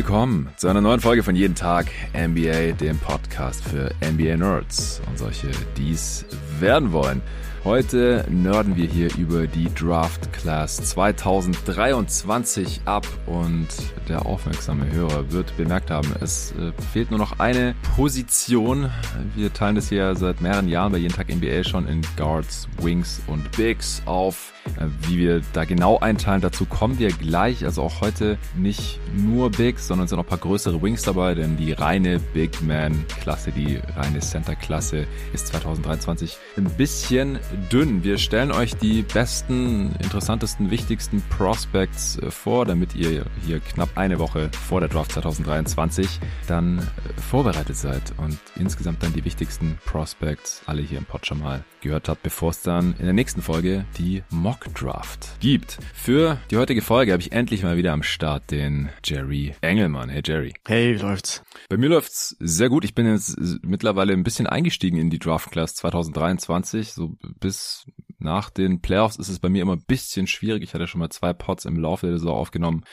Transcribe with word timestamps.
Willkommen 0.00 0.48
zu 0.56 0.66
einer 0.68 0.80
neuen 0.80 1.00
Folge 1.00 1.22
von 1.22 1.36
Jeden 1.36 1.54
Tag 1.54 1.88
NBA, 2.14 2.72
dem 2.72 2.98
Podcast 3.00 3.62
für 3.62 3.90
NBA 4.00 4.38
Nerds 4.38 5.02
und 5.06 5.18
solche, 5.18 5.50
die 5.76 5.92
es 5.92 6.24
werden 6.58 6.92
wollen. 6.92 7.20
Heute 7.62 8.24
nörden 8.30 8.74
wir 8.74 8.86
hier 8.86 9.14
über 9.18 9.46
die 9.46 9.68
Draft 9.74 10.32
Class 10.32 10.76
2023 10.76 12.80
ab 12.86 13.06
und 13.26 13.68
der 14.08 14.24
aufmerksame 14.24 14.90
Hörer 14.90 15.30
wird 15.30 15.54
bemerkt 15.58 15.90
haben, 15.90 16.08
es 16.22 16.52
äh, 16.52 16.72
fehlt 16.92 17.10
nur 17.10 17.20
noch 17.20 17.38
eine 17.38 17.74
Position. 17.94 18.90
Wir 19.36 19.52
teilen 19.52 19.74
das 19.74 19.90
hier 19.90 20.16
seit 20.16 20.40
mehreren 20.40 20.68
Jahren 20.68 20.92
bei 20.92 20.98
jeden 20.98 21.14
Tag 21.14 21.28
NBA 21.28 21.64
schon 21.64 21.86
in 21.86 22.00
Guards, 22.16 22.66
Wings 22.80 23.20
und 23.26 23.52
Bigs 23.52 24.00
auf. 24.06 24.54
Äh, 24.78 24.86
wie 25.08 25.18
wir 25.18 25.42
da 25.52 25.64
genau 25.64 25.98
einteilen, 25.98 26.40
dazu 26.40 26.64
kommen 26.64 26.98
wir 26.98 27.10
gleich. 27.10 27.64
Also 27.64 27.82
auch 27.82 28.00
heute 28.00 28.38
nicht 28.56 28.98
nur 29.14 29.50
Bigs, 29.50 29.86
sondern 29.86 30.04
es 30.04 30.10
sind 30.10 30.16
noch 30.16 30.24
ein 30.24 30.28
paar 30.28 30.38
größere 30.38 30.82
Wings 30.82 31.02
dabei, 31.02 31.34
denn 31.34 31.56
die 31.56 31.72
reine 31.72 32.18
Big 32.18 32.62
Man 32.62 33.04
Klasse, 33.20 33.52
die 33.52 33.80
reine 33.96 34.20
Center 34.20 34.56
Klasse 34.56 35.06
ist 35.32 35.48
2023 35.48 36.36
ein 36.56 36.64
bisschen 36.64 37.38
dünn. 37.70 38.04
Wir 38.04 38.18
stellen 38.18 38.52
euch 38.52 38.76
die 38.76 39.02
besten, 39.02 39.94
interessantesten, 40.02 40.70
wichtigsten 40.70 41.22
Prospects 41.36 42.18
äh, 42.18 42.30
vor, 42.30 42.64
damit 42.66 42.94
ihr 42.94 43.24
hier 43.46 43.60
knapp 43.60 43.90
eine 43.96 44.18
Woche 44.18 44.50
vor 44.52 44.80
der 44.80 44.88
Draft 44.88 45.12
2023 45.12 46.20
dann 46.46 46.78
äh, 46.78 47.20
vorbereitet 47.20 47.76
seid 47.76 48.02
und 48.16 48.38
insgesamt 48.56 49.02
dann 49.02 49.12
die 49.12 49.24
wichtigsten 49.24 49.78
Prospects 49.84 50.62
alle 50.66 50.82
hier 50.82 50.98
im 50.98 51.04
Pod 51.04 51.26
schon 51.26 51.40
mal 51.40 51.64
gehört 51.80 52.08
habt, 52.08 52.22
bevor 52.22 52.50
es 52.50 52.62
dann 52.62 52.94
in 52.98 53.04
der 53.04 53.14
nächsten 53.14 53.42
Folge 53.42 53.84
die 53.98 54.22
Mock 54.30 54.72
Draft 54.74 55.28
gibt. 55.40 55.78
Für 55.94 56.38
die 56.50 56.56
heutige 56.56 56.82
Folge 56.82 57.12
habe 57.12 57.22
ich 57.22 57.32
endlich 57.32 57.62
mal 57.62 57.76
wieder 57.76 57.92
am 57.92 58.02
Start 58.02 58.50
den 58.50 58.90
Jerry 59.04 59.54
Engelmann. 59.60 60.08
Hey 60.08 60.22
Jerry. 60.24 60.54
Hey, 60.66 60.94
wie 60.94 61.02
läuft's? 61.02 61.42
Bei 61.68 61.76
mir 61.76 61.88
läuft's 61.88 62.36
sehr 62.38 62.68
gut. 62.68 62.84
Ich 62.84 62.94
bin 62.94 63.06
jetzt 63.06 63.38
mittlerweile 63.62 64.12
ein 64.12 64.22
bisschen 64.22 64.46
eingestiegen 64.46 64.98
in 64.98 65.10
die 65.10 65.18
Draft 65.18 65.50
Class 65.50 65.74
2023, 65.74 66.92
so 66.92 67.16
bis 67.40 67.84
nach 68.20 68.50
den 68.50 68.80
Playoffs 68.80 69.16
ist 69.16 69.28
es 69.28 69.38
bei 69.38 69.48
mir 69.48 69.62
immer 69.62 69.76
ein 69.76 69.84
bisschen 69.86 70.26
schwierig. 70.26 70.62
Ich 70.62 70.74
hatte 70.74 70.86
schon 70.86 70.98
mal 70.98 71.10
zwei 71.10 71.32
Pots 71.32 71.64
im 71.64 71.78
Laufe 71.78 72.06
der 72.06 72.18
Saison 72.18 72.36
aufgenommen. 72.36 72.84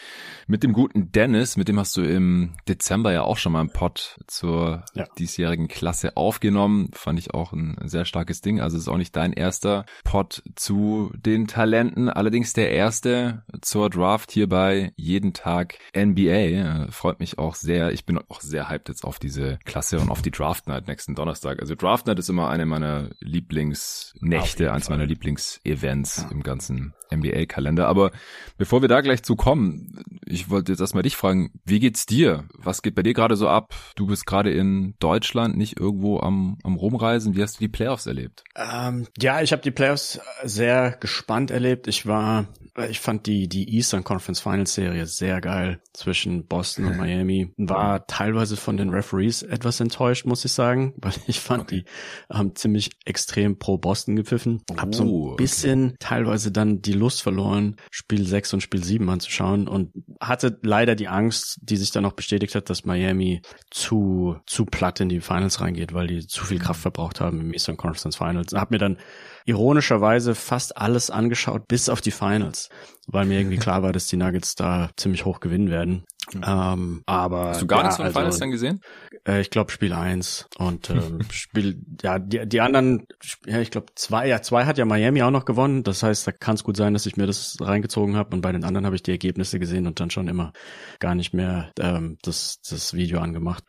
Mit 0.48 0.64
dem 0.64 0.74
guten 0.74 1.12
Dennis, 1.12 1.58
mit 1.58 1.68
dem 1.68 1.80
hast 1.80 1.96
du 1.98 2.02
im 2.02 2.54
Dezember 2.68 3.12
ja 3.12 3.24
auch 3.24 3.38
schon 3.38 3.52
mal 3.52 3.62
einen 3.62 3.72
Pot 3.72 4.20
zur 4.28 4.86
ja. 4.94 5.06
diesjährigen 5.18 5.68
Klasse 5.68 6.18
aufgenommen. 6.18 6.90
Fand 6.94 7.20
ich 7.20 7.34
auch 7.34 7.54
ein 7.54 7.78
sehr 7.84 8.06
starkes 8.06 8.42
Ding. 8.42 8.62
Also 8.62 8.78
ist 8.78 8.88
auch 8.88 8.98
nicht 8.98 9.16
dein 9.16 9.34
erster 9.34 9.86
Pot 10.04 10.44
zu 10.56 11.12
den 11.16 11.48
Talenten. 11.48 12.10
Allerdings 12.10 12.54
der 12.54 12.72
erste 12.72 13.44
zur 13.62 13.90
Draft 13.90 14.32
hier 14.32 14.48
bei 14.48 14.94
jeden 14.96 15.34
Tag 15.34 15.78
NBA. 15.96 16.88
Freut 16.92 17.20
mich 17.20 17.38
auch 17.38 17.56
sehr. 17.56 17.92
Ich 17.92 18.06
bin 18.06 18.18
auch 18.18 18.42
sehr 18.42 18.70
hyped 18.70 18.90
jetzt 18.90 19.04
auf 19.04 19.20
diese 19.20 19.60
Klasse 19.66 20.00
und 20.00 20.10
auf 20.10 20.22
die 20.22 20.32
Draft 20.32 20.68
Night 20.68 20.88
nächsten 20.88 21.16
Donnerstag. 21.16 21.60
Also 21.60 21.76
Draft 21.76 22.08
Night 22.08 22.20
ist 22.20 22.30
immer 22.30 22.50
eine 22.50 22.66
meiner 22.66 23.10
Lieblingsnächte, 23.20 24.72
eins 24.72 24.90
meiner 24.90 25.06
Lieblings 25.06 25.17
Lieblingsevents 25.18 26.18
ja. 26.24 26.32
im 26.32 26.44
ganzen 26.44 26.94
NBA-Kalender. 27.14 27.88
Aber 27.88 28.12
bevor 28.58 28.82
wir 28.82 28.90
da 28.90 29.02
gleich 29.02 29.24
zu 29.24 29.36
kommen, 29.36 30.04
ich 30.26 30.50
wollte 30.50 30.72
jetzt 30.72 30.82
erstmal 30.82 31.04
dich 31.04 31.16
fragen, 31.16 31.52
wie 31.66 31.80
geht's 31.80 32.06
dir? 32.06 32.46
Was 32.54 32.82
geht 32.82 32.96
bei 32.96 33.04
dir 33.04 33.14
gerade 33.14 33.36
so 33.36 33.48
ab? 33.48 33.74
Du 33.96 34.08
bist 34.08 34.26
gerade 34.26 34.52
in 34.52 34.96
Deutschland, 35.00 35.58
nicht 35.58 35.80
irgendwo 35.80 36.20
am, 36.20 36.58
am 36.64 36.76
Rumreisen. 36.76 37.36
Wie 37.36 37.42
hast 37.42 37.56
du 37.56 37.60
die 37.60 37.70
Playoffs 37.70 38.06
erlebt? 38.06 38.44
Ähm, 38.56 39.08
ja, 39.18 39.42
ich 39.42 39.52
habe 39.52 39.62
die 39.62 39.72
Playoffs 39.72 40.20
sehr 40.44 40.92
gespannt 41.00 41.52
erlebt. 41.52 41.88
Ich 41.88 42.06
war 42.06 42.48
ich 42.90 43.00
fand 43.00 43.26
die, 43.26 43.48
die 43.48 43.76
Eastern 43.76 44.04
Conference 44.04 44.40
Finals 44.40 44.74
Serie 44.74 45.08
sehr 45.08 45.42
geil 45.42 45.82
zwischen 45.94 46.46
Boston 46.46 46.86
und 46.86 46.98
Miami. 46.98 47.52
War 47.58 48.06
teilweise 48.06 48.56
von 48.56 48.78
den 48.78 48.90
Referees 48.90 49.42
etwas 49.42 49.80
enttäuscht, 49.80 50.26
muss 50.26 50.46
ich 50.46 50.52
sagen, 50.52 50.94
weil 51.02 51.14
ich 51.26 51.40
fand, 51.40 51.64
okay. 51.64 51.84
die 52.30 52.34
haben 52.34 52.56
ziemlich 52.56 52.92
extrem 53.06 53.58
pro 53.58 53.78
Boston 53.78 54.16
gepfiffen. 54.16 54.62
Hab 54.78 54.94
so 54.94 55.04
ein 55.08 55.36
bisschen 55.38 55.86
okay. 55.86 55.96
teilweise 56.00 56.52
dann 56.52 56.82
die 56.82 56.94
Lust 56.94 57.22
verloren, 57.22 57.76
Spiel 57.92 58.26
6 58.26 58.54
und 58.56 58.62
Spiel 58.62 58.84
7 58.84 59.10
anzuschauen 59.10 59.68
und 59.68 59.92
hatte 60.20 60.58
leider 60.64 60.96
die 60.96 61.08
Angst, 61.08 61.60
die 61.62 61.78
sich 61.78 61.92
dann 61.92 62.06
auch 62.06 62.14
bestätigt 62.14 62.56
hat, 62.56 62.70
dass 62.70 62.86
Miami 62.86 63.42
zu, 63.72 64.38
zu 64.46 64.66
platt 64.66 65.00
in 65.00 65.10
die 65.10 65.22
Finals 65.22 65.62
reingeht, 65.62 65.94
weil 65.94 66.08
die 66.08 66.26
zu 66.26 66.46
viel 66.46 66.60
Kraft 66.60 66.82
verbraucht 66.82 67.22
haben 67.22 67.40
im 67.42 67.54
Eastern 67.54 67.78
Conference 67.78 68.18
Finals. 68.18 68.54
Hab 68.54 68.72
mir 68.72 68.80
dann 68.80 68.98
ironischerweise 69.46 70.36
fast 70.36 70.78
alles 70.78 71.10
angeschaut, 71.10 71.68
bis 71.68 71.90
auf 71.90 72.02
die 72.02 72.12
Finals, 72.12 72.70
weil 73.08 73.26
mir 73.26 73.40
irgendwie 73.40 73.58
klar 73.58 73.82
war, 73.84 73.94
dass 73.94 74.08
die 74.08 74.18
Nuggets 74.18 74.56
da 74.56 74.90
ziemlich 74.98 75.26
hoch 75.26 75.40
gewinnen 75.40 75.70
werden. 75.70 76.04
Ähm, 76.46 77.04
aber 77.06 77.50
hast 77.50 77.62
du 77.62 77.68
gar 77.68 77.80
ja, 77.80 77.84
nichts 77.84 77.98
von 77.98 78.06
also, 78.06 78.20
Finals 78.20 78.40
dann 78.40 78.52
gesehen? 78.52 78.82
Äh, 79.26 79.42
ich 79.42 79.50
glaube 79.50 79.72
Spiel 79.72 79.94
eins 79.94 80.48
und 80.58 80.90
ähm, 80.90 81.20
Spiel 81.32 81.82
ja 82.02 82.20
die, 82.20 82.48
die 82.48 82.62
anderen 82.62 83.08
ja 83.46 83.62
ich 83.62 83.72
glaube 83.72 83.88
zwei 83.96 84.28
ja 84.28 84.42
zwei 84.42 84.66
hat 84.66 84.78
ja 84.78 84.86
Miami 84.86 85.24
auch 85.24 85.32
noch 85.32 85.46
gewonnen. 85.46 85.84
Das 85.84 86.04
heißt, 86.04 86.28
da 86.28 86.32
kann 86.32 86.56
es 86.56 86.64
gut 86.64 86.76
sein, 86.76 86.94
dass 86.94 87.06
ich 87.06 87.18
mir 87.18 87.28
das 87.28 87.58
reingezogen 87.62 88.16
habe 88.16 88.36
und 88.36 88.42
bei 88.42 88.52
den 88.52 88.64
anderen 88.64 88.86
habe 88.86 88.96
ich 88.96 89.04
die 89.04 89.12
Ergebnisse 89.12 89.60
gesehen 89.60 89.88
und 89.88 90.00
dann 90.00 90.10
schon 90.10 90.28
immer 90.28 90.52
gar 91.00 91.16
nicht 91.16 91.34
mehr 91.34 91.72
ähm, 91.80 92.18
das 92.22 92.60
das 92.68 92.94
Video 92.94 93.20
angemacht. 93.20 93.64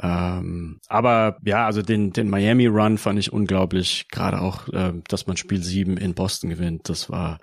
Ähm, 0.00 0.80
aber 0.88 1.38
ja, 1.44 1.66
also 1.66 1.82
den, 1.82 2.12
den 2.12 2.28
Miami 2.28 2.66
Run 2.66 2.98
fand 2.98 3.18
ich 3.18 3.32
unglaublich, 3.32 4.08
gerade 4.10 4.40
auch, 4.40 4.68
äh, 4.68 4.92
dass 5.08 5.26
man 5.26 5.36
Spiel 5.36 5.62
7 5.62 5.96
in 5.96 6.14
Boston 6.14 6.50
gewinnt. 6.50 6.88
Das 6.88 7.10
war 7.10 7.38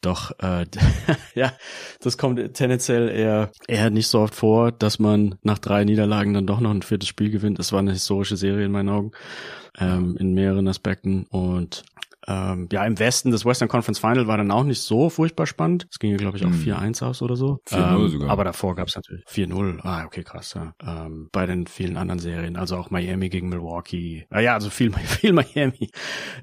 doch, 0.00 0.32
äh, 0.40 0.66
ja, 1.34 1.52
das 2.00 2.18
kommt 2.18 2.54
tendenziell 2.54 3.08
eher, 3.08 3.50
eher 3.66 3.90
nicht 3.90 4.08
so 4.08 4.20
oft 4.20 4.34
vor, 4.34 4.72
dass 4.72 4.98
man 4.98 5.36
nach 5.42 5.58
drei 5.58 5.84
Niederlagen 5.84 6.34
dann 6.34 6.46
doch 6.46 6.60
noch 6.60 6.70
ein 6.70 6.82
viertes 6.82 7.08
Spiel 7.08 7.30
gewinnt. 7.30 7.58
Es 7.58 7.72
war 7.72 7.78
eine 7.78 7.92
historische 7.92 8.36
Serie 8.36 8.66
in 8.66 8.72
meinen 8.72 8.90
Augen, 8.90 9.12
ähm, 9.78 10.16
in 10.18 10.34
mehreren 10.34 10.68
Aspekten. 10.68 11.24
Und 11.30 11.84
ähm, 12.28 12.68
ja, 12.70 12.84
im 12.84 12.98
Westen 12.98 13.30
des 13.30 13.46
Western 13.46 13.68
Conference 13.68 13.98
Final 13.98 14.26
war 14.26 14.36
dann 14.36 14.50
auch 14.50 14.64
nicht 14.64 14.82
so 14.82 15.08
furchtbar 15.08 15.46
spannend. 15.46 15.86
Es 15.90 15.98
ging 15.98 16.10
ja, 16.10 16.18
glaube 16.18 16.36
ich, 16.36 16.44
auch 16.44 16.50
hm. 16.50 16.60
4-1 16.60 17.02
aus 17.02 17.22
oder 17.22 17.36
so. 17.36 17.60
4-0 17.68 17.96
ähm, 17.96 18.08
sogar. 18.08 18.30
Aber 18.30 18.44
davor 18.44 18.74
gab 18.74 18.88
es 18.88 18.96
natürlich 18.96 19.24
4-0. 19.24 19.80
Ah, 19.82 20.04
okay, 20.04 20.22
krass. 20.22 20.54
Ja. 20.54 20.74
Ähm, 20.84 21.30
bei 21.32 21.46
den 21.46 21.66
vielen 21.66 21.96
anderen 21.96 22.18
Serien, 22.18 22.56
also 22.56 22.76
auch 22.76 22.90
Miami 22.90 23.30
gegen 23.30 23.48
Milwaukee. 23.48 24.26
Ah, 24.28 24.40
ja, 24.40 24.52
also 24.54 24.68
viel, 24.68 24.92
viel 24.92 25.32
Miami. 25.32 25.90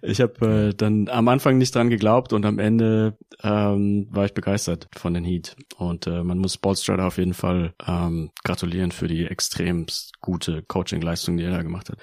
Ich 0.02 0.22
habe 0.22 0.70
äh, 0.70 0.74
dann 0.74 1.08
am 1.10 1.28
Anfang 1.28 1.60
nicht 1.60 1.76
dran 1.76 1.90
geglaubt 1.92 2.34
und 2.34 2.46
am 2.46 2.58
Ende 2.58 3.18
ähm, 3.44 4.08
war 4.10 4.26
ich 4.26 4.34
begeistert 4.34 4.88
von 4.98 5.14
den 5.14 5.24
Heat. 5.24 5.56
Und 5.78 6.08
äh, 6.08 6.24
man 6.24 6.40
muss 6.40 6.58
Bolstrader 6.58 7.06
auf 7.06 7.20
jeden 7.20 7.36
Fall 7.36 7.76
ähm, 7.86 8.32
gratulieren 8.44 8.92
für 8.92 9.08
die 9.08 9.26
extrem 9.26 9.86
gute 10.20 10.64
Coaching-Leistung, 10.64 11.38
die 11.38 11.44
er 11.44 11.52
da 11.52 11.62
gemacht 11.62 11.90
hat. 11.90 12.00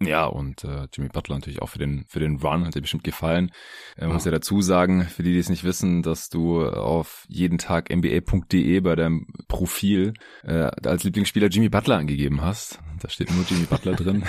Ja, 0.00 0.24
und 0.24 0.64
äh, 0.64 0.86
Jimmy 0.92 1.10
Butler 1.10 1.36
natürlich 1.36 1.60
auch 1.60 1.68
für 1.68 1.78
den 1.78 2.06
für 2.08 2.20
den 2.20 2.36
Run 2.36 2.64
hat 2.64 2.74
dir 2.74 2.80
bestimmt 2.80 3.04
gefallen. 3.04 3.25
Äh, 3.34 4.06
muss 4.06 4.24
ja 4.24 4.30
dazu 4.30 4.60
sagen, 4.60 5.04
für 5.04 5.22
die, 5.22 5.32
die 5.32 5.38
es 5.38 5.48
nicht 5.48 5.64
wissen, 5.64 6.02
dass 6.02 6.28
du 6.28 6.66
auf 6.66 7.24
jeden 7.28 7.58
Tag 7.58 7.90
nba.de 7.90 8.80
bei 8.80 8.94
deinem 8.94 9.26
Profil 9.48 10.12
äh, 10.42 10.70
als 10.84 11.04
Lieblingsspieler 11.04 11.48
Jimmy 11.48 11.68
Butler 11.68 11.96
angegeben 11.96 12.42
hast. 12.42 12.80
Da 13.00 13.08
steht 13.08 13.30
nur 13.34 13.44
Jimmy 13.48 13.64
Butler 13.64 13.92
drin. 13.96 14.24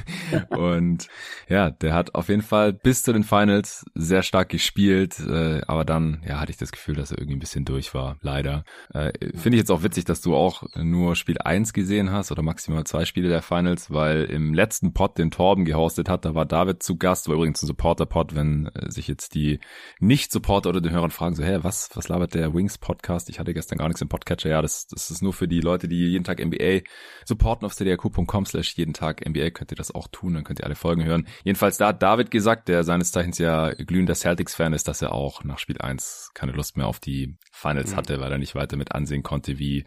und 0.50 1.08
ja, 1.48 1.70
der 1.70 1.94
hat 1.94 2.14
auf 2.14 2.28
jeden 2.28 2.42
Fall 2.42 2.72
bis 2.72 3.02
zu 3.02 3.12
den 3.12 3.24
Finals 3.24 3.84
sehr 3.94 4.22
stark 4.22 4.48
gespielt, 4.48 5.18
äh, 5.20 5.60
aber 5.66 5.84
dann 5.84 6.22
ja 6.26 6.40
hatte 6.40 6.50
ich 6.50 6.58
das 6.58 6.72
Gefühl, 6.72 6.94
dass 6.94 7.10
er 7.10 7.18
irgendwie 7.18 7.36
ein 7.36 7.40
bisschen 7.40 7.64
durch 7.64 7.94
war, 7.94 8.16
leider. 8.22 8.64
Äh, 8.92 9.12
Finde 9.36 9.56
ich 9.56 9.60
jetzt 9.60 9.70
auch 9.70 9.82
witzig, 9.82 10.04
dass 10.04 10.20
du 10.20 10.34
auch 10.34 10.62
nur 10.76 11.16
Spiel 11.16 11.38
1 11.38 11.72
gesehen 11.72 12.10
hast 12.10 12.32
oder 12.32 12.42
maximal 12.42 12.84
zwei 12.84 13.04
Spiele 13.04 13.28
der 13.28 13.42
Finals, 13.42 13.90
weil 13.90 14.24
im 14.24 14.54
letzten 14.54 14.92
Pod, 14.92 15.18
den 15.18 15.30
Torben 15.30 15.64
gehostet 15.64 16.08
hat, 16.08 16.24
da 16.24 16.34
war 16.34 16.46
David 16.46 16.82
zu 16.82 16.96
Gast, 16.96 17.28
war 17.28 17.34
übrigens 17.34 17.62
ein 17.62 17.66
Supporter-Pod, 17.66 18.34
wenn 18.40 18.66
äh, 18.74 18.90
sich 18.90 19.06
jetzt 19.06 19.34
die 19.34 19.60
Nicht-Supporter 20.00 20.70
oder 20.70 20.80
den 20.80 20.92
Hörern 20.92 21.10
fragen, 21.10 21.34
so, 21.34 21.44
hä, 21.44 21.58
was, 21.62 21.90
was 21.94 22.08
labert 22.08 22.34
der 22.34 22.54
Wings-Podcast? 22.54 23.28
Ich 23.28 23.38
hatte 23.38 23.54
gestern 23.54 23.78
gar 23.78 23.88
nichts 23.88 24.00
im 24.00 24.08
Podcatcher. 24.08 24.50
Ja, 24.50 24.62
das, 24.62 24.86
das 24.86 25.10
ist 25.10 25.22
nur 25.22 25.32
für 25.32 25.46
die 25.46 25.60
Leute, 25.60 25.88
die 25.88 26.08
jeden 26.08 26.24
Tag 26.24 26.44
NBA 26.44 26.80
supporten 27.24 27.66
auf 27.66 27.74
cdrq.com 27.74 28.46
slash 28.46 28.74
jeden 28.76 28.94
Tag 28.94 29.26
NBA 29.28 29.50
könnt 29.50 29.72
ihr 29.72 29.76
das 29.76 29.94
auch 29.94 30.08
tun, 30.08 30.34
dann 30.34 30.44
könnt 30.44 30.60
ihr 30.60 30.66
alle 30.66 30.74
Folgen 30.74 31.04
hören. 31.04 31.26
Jedenfalls 31.44 31.78
da 31.78 31.88
hat 31.88 32.02
David 32.02 32.30
gesagt, 32.30 32.68
der 32.68 32.84
seines 32.84 33.12
Zeichens 33.12 33.38
ja 33.38 33.72
glühender 33.74 34.14
Celtics-Fan 34.14 34.72
ist, 34.72 34.88
dass 34.88 35.02
er 35.02 35.12
auch 35.12 35.44
nach 35.44 35.58
Spiel 35.58 35.78
1 35.78 36.30
keine 36.34 36.52
Lust 36.52 36.76
mehr 36.76 36.86
auf 36.86 36.98
die 36.98 37.36
Finals 37.60 37.92
mhm. 37.92 37.96
hatte, 37.96 38.20
weil 38.20 38.32
er 38.32 38.38
nicht 38.38 38.54
weiter 38.54 38.76
mit 38.76 38.92
ansehen 38.92 39.22
konnte, 39.22 39.58
wie 39.58 39.84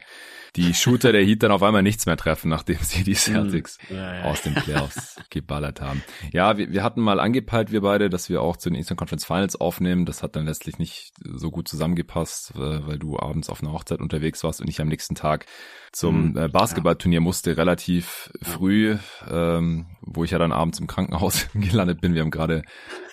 die 0.56 0.74
Shooter 0.74 1.12
der 1.12 1.24
Heat 1.24 1.42
dann 1.42 1.52
auf 1.52 1.64
einmal 1.64 1.81
nichts 1.81 2.06
mehr 2.06 2.18
treffen, 2.18 2.50
nachdem 2.50 2.78
sie 2.81 3.04
die 3.04 3.12
mhm. 3.12 3.16
Celtics 3.16 3.78
ja, 3.90 4.16
ja. 4.16 4.24
aus 4.25 4.42
den 4.44 4.54
Playoffs 4.54 5.20
geballert 5.30 5.81
haben. 5.81 6.04
Ja, 6.31 6.58
wir, 6.58 6.72
wir 6.72 6.84
hatten 6.84 7.02
mal 7.02 7.20
angepeilt, 7.20 7.72
wir 7.72 7.81
beide, 7.81 8.10
dass 8.10 8.30
wir 8.30 8.42
auch 8.42 8.58
zu 8.58 8.70
den 8.70 8.78
Eastern 8.78 8.98
Conference 8.98 9.25
Finals 9.25 9.60
aufnehmen. 9.60 10.06
Das 10.06 10.22
hat 10.22 10.36
dann 10.36 10.46
letztlich 10.46 10.78
nicht 10.78 11.14
so 11.24 11.50
gut 11.50 11.68
zusammengepasst, 11.68 12.52
äh, 12.56 12.88
weil 12.88 13.00
du 13.00 13.18
abends 13.18 13.50
auf 13.50 13.62
einer 13.62 13.72
Hochzeit 13.72 14.00
unterwegs 14.00 14.44
warst 14.44 14.62
und 14.62 14.70
ich 14.70 14.80
am 14.80 14.88
nächsten 14.88 15.16
Tag 15.16 15.46
zum 15.92 16.31
mhm. 16.31 16.38
äh, 16.38 16.48
Basketballturnier 16.48 17.22
musste 17.22 17.58
relativ 17.58 18.31
früh. 18.42 18.98
Ähm, 19.30 19.88
wo 20.06 20.24
ich 20.24 20.31
ja 20.31 20.38
dann 20.38 20.52
abends 20.52 20.80
im 20.80 20.88
Krankenhaus 20.88 21.48
gelandet 21.54 22.02
bin. 22.02 22.14
Wir 22.14 22.22
haben 22.22 22.31
gerade 22.31 22.64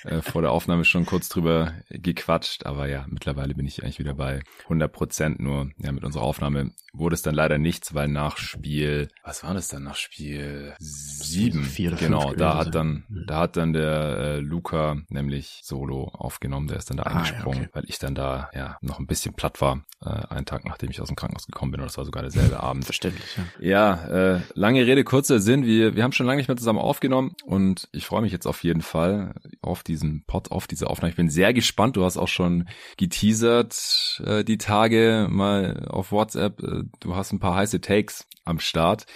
äh, 0.04 0.20
vor 0.20 0.42
der 0.42 0.50
Aufnahme 0.50 0.84
schon 0.84 1.06
kurz 1.06 1.28
drüber 1.28 1.74
gequatscht, 1.90 2.66
aber 2.66 2.88
ja, 2.88 3.06
mittlerweile 3.08 3.54
bin 3.54 3.66
ich 3.66 3.82
eigentlich 3.82 3.98
wieder 3.98 4.14
bei 4.14 4.40
100 4.64 4.92
Prozent. 4.92 5.40
Nur 5.40 5.70
ja, 5.78 5.92
mit 5.92 6.04
unserer 6.04 6.22
Aufnahme 6.22 6.70
wurde 6.92 7.14
es 7.14 7.22
dann 7.22 7.34
leider 7.34 7.58
nichts, 7.58 7.94
weil 7.94 8.08
nach 8.08 8.36
Spiel, 8.36 9.08
was 9.22 9.44
war 9.44 9.54
das 9.54 9.68
dann 9.68 9.84
nach 9.84 9.96
Spiel 9.96 10.74
sieben? 10.78 11.64
Vier 11.64 11.92
genau, 11.92 12.32
da 12.34 12.56
hat 12.56 12.74
dann, 12.74 13.04
sein. 13.08 13.24
da 13.26 13.38
hat 13.38 13.56
dann 13.56 13.72
der 13.72 14.18
äh, 14.18 14.40
Luca 14.40 14.96
nämlich 15.08 15.60
Solo 15.62 16.04
aufgenommen. 16.08 16.66
Der 16.68 16.78
ist 16.78 16.90
dann 16.90 16.96
da 16.96 17.04
Ah, 17.04 17.10
ja, 17.10 17.16
eingesprungen, 17.16 17.60
okay. 17.62 17.70
weil 17.72 17.84
ich 17.86 17.98
dann 17.98 18.14
da 18.14 18.50
ja 18.54 18.76
noch 18.80 18.98
ein 18.98 19.06
bisschen 19.06 19.34
platt 19.34 19.60
war, 19.60 19.84
äh, 20.04 20.08
einen 20.08 20.46
Tag 20.46 20.64
nachdem 20.64 20.90
ich 20.90 21.00
aus 21.00 21.08
dem 21.08 21.16
Krankenhaus 21.16 21.46
gekommen 21.46 21.72
bin. 21.72 21.80
Und 21.80 21.86
das 21.86 21.98
war 21.98 22.04
sogar 22.04 22.22
derselbe 22.22 22.60
Abend. 22.62 22.84
Verständlich, 22.84 23.36
ja. 23.60 23.70
Ja, 24.00 24.36
äh, 24.36 24.40
lange 24.54 24.86
Rede, 24.86 25.04
kurzer 25.04 25.40
Sinn. 25.40 25.64
Wir, 25.64 25.94
wir 25.96 26.02
haben 26.02 26.12
schon 26.12 26.26
lange 26.26 26.38
nicht 26.38 26.48
mehr 26.48 26.56
zusammen 26.56 26.78
aufgenommen 26.78 27.34
und 27.44 27.88
ich 27.92 28.06
freue 28.06 28.22
mich 28.22 28.32
jetzt 28.32 28.46
auf 28.46 28.62
jeden 28.64 28.82
Fall 28.82 29.34
auf 29.62 29.82
diesen 29.82 30.24
Pod, 30.24 30.50
auf 30.50 30.66
diese 30.66 30.88
Aufnahme. 30.88 31.10
Ich 31.10 31.16
bin 31.16 31.30
sehr 31.30 31.52
gespannt. 31.52 31.96
Du 31.96 32.04
hast 32.04 32.16
auch 32.16 32.28
schon 32.28 32.68
geteasert 32.96 34.22
äh, 34.24 34.39
die 34.44 34.58
Tage 34.58 35.28
mal 35.30 35.86
auf 35.88 36.12
WhatsApp. 36.12 36.62
Äh, 36.62 36.82
du 37.00 37.16
hast 37.16 37.32
ein 37.32 37.40
paar 37.40 37.54
heiße 37.54 37.80
Takes 37.80 38.26
am 38.44 38.58
Start. 38.58 39.06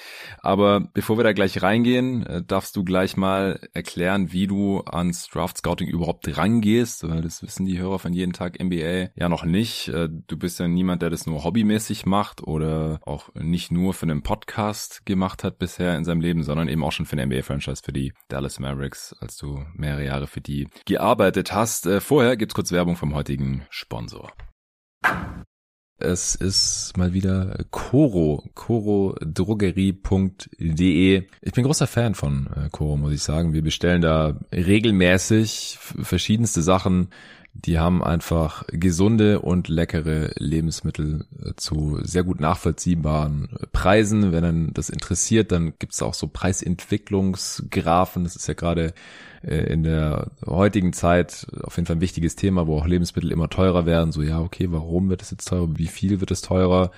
Aber 0.40 0.80
bevor 0.80 1.18
wir 1.18 1.24
da 1.24 1.32
gleich 1.32 1.62
reingehen, 1.62 2.24
äh, 2.26 2.42
darfst 2.42 2.76
du 2.76 2.84
gleich 2.84 3.16
mal 3.16 3.60
erklären, 3.72 4.32
wie 4.32 4.46
du 4.46 4.82
ans 4.84 5.28
Draft 5.28 5.58
Scouting 5.58 5.88
überhaupt 5.88 6.36
rangehst, 6.36 7.08
weil 7.08 7.22
das 7.22 7.42
wissen 7.42 7.66
die 7.66 7.78
Hörer 7.78 7.98
von 7.98 8.12
jeden 8.12 8.32
Tag 8.32 8.62
NBA 8.62 9.10
ja 9.14 9.28
noch 9.28 9.44
nicht. 9.44 9.88
Äh, 9.88 10.08
Du 10.26 10.38
bist 10.38 10.58
ja 10.58 10.68
niemand, 10.68 11.02
der 11.02 11.10
das 11.10 11.26
nur 11.26 11.44
hobbymäßig 11.44 12.06
macht 12.06 12.42
oder 12.42 13.00
auch 13.02 13.34
nicht 13.34 13.70
nur 13.70 13.94
für 13.94 14.06
einen 14.06 14.22
Podcast 14.22 15.04
gemacht 15.06 15.44
hat 15.44 15.58
bisher 15.58 15.96
in 15.96 16.04
seinem 16.04 16.20
Leben, 16.20 16.42
sondern 16.42 16.68
eben 16.68 16.82
auch 16.84 16.92
schon 16.92 17.06
für 17.06 17.16
eine 17.16 17.26
NBA-Franchise, 17.26 17.82
für 17.84 17.92
die 17.92 18.12
Dallas 18.28 18.58
Mavericks, 18.58 19.14
als 19.20 19.36
du 19.36 19.64
mehrere 19.74 20.04
Jahre 20.04 20.26
für 20.26 20.40
die 20.40 20.68
gearbeitet 20.86 21.52
hast. 21.52 21.86
Äh, 21.86 22.00
Vorher 22.00 22.36
gibt's 22.36 22.54
kurz 22.54 22.72
Werbung 22.72 22.96
vom 22.96 23.14
heutigen 23.14 23.66
Sponsor. 23.70 24.32
Es 25.96 26.34
ist 26.34 26.96
mal 26.96 27.14
wieder 27.14 27.56
Coro, 27.70 28.42
corodrogerie.de. 28.54 31.22
Ich 31.40 31.52
bin 31.52 31.64
großer 31.64 31.86
Fan 31.86 32.14
von 32.14 32.48
äh, 32.54 32.68
Coro, 32.70 32.96
muss 32.96 33.12
ich 33.12 33.22
sagen. 33.22 33.52
Wir 33.52 33.62
bestellen 33.62 34.02
da 34.02 34.36
regelmäßig 34.52 35.78
verschiedenste 35.80 36.62
Sachen. 36.62 37.10
Die 37.56 37.78
haben 37.78 38.02
einfach 38.02 38.64
gesunde 38.68 39.40
und 39.40 39.68
leckere 39.68 40.32
Lebensmittel 40.36 41.24
äh, 41.42 41.52
zu 41.56 41.98
sehr 42.02 42.24
gut 42.24 42.40
nachvollziehbaren 42.40 43.48
Preisen. 43.72 44.32
Wenn 44.32 44.42
dann 44.42 44.70
das 44.74 44.90
interessiert, 44.90 45.52
dann 45.52 45.72
gibt's 45.78 46.02
auch 46.02 46.14
so 46.14 46.26
Preisentwicklungsgrafen. 46.26 48.24
Das 48.24 48.36
ist 48.36 48.48
ja 48.48 48.54
gerade 48.54 48.92
äh, 49.42 49.72
in 49.72 49.84
der 49.84 50.32
heutigen 50.44 50.92
Zeit 50.92 51.46
auf 51.62 51.76
jeden 51.76 51.86
Fall 51.86 51.96
ein 51.96 52.02
wichtiges 52.02 52.36
Thema, 52.36 52.66
wo 52.66 52.78
auch 52.78 52.86
Lebensmittel 52.86 53.30
immer 53.30 53.48
teurer 53.48 53.86
werden. 53.86 54.12
So, 54.12 54.22
ja, 54.22 54.40
okay, 54.40 54.66
warum 54.70 55.08
wird 55.08 55.22
es 55.22 55.30
jetzt 55.30 55.48
teurer? 55.48 55.68
Wie 55.76 55.86
viel 55.86 56.20
wird 56.20 56.32
es 56.32 56.42
teurer? 56.42 56.90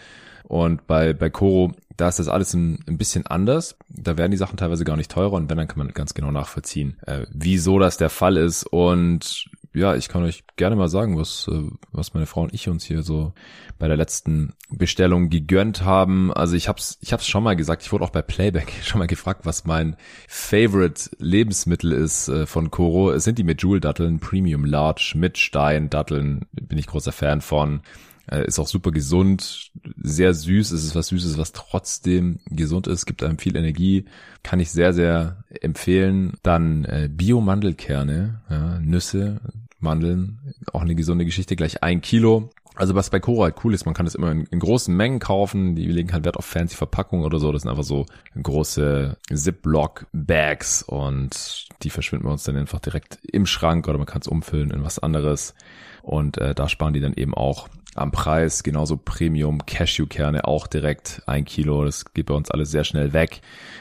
Und 0.48 0.86
bei, 0.86 1.12
bei 1.12 1.28
Coro, 1.28 1.72
da 1.96 2.08
ist 2.08 2.20
das 2.20 2.28
alles 2.28 2.54
ein, 2.54 2.78
ein 2.86 2.98
bisschen 2.98 3.26
anders. 3.26 3.76
Da 3.88 4.16
werden 4.16 4.30
die 4.30 4.36
Sachen 4.36 4.56
teilweise 4.56 4.84
gar 4.84 4.96
nicht 4.96 5.10
teurer 5.10 5.32
und 5.32 5.50
wenn, 5.50 5.58
dann 5.58 5.66
kann 5.66 5.78
man 5.78 5.88
ganz 5.88 6.14
genau 6.14 6.30
nachvollziehen, 6.30 6.96
äh, 7.06 7.26
wieso 7.32 7.80
das 7.80 7.96
der 7.96 8.10
Fall 8.10 8.36
ist. 8.36 8.64
Und 8.64 9.46
ja, 9.76 9.94
ich 9.94 10.08
kann 10.08 10.24
euch 10.24 10.44
gerne 10.56 10.74
mal 10.74 10.88
sagen, 10.88 11.18
was, 11.18 11.48
äh, 11.52 11.62
was 11.92 12.14
meine 12.14 12.26
Frau 12.26 12.42
und 12.42 12.54
ich 12.54 12.68
uns 12.68 12.84
hier 12.84 13.02
so 13.02 13.32
bei 13.78 13.88
der 13.88 13.96
letzten 13.96 14.54
Bestellung 14.70 15.28
gegönnt 15.28 15.84
haben. 15.84 16.32
Also 16.32 16.56
ich 16.56 16.68
hab's, 16.68 16.98
ich 17.02 17.12
hab's 17.12 17.26
schon 17.26 17.42
mal 17.44 17.56
gesagt, 17.56 17.82
ich 17.82 17.92
wurde 17.92 18.04
auch 18.04 18.10
bei 18.10 18.22
Playback 18.22 18.72
schon 18.82 18.98
mal 18.98 19.06
gefragt, 19.06 19.42
was 19.44 19.66
mein 19.66 19.96
Favorite 20.28 21.10
Lebensmittel 21.18 21.92
ist 21.92 22.28
äh, 22.28 22.46
von 22.46 22.70
Coro. 22.70 23.12
Es 23.12 23.24
sind 23.24 23.38
die 23.38 23.44
Medjool-Datteln, 23.44 24.18
Premium 24.18 24.64
Large 24.64 25.12
mit 25.16 25.36
Stein-Datteln, 25.36 26.46
bin 26.52 26.78
ich 26.78 26.86
großer 26.86 27.12
Fan 27.12 27.40
von. 27.42 27.82
Äh, 28.30 28.46
Ist 28.46 28.58
auch 28.58 28.66
super 28.66 28.90
gesund, 28.90 29.70
sehr 29.96 30.34
süß. 30.34 30.72
Es 30.72 30.84
ist 30.84 30.94
was 30.94 31.08
Süßes, 31.08 31.38
was 31.38 31.52
trotzdem 31.52 32.40
gesund 32.46 32.86
ist, 32.86 33.06
gibt 33.06 33.22
einem 33.22 33.38
viel 33.38 33.56
Energie. 33.56 34.06
Kann 34.42 34.58
ich 34.58 34.70
sehr, 34.70 34.92
sehr 34.92 35.44
empfehlen. 35.60 36.32
Dann 36.42 36.84
äh, 36.86 37.08
Bio-Mandelkerne, 37.10 38.40
ja, 38.50 38.78
Nüsse, 38.80 39.40
Mandeln, 39.78 40.54
auch 40.72 40.82
eine 40.82 40.94
gesunde 40.94 41.24
Geschichte, 41.24 41.56
gleich 41.56 41.82
ein 41.82 42.00
Kilo. 42.00 42.50
Also 42.74 42.94
was 42.94 43.08
bei 43.08 43.20
Coro 43.20 43.42
halt 43.42 43.56
cool 43.64 43.72
ist, 43.72 43.86
man 43.86 43.94
kann 43.94 44.04
das 44.04 44.14
immer 44.14 44.30
in, 44.30 44.44
in 44.46 44.58
großen 44.58 44.94
Mengen 44.94 45.18
kaufen. 45.18 45.74
Die 45.74 45.86
legen 45.86 46.12
halt 46.12 46.26
Wert 46.26 46.36
auf 46.36 46.44
fancy 46.44 46.76
Verpackungen 46.76 47.24
oder 47.24 47.38
so. 47.38 47.50
Das 47.50 47.62
sind 47.62 47.70
einfach 47.70 47.84
so 47.84 48.04
große 48.40 49.16
Ziploc-Bags 49.32 50.82
und 50.82 51.68
die 51.82 51.90
verschwinden 51.90 52.26
bei 52.26 52.32
uns 52.32 52.44
dann 52.44 52.56
einfach 52.56 52.80
direkt 52.80 53.18
im 53.22 53.46
Schrank 53.46 53.88
oder 53.88 53.96
man 53.96 54.06
kann 54.06 54.20
es 54.20 54.28
umfüllen 54.28 54.70
in 54.70 54.84
was 54.84 54.98
anderes. 54.98 55.54
Und 56.02 56.36
äh, 56.36 56.54
da 56.54 56.68
sparen 56.68 56.92
die 56.92 57.00
dann 57.00 57.14
eben 57.14 57.32
auch 57.34 57.68
am 57.96 58.10
Preis. 58.10 58.62
Genauso 58.62 58.96
Premium 58.96 59.64
Cashewkerne 59.64 60.46
auch 60.46 60.66
direkt 60.66 61.22
ein 61.26 61.44
Kilo. 61.44 61.84
Das 61.84 62.04
geht 62.12 62.26
bei 62.26 62.34
uns 62.34 62.50
alles 62.50 62.70
sehr 62.70 62.84
schnell 62.84 63.12
weg. 63.12 63.40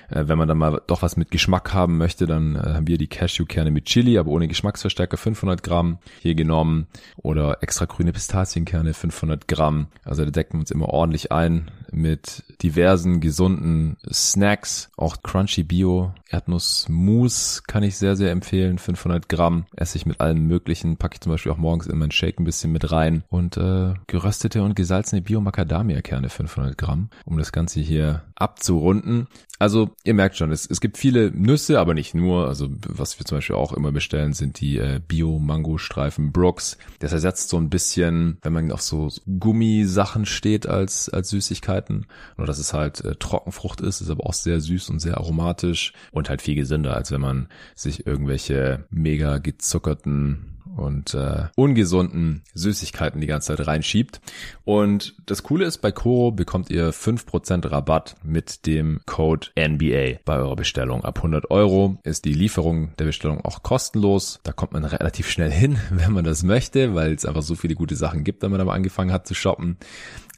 Äh, 0.09 0.27
wenn 0.27 0.37
man 0.37 0.47
dann 0.47 0.57
mal 0.57 0.81
doch 0.87 1.01
was 1.01 1.17
mit 1.17 1.31
Geschmack 1.31 1.73
haben 1.73 1.97
möchte, 1.97 2.25
dann 2.27 2.55
äh, 2.55 2.59
haben 2.59 2.87
wir 2.87 2.97
die 2.97 3.07
Cashewkerne 3.07 3.71
mit 3.71 3.85
Chili, 3.85 4.17
aber 4.17 4.31
ohne 4.31 4.47
Geschmacksverstärker 4.47 5.17
500 5.17 5.63
Gramm 5.63 5.99
hier 6.21 6.35
genommen. 6.35 6.87
Oder 7.17 7.57
extra 7.61 7.85
grüne 7.85 8.13
Pistazienkerne 8.13 8.93
500 8.93 9.47
Gramm. 9.47 9.87
Also 10.03 10.25
da 10.25 10.31
decken 10.31 10.53
wir 10.53 10.61
uns 10.61 10.71
immer 10.71 10.89
ordentlich 10.89 11.31
ein 11.31 11.71
mit 11.91 12.43
diversen 12.61 13.21
gesunden 13.21 13.97
Snacks. 14.11 14.89
Auch 14.97 15.23
Crunchy 15.23 15.63
Bio 15.63 16.13
Erdnussmus 16.29 17.63
kann 17.65 17.83
ich 17.83 17.97
sehr, 17.97 18.15
sehr 18.15 18.31
empfehlen. 18.31 18.77
500 18.77 19.29
Gramm 19.29 19.65
esse 19.75 19.97
ich 19.97 20.05
mit 20.05 20.19
allem 20.19 20.47
möglichen. 20.47 20.97
Packe 20.97 21.15
ich 21.15 21.21
zum 21.21 21.31
Beispiel 21.31 21.51
auch 21.51 21.57
morgens 21.57 21.87
in 21.87 21.97
meinen 21.97 22.11
Shake 22.11 22.39
ein 22.39 22.45
bisschen 22.45 22.71
mit 22.71 22.91
rein. 22.91 23.23
Und 23.29 23.57
äh, 23.57 23.93
geröstete 24.07 24.63
und 24.63 24.75
gesalzene 24.75 25.21
Bio-Macadamia-Kerne 25.21 26.29
500 26.29 26.77
Gramm, 26.77 27.09
um 27.25 27.37
das 27.37 27.51
Ganze 27.51 27.79
hier 27.79 28.23
abzurunden. 28.35 29.27
Also 29.57 29.91
ihr 30.03 30.13
merkt 30.13 30.35
schon, 30.35 30.51
es, 30.51 30.69
es 30.69 30.81
gibt 30.81 30.97
viele 30.97 31.31
Nüsse, 31.31 31.79
aber 31.79 31.93
nicht 31.93 32.13
nur. 32.13 32.47
Also 32.47 32.67
was 32.87 33.17
wir 33.17 33.25
zum 33.25 33.37
Beispiel 33.37 33.55
auch 33.55 33.71
immer 33.71 33.91
bestellen, 33.91 34.33
sind 34.33 34.59
die 34.59 34.77
äh, 34.77 34.99
Bio-Mango-Streifen 35.07 36.31
Brooks. 36.31 36.77
Das 36.99 37.13
ersetzt 37.13 37.49
so 37.49 37.57
ein 37.57 37.69
bisschen, 37.69 38.37
wenn 38.41 38.53
man 38.53 38.71
auf 38.71 38.81
so 38.81 39.09
Gummisachen 39.39 40.25
steht 40.25 40.67
als, 40.67 41.07
als 41.09 41.29
Süßigkeiten. 41.29 42.07
Nur 42.37 42.47
dass 42.47 42.59
es 42.59 42.73
halt 42.73 43.03
äh, 43.05 43.15
Trockenfrucht 43.15 43.79
ist, 43.81 44.01
ist 44.01 44.09
aber 44.09 44.25
auch 44.25 44.33
sehr 44.33 44.59
süß 44.59 44.89
und 44.89 44.99
sehr 44.99 45.17
aromatisch 45.17 45.93
und 46.11 46.29
halt 46.29 46.41
viel 46.41 46.55
gesünder, 46.55 46.95
als 46.95 47.11
wenn 47.11 47.21
man 47.21 47.47
sich 47.75 48.05
irgendwelche 48.05 48.85
mega 48.89 49.37
gezuckerten 49.37 50.54
und 50.75 51.13
äh, 51.13 51.45
ungesunden 51.55 52.43
Süßigkeiten 52.53 53.21
die 53.21 53.27
ganze 53.27 53.55
Zeit 53.55 53.67
reinschiebt. 53.67 54.21
Und 54.63 55.15
das 55.25 55.43
Coole 55.43 55.65
ist, 55.65 55.79
bei 55.79 55.91
Coro 55.91 56.31
bekommt 56.31 56.69
ihr 56.69 56.93
5% 56.93 57.71
Rabatt 57.71 58.15
mit 58.23 58.65
dem 58.65 58.99
Code 59.05 59.47
NBA 59.57 60.19
bei 60.25 60.37
eurer 60.37 60.55
Bestellung. 60.55 61.03
Ab 61.03 61.17
100 61.17 61.51
Euro 61.51 61.97
ist 62.03 62.25
die 62.25 62.33
Lieferung 62.33 62.95
der 62.97 63.05
Bestellung 63.05 63.43
auch 63.43 63.63
kostenlos. 63.63 64.39
Da 64.43 64.51
kommt 64.51 64.73
man 64.73 64.85
relativ 64.85 65.29
schnell 65.29 65.51
hin, 65.51 65.77
wenn 65.89 66.11
man 66.11 66.25
das 66.25 66.43
möchte, 66.43 66.95
weil 66.95 67.13
es 67.13 67.25
einfach 67.25 67.43
so 67.43 67.55
viele 67.55 67.75
gute 67.75 67.95
Sachen 67.95 68.23
gibt, 68.23 68.43
wenn 68.43 68.51
man 68.51 68.61
aber 68.61 68.73
angefangen 68.73 69.11
hat 69.11 69.27
zu 69.27 69.33
shoppen. 69.33 69.77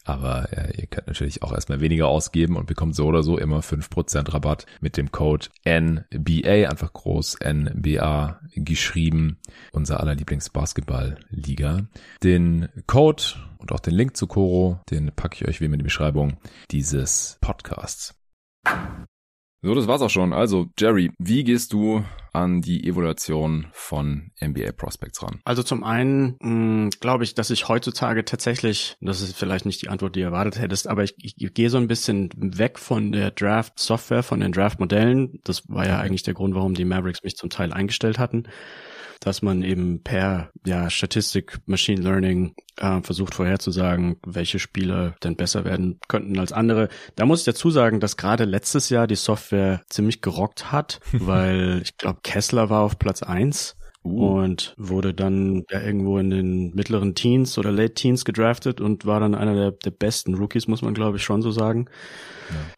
Aber 0.08 0.48
äh, 0.54 0.72
ihr 0.80 0.88
könnt 0.88 1.08
natürlich 1.08 1.44
auch 1.44 1.52
erstmal 1.52 1.82
weniger 1.82 2.08
ausgeben 2.08 2.56
und 2.56 2.66
bekommt 2.66 2.96
so 2.96 3.08
oder 3.08 3.24
so 3.24 3.38
immer 3.38 3.60
5% 3.60 4.34
Rabatt 4.34 4.66
mit 4.80 4.96
dem 4.96 5.12
Code 5.12 5.48
NBA, 5.68 6.70
einfach 6.70 6.94
groß 6.94 7.40
NBA 7.44 8.40
geschrieben, 8.56 9.38
unser 9.74 10.00
aller 10.00 10.16
Lieblingsbasketball-Liga. 10.16 11.88
Den 12.24 12.70
Code 12.88 13.24
und 13.58 13.74
auch 13.74 13.82
den 13.82 13.96
Link 13.96 14.16
zu 14.16 14.28
Coro, 14.28 14.80
den 14.90 15.12
packe 15.14 15.36
ich 15.36 15.48
euch 15.48 15.60
wie 15.60 15.66
in 15.66 15.74
die 15.74 15.84
Beschreibung 15.84 16.38
dieses 16.72 17.38
Podcasts. 17.42 18.16
So, 19.62 19.74
das 19.74 19.88
war's 19.88 20.02
auch 20.02 20.10
schon. 20.10 20.34
Also, 20.34 20.68
Jerry, 20.78 21.12
wie 21.18 21.44
gehst 21.44 21.74
du 21.74 22.04
an 22.32 22.62
die 22.62 22.88
Evaluation 22.88 23.68
von 23.72 24.32
NBA 24.40 24.72
Prospects 24.74 25.24
ran? 25.24 25.40
Also 25.44 25.64
zum 25.64 25.84
einen 25.84 26.92
glaube 27.00 27.24
ich, 27.24 27.34
dass 27.34 27.50
ich 27.50 27.68
heutzutage 27.68 28.24
tatsächlich, 28.24 28.96
das 29.02 29.22
ist 29.22 29.36
vielleicht 29.36 29.66
nicht 29.66 29.82
die 29.82 29.90
Antwort, 29.90 30.16
die 30.16 30.20
du 30.20 30.26
erwartet 30.26 30.60
hättest, 30.60 30.88
aber 30.88 31.04
ich, 31.04 31.16
ich, 31.18 31.34
ich 31.38 31.54
gehe 31.56 31.72
so 31.72 31.78
ein 31.78 31.88
bisschen 31.88 32.30
weg 32.36 32.78
von 32.78 33.12
der 33.12 33.32
Draft-Software, 33.32 34.22
von 34.22 34.40
den 34.40 34.52
Draft-Modellen. 34.52 35.40
Das 35.44 35.68
war 35.68 35.88
ja 35.88 36.00
eigentlich 36.00 36.24
der 36.24 36.36
Grund, 36.36 36.54
warum 36.54 36.76
die 36.76 36.86
Mavericks 36.86 37.24
mich 37.24 37.36
zum 37.36 37.50
Teil 37.50 37.74
eingestellt 37.74 38.20
hatten 38.20 38.44
dass 39.20 39.42
man 39.42 39.64
eben 39.64 40.04
per 40.04 40.50
ja, 40.66 40.90
Statistik, 40.90 41.60
Machine 41.66 42.02
Learning 42.02 42.56
äh, 42.78 43.02
versucht 43.02 43.36
vorherzusagen, 43.36 44.18
welche 44.26 44.60
Spieler 44.60 45.16
denn 45.24 45.36
besser 45.36 45.66
werden 45.66 46.00
könnten 46.08 46.38
als 46.40 46.52
andere. 46.52 46.90
Da 47.16 47.26
muss 47.26 47.40
ich 47.40 47.46
dazu 47.46 47.70
sagen, 47.70 48.00
dass 48.00 48.18
gerade 48.18 48.46
letztes 48.46 48.90
Jahr 48.90 49.08
die 49.08 49.16
Software 49.16 49.82
ziemlich 49.90 50.22
gerockt 50.22 50.72
hat, 50.72 51.00
weil 51.12 51.82
ich 51.84 51.98
glaube, 51.98 52.20
Kessler 52.24 52.70
war 52.70 52.82
auf 52.82 53.00
Platz 53.00 53.24
eins 53.24 53.76
uh. 54.04 54.40
und 54.40 54.74
wurde 54.78 55.14
dann 55.14 55.66
ja 55.70 55.82
irgendwo 55.82 56.18
in 56.18 56.30
den 56.30 56.76
mittleren 56.76 57.16
Teens 57.16 57.58
oder 57.58 57.72
Late 57.72 57.94
Teens 57.94 58.26
gedraftet 58.26 58.82
und 58.82 59.06
war 59.06 59.20
dann 59.20 59.36
einer 59.36 59.56
der, 59.56 59.72
der 59.72 59.92
besten 59.92 60.36
Rookies, 60.36 60.68
muss 60.68 60.82
man 60.82 60.94
glaube 60.94 61.18
ich 61.18 61.24
schon 61.24 61.42
so 61.42 61.52
sagen. 61.52 61.88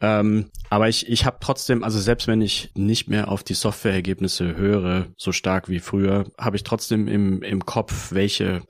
Ja. 0.02 0.20
Ähm, 0.20 0.50
aber 0.70 0.88
ich, 0.88 1.10
ich 1.10 1.26
habe 1.26 1.38
trotzdem, 1.40 1.84
also 1.84 2.00
selbst 2.00 2.28
wenn 2.28 2.42
ich 2.42 2.72
nicht 2.76 3.08
mehr 3.08 3.30
auf 3.30 3.44
die 3.44 3.54
Softwareergebnisse 3.54 4.56
höre, 4.56 5.08
so 5.18 5.32
stark 5.32 5.70
wie 5.70 5.80
früher, 5.80 6.26
habe 6.38 6.58
ich 6.58 6.64
trotzdem 6.64 7.08
im, 7.08 7.42
im 7.42 7.66
Kopf, 7.66 8.12
welche, 8.12 8.62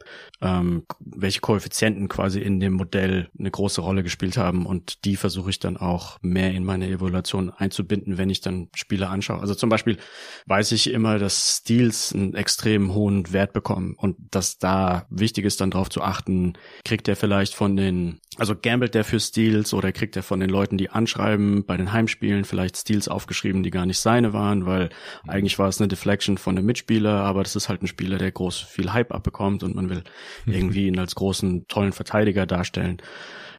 ähm, 0.41 0.85
welche 0.99 1.41
Koeffizienten 1.41 2.07
quasi 2.07 2.39
in 2.39 2.59
dem 2.59 2.73
Modell 2.73 3.29
eine 3.37 3.51
große 3.51 3.81
Rolle 3.81 4.03
gespielt 4.03 4.37
haben. 4.37 4.65
Und 4.65 5.03
die 5.05 5.17
versuche 5.17 5.49
ich 5.49 5.59
dann 5.59 5.77
auch 5.77 6.17
mehr 6.21 6.51
in 6.51 6.63
meine 6.63 6.87
Evaluation 6.87 7.49
einzubinden, 7.49 8.17
wenn 8.17 8.29
ich 8.29 8.41
dann 8.41 8.69
Spiele 8.75 9.09
anschaue. 9.09 9.41
Also 9.41 9.55
zum 9.55 9.69
Beispiel 9.69 9.97
weiß 10.45 10.71
ich 10.71 10.91
immer, 10.91 11.19
dass 11.19 11.57
Steals 11.57 12.13
einen 12.13 12.33
extrem 12.33 12.93
hohen 12.93 13.31
Wert 13.33 13.53
bekommen 13.53 13.95
und 13.97 14.15
dass 14.31 14.57
da 14.57 15.05
wichtig 15.09 15.45
ist, 15.45 15.59
dann 15.59 15.71
darauf 15.71 15.89
zu 15.89 16.01
achten, 16.01 16.53
kriegt 16.85 17.07
der 17.07 17.15
vielleicht 17.15 17.55
von 17.55 17.75
den, 17.75 18.19
also 18.39 18.55
gambelt 18.55 18.95
der 18.95 19.03
für 19.03 19.19
Steals 19.19 19.73
oder 19.73 19.91
kriegt 19.91 20.15
er 20.15 20.23
von 20.23 20.39
den 20.39 20.49
Leuten, 20.49 20.77
die 20.77 20.89
anschreiben, 20.89 21.65
bei 21.65 21.77
den 21.77 21.91
Heimspielen 21.91 22.45
vielleicht 22.45 22.77
Steals 22.77 23.07
aufgeschrieben, 23.07 23.63
die 23.63 23.71
gar 23.71 23.85
nicht 23.85 23.99
seine 23.99 24.33
waren, 24.33 24.65
weil 24.65 24.89
eigentlich 25.27 25.59
war 25.59 25.67
es 25.67 25.79
eine 25.79 25.87
Deflection 25.87 26.37
von 26.37 26.57
einem 26.57 26.65
Mitspieler, 26.65 27.21
aber 27.23 27.43
das 27.43 27.55
ist 27.55 27.69
halt 27.69 27.81
ein 27.81 27.87
Spieler, 27.87 28.17
der 28.17 28.31
groß 28.31 28.57
viel 28.59 28.93
Hype 28.93 29.13
abbekommt 29.13 29.63
und 29.63 29.75
man 29.75 29.89
will 29.89 30.03
irgendwie 30.45 30.87
ihn 30.87 30.99
als 30.99 31.15
großen, 31.15 31.67
tollen 31.67 31.93
Verteidiger 31.93 32.45
darstellen. 32.45 32.97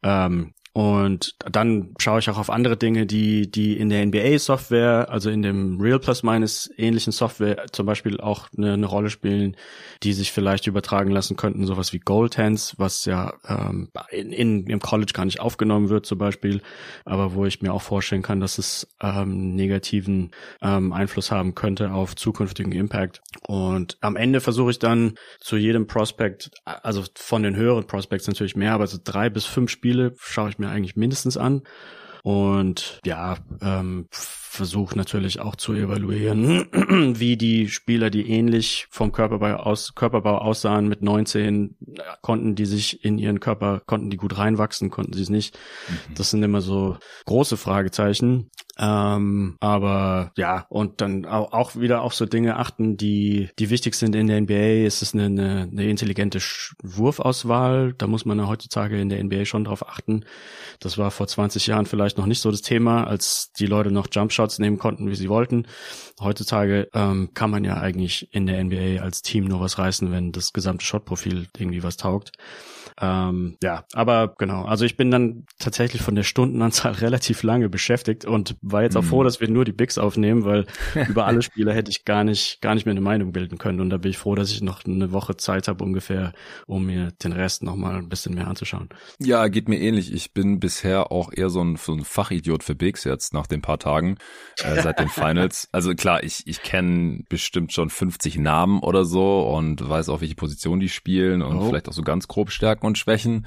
Ähm, 0.02 0.54
und 0.72 1.34
dann 1.50 1.94
schaue 1.98 2.20
ich 2.20 2.30
auch 2.30 2.38
auf 2.38 2.48
andere 2.48 2.76
Dinge, 2.76 3.04
die, 3.04 3.50
die 3.50 3.76
in 3.76 3.88
der 3.88 4.06
NBA-Software, 4.06 5.08
also 5.10 5.28
in 5.28 5.42
dem 5.42 5.80
Real 5.80 5.98
Plus 5.98 6.22
Minus 6.22 6.70
ähnlichen 6.76 7.12
Software 7.12 7.66
zum 7.72 7.86
Beispiel 7.86 8.20
auch 8.20 8.46
eine, 8.56 8.74
eine 8.74 8.86
Rolle 8.86 9.10
spielen, 9.10 9.56
die 10.04 10.12
sich 10.12 10.30
vielleicht 10.30 10.68
übertragen 10.68 11.10
lassen 11.10 11.36
könnten, 11.36 11.66
sowas 11.66 11.92
wie 11.92 11.98
Goaltends, 11.98 12.74
was 12.78 13.04
ja 13.04 13.32
ähm, 13.48 13.90
in, 14.12 14.30
in, 14.30 14.66
im 14.68 14.78
College 14.78 15.12
gar 15.12 15.24
nicht 15.24 15.40
aufgenommen 15.40 15.88
wird 15.88 16.06
zum 16.06 16.18
Beispiel, 16.18 16.62
aber 17.04 17.34
wo 17.34 17.46
ich 17.46 17.62
mir 17.62 17.74
auch 17.74 17.82
vorstellen 17.82 18.22
kann, 18.22 18.38
dass 18.38 18.58
es 18.58 18.86
ähm, 19.02 19.56
negativen 19.56 20.30
ähm, 20.62 20.92
Einfluss 20.92 21.32
haben 21.32 21.56
könnte 21.56 21.90
auf 21.90 22.14
zukünftigen 22.14 22.70
Impact. 22.70 23.22
Und 23.44 23.98
am 24.02 24.14
Ende 24.14 24.40
versuche 24.40 24.70
ich 24.70 24.78
dann 24.78 25.14
zu 25.40 25.56
jedem 25.56 25.88
Prospect, 25.88 26.52
also 26.64 27.02
von 27.16 27.42
den 27.42 27.56
höheren 27.56 27.88
Prospects 27.88 28.28
natürlich 28.28 28.54
mehr, 28.54 28.72
aber 28.72 28.86
so 28.86 28.98
drei 29.02 29.30
bis 29.30 29.46
fünf 29.46 29.70
Spiele 29.70 30.14
schaue 30.20 30.50
ich 30.50 30.59
mir 30.60 30.68
eigentlich 30.68 30.96
mindestens 30.96 31.36
an. 31.36 31.62
Und 32.22 33.00
ja, 33.04 33.38
ähm, 33.62 34.06
versuche 34.50 34.98
natürlich 34.98 35.38
auch 35.38 35.54
zu 35.54 35.74
evaluieren, 35.74 36.66
wie 37.20 37.36
die 37.36 37.68
Spieler, 37.68 38.10
die 38.10 38.28
ähnlich 38.28 38.88
vom 38.90 39.12
Körperbau, 39.12 39.54
aus, 39.54 39.94
Körperbau 39.94 40.38
aussahen 40.38 40.88
mit 40.88 41.02
19, 41.02 41.76
konnten 42.20 42.56
die 42.56 42.66
sich 42.66 43.04
in 43.04 43.18
ihren 43.18 43.38
Körper, 43.38 43.80
konnten 43.86 44.10
die 44.10 44.16
gut 44.16 44.38
reinwachsen, 44.38 44.90
konnten 44.90 45.12
sie 45.12 45.22
es 45.22 45.30
nicht. 45.30 45.56
Mhm. 45.88 46.14
Das 46.16 46.30
sind 46.30 46.42
immer 46.42 46.62
so 46.62 46.96
große 47.26 47.56
Fragezeichen. 47.56 48.50
Ähm, 48.82 49.56
aber 49.60 50.32
ja, 50.36 50.64
und 50.70 51.02
dann 51.02 51.26
auch, 51.26 51.52
auch 51.52 51.76
wieder 51.76 52.00
auf 52.00 52.14
so 52.14 52.24
Dinge 52.24 52.56
achten, 52.56 52.96
die, 52.96 53.50
die 53.58 53.68
wichtig 53.68 53.94
sind 53.94 54.14
in 54.16 54.26
der 54.26 54.40
NBA. 54.40 54.86
Ist 54.86 55.02
es 55.02 55.12
eine, 55.12 55.26
eine, 55.26 55.68
eine 55.70 55.84
intelligente 55.84 56.40
Wurfauswahl? 56.82 57.92
Da 57.98 58.06
muss 58.06 58.24
man 58.24 58.38
ja 58.38 58.48
heutzutage 58.48 58.98
in 58.98 59.10
der 59.10 59.22
NBA 59.22 59.44
schon 59.44 59.64
drauf 59.64 59.86
achten. 59.86 60.24
Das 60.80 60.96
war 60.96 61.10
vor 61.10 61.26
20 61.26 61.66
Jahren 61.66 61.84
vielleicht 61.84 62.16
noch 62.16 62.26
nicht 62.26 62.40
so 62.40 62.50
das 62.50 62.62
Thema, 62.62 63.04
als 63.04 63.52
die 63.52 63.66
Leute 63.66 63.90
noch 63.90 64.06
Jumpshots 64.40 64.58
nehmen 64.58 64.78
konnten, 64.78 65.10
wie 65.10 65.14
sie 65.14 65.28
wollten. 65.28 65.66
Heutzutage 66.20 66.88
ähm, 66.94 67.30
kann 67.34 67.50
man 67.50 67.64
ja 67.64 67.76
eigentlich 67.76 68.28
in 68.32 68.46
der 68.46 68.62
NBA 68.64 69.02
als 69.02 69.22
Team 69.22 69.44
nur 69.44 69.60
was 69.60 69.78
reißen, 69.78 70.10
wenn 70.10 70.32
das 70.32 70.52
gesamte 70.52 70.84
Shotprofil 70.84 71.46
irgendwie 71.56 71.82
was 71.82 71.96
taugt. 71.96 72.32
Ähm, 73.00 73.56
ja, 73.62 73.84
aber 73.94 74.34
genau. 74.36 74.64
Also 74.64 74.84
ich 74.84 74.96
bin 74.96 75.10
dann 75.10 75.46
tatsächlich 75.58 76.02
von 76.02 76.14
der 76.14 76.22
Stundenanzahl 76.22 76.92
relativ 77.00 77.42
lange 77.42 77.68
beschäftigt 77.68 78.24
und 78.24 78.56
war 78.60 78.82
jetzt 78.82 78.96
auch 78.96 79.04
froh, 79.04 79.20
mhm. 79.20 79.24
dass 79.24 79.40
wir 79.40 79.48
nur 79.48 79.64
die 79.64 79.72
Bigs 79.72 79.96
aufnehmen, 79.96 80.44
weil 80.44 80.66
über 81.08 81.26
alle 81.26 81.42
Spiele 81.42 81.72
hätte 81.72 81.90
ich 81.90 82.04
gar 82.04 82.24
nicht, 82.24 82.60
gar 82.60 82.74
nicht 82.74 82.84
mehr 82.84 82.92
eine 82.92 83.00
Meinung 83.00 83.32
bilden 83.32 83.58
können. 83.58 83.80
Und 83.80 83.90
da 83.90 83.96
bin 83.96 84.10
ich 84.10 84.18
froh, 84.18 84.34
dass 84.34 84.52
ich 84.52 84.60
noch 84.60 84.84
eine 84.84 85.12
Woche 85.12 85.36
Zeit 85.36 85.68
habe 85.68 85.82
ungefähr, 85.82 86.32
um 86.66 86.86
mir 86.86 87.12
den 87.24 87.32
Rest 87.32 87.62
nochmal 87.62 87.96
ein 87.96 88.08
bisschen 88.08 88.34
mehr 88.34 88.48
anzuschauen. 88.48 88.90
Ja, 89.18 89.48
geht 89.48 89.68
mir 89.68 89.80
ähnlich. 89.80 90.12
Ich 90.12 90.34
bin 90.34 90.60
bisher 90.60 91.10
auch 91.10 91.32
eher 91.32 91.48
so 91.48 91.62
ein, 91.62 91.76
so 91.76 91.92
ein 91.92 92.04
Fachidiot 92.04 92.62
für 92.62 92.74
Bigs 92.74 93.04
jetzt 93.04 93.32
nach 93.32 93.46
den 93.46 93.62
paar 93.62 93.78
Tagen 93.78 94.18
äh, 94.62 94.82
seit 94.82 94.98
den 94.98 95.08
Finals. 95.08 95.68
Also 95.72 95.94
klar, 95.94 96.22
ich, 96.22 96.46
ich 96.46 96.62
kenne 96.62 97.24
bestimmt 97.30 97.72
schon 97.72 97.88
50 97.88 98.38
Namen 98.38 98.80
oder 98.80 99.06
so 99.06 99.48
und 99.48 99.88
weiß 99.88 100.10
auch, 100.10 100.20
welche 100.20 100.34
Position 100.34 100.80
die 100.80 100.90
spielen 100.90 101.40
und 101.40 101.56
oh. 101.56 101.68
vielleicht 101.68 101.88
auch 101.88 101.94
so 101.94 102.02
ganz 102.02 102.28
grob 102.28 102.50
Stärken 102.50 102.89
und 102.90 102.98
Schwächen. 102.98 103.46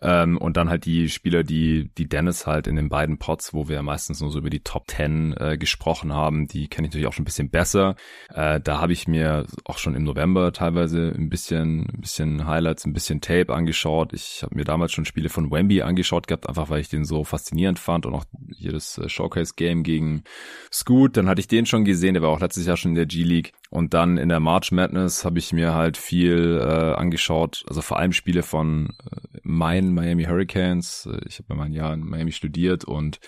Ähm, 0.00 0.38
und 0.38 0.56
dann 0.56 0.68
halt 0.68 0.84
die 0.84 1.08
Spieler, 1.08 1.44
die, 1.44 1.90
die 1.96 2.08
Dennis 2.08 2.46
halt 2.46 2.66
in 2.66 2.76
den 2.76 2.88
beiden 2.88 3.18
Pots, 3.18 3.54
wo 3.54 3.68
wir 3.68 3.82
meistens 3.82 4.20
nur 4.20 4.30
so 4.30 4.38
über 4.38 4.50
die 4.50 4.60
Top 4.60 4.90
10 4.90 5.34
äh, 5.38 5.58
gesprochen 5.58 6.12
haben, 6.12 6.46
die 6.46 6.68
kenne 6.68 6.86
ich 6.86 6.92
natürlich 6.92 7.06
auch 7.06 7.12
schon 7.12 7.22
ein 7.22 7.26
bisschen 7.26 7.50
besser. 7.50 7.94
Äh, 8.34 8.60
da 8.60 8.80
habe 8.80 8.92
ich 8.92 9.06
mir 9.06 9.46
auch 9.64 9.78
schon 9.78 9.94
im 9.94 10.02
November 10.02 10.52
teilweise 10.52 11.14
ein 11.16 11.28
bisschen, 11.28 11.88
ein 11.92 12.00
bisschen 12.00 12.46
Highlights, 12.46 12.84
ein 12.84 12.94
bisschen 12.94 13.20
Tape 13.20 13.54
angeschaut. 13.54 14.12
Ich 14.12 14.42
habe 14.42 14.56
mir 14.56 14.64
damals 14.64 14.92
schon 14.92 15.04
Spiele 15.04 15.28
von 15.28 15.50
Wemby 15.50 15.82
angeschaut 15.82 16.26
gehabt, 16.26 16.48
einfach 16.48 16.70
weil 16.70 16.80
ich 16.80 16.88
den 16.88 17.04
so 17.04 17.22
faszinierend 17.22 17.78
fand 17.78 18.06
und 18.06 18.14
auch 18.14 18.24
jedes 18.48 18.98
äh, 18.98 19.08
Showcase-Game 19.08 19.82
gegen 19.82 20.24
Scoot. 20.72 21.16
Dann 21.16 21.28
hatte 21.28 21.40
ich 21.40 21.48
den 21.48 21.66
schon 21.66 21.84
gesehen, 21.84 22.14
der 22.14 22.22
war 22.22 22.30
auch 22.30 22.40
letztes 22.40 22.66
Jahr 22.66 22.76
schon 22.76 22.92
in 22.92 22.96
der 22.96 23.06
G-League. 23.06 23.52
Und 23.72 23.94
dann 23.94 24.18
in 24.18 24.28
der 24.28 24.38
March 24.38 24.70
Madness 24.70 25.24
habe 25.24 25.38
ich 25.38 25.54
mir 25.54 25.72
halt 25.72 25.96
viel 25.96 26.60
äh, 26.60 26.92
angeschaut, 26.92 27.64
also 27.66 27.80
vor 27.80 27.98
allem 27.98 28.12
Spiele 28.12 28.42
von 28.42 28.90
äh, 29.10 29.38
meinen 29.44 29.94
Miami 29.94 30.24
Hurricanes. 30.24 31.08
Äh, 31.10 31.20
ich 31.26 31.38
habe 31.38 31.54
mal 31.54 31.64
ein 31.64 31.72
Jahr 31.72 31.94
in 31.94 32.00
Miami 32.00 32.32
studiert 32.32 32.84
und 32.84 33.18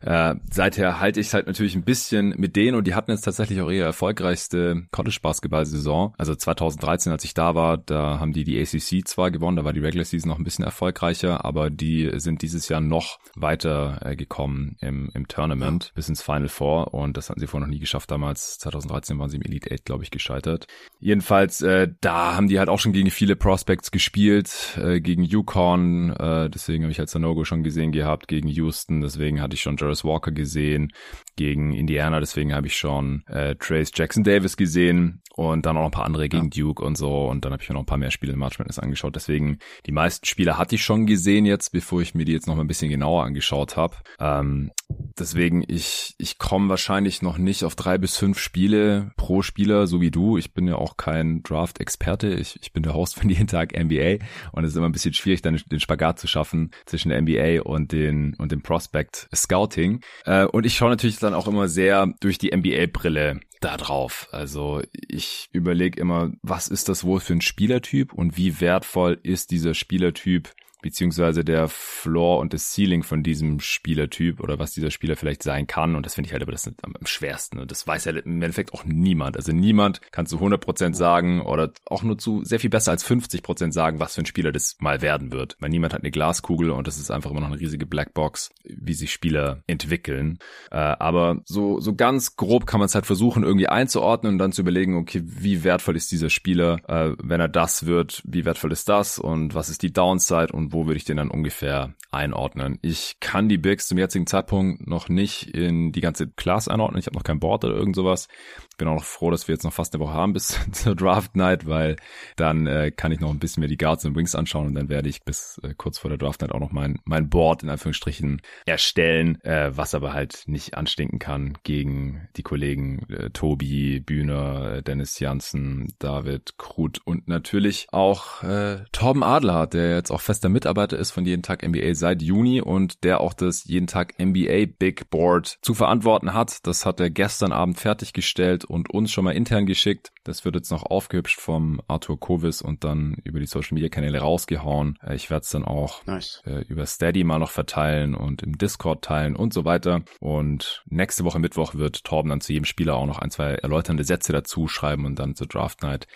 äh, 0.00 0.34
seither 0.50 0.98
halte 0.98 1.20
ich 1.20 1.32
halt 1.32 1.46
natürlich 1.46 1.76
ein 1.76 1.84
bisschen 1.84 2.34
mit 2.36 2.56
denen 2.56 2.76
und 2.76 2.88
die 2.88 2.94
hatten 2.96 3.12
jetzt 3.12 3.22
tatsächlich 3.22 3.60
auch 3.60 3.70
ihre 3.70 3.86
erfolgreichste 3.86 4.82
College-Basketball-Saison. 4.90 6.12
Also 6.18 6.34
2013, 6.34 7.12
als 7.12 7.22
ich 7.22 7.34
da 7.34 7.54
war, 7.54 7.78
da 7.78 8.18
haben 8.18 8.32
die 8.32 8.42
die 8.42 8.60
ACC 8.60 9.06
zwar 9.06 9.30
gewonnen, 9.30 9.58
da 9.58 9.64
war 9.64 9.72
die 9.72 9.80
Regular 9.80 10.04
Season 10.04 10.28
noch 10.28 10.38
ein 10.38 10.44
bisschen 10.44 10.64
erfolgreicher, 10.64 11.44
aber 11.44 11.70
die 11.70 12.10
sind 12.16 12.42
dieses 12.42 12.68
Jahr 12.68 12.80
noch 12.80 13.20
weiter 13.36 14.00
äh, 14.04 14.16
gekommen 14.16 14.76
im, 14.80 15.12
im 15.14 15.28
Tournament 15.28 15.92
bis 15.94 16.08
ins 16.08 16.20
Final 16.20 16.48
Four 16.48 16.94
und 16.94 17.16
das 17.16 17.30
hatten 17.30 17.38
sie 17.38 17.46
vorher 17.46 17.68
noch 17.68 17.72
nie 17.72 17.78
geschafft. 17.78 18.10
Damals 18.10 18.58
2013 18.58 19.20
waren 19.20 19.30
sie 19.30 19.36
im 19.36 19.42
Elite 19.42 19.70
Eight 19.70 19.83
glaube 19.84 20.04
ich, 20.04 20.10
gescheitert. 20.10 20.66
Jedenfalls, 21.00 21.62
äh, 21.62 21.88
da 22.00 22.34
haben 22.36 22.48
die 22.48 22.58
halt 22.58 22.68
auch 22.68 22.78
schon 22.78 22.92
gegen 22.92 23.10
viele 23.10 23.36
Prospects 23.36 23.90
gespielt, 23.90 24.78
äh, 24.80 25.00
gegen 25.00 25.24
Yukon, 25.24 26.10
äh, 26.10 26.48
deswegen 26.50 26.84
habe 26.84 26.92
ich 26.92 26.98
halt 26.98 27.10
Sanogo 27.10 27.44
schon 27.44 27.62
gesehen 27.62 27.92
gehabt, 27.92 28.28
gegen 28.28 28.48
Houston, 28.48 29.00
deswegen 29.00 29.40
hatte 29.40 29.54
ich 29.54 29.62
schon 29.62 29.76
Jarvis 29.76 30.04
Walker 30.04 30.32
gesehen, 30.32 30.92
gegen 31.36 31.72
Indiana, 31.72 32.20
deswegen 32.20 32.54
habe 32.54 32.66
ich 32.66 32.76
schon 32.76 33.24
äh, 33.26 33.54
Trace 33.56 33.92
Jackson 33.94 34.24
Davis 34.24 34.56
gesehen 34.56 35.22
und 35.36 35.66
dann 35.66 35.76
auch 35.76 35.80
noch 35.80 35.88
ein 35.88 35.92
paar 35.92 36.06
andere 36.06 36.28
gegen 36.28 36.50
ja. 36.52 36.62
Duke 36.62 36.84
und 36.84 36.96
so 36.96 37.26
und 37.28 37.44
dann 37.44 37.52
habe 37.52 37.62
ich 37.62 37.68
mir 37.68 37.74
noch 37.74 37.82
ein 37.82 37.86
paar 37.86 37.98
mehr 37.98 38.10
Spiele 38.10 38.32
in 38.32 38.38
March 38.38 38.58
Madness 38.58 38.78
angeschaut, 38.78 39.16
deswegen 39.16 39.58
die 39.86 39.92
meisten 39.92 40.26
Spiele 40.26 40.58
hatte 40.58 40.74
ich 40.74 40.84
schon 40.84 41.06
gesehen 41.06 41.46
jetzt, 41.46 41.72
bevor 41.72 42.00
ich 42.00 42.14
mir 42.14 42.24
die 42.24 42.32
jetzt 42.32 42.46
noch 42.46 42.54
mal 42.54 42.62
ein 42.62 42.68
bisschen 42.68 42.90
genauer 42.90 43.24
angeschaut 43.24 43.76
habe. 43.76 43.96
Ähm, 44.18 44.70
deswegen, 45.18 45.64
ich, 45.66 46.14
ich 46.18 46.38
komme 46.38 46.68
wahrscheinlich 46.68 47.22
noch 47.22 47.38
nicht 47.38 47.64
auf 47.64 47.74
drei 47.74 47.98
bis 47.98 48.16
fünf 48.16 48.38
Spiele 48.38 49.12
pro 49.16 49.42
Spieler, 49.42 49.86
so 49.86 50.00
wie 50.00 50.10
du. 50.10 50.38
Ich 50.38 50.52
bin 50.54 50.68
ja 50.68 50.76
auch 50.76 50.96
kein 50.96 51.42
Draft-Experte. 51.42 52.34
Ich, 52.34 52.58
ich 52.60 52.72
bin 52.72 52.82
der 52.82 52.94
Host 52.94 53.16
von 53.18 53.28
jeden 53.28 53.46
Tag 53.46 53.72
NBA 53.78 54.24
und 54.52 54.64
es 54.64 54.70
ist 54.70 54.76
immer 54.76 54.88
ein 54.88 54.92
bisschen 54.92 55.14
schwierig, 55.14 55.42
dann 55.42 55.60
den 55.70 55.80
Spagat 55.80 56.18
zu 56.18 56.26
schaffen 56.26 56.70
zwischen 56.86 57.10
der 57.10 57.20
NBA 57.20 57.62
und 57.62 57.92
den, 57.92 58.34
und 58.38 58.52
dem 58.52 58.62
Prospect 58.62 59.28
Scouting. 59.34 60.00
Äh, 60.24 60.44
und 60.46 60.66
ich 60.66 60.74
schaue 60.76 60.90
natürlich 60.90 61.18
dann 61.18 61.34
auch 61.34 61.48
immer 61.48 61.68
sehr 61.68 62.12
durch 62.20 62.38
die 62.38 62.54
NBA-Brille 62.54 63.40
da 63.64 63.76
drauf. 63.76 64.28
Also 64.30 64.82
ich 64.92 65.48
überlege 65.52 66.00
immer, 66.00 66.32
was 66.42 66.68
ist 66.68 66.88
das 66.88 67.04
wohl 67.04 67.20
für 67.20 67.32
ein 67.32 67.40
Spielertyp 67.40 68.12
und 68.12 68.36
wie 68.36 68.60
wertvoll 68.60 69.18
ist 69.22 69.50
dieser 69.50 69.74
Spielertyp 69.74 70.54
beziehungsweise 70.84 71.46
der 71.46 71.68
Floor 71.68 72.40
und 72.40 72.52
das 72.52 72.74
Ceiling 72.74 73.02
von 73.02 73.22
diesem 73.22 73.58
Spielertyp 73.58 74.38
oder 74.38 74.58
was 74.58 74.72
dieser 74.72 74.90
Spieler 74.90 75.16
vielleicht 75.16 75.42
sein 75.42 75.66
kann. 75.66 75.96
Und 75.96 76.04
das 76.04 76.14
finde 76.14 76.28
ich 76.28 76.32
halt 76.34 76.42
aber 76.42 76.52
das 76.52 76.70
am, 76.82 76.94
schwersten. 77.06 77.58
Und 77.58 77.70
das 77.70 77.86
weiß 77.86 78.04
ja 78.04 78.12
im 78.12 78.42
Endeffekt 78.42 78.74
auch 78.74 78.84
niemand. 78.84 79.38
Also 79.38 79.52
niemand 79.52 80.02
kann 80.12 80.26
zu 80.26 80.36
100% 80.36 80.94
sagen 80.94 81.40
oder 81.40 81.72
auch 81.86 82.02
nur 82.02 82.18
zu 82.18 82.44
sehr 82.44 82.60
viel 82.60 82.68
besser 82.68 82.90
als 82.90 83.02
50% 83.08 83.72
sagen, 83.72 83.98
was 83.98 84.14
für 84.14 84.20
ein 84.20 84.26
Spieler 84.26 84.52
das 84.52 84.76
mal 84.78 85.00
werden 85.00 85.32
wird. 85.32 85.56
Weil 85.58 85.70
niemand 85.70 85.94
hat 85.94 86.02
eine 86.02 86.10
Glaskugel 86.10 86.70
und 86.70 86.86
das 86.86 86.98
ist 86.98 87.10
einfach 87.10 87.30
immer 87.30 87.40
noch 87.40 87.48
eine 87.48 87.60
riesige 87.60 87.86
Blackbox, 87.86 88.50
wie 88.64 88.92
sich 88.92 89.10
Spieler 89.10 89.62
entwickeln. 89.66 90.38
Äh, 90.70 90.76
aber 90.76 91.40
so, 91.46 91.80
so 91.80 91.94
ganz 91.94 92.36
grob 92.36 92.66
kann 92.66 92.78
man 92.78 92.86
es 92.86 92.94
halt 92.94 93.06
versuchen, 93.06 93.42
irgendwie 93.42 93.68
einzuordnen 93.68 94.34
und 94.34 94.38
dann 94.38 94.52
zu 94.52 94.60
überlegen, 94.60 94.98
okay, 94.98 95.22
wie 95.24 95.64
wertvoll 95.64 95.96
ist 95.96 96.12
dieser 96.12 96.28
Spieler, 96.28 96.80
äh, 96.88 97.16
wenn 97.22 97.40
er 97.40 97.48
das 97.48 97.86
wird, 97.86 98.20
wie 98.26 98.44
wertvoll 98.44 98.72
ist 98.72 98.90
das 98.90 99.18
und 99.18 99.54
was 99.54 99.70
ist 99.70 99.80
die 99.80 99.94
Downside 99.94 100.52
und 100.52 100.73
wo 100.74 100.86
würde 100.86 100.98
ich 100.98 101.04
den 101.04 101.16
dann 101.16 101.30
ungefähr 101.30 101.94
einordnen? 102.10 102.78
Ich 102.82 103.16
kann 103.20 103.48
die 103.48 103.58
Bigs 103.58 103.88
zum 103.88 103.96
jetzigen 103.96 104.26
Zeitpunkt 104.26 104.86
noch 104.86 105.08
nicht 105.08 105.54
in 105.54 105.92
die 105.92 106.00
ganze 106.00 106.28
Class 106.28 106.68
einordnen. 106.68 106.98
Ich 106.98 107.06
habe 107.06 107.16
noch 107.16 107.24
kein 107.24 107.40
Board 107.40 107.64
oder 107.64 107.74
irgend 107.74 107.96
sowas. 107.96 108.28
Bin 108.76 108.88
auch 108.88 108.94
noch 108.94 109.04
froh, 109.04 109.30
dass 109.30 109.48
wir 109.48 109.54
jetzt 109.54 109.64
noch 109.64 109.72
fast 109.72 109.94
eine 109.94 110.02
Woche 110.04 110.12
haben 110.12 110.32
bis 110.32 110.58
zur 110.72 110.94
Draft 110.96 111.36
Night, 111.36 111.66
weil 111.66 111.96
dann 112.36 112.66
äh, 112.66 112.90
kann 112.90 113.12
ich 113.12 113.20
noch 113.20 113.30
ein 113.30 113.38
bisschen 113.38 113.60
mehr 113.60 113.68
die 113.68 113.76
Guards 113.76 114.04
und 114.04 114.16
Wings 114.16 114.34
anschauen 114.34 114.66
und 114.66 114.74
dann 114.74 114.88
werde 114.88 115.08
ich 115.08 115.22
bis 115.22 115.60
äh, 115.62 115.74
kurz 115.76 115.98
vor 115.98 116.08
der 116.08 116.18
Draft 116.18 116.40
Night 116.40 116.52
auch 116.52 116.60
noch 116.60 116.72
mein, 116.72 116.98
mein 117.04 117.30
Board 117.30 117.62
in 117.62 117.70
Anführungsstrichen 117.70 118.42
erstellen, 118.66 119.40
äh, 119.42 119.70
was 119.76 119.94
aber 119.94 120.12
halt 120.12 120.42
nicht 120.46 120.76
anstinken 120.76 121.20
kann 121.20 121.56
gegen 121.62 122.28
die 122.36 122.42
Kollegen 122.42 123.06
äh, 123.10 123.30
Tobi, 123.30 124.00
Bühner, 124.00 124.82
Dennis 124.82 125.20
Janssen, 125.20 125.94
David 126.00 126.58
Krut 126.58 127.00
und 127.04 127.28
natürlich 127.28 127.86
auch 127.92 128.42
äh, 128.42 128.84
Torben 128.90 129.22
Adler, 129.22 129.68
der 129.68 129.94
jetzt 129.94 130.10
auch 130.10 130.20
fester 130.20 130.48
Mitarbeiter 130.64 130.98
ist 130.98 131.10
von 131.10 131.26
Jeden 131.26 131.42
Tag 131.42 131.62
NBA 131.62 131.94
seit 131.94 132.22
Juni 132.22 132.62
und 132.62 133.04
der 133.04 133.20
auch 133.20 133.34
das 133.34 133.64
Jeden 133.64 133.86
Tag 133.86 134.14
NBA 134.18 134.64
Big 134.78 135.10
Board 135.10 135.58
zu 135.60 135.74
verantworten 135.74 136.32
hat. 136.32 136.66
Das 136.66 136.86
hat 136.86 137.00
er 137.00 137.10
gestern 137.10 137.52
Abend 137.52 137.78
fertiggestellt 137.78 138.64
und 138.64 138.88
uns 138.88 139.12
schon 139.12 139.24
mal 139.24 139.32
intern 139.32 139.66
geschickt. 139.66 140.10
Das 140.24 140.46
wird 140.46 140.54
jetzt 140.54 140.70
noch 140.70 140.84
aufgehübscht 140.84 141.38
vom 141.38 141.82
Arthur 141.86 142.18
Kovis 142.18 142.62
und 142.62 142.82
dann 142.82 143.18
über 143.24 143.40
die 143.40 143.46
Social 143.46 143.74
Media 143.74 143.90
Kanäle 143.90 144.20
rausgehauen. 144.20 144.98
Äh, 145.06 145.16
ich 145.16 145.28
werde 145.28 145.42
es 145.42 145.50
dann 145.50 145.66
auch 145.66 146.02
nice. 146.06 146.42
äh, 146.46 146.62
über 146.62 146.86
Steady 146.86 147.24
mal 147.24 147.38
noch 147.38 147.50
verteilen 147.50 148.14
und 148.14 148.42
im 148.42 148.56
Discord 148.56 149.04
teilen 149.04 149.36
und 149.36 149.52
so 149.52 149.66
weiter. 149.66 150.00
Und 150.18 150.82
nächste 150.88 151.24
Woche 151.24 151.40
Mittwoch 151.40 151.74
wird 151.74 152.04
Torben 152.04 152.30
dann 152.30 152.40
zu 152.40 152.54
jedem 152.54 152.64
Spieler 152.64 152.94
auch 152.94 153.04
noch 153.04 153.18
ein, 153.18 153.30
zwei 153.30 153.56
erläuternde 153.56 154.04
Sätze 154.04 154.32
dazu 154.32 154.66
schreiben 154.66 155.04
und 155.04 155.18
dann 155.18 155.34
zur 155.34 155.46
Draft 155.46 155.82
Night 155.82 156.06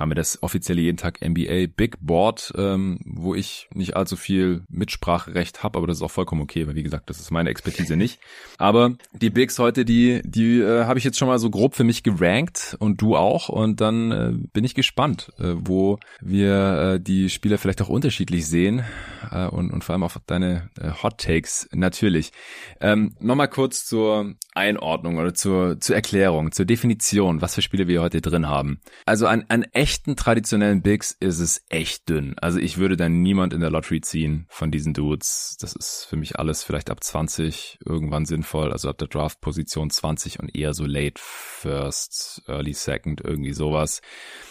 haben 0.00 0.10
wir 0.10 0.16
das 0.16 0.42
offizielle 0.42 0.80
jeden 0.80 0.96
Tag 0.96 1.20
NBA 1.20 1.66
Big 1.76 1.98
Board, 2.00 2.52
ähm, 2.56 2.98
wo 3.04 3.34
ich 3.34 3.68
nicht 3.74 3.96
allzu 3.96 4.16
viel 4.16 4.62
Mitspracherecht 4.70 5.62
habe, 5.62 5.76
aber 5.76 5.86
das 5.86 5.98
ist 5.98 6.02
auch 6.02 6.10
vollkommen 6.10 6.40
okay, 6.40 6.66
weil 6.66 6.74
wie 6.74 6.82
gesagt, 6.82 7.10
das 7.10 7.20
ist 7.20 7.30
meine 7.30 7.50
Expertise 7.50 7.96
nicht. 7.96 8.18
Aber 8.58 8.94
die 9.12 9.30
Bigs 9.30 9.58
heute, 9.58 9.84
die, 9.84 10.22
die 10.24 10.60
äh, 10.60 10.84
habe 10.84 10.98
ich 10.98 11.04
jetzt 11.04 11.18
schon 11.18 11.28
mal 11.28 11.38
so 11.38 11.50
grob 11.50 11.74
für 11.74 11.84
mich 11.84 12.02
gerankt 12.02 12.76
und 12.78 13.00
du 13.00 13.16
auch. 13.16 13.48
Und 13.48 13.80
dann 13.80 14.10
äh, 14.10 14.32
bin 14.52 14.64
ich 14.64 14.74
gespannt, 14.74 15.32
äh, 15.38 15.54
wo 15.54 15.98
wir 16.20 16.94
äh, 16.94 17.00
die 17.00 17.28
Spieler 17.28 17.58
vielleicht 17.58 17.82
auch 17.82 17.88
unterschiedlich 17.88 18.46
sehen 18.46 18.82
äh, 19.30 19.46
und, 19.46 19.70
und 19.70 19.84
vor 19.84 19.94
allem 19.94 20.02
auf 20.02 20.18
deine 20.26 20.70
äh, 20.80 20.90
Hot 21.02 21.18
Takes 21.18 21.68
natürlich. 21.72 22.32
Ähm, 22.80 23.14
Nochmal 23.20 23.48
kurz 23.48 23.84
zur 23.84 24.34
Einordnung 24.54 25.18
oder 25.18 25.34
zur, 25.34 25.78
zur 25.80 25.96
Erklärung, 25.96 26.52
zur 26.52 26.64
Definition, 26.64 27.42
was 27.42 27.54
für 27.54 27.62
Spiele 27.62 27.86
wir 27.86 28.00
heute 28.00 28.20
drin 28.20 28.48
haben. 28.48 28.80
Also 29.04 29.26
an, 29.26 29.44
an 29.48 29.66
echten 29.90 30.14
traditionellen 30.14 30.82
Bigs 30.82 31.16
ist 31.18 31.40
es 31.40 31.64
echt 31.68 32.08
dünn. 32.08 32.36
Also 32.40 32.60
ich 32.60 32.78
würde 32.78 32.96
dann 32.96 33.22
niemand 33.22 33.52
in 33.52 33.60
der 33.60 33.70
Lottery 33.70 34.00
ziehen 34.00 34.46
von 34.48 34.70
diesen 34.70 34.94
Dudes. 34.94 35.56
Das 35.60 35.72
ist 35.72 36.06
für 36.08 36.16
mich 36.16 36.38
alles 36.38 36.62
vielleicht 36.62 36.90
ab 36.90 37.02
20 37.02 37.80
irgendwann 37.84 38.24
sinnvoll, 38.24 38.70
also 38.70 38.88
ab 38.88 38.98
der 38.98 39.08
Draft 39.08 39.40
Position 39.40 39.90
20 39.90 40.38
und 40.38 40.54
eher 40.54 40.74
so 40.74 40.86
late 40.86 41.20
first, 41.20 42.44
early 42.46 42.72
second, 42.72 43.20
irgendwie 43.24 43.52
sowas. 43.52 44.00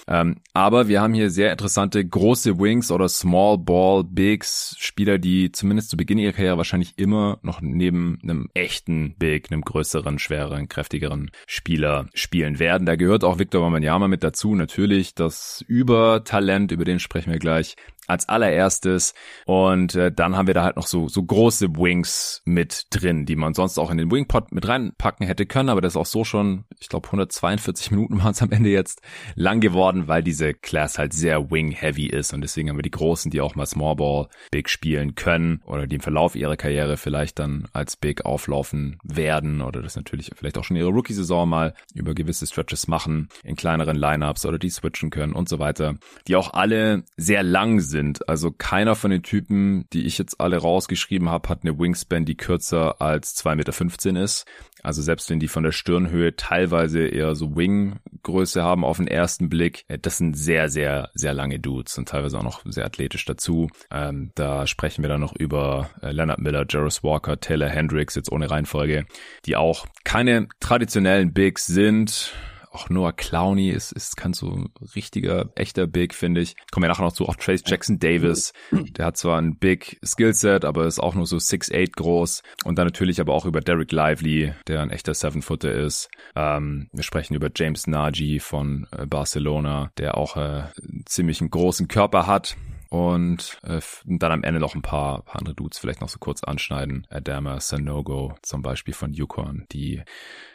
Ähm, 0.10 0.41
aber 0.51 0.89
wir 0.89 1.00
haben 1.00 1.13
hier 1.13 1.29
sehr 1.29 1.53
interessante 1.53 2.05
große 2.05 2.60
Wings 2.60 2.91
oder 2.91 3.08
Small 3.08 3.58
Ball 3.60 4.03
Bigs, 4.03 4.75
Spieler, 4.77 5.19
die 5.19 5.53
zumindest 5.53 5.89
zu 5.89 5.96
Beginn 5.96 6.17
ihrer 6.17 6.34
Karriere 6.34 6.58
wahrscheinlich 6.58 6.98
immer 6.98 7.39
noch 7.43 7.62
neben 7.62 8.19
einem 8.24 8.50
echten 8.55 9.15
Big, 9.17 9.53
einem 9.53 9.62
größeren, 9.62 10.19
schwereren, 10.19 10.67
kräftigeren 10.67 11.31
Spieler 11.48 12.08
spielen 12.13 12.60
werden. 12.60 12.86
Da 12.86 12.98
gehört 12.98 13.24
auch 13.24 13.39
Victor 13.39 13.65
Wembanyama 13.65 14.10
mit 14.10 14.22
dazu, 14.22 14.53
natürlich 14.53 15.15
das 15.29 15.63
Übertalent, 15.67 16.71
über 16.71 16.86
den 16.86 17.00
sprechen 17.00 17.31
wir 17.31 17.38
gleich 17.38 17.75
als 18.09 18.27
allererstes. 18.27 19.13
Und 19.45 19.95
äh, 19.95 20.11
dann 20.11 20.35
haben 20.35 20.47
wir 20.47 20.53
da 20.53 20.63
halt 20.63 20.75
noch 20.75 20.87
so, 20.87 21.07
so 21.07 21.23
große 21.23 21.75
Wings 21.75 22.41
mit 22.45 22.87
drin, 22.89 23.25
die 23.25 23.35
man 23.35 23.53
sonst 23.53 23.77
auch 23.77 23.91
in 23.91 23.97
den 23.97 24.11
Wingpot 24.11 24.51
mit 24.51 24.67
reinpacken 24.67 25.25
hätte 25.25 25.45
können. 25.45 25.69
Aber 25.69 25.81
das 25.81 25.93
ist 25.93 25.97
auch 25.97 26.05
so 26.05 26.23
schon, 26.23 26.65
ich 26.79 26.89
glaube, 26.89 27.07
142 27.07 27.91
Minuten 27.91 28.19
waren 28.19 28.31
es 28.31 28.41
am 28.41 28.51
Ende 28.51 28.69
jetzt 28.69 29.01
lang 29.35 29.59
geworden, 29.59 30.07
weil 30.07 30.23
diese 30.23 30.53
Class 30.53 30.97
halt 30.97 31.13
sehr 31.13 31.51
wing-heavy 31.51 32.07
ist. 32.07 32.33
Und 32.33 32.41
deswegen 32.41 32.69
haben 32.69 32.77
wir 32.77 32.83
die 32.83 32.91
Großen, 32.91 33.31
die 33.31 33.41
auch 33.41 33.55
mal 33.55 33.65
Small 33.65 33.95
Ball 33.95 34.27
Big 34.51 34.69
spielen 34.69 35.15
können 35.15 35.61
oder 35.65 35.87
die 35.87 35.95
im 35.95 36.01
Verlauf 36.01 36.35
ihrer 36.35 36.57
Karriere 36.57 36.97
vielleicht 36.97 37.39
dann 37.39 37.67
als 37.73 37.95
Big 37.95 38.25
auflaufen 38.25 38.97
werden 39.03 39.61
oder 39.61 39.81
das 39.81 39.95
natürlich 39.95 40.31
vielleicht 40.35 40.57
auch 40.57 40.63
schon 40.63 40.77
ihre 40.77 40.89
Rookie-Saison 40.89 41.47
mal 41.47 41.73
über 41.93 42.13
gewisse 42.13 42.47
Stretches 42.47 42.87
machen 42.87 43.29
in 43.43 43.55
kleineren 43.55 43.97
Lineups 43.97 44.45
oder 44.45 44.57
die 44.57 44.69
switchen 44.69 45.10
können 45.10 45.34
und 45.34 45.49
so 45.49 45.60
weiter, 45.60 45.95
die 46.27 46.36
auch 46.36 46.53
alle 46.53 47.03
sehr 47.17 47.43
lang 47.43 47.79
sind 47.79 47.98
sind. 47.99 48.29
Also 48.29 48.51
keiner 48.51 48.95
von 48.95 49.12
den 49.12 49.23
Typen, 49.23 49.85
die 49.91 50.05
ich 50.05 50.17
jetzt 50.17 50.39
alle 50.39 50.57
rausgeschrieben 50.57 51.29
habe, 51.29 51.49
hat 51.49 51.63
eine 51.63 51.77
Wingspan, 51.77 52.23
die 52.25 52.35
kürzer 52.35 53.01
als 53.01 53.35
2,15 53.43 54.12
Meter 54.13 54.23
ist. 54.23 54.45
Also 54.81 55.01
selbst 55.01 55.29
wenn 55.29 55.41
die 55.41 55.49
von 55.49 55.63
der 55.63 55.73
Stirnhöhe 55.73 56.38
teilweise 56.38 57.05
eher 57.05 57.35
so 57.35 57.57
Wing-Größe 57.57 58.63
haben 58.63 58.85
auf 58.85 58.97
den 58.97 59.07
ersten 59.07 59.49
Blick, 59.49 59.83
äh, 59.89 59.99
das 59.99 60.17
sind 60.17 60.38
sehr, 60.38 60.69
sehr, 60.69 61.09
sehr 61.13 61.33
lange 61.33 61.59
Dudes 61.59 61.97
und 61.97 62.07
teilweise 62.07 62.39
auch 62.39 62.43
noch 62.43 62.62
sehr 62.63 62.85
athletisch 62.85 63.25
dazu. 63.25 63.69
Ähm, 63.91 64.31
da 64.35 64.65
sprechen 64.65 65.03
wir 65.03 65.09
dann 65.09 65.19
noch 65.19 65.35
über 65.35 65.89
äh, 66.01 66.12
Leonard 66.12 66.39
Miller, 66.39 66.65
Jarvis 66.69 67.03
Walker, 67.03 67.39
Taylor 67.39 67.67
Hendricks, 67.67 68.15
jetzt 68.15 68.31
ohne 68.31 68.49
Reihenfolge, 68.49 69.05
die 69.45 69.57
auch 69.57 69.85
keine 70.05 70.47
traditionellen 70.62 71.33
Bigs 71.33 71.65
sind 71.65 72.33
auch 72.71 72.89
Noah 72.89 73.13
Clowney 73.13 73.69
ist, 73.69 73.91
ist 73.91 74.15
kann 74.17 74.34
so 74.34 74.65
richtiger, 74.95 75.49
echter 75.55 75.88
Big, 75.88 76.13
finde 76.13 76.41
ich. 76.41 76.55
Kommen 76.71 76.84
wir 76.84 76.89
nachher 76.89 77.03
noch 77.03 77.13
zu, 77.13 77.27
auch 77.27 77.36
Trace 77.36 77.63
Jackson 77.65 77.99
Davis. 77.99 78.53
Der 78.71 79.05
hat 79.05 79.17
zwar 79.17 79.39
ein 79.39 79.58
Big 79.58 79.99
Skillset, 80.03 80.65
aber 80.65 80.86
ist 80.86 80.99
auch 80.99 81.15
nur 81.15 81.25
so 81.25 81.38
6'8 81.38 81.95
groß. 81.95 82.43
Und 82.65 82.77
dann 82.77 82.86
natürlich 82.86 83.19
aber 83.21 83.34
auch 83.34 83.45
über 83.45 83.62
Derek 83.62 83.91
Lively, 83.91 84.53
der 84.67 84.82
ein 84.82 84.91
echter 84.91 85.13
Seven-Footer 85.13 85.71
ist. 85.71 86.10
Ähm, 86.36 86.89
wir 86.93 87.03
sprechen 87.03 87.36
über 87.36 87.49
James 87.55 87.88
Nagy 87.88 88.39
von 88.39 88.88
äh, 88.91 89.05
Barcelona, 89.05 89.91
der 89.97 90.17
auch 90.17 90.38
äh, 90.38 90.63
ziemlich 91.05 91.41
einen 91.41 91.49
großen 91.49 91.88
Körper 91.88 92.27
hat 92.27 92.55
und 92.89 93.60
äh, 93.63 93.79
dann 94.05 94.32
am 94.32 94.43
Ende 94.43 94.60
noch 94.60 94.75
ein 94.75 94.82
paar, 94.82 95.21
paar 95.23 95.38
andere 95.38 95.55
Dudes 95.55 95.79
vielleicht 95.79 96.01
noch 96.01 96.10
so 96.10 96.17
kurz 96.19 96.43
anschneiden. 96.43 97.05
Adama 97.10 97.60
Sanogo 97.60 98.36
zum 98.41 98.62
Beispiel 98.62 98.93
von 98.93 99.13
Yukon, 99.13 99.65
die 99.71 100.01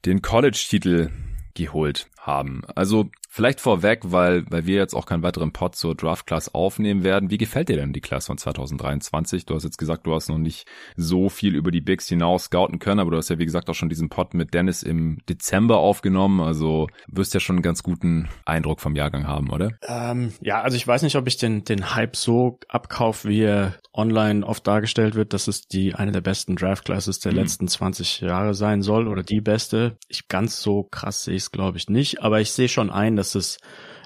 den 0.05 0.21
College-Titel 0.21 1.11
geholt 1.55 2.07
haben. 2.27 2.63
Also 2.75 3.11
vielleicht 3.29 3.61
vorweg, 3.61 4.01
weil, 4.05 4.45
weil 4.51 4.67
wir 4.67 4.77
jetzt 4.77 4.95
auch 4.95 5.07
keinen 5.07 5.23
weiteren 5.23 5.53
Pod 5.53 5.75
zur 5.75 5.95
Draft 5.95 6.27
Class 6.27 6.55
aufnehmen 6.55 7.05
werden. 7.05 7.31
Wie 7.31 7.37
gefällt 7.37 7.69
dir 7.69 7.77
denn 7.77 7.93
die 7.93 8.01
Class 8.01 8.27
von 8.27 8.39
2023? 8.39 9.45
Du 9.45 9.55
hast 9.55 9.65
jetzt 9.65 9.77
gesagt, 9.77 10.07
du 10.07 10.15
hast 10.15 10.29
noch 10.29 10.39
nicht 10.39 10.67
so 10.97 11.29
viel 11.29 11.55
über 11.55 11.71
die 11.71 11.81
Bigs 11.81 12.09
hinaus 12.09 12.45
scouten 12.45 12.79
können, 12.79 13.01
aber 13.01 13.11
du 13.11 13.17
hast 13.17 13.31
ja 13.31 13.39
wie 13.39 13.45
gesagt 13.45 13.69
auch 13.69 13.75
schon 13.75 13.89
diesen 13.89 14.09
Pod 14.09 14.35
mit 14.35 14.55
Dennis 14.55 14.83
im 14.83 15.19
Dezember 15.29 15.79
aufgenommen. 15.79 16.41
Also 16.41 16.87
wirst 17.09 17.35
ja 17.35 17.41
schon 17.41 17.57
einen 17.57 17.63
ganz 17.63 17.83
guten 17.83 18.29
Eindruck 18.45 18.81
vom 18.81 18.95
Jahrgang 18.95 19.27
haben, 19.27 19.51
oder? 19.51 19.73
Ähm, 19.87 20.33
ja, 20.41 20.63
also 20.63 20.77
ich 20.77 20.87
weiß 20.87 21.03
nicht, 21.03 21.17
ob 21.17 21.27
ich 21.27 21.37
den, 21.37 21.65
den 21.65 21.95
Hype 21.95 22.17
so 22.17 22.59
abkaufe, 22.69 23.29
wie 23.29 23.43
er 23.43 23.75
online 23.93 24.47
oft 24.47 24.67
dargestellt 24.67 25.15
wird, 25.15 25.33
dass 25.33 25.49
es 25.49 25.69
die 25.69 25.95
eine 25.95 26.13
der 26.13 26.21
besten 26.21 26.57
Draft 26.57 26.85
Classes 26.85 27.21
der 27.21 27.33
mhm. 27.33 27.39
letzten 27.39 27.69
20 27.69 28.21
Jahre 28.21 28.55
sein 28.55 28.83
soll 28.83 29.09
oder 29.09 29.23
die 29.23 29.41
beste. 29.41 29.97
Ich 30.09 30.29
ganz 30.29 30.61
so 30.61 30.85
krass 30.85 31.25
sehe 31.25 31.35
ich 31.35 31.45
es 31.45 31.51
glaube 31.51 31.79
ich 31.79 31.89
nicht 31.89 32.14
aber 32.21 32.41
ich 32.41 32.53
sehe 32.53 32.69
schon 32.69 32.91
ein, 32.91 33.17
dass 33.17 33.35
es 33.35 33.59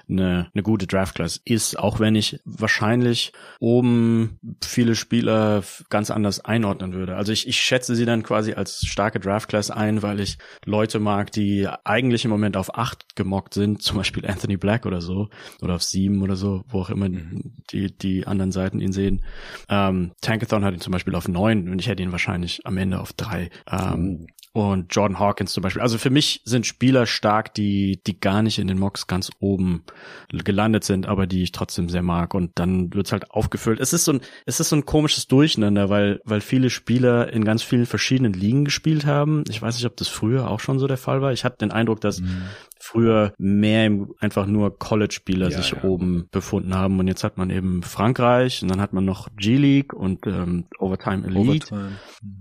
eine, 0.09 0.49
eine 0.53 0.63
gute 0.63 0.87
Draft-Class 0.87 1.41
ist, 1.45 1.77
auch 1.77 1.99
wenn 1.99 2.15
ich 2.15 2.39
wahrscheinlich 2.45 3.31
oben 3.59 4.39
viele 4.63 4.95
Spieler 4.95 5.63
ganz 5.89 6.11
anders 6.11 6.43
einordnen 6.43 6.93
würde. 6.93 7.15
Also 7.15 7.31
ich, 7.31 7.47
ich 7.47 7.59
schätze 7.59 7.95
sie 7.95 8.05
dann 8.05 8.23
quasi 8.23 8.53
als 8.53 8.85
starke 8.85 9.19
Draft-Class 9.19 9.71
ein, 9.71 10.01
weil 10.01 10.19
ich 10.19 10.37
Leute 10.65 10.99
mag, 10.99 11.31
die 11.31 11.67
eigentlich 11.83 12.25
im 12.25 12.31
Moment 12.31 12.57
auf 12.57 12.75
acht 12.75 13.15
gemockt 13.15 13.53
sind, 13.53 13.81
zum 13.81 13.97
Beispiel 13.97 14.25
Anthony 14.25 14.57
Black 14.57 14.85
oder 14.85 15.01
so, 15.01 15.29
oder 15.61 15.75
auf 15.75 15.83
sieben 15.83 16.21
oder 16.21 16.35
so, 16.35 16.63
wo 16.67 16.81
auch 16.81 16.89
immer 16.89 17.09
mhm. 17.09 17.53
die, 17.71 17.95
die 17.95 18.25
anderen 18.25 18.51
Seiten 18.51 18.79
ihn 18.79 18.93
sehen. 18.93 19.23
Ähm, 19.69 20.13
Tankathon 20.21 20.65
hat 20.65 20.73
ihn 20.73 20.81
zum 20.81 20.91
Beispiel 20.91 21.15
auf 21.15 21.27
neun 21.27 21.69
und 21.69 21.79
ich 21.79 21.87
hätte 21.87 22.03
ihn 22.03 22.11
wahrscheinlich 22.11 22.65
am 22.65 22.77
Ende 22.77 22.99
auf 22.99 23.13
drei. 23.13 23.49
Ähm, 23.69 24.27
und 24.51 24.93
Jordan 24.95 25.19
Hawkins 25.19 25.53
zum 25.53 25.61
Beispiel. 25.61 25.81
Also 25.81 25.99
für 25.99 26.09
mich 26.09 26.41
sind 26.43 26.65
Spieler 26.65 27.05
stark, 27.05 27.53
die, 27.53 28.01
die 28.07 28.19
gar 28.19 28.41
nicht 28.41 28.57
in 28.57 28.67
den 28.67 28.79
Mocks 28.79 29.05
ganz 29.05 29.29
oben 29.39 29.83
gelandet 30.31 30.83
sind, 30.83 31.07
aber 31.07 31.27
die 31.27 31.43
ich 31.43 31.51
trotzdem 31.51 31.87
sehr 31.87 32.01
mag. 32.01 32.33
Und 32.33 32.51
dann 32.55 32.91
wird's 32.93 33.11
halt 33.11 33.29
aufgefüllt. 33.29 33.79
Es 33.79 33.93
ist 33.93 34.05
so 34.05 34.13
ein, 34.13 34.21
es 34.45 34.59
ist 34.59 34.69
so 34.69 34.75
ein 34.75 34.85
komisches 34.85 35.27
Durcheinander, 35.27 35.89
weil, 35.89 36.19
weil 36.25 36.41
viele 36.41 36.71
Spieler 36.71 37.31
in 37.31 37.45
ganz 37.45 37.61
vielen 37.61 37.85
verschiedenen 37.85 38.33
Ligen 38.33 38.65
gespielt 38.65 39.05
haben. 39.05 39.43
Ich 39.49 39.61
weiß 39.61 39.75
nicht, 39.75 39.85
ob 39.85 39.95
das 39.97 40.07
früher 40.07 40.49
auch 40.49 40.59
schon 40.59 40.79
so 40.79 40.87
der 40.87 40.97
Fall 40.97 41.21
war. 41.21 41.31
Ich 41.31 41.43
hatte 41.45 41.57
den 41.59 41.71
Eindruck, 41.71 42.01
dass 42.01 42.21
mhm. 42.21 42.43
Früher 42.79 43.33
mehr 43.37 43.91
einfach 44.19 44.45
nur 44.45 44.77
College-Spieler 44.77 45.49
Ja, 45.49 45.57
sich 45.57 45.71
ja. 45.71 45.83
oben 45.83 46.27
befunden 46.31 46.75
haben 46.75 46.99
und 46.99 47.07
jetzt 47.07 47.23
hat 47.23 47.37
man 47.37 47.49
eben 47.49 47.83
Frankreich 47.83 48.61
und 48.61 48.69
dann 48.69 48.81
hat 48.81 48.93
man 48.93 49.05
noch 49.05 49.27
G-League 49.35 49.93
und 49.93 50.25
ähm, 50.27 50.65
Overtime 50.79 51.25
Elite. 51.27 51.67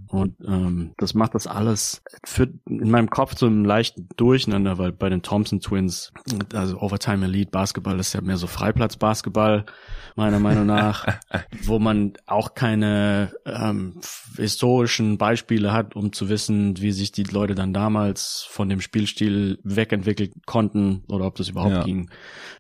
Und 0.09 0.37
ähm, 0.47 0.95
das 0.97 1.15
macht 1.15 1.35
das 1.35 1.47
alles 1.47 2.03
für 2.25 2.49
in 2.67 2.91
meinem 2.91 3.11
Kopf 3.11 3.37
so 3.37 3.47
einen 3.47 3.65
leichten 3.65 4.09
Durcheinander, 4.17 4.79
weil 4.79 4.93
bei 4.93 5.09
den 5.09 5.23
Thompson 5.23 5.61
Twins, 5.61 6.13
also 6.55 6.79
Overtime 6.79 7.27
Elite 7.27 7.51
Basketball 7.51 7.99
ist 7.99 8.15
ja 8.15 8.21
mehr 8.21 8.39
so 8.39 8.47
Freiplatzbasketball, 8.47 9.67
meiner 10.17 10.41
Meinung 10.41 10.67
nach, 10.67 11.07
wo 11.63 11.79
man 11.79 12.15
auch 12.27 12.55
keine 12.55 13.33
ähm, 13.45 14.01
historischen 14.37 15.19
Beispiele 15.19 15.73
hat, 15.73 15.95
um 15.95 16.13
zu 16.13 16.29
wissen, 16.29 16.81
wie 16.81 16.93
sich 16.93 17.13
die 17.13 17.25
Leute 17.25 17.55
dann 17.55 17.73
damals 17.73 18.47
von 18.49 18.69
dem 18.69 18.81
Spielstil 18.81 19.59
wegentwickelt 19.63 20.28
konnten 20.47 21.03
oder 21.09 21.27
ob 21.27 21.37
das 21.37 21.49
überhaupt 21.49 21.73
Ja. 21.75 21.85
ging. 21.85 22.11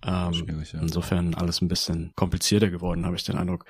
Ähm, 0.06 0.32
ja. 0.72 0.80
Insofern 0.80 1.34
alles 1.34 1.60
ein 1.60 1.68
bisschen 1.68 2.12
komplizierter 2.14 2.70
geworden, 2.70 3.04
habe 3.06 3.16
ich 3.16 3.24
den 3.24 3.36
Eindruck. 3.36 3.64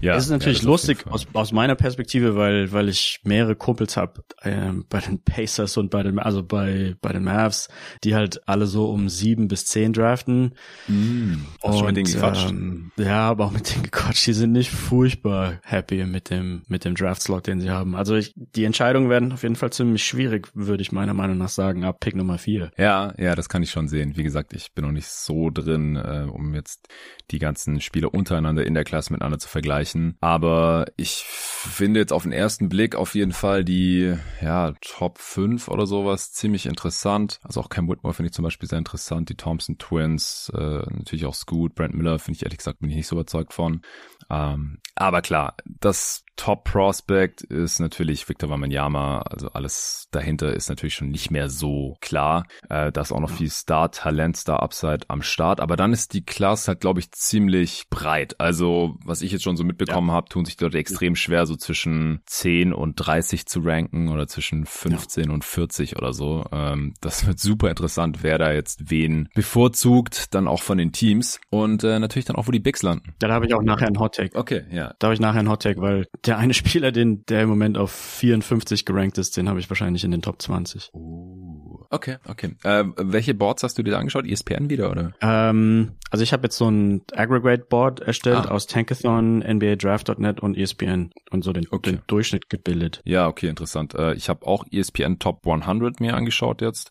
Ja, 0.00 0.14
es 0.16 0.24
ist 0.24 0.30
natürlich 0.30 0.62
ja, 0.62 0.68
lustig 0.68 1.06
aus, 1.08 1.26
aus 1.32 1.52
meiner 1.52 1.74
Perspektive, 1.74 2.36
weil 2.36 2.72
weil 2.72 2.88
ich 2.88 3.20
mehrere 3.24 3.56
Kumpels 3.56 3.96
habe 3.96 4.22
ähm, 4.42 4.84
bei 4.88 5.00
den 5.00 5.22
Pacers 5.24 5.76
und 5.76 5.90
bei 5.90 6.02
den 6.02 6.18
also 6.18 6.42
bei 6.42 6.96
bei 7.00 7.12
den 7.12 7.24
Mavs, 7.24 7.68
die 8.04 8.14
halt 8.14 8.46
alle 8.48 8.66
so 8.66 8.90
um 8.90 9.08
sieben 9.08 9.48
bis 9.48 9.66
zehn 9.66 9.92
draften. 9.92 10.54
Mm, 10.86 11.34
hast 11.62 11.78
schon 11.78 11.86
mit 11.86 11.96
denen 11.96 12.06
gequatscht? 12.12 12.50
Ähm, 12.50 12.90
ja, 12.96 13.28
aber 13.28 13.46
auch 13.46 13.52
mit 13.52 13.74
denen 13.74 13.82
gequatscht. 13.84 14.26
Die 14.26 14.32
sind 14.32 14.52
nicht 14.52 14.70
furchtbar 14.70 15.60
happy 15.64 16.04
mit 16.04 16.30
dem 16.30 16.62
mit 16.68 16.84
dem 16.84 16.94
Draft-Slot, 16.94 17.46
den 17.46 17.60
sie 17.60 17.70
haben. 17.70 17.94
Also 17.94 18.16
ich, 18.16 18.32
die 18.36 18.64
Entscheidungen 18.64 19.10
werden 19.10 19.32
auf 19.32 19.42
jeden 19.42 19.56
Fall 19.56 19.72
ziemlich 19.72 20.04
schwierig, 20.04 20.48
würde 20.54 20.82
ich 20.82 20.92
meiner 20.92 21.14
Meinung 21.14 21.38
nach 21.38 21.48
sagen, 21.48 21.84
ab 21.84 22.00
Pick 22.00 22.14
Nummer 22.16 22.38
vier. 22.38 22.70
Ja, 22.76 23.12
ja, 23.18 23.27
das 23.34 23.48
kann 23.48 23.62
ich 23.62 23.70
schon 23.70 23.88
sehen. 23.88 24.16
Wie 24.16 24.22
gesagt, 24.22 24.52
ich 24.52 24.72
bin 24.72 24.84
noch 24.84 24.92
nicht 24.92 25.08
so 25.08 25.50
drin, 25.50 25.96
äh, 25.96 26.26
um 26.30 26.54
jetzt 26.54 26.88
die 27.30 27.38
ganzen 27.38 27.80
Spieler 27.80 28.14
untereinander 28.14 28.64
in 28.64 28.74
der 28.74 28.84
Klasse 28.84 29.12
miteinander 29.12 29.38
zu 29.38 29.48
vergleichen. 29.48 30.16
Aber 30.20 30.86
ich 30.96 31.24
finde 31.26 32.00
jetzt 32.00 32.12
auf 32.12 32.22
den 32.22 32.32
ersten 32.32 32.68
Blick 32.68 32.94
auf 32.94 33.14
jeden 33.14 33.32
Fall 33.32 33.64
die 33.64 34.14
ja, 34.40 34.72
Top 34.80 35.18
5 35.18 35.68
oder 35.68 35.86
sowas 35.86 36.32
ziemlich 36.32 36.66
interessant. 36.66 37.40
Also 37.42 37.60
auch 37.60 37.68
Cam 37.68 37.88
Whitmore 37.88 38.14
finde 38.14 38.28
ich 38.28 38.34
zum 38.34 38.44
Beispiel 38.44 38.68
sehr 38.68 38.78
interessant. 38.78 39.28
Die 39.28 39.36
Thompson 39.36 39.78
Twins, 39.78 40.50
äh, 40.54 40.82
natürlich 40.90 41.26
auch 41.26 41.34
Scoot, 41.34 41.74
Brent 41.74 41.94
Miller 41.94 42.18
finde 42.18 42.36
ich 42.36 42.44
ehrlich 42.44 42.58
gesagt 42.58 42.80
bin 42.80 42.90
ich 42.90 42.96
nicht 42.96 43.06
so 43.06 43.16
überzeugt 43.16 43.52
von. 43.52 43.82
Ähm, 44.30 44.78
aber 44.94 45.22
klar, 45.22 45.56
das 45.64 46.24
Top 46.38 46.64
Prospect 46.64 47.42
ist 47.42 47.80
natürlich 47.80 48.28
Victor 48.28 48.48
Wembanyama. 48.48 49.22
Also 49.22 49.48
alles 49.48 50.06
dahinter 50.12 50.54
ist 50.54 50.68
natürlich 50.68 50.94
schon 50.94 51.10
nicht 51.10 51.32
mehr 51.32 51.50
so 51.50 51.96
klar. 52.00 52.46
Äh, 52.70 52.92
da 52.92 53.00
ist 53.00 53.12
auch 53.12 53.20
noch 53.20 53.30
viel 53.30 53.50
Star-Talent, 53.50 54.36
Star-Upside 54.36 55.00
am 55.08 55.20
Start. 55.20 55.60
Aber 55.60 55.76
dann 55.76 55.92
ist 55.92 56.14
die 56.14 56.24
Klasse 56.24 56.68
halt, 56.68 56.80
glaube 56.80 57.00
ich, 57.00 57.10
ziemlich 57.10 57.88
breit. 57.90 58.40
Also 58.40 58.96
was 59.04 59.20
ich 59.20 59.32
jetzt 59.32 59.42
schon 59.42 59.56
so 59.56 59.64
mitbekommen 59.64 60.12
habe, 60.12 60.28
tun 60.28 60.44
sich 60.44 60.58
Leute 60.60 60.78
extrem 60.78 61.16
schwer, 61.16 61.44
so 61.44 61.56
zwischen 61.56 62.20
10 62.26 62.72
und 62.72 62.94
30 62.94 63.46
zu 63.46 63.60
ranken 63.60 64.08
oder 64.08 64.28
zwischen 64.28 64.64
15 64.64 65.30
und 65.30 65.44
40 65.44 65.96
oder 65.96 66.12
so. 66.12 66.44
Ähm, 66.52 66.94
das 67.00 67.26
wird 67.26 67.40
super 67.40 67.68
interessant, 67.68 68.22
wer 68.22 68.38
da 68.38 68.52
jetzt 68.52 68.90
wen 68.90 69.28
bevorzugt, 69.34 70.34
dann 70.34 70.46
auch 70.46 70.62
von 70.62 70.78
den 70.78 70.92
Teams 70.92 71.40
und 71.50 71.82
äh, 71.82 71.98
natürlich 71.98 72.26
dann 72.26 72.36
auch, 72.36 72.46
wo 72.46 72.52
die 72.52 72.60
Bigs 72.60 72.82
landen. 72.82 73.12
Da 73.18 73.28
habe 73.28 73.46
ich 73.46 73.54
auch 73.54 73.62
nachher 73.62 73.88
einen 73.88 73.98
Hot 73.98 74.14
Take. 74.14 74.38
Okay, 74.38 74.62
ja. 74.70 74.94
Da 75.00 75.08
habe 75.08 75.14
ich 75.14 75.20
nachher 75.20 75.40
einen 75.40 75.50
Hot 75.50 75.62
Take, 75.62 75.80
weil 75.80 76.06
der 76.28 76.38
eine 76.38 76.54
Spieler, 76.54 76.92
den 76.92 77.24
der 77.26 77.42
im 77.42 77.48
Moment 77.48 77.76
auf 77.78 77.90
54 77.90 78.84
gerankt 78.84 79.18
ist, 79.18 79.36
den 79.36 79.48
habe 79.48 79.58
ich 79.58 79.68
wahrscheinlich 79.68 80.04
in 80.04 80.10
den 80.12 80.22
Top 80.22 80.40
20. 80.40 80.90
Uh, 80.94 81.78
okay, 81.90 82.16
okay. 82.28 82.54
Äh, 82.62 82.84
welche 82.96 83.34
Boards 83.34 83.62
hast 83.62 83.78
du 83.78 83.82
dir 83.82 83.92
da 83.92 83.98
angeschaut? 83.98 84.26
ESPN 84.26 84.70
wieder 84.70 84.90
oder? 84.90 85.12
Ähm, 85.20 85.92
also 86.10 86.22
ich 86.22 86.32
habe 86.32 86.44
jetzt 86.44 86.56
so 86.56 86.70
ein 86.70 87.02
Aggregate 87.14 87.64
Board 87.68 88.00
erstellt 88.00 88.46
Ah. 88.46 88.50
aus 88.52 88.66
Tankathon, 88.66 89.40
NBA 89.42 89.76
Draft.net 89.76 90.40
und 90.40 90.56
ESPN 90.56 91.10
und 91.30 91.42
so 91.44 91.52
den, 91.52 91.66
Okay. 91.70 91.92
den 91.92 92.00
Durchschnitt 92.06 92.48
gebildet. 92.48 93.00
Ja, 93.04 93.26
okay, 93.26 93.48
interessant. 93.48 93.94
Äh, 93.94 94.14
ich 94.14 94.28
habe 94.28 94.46
auch 94.46 94.64
ESPN 94.70 95.18
Top 95.18 95.46
100 95.46 96.00
mir 96.00 96.14
angeschaut 96.14 96.60
jetzt. 96.62 96.90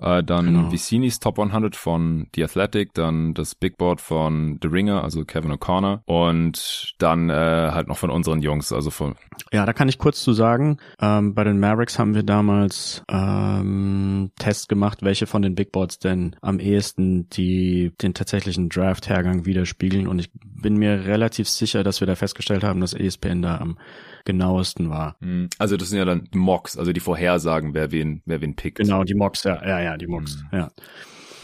Äh, 0.00 0.22
dann 0.22 0.46
Genau. 0.46 0.72
Vicinis 0.72 1.18
Top 1.18 1.38
100 1.38 1.74
von 1.76 2.28
The 2.34 2.44
Athletic, 2.44 2.94
dann 2.94 3.34
das 3.34 3.54
Big 3.54 3.76
Board 3.76 4.00
von 4.00 4.58
The 4.62 4.68
Ringer, 4.68 5.02
also 5.02 5.24
Kevin 5.24 5.52
O'Connor 5.52 6.00
und 6.06 6.94
dann 6.98 7.30
äh, 7.30 7.32
halt 7.72 7.88
noch 7.88 7.98
von 7.98 8.10
unseren 8.10 8.40
Jungs, 8.42 8.67
also 8.72 8.90
von 8.90 9.14
Ja, 9.52 9.66
da 9.66 9.72
kann 9.72 9.88
ich 9.88 9.98
kurz 9.98 10.22
zu 10.22 10.32
sagen, 10.32 10.78
ähm, 11.00 11.34
bei 11.34 11.44
den 11.44 11.58
Mavericks 11.60 11.98
haben 11.98 12.14
wir 12.14 12.22
damals 12.22 13.02
ähm, 13.10 14.30
Tests 14.38 14.68
gemacht, 14.68 15.02
welche 15.02 15.26
von 15.26 15.42
den 15.42 15.54
Big 15.54 15.72
Boards 15.72 15.98
denn 15.98 16.36
am 16.40 16.58
ehesten 16.60 17.28
die 17.30 17.92
den 18.00 18.14
tatsächlichen 18.14 18.68
Draft-Hergang 18.68 19.44
widerspiegeln 19.46 20.06
und 20.06 20.18
ich 20.18 20.30
bin 20.44 20.76
mir 20.76 21.04
relativ 21.06 21.48
sicher, 21.48 21.82
dass 21.84 22.00
wir 22.00 22.06
da 22.06 22.14
festgestellt 22.14 22.64
haben, 22.64 22.80
dass 22.80 22.94
ESPN 22.94 23.42
da 23.42 23.58
am 23.58 23.78
genauesten 24.24 24.90
war. 24.90 25.16
Hm, 25.20 25.48
also 25.58 25.76
das 25.76 25.88
sind 25.88 25.98
ja 25.98 26.04
dann 26.04 26.28
Mocks, 26.34 26.76
also 26.76 26.92
die 26.92 27.00
Vorhersagen, 27.00 27.74
wer 27.74 27.90
wen, 27.92 28.22
wer 28.26 28.40
wen 28.40 28.54
pickt. 28.56 28.78
Genau, 28.78 29.04
die 29.04 29.14
Mocks, 29.14 29.44
ja, 29.44 29.64
ja, 29.66 29.80
ja, 29.80 29.96
die 29.96 30.06
Mocks, 30.06 30.36
Mhm. 30.52 30.58
ja. 30.58 30.68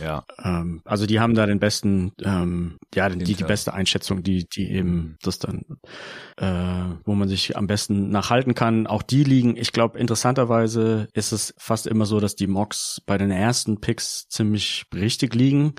Ja. 0.01 0.25
Ähm, 0.43 0.83
also 0.85 1.07
die 1.07 1.21
haben 1.21 1.35
da 1.35 1.47
den 1.47 1.59
besten, 1.61 2.13
ähm, 2.23 2.77
ja, 2.95 3.09
die, 3.09 3.25
die 3.25 3.33
Intel. 3.33 3.47
beste 3.47 3.75
Einschätzung, 3.75 4.23
die, 4.23 4.47
die 4.49 4.71
eben 4.71 5.17
das 5.23 5.39
dann, 5.39 5.63
äh, 6.37 6.95
wo 7.05 7.15
man 7.15 7.29
sich 7.29 7.57
am 7.57 7.67
besten 7.67 8.11
nachhalten 8.11 8.55
kann. 8.55 8.87
Auch 8.87 9.03
die 9.03 9.25
liegen, 9.25 9.57
ich 9.57 9.73
glaube, 9.73 9.99
interessanterweise 9.99 11.09
ist 11.13 11.33
es 11.33 11.55
fast 11.59 11.87
immer 11.87 12.07
so, 12.07 12.21
dass 12.21 12.35
die 12.35 12.47
Mocks 12.47 13.01
bei 13.07 13.19
den 13.19 13.31
ersten 13.31 13.81
Picks 13.81 14.27
ziemlich 14.29 14.85
richtig 14.95 15.35
liegen, 15.35 15.75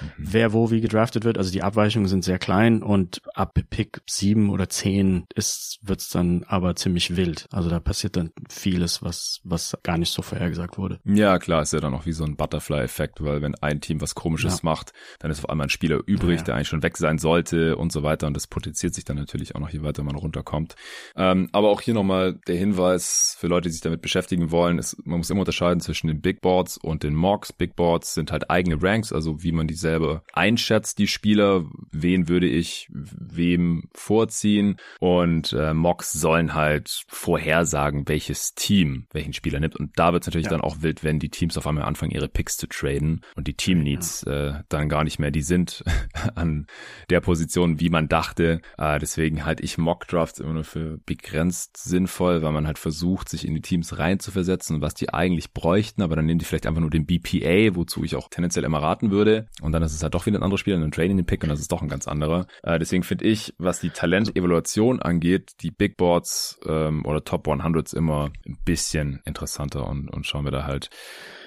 Mhm. 0.00 0.10
wer 0.18 0.52
wo 0.52 0.70
wie 0.70 0.80
gedraftet 0.82 1.24
wird. 1.24 1.38
Also 1.38 1.50
die 1.50 1.62
Abweichungen 1.62 2.08
sind 2.08 2.22
sehr 2.24 2.38
klein 2.38 2.82
und 2.82 3.22
ab 3.34 3.58
Pick 3.70 4.00
sieben 4.06 4.50
oder 4.50 4.68
zehn 4.68 5.24
ist, 5.34 5.78
wird's 5.82 6.10
dann 6.10 6.44
aber 6.46 6.76
ziemlich 6.76 7.16
wild. 7.16 7.46
Also 7.50 7.70
da 7.70 7.80
passiert 7.80 8.16
dann 8.16 8.30
vieles, 8.50 9.02
was, 9.02 9.40
was 9.44 9.74
gar 9.82 9.96
nicht 9.96 10.12
so 10.12 10.20
vorhergesagt 10.20 10.76
wurde. 10.76 11.00
Ja, 11.04 11.38
klar, 11.38 11.62
ist 11.62 11.72
ja 11.72 11.80
dann 11.80 11.94
auch 11.94 12.04
wie 12.04 12.12
so 12.12 12.24
ein 12.24 12.36
Butterfly-Effekt, 12.36 13.22
weil 13.24 13.40
wenn 13.46 13.54
ein 13.62 13.80
Team 13.80 14.00
was 14.00 14.14
Komisches 14.14 14.54
Ja. 14.56 14.60
macht, 14.64 14.92
dann 15.20 15.30
ist 15.30 15.38
auf 15.38 15.48
einmal 15.48 15.66
ein 15.68 15.70
Spieler 15.70 16.00
übrig, 16.06 16.38
Ja, 16.40 16.44
der 16.44 16.54
eigentlich 16.56 16.68
schon 16.68 16.82
weg 16.82 16.96
sein 16.98 17.18
sollte 17.18 17.76
und 17.76 17.92
so 17.92 18.02
weiter. 18.02 18.26
Und 18.26 18.34
das 18.34 18.46
potenziert 18.46 18.92
sich 18.94 19.04
dann 19.04 19.16
natürlich 19.16 19.54
auch 19.54 19.60
noch, 19.60 19.70
je 19.70 19.82
weiter 19.82 20.02
man 20.02 20.16
runterkommt. 20.16 20.74
Ähm, 21.16 21.48
aber 21.52 21.70
auch 21.70 21.80
hier 21.80 21.94
nochmal 21.94 22.34
der 22.46 22.56
Hinweis 22.56 23.36
für 23.38 23.46
Leute, 23.46 23.68
die 23.68 23.72
sich 23.72 23.80
damit 23.80 24.02
beschäftigen 24.02 24.50
wollen, 24.50 24.78
ist, 24.78 24.96
man 25.06 25.18
muss 25.18 25.30
immer 25.30 25.40
unterscheiden 25.40 25.80
zwischen 25.80 26.08
den 26.08 26.20
Big 26.20 26.40
Boards 26.42 26.76
und 26.76 27.02
den 27.02 27.14
Mocks. 27.14 27.52
Big 27.52 27.76
Boards 27.76 28.14
sind 28.14 28.32
halt 28.32 28.50
eigene 28.50 28.82
Ranks, 28.82 29.12
also 29.12 29.42
wie 29.42 29.52
man 29.52 29.66
die 29.68 29.74
selber 29.74 30.22
einschätzt, 30.32 30.98
die 30.98 31.06
Spieler. 31.06 31.64
Wen 31.92 32.28
würde 32.28 32.48
ich 32.48 32.88
wem 32.90 33.84
vorziehen? 33.94 34.76
Und 35.00 35.52
äh, 35.52 35.72
Mocks 35.74 36.12
sollen 36.12 36.54
halt 36.54 37.04
vorhersagen, 37.08 38.08
welches 38.08 38.54
Team 38.54 39.06
welchen 39.12 39.32
Spieler 39.32 39.60
nimmt. 39.60 39.76
Und 39.76 39.98
da 39.98 40.12
wird 40.12 40.22
es 40.22 40.26
natürlich 40.26 40.46
Ja. 40.46 40.50
dann 40.50 40.60
auch 40.60 40.82
wild, 40.82 41.04
wenn 41.04 41.18
die 41.18 41.28
Teams 41.28 41.56
auf 41.58 41.66
einmal 41.66 41.84
anfangen, 41.84 42.10
ihre 42.12 42.28
Picks 42.28 42.56
zu 42.56 42.66
traden 42.66 43.20
und 43.36 43.46
die 43.46 43.54
Team 43.54 43.82
Needs 43.82 44.22
äh, 44.24 44.54
dann 44.68 44.88
gar 44.88 45.04
nicht 45.04 45.18
mehr 45.18 45.30
die 45.30 45.42
sind 45.42 45.84
an 46.34 46.66
der 47.10 47.20
Position, 47.20 47.80
wie 47.80 47.90
man 47.90 48.08
dachte. 48.08 48.60
Äh, 48.78 48.98
deswegen 48.98 49.44
halte 49.44 49.62
ich 49.62 49.78
Mock 49.78 50.08
Drafts 50.08 50.40
immer 50.40 50.54
nur 50.54 50.64
für 50.64 50.98
begrenzt 51.06 51.76
sinnvoll, 51.76 52.42
weil 52.42 52.52
man 52.52 52.66
halt 52.66 52.78
versucht, 52.78 53.28
sich 53.28 53.46
in 53.46 53.54
die 53.54 53.60
Teams 53.60 53.98
reinzuversetzen, 53.98 54.80
was 54.80 54.94
die 54.94 55.12
eigentlich 55.12 55.52
bräuchten, 55.52 56.02
aber 56.02 56.16
dann 56.16 56.26
nehmen 56.26 56.38
die 56.38 56.44
vielleicht 56.44 56.66
einfach 56.66 56.80
nur 56.80 56.90
den 56.90 57.06
BPA, 57.06 57.76
wozu 57.76 58.02
ich 58.04 58.16
auch 58.16 58.28
tendenziell 58.28 58.64
immer 58.64 58.82
raten 58.82 59.10
würde. 59.10 59.46
Und 59.60 59.72
dann 59.72 59.82
ist 59.82 59.94
es 59.94 60.02
halt 60.02 60.14
doch 60.14 60.26
wieder 60.26 60.38
ein 60.38 60.42
anderer 60.42 60.58
Spieler, 60.58 60.76
und 60.76 60.82
dann 60.82 60.92
traden 60.92 61.16
den 61.16 61.26
Pick 61.26 61.42
und 61.42 61.50
das 61.50 61.60
ist 61.60 61.70
doch 61.72 61.82
ein 61.82 61.88
ganz 61.88 62.08
anderer. 62.08 62.46
Äh, 62.62 62.78
deswegen 62.78 63.02
finde 63.02 63.26
ich, 63.26 63.54
was 63.58 63.80
die 63.80 63.90
Talentevaluation 63.90 65.00
angeht, 65.02 65.52
die 65.60 65.70
Big 65.70 65.96
Boards 65.96 66.58
ähm, 66.66 67.04
oder 67.04 67.24
Top 67.24 67.46
100s 67.46 67.94
immer 67.94 68.30
ein 68.46 68.58
bisschen 68.64 69.20
interessanter 69.24 69.86
und, 69.86 70.08
und 70.08 70.26
schauen 70.26 70.44
wir 70.44 70.52
da 70.52 70.64
halt 70.64 70.90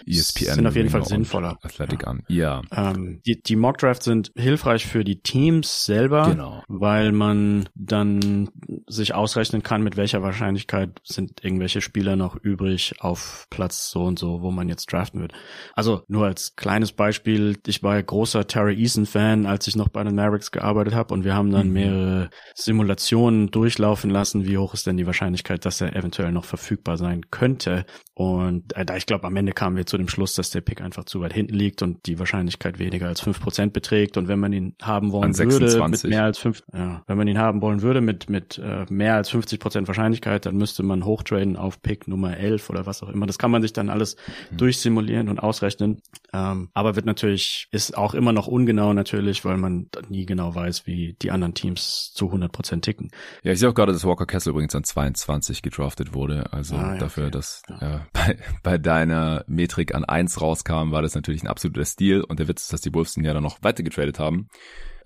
ESPN 0.05 0.53
Sind 0.55 0.67
auf 0.67 0.75
jeden 0.75 0.89
Fall 0.89 1.05
sinnvoller. 1.05 1.57
Athletic 1.61 2.07
an. 2.07 2.23
Ja, 2.27 2.61
Ähm, 2.71 3.21
die, 3.25 3.41
die 3.41 3.55
Mock 3.55 3.77
Drafts 3.79 4.05
sind 4.05 4.31
hilfreich 4.35 4.85
für 4.85 5.03
die 5.03 5.21
Teams 5.21 5.85
selber, 5.85 6.29
Genau. 6.31 6.63
weil 6.67 7.11
man 7.11 7.67
dann 7.75 8.49
sich 8.87 9.13
ausrechnen 9.13 9.63
kann, 9.63 9.83
mit 9.83 9.97
welcher 9.97 10.21
Wahrscheinlichkeit 10.21 10.99
sind 11.03 11.43
irgendwelche 11.43 11.81
Spieler 11.81 12.15
noch 12.15 12.35
übrig 12.35 12.95
auf 12.99 13.47
Platz 13.49 13.89
so 13.89 14.03
und 14.03 14.19
so, 14.19 14.41
wo 14.41 14.51
man 14.51 14.69
jetzt 14.69 14.91
draften 14.91 15.21
wird. 15.21 15.33
Also 15.73 16.03
nur 16.07 16.25
als 16.25 16.55
kleines 16.55 16.91
Beispiel, 16.91 17.57
ich 17.67 17.83
war 17.83 17.95
ja 17.95 18.01
großer 18.01 18.47
Terry 18.47 18.75
Eason 18.79 19.05
Fan, 19.05 19.45
als 19.45 19.67
ich 19.67 19.75
noch 19.75 19.89
bei 19.89 20.03
den 20.03 20.15
Mavericks 20.15 20.51
gearbeitet 20.51 20.93
habe 20.95 21.13
und 21.13 21.23
wir 21.23 21.35
haben 21.35 21.51
dann 21.51 21.67
Mhm. 21.67 21.73
mehrere 21.73 22.29
Simulationen 22.55 23.51
durchlaufen 23.51 24.09
lassen, 24.09 24.45
wie 24.45 24.57
hoch 24.57 24.73
ist 24.73 24.85
denn 24.87 24.97
die 24.97 25.05
Wahrscheinlichkeit, 25.07 25.65
dass 25.65 25.81
er 25.81 25.95
eventuell 25.95 26.31
noch 26.31 26.45
verfügbar 26.45 26.97
sein 26.97 27.29
könnte. 27.31 27.85
Und 28.13 28.75
äh, 28.75 28.85
da 28.85 28.95
ich 28.95 29.05
glaube, 29.05 29.25
am 29.25 29.35
Ende 29.35 29.53
kamen 29.53 29.75
wir 29.77 29.85
zu 29.89 29.97
dem 29.97 30.07
Schluss, 30.07 30.35
dass 30.35 30.49
der 30.51 30.61
Pick 30.61 30.81
einfach 30.81 31.03
zu 31.03 31.21
weit 31.21 31.33
hinten 31.33 31.53
liegt 31.53 31.81
und 31.81 32.05
die 32.05 32.19
Wahrscheinlichkeit 32.19 32.79
weniger 32.79 33.07
als 33.07 33.21
fünf 33.21 33.39
Prozent 33.39 33.73
beträgt. 33.73 34.17
Und 34.17 34.27
wenn 34.27 34.39
man 34.39 34.53
ihn 34.53 34.75
haben 34.81 35.11
wollen 35.11 35.37
würde 35.37 35.87
mit 35.89 36.03
mehr 36.05 36.23
als 36.23 36.37
fünf, 36.37 36.63
ja, 36.73 37.03
wenn 37.07 37.17
man 37.17 37.27
ihn 37.27 37.37
haben 37.37 37.61
wollen 37.61 37.81
würde 37.81 38.01
mit, 38.01 38.29
mit 38.29 38.57
äh, 38.57 38.85
mehr 38.89 39.15
als 39.15 39.29
50 39.29 39.59
Prozent 39.59 39.87
Wahrscheinlichkeit, 39.87 40.45
dann 40.45 40.55
müsste 40.55 40.83
man 40.83 41.05
hochtraden 41.05 41.57
auf 41.57 41.81
Pick 41.81 42.07
Nummer 42.07 42.37
11 42.37 42.69
oder 42.69 42.85
was 42.85 43.03
auch 43.03 43.09
immer. 43.09 43.25
Das 43.25 43.37
kann 43.37 43.51
man 43.51 43.61
sich 43.61 43.73
dann 43.73 43.89
alles 43.89 44.15
mhm. 44.51 44.57
durchsimulieren 44.57 45.29
und 45.29 45.39
ausrechnen. 45.39 46.01
Ähm, 46.33 46.69
aber 46.73 46.95
wird 46.95 47.05
natürlich, 47.05 47.67
ist 47.71 47.97
auch 47.97 48.13
immer 48.13 48.31
noch 48.31 48.47
ungenau 48.47 48.93
natürlich, 48.93 49.43
weil 49.45 49.57
man 49.57 49.89
nie 50.09 50.25
genau 50.25 50.53
weiß, 50.53 50.85
wie 50.85 51.15
die 51.21 51.31
anderen 51.31 51.53
Teams 51.53 52.11
zu 52.13 52.27
100 52.27 52.51
Prozent 52.51 52.85
ticken. 52.85 53.09
Ja, 53.43 53.51
ich 53.51 53.59
sehe 53.59 53.69
auch 53.69 53.73
gerade, 53.73 53.91
dass 53.91 54.05
Walker 54.05 54.25
Kessel 54.25 54.51
übrigens 54.51 54.75
an 54.75 54.83
22 54.83 55.61
gedraftet 55.61 56.13
wurde. 56.13 56.53
Also 56.53 56.75
ah, 56.75 56.93
ja, 56.93 56.97
dafür, 56.99 57.23
okay. 57.23 57.31
dass 57.31 57.63
ja. 57.69 57.95
äh, 57.95 57.99
bei, 58.13 58.37
bei 58.63 58.77
deiner 58.77 59.43
Metrik 59.47 59.78
an 59.93 60.05
1 60.05 60.41
rauskam, 60.41 60.91
war 60.91 61.01
das 61.01 61.15
natürlich 61.15 61.43
ein 61.43 61.47
absoluter 61.47 61.85
Stil. 61.85 62.21
Und 62.21 62.39
der 62.39 62.47
Witz 62.47 62.63
ist, 62.63 62.73
dass 62.73 62.81
die 62.81 62.93
Wolves 62.93 63.13
den 63.13 63.25
ja 63.25 63.33
dann 63.33 63.43
noch 63.43 63.61
weiter 63.61 63.83
getradet 63.83 64.19
haben 64.19 64.47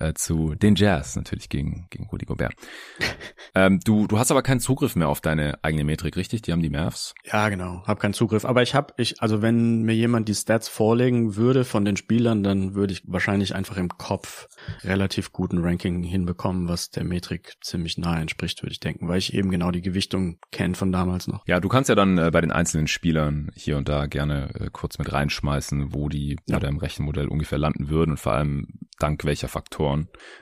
äh, 0.03 0.13
zu 0.13 0.55
den 0.55 0.75
Jazz, 0.75 1.15
natürlich 1.15 1.49
gegen, 1.49 1.87
gegen 1.89 2.07
Rudy 2.07 2.25
Gobert. 2.25 2.53
ähm, 3.55 3.79
du, 3.83 4.07
du 4.07 4.19
hast 4.19 4.31
aber 4.31 4.41
keinen 4.41 4.59
Zugriff 4.59 4.95
mehr 4.95 5.09
auf 5.09 5.21
deine 5.21 5.63
eigene 5.63 5.83
Metrik, 5.83 6.17
richtig? 6.17 6.41
Die 6.41 6.51
haben 6.51 6.61
die 6.61 6.69
Mavs? 6.69 7.15
Ja, 7.23 7.49
genau, 7.49 7.83
hab 7.85 7.99
keinen 7.99 8.13
Zugriff. 8.13 8.45
Aber 8.45 8.61
ich 8.61 8.75
habe, 8.75 8.93
ich, 8.97 9.21
also 9.21 9.41
wenn 9.41 9.83
mir 9.83 9.95
jemand 9.95 10.27
die 10.29 10.35
Stats 10.35 10.67
vorlegen 10.67 11.35
würde 11.35 11.63
von 11.63 11.85
den 11.85 11.97
Spielern, 11.97 12.43
dann 12.43 12.75
würde 12.75 12.93
ich 12.93 13.03
wahrscheinlich 13.05 13.55
einfach 13.55 13.77
im 13.77 13.89
Kopf 13.89 14.47
relativ 14.83 15.31
guten 15.31 15.59
Ranking 15.59 16.03
hinbekommen, 16.03 16.67
was 16.67 16.89
der 16.89 17.03
Metrik 17.03 17.53
ziemlich 17.61 17.97
nahe 17.97 18.21
entspricht, 18.21 18.61
würde 18.63 18.73
ich 18.73 18.79
denken, 18.79 19.07
weil 19.07 19.17
ich 19.17 19.33
eben 19.33 19.49
genau 19.51 19.71
die 19.71 19.81
Gewichtung 19.81 20.37
kenne 20.51 20.75
von 20.75 20.91
damals 20.91 21.27
noch. 21.27 21.47
Ja, 21.47 21.59
du 21.59 21.69
kannst 21.69 21.89
ja 21.89 21.95
dann 21.95 22.17
äh, 22.17 22.31
bei 22.31 22.41
den 22.41 22.51
einzelnen 22.51 22.87
Spielern 22.87 23.51
hier 23.55 23.77
und 23.77 23.89
da 23.89 24.05
gerne 24.05 24.49
äh, 24.55 24.69
kurz 24.71 24.97
mit 24.97 25.11
reinschmeißen, 25.11 25.93
wo 25.93 26.09
die 26.09 26.37
ja. 26.47 26.57
bei 26.57 26.59
deinem 26.59 26.77
Rechenmodell 26.77 27.27
ungefähr 27.27 27.57
landen 27.57 27.89
würden 27.89 28.11
und 28.11 28.17
vor 28.17 28.33
allem 28.33 28.67
dank 28.99 29.25
welcher 29.25 29.47
Faktoren. 29.47 29.92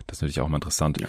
Das 0.07 0.17
ist 0.17 0.21
natürlich 0.21 0.41
auch 0.41 0.47
mal 0.47 0.57
interessant. 0.57 0.99
Ja. 0.99 1.07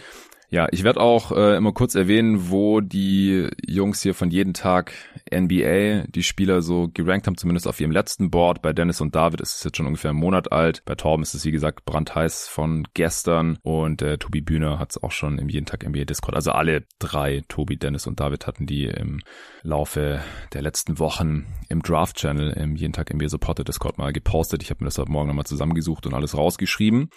Ja, 0.53 0.67
ich 0.71 0.85
werde 0.85 1.01
auch 1.01 1.33
äh, 1.33 1.57
immer 1.57 1.73
kurz 1.73 1.95
erwähnen, 1.95 2.51
wo 2.51 2.83
die 2.83 3.49
Jungs 3.67 4.03
hier 4.03 4.13
von 4.13 4.31
jeden 4.31 4.53
Tag 4.53 4.93
NBA 5.35 6.09
die 6.09 6.23
Spieler 6.23 6.61
so 6.61 6.91
gerankt 6.93 7.27
haben, 7.27 7.39
zumindest 7.39 7.67
auf 7.67 7.81
ihrem 7.81 7.91
letzten 7.91 8.31
Board. 8.31 8.61
Bei 8.61 8.75
Dennis 8.75 9.01
und 9.01 9.15
David 9.15 9.41
ist 9.41 9.57
es 9.57 9.65
jetzt 9.65 9.79
schon 9.79 9.87
ungefähr 9.87 10.11
einen 10.11 10.21
Monat 10.21 10.53
alt. 10.53 10.83
Bei 10.85 10.95
Torben 10.95 11.23
ist 11.23 11.33
es, 11.33 11.47
wie 11.47 11.53
gesagt, 11.53 11.87
brandheiß 11.87 12.49
von 12.49 12.87
gestern. 12.93 13.61
Und 13.63 14.03
äh, 14.03 14.19
Tobi 14.19 14.43
Bühner 14.43 14.79
hat 14.79 14.91
es 14.91 15.03
auch 15.03 15.11
schon 15.11 15.39
im 15.39 15.49
jeden 15.49 15.65
Tag 15.65 15.89
NBA 15.89 16.05
Discord. 16.05 16.35
Also 16.35 16.53
alle 16.53 16.85
drei, 16.99 17.41
Tobi, 17.49 17.79
Dennis 17.79 18.07
und 18.07 18.21
David, 18.21 18.47
hatten 18.47 18.67
die 18.67 18.85
im 18.85 19.23
Laufe 19.63 20.21
der 20.53 20.61
letzten 20.61 20.99
Wochen 20.99 21.47
im 21.71 21.81
Draft-Channel 21.81 22.51
im 22.51 22.77
jeden 22.77 22.93
Tag 22.93 23.11
NBA 23.11 23.31
Supporter 23.31 23.65
Discord 23.65 23.97
mal 23.97 24.13
gepostet. 24.13 24.63
Ich 24.63 24.69
habe 24.69 24.85
mir 24.85 24.89
das 24.89 24.99
heute 24.99 25.11
Morgen 25.11 25.29
nochmal 25.29 25.47
zusammengesucht 25.47 26.05
und 26.05 26.13
alles 26.13 26.37
rausgeschrieben. 26.37 27.09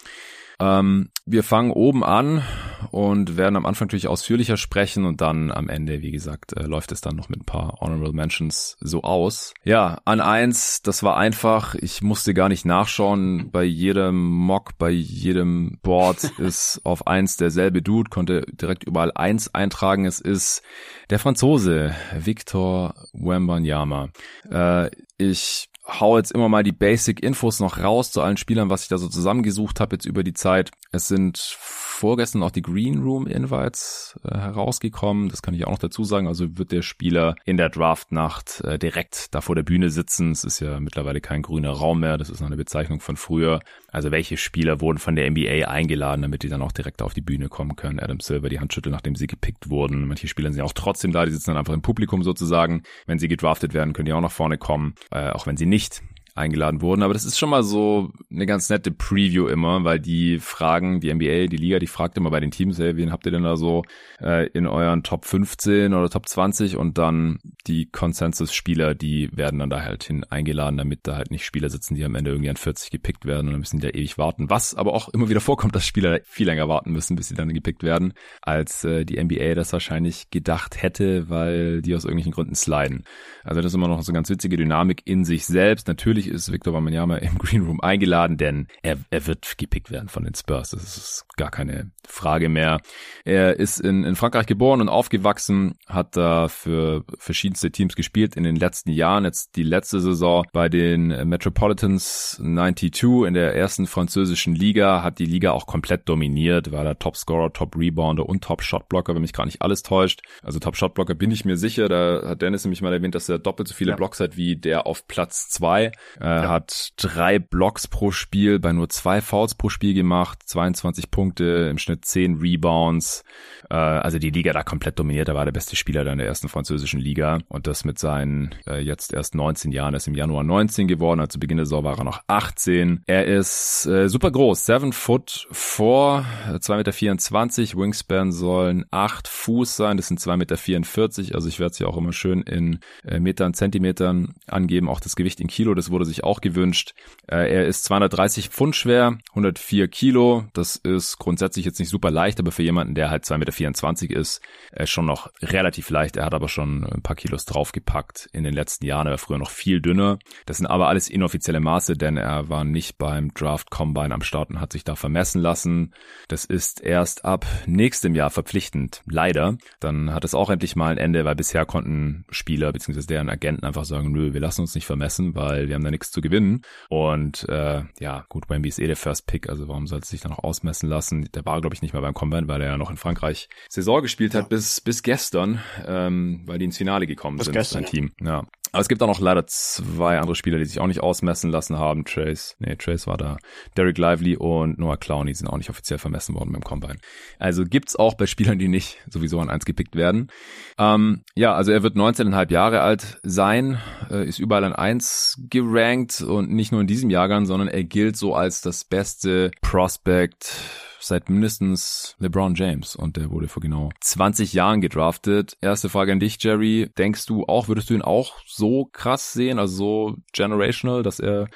Ähm, 0.60 1.10
wir 1.26 1.42
fangen 1.42 1.70
oben 1.70 2.04
an 2.04 2.42
und 2.90 3.36
werden 3.36 3.56
am 3.56 3.66
Anfang 3.66 3.86
natürlich 3.86 4.08
ausführlicher 4.08 4.56
sprechen 4.56 5.04
und 5.04 5.20
dann 5.20 5.50
am 5.50 5.68
Ende, 5.68 6.02
wie 6.02 6.10
gesagt, 6.10 6.56
äh, 6.56 6.62
läuft 6.62 6.92
es 6.92 7.00
dann 7.00 7.16
noch 7.16 7.28
mit 7.28 7.40
ein 7.40 7.44
paar 7.44 7.78
Honorable 7.80 8.12
Mentions 8.12 8.76
so 8.80 9.02
aus. 9.02 9.54
Ja, 9.64 9.98
an 10.04 10.20
eins, 10.20 10.82
das 10.82 11.02
war 11.02 11.16
einfach. 11.16 11.74
Ich 11.74 12.02
musste 12.02 12.32
gar 12.32 12.48
nicht 12.48 12.64
nachschauen. 12.64 13.50
Bei 13.50 13.64
jedem 13.64 14.24
Mock, 14.24 14.78
bei 14.78 14.90
jedem 14.90 15.78
Board 15.82 16.24
ist 16.38 16.80
auf 16.84 17.06
eins 17.06 17.36
derselbe 17.36 17.82
Dude, 17.82 18.10
konnte 18.10 18.42
direkt 18.46 18.84
überall 18.84 19.12
eins 19.14 19.54
eintragen. 19.54 20.06
Es 20.06 20.20
ist 20.20 20.62
der 21.10 21.18
Franzose 21.18 21.94
Victor 22.16 22.94
Wembanyama. 23.12 24.10
Äh, 24.50 24.90
ich 25.18 25.68
hau 25.86 26.16
jetzt 26.16 26.32
immer 26.32 26.48
mal 26.48 26.62
die 26.62 26.72
Basic-Infos 26.72 27.60
noch 27.60 27.78
raus 27.78 28.10
zu 28.10 28.20
allen 28.20 28.36
Spielern, 28.36 28.70
was 28.70 28.82
ich 28.82 28.88
da 28.88 28.98
so 28.98 29.08
zusammengesucht 29.08 29.80
habe 29.80 29.96
jetzt 29.96 30.04
über 30.04 30.24
die 30.24 30.34
Zeit. 30.34 30.70
Es 30.92 31.08
sind 31.08 31.38
vorgestern 31.38 32.42
auch 32.42 32.50
die 32.50 32.62
Green 32.62 33.02
Room 33.02 33.26
Invites 33.26 34.18
äh, 34.24 34.36
herausgekommen. 34.36 35.28
Das 35.28 35.42
kann 35.42 35.54
ich 35.54 35.66
auch 35.66 35.72
noch 35.72 35.78
dazu 35.78 36.04
sagen. 36.04 36.28
Also 36.28 36.58
wird 36.58 36.72
der 36.72 36.82
Spieler 36.82 37.36
in 37.44 37.56
der 37.56 37.70
Draftnacht 37.70 38.60
äh, 38.62 38.78
direkt 38.78 39.34
da 39.34 39.40
vor 39.40 39.54
der 39.54 39.62
Bühne 39.62 39.90
sitzen. 39.90 40.32
Es 40.32 40.44
ist 40.44 40.60
ja 40.60 40.78
mittlerweile 40.80 41.20
kein 41.20 41.42
grüner 41.42 41.70
Raum 41.70 42.00
mehr. 42.00 42.18
Das 42.18 42.30
ist 42.30 42.40
noch 42.40 42.48
eine 42.48 42.56
Bezeichnung 42.56 43.00
von 43.00 43.16
früher. 43.16 43.60
Also 43.88 44.10
welche 44.10 44.36
Spieler 44.36 44.80
wurden 44.80 44.98
von 44.98 45.16
der 45.16 45.30
NBA 45.30 45.68
eingeladen, 45.68 46.22
damit 46.22 46.42
die 46.42 46.48
dann 46.48 46.62
auch 46.62 46.72
direkt 46.72 47.00
auf 47.00 47.14
die 47.14 47.22
Bühne 47.22 47.48
kommen 47.48 47.76
können. 47.76 47.98
Adam 47.98 48.20
Silver 48.20 48.48
die 48.48 48.60
Handschüttel, 48.60 48.92
nachdem 48.92 49.14
sie 49.14 49.26
gepickt 49.26 49.70
wurden. 49.70 50.06
Manche 50.06 50.28
Spieler 50.28 50.50
sind 50.50 50.58
ja 50.58 50.64
auch 50.64 50.74
trotzdem 50.74 51.12
da. 51.12 51.24
Die 51.24 51.32
sitzen 51.32 51.50
dann 51.50 51.58
einfach 51.58 51.74
im 51.74 51.82
Publikum 51.82 52.22
sozusagen. 52.22 52.82
Wenn 53.06 53.18
sie 53.18 53.28
gedraftet 53.28 53.72
werden, 53.72 53.94
können 53.94 54.06
die 54.06 54.12
auch 54.12 54.20
nach 54.20 54.30
vorne 54.30 54.58
kommen. 54.58 54.94
Äh, 55.10 55.30
auch 55.30 55.46
wenn 55.46 55.56
sie 55.56 55.66
nicht 55.66 55.75
nicht 55.76 56.02
eingeladen 56.36 56.82
wurden. 56.82 57.02
Aber 57.02 57.14
das 57.14 57.24
ist 57.24 57.38
schon 57.38 57.50
mal 57.50 57.62
so 57.62 58.12
eine 58.30 58.46
ganz 58.46 58.68
nette 58.68 58.90
Preview 58.90 59.46
immer, 59.46 59.84
weil 59.84 59.98
die 59.98 60.38
fragen, 60.38 61.00
die 61.00 61.12
NBA, 61.12 61.46
die 61.46 61.56
Liga, 61.56 61.78
die 61.78 61.86
fragt 61.86 62.16
immer 62.16 62.30
bei 62.30 62.40
den 62.40 62.50
Teams, 62.50 62.78
hey, 62.78 62.96
wen 62.96 63.12
habt 63.12 63.26
ihr 63.26 63.32
denn 63.32 63.42
da 63.42 63.56
so 63.56 63.82
äh, 64.20 64.46
in 64.48 64.66
euren 64.66 65.02
Top 65.02 65.24
15 65.24 65.94
oder 65.94 66.10
Top 66.10 66.28
20 66.28 66.76
und 66.76 66.98
dann 66.98 67.38
die 67.66 67.86
Consensus-Spieler, 67.86 68.94
die 68.94 69.30
werden 69.32 69.58
dann 69.58 69.70
da 69.70 69.82
halt 69.82 70.04
hin 70.04 70.24
eingeladen, 70.24 70.76
damit 70.76 71.00
da 71.04 71.16
halt 71.16 71.30
nicht 71.30 71.44
Spieler 71.44 71.70
sitzen, 71.70 71.94
die 71.94 72.04
am 72.04 72.14
Ende 72.14 72.30
irgendwie 72.30 72.50
an 72.50 72.56
40 72.56 72.90
gepickt 72.90 73.24
werden 73.24 73.46
und 73.46 73.52
dann 73.52 73.60
müssen 73.60 73.80
die 73.80 73.86
da 73.86 73.96
ewig 73.96 74.18
warten. 74.18 74.50
Was 74.50 74.74
aber 74.74 74.92
auch 74.92 75.08
immer 75.08 75.28
wieder 75.28 75.40
vorkommt, 75.40 75.74
dass 75.74 75.86
Spieler 75.86 76.20
viel 76.24 76.46
länger 76.46 76.68
warten 76.68 76.92
müssen, 76.92 77.16
bis 77.16 77.28
sie 77.28 77.34
dann 77.34 77.52
gepickt 77.52 77.82
werden, 77.82 78.12
als 78.42 78.84
äh, 78.84 79.04
die 79.04 79.22
NBA 79.22 79.54
das 79.54 79.72
wahrscheinlich 79.72 80.30
gedacht 80.30 80.82
hätte, 80.82 81.28
weil 81.28 81.82
die 81.82 81.94
aus 81.94 82.04
irgendwelchen 82.04 82.32
Gründen 82.32 82.54
sliden. 82.54 83.04
Also 83.42 83.60
das 83.60 83.72
ist 83.72 83.74
immer 83.74 83.88
noch 83.88 84.02
so 84.02 84.10
eine 84.12 84.18
ganz 84.18 84.28
witzige 84.28 84.56
Dynamik 84.56 85.02
in 85.04 85.24
sich 85.24 85.46
selbst. 85.46 85.88
Natürlich 85.88 86.25
Natürlich 86.26 86.46
ist 86.46 86.52
Victor 86.52 86.74
Wembanyama 86.74 87.16
im 87.18 87.38
Green 87.38 87.62
Room 87.62 87.80
eingeladen, 87.80 88.36
denn 88.36 88.66
er, 88.82 88.98
er 89.10 89.26
wird 89.26 89.58
gepickt 89.58 89.90
werden 89.90 90.08
von 90.08 90.24
den 90.24 90.34
Spurs. 90.34 90.70
Das 90.70 90.96
ist 90.96 91.24
gar 91.36 91.50
keine 91.50 91.90
Frage 92.06 92.48
mehr. 92.48 92.80
Er 93.24 93.58
ist 93.58 93.80
in, 93.80 94.04
in 94.04 94.16
Frankreich 94.16 94.46
geboren 94.46 94.80
und 94.80 94.88
aufgewachsen, 94.88 95.74
hat 95.86 96.16
da 96.16 96.48
für 96.48 97.04
verschiedenste 97.18 97.70
Teams 97.70 97.94
gespielt 97.96 98.36
in 98.36 98.44
den 98.44 98.56
letzten 98.56 98.90
Jahren. 98.90 99.24
Jetzt 99.24 99.56
die 99.56 99.62
letzte 99.62 100.00
Saison 100.00 100.44
bei 100.52 100.68
den 100.68 101.28
Metropolitans 101.28 102.36
92 102.36 103.26
in 103.26 103.34
der 103.34 103.54
ersten 103.54 103.86
französischen 103.86 104.54
Liga, 104.54 105.02
hat 105.02 105.18
die 105.18 105.26
Liga 105.26 105.52
auch 105.52 105.66
komplett 105.66 106.08
dominiert, 106.08 106.72
war 106.72 106.84
der 106.84 106.98
Topscorer, 106.98 107.52
Top-Rebounder 107.52 108.26
und 108.26 108.42
Top-Shotblocker, 108.42 109.14
wenn 109.14 109.22
mich 109.22 109.32
gar 109.32 109.46
nicht 109.46 109.62
alles 109.62 109.82
täuscht. 109.82 110.22
Also 110.42 110.58
Top-Shotblocker 110.58 111.14
bin 111.14 111.30
ich 111.30 111.44
mir 111.44 111.56
sicher, 111.56 111.88
da 111.88 112.30
hat 112.30 112.42
Dennis 112.42 112.64
nämlich 112.64 112.82
mal 112.82 112.92
erwähnt, 112.92 113.14
dass 113.14 113.28
er 113.28 113.38
doppelt 113.38 113.68
so 113.68 113.74
viele 113.74 113.90
ja. 113.90 113.96
Blocks 113.96 114.20
hat 114.20 114.36
wie 114.36 114.56
der 114.56 114.86
auf 114.86 115.06
Platz 115.06 115.48
zwei. 115.48 115.92
Er 116.18 116.42
ja. 116.42 116.48
hat 116.48 116.92
drei 116.96 117.38
Blocks 117.38 117.88
pro 117.88 118.10
Spiel, 118.10 118.58
bei 118.58 118.72
nur 118.72 118.88
zwei 118.88 119.20
Fouls 119.20 119.54
pro 119.54 119.68
Spiel 119.68 119.94
gemacht, 119.94 120.42
22 120.44 121.10
Punkte, 121.10 121.68
im 121.70 121.78
Schnitt 121.78 122.04
10 122.04 122.36
Rebounds. 122.36 123.22
Äh, 123.70 123.74
also 123.74 124.18
die 124.18 124.30
Liga 124.30 124.52
da 124.52 124.62
komplett 124.62 124.98
dominiert. 124.98 125.28
Er 125.28 125.34
war 125.34 125.44
der 125.44 125.52
beste 125.52 125.76
Spieler 125.76 126.04
da 126.04 126.12
in 126.12 126.18
der 126.18 126.26
ersten 126.26 126.48
französischen 126.48 127.00
Liga. 127.00 127.38
Und 127.48 127.66
das 127.66 127.84
mit 127.84 127.98
seinen 127.98 128.54
äh, 128.66 128.80
jetzt 128.80 129.12
erst 129.12 129.34
19 129.34 129.72
Jahren. 129.72 129.94
Er 129.94 129.98
ist 129.98 130.08
im 130.08 130.14
Januar 130.14 130.44
19 130.44 130.88
geworden. 130.88 131.20
Also 131.20 131.32
zu 131.32 131.40
Beginn 131.40 131.56
der 131.56 131.66
Saison 131.66 131.84
war 131.84 131.98
er 131.98 132.04
noch 132.04 132.20
18. 132.26 133.02
Er 133.06 133.26
ist 133.26 133.86
äh, 133.86 134.08
super 134.08 134.30
groß, 134.30 134.66
7 134.66 134.92
Foot 134.92 135.48
4, 135.50 136.24
2,24 136.58 136.76
Meter. 136.76 136.92
24. 136.92 137.76
Wingspan 137.76 138.32
sollen 138.32 138.84
8 138.90 139.28
Fuß 139.28 139.76
sein. 139.76 139.96
Das 139.96 140.08
sind 140.08 140.20
2,44 140.20 140.36
Meter. 140.36 141.34
Also 141.34 141.48
ich 141.48 141.58
werde 141.58 141.72
es 141.72 141.78
ja 141.78 141.86
auch 141.86 141.96
immer 141.96 142.12
schön 142.12 142.42
in 142.42 142.78
äh, 143.04 143.20
Metern, 143.20 143.54
Zentimetern 143.54 144.34
angeben. 144.46 144.88
Auch 144.88 145.00
das 145.00 145.16
Gewicht 145.16 145.40
in 145.40 145.48
Kilo, 145.48 145.74
das 145.74 145.90
wurde 145.90 146.04
sich 146.04 146.24
auch 146.24 146.40
gewünscht. 146.40 146.94
Äh, 147.26 147.52
er 147.52 147.66
ist 147.66 147.84
230 147.84 148.48
Pfund 148.48 148.76
schwer, 148.76 149.18
104 149.30 149.88
Kilo. 149.88 150.44
Das 150.52 150.76
ist 150.76 151.18
grundsätzlich 151.18 151.64
jetzt 151.64 151.78
nicht 151.78 151.88
super 151.88 152.10
leicht, 152.10 152.38
aber 152.40 152.52
für 152.52 152.62
jemanden, 152.62 152.94
der 152.94 153.10
halt 153.10 153.24
2,24 153.24 153.38
Meter 153.38 153.52
ist, 153.60 154.40
äh, 154.72 154.86
schon 154.86 155.06
noch 155.06 155.30
relativ 155.42 155.90
leicht. 155.90 156.16
Er 156.16 156.24
hat 156.26 156.34
aber 156.34 156.48
schon 156.48 156.84
ein 156.84 157.02
paar 157.02 157.16
Kilos 157.16 157.44
draufgepackt 157.44 158.28
in 158.32 158.44
den 158.44 158.54
letzten 158.54 158.86
Jahren. 158.86 159.06
Er 159.06 159.12
war 159.12 159.18
früher 159.18 159.38
noch 159.38 159.50
viel 159.50 159.80
dünner. 159.80 160.18
Das 160.46 160.58
sind 160.58 160.66
aber 160.66 160.88
alles 160.88 161.08
inoffizielle 161.08 161.60
Maße, 161.60 161.96
denn 161.96 162.16
er 162.16 162.48
war 162.48 162.64
nicht 162.64 162.98
beim 162.98 163.32
Draft 163.34 163.70
Combine 163.70 164.14
am 164.14 164.22
Start 164.22 164.50
und 164.50 164.60
hat 164.60 164.72
sich 164.72 164.84
da 164.84 164.96
vermessen 164.96 165.40
lassen. 165.40 165.94
Das 166.28 166.44
ist 166.44 166.80
erst 166.80 167.24
ab 167.24 167.46
nächstem 167.66 168.14
Jahr 168.14 168.30
verpflichtend. 168.30 169.02
Leider. 169.06 169.56
Dann 169.80 170.12
hat 170.12 170.24
es 170.24 170.34
auch 170.34 170.50
endlich 170.50 170.76
mal 170.76 170.92
ein 170.92 170.98
Ende, 170.98 171.24
weil 171.24 171.36
bisher 171.36 171.66
konnten 171.66 172.24
Spieler 172.30 172.72
bzw. 172.72 173.02
deren 173.02 173.30
Agenten 173.30 173.64
einfach 173.64 173.84
sagen, 173.84 174.12
nö, 174.12 174.32
wir 174.32 174.40
lassen 174.40 174.62
uns 174.62 174.74
nicht 174.74 174.86
vermessen, 174.86 175.34
weil 175.34 175.68
wir 175.68 175.74
haben 175.74 175.84
da 175.84 175.90
nichts 175.90 176.10
zu 176.10 176.20
gewinnen. 176.20 176.62
Und 176.88 177.48
äh, 177.48 177.82
ja, 178.00 178.24
gut, 178.28 178.48
Wemby 178.48 178.68
ist 178.68 178.78
eh 178.78 178.86
der 178.86 178.96
First 178.96 179.26
Pick, 179.26 179.48
also 179.48 179.68
warum 179.68 179.86
sollte 179.86 180.06
sich 180.06 180.20
dann 180.20 180.32
noch 180.32 180.44
ausmessen 180.44 180.88
lassen? 180.88 181.28
Der 181.34 181.44
war, 181.44 181.60
glaube 181.60 181.74
ich, 181.74 181.82
nicht 181.82 181.94
mal 181.94 182.00
beim 182.00 182.14
Combine, 182.14 182.48
weil 182.48 182.60
er 182.60 182.68
ja 182.68 182.78
noch 182.78 182.90
in 182.90 182.96
Frankreich 182.96 183.45
Saison 183.68 184.02
gespielt 184.02 184.34
hat 184.34 184.44
ja. 184.44 184.48
bis 184.48 184.80
bis 184.80 185.02
gestern, 185.02 185.60
ähm, 185.86 186.42
weil 186.46 186.58
die 186.58 186.66
ins 186.66 186.78
Finale 186.78 187.06
gekommen 187.06 187.38
bis 187.38 187.46
sind, 187.46 187.54
gestern, 187.54 187.82
sein 187.82 187.90
Team. 187.90 188.12
Ja. 188.20 188.44
Aber 188.76 188.82
es 188.82 188.88
gibt 188.88 189.02
auch 189.02 189.06
noch 189.06 189.20
leider 189.20 189.46
zwei 189.46 190.18
andere 190.18 190.34
Spieler, 190.34 190.58
die 190.58 190.66
sich 190.66 190.80
auch 190.80 190.86
nicht 190.86 191.02
ausmessen 191.02 191.50
lassen 191.50 191.78
haben. 191.78 192.04
Trace, 192.04 192.56
nee, 192.58 192.76
Trace 192.76 193.06
war 193.06 193.16
da. 193.16 193.38
Derek 193.74 193.96
Lively 193.96 194.36
und 194.36 194.78
Noah 194.78 194.98
Clowney 194.98 195.34
sind 195.34 195.46
auch 195.46 195.56
nicht 195.56 195.70
offiziell 195.70 195.98
vermessen 195.98 196.34
worden 196.34 196.52
beim 196.52 196.62
Combine. 196.62 196.98
Also 197.38 197.64
gibt's 197.64 197.96
auch 197.96 198.14
bei 198.14 198.26
Spielern, 198.26 198.58
die 198.58 198.68
nicht 198.68 198.98
sowieso 199.08 199.40
an 199.40 199.48
eins 199.48 199.64
gepickt 199.64 199.96
werden. 199.96 200.30
Ähm, 200.78 201.22
ja, 201.34 201.54
also 201.54 201.72
er 201.72 201.82
wird 201.82 201.96
19,5 201.96 202.52
Jahre 202.52 202.82
alt 202.82 203.18
sein, 203.22 203.80
äh, 204.10 204.28
ist 204.28 204.38
überall 204.38 204.64
an 204.64 204.74
eins 204.74 205.40
gerankt 205.48 206.20
und 206.20 206.50
nicht 206.50 206.70
nur 206.70 206.82
in 206.82 206.86
diesem 206.86 207.08
Jahrgang, 207.08 207.46
sondern 207.46 207.68
er 207.68 207.84
gilt 207.84 208.18
so 208.18 208.34
als 208.34 208.60
das 208.60 208.84
beste 208.84 209.52
Prospect 209.62 210.54
seit 211.00 211.28
mindestens 211.30 212.16
LeBron 212.18 212.54
James 212.54 212.96
und 212.96 213.16
der 213.16 213.30
wurde 213.30 213.48
vor 213.48 213.62
genau 213.62 213.90
20 214.00 214.52
Jahren 214.52 214.80
gedraftet. 214.80 215.56
Erste 215.60 215.88
Frage 215.88 216.12
an 216.12 216.20
dich, 216.20 216.42
Jerry. 216.42 216.90
Denkst 216.98 217.26
du 217.26 217.44
auch, 217.44 217.68
würdest 217.68 217.90
du 217.90 217.94
ihn 217.94 218.02
auch 218.02 218.34
so 218.46 218.86
krass 218.86 219.32
sehen, 219.32 219.58
also 219.58 219.76
so 219.76 220.16
generational, 220.32 221.02
dass 221.02 221.20
er 221.20 221.48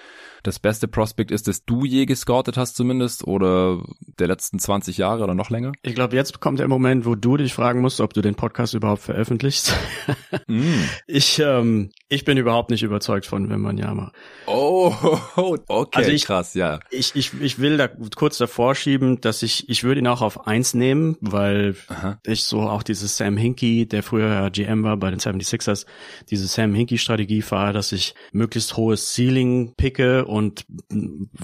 das 0.42 0.58
beste 0.58 0.88
Prospect 0.88 1.30
ist, 1.30 1.48
das 1.48 1.64
du 1.64 1.84
je 1.84 2.06
gescoutet 2.06 2.56
hast 2.56 2.76
zumindest 2.76 3.26
oder 3.26 3.82
der 4.18 4.28
letzten 4.28 4.58
20 4.58 4.98
Jahre 4.98 5.24
oder 5.24 5.34
noch 5.34 5.50
länger? 5.50 5.72
Ich 5.82 5.94
glaube, 5.94 6.16
jetzt 6.16 6.40
kommt 6.40 6.58
der 6.58 6.68
Moment, 6.68 7.04
wo 7.06 7.14
du 7.14 7.36
dich 7.36 7.54
fragen 7.54 7.80
musst, 7.80 8.00
ob 8.00 8.14
du 8.14 8.20
den 8.20 8.34
Podcast 8.34 8.74
überhaupt 8.74 9.02
veröffentlichst. 9.02 9.74
mm. 10.46 10.84
Ich 11.06 11.38
ähm, 11.38 11.90
ich 12.12 12.24
bin 12.24 12.36
überhaupt 12.36 12.70
nicht 12.70 12.82
überzeugt 12.82 13.24
von 13.24 13.48
Wembanyama. 13.48 14.10
Oh, 14.46 14.92
okay, 15.68 15.98
also 15.98 16.10
ich, 16.10 16.24
krass, 16.24 16.54
ja. 16.54 16.80
Ich, 16.90 17.14
ich, 17.14 17.40
ich 17.40 17.60
will 17.60 17.76
da 17.76 17.88
kurz 18.16 18.36
davor 18.36 18.74
schieben, 18.74 19.20
dass 19.20 19.44
ich, 19.44 19.68
ich 19.68 19.84
würde 19.84 20.00
ihn 20.00 20.08
auch 20.08 20.20
auf 20.20 20.48
eins 20.48 20.74
nehmen, 20.74 21.16
weil 21.20 21.76
Aha. 21.86 22.18
ich 22.26 22.42
so 22.42 22.62
auch 22.62 22.82
dieses 22.82 23.16
Sam 23.16 23.36
Hinkie, 23.36 23.86
der 23.86 24.02
früher 24.02 24.50
GM 24.50 24.82
war 24.82 24.96
bei 24.96 25.10
den 25.10 25.20
76ers, 25.20 25.86
diese 26.30 26.48
Sam 26.48 26.74
Hinkie-Strategie 26.74 27.42
fahre, 27.42 27.72
dass 27.72 27.92
ich 27.92 28.16
möglichst 28.32 28.76
hohes 28.76 29.14
Ceiling 29.14 29.74
picke 29.76 30.26
und 30.30 30.64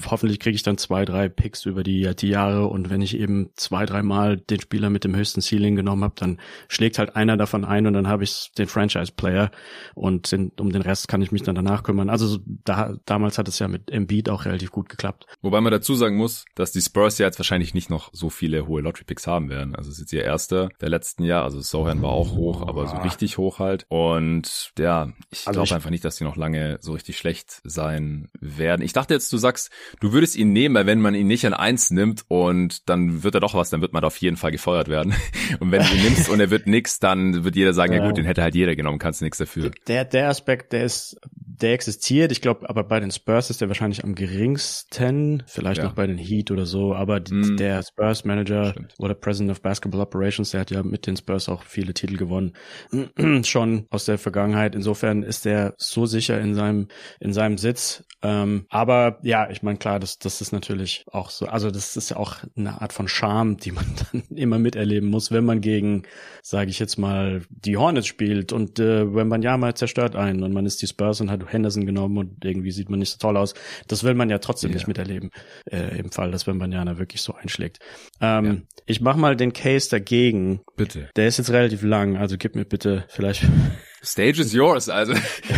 hoffentlich 0.09 0.39
kriege 0.39 0.55
ich 0.55 0.63
dann 0.63 0.77
zwei, 0.77 1.03
drei 1.03 1.27
Picks 1.27 1.65
über 1.65 1.83
die, 1.83 2.15
die 2.15 2.29
Jahre 2.29 2.67
und 2.67 2.89
wenn 2.89 3.01
ich 3.01 3.17
eben 3.17 3.49
zwei, 3.55 3.85
dreimal 3.85 4.37
den 4.37 4.61
Spieler 4.61 4.89
mit 4.89 5.03
dem 5.03 5.13
höchsten 5.13 5.41
Ceiling 5.41 5.75
genommen 5.75 6.05
habe, 6.05 6.15
dann 6.17 6.39
schlägt 6.69 6.97
halt 6.97 7.15
einer 7.15 7.35
davon 7.35 7.65
ein 7.65 7.85
und 7.85 7.93
dann 7.93 8.07
habe 8.07 8.23
ich 8.23 8.51
den 8.57 8.67
Franchise-Player 8.67 9.51
und 9.93 10.31
den, 10.31 10.53
um 10.57 10.71
den 10.71 10.81
Rest 10.81 11.09
kann 11.09 11.21
ich 11.21 11.33
mich 11.33 11.43
dann 11.43 11.55
danach 11.55 11.83
kümmern. 11.83 12.09
Also 12.09 12.39
da, 12.45 12.95
damals 13.03 13.37
hat 13.37 13.49
es 13.49 13.59
ja 13.59 13.67
mit 13.67 13.91
Embiid 13.91 14.29
auch 14.29 14.45
relativ 14.45 14.71
gut 14.71 14.87
geklappt. 14.87 15.25
Wobei 15.41 15.59
man 15.59 15.71
dazu 15.71 15.95
sagen 15.95 16.15
muss, 16.15 16.45
dass 16.55 16.71
die 16.71 16.81
Spurs 16.81 17.17
ja 17.17 17.25
jetzt 17.25 17.39
wahrscheinlich 17.39 17.73
nicht 17.73 17.89
noch 17.89 18.09
so 18.13 18.29
viele 18.29 18.67
hohe 18.67 18.81
Lottery-Picks 18.81 19.27
haben 19.27 19.49
werden. 19.49 19.75
Also 19.75 19.89
es 19.89 19.97
ist 19.97 20.03
jetzt 20.03 20.13
ihr 20.13 20.23
erster 20.23 20.69
der 20.79 20.89
letzten 20.89 21.23
Jahr, 21.23 21.43
also 21.43 21.59
Sohan 21.59 22.01
war 22.01 22.11
auch 22.11 22.35
hoch, 22.35 22.65
aber 22.65 22.87
so 22.87 22.95
richtig 22.97 23.37
hoch 23.37 23.59
halt. 23.59 23.85
Und 23.89 24.71
ja, 24.79 25.11
ich 25.29 25.45
also 25.45 25.61
glaube 25.61 25.75
einfach 25.75 25.89
nicht, 25.89 26.05
dass 26.05 26.15
die 26.15 26.23
noch 26.23 26.37
lange 26.37 26.77
so 26.79 26.93
richtig 26.93 27.17
schlecht 27.17 27.59
sein 27.65 28.29
werden 28.39 28.76
werden. 28.77 28.85
Ich 28.85 28.93
dachte 28.93 29.13
jetzt, 29.13 29.31
du 29.33 29.37
sagst, 29.37 29.69
du 29.99 30.13
würdest 30.13 30.35
ihn 30.35 30.53
nehmen, 30.53 30.75
weil 30.75 30.85
wenn 30.85 31.01
man 31.01 31.15
ihn 31.15 31.27
nicht 31.27 31.45
an 31.45 31.53
eins 31.53 31.91
nimmt 31.91 32.25
und 32.27 32.89
dann 32.89 33.23
wird 33.23 33.35
er 33.35 33.41
doch 33.41 33.53
was, 33.53 33.69
dann 33.69 33.81
wird 33.81 33.93
man 33.93 34.03
auf 34.03 34.17
jeden 34.17 34.37
Fall 34.37 34.51
gefeuert 34.51 34.87
werden. 34.87 35.13
Und 35.59 35.71
wenn 35.71 35.81
du 35.81 35.93
ihn 35.93 36.03
nimmst 36.03 36.29
und 36.29 36.39
er 36.39 36.49
wird 36.49 36.67
nix, 36.67 36.99
dann 36.99 37.43
wird 37.43 37.55
jeder 37.55 37.73
sagen, 37.73 37.93
ja, 37.93 37.99
ja 37.99 38.07
gut, 38.07 38.17
den 38.17 38.25
hätte 38.25 38.43
halt 38.43 38.53
jeder 38.53 38.75
genommen, 38.75 38.99
kannst 38.99 39.21
nichts 39.21 39.37
dafür. 39.37 39.71
Der, 39.87 40.03
der 40.05 40.29
Aspekt, 40.29 40.73
der 40.73 40.83
ist, 40.83 41.17
der 41.61 41.73
existiert. 41.73 42.31
Ich 42.31 42.41
glaube, 42.41 42.69
aber 42.69 42.83
bei 42.83 42.99
den 42.99 43.11
Spurs 43.11 43.49
ist 43.49 43.61
der 43.61 43.69
wahrscheinlich 43.69 44.03
am 44.03 44.13
geringsten, 44.13 45.43
vielleicht 45.47 45.79
ja. 45.79 45.85
noch 45.85 45.93
bei 45.93 46.05
den 46.05 46.17
Heat 46.17 46.51
oder 46.51 46.65
so, 46.65 46.93
aber 46.93 47.19
mm. 47.19 47.57
der 47.57 47.81
Spurs 47.83 48.25
Manager 48.25 48.71
Stimmt. 48.71 48.93
oder 48.97 49.13
President 49.13 49.51
of 49.51 49.61
Basketball 49.61 50.01
Operations, 50.01 50.51
der 50.51 50.61
hat 50.61 50.71
ja 50.71 50.83
mit 50.83 51.07
den 51.07 51.17
Spurs 51.17 51.49
auch 51.49 51.63
viele 51.63 51.93
Titel 51.93 52.17
gewonnen, 52.17 52.53
schon 53.43 53.87
aus 53.89 54.05
der 54.05 54.17
Vergangenheit. 54.17 54.75
Insofern 54.75 55.23
ist 55.23 55.45
der 55.45 55.73
so 55.77 56.05
sicher 56.05 56.39
in 56.39 56.55
seinem, 56.55 56.87
in 57.19 57.33
seinem 57.33 57.57
Sitz, 57.57 58.03
ähm, 58.21 58.66
aber 58.69 59.19
ja, 59.21 59.49
ich 59.49 59.63
meine, 59.63 59.77
klar, 59.77 59.99
das, 59.99 60.19
das 60.19 60.41
ist 60.41 60.51
natürlich 60.51 61.05
auch 61.11 61.29
so, 61.29 61.45
also 61.45 61.71
das 61.71 61.95
ist 61.95 62.09
ja 62.09 62.17
auch 62.17 62.37
eine 62.55 62.81
Art 62.81 62.93
von 62.93 63.07
Charme, 63.07 63.57
die 63.57 63.71
man 63.71 63.85
dann 64.11 64.23
immer 64.35 64.59
miterleben 64.59 65.09
muss, 65.09 65.31
wenn 65.31 65.45
man 65.45 65.61
gegen, 65.61 66.03
sage 66.41 66.69
ich 66.69 66.79
jetzt 66.79 66.97
mal, 66.97 67.41
die 67.49 67.77
Hornets 67.77 68.07
spielt 68.07 68.51
und 68.51 68.79
äh, 68.79 69.13
wenn 69.13 69.27
man 69.27 69.41
ja 69.41 69.57
mal 69.57 69.75
zerstört 69.75 70.15
einen 70.15 70.43
und 70.43 70.53
man 70.53 70.65
ist 70.65 70.81
die 70.81 70.87
Spurs 70.87 71.21
und 71.21 71.31
hat 71.31 71.51
Henderson 71.51 71.85
genommen 71.85 72.17
und 72.17 72.43
irgendwie 72.43 72.71
sieht 72.71 72.89
man 72.89 72.99
nicht 72.99 73.11
so 73.11 73.17
toll 73.17 73.37
aus. 73.37 73.53
Das 73.87 74.03
will 74.03 74.13
man 74.13 74.29
ja 74.29 74.39
trotzdem 74.39 74.71
ja. 74.71 74.75
nicht 74.75 74.87
miterleben, 74.87 75.31
äh, 75.71 75.97
im 75.97 76.11
Fall, 76.11 76.31
dass 76.31 76.47
wenn 76.47 76.57
man 76.57 76.71
ja 76.71 76.87
wirklich 76.97 77.21
so 77.21 77.33
einschlägt. 77.33 77.79
Ähm, 78.21 78.45
ja. 78.45 78.55
Ich 78.85 79.01
mach 79.01 79.15
mal 79.15 79.35
den 79.35 79.53
Case 79.53 79.89
dagegen. 79.89 80.61
Bitte. 80.75 81.09
Der 81.15 81.27
ist 81.27 81.37
jetzt 81.37 81.51
relativ 81.51 81.83
lang, 81.83 82.17
also 82.17 82.37
gib 82.37 82.55
mir 82.55 82.65
bitte 82.65 83.05
vielleicht 83.09 83.45
Stage 84.03 84.41
is 84.41 84.53
yours. 84.53 84.89
Also, 84.89 85.13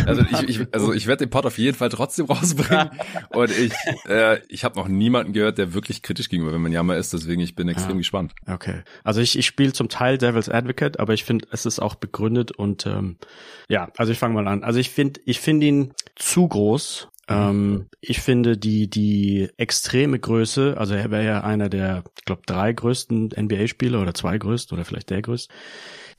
also 0.06 0.22
ich, 0.22 0.48
ich, 0.48 0.66
also 0.72 0.92
ich 0.92 1.06
werde 1.06 1.26
den 1.26 1.30
Pod 1.30 1.46
auf 1.46 1.58
jeden 1.58 1.76
Fall 1.76 1.88
trotzdem 1.88 2.26
rausbringen. 2.26 2.90
Und 3.30 3.50
ich, 3.50 3.72
äh, 4.08 4.40
ich 4.48 4.64
habe 4.64 4.78
noch 4.78 4.88
niemanden 4.88 5.32
gehört, 5.32 5.58
der 5.58 5.74
wirklich 5.74 6.02
kritisch 6.02 6.28
gegenüber 6.28 6.52
wenn 6.52 6.62
man 6.62 6.72
Jammer 6.72 6.96
ist. 6.96 7.12
Deswegen 7.12 7.40
ich 7.40 7.54
bin 7.54 7.68
extrem 7.68 7.92
ja. 7.92 7.98
gespannt. 7.98 8.32
Okay. 8.46 8.82
Also 9.04 9.20
ich, 9.20 9.38
ich 9.38 9.46
spiele 9.46 9.72
zum 9.72 9.88
Teil 9.88 10.18
Devil's 10.18 10.48
Advocate, 10.48 10.98
aber 10.98 11.14
ich 11.14 11.24
finde, 11.24 11.46
es 11.50 11.66
ist 11.66 11.80
auch 11.80 11.94
begründet 11.94 12.52
und 12.52 12.86
ähm, 12.86 13.16
ja, 13.68 13.88
also 13.96 14.12
ich 14.12 14.18
fange 14.18 14.34
mal 14.34 14.48
an. 14.48 14.64
Also 14.64 14.78
ich 14.78 14.90
finde, 14.90 15.20
ich 15.24 15.40
finde 15.40 15.66
ihn 15.66 15.92
zu 16.16 16.48
groß. 16.48 17.08
Ähm, 17.28 17.86
ich 18.00 18.20
finde 18.20 18.56
die 18.56 18.88
die 18.90 19.50
extreme 19.56 20.18
Größe, 20.18 20.76
also 20.76 20.94
er 20.94 21.10
wäre 21.12 21.24
ja 21.24 21.40
einer 21.42 21.68
der, 21.68 22.02
ich 22.18 22.24
glaube, 22.24 22.42
drei 22.44 22.72
größten 22.72 23.30
NBA-Spieler 23.36 24.00
oder 24.00 24.14
zwei 24.14 24.36
größten 24.36 24.76
oder 24.76 24.84
vielleicht 24.84 25.10
der 25.10 25.22
größte 25.22 25.52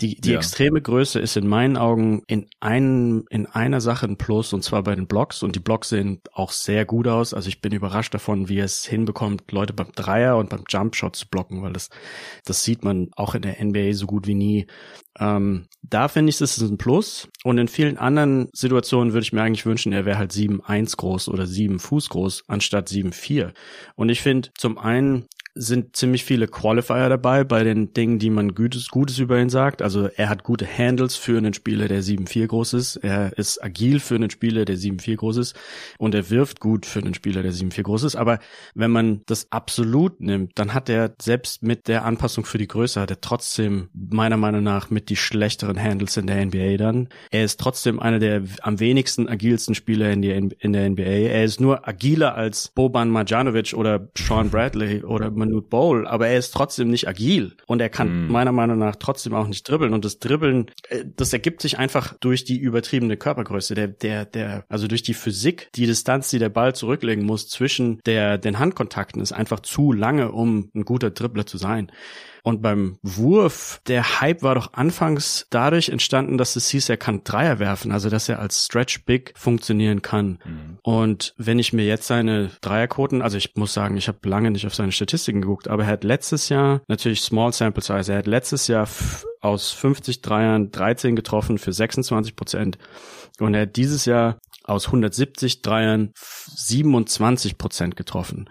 die, 0.01 0.19
die 0.19 0.31
ja. 0.31 0.37
extreme 0.37 0.81
Größe 0.81 1.19
ist 1.19 1.37
in 1.37 1.47
meinen 1.47 1.77
Augen 1.77 2.23
in 2.27 2.47
einem, 2.59 3.25
in 3.29 3.45
einer 3.45 3.81
Sache 3.81 4.07
ein 4.07 4.17
Plus 4.17 4.51
und 4.51 4.63
zwar 4.63 4.83
bei 4.83 4.95
den 4.95 5.05
Blocks 5.05 5.43
und 5.43 5.55
die 5.55 5.59
Blocks 5.59 5.89
sehen 5.89 6.21
auch 6.33 6.51
sehr 6.51 6.85
gut 6.85 7.07
aus. 7.07 7.33
Also 7.33 7.49
ich 7.49 7.61
bin 7.61 7.71
überrascht 7.71 8.13
davon, 8.13 8.49
wie 8.49 8.59
es 8.59 8.85
hinbekommt, 8.85 9.51
Leute 9.51 9.73
beim 9.73 9.91
Dreier 9.93 10.37
und 10.37 10.49
beim 10.49 10.63
Jumpshot 10.67 11.15
zu 11.15 11.27
blocken, 11.27 11.61
weil 11.61 11.73
das, 11.73 11.89
das 12.45 12.63
sieht 12.63 12.83
man 12.83 13.11
auch 13.15 13.35
in 13.35 13.43
der 13.43 13.63
NBA 13.63 13.93
so 13.93 14.07
gut 14.07 14.25
wie 14.25 14.35
nie. 14.35 14.67
Ähm, 15.19 15.67
da 15.83 16.07
finde 16.07 16.29
ich, 16.29 16.41
es 16.41 16.57
ist 16.57 16.69
ein 16.69 16.77
Plus. 16.77 17.27
Und 17.43 17.57
in 17.57 17.67
vielen 17.67 17.97
anderen 17.97 18.49
Situationen 18.53 19.13
würde 19.13 19.23
ich 19.23 19.33
mir 19.33 19.43
eigentlich 19.43 19.65
wünschen, 19.65 19.93
er 19.93 20.05
wäre 20.05 20.17
halt 20.17 20.31
7-1 20.31 20.97
groß 20.97 21.29
oder 21.29 21.45
7 21.45 21.79
Fuß 21.79 22.09
groß 22.09 22.43
anstatt 22.47 22.89
7-4. 22.89 23.53
Und 23.95 24.09
ich 24.09 24.21
finde, 24.21 24.49
zum 24.57 24.77
einen 24.77 25.27
sind 25.53 25.95
ziemlich 25.95 26.23
viele 26.23 26.47
Qualifier 26.47 27.09
dabei 27.09 27.43
bei 27.43 27.63
den 27.63 27.93
Dingen, 27.93 28.19
die 28.19 28.29
man 28.29 28.55
Gutes, 28.55 28.87
Gutes 28.89 29.19
über 29.19 29.39
ihn 29.39 29.49
sagt. 29.49 29.81
Also 29.81 30.07
er 30.07 30.29
hat 30.29 30.43
gute 30.43 30.65
Handles 30.65 31.15
für 31.15 31.37
einen 31.37 31.53
Spieler, 31.53 31.87
der 31.87 32.01
7-4 32.01 32.47
groß 32.47 32.73
ist. 32.73 32.95
Er 32.97 33.37
ist 33.37 33.61
agil 33.61 33.99
für 33.99 34.15
einen 34.15 34.29
Spieler, 34.29 34.63
der 34.63 34.77
7-4 34.77 35.15
groß 35.17 35.37
ist. 35.37 35.55
Und 35.97 36.15
er 36.15 36.29
wirft 36.29 36.61
gut 36.61 36.85
für 36.85 36.99
einen 36.99 37.13
Spieler, 37.13 37.43
der 37.43 37.51
7-4 37.51 37.83
groß 37.83 38.03
ist. 38.03 38.15
Aber 38.15 38.39
wenn 38.75 38.91
man 38.91 39.21
das 39.25 39.51
absolut 39.51 40.21
nimmt, 40.21 40.53
dann 40.55 40.73
hat 40.73 40.87
er 40.87 41.13
selbst 41.21 41.63
mit 41.63 41.87
der 41.89 42.05
Anpassung 42.05 42.45
für 42.45 42.57
die 42.57 42.67
Größe, 42.67 43.01
hat 43.01 43.11
er 43.11 43.19
trotzdem 43.19 43.89
meiner 43.93 44.37
Meinung 44.37 44.63
nach 44.63 44.89
mit 44.89 45.09
die 45.09 45.17
schlechteren 45.17 45.81
Handles 45.81 46.15
in 46.15 46.27
der 46.27 46.45
NBA 46.45 46.77
dann. 46.77 47.09
Er 47.29 47.43
ist 47.43 47.59
trotzdem 47.59 47.99
einer 47.99 48.19
der 48.19 48.43
am 48.61 48.79
wenigsten 48.79 49.27
agilsten 49.27 49.75
Spieler 49.75 50.11
in, 50.11 50.21
die, 50.21 50.31
in 50.31 50.73
der 50.73 50.89
NBA. 50.89 51.03
Er 51.03 51.43
ist 51.43 51.59
nur 51.59 51.87
agiler 51.87 52.35
als 52.35 52.69
Boban 52.69 53.09
Marjanovic 53.09 53.73
oder 53.73 54.07
Sean 54.17 54.49
Bradley 54.49 55.03
oder 55.03 55.29
Manute 55.41 55.67
Bowl, 55.67 56.07
aber 56.07 56.27
er 56.27 56.37
ist 56.37 56.51
trotzdem 56.51 56.89
nicht 56.89 57.07
agil 57.07 57.55
und 57.67 57.81
er 57.81 57.89
kann 57.89 58.27
mm. 58.27 58.31
meiner 58.31 58.51
Meinung 58.51 58.77
nach 58.77 58.95
trotzdem 58.95 59.33
auch 59.33 59.47
nicht 59.47 59.67
dribbeln 59.67 59.93
und 59.93 60.05
das 60.05 60.19
Dribbeln, 60.19 60.71
äh, 60.89 61.03
das 61.15 61.33
ergibt 61.33 61.61
sich 61.61 61.77
einfach 61.77 62.15
durch 62.19 62.43
die 62.45 62.57
übertriebene 62.57 63.17
Körpergröße, 63.17 63.75
der, 63.75 63.87
der, 63.87 64.25
der, 64.25 64.65
also 64.69 64.87
durch 64.87 65.03
die 65.03 65.13
Physik, 65.13 65.69
die 65.75 65.85
Distanz, 65.85 66.29
die 66.29 66.39
der 66.39 66.49
Ball 66.49 66.73
zurücklegen 66.73 67.25
muss 67.25 67.49
zwischen 67.49 67.99
der, 68.05 68.37
den 68.37 68.59
Handkontakten 68.59 69.21
ist 69.21 69.31
einfach 69.31 69.59
zu 69.59 69.91
lange, 69.91 70.31
um 70.31 70.69
ein 70.73 70.85
guter 70.85 71.11
Dribbler 71.11 71.45
zu 71.45 71.57
sein. 71.57 71.91
Und 72.43 72.61
beim 72.61 72.97
Wurf, 73.03 73.81
der 73.87 74.21
Hype 74.21 74.43
war 74.43 74.55
doch 74.55 74.73
anfangs 74.73 75.45
dadurch 75.49 75.89
entstanden, 75.89 76.37
dass 76.37 76.55
es 76.55 76.69
hieß, 76.69 76.89
er 76.89 76.97
kann 76.97 77.23
Dreier 77.23 77.59
werfen, 77.59 77.91
also 77.91 78.09
dass 78.09 78.29
er 78.29 78.39
als 78.39 78.65
Stretch 78.65 79.05
Big 79.05 79.33
funktionieren 79.35 80.01
kann. 80.01 80.39
Mhm. 80.43 80.77
Und 80.81 81.33
wenn 81.37 81.59
ich 81.59 81.73
mir 81.73 81.85
jetzt 81.85 82.07
seine 82.07 82.49
Dreierquoten, 82.61 83.21
also 83.21 83.37
ich 83.37 83.55
muss 83.55 83.73
sagen, 83.73 83.97
ich 83.97 84.07
habe 84.07 84.27
lange 84.27 84.51
nicht 84.51 84.65
auf 84.65 84.75
seine 84.75 84.91
Statistiken 84.91 85.41
geguckt, 85.41 85.67
aber 85.67 85.83
er 85.83 85.89
hat 85.89 86.03
letztes 86.03 86.49
Jahr, 86.49 86.81
natürlich 86.87 87.21
Small 87.21 87.53
Sample 87.53 87.83
Size, 87.83 88.11
er 88.11 88.19
hat 88.19 88.27
letztes 88.27 88.67
Jahr 88.67 88.87
aus 89.41 89.71
50 89.71 90.21
Dreiern 90.21 90.71
13 90.71 91.15
getroffen 91.15 91.57
für 91.57 91.73
26 91.73 92.35
Prozent. 92.35 92.77
Und 93.39 93.53
er 93.53 93.61
hat 93.61 93.75
dieses 93.75 94.05
Jahr 94.05 94.37
aus 94.63 94.87
170 94.87 95.61
Dreiern 95.61 96.11
27 96.15 97.57
Prozent 97.57 97.95
getroffen. 97.95 98.49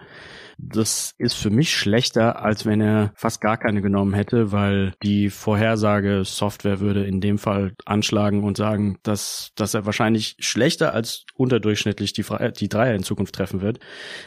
Das 0.57 1.13
ist 1.17 1.33
für 1.33 1.49
mich 1.49 1.75
schlechter, 1.75 2.43
als 2.43 2.65
wenn 2.65 2.81
er 2.81 3.11
fast 3.15 3.41
gar 3.41 3.57
keine 3.57 3.81
genommen 3.81 4.13
hätte, 4.13 4.51
weil 4.51 4.93
die 5.03 5.29
Vorhersage-Software 5.29 6.79
würde 6.79 7.05
in 7.05 7.21
dem 7.21 7.37
Fall 7.37 7.73
anschlagen 7.85 8.43
und 8.43 8.57
sagen, 8.57 8.97
dass, 9.03 9.51
dass 9.55 9.73
er 9.73 9.85
wahrscheinlich 9.85 10.35
schlechter 10.39 10.93
als 10.93 11.25
unterdurchschnittlich 11.35 12.13
die, 12.13 12.23
Fre 12.23 12.51
die 12.51 12.69
Dreier 12.69 12.95
in 12.95 13.03
Zukunft 13.03 13.35
treffen 13.35 13.61
wird. 13.61 13.79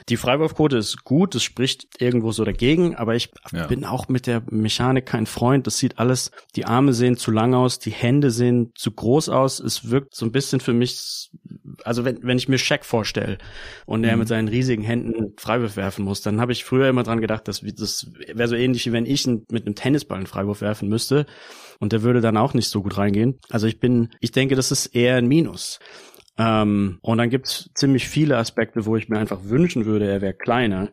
Die 0.08 0.16
Freiwurfquote 0.16 0.76
ist 0.76 1.04
gut, 1.04 1.34
das 1.34 1.42
spricht 1.42 2.00
irgendwo 2.00 2.32
so 2.32 2.44
dagegen, 2.44 2.96
aber 2.96 3.14
ich 3.14 3.30
ja. 3.52 3.66
bin 3.66 3.84
auch 3.84 4.08
mit 4.08 4.26
der 4.26 4.42
Mechanik 4.50 5.06
kein 5.06 5.26
Freund. 5.26 5.66
Das 5.66 5.78
sieht 5.78 5.98
alles, 5.98 6.30
die 6.56 6.64
Arme 6.64 6.92
sehen 6.92 7.16
zu 7.16 7.30
lang 7.30 7.54
aus, 7.54 7.78
die 7.78 7.90
Hände 7.90 8.30
sehen 8.30 8.72
zu 8.74 8.90
groß 8.90 9.28
aus. 9.28 9.60
Es 9.60 9.90
wirkt 9.90 10.14
so 10.14 10.26
ein 10.26 10.32
bisschen 10.32 10.60
für 10.60 10.72
mich, 10.72 11.30
also 11.84 12.04
wenn, 12.04 12.22
wenn 12.22 12.38
ich 12.38 12.48
mir 12.48 12.58
Shaq 12.58 12.84
vorstelle 12.84 13.38
und 13.86 14.00
mhm. 14.00 14.06
er 14.06 14.16
mit 14.16 14.28
seinen 14.28 14.48
riesigen 14.48 14.82
Händen 14.82 15.34
Freiwurf 15.36 15.76
werfen 15.76 16.04
muss, 16.04 16.22
dann 16.26 16.40
habe 16.40 16.52
ich 16.52 16.64
früher 16.64 16.88
immer 16.88 17.02
dran 17.02 17.20
gedacht, 17.20 17.48
dass 17.48 17.60
das 17.60 18.10
wäre 18.32 18.48
so 18.48 18.56
ähnlich 18.56 18.86
wie 18.86 18.92
wenn 18.92 19.06
ich 19.06 19.26
mit 19.26 19.66
einem 19.66 19.74
Tennisball 19.74 20.18
einen 20.18 20.26
Freiwurf 20.26 20.60
werfen 20.60 20.88
müsste 20.88 21.26
und 21.78 21.92
der 21.92 22.02
würde 22.02 22.20
dann 22.20 22.36
auch 22.36 22.54
nicht 22.54 22.68
so 22.68 22.82
gut 22.82 22.98
reingehen. 22.98 23.38
Also 23.50 23.66
ich 23.66 23.80
bin, 23.80 24.10
ich 24.20 24.32
denke, 24.32 24.56
das 24.56 24.70
ist 24.70 24.86
eher 24.86 25.16
ein 25.16 25.26
Minus. 25.26 25.78
Ähm, 26.36 26.98
und 27.00 27.18
dann 27.18 27.30
gibt's 27.30 27.70
ziemlich 27.74 28.08
viele 28.08 28.38
Aspekte, 28.38 28.86
wo 28.86 28.96
ich 28.96 29.08
mir 29.08 29.18
einfach 29.18 29.40
wünschen 29.44 29.86
würde, 29.86 30.08
er 30.08 30.20
wäre 30.20 30.34
kleiner. 30.34 30.90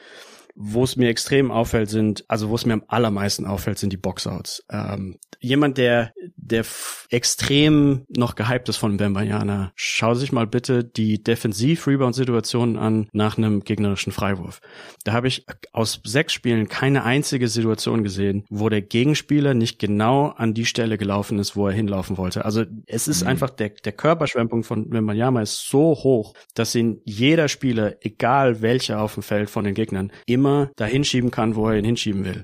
Wo 0.56 0.84
es 0.84 0.96
mir 0.96 1.10
extrem 1.10 1.52
auffällt, 1.52 1.90
sind, 1.90 2.26
also 2.28 2.50
wo 2.50 2.56
es 2.56 2.66
mir 2.66 2.74
am 2.74 2.84
allermeisten 2.88 3.46
auffällt, 3.46 3.80
sind 3.80 3.94
die 3.94 3.98
Boxouts. 3.98 4.64
Ähm, 4.70 5.18
jemand, 5.40 5.78
der, 5.78 6.14
der 6.36 6.66
extrem 7.10 8.06
noch 8.10 8.36
gehypt 8.36 8.70
ist 8.70 8.78
von 8.78 8.98
Bambayana, 8.98 9.72
schau 9.76 10.14
sich 10.14 10.32
mal 10.32 10.48
bitte 10.48 10.84
die 10.84 11.22
Defensiv-Rebound-Situationen 11.22 12.78
an 12.78 13.10
nach 13.12 13.38
einem 13.38 13.62
gegnerischen 13.62 14.12
Freiwurf. 14.12 14.62
Da 15.04 15.14
habe 15.14 15.28
ich 15.28 15.46
aus 15.74 16.00
sechs 16.04 16.34
Spielen 16.34 16.68
keine 16.68 17.04
einzige 17.04 17.48
Situation 17.48 18.04
gesehen, 18.04 18.46
wo 18.50 18.70
der 18.70 18.82
Gegenspieler 18.82 19.54
nicht 19.54 19.80
genau 19.80 20.28
an 20.28 20.54
die 20.54 20.66
Stelle 20.66 20.98
gelaufen 20.98 21.40
ist, 21.40 21.56
wo 21.56 21.68
er 21.68 21.74
hinlaufen 21.74 22.18
wollte. 22.18 22.46
Also 22.46 22.64
es 22.86 23.08
ist 23.08 23.22
mhm. 23.22 23.30
einfach, 23.30 23.50
der, 23.50 23.70
der 23.70 23.94
Körperschwemmpunkt 23.94 24.66
von 24.66 24.90
Bambayama 24.90 25.42
ist 25.42 25.68
so 25.68 25.96
hoch, 25.96 26.34
dass 26.54 26.76
ihn 26.76 27.02
jeder 27.06 27.48
Spieler, 27.48 27.96
egal 28.02 28.62
welcher 28.62 29.02
auf 29.02 29.16
dem 29.16 29.24
Feld 29.24 29.50
von 29.50 29.64
den 29.64 29.74
Gegnern, 29.74 30.12
immer 30.26 30.41
dahin 30.76 31.04
schieben 31.04 31.32
kann, 31.32 31.56
wo 31.56 31.70
er 31.70 31.78
ihn 31.78 31.86
hinschieben 31.86 32.26
will. 32.26 32.44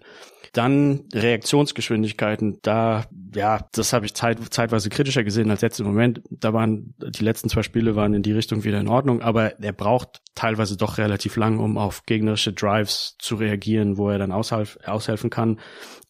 Dann 0.53 1.03
Reaktionsgeschwindigkeiten, 1.13 2.59
da, 2.63 3.05
ja, 3.35 3.67
das 3.73 3.93
habe 3.93 4.05
ich 4.05 4.13
zeit, 4.13 4.39
zeitweise 4.49 4.89
kritischer 4.89 5.23
gesehen 5.23 5.51
als 5.51 5.61
jetzt 5.61 5.79
im 5.79 5.85
Moment. 5.85 6.21
Da 6.31 6.53
waren, 6.53 6.95
die 6.97 7.23
letzten 7.23 7.49
zwei 7.49 7.63
Spiele 7.63 7.95
waren 7.95 8.13
in 8.13 8.23
die 8.23 8.31
Richtung 8.31 8.63
wieder 8.63 8.79
in 8.79 8.87
Ordnung, 8.87 9.21
aber 9.21 9.59
er 9.59 9.73
braucht 9.73 10.21
teilweise 10.35 10.77
doch 10.77 10.97
relativ 10.97 11.35
lang, 11.35 11.59
um 11.59 11.77
auf 11.77 12.05
gegnerische 12.05 12.53
Drives 12.53 13.17
zu 13.19 13.35
reagieren, 13.35 13.97
wo 13.97 14.09
er 14.09 14.17
dann 14.17 14.31
aushalf, 14.31 14.79
aushelfen 14.85 15.29
kann. 15.29 15.59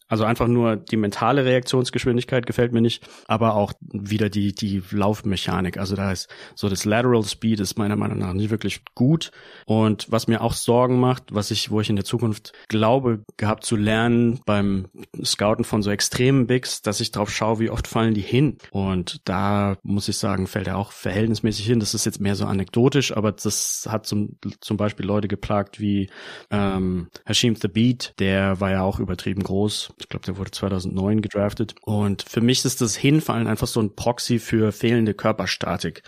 Also 0.08 0.24
einfach 0.24 0.48
nur 0.48 0.76
die 0.76 0.96
mentale 0.96 1.44
Reaktionsgeschwindigkeit 1.44 2.46
gefällt 2.46 2.72
mir 2.72 2.80
nicht, 2.80 3.06
aber 3.26 3.54
auch 3.54 3.74
wieder 3.80 4.30
die, 4.30 4.54
die 4.54 4.82
Laufmechanik. 4.90 5.76
Also 5.76 5.96
da 5.96 6.10
ist 6.12 6.28
so 6.54 6.68
das 6.68 6.84
Lateral 6.84 7.22
Speed 7.24 7.60
ist 7.60 7.78
meiner 7.78 7.96
Meinung 7.96 8.18
nach 8.18 8.32
nicht 8.32 8.50
wirklich 8.50 8.82
gut. 8.94 9.30
Und 9.66 10.10
was 10.10 10.26
mir 10.26 10.40
auch 10.40 10.54
Sorgen 10.54 10.98
macht, 10.98 11.34
was 11.34 11.50
ich, 11.50 11.70
wo 11.70 11.80
ich 11.80 11.90
in 11.90 11.96
der 11.96 12.06
Zukunft 12.06 12.52
glaube, 12.68 13.22
gehabt 13.36 13.64
zu 13.64 13.76
lernen 13.76 14.40
beim 14.46 14.88
Scouten 15.22 15.64
von 15.64 15.82
so 15.82 15.90
extremen 15.90 16.46
Bigs, 16.46 16.80
dass 16.80 17.00
ich 17.00 17.10
drauf 17.10 17.30
schaue, 17.30 17.58
wie 17.58 17.70
oft 17.70 17.86
fallen 17.86 18.14
die 18.14 18.22
hin. 18.22 18.56
Und 18.70 19.20
da 19.24 19.76
muss 19.82 20.08
ich 20.08 20.16
sagen, 20.16 20.46
fällt 20.46 20.68
er 20.68 20.78
auch 20.78 20.92
verhältnismäßig 20.92 21.66
hin. 21.66 21.80
Das 21.80 21.92
ist 21.92 22.06
jetzt 22.06 22.20
mehr 22.20 22.34
so 22.34 22.46
anekdotisch, 22.46 23.14
aber 23.14 23.32
das 23.32 23.86
hat 23.90 24.06
zum, 24.06 24.38
zum 24.60 24.78
Beispiel 24.78 25.04
Leute 25.04 25.28
geplagt 25.28 25.80
wie 25.80 26.08
ähm, 26.50 27.08
Hashim 27.26 27.56
the 27.56 27.68
Beat, 27.68 28.14
der 28.18 28.60
war 28.60 28.70
ja 28.70 28.82
auch 28.82 29.00
übertrieben 29.00 29.42
groß 29.42 29.92
ich 30.00 30.08
glaube, 30.08 30.26
der 30.26 30.36
wurde 30.36 30.50
2009 30.50 31.22
gedraftet. 31.22 31.74
Und 31.82 32.22
für 32.22 32.40
mich 32.40 32.64
ist 32.64 32.80
das 32.80 32.96
Hinfallen 32.96 33.46
einfach 33.46 33.66
so 33.66 33.80
ein 33.80 33.94
Proxy 33.94 34.38
für 34.38 34.72
fehlende 34.72 35.14
Körperstatik 35.14 36.02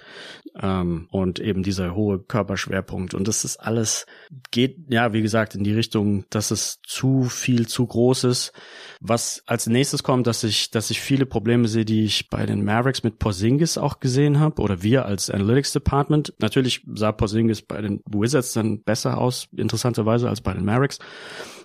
ähm, 0.60 1.08
und 1.10 1.38
eben 1.40 1.62
dieser 1.62 1.94
hohe 1.94 2.18
Körperschwerpunkt. 2.18 3.14
Und 3.14 3.28
das 3.28 3.44
ist 3.44 3.56
alles, 3.56 4.06
geht 4.50 4.76
ja, 4.88 5.12
wie 5.12 5.22
gesagt, 5.22 5.54
in 5.54 5.64
die 5.64 5.72
Richtung, 5.72 6.24
dass 6.30 6.50
es 6.50 6.80
zu 6.86 7.24
viel, 7.24 7.66
zu 7.66 7.86
groß 7.86 8.24
ist. 8.24 8.52
Was 9.00 9.42
als 9.46 9.66
nächstes 9.66 10.02
kommt, 10.02 10.26
dass 10.26 10.44
ich, 10.44 10.70
dass 10.70 10.90
ich 10.90 11.00
viele 11.00 11.26
Probleme 11.26 11.68
sehe, 11.68 11.84
die 11.84 12.04
ich 12.04 12.28
bei 12.28 12.46
den 12.46 12.64
Mavericks 12.64 13.02
mit 13.02 13.18
Porzingis 13.18 13.78
auch 13.78 14.00
gesehen 14.00 14.40
habe 14.40 14.60
oder 14.62 14.82
wir 14.82 15.04
als 15.04 15.30
Analytics 15.30 15.72
Department. 15.72 16.34
Natürlich 16.38 16.82
sah 16.94 17.12
Porzingis 17.12 17.62
bei 17.62 17.80
den 17.80 18.00
Wizards 18.06 18.52
dann 18.52 18.82
besser 18.82 19.18
aus, 19.18 19.48
interessanterweise 19.56 20.28
als 20.28 20.40
bei 20.40 20.52
den 20.52 20.64
Mavericks. 20.64 20.98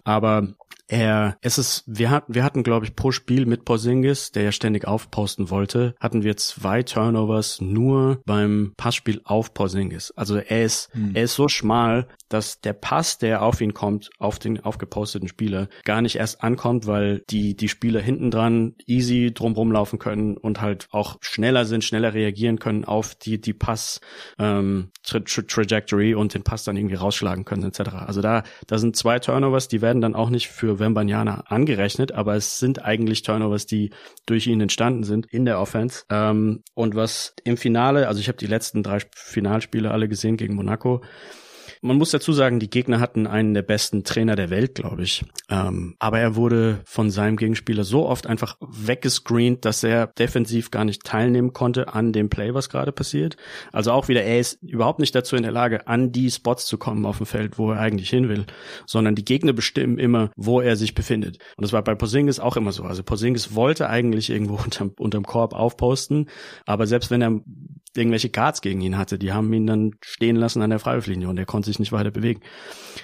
Aber 0.05 0.55
er, 0.87 1.37
es 1.41 1.57
ist, 1.57 1.83
wir 1.87 2.11
hatten, 2.11 2.35
wir 2.35 2.43
hatten, 2.43 2.63
glaube 2.63 2.85
ich, 2.85 2.95
pro 2.95 3.11
Spiel 3.11 3.45
mit 3.45 3.65
Porzingis, 3.65 4.31
der 4.31 4.43
ja 4.43 4.51
ständig 4.51 4.87
aufposten 4.87 5.49
wollte, 5.49 5.95
hatten 5.99 6.23
wir 6.23 6.37
zwei 6.37 6.83
Turnovers 6.83 7.59
nur 7.59 8.21
beim 8.25 8.73
Passspiel 8.77 9.21
auf 9.23 9.53
Porzingis. 9.53 10.11
Also 10.15 10.37
er 10.37 10.63
ist, 10.63 10.93
hm. 10.93 11.15
er 11.15 11.23
ist 11.23 11.35
so 11.35 11.47
schmal, 11.47 12.07
dass 12.29 12.61
der 12.61 12.73
Pass, 12.73 13.17
der 13.17 13.41
auf 13.41 13.61
ihn 13.61 13.73
kommt, 13.73 14.09
auf 14.19 14.39
den 14.39 14.59
aufgeposteten 14.59 15.27
Spieler, 15.27 15.69
gar 15.83 16.01
nicht 16.01 16.17
erst 16.17 16.43
ankommt, 16.43 16.87
weil 16.87 17.23
die, 17.29 17.55
die 17.55 17.69
Spieler 17.69 18.01
hinten 18.01 18.31
dran 18.31 18.75
easy 18.85 19.31
drumrum 19.33 19.71
laufen 19.71 19.99
können 19.99 20.37
und 20.37 20.61
halt 20.61 20.87
auch 20.91 21.17
schneller 21.21 21.65
sind, 21.65 21.83
schneller 21.83 22.13
reagieren 22.13 22.59
können 22.59 22.85
auf 22.85 23.15
die, 23.15 23.39
die 23.39 23.53
Pass, 23.53 24.01
ähm, 24.39 24.91
Tra 25.03 25.19
Trajectory 25.19 26.15
und 26.15 26.33
den 26.33 26.43
Pass 26.43 26.63
dann 26.63 26.77
irgendwie 26.77 26.95
rausschlagen 26.95 27.45
können, 27.45 27.63
etc. 27.63 27.95
Also 27.95 28.21
da, 28.21 28.43
da 28.67 28.77
sind 28.77 28.95
zwei 28.95 29.19
Turnovers, 29.19 29.67
die 29.67 29.81
werden 29.81 29.94
dann 30.01 30.15
auch 30.15 30.29
nicht 30.29 30.47
für 30.47 30.79
Wembanyama 30.79 31.45
angerechnet, 31.47 32.11
aber 32.11 32.35
es 32.35 32.59
sind 32.59 32.83
eigentlich 32.83 33.23
Turnovers, 33.23 33.65
die 33.65 33.91
durch 34.25 34.47
ihn 34.47 34.61
entstanden 34.61 35.03
sind 35.03 35.25
in 35.27 35.45
der 35.45 35.59
Offense. 35.59 36.03
Ähm, 36.09 36.63
und 36.73 36.95
was 36.95 37.35
im 37.43 37.57
Finale, 37.57 38.07
also 38.07 38.19
ich 38.19 38.27
habe 38.27 38.37
die 38.37 38.47
letzten 38.47 38.83
drei 38.83 38.99
Finalspiele 39.15 39.91
alle 39.91 40.07
gesehen 40.07 40.37
gegen 40.37 40.55
Monaco, 40.55 41.01
man 41.85 41.97
muss 41.97 42.11
dazu 42.11 42.33
sagen, 42.33 42.59
die 42.59 42.69
Gegner 42.69 42.99
hatten 42.99 43.27
einen 43.27 43.53
der 43.53 43.61
besten 43.61 44.03
Trainer 44.03 44.35
der 44.35 44.49
Welt, 44.49 44.75
glaube 44.75 45.03
ich. 45.03 45.23
Ähm, 45.49 45.95
aber 45.99 46.19
er 46.19 46.35
wurde 46.35 46.81
von 46.85 47.11
seinem 47.11 47.37
Gegenspieler 47.37 47.83
so 47.83 48.07
oft 48.07 48.25
einfach 48.25 48.57
weggescreent, 48.59 49.63
dass 49.65 49.83
er 49.83 50.07
defensiv 50.07 50.71
gar 50.71 50.83
nicht 50.83 51.03
teilnehmen 51.03 51.53
konnte 51.53 51.93
an 51.93 52.11
dem 52.11 52.29
Play, 52.29 52.53
was 52.53 52.69
gerade 52.69 52.91
passiert. 52.91 53.37
Also 53.71 53.91
auch 53.91 54.07
wieder, 54.07 54.23
er 54.23 54.39
ist 54.39 54.61
überhaupt 54.63 54.99
nicht 54.99 55.13
dazu 55.13 55.35
in 55.35 55.43
der 55.43 55.51
Lage, 55.51 55.87
an 55.87 56.11
die 56.11 56.31
Spots 56.31 56.65
zu 56.65 56.77
kommen 56.77 57.05
auf 57.05 57.17
dem 57.17 57.27
Feld, 57.27 57.59
wo 57.59 57.71
er 57.71 57.79
eigentlich 57.79 58.09
hin 58.09 58.29
will, 58.29 58.45
sondern 58.87 59.13
die 59.13 59.25
Gegner 59.25 59.53
bestimmen 59.53 59.99
immer, 59.99 60.31
wo 60.35 60.61
er 60.61 60.75
sich 60.75 60.95
befindet. 60.95 61.37
Und 61.55 61.61
das 61.61 61.73
war 61.73 61.83
bei 61.83 61.93
Porzingis 61.93 62.39
auch 62.39 62.57
immer 62.57 62.71
so. 62.71 62.83
Also 62.83 63.03
Porzingis 63.03 63.53
wollte 63.53 63.89
eigentlich 63.89 64.31
irgendwo 64.31 64.55
unterm, 64.63 64.91
unterm 64.97 65.23
Korb 65.23 65.53
aufposten, 65.53 66.29
aber 66.65 66.87
selbst 66.87 67.11
wenn 67.11 67.21
er 67.21 67.41
irgendwelche 67.97 68.29
Guards 68.29 68.61
gegen 68.61 68.81
ihn 68.81 68.97
hatte. 68.97 69.17
Die 69.17 69.31
haben 69.31 69.51
ihn 69.53 69.67
dann 69.67 69.91
stehen 70.03 70.35
lassen 70.35 70.61
an 70.61 70.69
der 70.69 70.79
Freiwurflinie 70.79 71.29
und 71.29 71.37
er 71.37 71.45
konnte 71.45 71.67
sich 71.67 71.74
nicht 71.79 71.91
weiter 71.91 72.11
bewegen. 72.11 72.41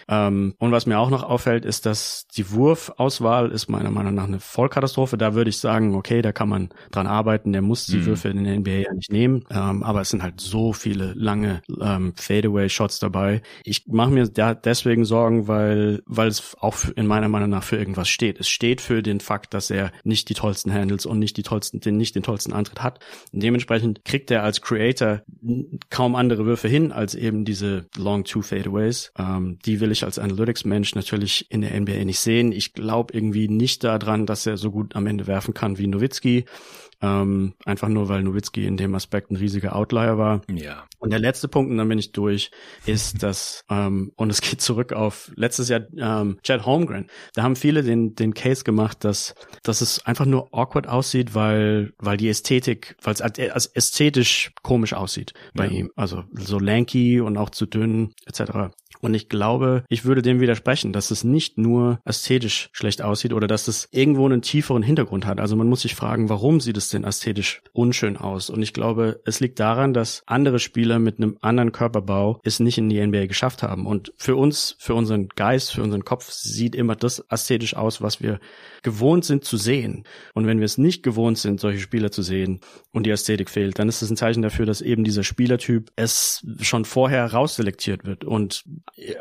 Ähm, 0.07 0.53
und 0.59 0.71
was 0.71 0.85
mir 0.85 0.99
auch 0.99 1.09
noch 1.09 1.23
auffällt, 1.23 1.65
ist, 1.65 1.85
dass 1.85 2.27
die 2.27 2.51
Wurfauswahl 2.51 3.51
ist 3.51 3.69
meiner 3.69 3.91
Meinung 3.91 4.13
nach 4.13 4.25
eine 4.25 4.39
Vollkatastrophe. 4.39 5.17
Da 5.17 5.33
würde 5.33 5.49
ich 5.49 5.59
sagen, 5.59 5.95
okay, 5.95 6.21
da 6.21 6.31
kann 6.31 6.49
man 6.49 6.69
dran 6.91 7.07
arbeiten. 7.07 7.53
Der 7.53 7.61
muss 7.61 7.85
die 7.85 7.97
mhm. 7.97 8.05
Würfe 8.05 8.29
in 8.29 8.43
der 8.43 8.59
NBA 8.59 8.71
ja 8.71 8.93
nicht 8.93 9.11
nehmen. 9.11 9.45
Ähm, 9.49 9.83
aber 9.83 10.01
es 10.01 10.09
sind 10.09 10.23
halt 10.23 10.41
so 10.41 10.73
viele 10.73 11.13
lange 11.13 11.61
ähm, 11.81 12.13
Fadeaway-Shots 12.15 12.99
dabei. 12.99 13.41
Ich 13.63 13.87
mache 13.87 14.11
mir 14.11 14.27
da 14.27 14.53
deswegen 14.53 15.05
Sorgen, 15.05 15.47
weil, 15.47 16.01
weil 16.05 16.27
es 16.27 16.55
auch 16.59 16.77
in 16.95 17.07
meiner 17.07 17.29
Meinung 17.29 17.49
nach 17.49 17.63
für 17.63 17.77
irgendwas 17.77 18.09
steht. 18.09 18.39
Es 18.39 18.49
steht 18.49 18.81
für 18.81 19.01
den 19.01 19.19
Fakt, 19.19 19.53
dass 19.53 19.69
er 19.69 19.91
nicht 20.03 20.29
die 20.29 20.33
tollsten 20.33 20.73
Handles 20.73 21.05
und 21.05 21.19
nicht 21.19 21.37
die 21.37 21.43
tollsten, 21.43 21.79
den, 21.79 21.97
nicht 21.97 22.15
den 22.15 22.23
tollsten 22.23 22.53
Antritt 22.53 22.83
hat. 22.83 22.99
Und 23.31 23.41
dementsprechend 23.43 24.03
kriegt 24.05 24.31
er 24.31 24.43
als 24.43 24.61
Creator 24.61 24.81
Creator 24.81 25.21
kaum 25.89 26.15
andere 26.15 26.45
Würfe 26.45 26.67
hin 26.67 26.91
als 26.91 27.15
eben 27.15 27.45
diese 27.45 27.85
Long 27.97 28.23
Two 28.23 28.41
Fadeaways. 28.51 29.11
Ähm, 29.17 29.57
die 29.65 29.79
will 29.79 29.91
ich 29.91 30.03
als 30.03 30.19
Analytics-Mensch 30.19 30.93
natürlich 30.95 31.49
in 31.49 31.61
der 31.61 31.79
NBA 31.79 32.03
nicht 32.03 32.19
sehen. 32.19 32.51
Ich 32.51 32.73
glaube 32.73 33.13
irgendwie 33.13 33.47
nicht 33.47 33.83
daran, 33.83 34.25
dass 34.25 34.45
er 34.45 34.57
so 34.57 34.71
gut 34.71 34.95
am 34.95 35.07
Ende 35.07 35.25
werfen 35.25 35.53
kann 35.53 35.77
wie 35.77 35.87
Nowitzki. 35.87 36.45
Ähm, 37.01 37.53
einfach 37.65 37.87
nur, 37.87 38.09
weil 38.09 38.23
Nowitzki 38.23 38.65
in 38.65 38.77
dem 38.77 38.93
Aspekt 38.93 39.31
ein 39.31 39.35
riesiger 39.35 39.75
Outlier 39.75 40.17
war. 40.17 40.41
Ja. 40.49 40.85
Und 40.99 41.11
der 41.11 41.19
letzte 41.19 41.47
Punkt, 41.47 41.71
und 41.71 41.77
dann 41.77 41.89
bin 41.89 41.97
ich 41.97 42.11
durch, 42.11 42.51
ist 42.85 43.23
dass, 43.23 43.63
ähm, 43.69 44.11
und 44.15 44.29
es 44.29 44.41
geht 44.41 44.61
zurück 44.61 44.93
auf 44.93 45.31
letztes 45.35 45.69
Jahr 45.69 45.81
ähm, 45.97 46.37
Chad 46.43 46.65
Holmgren. 46.65 47.07
Da 47.33 47.43
haben 47.43 47.55
viele 47.55 47.83
den, 47.83 48.13
den 48.13 48.33
Case 48.33 48.63
gemacht, 48.63 49.03
dass, 49.03 49.33
dass 49.63 49.81
es 49.81 50.05
einfach 50.05 50.25
nur 50.25 50.49
awkward 50.53 50.87
aussieht, 50.87 51.33
weil, 51.33 51.93
weil 51.97 52.17
die 52.17 52.29
Ästhetik, 52.29 52.95
weil 53.01 53.13
es 53.13 53.21
als 53.21 53.65
ästhetisch 53.65 54.51
komisch 54.61 54.93
aussieht 54.93 55.33
bei 55.53 55.65
ja. 55.65 55.71
ihm. 55.71 55.91
Also 55.95 56.23
so 56.33 56.59
lanky 56.59 57.19
und 57.19 57.37
auch 57.37 57.49
zu 57.49 57.65
dünn, 57.65 58.13
etc. 58.25 58.73
Und 58.99 59.13
ich 59.13 59.29
glaube, 59.29 59.83
ich 59.89 60.05
würde 60.05 60.21
dem 60.21 60.39
widersprechen, 60.39 60.93
dass 60.93 61.11
es 61.11 61.23
nicht 61.23 61.57
nur 61.57 61.99
ästhetisch 62.05 62.69
schlecht 62.73 63.01
aussieht 63.01 63.33
oder 63.33 63.47
dass 63.47 63.67
es 63.67 63.87
irgendwo 63.91 64.25
einen 64.25 64.41
tieferen 64.41 64.83
Hintergrund 64.83 65.25
hat. 65.25 65.39
Also 65.39 65.55
man 65.55 65.67
muss 65.67 65.81
sich 65.81 65.95
fragen, 65.95 66.29
warum 66.29 66.59
sieht 66.59 66.77
es 66.77 66.89
denn 66.89 67.03
ästhetisch 67.03 67.61
unschön 67.73 68.17
aus? 68.17 68.49
Und 68.49 68.61
ich 68.61 68.73
glaube, 68.73 69.21
es 69.25 69.39
liegt 69.39 69.59
daran, 69.59 69.93
dass 69.93 70.23
andere 70.25 70.59
Spieler 70.59 70.99
mit 70.99 71.17
einem 71.17 71.37
anderen 71.41 71.71
Körperbau 71.71 72.39
es 72.43 72.59
nicht 72.59 72.77
in 72.77 72.89
die 72.89 73.05
NBA 73.05 73.25
geschafft 73.25 73.63
haben. 73.63 73.85
Und 73.85 74.13
für 74.17 74.35
uns, 74.35 74.75
für 74.79 74.93
unseren 74.93 75.29
Geist, 75.29 75.73
für 75.73 75.83
unseren 75.83 76.05
Kopf 76.05 76.31
sieht 76.31 76.75
immer 76.75 76.95
das 76.95 77.19
ästhetisch 77.29 77.75
aus, 77.75 78.01
was 78.01 78.21
wir 78.21 78.39
gewohnt 78.83 79.25
sind 79.25 79.43
zu 79.43 79.57
sehen. 79.57 80.03
Und 80.33 80.47
wenn 80.47 80.59
wir 80.59 80.65
es 80.65 80.77
nicht 80.77 81.03
gewohnt 81.03 81.37
sind, 81.37 81.59
solche 81.59 81.79
Spieler 81.79 82.11
zu 82.11 82.21
sehen 82.21 82.59
und 82.91 83.05
die 83.05 83.11
Ästhetik 83.11 83.49
fehlt, 83.49 83.79
dann 83.79 83.89
ist 83.89 84.01
es 84.01 84.09
ein 84.09 84.17
Zeichen 84.17 84.41
dafür, 84.41 84.65
dass 84.65 84.81
eben 84.81 85.03
dieser 85.03 85.23
Spielertyp 85.23 85.91
es 85.95 86.45
schon 86.61 86.85
vorher 86.85 87.31
rausselektiert 87.31 88.05
wird. 88.05 88.23
Und 88.23 88.63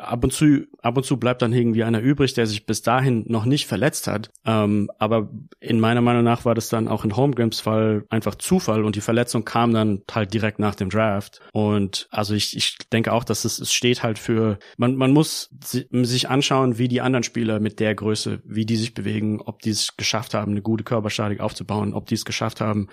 ab 0.00 0.24
und 0.24 0.32
zu, 0.32 0.66
ab 0.82 0.96
und 0.96 1.04
zu 1.04 1.16
bleibt 1.18 1.42
dann 1.42 1.52
irgendwie 1.52 1.84
einer 1.84 2.00
übrig, 2.00 2.34
der 2.34 2.46
sich 2.46 2.66
bis 2.66 2.82
dahin 2.82 3.24
noch 3.28 3.44
nicht 3.44 3.66
verletzt 3.66 4.06
hat. 4.06 4.30
Ähm, 4.44 4.90
aber 4.98 5.30
in 5.60 5.80
meiner 5.80 6.00
Meinung 6.00 6.24
nach 6.24 6.44
war 6.44 6.54
das 6.54 6.68
dann 6.68 6.88
auch 6.88 7.04
in 7.04 7.16
Holmgrams 7.16 7.60
Fall 7.60 8.04
einfach 8.10 8.34
Zufall 8.34 8.84
und 8.84 8.96
die 8.96 9.00
Verletzung 9.00 9.44
kam 9.44 9.72
dann 9.72 10.02
halt 10.10 10.32
direkt 10.34 10.58
nach 10.58 10.74
dem 10.74 10.90
Draft. 10.90 11.40
Und 11.52 12.08
also 12.10 12.34
ich, 12.34 12.56
ich 12.56 12.76
denke 12.92 13.12
auch, 13.12 13.24
dass 13.24 13.44
es, 13.44 13.58
es 13.58 13.72
steht 13.72 14.02
halt 14.02 14.18
für, 14.18 14.58
man, 14.76 14.96
man 14.96 15.12
muss 15.12 15.50
sich 15.60 16.28
anschauen, 16.28 16.78
wie 16.78 16.88
die 16.88 17.00
anderen 17.00 17.22
Spieler 17.22 17.60
mit 17.60 17.80
der 17.80 17.94
Größe, 17.94 18.40
wie 18.44 18.66
die 18.66 18.76
sich 18.76 18.94
bewegen, 18.94 19.40
ob 19.40 19.60
die 19.62 19.70
es 19.70 19.96
geschafft 19.96 20.34
haben, 20.34 20.52
eine 20.52 20.62
gute 20.62 20.84
Körperstatik 20.84 21.40
aufzubauen, 21.40 21.94
ob 21.94 22.06
die 22.06 22.14
es 22.14 22.24
geschafft 22.24 22.60
haben, 22.60 22.88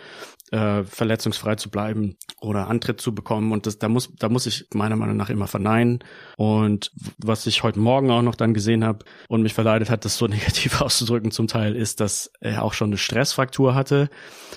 äh, 0.52 0.84
verletzungsfrei 0.84 1.56
zu 1.56 1.70
bleiben 1.70 2.18
oder 2.40 2.68
Antritt 2.68 3.02
zu 3.02 3.14
bekommen. 3.14 3.52
Und 3.52 3.66
das, 3.66 3.80
da 3.80 3.90
muss, 3.90 4.14
da 4.18 4.30
muss 4.30 4.46
ich 4.46 4.66
meiner 4.74 4.96
Meinung 4.96 5.18
nach 5.18 5.30
immer 5.30 5.48
verneinen. 5.48 6.00
Und 6.38 6.92
was 7.18 7.46
ich 7.48 7.64
heute 7.64 7.77
Morgen 7.80 8.12
auch 8.12 8.22
noch 8.22 8.36
dann 8.36 8.54
gesehen 8.54 8.84
habe 8.84 9.06
und 9.28 9.42
mich 9.42 9.54
verleitet 9.54 9.90
hat, 9.90 10.06
das 10.06 10.18
so 10.18 10.28
negativ 10.28 10.82
auszudrücken 10.82 11.32
zum 11.32 11.48
Teil, 11.48 11.76
ist, 11.76 12.00
dass 12.00 12.32
er 12.40 12.64
auch 12.64 12.74
schon 12.74 12.90
eine 12.90 12.98
Stressfraktur 12.98 13.76
hatte, 13.76 14.10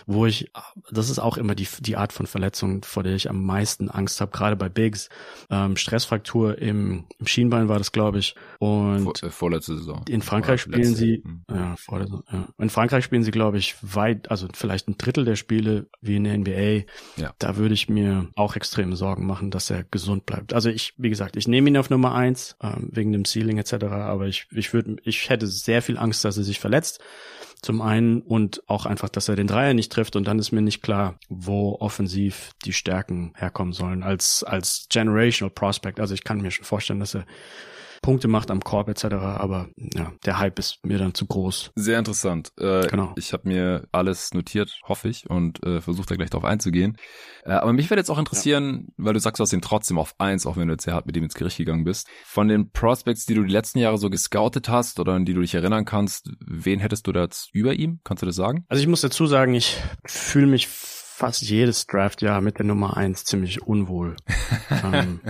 wo 0.06 0.26
ich, 0.26 0.50
das 0.90 1.10
ist 1.10 1.18
auch 1.18 1.36
immer 1.36 1.54
die, 1.54 1.68
die 1.80 1.96
Art 1.96 2.12
von 2.12 2.26
Verletzung, 2.26 2.82
vor 2.84 3.02
der 3.02 3.14
ich 3.14 3.28
am 3.28 3.44
meisten 3.44 3.90
Angst 3.90 4.20
habe, 4.20 4.30
gerade 4.30 4.56
bei 4.56 4.68
Bigs. 4.68 5.08
Ähm, 5.50 5.76
Stressfraktur 5.76 6.58
im, 6.58 7.04
im 7.18 7.26
Schienbein 7.26 7.68
war 7.68 7.78
das, 7.78 7.92
glaube 7.92 8.18
ich. 8.18 8.34
Und 8.58 9.04
vor, 9.04 9.14
äh, 9.22 9.30
vorletzte 9.30 9.76
Saison. 9.76 10.04
In 10.08 10.22
Frankreich 10.22 10.60
spielen 10.62 10.94
sie, 10.94 11.22
hm. 11.24 11.44
ja, 11.50 11.76
vor 11.76 11.98
der, 11.98 12.08
ja. 12.32 12.48
In 12.58 12.70
Frankreich 12.70 13.04
spielen 13.04 13.22
sie, 13.22 13.30
glaube 13.30 13.58
ich, 13.58 13.76
weit, 13.82 14.30
also 14.30 14.48
vielleicht 14.54 14.88
ein 14.88 14.98
Drittel 14.98 15.24
der 15.24 15.36
Spiele 15.36 15.88
wie 16.00 16.16
in 16.16 16.24
der 16.24 16.38
NBA. 16.38 16.86
Ja. 17.16 17.34
Da 17.38 17.56
würde 17.56 17.74
ich 17.74 17.88
mir 17.88 18.28
auch 18.36 18.56
extreme 18.56 18.96
Sorgen 18.96 19.26
machen, 19.26 19.50
dass 19.50 19.70
er 19.70 19.84
gesund 19.84 20.26
bleibt. 20.26 20.52
Also 20.52 20.70
ich, 20.70 20.94
wie 20.96 21.08
gesagt, 21.08 21.36
ich 21.36 21.48
nehme 21.48 21.68
ihn 21.68 21.76
auf 21.76 21.90
Nummer 21.90 22.14
eins 22.14 22.56
ähm, 22.62 22.88
wegen 22.92 23.09
dem 23.12 23.24
Ceiling 23.24 23.58
etc. 23.58 23.84
Aber 23.84 24.26
ich, 24.26 24.46
ich 24.50 24.72
würde, 24.72 24.96
ich 25.04 25.28
hätte 25.28 25.46
sehr 25.46 25.82
viel 25.82 25.98
Angst, 25.98 26.24
dass 26.24 26.36
er 26.36 26.44
sich 26.44 26.60
verletzt. 26.60 27.00
Zum 27.62 27.82
einen 27.82 28.22
und 28.22 28.62
auch 28.68 28.86
einfach, 28.86 29.10
dass 29.10 29.28
er 29.28 29.36
den 29.36 29.46
Dreier 29.46 29.74
nicht 29.74 29.92
trifft 29.92 30.16
und 30.16 30.26
dann 30.26 30.38
ist 30.38 30.50
mir 30.50 30.62
nicht 30.62 30.82
klar, 30.82 31.18
wo 31.28 31.76
offensiv 31.78 32.52
die 32.64 32.72
Stärken 32.72 33.34
herkommen 33.36 33.74
sollen 33.74 34.02
als 34.02 34.42
als 34.42 34.86
generational 34.88 35.50
Prospect. 35.50 36.00
Also 36.00 36.14
ich 36.14 36.24
kann 36.24 36.40
mir 36.40 36.50
schon 36.50 36.64
vorstellen, 36.64 37.00
dass 37.00 37.14
er 37.14 37.26
Punkte 38.02 38.28
macht 38.28 38.50
am 38.50 38.60
Korb 38.60 38.88
etc. 38.88 39.04
Aber 39.14 39.68
ja, 39.76 40.12
der 40.24 40.38
Hype 40.38 40.58
ist 40.58 40.78
mir 40.84 40.98
dann 40.98 41.14
zu 41.14 41.26
groß. 41.26 41.72
Sehr 41.74 41.98
interessant. 41.98 42.52
Äh, 42.58 42.86
genau. 42.86 43.12
Ich 43.16 43.32
habe 43.32 43.48
mir 43.48 43.86
alles 43.92 44.32
notiert, 44.32 44.80
hoffe 44.84 45.08
ich, 45.08 45.28
und 45.28 45.62
äh, 45.64 45.80
versuche 45.80 46.06
da 46.06 46.14
gleich 46.16 46.30
drauf 46.30 46.44
einzugehen. 46.44 46.96
Äh, 47.44 47.52
aber 47.52 47.72
mich 47.72 47.90
würde 47.90 48.00
jetzt 48.00 48.10
auch 48.10 48.18
interessieren, 48.18 48.86
ja. 48.88 49.04
weil 49.04 49.14
du 49.14 49.20
sagst, 49.20 49.38
du 49.38 49.42
hast 49.42 49.52
ihn 49.52 49.60
trotzdem 49.60 49.98
auf 49.98 50.14
eins, 50.18 50.46
auch 50.46 50.56
wenn 50.56 50.68
du 50.68 50.74
jetzt 50.74 50.84
sehr 50.84 50.94
hart 50.94 51.06
mit 51.06 51.16
ihm 51.16 51.24
ins 51.24 51.34
Gericht 51.34 51.58
gegangen 51.58 51.84
bist. 51.84 52.08
Von 52.24 52.48
den 52.48 52.70
Prospects, 52.70 53.26
die 53.26 53.34
du 53.34 53.44
die 53.44 53.52
letzten 53.52 53.78
Jahre 53.78 53.98
so 53.98 54.10
gescoutet 54.10 54.68
hast 54.68 54.98
oder 55.00 55.12
an 55.12 55.24
die 55.24 55.34
du 55.34 55.40
dich 55.40 55.54
erinnern 55.54 55.84
kannst, 55.84 56.30
wen 56.40 56.80
hättest 56.80 57.06
du 57.06 57.12
da 57.12 57.22
jetzt 57.22 57.54
über 57.54 57.74
ihm? 57.74 58.00
Kannst 58.04 58.22
du 58.22 58.26
das 58.26 58.36
sagen? 58.36 58.64
Also 58.68 58.80
ich 58.80 58.88
muss 58.88 59.00
dazu 59.00 59.26
sagen, 59.26 59.54
ich 59.54 59.76
fühle 60.06 60.46
mich 60.46 60.68
fast 61.20 61.42
jedes 61.42 61.86
Draftjahr 61.86 62.40
mit 62.40 62.58
der 62.58 62.64
Nummer 62.64 62.96
eins 62.96 63.24
ziemlich 63.24 63.60
unwohl. 63.60 64.16
ähm, 64.84 65.20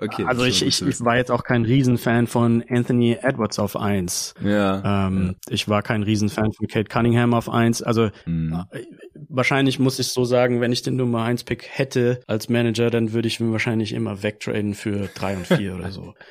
okay, 0.00 0.24
also 0.24 0.42
ich, 0.44 0.66
ich, 0.66 0.82
ich 0.82 1.00
war 1.00 1.16
jetzt 1.16 1.30
auch 1.30 1.44
kein 1.44 1.64
Riesenfan 1.64 2.26
von 2.26 2.64
Anthony 2.68 3.16
Edwards 3.22 3.60
auf 3.60 3.76
eins. 3.76 4.34
Ja, 4.42 5.06
ähm, 5.06 5.36
ja. 5.46 5.52
Ich 5.52 5.68
war 5.68 5.82
kein 5.82 6.02
Riesenfan 6.02 6.52
von 6.52 6.66
Kate 6.66 6.88
Cunningham 6.88 7.34
auf 7.34 7.48
eins. 7.48 7.82
Also 7.82 8.10
mhm. 8.26 8.64
Äh, 8.72 8.82
wahrscheinlich 9.28 9.78
muss 9.78 10.00
ich 10.00 10.08
so 10.08 10.24
sagen, 10.24 10.60
wenn 10.60 10.72
ich 10.72 10.82
den 10.82 10.96
Nummer 10.96 11.22
eins 11.22 11.44
Pick 11.44 11.68
hätte 11.70 12.20
als 12.26 12.48
Manager, 12.48 12.90
dann 12.90 13.12
würde 13.12 13.28
ich 13.28 13.38
ihn 13.38 13.52
wahrscheinlich 13.52 13.92
immer 13.92 14.24
wegtraden 14.24 14.74
für 14.74 15.08
drei 15.14 15.36
und 15.36 15.46
vier 15.46 15.76
oder 15.76 15.92
so. 15.92 16.14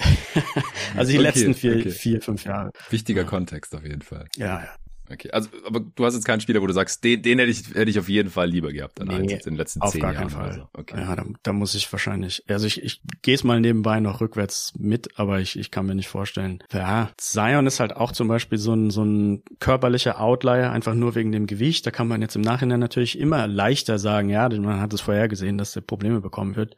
also 0.96 1.12
die 1.12 1.18
okay, 1.18 1.26
letzten 1.26 1.54
vier, 1.54 1.76
okay. 1.76 1.90
vier, 1.90 2.20
fünf 2.20 2.44
Jahre. 2.44 2.72
Wichtiger 2.88 3.22
ja. 3.22 3.28
Kontext 3.28 3.74
auf 3.76 3.84
jeden 3.84 4.02
Fall. 4.02 4.26
Ja, 4.36 4.60
ja. 4.60 4.68
Okay, 5.12 5.30
also 5.32 5.48
aber 5.66 5.80
du 5.80 6.04
hast 6.04 6.14
jetzt 6.14 6.24
keinen 6.24 6.40
Spieler, 6.40 6.62
wo 6.62 6.66
du 6.66 6.72
sagst, 6.72 7.02
den, 7.02 7.20
den 7.22 7.38
hätte 7.40 7.50
ich 7.50 7.74
hätte 7.74 7.90
ich 7.90 7.98
auf 7.98 8.08
jeden 8.08 8.30
Fall 8.30 8.48
lieber 8.48 8.72
gehabt 8.72 9.00
dann 9.00 9.08
nee, 9.08 9.34
als 9.34 9.46
in 9.46 9.54
den 9.54 9.56
letzten 9.56 9.80
auf 9.80 9.90
zehn 9.90 10.02
gar 10.02 10.12
Jahren. 10.12 10.28
Keinen 10.28 10.40
Fall. 10.40 10.54
So. 10.54 10.80
Okay. 10.80 11.00
Ja, 11.00 11.16
da, 11.16 11.24
da 11.42 11.52
muss 11.52 11.74
ich 11.74 11.90
wahrscheinlich, 11.92 12.44
also 12.48 12.66
ich, 12.66 12.82
ich 12.82 13.02
gehe 13.22 13.34
es 13.34 13.42
mal 13.42 13.60
nebenbei 13.60 13.98
noch 13.98 14.20
rückwärts 14.20 14.72
mit, 14.78 15.18
aber 15.18 15.40
ich, 15.40 15.58
ich 15.58 15.70
kann 15.70 15.86
mir 15.86 15.96
nicht 15.96 16.08
vorstellen. 16.08 16.62
Ja, 16.72 17.10
Zion 17.16 17.66
ist 17.66 17.80
halt 17.80 17.96
auch 17.96 18.12
zum 18.12 18.28
Beispiel 18.28 18.58
so 18.58 18.72
ein 18.72 18.90
so 18.90 19.04
ein 19.04 19.42
körperlicher 19.58 20.20
Outlier, 20.20 20.70
einfach 20.70 20.94
nur 20.94 21.14
wegen 21.16 21.32
dem 21.32 21.46
Gewicht. 21.46 21.86
Da 21.86 21.90
kann 21.90 22.06
man 22.06 22.22
jetzt 22.22 22.36
im 22.36 22.42
Nachhinein 22.42 22.80
natürlich 22.80 23.18
immer 23.18 23.48
leichter 23.48 23.98
sagen, 23.98 24.28
ja, 24.28 24.48
man 24.48 24.80
hat 24.80 24.92
es 24.92 25.00
vorher 25.00 25.28
gesehen, 25.28 25.58
dass 25.58 25.74
er 25.74 25.82
Probleme 25.82 26.20
bekommen 26.20 26.54
wird. 26.54 26.76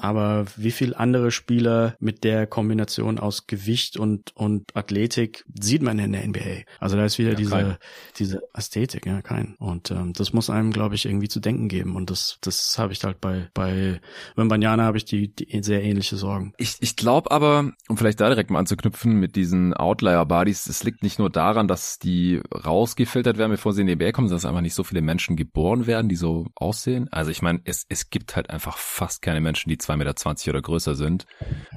Aber 0.00 0.46
wie 0.56 0.70
viel 0.70 0.94
andere 0.94 1.30
Spieler 1.30 1.94
mit 2.00 2.24
der 2.24 2.46
Kombination 2.46 3.18
aus 3.18 3.46
Gewicht 3.46 3.96
und, 3.96 4.34
und 4.34 4.74
Athletik 4.76 5.44
sieht 5.60 5.82
man 5.82 5.98
in 5.98 6.12
der 6.12 6.26
NBA? 6.26 6.64
Also 6.78 6.96
da 6.96 7.04
ist 7.04 7.18
wieder 7.18 7.30
ja, 7.30 7.36
diese, 7.36 7.78
diese 8.16 8.42
Ästhetik, 8.54 9.06
ja, 9.06 9.22
kein. 9.22 9.54
Und 9.58 9.90
ähm, 9.90 10.12
das 10.12 10.32
muss 10.32 10.50
einem, 10.50 10.72
glaube 10.72 10.94
ich, 10.94 11.06
irgendwie 11.06 11.28
zu 11.28 11.40
denken 11.40 11.68
geben. 11.68 11.96
Und 11.96 12.10
das, 12.10 12.38
das 12.40 12.78
habe 12.78 12.92
ich 12.92 13.02
halt 13.04 13.20
bei, 13.20 13.50
bei 13.54 14.00
Wembanyama 14.36 14.82
habe 14.82 14.96
ich 14.96 15.04
die, 15.04 15.34
die 15.34 15.62
sehr 15.62 15.82
ähnliche 15.82 16.16
Sorgen. 16.16 16.52
Ich, 16.56 16.76
ich 16.80 16.96
glaube 16.96 17.30
aber, 17.30 17.72
um 17.88 17.96
vielleicht 17.96 18.20
da 18.20 18.28
direkt 18.28 18.50
mal 18.50 18.58
anzuknüpfen 18.58 19.14
mit 19.14 19.36
diesen 19.36 19.74
Outlier-Bodies, 19.74 20.66
es 20.66 20.82
liegt 20.84 21.02
nicht 21.02 21.18
nur 21.18 21.30
daran, 21.30 21.68
dass 21.68 21.98
die 21.98 22.40
rausgefiltert 22.54 23.38
werden, 23.38 23.50
bevor 23.50 23.72
sie 23.72 23.82
in 23.82 23.86
die 23.86 23.96
NBA 23.96 24.12
kommen, 24.12 24.28
sondern 24.28 24.42
dass 24.42 24.48
einfach 24.48 24.62
nicht 24.62 24.74
so 24.74 24.84
viele 24.84 25.02
Menschen 25.02 25.36
geboren 25.36 25.86
werden, 25.86 26.08
die 26.08 26.16
so 26.16 26.46
aussehen. 26.54 27.08
Also 27.10 27.30
ich 27.30 27.42
meine, 27.42 27.60
es, 27.64 27.84
es 27.88 28.10
gibt 28.10 28.36
halt 28.36 28.50
einfach 28.50 28.78
fast 28.78 29.22
keine 29.22 29.40
Menschen, 29.40 29.68
die 29.68 29.78
2,20 29.90 29.96
Meter 29.96 30.50
oder 30.50 30.62
größer 30.62 30.94
sind. 30.94 31.26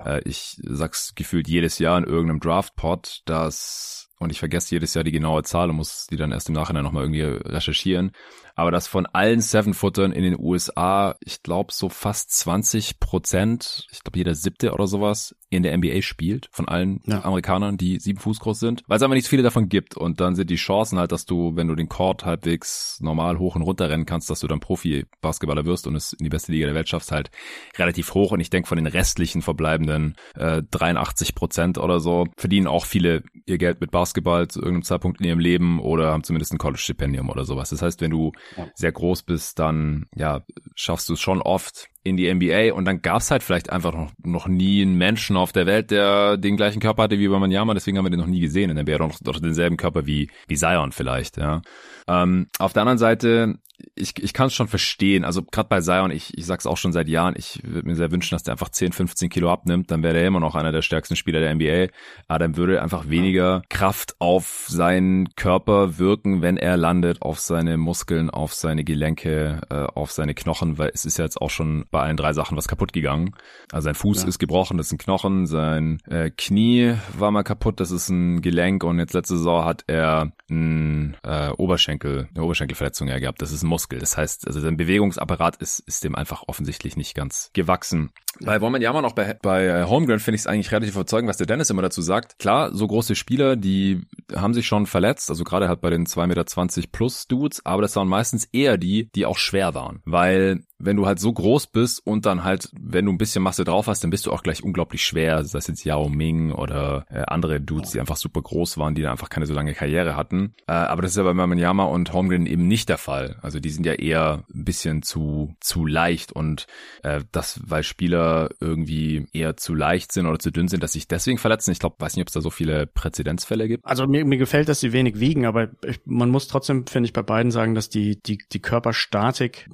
Äh, 0.05 0.21
ich 0.25 0.57
sag's 0.63 1.15
gefühlt 1.15 1.47
jedes 1.47 1.79
Jahr 1.79 1.97
in 1.97 2.03
irgendeinem 2.03 2.39
Draftpot, 2.39 3.21
dass 3.25 4.09
und 4.19 4.29
ich 4.29 4.39
vergesse 4.39 4.75
jedes 4.75 4.93
Jahr 4.93 5.03
die 5.03 5.11
genaue 5.11 5.43
Zahl 5.43 5.69
und 5.69 5.75
muss 5.75 6.07
die 6.07 6.15
dann 6.15 6.31
erst 6.31 6.47
im 6.47 6.55
Nachhinein 6.55 6.83
nochmal 6.83 7.03
irgendwie 7.03 7.23
recherchieren 7.23 8.11
aber 8.55 8.71
dass 8.71 8.87
von 8.87 9.05
allen 9.05 9.41
Seven-Footern 9.41 10.11
in 10.11 10.23
den 10.23 10.39
USA, 10.39 11.15
ich 11.21 11.41
glaube 11.43 11.73
so 11.73 11.89
fast 11.89 12.31
20 12.31 12.99
Prozent, 12.99 13.87
ich 13.91 14.03
glaube 14.03 14.17
jeder 14.17 14.35
siebte 14.35 14.73
oder 14.73 14.87
sowas, 14.87 15.35
in 15.49 15.63
der 15.63 15.77
NBA 15.77 16.01
spielt, 16.01 16.49
von 16.51 16.67
allen 16.67 17.01
ja. 17.05 17.23
Amerikanern, 17.23 17.77
die 17.77 17.99
sieben 17.99 18.19
Fuß 18.19 18.39
groß 18.39 18.59
sind, 18.59 18.83
weil 18.87 18.97
es 18.97 19.03
einfach 19.03 19.15
nicht 19.15 19.25
so 19.25 19.29
viele 19.29 19.43
davon 19.43 19.69
gibt 19.69 19.95
und 19.95 20.19
dann 20.19 20.35
sind 20.35 20.49
die 20.49 20.55
Chancen 20.55 20.97
halt, 20.99 21.11
dass 21.11 21.25
du, 21.25 21.55
wenn 21.55 21.67
du 21.67 21.75
den 21.75 21.89
Court 21.89 22.25
halbwegs 22.25 22.99
normal 23.01 23.39
hoch 23.39 23.55
und 23.55 23.61
runter 23.61 23.89
rennen 23.89 24.05
kannst, 24.05 24.29
dass 24.29 24.39
du 24.39 24.47
dann 24.47 24.59
Profi-Basketballer 24.59 25.65
wirst 25.65 25.87
und 25.87 25.95
es 25.95 26.13
in 26.13 26.23
die 26.23 26.29
beste 26.29 26.51
Liga 26.51 26.65
der 26.65 26.75
Welt 26.75 26.89
schaffst, 26.89 27.11
halt 27.11 27.31
relativ 27.77 28.13
hoch 28.13 28.31
und 28.31 28.39
ich 28.39 28.49
denke 28.49 28.67
von 28.67 28.77
den 28.77 28.87
restlichen 28.87 29.41
verbleibenden 29.41 30.15
äh, 30.35 30.63
83 30.71 31.35
Prozent 31.35 31.77
oder 31.77 31.99
so 31.99 32.25
verdienen 32.37 32.67
auch 32.67 32.85
viele 32.85 33.23
ihr 33.45 33.57
Geld 33.57 33.81
mit 33.81 33.91
Basketball 33.91 34.47
zu 34.47 34.59
irgendeinem 34.59 34.83
Zeitpunkt 34.83 35.19
in 35.21 35.27
ihrem 35.27 35.39
Leben 35.39 35.79
oder 35.79 36.11
haben 36.11 36.23
zumindest 36.23 36.53
ein 36.53 36.57
College-Stipendium 36.57 37.29
oder 37.29 37.45
sowas. 37.45 37.69
Das 37.69 37.81
heißt, 37.81 38.01
wenn 38.01 38.11
du 38.11 38.31
ja. 38.57 38.67
sehr 38.75 38.91
groß 38.91 39.23
bist, 39.23 39.59
dann 39.59 40.07
ja 40.15 40.41
schaffst 40.75 41.09
du 41.09 41.13
es 41.13 41.21
schon 41.21 41.41
oft 41.41 41.89
in 42.03 42.17
die 42.17 42.31
NBA 42.33 42.73
und 42.73 42.85
dann 42.85 43.01
gab's 43.01 43.31
halt 43.31 43.43
vielleicht 43.43 43.69
einfach 43.69 43.93
noch, 43.93 44.11
noch 44.21 44.47
nie 44.47 44.81
einen 44.81 44.95
Menschen 44.95 45.37
auf 45.37 45.53
der 45.53 45.65
Welt, 45.65 45.89
der 45.89 46.37
den 46.37 46.57
gleichen 46.57 46.81
Körper 46.81 47.03
hatte 47.03 47.17
wie 47.17 47.31
Wembanyama, 47.31 47.73
deswegen 47.73 47.97
haben 47.97 48.05
wir 48.05 48.09
den 48.09 48.19
noch 48.19 48.27
nie 48.27 48.41
gesehen. 48.41 48.69
Und 48.69 48.75
dann 48.75 48.87
wäre 48.87 48.99
doch, 48.99 49.17
doch 49.21 49.39
denselben 49.39 49.77
Körper 49.77 50.05
wie, 50.05 50.29
wie 50.47 50.55
Zion 50.55 50.91
vielleicht, 50.91 51.37
ja. 51.37 51.61
Ähm, 52.07 52.47
auf 52.59 52.73
der 52.73 52.81
anderen 52.81 52.97
Seite 52.97 53.55
ich, 53.95 54.21
ich 54.21 54.33
kann 54.33 54.47
es 54.47 54.53
schon 54.53 54.67
verstehen. 54.67 55.23
Also 55.23 55.43
gerade 55.43 55.69
bei 55.69 55.81
Zion, 55.81 56.11
ich, 56.11 56.37
ich 56.37 56.45
sag's 56.45 56.65
auch 56.65 56.77
schon 56.77 56.93
seit 56.93 57.07
Jahren, 57.07 57.35
ich 57.37 57.59
würde 57.63 57.87
mir 57.87 57.95
sehr 57.95 58.11
wünschen, 58.11 58.35
dass 58.35 58.43
der 58.43 58.53
einfach 58.53 58.69
10, 58.69 58.91
15 58.91 59.29
Kilo 59.29 59.51
abnimmt, 59.51 59.91
dann 59.91 60.03
wäre 60.03 60.19
er 60.19 60.27
immer 60.27 60.39
noch 60.39 60.55
einer 60.55 60.71
der 60.71 60.81
stärksten 60.81 61.15
Spieler 61.15 61.39
der 61.39 61.53
NBA. 61.55 61.93
Aber 62.27 62.39
dann 62.39 62.57
würde 62.57 62.81
einfach 62.81 63.09
weniger 63.09 63.61
Kraft 63.69 64.15
auf 64.19 64.65
seinen 64.67 65.35
Körper 65.35 65.97
wirken, 65.97 66.41
wenn 66.41 66.57
er 66.57 66.77
landet, 66.77 67.21
auf 67.21 67.39
seine 67.39 67.77
Muskeln, 67.77 68.29
auf 68.29 68.53
seine 68.53 68.83
Gelenke, 68.83 69.61
äh, 69.69 69.75
auf 69.75 70.11
seine 70.11 70.33
Knochen, 70.33 70.77
weil 70.77 70.91
es 70.93 71.05
ist 71.05 71.17
ja 71.17 71.25
jetzt 71.25 71.41
auch 71.41 71.49
schon 71.49 71.85
bei 71.91 72.01
allen 72.01 72.17
drei 72.17 72.33
Sachen 72.33 72.57
was 72.57 72.67
kaputt 72.67 72.93
gegangen. 72.93 73.35
Also 73.71 73.85
sein 73.85 73.95
Fuß 73.95 74.23
ja. 74.23 74.27
ist 74.27 74.39
gebrochen, 74.39 74.77
das 74.77 74.87
ist 74.87 74.93
ein 74.93 74.97
Knochen, 74.97 75.45
sein 75.45 75.99
äh, 76.09 76.29
Knie 76.29 76.95
war 77.17 77.31
mal 77.31 77.43
kaputt, 77.43 77.79
das 77.79 77.91
ist 77.91 78.09
ein 78.09 78.41
Gelenk 78.41 78.83
und 78.83 78.99
jetzt 78.99 79.13
letzte 79.13 79.37
Saison 79.37 79.65
hat 79.65 79.83
er 79.87 80.31
ein 80.49 81.17
äh, 81.23 81.49
Oberschenkel, 81.49 82.27
eine 82.33 82.43
Oberschenkelverletzung 82.43 83.07
ja 83.07 83.19
gehabt. 83.19 83.41
Das 83.41 83.51
ist 83.51 83.63
ein 83.63 83.67
Muskel. 83.73 83.97
Das 83.97 84.17
heißt, 84.17 84.45
also 84.45 84.59
sein 84.59 84.77
Bewegungsapparat 84.77 85.55
ist, 85.55 85.79
ist 85.79 86.03
dem 86.03 86.15
einfach 86.15 86.43
offensichtlich 86.45 86.95
nicht 86.95 87.15
ganz 87.15 87.49
gewachsen. 87.53 88.11
Bei 88.39 88.61
Womanyama 88.61 89.01
noch 89.01 89.13
bei, 89.13 89.33
bei 89.41 89.85
Holmgren 89.85 90.19
finde 90.19 90.35
ich 90.35 90.41
es 90.41 90.47
eigentlich 90.47 90.71
relativ 90.71 90.93
überzeugend, 90.93 91.27
was 91.27 91.37
der 91.37 91.47
Dennis 91.47 91.71
immer 91.71 91.81
dazu 91.81 92.03
sagt. 92.03 92.37
Klar, 92.37 92.71
so 92.71 92.85
große 92.85 93.15
Spieler, 93.15 93.55
die 93.55 94.05
haben 94.35 94.53
sich 94.53 94.67
schon 94.67 94.85
verletzt, 94.85 95.31
also 95.31 95.43
gerade 95.43 95.67
halt 95.67 95.81
bei 95.81 95.89
den 95.89 96.05
2,20 96.05 96.27
Meter 96.27 96.87
plus 96.91 97.27
Dudes, 97.27 97.65
aber 97.65 97.81
das 97.81 97.95
waren 97.95 98.07
meistens 98.07 98.45
eher 98.45 98.77
die, 98.77 99.09
die 99.15 99.25
auch 99.25 99.37
schwer 99.37 99.73
waren. 99.73 100.01
Weil 100.05 100.61
wenn 100.85 100.97
du 100.97 101.05
halt 101.05 101.19
so 101.19 101.31
groß 101.31 101.67
bist 101.67 102.05
und 102.05 102.25
dann 102.25 102.43
halt, 102.43 102.69
wenn 102.79 103.05
du 103.05 103.11
ein 103.11 103.17
bisschen 103.17 103.43
Masse 103.43 103.63
drauf 103.63 103.87
hast, 103.87 104.03
dann 104.03 104.11
bist 104.11 104.25
du 104.25 104.31
auch 104.31 104.43
gleich 104.43 104.63
unglaublich 104.63 105.03
schwer. 105.03 105.43
Sei 105.45 105.57
es 105.57 105.67
jetzt 105.67 105.83
Yao 105.83 106.09
Ming 106.09 106.51
oder 106.51 107.05
äh, 107.09 107.23
andere 107.27 107.61
Dudes, 107.61 107.91
die 107.91 107.99
einfach 107.99 108.17
super 108.17 108.41
groß 108.41 108.77
waren, 108.77 108.95
die 108.95 109.01
dann 109.01 109.11
einfach 109.11 109.29
keine 109.29 109.45
so 109.45 109.53
lange 109.53 109.73
Karriere 109.73 110.15
hatten. 110.15 110.55
Äh, 110.67 110.73
aber 110.73 111.01
das 111.01 111.11
ist 111.11 111.17
ja 111.17 111.23
bei 111.23 111.33
Mamanyama 111.33 111.85
und 111.85 112.11
Holmgren 112.13 112.45
eben 112.45 112.67
nicht 112.67 112.89
der 112.89 112.97
Fall. 112.97 113.37
Also 113.41 113.52
die 113.59 113.69
sind 113.69 113.85
ja 113.85 113.93
eher 113.93 114.43
ein 114.53 114.65
bisschen 114.65 115.01
zu, 115.01 115.55
zu 115.59 115.85
leicht 115.85 116.31
und 116.31 116.67
äh, 117.03 117.21
das, 117.31 117.59
weil 117.65 117.83
Spieler 117.83 118.49
irgendwie 118.59 119.27
eher 119.33 119.57
zu 119.57 119.73
leicht 119.73 120.11
sind 120.11 120.25
oder 120.27 120.39
zu 120.39 120.51
dünn 120.51 120.67
sind, 120.67 120.83
dass 120.83 120.93
sich 120.93 121.07
deswegen 121.07 121.37
verletzen. 121.37 121.71
Ich 121.71 121.79
glaube, 121.79 121.95
weiß 121.99 122.15
nicht, 122.15 122.23
ob 122.23 122.27
es 122.27 122.33
da 122.33 122.41
so 122.41 122.49
viele 122.49 122.87
Präzedenzfälle 122.87 123.67
gibt. 123.67 123.85
Also 123.85 124.07
mir, 124.07 124.25
mir 124.25 124.37
gefällt, 124.37 124.69
dass 124.69 124.79
sie 124.79 124.93
wenig 124.93 125.19
wiegen, 125.19 125.45
aber 125.45 125.69
ich, 125.85 125.99
man 126.05 126.29
muss 126.29 126.47
trotzdem, 126.47 126.87
finde 126.87 127.07
ich, 127.07 127.13
bei 127.13 127.23
beiden 127.23 127.51
sagen, 127.51 127.75
dass 127.75 127.89
die, 127.89 128.21
die, 128.21 128.39
die 128.51 128.61
Körperstatik 128.61 129.69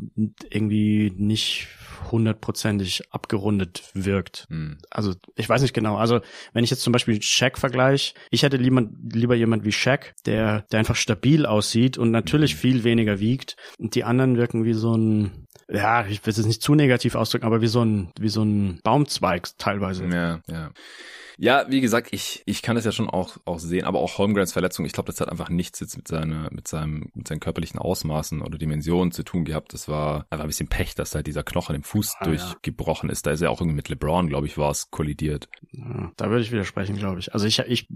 irgendwie 0.50 1.14
nicht 1.16 1.68
hundertprozentig 2.12 3.02
abgerundet 3.12 3.90
wirkt. 3.94 4.46
Hm. 4.50 4.78
Also 4.90 5.14
ich 5.36 5.48
weiß 5.48 5.62
nicht 5.62 5.74
genau. 5.74 5.98
Also 5.98 6.22
wenn 6.54 6.64
ich 6.64 6.70
jetzt 6.70 6.82
zum 6.82 6.94
Beispiel 6.94 7.22
Shaq 7.22 7.58
vergleiche, 7.58 8.14
ich 8.32 8.44
hätte 8.44 8.58
lieber, 8.58 8.84
lieber 9.12 9.36
jemand 9.36 9.66
wie 9.66 9.72
Shaq, 9.72 10.14
der, 10.26 10.66
der 10.72 10.80
einfach 10.80 10.96
stabil 10.96 11.46
aussieht 11.46 11.98
und 11.98 12.12
natürlich 12.12 12.52
hm. 12.54 12.58
viel 12.60 12.84
weniger 12.84 13.20
wiegt. 13.20 13.56
Und 13.78 13.96
die 13.96 14.04
anderen 14.04 14.38
wirken 14.38 14.66
wie 14.66 14.74
so 14.74 14.96
ein, 14.96 15.48
ja, 15.68 16.06
ich 16.06 16.26
will 16.26 16.32
es 16.32 16.46
nicht 16.46 16.62
zu 16.62 16.76
negativ 16.76 17.16
ausdrücken, 17.16 17.46
aber 17.46 17.62
wie 17.62 17.68
so 17.68 17.84
ein, 17.84 18.12
wie 18.20 18.30
so 18.30 18.44
ein 18.44 18.80
Baumzweig 18.84 19.50
teilweise. 19.58 20.06
Ja, 20.06 20.42
ja. 20.48 20.72
Ja, 21.42 21.66
wie 21.70 21.80
gesagt, 21.80 22.10
ich, 22.12 22.44
ich 22.46 22.62
kann 22.62 22.76
das 22.76 22.84
ja 22.84 22.92
schon 22.92 23.10
auch, 23.10 23.38
auch 23.46 23.60
sehen, 23.60 23.86
aber 23.86 24.00
auch 24.00 24.18
Holmgrens 24.18 24.52
Verletzung, 24.52 24.84
ich 24.84 24.92
glaube, 24.92 25.10
das 25.10 25.22
hat 25.22 25.30
einfach 25.30 25.48
nichts 25.48 25.80
jetzt 25.80 25.96
mit 25.96 26.06
seiner, 26.06 26.50
mit 26.52 26.68
seinem, 26.68 27.12
mit 27.14 27.30
seinen 27.30 27.40
körperlichen 27.40 27.80
Ausmaßen 27.80 28.42
oder 28.42 28.58
Dimensionen 28.58 29.14
zu 29.14 29.24
tun 29.24 29.46
gehabt. 29.46 29.74
Das 29.74 29.88
war 29.88 30.26
einfach 30.30 30.44
ein 30.44 30.50
bisschen 30.50 30.68
Pech, 30.68 30.96
dass 30.96 31.12
da 31.12 31.22
dieser 31.22 31.44
Knochen 31.44 31.78
im 31.78 31.84
Fuß 31.84 32.16
ah, 32.20 32.26
durchgebrochen 32.26 33.08
ja. 33.08 33.14
ist. 33.14 33.26
Da 33.26 33.32
ist 33.32 33.40
er 33.40 33.52
auch 33.52 33.62
irgendwie 33.62 33.78
mit 33.78 33.88
LeBron, 33.88 34.28
glaube 34.28 34.48
ich, 34.48 34.58
war 34.58 34.70
es 34.70 34.92
kollidiert. 34.92 35.48
Ja, 35.72 36.12
da 36.18 36.30
würde 36.30 36.42
ich 36.42 36.52
widersprechen, 36.52 36.98
glaube 36.98 37.20
ich. 37.20 37.34
Also 37.34 37.46
ich, 37.46 37.60
ich, 37.60 37.88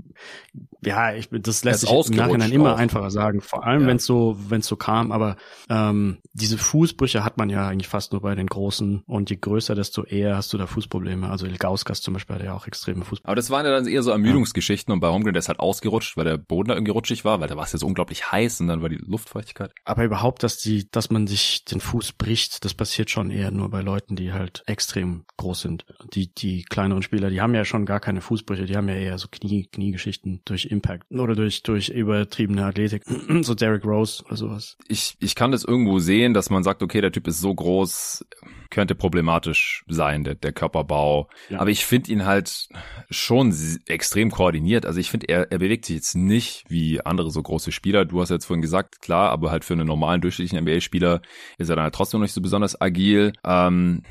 ja, 0.82 1.14
ich, 1.14 1.28
das 1.30 1.66
lässt 1.66 1.82
sich 1.82 1.91
im 1.91 2.16
Nachhinein 2.16 2.51
immer 2.53 2.76
auch. 2.76 2.80
einfacher 2.80 3.11
sagen. 3.11 3.41
Vor 3.41 3.66
allem, 3.66 3.82
ja. 3.82 3.88
wenn 3.88 3.97
es 3.97 4.05
so, 4.05 4.38
wenn 4.47 4.61
es 4.61 4.68
so 4.68 4.78
kam. 4.78 5.11
Aber 5.11 5.36
ähm, 5.70 6.20
diese 6.32 6.57
Fußbrüche 6.57 7.26
hat 7.26 7.38
man 7.38 7.49
ja 7.54 7.68
eigentlich 7.68 7.88
fast 7.88 8.12
nur 8.12 8.22
bei 8.22 8.36
den 8.36 8.47
Großen. 8.47 9.04
Und 9.06 9.30
je 9.30 9.38
größer, 9.38 9.76
desto 9.76 10.04
eher 10.04 10.36
hast 10.36 10.51
du 10.54 10.58
da 10.58 10.68
Fußprobleme. 10.68 11.30
Also 11.30 11.45
El 11.45 11.58
Gauskas 11.58 12.01
zum 12.01 12.14
Beispiel 12.14 12.36
hat 12.36 12.43
ja 12.43 12.54
auch 12.54 12.68
extreme 12.68 13.06
Fußprobleme. 13.06 13.28
Aber 13.28 13.36
das 13.36 13.49
waren 13.49 13.66
ja 13.66 13.72
dann 13.72 13.88
eher 13.88 14.04
so 14.04 14.12
Ermüdungsgeschichten 14.12 14.91
ja. 14.91 14.93
und 14.93 14.99
bei 14.99 15.08
Holmgren, 15.08 15.34
der 15.34 15.39
ist 15.39 15.47
halt 15.47 15.60
ausgerutscht, 15.60 16.18
weil 16.18 16.26
der 16.26 16.38
Boden 16.38 16.70
da 16.70 16.76
irgendwie 16.76 16.91
rutschig 16.91 17.24
war, 17.26 17.39
weil 17.39 17.47
da 17.47 17.56
war 17.56 17.64
es 17.64 17.74
ja 17.74 17.80
so 17.80 17.88
unglaublich 17.88 18.32
heiß 18.32 18.62
und 18.62 18.68
dann 18.68 18.82
war 18.82 18.89
die 18.89 18.97
Luftfeuchtigkeit. 18.97 19.72
Aber 19.86 20.04
überhaupt, 20.04 20.43
dass 20.43 20.58
die, 20.58 20.89
dass 20.89 21.10
man 21.10 21.28
sich 21.28 21.66
den 21.66 21.80
Fuß 21.80 22.14
bricht, 22.14 22.66
das 22.66 22.74
passiert 22.74 23.10
schon 23.10 23.32
eher 23.32 23.51
nur 23.51 23.70
bei 23.70 23.82
Leuten, 23.82 24.16
die 24.16 24.34
halt 24.34 24.64
extrem 24.66 25.26
groß 25.38 25.62
sind. 25.62 25.86
Die, 26.14 26.34
die 26.34 26.64
kleineren 26.64 27.04
Spieler, 27.04 27.30
die 27.30 27.41
haben 27.41 27.56
ja 27.56 27.66
schon 27.66 27.86
gar 27.86 27.99
keine 27.99 28.22
Fußbrüche, 28.22 28.66
die 28.66 28.76
haben 28.76 28.89
ja 28.89 28.95
eher 28.95 29.18
so 29.18 29.28
Knie, 29.30 29.68
Kniegeschichten 29.72 30.41
durch 30.45 30.66
Impact 30.66 31.12
oder 31.12 31.36
durch, 31.36 31.64
durch 31.64 31.89
übertriebene 31.89 32.66
Athletik. 32.66 33.04
so 33.41 33.56
Derrick 33.56 33.86
Rose 33.86 34.24
oder 34.26 34.38
sowas. 34.38 34.78
Ich, 34.88 35.16
ich 35.20 35.36
kann 35.36 35.51
das 35.51 35.64
irgendwo 35.64 35.99
sehen, 35.99 36.34
dass 36.34 36.49
man 36.49 36.64
sagt, 36.64 36.84
okay, 36.84 37.01
der 37.01 37.12
Typ 37.12 37.28
ist 37.28 37.39
so 37.43 37.53
groß, 37.53 38.25
könnte 38.71 38.95
problematisch 38.95 39.83
sein, 39.87 40.23
der, 40.23 40.33
der 40.33 40.51
Körperbau. 40.51 41.29
Ja. 41.49 41.59
Aber 41.59 41.69
ich 41.69 41.85
finde 41.85 42.11
ihn 42.11 42.25
halt 42.25 42.67
schon 43.11 43.55
extrem 43.85 44.31
koordiniert. 44.31 44.87
Also 44.87 44.99
ich 44.99 45.11
finde, 45.11 45.27
er, 45.29 45.51
er 45.51 45.59
bewegt 45.59 45.85
sich 45.85 45.97
jetzt 45.97 46.15
nicht 46.15 46.65
wie 46.69 47.01
andere 47.01 47.29
so 47.29 47.43
große 47.43 47.71
Spieler. 47.71 48.05
Du 48.05 48.19
hast 48.19 48.29
jetzt 48.29 48.45
vorhin 48.45 48.63
gesagt, 48.63 49.01
klar, 49.01 49.29
aber 49.29 49.51
halt 49.51 49.63
für 49.63 49.73
einen 49.73 49.85
normalen, 49.85 50.21
durchschnittlichen 50.21 50.63
NBA-Spieler 50.63 51.21
ist 51.59 51.69
er 51.69 51.75
dann 51.75 51.83
halt 51.83 51.93
trotzdem 51.93 52.19
noch 52.19 52.25
nicht 52.25 52.33
so 52.33 52.41
besonders 52.41 52.81
agil. 52.81 53.33
Ähm, 53.43 54.01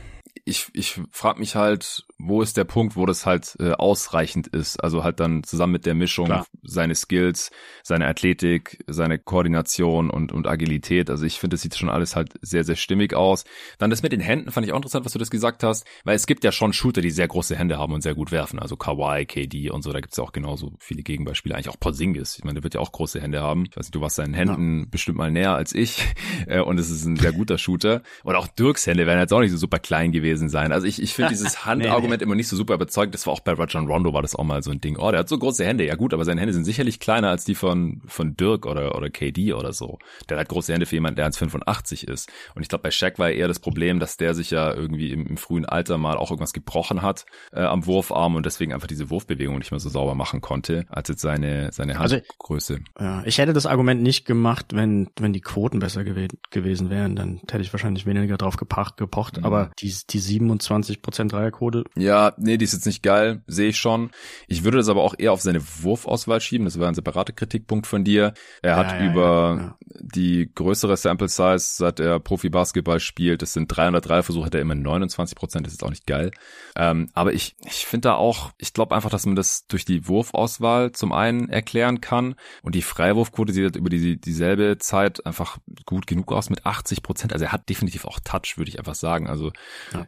ich, 0.44 0.68
ich 0.72 1.00
frage 1.10 1.40
mich 1.40 1.56
halt, 1.56 2.04
wo 2.24 2.40
ist 2.40 2.56
der 2.56 2.64
Punkt, 2.64 2.96
wo 2.96 3.04
das 3.04 3.26
halt 3.26 3.56
äh, 3.58 3.72
ausreichend 3.72 4.46
ist? 4.46 4.82
Also 4.82 5.02
halt 5.02 5.18
dann 5.18 5.42
zusammen 5.42 5.72
mit 5.72 5.86
der 5.86 5.94
Mischung 5.94 6.26
Klar. 6.26 6.46
seine 6.62 6.94
Skills, 6.94 7.50
seine 7.82 8.06
Athletik, 8.06 8.84
seine 8.86 9.18
Koordination 9.18 10.08
und, 10.08 10.30
und 10.30 10.46
Agilität. 10.46 11.10
Also 11.10 11.26
ich 11.26 11.40
finde, 11.40 11.54
das 11.54 11.62
sieht 11.62 11.76
schon 11.76 11.90
alles 11.90 12.14
halt 12.14 12.34
sehr, 12.40 12.62
sehr 12.62 12.76
stimmig 12.76 13.14
aus. 13.14 13.44
Dann 13.78 13.90
das 13.90 14.02
mit 14.02 14.12
den 14.12 14.20
Händen 14.20 14.52
fand 14.52 14.66
ich 14.66 14.72
auch 14.72 14.76
interessant, 14.76 15.04
was 15.04 15.12
du 15.12 15.18
das 15.18 15.30
gesagt 15.30 15.64
hast, 15.64 15.84
weil 16.04 16.14
es 16.14 16.26
gibt 16.26 16.44
ja 16.44 16.52
schon 16.52 16.72
Shooter, 16.72 17.00
die 17.00 17.10
sehr 17.10 17.26
große 17.26 17.56
Hände 17.56 17.78
haben 17.78 17.92
und 17.92 18.02
sehr 18.02 18.14
gut 18.14 18.30
werfen. 18.30 18.60
Also 18.60 18.76
Kawhi, 18.76 19.26
KD 19.26 19.70
und 19.70 19.82
so, 19.82 19.92
da 19.92 20.00
gibt's 20.00 20.16
ja 20.16 20.22
auch 20.22 20.32
genauso 20.32 20.74
viele 20.78 21.02
Gegenbeispiele. 21.02 21.56
Eigentlich 21.56 21.70
auch 21.70 21.80
Porzingis. 21.80 22.38
Ich 22.38 22.44
meine, 22.44 22.54
der 22.54 22.62
wird 22.62 22.74
ja 22.74 22.80
auch 22.80 22.92
große 22.92 23.20
Hände 23.20 23.42
haben. 23.42 23.64
Ich 23.68 23.76
weiß 23.76 23.86
nicht, 23.86 23.94
du 23.96 24.00
warst 24.00 24.16
seinen 24.16 24.34
Händen 24.34 24.80
ja. 24.80 24.86
bestimmt 24.88 25.18
mal 25.18 25.32
näher 25.32 25.54
als 25.54 25.74
ich 25.74 26.04
äh, 26.46 26.60
und 26.60 26.78
es 26.78 26.88
ist 26.88 27.04
ein 27.04 27.16
sehr 27.16 27.32
guter 27.32 27.58
Shooter. 27.58 28.02
Und 28.22 28.36
auch 28.36 28.46
Dirks 28.46 28.86
Hände 28.86 29.06
werden 29.06 29.18
jetzt 29.18 29.32
auch 29.32 29.40
nicht 29.40 29.50
so 29.50 29.56
super 29.56 29.80
klein 29.80 30.12
gewesen 30.12 30.48
sein. 30.48 30.70
Also 30.70 30.86
ich, 30.86 31.02
ich 31.02 31.14
finde 31.14 31.30
dieses 31.32 31.66
Handargument 31.66 32.11
nee. 32.18 32.24
immer 32.24 32.34
nicht 32.34 32.48
so 32.48 32.56
super 32.56 32.74
überzeugt. 32.74 33.14
Das 33.14 33.26
war 33.26 33.32
auch 33.32 33.40
bei 33.40 33.52
Rajon 33.52 33.86
Rondo 33.86 34.12
war 34.12 34.22
das 34.22 34.34
auch 34.34 34.44
mal 34.44 34.62
so 34.62 34.70
ein 34.70 34.80
Ding. 34.80 34.96
Oh, 34.98 35.10
der 35.10 35.20
hat 35.20 35.28
so 35.28 35.38
große 35.38 35.64
Hände. 35.64 35.84
Ja 35.84 35.94
gut, 35.94 36.14
aber 36.14 36.24
seine 36.24 36.40
Hände 36.40 36.52
sind 36.52 36.64
sicherlich 36.64 37.00
kleiner 37.00 37.28
als 37.28 37.44
die 37.44 37.54
von, 37.54 38.02
von 38.06 38.36
Dirk 38.36 38.66
oder, 38.66 38.96
oder 38.96 39.10
KD 39.10 39.52
oder 39.52 39.72
so. 39.72 39.98
Der 40.28 40.38
hat 40.38 40.48
große 40.48 40.72
Hände 40.72 40.86
für 40.86 40.96
jemanden, 40.96 41.16
der 41.16 41.30
1,85 41.30 42.08
ist. 42.08 42.30
Und 42.54 42.62
ich 42.62 42.68
glaube, 42.68 42.82
bei 42.82 42.90
Shaq 42.90 43.18
war 43.18 43.30
eher 43.30 43.48
das 43.48 43.58
Problem, 43.58 44.00
dass 44.00 44.16
der 44.16 44.34
sich 44.34 44.50
ja 44.50 44.72
irgendwie 44.72 45.12
im, 45.12 45.26
im 45.26 45.36
frühen 45.36 45.64
Alter 45.64 45.98
mal 45.98 46.16
auch 46.16 46.30
irgendwas 46.30 46.52
gebrochen 46.52 47.02
hat 47.02 47.26
äh, 47.52 47.62
am 47.62 47.86
Wurfarm 47.86 48.36
und 48.36 48.46
deswegen 48.46 48.72
einfach 48.72 48.86
diese 48.86 49.10
Wurfbewegung 49.10 49.58
nicht 49.58 49.70
mehr 49.70 49.80
so 49.80 49.88
sauber 49.88 50.14
machen 50.14 50.40
konnte, 50.40 50.86
als 50.88 51.08
jetzt 51.08 51.22
seine, 51.22 51.70
seine 51.72 51.98
also, 51.98 52.16
Handgröße. 52.16 52.80
Also, 52.94 53.10
ja, 53.10 53.22
ich 53.24 53.38
hätte 53.38 53.52
das 53.52 53.66
Argument 53.66 54.02
nicht 54.02 54.24
gemacht, 54.24 54.66
wenn, 54.74 55.08
wenn 55.18 55.32
die 55.32 55.40
Quoten 55.40 55.78
besser 55.78 56.04
gew 56.04 56.28
gewesen 56.50 56.90
wären. 56.90 57.16
Dann 57.16 57.40
hätte 57.50 57.62
ich 57.62 57.72
wahrscheinlich 57.72 58.06
weniger 58.06 58.36
drauf 58.36 58.56
gepocht. 58.56 58.96
gepocht. 58.96 59.38
Mhm. 59.38 59.44
Aber 59.44 59.70
die, 59.78 59.94
die 60.10 60.20
27% 60.20 61.28
Dreierquote. 61.28 61.84
Ja, 62.03 62.34
nee, 62.36 62.57
die 62.57 62.64
ist 62.64 62.72
jetzt 62.72 62.86
nicht 62.86 63.03
geil, 63.03 63.42
sehe 63.46 63.68
ich 63.68 63.78
schon. 63.78 64.11
Ich 64.48 64.64
würde 64.64 64.78
das 64.78 64.88
aber 64.88 65.03
auch 65.03 65.14
eher 65.16 65.32
auf 65.32 65.40
seine 65.40 65.62
Wurfauswahl 65.82 66.40
schieben. 66.40 66.64
Das 66.64 66.78
war 66.78 66.88
ein 66.88 66.94
separater 66.94 67.32
Kritikpunkt 67.32 67.86
von 67.86 68.05
dir. 68.05 68.34
Er 68.61 68.76
hat 68.76 68.92
ja, 68.92 69.11
über 69.11 69.57
ja, 69.59 69.76
die 70.00 70.50
größere 70.55 70.96
Sample 70.96 71.28
Size, 71.28 71.59
seit 71.59 72.00
er 72.00 72.18
Profi-Basketball 72.18 73.00
spielt, 73.00 73.42
das 73.42 73.53
sind 73.53 73.68
303 73.68 74.22
Versuche, 74.22 74.46
hat 74.46 74.55
er 74.55 74.61
immer 74.61 74.74
29 74.74 75.36
Prozent. 75.36 75.66
Das 75.66 75.72
ist 75.72 75.84
auch 75.84 75.90
nicht 75.90 76.07
geil. 76.07 76.32
Ähm, 76.76 77.09
aber 77.14 77.32
ich, 77.32 77.57
ich 77.64 77.86
finde 77.86 78.09
da 78.09 78.14
auch, 78.14 78.50
ich 78.59 78.72
glaube 78.72 78.94
einfach, 78.94 79.11
dass 79.11 79.26
man 79.26 79.36
das 79.36 79.66
durch 79.66 79.84
die 79.84 80.09
Wurfauswahl 80.09 80.92
zum 80.92 81.12
einen 81.12 81.48
erklären 81.48 82.00
kann 82.00 82.34
und 82.62 82.74
die 82.74 82.82
Freiwurfquote 82.82 83.53
sieht 83.53 83.64
halt 83.64 83.76
über 83.76 83.90
die, 83.90 84.20
dieselbe 84.20 84.78
Zeit 84.78 85.24
einfach 85.24 85.59
gut 85.86 86.07
genug 86.07 86.32
aus 86.32 86.50
mit 86.50 86.66
80 86.66 87.03
Prozent. 87.03 87.32
Also 87.32 87.44
er 87.44 87.53
hat 87.53 87.68
definitiv 87.68 88.05
auch 88.05 88.18
Touch, 88.20 88.57
würde 88.57 88.70
ich 88.70 88.78
einfach 88.78 88.94
sagen. 88.94 89.28
Also 89.28 89.53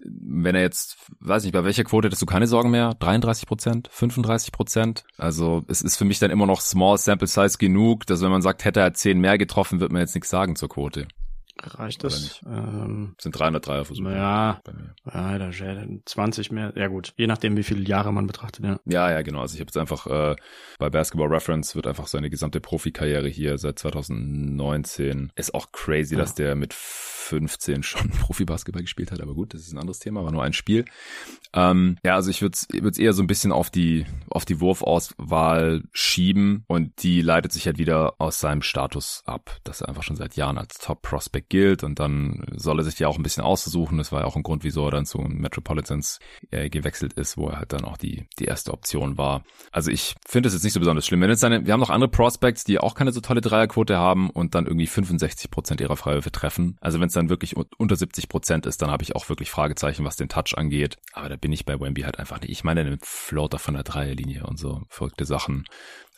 wenn 0.03 0.55
er 0.55 0.63
jetzt, 0.63 0.97
weiß 1.21 1.45
nicht, 1.45 1.53
bei 1.53 1.65
welcher 1.75 1.89
Quote 1.89 2.07
hättest 2.07 2.23
du 2.23 2.27
keine 2.27 2.47
Sorgen 2.47 2.71
mehr? 2.71 2.95
33 3.01 3.49
Prozent? 3.49 3.89
35 3.91 4.53
Prozent? 4.53 5.05
Also 5.19 5.65
es 5.67 5.83
ist 5.83 5.97
für 5.97 6.05
mich 6.05 6.21
dann 6.21 6.31
immer 6.31 6.47
noch 6.47 6.61
Small 6.61 6.99
Sample 6.99 7.27
Size 7.27 7.59
genug, 7.59 8.07
dass 8.07 8.23
wenn 8.23 8.31
man 8.31 8.43
sagt, 8.43 8.65
hätte 8.65 8.79
er 8.79 8.95
10 8.95 9.19
mehr 9.19 9.39
getroffen, 9.39 9.81
wird 9.81 9.91
man 9.91 10.01
jetzt 10.01 10.15
nichts 10.15 10.31
sagen 10.31 10.55
zur 10.55 10.69
Quote. 10.69 11.09
Reicht 11.63 12.03
das? 12.03 12.41
Ähm, 12.47 13.15
sind 13.21 13.39
303 13.39 13.85
Versuche. 13.85 14.11
Ja, 14.11 14.61
ja, 15.13 15.39
da 15.39 15.51
20 16.05 16.51
mehr. 16.51 16.73
Ja 16.75 16.89
gut, 16.89 17.15
je 17.17 17.29
nachdem, 17.29 17.57
wie 17.57 17.63
viele 17.63 17.83
Jahre 17.83 18.13
man 18.13 18.27
betrachtet, 18.27 18.65
ja. 18.65 18.81
Ja, 18.85 19.11
ja, 19.11 19.23
genau. 19.23 19.41
Also 19.41 19.55
ich 19.55 19.61
habe 19.61 19.69
jetzt 19.69 19.77
einfach 19.77 20.07
äh, 20.07 20.37
bei 20.79 20.91
Basketball 20.91 21.29
Reference 21.29 21.77
wird 21.77 21.87
einfach 21.87 22.09
seine 22.09 22.29
gesamte 22.29 22.61
Profikarriere 22.61 23.29
hier 23.29 23.57
seit 23.59 23.79
2019. 23.79 25.33
Ist 25.37 25.55
auch 25.55 25.71
crazy, 25.71 26.15
ja. 26.15 26.21
dass 26.21 26.35
der 26.35 26.57
mit 26.57 26.75
15 26.75 27.83
schon 27.83 28.11
Profi-Basketball 28.21 28.83
gespielt 28.83 29.13
hat, 29.13 29.21
aber 29.21 29.35
gut, 29.35 29.55
das 29.55 29.63
ist 29.63 29.73
ein 29.73 29.79
anderes 29.79 29.99
Thema, 29.99 30.25
war 30.25 30.33
nur 30.33 30.43
ein 30.43 30.53
Spiel. 30.53 30.85
Ähm, 31.55 31.97
ja, 32.05 32.17
also 32.17 32.31
ich 32.31 32.43
würde 32.43 32.57
es 32.57 32.99
eher 32.99 33.13
so 33.13 33.23
ein 33.23 33.27
bisschen 33.27 33.53
auf 33.53 33.71
die, 33.71 34.07
auf 34.29 34.45
die 34.45 34.61
Wurfauswahl 34.61 35.83
schieben 35.93 36.65
und 36.67 37.03
die 37.03 37.23
leitet 37.23 37.53
sich 37.53 37.67
halt 37.67 37.79
wieder 37.79 38.15
aus 38.19 38.41
seinem 38.41 38.63
Status 38.63 39.23
ab, 39.25 39.57
dass 39.65 39.81
er 39.81 39.89
einfach 39.89 40.03
schon 40.03 40.17
seit 40.17 40.37
Jahren 40.37 40.59
als 40.59 40.79
Top-Prospect 41.45 41.49
gilt 41.49 41.85
und 41.85 41.99
dann 41.99 42.45
soll 42.57 42.81
er 42.81 42.85
sich 42.85 42.99
ja 42.99 43.09
auch 43.09 43.17
ein 43.17 43.23
bisschen 43.23 43.43
aussuchen. 43.43 43.99
Das 43.99 44.13
war 44.13 44.21
ja 44.21 44.27
auch 44.27 44.37
ein 44.37 44.43
Grund, 44.43 44.65
wieso 44.65 44.87
er 44.87 44.91
dann 44.91 45.07
zu 45.07 45.19
Metropolitans 45.19 46.19
äh, 46.51 46.69
gewechselt 46.69 47.15
ist, 47.15 47.37
wo 47.37 47.49
er 47.49 47.59
halt 47.59 47.73
dann 47.73 47.85
auch 47.85 47.97
die, 47.97 48.27
die 48.39 48.45
erste 48.45 48.73
Option 48.73 49.19
war. 49.19 49.45
Also 49.73 49.91
ich 49.91 50.15
finde 50.27 50.49
es 50.49 50.55
jetzt 50.55 50.65
nicht 50.65 50.73
so 50.73 50.81
besonders 50.81 51.07
schlimm. 51.07 51.21
Wenn 51.21 51.31
jetzt 51.31 51.41
seine, 51.41 51.67
wir 51.67 51.73
haben 51.73 51.81
noch 51.81 51.91
andere 51.91 52.11
Prospects, 52.11 52.65
die 52.65 52.79
auch 52.79 52.95
keine 52.95 53.13
so 53.13 53.21
tolle 53.21 53.41
Dreierquote 53.41 53.97
haben 53.97 54.31
und 54.31 54.55
dann 54.55 54.67
irgendwie 54.67 54.87
65 54.87 55.51
Prozent 55.51 55.81
ihrer 55.81 55.97
Freiwürfe 55.97 56.33
treffen. 56.33 56.77
Also 56.81 57.01
wenn 57.01 57.09
es 57.09 57.15
dann 57.15 57.29
wirklich 57.29 57.55
unter 57.57 57.97
70 57.97 58.29
Prozent 58.29 58.67
ist, 58.67 58.83
dann 58.83 58.91
habe 58.91 59.03
ich 59.03 59.17
auch 59.17 59.29
wirklich 59.29 59.51
Fragezeichen, 59.51 60.05
was 60.05 60.17
den 60.17 60.29
Touch 60.29 60.57
angeht. 60.57 60.97
Aber 61.13 61.29
da 61.29 61.37
bin 61.37 61.53
ich 61.53 61.65
bei 61.65 61.79
Wemby 61.79 62.03
halt 62.03 62.19
einfach 62.19 62.41
nicht. 62.41 62.51
Ich 62.51 62.65
meine, 62.65 62.81
einen 62.81 62.99
Floater 63.03 63.59
von 63.59 63.75
der 63.75 63.85
Dreierlinie 63.85 64.45
und 64.47 64.59
so 64.59 64.83
verrückte 64.89 65.25
Sachen. 65.25 65.65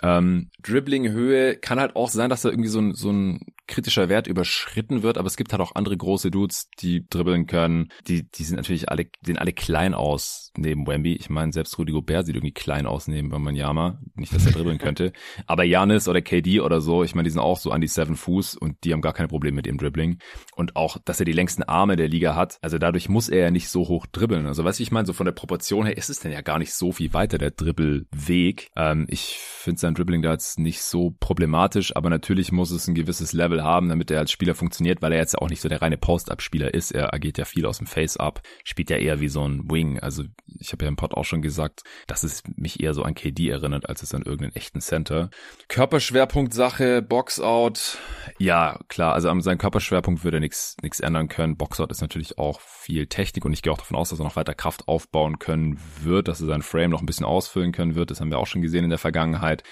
Ähm, 0.03 0.51
Dribbling-Höhe 0.62 1.57
kann 1.57 1.81
halt 1.81 1.97
auch 1.97 2.11
sein, 2.11 2.29
dass 2.29 2.45
er 2.45 2.51
irgendwie 2.51 2.68
so 2.68 2.81
ein, 2.81 2.95
so 2.95 3.11
ein 3.11 3.41
kritischer 3.67 4.09
Wert 4.09 4.27
überschritten 4.27 5.03
wird, 5.03 5.19
aber 5.19 5.27
es 5.27 5.37
gibt 5.37 5.53
halt 5.53 5.61
auch 5.61 5.75
andere 5.75 5.97
große 5.97 6.31
Dudes, 6.31 6.69
die 6.79 7.07
dribbeln 7.09 7.47
können. 7.47 7.89
Die, 8.07 8.31
die 8.31 8.45
sind 8.45 8.57
natürlich 8.57 8.89
alle, 8.89 9.07
sehen 9.25 9.39
alle 9.39 9.53
klein 9.53 9.95
aus 9.95 10.45
neben 10.59 10.86
Wemby. 10.86 11.14
Ich 11.14 11.30
meine, 11.30 11.52
selbst 11.52 11.78
Rudy 11.78 11.92
Gobert 11.92 12.26
sieht 12.26 12.36
irgendwie 12.36 12.52
klein 12.52 12.86
aus 12.86 13.09
neben 13.09 13.30
Wembanyama. 13.30 14.00
Nicht, 14.14 14.34
dass 14.34 14.46
er 14.46 14.52
dribbeln 14.52 14.78
könnte. 14.78 15.12
Aber 15.46 15.64
Janis 15.64 16.09
oder 16.09 16.22
KD 16.22 16.61
oder 16.61 16.80
so, 16.80 17.04
ich 17.04 17.14
meine, 17.14 17.24
die 17.24 17.30
sind 17.30 17.40
auch 17.40 17.59
so 17.59 17.70
an 17.70 17.80
die 17.80 17.88
Seven 17.88 18.16
Fuß 18.16 18.57
und 18.57 18.84
die 18.84 18.92
haben 18.92 19.00
gar 19.00 19.12
kein 19.12 19.28
Problem 19.28 19.54
mit 19.54 19.66
dem 19.66 19.78
Dribbling. 19.78 20.18
Und 20.54 20.76
auch, 20.76 20.98
dass 21.04 21.20
er 21.20 21.26
die 21.26 21.32
längsten 21.32 21.62
Arme 21.62 21.96
der 21.96 22.09
Liga 22.09 22.34
hat. 22.34 22.59
Also 22.62 22.78
dadurch 22.78 23.09
muss 23.09 23.28
er 23.28 23.40
ja 23.40 23.50
nicht 23.50 23.68
so 23.68 23.88
hoch 23.88 24.07
dribbeln. 24.07 24.46
Also 24.46 24.64
weißt 24.64 24.78
du, 24.78 24.82
ich 24.82 24.92
meine, 24.92 25.07
so 25.07 25.12
von 25.12 25.26
der 25.26 25.32
Proportion 25.32 25.86
her 25.86 25.96
ist 25.96 26.11
es 26.11 26.20
denn 26.20 26.32
ja 26.32 26.40
gar 26.40 26.59
nicht 26.59 26.72
so 26.72 26.92
viel 26.92 27.12
weiter, 27.12 27.38
der 27.38 27.50
Dribbelweg. 27.50 28.70
Ähm, 28.76 29.07
ich 29.09 29.36
finde 29.38 29.80
sein 29.80 29.94
Dribbling 29.94 30.22
da 30.22 30.32
jetzt 30.32 30.59
nicht 30.59 30.82
so 30.82 31.14
problematisch, 31.20 31.94
aber 31.96 32.11
natürlich 32.11 32.52
muss 32.52 32.70
es 32.70 32.88
ein 32.88 32.94
gewisses 32.94 33.32
Level 33.32 33.62
haben, 33.62 33.88
damit 33.88 34.11
er 34.11 34.20
als 34.20 34.30
Spieler 34.30 34.54
funktioniert, 34.54 35.02
weil 35.02 35.12
er 35.12 35.18
jetzt 35.18 35.38
auch 35.38 35.48
nicht 35.48 35.61
so 35.61 35.68
der 35.68 35.82
reine 35.82 35.96
Post-Up-Spieler 35.96 36.72
ist. 36.74 36.92
Er 36.92 37.12
agiert 37.14 37.38
ja 37.38 37.44
viel 37.44 37.66
aus 37.66 37.78
dem 37.78 37.86
Face-Up, 37.86 38.42
spielt 38.64 38.90
ja 38.90 38.96
eher 38.96 39.20
wie 39.20 39.28
so 39.28 39.46
ein 39.46 39.70
Wing. 39.70 39.98
Also 40.00 40.24
ich 40.59 40.72
habe 40.72 40.84
ja 40.84 40.88
im 40.88 40.97
Pod 40.97 41.14
auch 41.14 41.24
schon 41.24 41.42
gesagt, 41.42 41.82
dass 42.07 42.22
es 42.22 42.42
mich 42.57 42.80
eher 42.80 42.94
so 42.94 43.03
an 43.03 43.14
KD 43.14 43.49
erinnert, 43.49 43.88
als 43.88 44.03
es 44.03 44.14
an 44.14 44.22
irgendeinen 44.22 44.55
echten 44.55 44.80
Center. 44.80 45.30
Körperschwerpunkt-Sache, 45.68 47.03
Boxout. 47.03 47.99
Ja, 48.38 48.78
klar, 48.88 49.14
also 49.14 49.28
an 49.28 49.40
seinem 49.40 49.59
Körperschwerpunkt 49.59 50.24
würde 50.24 50.38
er 50.38 50.40
nichts 50.40 51.01
ändern 51.01 51.28
können. 51.28 51.57
Boxout 51.57 51.86
ist 51.90 52.01
natürlich 52.01 52.38
auch 52.38 52.61
viel 52.61 53.07
Technik 53.07 53.44
und 53.44 53.53
ich 53.53 53.62
gehe 53.62 53.72
auch 53.72 53.78
davon 53.78 53.97
aus, 53.97 54.11
dass 54.11 54.20
er 54.20 54.24
noch 54.24 54.36
weiter 54.36 54.55
Kraft 54.55 54.88
aufbauen 54.88 55.38
können 55.38 55.80
wird, 56.03 56.28
dass 56.28 56.40
er 56.40 56.47
seinen 56.47 56.62
Frame 56.62 56.90
noch 56.90 57.01
ein 57.01 57.07
bisschen 57.07 57.26
ausfüllen 57.26 57.72
können 57.72 57.94
wird. 57.94 58.11
Das 58.11 58.20
haben 58.20 58.30
wir 58.30 58.38
auch 58.38 58.47
schon 58.47 58.62
gesehen 58.62 58.84
in 58.84 58.90
der 58.90 58.99
Vergangenheit. 58.99 59.62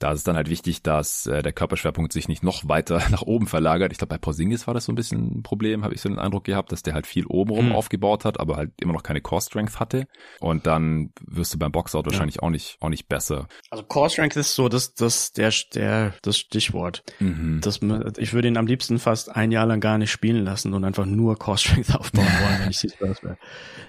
Da 0.00 0.12
ist 0.12 0.18
es 0.18 0.24
dann 0.24 0.36
halt 0.36 0.50
wichtig, 0.50 0.82
dass 0.82 1.26
äh, 1.26 1.42
der 1.42 1.52
Körperschwerpunkt 1.52 2.12
sich 2.12 2.28
nicht 2.28 2.42
noch 2.42 2.68
weiter 2.68 3.00
nach 3.10 3.22
oben 3.22 3.46
verlagert. 3.46 3.92
Ich 3.92 3.98
glaube, 3.98 4.14
bei 4.14 4.18
Porzingis 4.18 4.66
war 4.66 4.74
das 4.74 4.86
so 4.86 4.92
ein 4.92 4.96
bisschen 4.96 5.38
ein 5.38 5.42
Problem, 5.42 5.84
habe 5.84 5.94
ich 5.94 6.00
so 6.00 6.08
den 6.08 6.18
Eindruck 6.18 6.44
gehabt, 6.44 6.72
dass 6.72 6.82
der 6.82 6.94
halt 6.94 7.06
viel 7.06 7.26
oben 7.26 7.50
rum 7.50 7.66
mhm. 7.66 7.72
aufgebaut 7.72 8.24
hat, 8.24 8.40
aber 8.40 8.56
halt 8.56 8.72
immer 8.80 8.92
noch 8.92 9.02
keine 9.02 9.20
Core 9.20 9.40
Strength 9.40 9.78
hatte. 9.78 10.06
Und 10.40 10.66
dann 10.66 11.12
wirst 11.20 11.54
du 11.54 11.58
beim 11.58 11.72
Boxout 11.72 12.04
wahrscheinlich 12.04 12.36
ja. 12.36 12.42
auch 12.42 12.50
nicht 12.50 12.76
auch 12.80 12.88
nicht 12.88 13.08
besser. 13.08 13.46
Also 13.70 13.84
Core 13.84 14.10
Strength 14.10 14.36
ist 14.36 14.54
so 14.54 14.68
das 14.68 14.94
das 14.94 15.32
der 15.32 15.52
der 15.74 16.14
das 16.22 16.38
Stichwort. 16.38 17.04
Mhm. 17.20 17.60
Das 17.62 17.80
ich 18.18 18.32
würde 18.32 18.48
ihn 18.48 18.56
am 18.56 18.66
liebsten 18.66 18.98
fast 18.98 19.34
ein 19.34 19.52
Jahr 19.52 19.66
lang 19.66 19.80
gar 19.80 19.98
nicht 19.98 20.10
spielen 20.10 20.44
lassen 20.44 20.74
und 20.74 20.84
einfach 20.84 21.06
nur 21.06 21.36
Core 21.38 21.58
Strength 21.58 21.94
aufbauen 21.98 22.26
wollen, 22.26 22.60
wenn 22.62 22.70
ich 22.70 22.78
Spurs 22.78 23.22
wäre. 23.22 23.38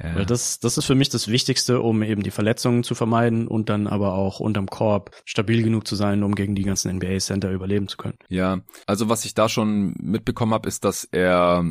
Ja. 0.03 0.15
Weil 0.15 0.25
das 0.25 0.59
das 0.59 0.77
ist 0.77 0.85
für 0.85 0.95
mich 0.95 1.09
das 1.09 1.27
Wichtigste, 1.27 1.81
um 1.81 2.03
eben 2.03 2.21
die 2.21 2.31
Verletzungen 2.31 2.83
zu 2.83 2.93
vermeiden 2.95 3.47
und 3.47 3.69
dann 3.69 3.87
aber 3.87 4.13
auch 4.13 4.39
unterm 4.39 4.67
Korb 4.67 5.11
stabil 5.25 5.63
genug 5.63 5.87
zu 5.87 5.94
sein 5.95 6.05
sein, 6.05 6.23
um 6.23 6.35
gegen 6.35 6.55
die 6.55 6.63
ganzen 6.63 6.95
NBA-Center 6.97 7.51
überleben 7.51 7.87
zu 7.87 7.97
können. 7.97 8.17
Ja, 8.29 8.61
also 8.85 9.09
was 9.09 9.25
ich 9.25 9.33
da 9.33 9.49
schon 9.49 9.95
mitbekommen 9.99 10.53
habe, 10.53 10.67
ist, 10.67 10.85
dass 10.85 11.07
er 11.11 11.65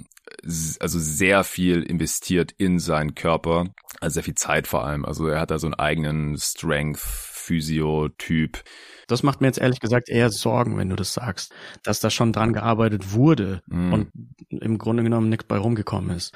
also 0.80 0.98
sehr 0.98 1.44
viel 1.44 1.82
investiert 1.82 2.52
in 2.56 2.78
seinen 2.78 3.14
Körper, 3.14 3.66
also 4.00 4.14
sehr 4.14 4.22
viel 4.24 4.34
Zeit 4.34 4.66
vor 4.66 4.84
allem. 4.84 5.04
Also 5.04 5.26
er 5.28 5.40
hat 5.40 5.50
da 5.50 5.58
so 5.58 5.66
einen 5.66 5.74
eigenen 5.74 6.36
Strength, 6.38 7.00
Physio-Typ. 7.00 8.62
Das 9.06 9.22
macht 9.22 9.40
mir 9.40 9.48
jetzt 9.48 9.58
ehrlich 9.58 9.80
gesagt 9.80 10.08
eher 10.08 10.30
Sorgen, 10.30 10.78
wenn 10.78 10.88
du 10.88 10.96
das 10.96 11.12
sagst, 11.12 11.52
dass 11.82 12.00
da 12.00 12.08
schon 12.08 12.32
dran 12.32 12.54
gearbeitet 12.54 13.12
wurde 13.12 13.62
mm. 13.66 13.92
und 13.92 14.10
im 14.48 14.78
Grunde 14.78 15.02
genommen 15.02 15.28
nichts 15.28 15.44
bei 15.44 15.58
rumgekommen 15.58 16.16
ist. 16.16 16.32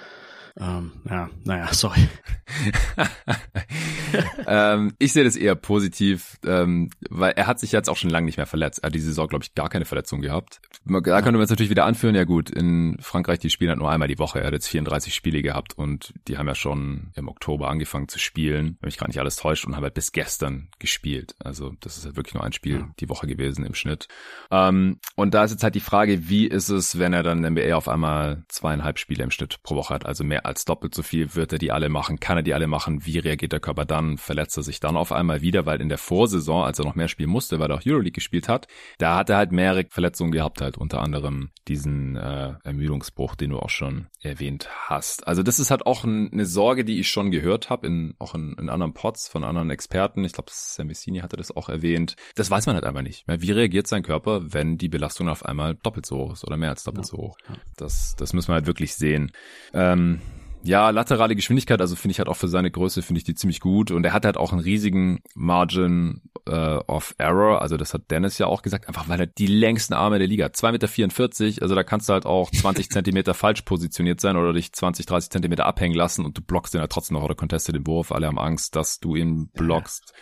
Ähm, 0.59 0.93
ja, 1.09 1.31
naja, 1.45 1.69
sorry. 1.73 2.09
ähm, 4.47 4.95
ich 4.99 5.13
sehe 5.13 5.25
das 5.25 5.37
eher 5.37 5.55
positiv, 5.55 6.39
ähm, 6.45 6.91
weil 7.11 7.33
er 7.33 7.47
hat 7.47 7.61
sich 7.61 7.73
jetzt 7.73 7.89
auch 7.89 7.97
schon 7.97 8.11
lange 8.11 8.27
nicht 8.27 8.37
mehr 8.37 8.47
verletzt. 8.47 8.81
Er 8.83 8.89
hat 8.89 8.95
diese 8.95 9.09
Saison, 9.09 9.29
glaube 9.29 9.45
ich, 9.45 9.55
gar 9.55 9.69
keine 9.69 9.85
Verletzung 9.85 10.21
gehabt. 10.21 10.61
Da 10.85 11.01
könnte 11.01 11.33
man 11.33 11.41
jetzt 11.41 11.51
natürlich 11.51 11.71
wieder 11.71 11.85
anführen, 11.85 12.15
ja 12.15 12.25
gut, 12.25 12.51
in 12.51 12.97
Frankreich, 13.01 13.39
die 13.39 13.51
spielen 13.51 13.71
halt 13.71 13.79
nur 13.79 13.91
einmal 13.91 14.09
die 14.09 14.19
Woche. 14.19 14.41
Er 14.41 14.47
hat 14.47 14.53
jetzt 14.53 14.69
34 14.69 15.15
Spiele 15.15 15.43
gehabt 15.43 15.77
und 15.77 16.15
die 16.27 16.39
haben 16.39 16.49
ja 16.49 16.55
schon 16.55 17.13
im 17.15 17.29
Oktober 17.29 17.69
angefangen 17.69 18.09
zu 18.09 18.19
spielen, 18.19 18.79
wenn 18.81 18.89
mich 18.89 18.99
gar 18.99 19.09
nicht 19.09 19.19
alles 19.19 19.37
täuscht, 19.37 19.67
und 19.67 19.77
haben 19.77 19.83
halt 19.83 19.95
bis 19.95 20.13
gestern 20.13 20.69
gespielt. 20.79 21.35
Also 21.39 21.75
das 21.81 21.99
ist 21.99 22.07
halt 22.07 22.17
wirklich 22.17 22.35
nur 22.35 22.45
ein 22.45 22.53
Spiel 22.53 22.79
ja. 22.79 22.89
die 23.01 23.09
Woche 23.09 23.27
gewesen 23.27 23.65
im 23.65 23.75
Schnitt. 23.75 24.09
Ähm, 24.51 24.99
und 25.15 25.35
da 25.35 25.45
ist 25.45 25.51
jetzt 25.51 25.63
halt 25.63 25.75
die 25.75 25.81
Frage, 25.81 26.29
wie 26.29 26.47
ist 26.47 26.71
es, 26.71 26.99
wenn 26.99 27.13
er 27.13 27.23
dann 27.23 27.45
in 27.45 27.55
der 27.55 27.65
NBA 27.65 27.77
auf 27.77 27.89
einmal 27.89 28.45
zweieinhalb 28.49 28.99
Spiele 28.99 29.25
im 29.25 29.31
Schnitt 29.31 29.63
pro 29.63 29.77
Woche 29.77 29.95
hat, 29.95 30.07
also 30.07 30.25
mehr 30.25 30.47
als 30.49 30.65
doppelt 30.65 30.95
so 30.95 31.03
viel, 31.03 31.35
wird 31.35 31.53
er 31.53 31.59
die 31.59 31.71
alle 31.71 31.89
machen, 31.89 32.19
kann 32.19 32.39
er 32.39 32.43
die 32.43 32.55
alle 32.55 32.67
machen, 32.67 33.07
wie 33.07 33.19
reagiert 33.19 33.53
der 33.53 33.61
Körper 33.61 33.85
dann, 33.85 34.19
verletzt 34.19 34.57
er 34.57 34.63
sich 34.63 34.81
dann 34.81 34.97
auf 34.97 35.13
einmal 35.13 35.43
wieder, 35.43 35.67
weil 35.67 35.81
in 35.81 35.89
der 35.89 35.99
Vorsaison, 35.99 36.65
als 36.65 36.79
er 36.79 36.85
noch 36.85 36.95
mehr 36.95 37.09
spielen 37.09 37.31
musste, 37.31 37.61
weil 37.61 37.71
er 37.71 37.77
auch 37.77 37.87
Euroleague 37.87 38.13
gespielt 38.13 38.49
hat, 38.49 38.67
da 38.99 39.17
hat 39.17 39.31
er 39.31 39.37
halt 39.37 39.53
mehrere 39.53 39.85
Verletzungen 39.89 40.33
gehabt, 40.33 40.61
halt 40.61 40.77
unter 40.77 41.01
anderem 41.01 41.51
diesen 41.69 42.17
äh, 42.17 42.55
Ermüdungsbruch, 42.65 43.37
den 43.37 43.51
du 43.51 43.59
auch 43.59 43.71
schon 43.71 44.07
erwähnt 44.21 44.69
hast. 44.89 45.27
Also 45.27 45.43
das 45.43 45.61
ist 45.61 45.71
halt 45.71 45.87
auch 45.87 46.05
ein, 46.05 46.33
eine 46.33 46.47
Sorge, 46.47 46.85
die 46.85 46.99
ich 46.99 47.09
schon 47.09 47.31
gehört 47.31 47.71
habe, 47.71 47.87
in, 47.87 48.15
auch 48.19 48.35
in, 48.35 48.55
in 48.59 48.69
anderen 48.69 48.95
Pods 48.95 49.29
von 49.29 49.45
anderen 49.45 49.71
Experten. 49.71 50.25
Ich 50.25 50.33
glaube, 50.33 50.51
Sam 50.53 50.89
Vecini 50.89 51.21
hatte 51.21 51.37
das 51.37 51.55
auch 51.55 51.69
erwähnt. 51.69 52.17
Das 52.35 52.51
weiß 52.51 52.67
man 52.67 52.75
halt 52.75 52.85
einfach 52.85 53.03
nicht. 53.03 53.25
Wie 53.27 53.53
reagiert 53.53 53.87
sein 53.87 54.03
Körper, 54.03 54.53
wenn 54.53 54.79
die 54.79 54.89
Belastung 54.89 55.29
auf 55.29 55.45
einmal 55.45 55.75
doppelt 55.77 56.07
so 56.07 56.17
hoch 56.17 56.33
ist 56.33 56.45
oder 56.45 56.57
mehr 56.57 56.71
als 56.71 56.85
doppelt 56.85 57.07
ja. 57.07 57.11
so 57.11 57.19
hoch? 57.19 57.37
Das, 57.77 58.17
das 58.17 58.33
müssen 58.33 58.49
wir 58.49 58.55
halt 58.55 58.67
wirklich 58.67 58.95
sehen. 58.95 59.31
Ähm, 59.73 60.21
ja, 60.63 60.91
laterale 60.91 61.37
Geschwindigkeit, 61.37 61.81
also 61.81 61.97
finde 61.97 62.13
ich 62.13 62.19
halt 62.19 62.29
auch 62.29 62.37
für 62.37 62.49
seine 62.49 62.71
Größe, 62.71 63.03
finde 63.03 63.19
ich 63.19 63.25
die 63.25 63.35
ziemlich 63.35 63.61
gut. 63.61 63.91
Und 63.91 64.05
er 64.05 64.13
hat 64.13 64.25
halt 64.25 64.37
auch 64.37 64.53
einen 64.53 64.61
riesigen 64.61 65.21
Margin 65.35 66.23
äh, 66.47 66.77
of 66.87 67.15
Error. 67.19 67.63
Also 67.63 67.77
das 67.77 67.95
hat 67.95 68.11
Dennis 68.11 68.39
ja 68.39 68.47
auch 68.47 68.63
gesagt, 68.63 68.89
einfach 68.89 69.09
weil 69.09 69.21
er 69.21 69.27
die 69.27 69.47
längsten 69.47 69.95
Arme 69.95 70.19
der 70.19 70.27
Liga 70.27 70.47
hat. 70.47 70.57
2,44 70.57 71.45
Meter, 71.45 71.63
also 71.63 71.75
da 71.75 71.83
kannst 71.85 72.09
du 72.09 72.13
halt 72.13 72.27
auch 72.27 72.51
20 72.51 72.91
Zentimeter 72.91 73.35
falsch 73.35 73.63
positioniert 73.63 74.21
sein 74.21 74.37
oder 74.37 74.53
dich 74.53 74.73
20, 74.73 75.07
30 75.07 75.31
Zentimeter 75.31 75.67
abhängen 75.67 75.95
lassen 75.95 76.25
und 76.25 76.37
du 76.37 76.43
blockst 76.43 76.75
den 76.75 76.81
halt 76.81 76.93
trotzdem 76.93 77.17
noch 77.17 77.25
oder 77.25 77.35
contestet 77.35 77.75
den 77.75 77.87
Wurf. 77.87 78.13
Alle 78.13 78.27
haben 78.27 78.39
Angst, 78.39 78.75
dass 78.77 79.01
du 79.01 79.15
ihn 79.15 79.49
blockst. 79.49 80.13
Ja. 80.13 80.15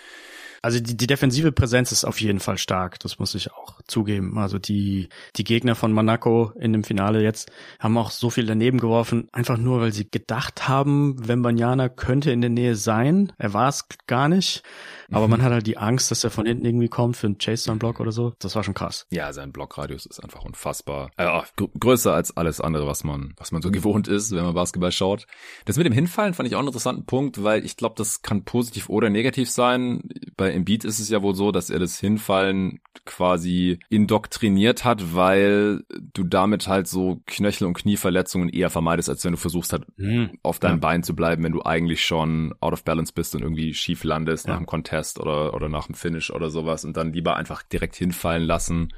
Also 0.67 0.81
die, 0.81 0.97
die 0.97 1.07
defensive 1.07 1.53
Präsenz 1.53 1.93
ist 1.93 2.05
auf 2.05 2.21
jeden 2.21 2.41
Fall 2.41 2.59
stark, 2.59 2.99
das 2.99 3.21
muss 3.21 3.37
ich 3.37 3.53
auch 3.53 3.81
zugeben. 3.87 4.37
Also 4.37 4.59
die, 4.59 5.11
die 5.37 5.45
Gegner 5.45 5.77
von 5.77 5.93
Monaco 5.93 6.51
in 6.59 6.73
dem 6.73 6.83
Finale 6.83 7.23
jetzt 7.23 7.53
haben 7.79 7.97
auch 7.97 8.11
so 8.11 8.31
viel 8.31 8.47
daneben 8.47 8.81
geworfen, 8.81 9.29
einfach 9.31 9.59
nur, 9.59 9.81
weil 9.81 9.93
sie 9.93 10.11
gedacht 10.11 10.67
haben, 10.67 11.29
Wembanyama 11.29 11.89
könnte 11.89 12.33
in 12.33 12.41
der 12.41 12.51
Nähe 12.51 12.75
sein. 12.75 13.33
Er 13.39 13.55
war 13.55 13.69
es 13.69 13.85
gar 14.09 14.29
nicht. 14.29 14.65
Aber 15.13 15.27
mhm. 15.27 15.31
man 15.31 15.43
hat 15.43 15.53
halt 15.53 15.67
die 15.69 15.79
Angst, 15.79 16.11
dass 16.11 16.25
er 16.25 16.31
von 16.31 16.47
hinten 16.47 16.65
irgendwie 16.65 16.89
kommt 16.89 17.17
für 17.17 17.29
einen 17.29 17.39
Chase-Down-Block 17.39 18.01
oder 18.01 18.11
so. 18.11 18.33
Das 18.41 18.57
war 18.57 18.65
schon 18.65 18.75
krass. 18.75 19.07
Ja, 19.11 19.33
sein 19.33 19.53
Blockradius 19.53 20.07
ist 20.07 20.19
einfach 20.19 20.45
unfassbar. 20.45 21.11
Äh, 21.17 21.43
größer 21.79 22.13
als 22.13 22.37
alles 22.37 22.61
andere, 22.61 22.89
was 22.89 23.05
man, 23.05 23.35
was 23.37 23.53
man 23.53 23.63
so 23.63 23.71
gewohnt 23.77 24.09
ist, 24.09 24.33
wenn 24.33 24.43
man 24.43 24.55
Basketball 24.55 24.91
schaut. 24.91 25.27
Das 25.65 25.77
mit 25.77 25.87
dem 25.87 25.93
Hinfallen 25.93 26.35
fand 26.35 26.49
ich 26.49 26.57
auch 26.57 26.61
einen 26.61 26.69
interessanten 26.69 27.07
Punkt, 27.07 27.45
weil 27.45 27.65
ich 27.65 27.77
glaube, 27.77 27.95
das 27.97 28.23
kann 28.23 28.45
positiv 28.45 28.89
oder 28.89 29.11
negativ 29.11 29.49
sein. 29.49 30.03
Bei 30.37 30.56
Embiid 30.57 30.85
ist 30.85 30.99
es 30.99 31.09
ja 31.11 31.23
wohl 31.23 31.35
so, 31.35 31.53
dass 31.53 31.71
er 31.71 31.79
das 31.79 32.01
Hinfallen 32.01 32.81
quasi 33.05 33.79
indoktriniert 33.89 34.85
hat, 34.85 35.15
weil 35.15 35.85
du 36.15 36.25
damit 36.25 36.67
halt 36.67 36.89
so 36.89 37.21
Knöchel- 37.27 37.67
und 37.67 37.75
Knieverletzungen 37.75 38.49
eher 38.49 38.71
vermeidest, 38.71 39.09
als 39.09 39.25
wenn 39.25 39.33
du 39.33 39.39
versuchst 39.39 39.73
halt 39.73 39.85
mhm. 39.97 40.31
auf 40.43 40.59
deinem 40.59 40.77
ja. 40.77 40.81
Bein 40.81 41.03
zu 41.03 41.15
bleiben, 41.15 41.45
wenn 41.45 41.53
du 41.53 41.63
eigentlich 41.63 42.05
schon 42.05 42.55
out 42.61 42.73
of 42.73 42.85
balance 42.85 43.13
bist 43.15 43.35
und 43.35 43.43
irgendwie 43.43 43.75
schief 43.75 44.03
landest 44.03 44.47
ja. 44.47 44.53
nach 44.53 44.59
dem 44.59 44.67
Contest 44.67 45.21
oder, 45.21 45.55
oder 45.55 45.69
nach 45.69 45.87
dem 45.87 45.95
Finish 45.95 46.31
oder 46.31 46.51
sowas 46.51 46.85
und 46.85 46.97
dann 46.97 47.13
lieber 47.13 47.37
einfach 47.37 47.63
direkt 47.63 47.95
hinfallen 47.95 48.43
lassen 48.43 48.89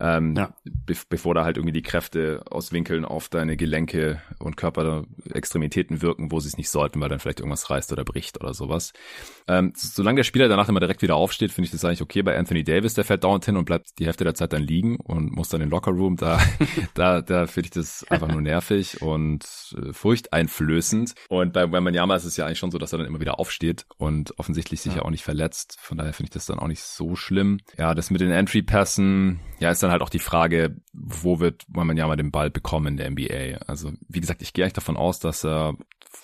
ähm, 0.00 0.34
ja. 0.36 0.54
be 0.64 0.94
bevor 1.08 1.34
da 1.34 1.44
halt 1.44 1.56
irgendwie 1.56 1.72
die 1.72 1.82
Kräfte 1.82 2.42
aus 2.50 2.72
Winkeln 2.72 3.04
auf 3.04 3.28
deine 3.28 3.56
Gelenke 3.56 4.20
und 4.38 4.56
Körperextremitäten 4.56 6.02
wirken, 6.02 6.30
wo 6.30 6.40
sie 6.40 6.48
es 6.48 6.56
nicht 6.56 6.70
sollten, 6.70 7.00
weil 7.00 7.08
dann 7.08 7.18
vielleicht 7.18 7.40
irgendwas 7.40 7.70
reißt 7.70 7.92
oder 7.92 8.04
bricht 8.04 8.40
oder 8.40 8.54
sowas. 8.54 8.92
Ähm, 9.46 9.72
solange 9.76 10.16
der 10.16 10.24
Spieler 10.24 10.48
danach 10.48 10.68
immer 10.68 10.80
direkt 10.80 11.02
wieder 11.02 11.16
aufsteht, 11.16 11.52
finde 11.52 11.66
ich 11.66 11.72
das 11.72 11.84
eigentlich 11.84 12.02
okay. 12.02 12.22
Bei 12.22 12.36
Anthony 12.36 12.64
Davis, 12.64 12.94
der 12.94 13.04
fällt 13.04 13.24
dauernd 13.24 13.44
hin 13.44 13.56
und 13.56 13.64
bleibt 13.64 13.98
die 13.98 14.06
Hälfte 14.06 14.24
der 14.24 14.34
Zeit 14.34 14.52
dann 14.52 14.62
liegen 14.62 14.96
und 14.96 15.32
muss 15.32 15.48
dann 15.48 15.60
in 15.60 15.68
den 15.68 15.72
Lockerroom. 15.72 16.16
Da, 16.16 16.40
da, 16.94 17.22
da 17.22 17.46
finde 17.46 17.66
ich 17.66 17.70
das 17.70 18.04
einfach 18.10 18.28
nur 18.28 18.40
nervig 18.40 19.02
und 19.02 19.44
äh, 19.76 19.92
furchteinflößend. 19.92 21.14
Und 21.28 21.52
bei 21.52 21.70
Wembanyama 21.70 22.16
ist 22.16 22.24
es 22.24 22.36
ja 22.36 22.46
eigentlich 22.46 22.58
schon 22.58 22.70
so, 22.70 22.78
dass 22.78 22.92
er 22.92 22.98
dann 22.98 23.06
immer 23.06 23.20
wieder 23.20 23.38
aufsteht 23.38 23.86
und 23.96 24.38
offensichtlich 24.38 24.80
sich 24.80 24.92
ja, 24.92 24.98
ja 24.98 25.04
auch 25.04 25.10
nicht 25.10 25.24
verletzt. 25.24 25.76
Von 25.80 25.98
daher 25.98 26.12
finde 26.12 26.28
ich 26.28 26.34
das 26.34 26.46
dann 26.46 26.58
auch 26.58 26.68
nicht 26.68 26.82
so 26.82 27.16
schlimm. 27.16 27.58
Ja, 27.76 27.94
das 27.94 28.10
mit 28.10 28.20
den 28.20 28.30
Entry-Passen, 28.30 29.40
ja, 29.60 29.70
ist 29.70 29.82
dann 29.82 29.87
halt 29.90 30.02
auch 30.02 30.10
die 30.10 30.18
Frage, 30.18 30.76
wo 30.92 31.40
wird 31.40 31.64
mal 31.68 32.16
den 32.16 32.30
Ball 32.30 32.50
bekommen 32.50 32.86
in 32.88 32.96
der 32.96 33.10
NBA? 33.10 33.64
Also, 33.66 33.92
wie 34.08 34.20
gesagt, 34.20 34.42
ich 34.42 34.52
gehe 34.52 34.64
eigentlich 34.64 34.74
davon 34.74 34.96
aus, 34.96 35.18
dass 35.20 35.44
er 35.44 35.76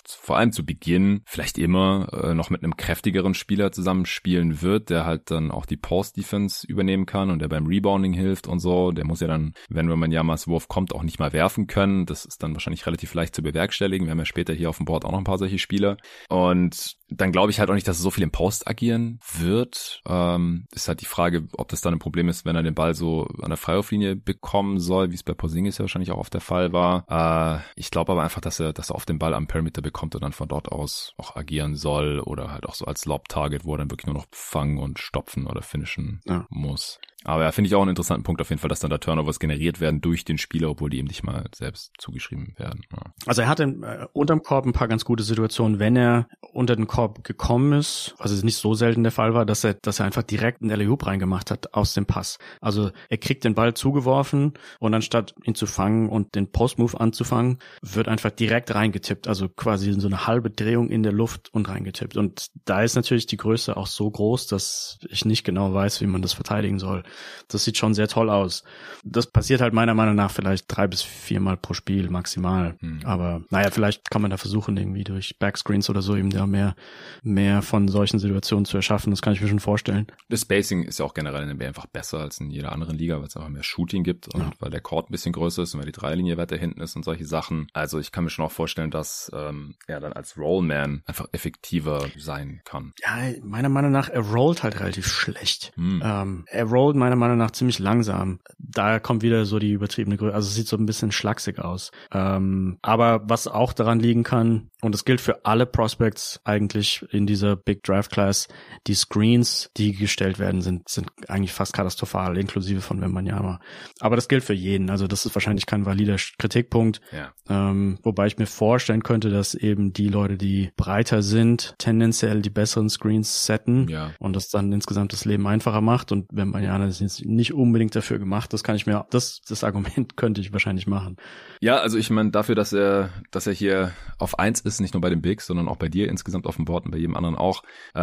vor 0.07 0.37
allem 0.37 0.51
zu 0.51 0.65
Beginn 0.65 1.21
vielleicht 1.25 1.57
immer 1.57 2.07
äh, 2.11 2.33
noch 2.33 2.49
mit 2.49 2.63
einem 2.63 2.77
kräftigeren 2.77 3.33
Spieler 3.33 3.71
zusammenspielen 3.71 4.61
wird, 4.61 4.89
der 4.89 5.05
halt 5.05 5.31
dann 5.31 5.51
auch 5.51 5.65
die 5.65 5.77
Post-Defense 5.77 6.65
übernehmen 6.67 7.05
kann 7.05 7.29
und 7.29 7.39
der 7.39 7.47
beim 7.47 7.67
Rebounding 7.67 8.13
hilft 8.13 8.47
und 8.47 8.59
so. 8.59 8.91
Der 8.91 9.05
muss 9.05 9.19
ja 9.19 9.27
dann, 9.27 9.53
wenn 9.69 9.87
man 9.87 10.11
Yamas 10.11 10.47
Wurf 10.47 10.67
kommt, 10.67 10.93
auch 10.93 11.03
nicht 11.03 11.19
mal 11.19 11.33
werfen 11.33 11.67
können. 11.67 12.05
Das 12.05 12.25
ist 12.25 12.43
dann 12.43 12.53
wahrscheinlich 12.53 12.85
relativ 12.85 13.13
leicht 13.13 13.35
zu 13.35 13.41
bewerkstelligen. 13.41 14.07
Wir 14.07 14.11
haben 14.11 14.19
ja 14.19 14.25
später 14.25 14.53
hier 14.53 14.69
auf 14.69 14.77
dem 14.77 14.85
Board 14.85 15.05
auch 15.05 15.11
noch 15.11 15.19
ein 15.19 15.23
paar 15.23 15.37
solche 15.37 15.59
Spieler. 15.59 15.97
Und 16.29 16.97
dann 17.09 17.31
glaube 17.31 17.51
ich 17.51 17.59
halt 17.59 17.69
auch 17.69 17.75
nicht, 17.75 17.87
dass 17.87 17.99
er 17.99 18.03
so 18.03 18.11
viel 18.11 18.23
im 18.23 18.31
Post 18.31 18.67
agieren 18.67 19.19
wird. 19.37 20.01
Ähm, 20.07 20.65
ist 20.71 20.87
halt 20.87 21.01
die 21.01 21.05
Frage, 21.05 21.47
ob 21.53 21.69
das 21.69 21.81
dann 21.81 21.93
ein 21.93 21.99
Problem 21.99 22.29
ist, 22.29 22.45
wenn 22.45 22.55
er 22.55 22.63
den 22.63 22.75
Ball 22.75 22.95
so 22.95 23.27
an 23.41 23.49
der 23.49 23.57
Freiwurflinie 23.57 24.15
bekommen 24.15 24.79
soll, 24.79 25.11
wie 25.11 25.15
es 25.15 25.23
bei 25.23 25.33
Porzingis 25.33 25.77
ja 25.77 25.83
wahrscheinlich 25.83 26.11
auch 26.11 26.17
oft 26.17 26.33
der 26.33 26.41
Fall 26.41 26.73
war. 26.73 27.05
Äh, 27.09 27.63
ich 27.75 27.91
glaube 27.91 28.11
aber 28.11 28.23
einfach, 28.23 28.41
dass 28.41 28.59
er, 28.59 28.73
dass 28.73 28.89
er 28.89 28.95
oft 28.95 29.09
den 29.09 29.19
Ball 29.19 29.33
am 29.33 29.47
Perimeter 29.47 29.81
bekommt 29.81 30.15
und 30.15 30.23
dann 30.23 30.33
von 30.33 30.47
dort 30.47 30.71
aus 30.71 31.13
auch 31.17 31.35
agieren 31.35 31.75
soll 31.75 32.19
oder 32.19 32.51
halt 32.51 32.65
auch 32.65 32.75
so 32.75 32.85
als 32.85 33.05
Lob-Target, 33.05 33.65
wo 33.65 33.75
er 33.75 33.79
dann 33.79 33.91
wirklich 33.91 34.07
nur 34.07 34.15
noch 34.15 34.27
fangen 34.31 34.79
und 34.79 34.99
stopfen 34.99 35.47
oder 35.47 35.61
finishen 35.61 36.21
ja. 36.25 36.45
muss. 36.49 36.99
Aber 37.25 37.43
ja, 37.43 37.51
finde 37.51 37.67
ich 37.67 37.75
auch 37.75 37.81
einen 37.81 37.89
interessanten 37.89 38.23
Punkt 38.23 38.39
auf 38.41 38.49
jeden 38.49 38.59
Fall, 38.59 38.69
dass 38.69 38.79
dann 38.79 38.91
da 38.91 38.97
Turnovers 38.97 39.39
generiert 39.39 39.81
werden 39.81 39.99
durch 40.01 40.25
den 40.25 40.37
Spieler, 40.37 40.69
obwohl 40.69 40.89
die 40.89 40.99
ihm 40.99 41.05
nicht 41.05 41.23
mal 41.23 41.45
selbst 41.53 41.91
zugeschrieben 41.97 42.53
werden. 42.57 42.81
Ja. 42.91 43.01
Also 43.25 43.41
er 43.41 43.47
hatte 43.47 43.63
äh, 43.63 44.07
unterm 44.13 44.43
Korb 44.43 44.65
ein 44.65 44.73
paar 44.73 44.87
ganz 44.87 45.05
gute 45.05 45.23
Situationen, 45.23 45.79
wenn 45.79 45.95
er 45.95 46.27
unter 46.53 46.75
den 46.75 46.87
Korb 46.87 47.23
gekommen 47.23 47.73
ist, 47.73 48.13
was 48.17 48.31
es 48.31 48.43
nicht 48.43 48.57
so 48.57 48.75
selten 48.75 49.03
der 49.03 49.11
Fall 49.11 49.33
war, 49.33 49.45
dass 49.45 49.63
er, 49.63 49.73
dass 49.73 49.99
er 49.99 50.05
einfach 50.05 50.23
direkt 50.23 50.61
einen 50.61 50.71
alley 50.71 50.85
reingemacht 50.87 51.51
hat 51.51 51.73
aus 51.73 51.93
dem 51.93 52.05
Pass. 52.05 52.37
Also 52.61 52.91
er 53.09 53.17
kriegt 53.17 53.43
den 53.43 53.55
Ball 53.55 53.73
zugeworfen 53.73 54.53
und 54.79 54.93
anstatt 54.93 55.33
ihn 55.43 55.55
zu 55.55 55.65
fangen 55.65 56.09
und 56.09 56.35
den 56.35 56.51
Postmove 56.51 56.95
anzufangen, 56.99 57.57
wird 57.81 58.07
einfach 58.07 58.31
direkt 58.31 58.73
reingetippt. 58.73 59.27
Also 59.27 59.49
quasi 59.49 59.93
so 59.93 60.07
eine 60.07 60.27
halbe 60.27 60.51
Drehung 60.51 60.89
in 60.89 61.03
der 61.03 61.11
Luft 61.11 61.53
und 61.53 61.67
reingetippt. 61.67 62.17
Und 62.17 62.51
da 62.65 62.83
ist 62.83 62.95
natürlich 62.95 63.25
die 63.25 63.37
Größe 63.37 63.75
auch 63.75 63.87
so 63.87 64.09
groß, 64.09 64.47
dass 64.47 64.99
ich 65.09 65.25
nicht 65.25 65.43
genau 65.43 65.73
weiß, 65.73 66.01
wie 66.01 66.07
man 66.07 66.21
das 66.21 66.33
verteidigen 66.33 66.79
soll. 66.79 67.03
Das 67.47 67.63
sieht 67.63 67.77
schon 67.77 67.93
sehr 67.93 68.07
toll 68.07 68.29
aus. 68.29 68.63
Das 69.03 69.27
passiert 69.27 69.61
halt 69.61 69.73
meiner 69.73 69.93
Meinung 69.93 70.15
nach 70.15 70.31
vielleicht 70.31 70.65
drei 70.67 70.87
bis 70.87 71.01
viermal 71.01 71.57
pro 71.57 71.73
Spiel 71.73 72.09
maximal. 72.09 72.75
Hm. 72.79 73.01
Aber 73.03 73.41
naja, 73.49 73.69
vielleicht 73.71 74.09
kann 74.09 74.21
man 74.21 74.31
da 74.31 74.37
versuchen, 74.37 74.77
irgendwie 74.77 75.03
durch 75.03 75.37
Backscreens 75.39 75.89
oder 75.89 76.01
so 76.01 76.15
eben 76.15 76.29
da 76.29 76.47
mehr, 76.47 76.75
mehr 77.23 77.61
von 77.61 77.87
solchen 77.87 78.19
Situationen 78.19 78.65
zu 78.65 78.77
erschaffen. 78.77 79.11
Das 79.11 79.21
kann 79.21 79.33
ich 79.33 79.41
mir 79.41 79.47
schon 79.47 79.59
vorstellen. 79.59 80.07
Das 80.29 80.41
Spacing 80.41 80.83
ist 80.83 80.99
ja 80.99 81.05
auch 81.05 81.13
generell 81.13 81.41
in 81.43 81.47
der 81.47 81.55
NBA 81.55 81.67
einfach 81.67 81.85
besser 81.85 82.19
als 82.19 82.39
in 82.39 82.49
jeder 82.49 82.71
anderen 82.71 82.97
Liga, 82.97 83.17
weil 83.17 83.27
es 83.27 83.35
einfach 83.35 83.49
mehr 83.49 83.63
Shooting 83.63 84.03
gibt 84.03 84.33
und 84.33 84.41
ja. 84.41 84.51
weil 84.59 84.69
der 84.69 84.81
Court 84.81 85.09
ein 85.09 85.11
bisschen 85.11 85.33
größer 85.33 85.63
ist 85.63 85.73
und 85.73 85.79
weil 85.79 85.87
die 85.87 85.91
Dreilinie 85.91 86.37
weiter 86.37 86.57
hinten 86.57 86.81
ist 86.81 86.95
und 86.95 87.03
solche 87.03 87.25
Sachen. 87.25 87.67
Also 87.73 87.99
ich 87.99 88.11
kann 88.11 88.23
mir 88.23 88.29
schon 88.29 88.45
auch 88.45 88.51
vorstellen, 88.51 88.91
dass 88.91 89.31
ähm, 89.33 89.75
er 89.87 89.99
dann 89.99 90.13
als 90.13 90.37
Rollman 90.37 91.03
einfach 91.05 91.27
effektiver 91.31 92.07
sein 92.17 92.61
kann. 92.65 92.93
Ja, 93.01 93.17
meiner 93.43 93.69
Meinung 93.69 93.91
nach, 93.91 94.09
er 94.09 94.21
rollt 94.21 94.63
halt 94.63 94.79
relativ 94.79 95.07
schlecht. 95.07 95.73
Hm. 95.75 96.01
Ähm, 96.03 96.45
er 96.47 96.65
rollt 96.65 96.95
meiner 97.05 97.15
Meinung 97.15 97.37
nach 97.37 97.51
ziemlich 97.51 97.79
langsam. 97.79 98.39
Da 98.57 98.99
kommt 98.99 99.21
wieder 99.21 99.45
so 99.45 99.59
die 99.59 99.71
übertriebene 99.71 100.17
Größe. 100.17 100.33
Also 100.33 100.47
es 100.47 100.55
sieht 100.55 100.67
so 100.67 100.77
ein 100.77 100.85
bisschen 100.85 101.11
schlaksig 101.11 101.59
aus. 101.59 101.91
Ähm, 102.11 102.77
aber 102.81 103.21
was 103.25 103.47
auch 103.47 103.73
daran 103.73 103.99
liegen 103.99 104.23
kann, 104.23 104.69
und 104.81 104.93
das 104.93 105.05
gilt 105.05 105.21
für 105.21 105.45
alle 105.45 105.65
Prospects 105.65 106.39
eigentlich 106.43 107.05
in 107.11 107.25
dieser 107.25 107.55
Big 107.55 107.83
Draft 107.83 108.11
Class, 108.11 108.47
die 108.87 108.93
Screens, 108.93 109.71
die 109.77 109.93
gestellt 109.93 110.37
werden, 110.39 110.61
sind, 110.61 110.89
sind 110.89 111.09
eigentlich 111.27 111.53
fast 111.53 111.73
katastrophal, 111.73 112.37
inklusive 112.37 112.81
von 112.81 113.01
Wembanyama. 113.01 113.59
Aber 113.99 114.15
das 114.15 114.27
gilt 114.27 114.43
für 114.43 114.53
jeden. 114.53 114.89
Also 114.89 115.07
das 115.07 115.25
ist 115.25 115.35
wahrscheinlich 115.35 115.65
kein 115.65 115.85
valider 115.85 116.17
Kritikpunkt. 116.37 117.01
Ja. 117.11 117.33
Ähm, 117.49 117.97
wobei 118.03 118.27
ich 118.27 118.37
mir 118.37 118.45
vorstellen 118.45 119.03
könnte, 119.03 119.29
dass 119.29 119.53
eben 119.53 119.93
die 119.93 120.07
Leute, 120.07 120.37
die 120.37 120.71
breiter 120.77 121.21
sind, 121.21 121.75
tendenziell 121.77 122.41
die 122.41 122.49
besseren 122.49 122.89
Screens 122.89 123.45
setten 123.45 123.87
ja. 123.89 124.11
und 124.19 124.35
das 124.35 124.49
dann 124.49 124.71
insgesamt 124.71 125.13
das 125.13 125.25
Leben 125.25 125.47
einfacher 125.47 125.81
macht. 125.81 126.11
Und 126.11 126.27
Wembanyama 126.31 126.84
ist 126.89 127.01
jetzt 127.01 127.25
nicht 127.25 127.53
unbedingt 127.53 127.95
dafür 127.95 128.19
gemacht. 128.19 128.53
Das 128.53 128.63
kann 128.63 128.75
ich 128.75 128.85
mir, 128.85 129.05
das, 129.09 129.41
das 129.47 129.63
Argument 129.63 130.15
könnte 130.17 130.41
ich 130.41 130.53
wahrscheinlich 130.53 130.87
machen. 130.87 131.17
Ja, 131.61 131.77
also 131.77 131.97
ich 131.97 132.09
meine, 132.09 132.31
dafür, 132.31 132.55
dass 132.55 132.73
er, 132.73 133.09
dass 133.31 133.47
er 133.47 133.53
hier 133.53 133.91
auf 134.19 134.39
eins 134.39 134.61
ist, 134.61 134.79
nicht 134.79 134.93
nur 134.93 135.01
bei 135.01 135.09
den 135.09 135.21
Bigs, 135.21 135.47
sondern 135.47 135.67
auch 135.67 135.77
bei 135.77 135.89
dir 135.89 136.09
insgesamt 136.09 136.45
auf 136.45 136.55
dem 136.55 136.65
Board 136.65 136.85
und 136.85 136.91
bei 136.91 136.97
jedem 136.97 137.15
anderen 137.15 137.35
auch, 137.35 137.63
äh, 137.93 137.99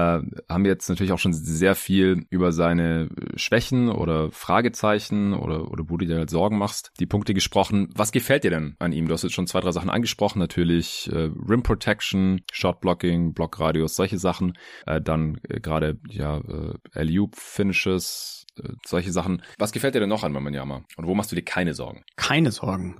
haben 0.48 0.64
wir 0.64 0.70
jetzt 0.70 0.88
natürlich 0.88 1.12
auch 1.12 1.18
schon 1.18 1.32
sehr 1.32 1.74
viel 1.74 2.26
über 2.30 2.52
seine 2.52 3.08
Schwächen 3.36 3.88
oder 3.88 4.30
Fragezeichen 4.30 5.34
oder, 5.34 5.70
oder 5.70 5.88
wo 5.88 5.96
du 5.96 6.06
dir 6.06 6.16
halt 6.16 6.30
Sorgen 6.30 6.58
machst, 6.58 6.92
die 6.98 7.06
Punkte 7.06 7.34
gesprochen. 7.34 7.88
Was 7.94 8.12
gefällt 8.12 8.44
dir 8.44 8.50
denn 8.50 8.76
an 8.78 8.92
ihm? 8.92 9.06
Du 9.06 9.14
hast 9.14 9.22
jetzt 9.22 9.34
schon 9.34 9.46
zwei, 9.46 9.60
drei 9.60 9.72
Sachen 9.72 9.90
angesprochen, 9.90 10.38
natürlich 10.38 11.10
äh, 11.12 11.30
Rim 11.48 11.62
Protection, 11.62 12.42
Shot 12.52 12.80
Blocking, 12.80 13.32
Blockradius, 13.32 13.94
solche 13.94 14.18
Sachen. 14.18 14.54
Äh, 14.86 15.00
dann 15.00 15.40
äh, 15.48 15.60
gerade 15.60 15.98
ja 16.08 16.38
äh, 16.38 16.74
alley 16.94 17.22
Finishes, 17.34 18.41
äh, 18.58 18.68
solche 18.86 19.12
Sachen. 19.12 19.42
Was 19.58 19.72
gefällt 19.72 19.94
dir 19.94 20.00
denn 20.00 20.08
noch 20.08 20.24
an 20.24 20.34
Wembanyama? 20.34 20.82
Und 20.96 21.06
wo 21.06 21.14
machst 21.14 21.32
du 21.32 21.36
dir 21.36 21.42
keine 21.42 21.74
Sorgen? 21.74 22.04
Keine 22.16 22.50
Sorgen. 22.50 22.96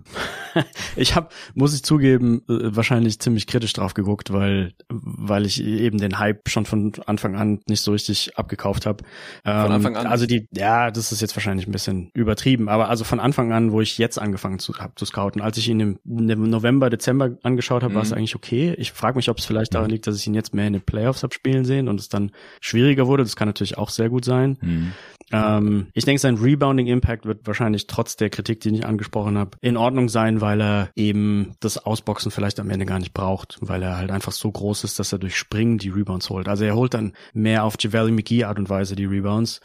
ich 0.97 1.15
habe, 1.15 1.29
muss 1.55 1.75
ich 1.75 1.83
zugeben, 1.83 2.43
äh, 2.49 2.75
wahrscheinlich 2.77 3.19
ziemlich 3.21 3.47
kritisch 3.47 3.73
drauf 3.73 3.95
geguckt, 3.95 4.33
weil 4.33 4.75
weil 4.89 5.47
ich 5.47 5.63
eben 5.63 5.99
den 5.99 6.19
Hype 6.19 6.49
schon 6.49 6.67
von 6.67 6.93
Anfang 7.07 7.37
an 7.37 7.61
nicht 7.67 7.81
so 7.81 7.93
richtig 7.93 8.37
abgekauft 8.37 8.87
habe. 8.87 9.05
Von 9.45 9.53
ähm, 9.53 9.73
Anfang 9.73 9.97
an? 9.97 10.07
Also 10.07 10.27
die, 10.27 10.49
ja, 10.53 10.91
das 10.91 11.13
ist 11.13 11.21
jetzt 11.21 11.37
wahrscheinlich 11.37 11.67
ein 11.67 11.73
bisschen 11.73 12.11
übertrieben, 12.15 12.69
aber 12.69 12.89
also 12.89 13.05
von 13.05 13.21
Anfang 13.21 13.53
an, 13.53 13.73
wo 13.73 13.81
ich 13.81 13.99
jetzt 13.99 14.19
angefangen 14.19 14.59
zu, 14.59 14.75
hab, 14.75 14.99
zu 14.99 15.05
scouten, 15.05 15.41
als 15.41 15.59
ich 15.59 15.69
ihn 15.69 15.81
im, 15.81 15.99
im 16.05 16.51
November, 16.51 16.91
Dezember 16.91 17.37
angeschaut 17.43 17.83
habe, 17.83 17.93
mhm. 17.93 17.97
war 17.97 18.03
es 18.03 18.13
eigentlich 18.13 18.37
okay. 18.37 18.75
Ich 18.79 18.93
frage 18.93 19.17
mich, 19.17 19.29
ob 19.29 19.39
es 19.39 19.45
vielleicht 19.45 19.75
daran 19.75 19.89
mhm. 19.89 19.93
liegt, 19.93 20.07
dass 20.07 20.17
ich 20.17 20.27
ihn 20.27 20.35
jetzt 20.35 20.55
mehr 20.55 20.67
in 20.67 20.75
den 20.75 20.83
Playoffs 20.83 21.23
habe 21.23 21.35
spielen 21.35 21.65
sehen 21.65 21.89
und 21.89 22.01
es 22.01 22.09
dann 22.09 22.33
schwieriger 22.61 23.07
wurde. 23.07 23.23
Das 23.23 23.37
kann 23.37 23.49
natürlich 23.49 23.79
auch 23.79 23.91
sehr 23.91 24.09
gut 24.09 24.25
sein. 24.25 24.59
Mhm. 24.61 24.93
Ähm, 25.33 25.89
ich 25.95 26.05
denke, 26.05 26.21
sein 26.21 26.37
Rebounding 26.37 26.87
Impact 26.87 27.25
wird 27.25 27.47
wahrscheinlich 27.47 27.87
trotz 27.87 28.17
der 28.17 28.31
Kritik, 28.31 28.61
die 28.61 28.69
ich 28.69 28.87
angesprochen 28.87 29.39
habe, 29.39 29.57
in 29.61 29.77
Ordnung 29.77 30.09
sein, 30.09 30.41
weil 30.41 30.61
er 30.61 30.91
eben 30.95 31.55
das 31.61 31.79
Ausboxen 31.79 32.31
vielleicht 32.31 32.61
am 32.61 32.71
Ende 32.71 32.85
gar 32.85 32.99
nicht 32.99 33.15
braucht, 33.15 33.59
weil 33.61 33.83
er 33.83 33.97
halt 33.97 34.11
einfach 34.11 34.33
so 34.33 34.51
groß 34.51 34.85
ist, 34.85 34.99
dass 34.99 35.13
er 35.13 35.19
durch 35.19 35.37
Springen 35.37 35.79
die 35.79 35.89
Rebounds 35.89 36.29
holt. 36.29 36.49
Also 36.49 36.65
er 36.65 36.77
holt 36.77 36.95
dann 36.95 37.15
mehr 37.33 37.65
auf 37.65 37.77
Javale 37.81 38.13
McGee 38.13 38.45
Art 38.45 38.59
und 38.59 38.69
Weise 38.69 38.95
die 38.95 39.07
Rebounds 39.07 39.61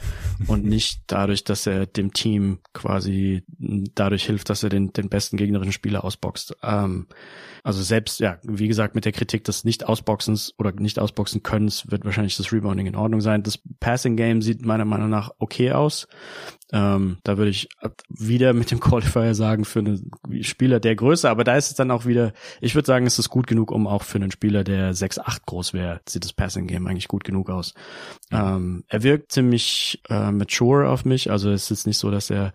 und 0.48 0.66
nicht 0.66 1.02
dadurch, 1.08 1.44
dass 1.44 1.68
er 1.68 1.86
dem 1.86 2.14
Team 2.14 2.60
quasi 2.74 3.44
dadurch 3.58 4.26
hilft, 4.26 4.50
dass 4.50 4.64
er 4.64 4.70
den, 4.70 4.94
den 4.94 5.10
besten 5.10 5.36
gegnerischen 5.36 5.74
Spieler 5.74 6.06
ausboxt. 6.06 6.56
Ähm, 6.64 7.08
also 7.64 7.84
selbst, 7.84 8.22
ja, 8.22 8.38
wie 8.44 8.70
gesagt, 8.70 8.96
mit 8.96 9.04
der 9.04 9.12
Kritik 9.12 9.44
des 9.44 9.66
Nicht-Ausboxens 9.66 10.54
oder 10.58 10.72
Nicht-Ausboxen 10.72 11.44
Könnens 11.44 11.92
wird 11.92 12.06
wahrscheinlich 12.06 12.38
das 12.38 12.54
Rebounding 12.54 12.86
in 12.88 12.96
Ordnung 12.96 13.20
sein. 13.20 13.44
Das 13.44 13.60
Passing 13.82 14.16
Game 14.16 14.42
sieht 14.42 14.66
meiner 14.66 14.86
Meinung 14.86 15.10
nach 15.10 15.32
okay 15.38 15.57
aus. 15.72 16.08
Ähm, 16.74 17.18
da 17.24 17.38
würde 17.38 17.52
ich 17.52 17.70
wieder 18.10 18.54
mit 18.54 18.72
dem 18.72 18.80
Qualifier 18.80 19.34
sagen, 19.34 19.64
für 19.64 19.80
einen 19.80 20.12
Spieler 20.42 20.80
der 20.80 20.96
Größe, 20.96 21.30
aber 21.30 21.44
da 21.44 21.56
ist 21.56 21.70
es 21.70 21.76
dann 21.76 21.92
auch 21.92 22.06
wieder, 22.06 22.34
ich 22.60 22.76
würde 22.76 22.86
sagen, 22.86 23.06
es 23.06 23.20
ist 23.20 23.30
gut 23.30 23.48
genug, 23.48 23.72
um 23.72 23.88
auch 23.88 24.04
für 24.04 24.18
einen 24.18 24.32
Spieler, 24.32 24.64
der 24.64 24.94
6'8 24.94 25.40
groß 25.46 25.74
wäre, 25.74 26.02
sieht 26.08 26.26
das 26.26 26.34
Passing 26.34 26.68
Game 26.68 26.86
eigentlich 26.88 27.08
gut 27.08 27.24
genug 27.24 27.50
aus. 27.50 27.74
Ähm, 28.32 28.84
er 28.90 29.04
wirkt 29.04 29.32
ziemlich 29.32 30.02
äh, 30.10 30.32
mature 30.32 30.90
auf 30.90 31.06
mich, 31.06 31.32
also 31.32 31.52
es 31.52 31.72
ist 31.72 31.88
nicht 31.88 31.98
so, 31.98 32.12
dass 32.12 32.30
er 32.30 32.52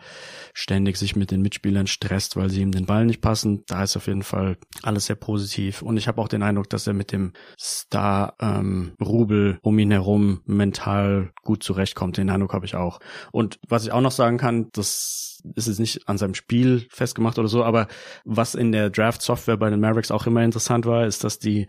ständig 0.53 0.99
sich 0.99 1.17
mit 1.17 1.31
den 1.31 1.41
Mitspielern 1.41 1.87
stresst, 1.87 2.37
weil 2.37 2.51
sie 2.51 2.61
ihm 2.61 2.73
den 2.73 2.85
Ball 2.85 3.07
nicht 3.07 3.23
passen. 3.23 3.65
Da 3.67 3.83
ist 3.83 3.97
auf 3.97 4.09
jeden 4.09 4.23
Fall 4.23 4.59
alles 4.83 5.07
sehr 5.07 5.17
positiv 5.17 5.81
und 5.81 5.97
ich 5.97 6.07
habe 6.07 6.21
auch 6.21 6.29
den 6.29 6.43
Eindruck, 6.43 6.69
dass 6.69 6.87
er 6.87 6.93
mit 6.93 7.13
dem 7.13 7.33
Star 7.59 8.35
ähm, 8.41 8.93
Rubel 9.01 9.59
um 9.63 9.79
ihn 9.79 9.91
herum 9.91 10.43
mental 10.45 11.33
gut 11.43 11.63
zurechtkommt. 11.63 12.19
Den 12.19 12.29
Eindruck 12.29 12.53
habe 12.53 12.67
ich 12.67 12.75
auch. 12.75 13.01
Und 13.31 13.59
was 13.67 13.85
ich 13.85 13.93
auch 13.93 14.02
noch 14.03 14.13
sagen 14.13 14.39
kann, 14.39 14.69
das 14.73 15.33
ist 15.55 15.67
jetzt 15.67 15.81
nicht 15.81 16.09
an 16.09 16.19
seinem 16.19 16.35
Spiel 16.35 16.87
festgemacht 16.89 17.39
oder 17.39 17.49
so, 17.49 17.65
aber 17.65 17.89
was 18.25 18.55
in 18.55 18.73
der 18.73 18.91
Draft-Software 18.91 19.57
bei 19.57 19.71
den 19.71 19.81
Mavericks 19.81 20.11
auch 20.11 20.27
immer 20.27 20.43
interessant 20.43 20.87
war, 20.87 21.07
ist, 21.07 21.25
dass 21.25 21.39
die, 21.39 21.67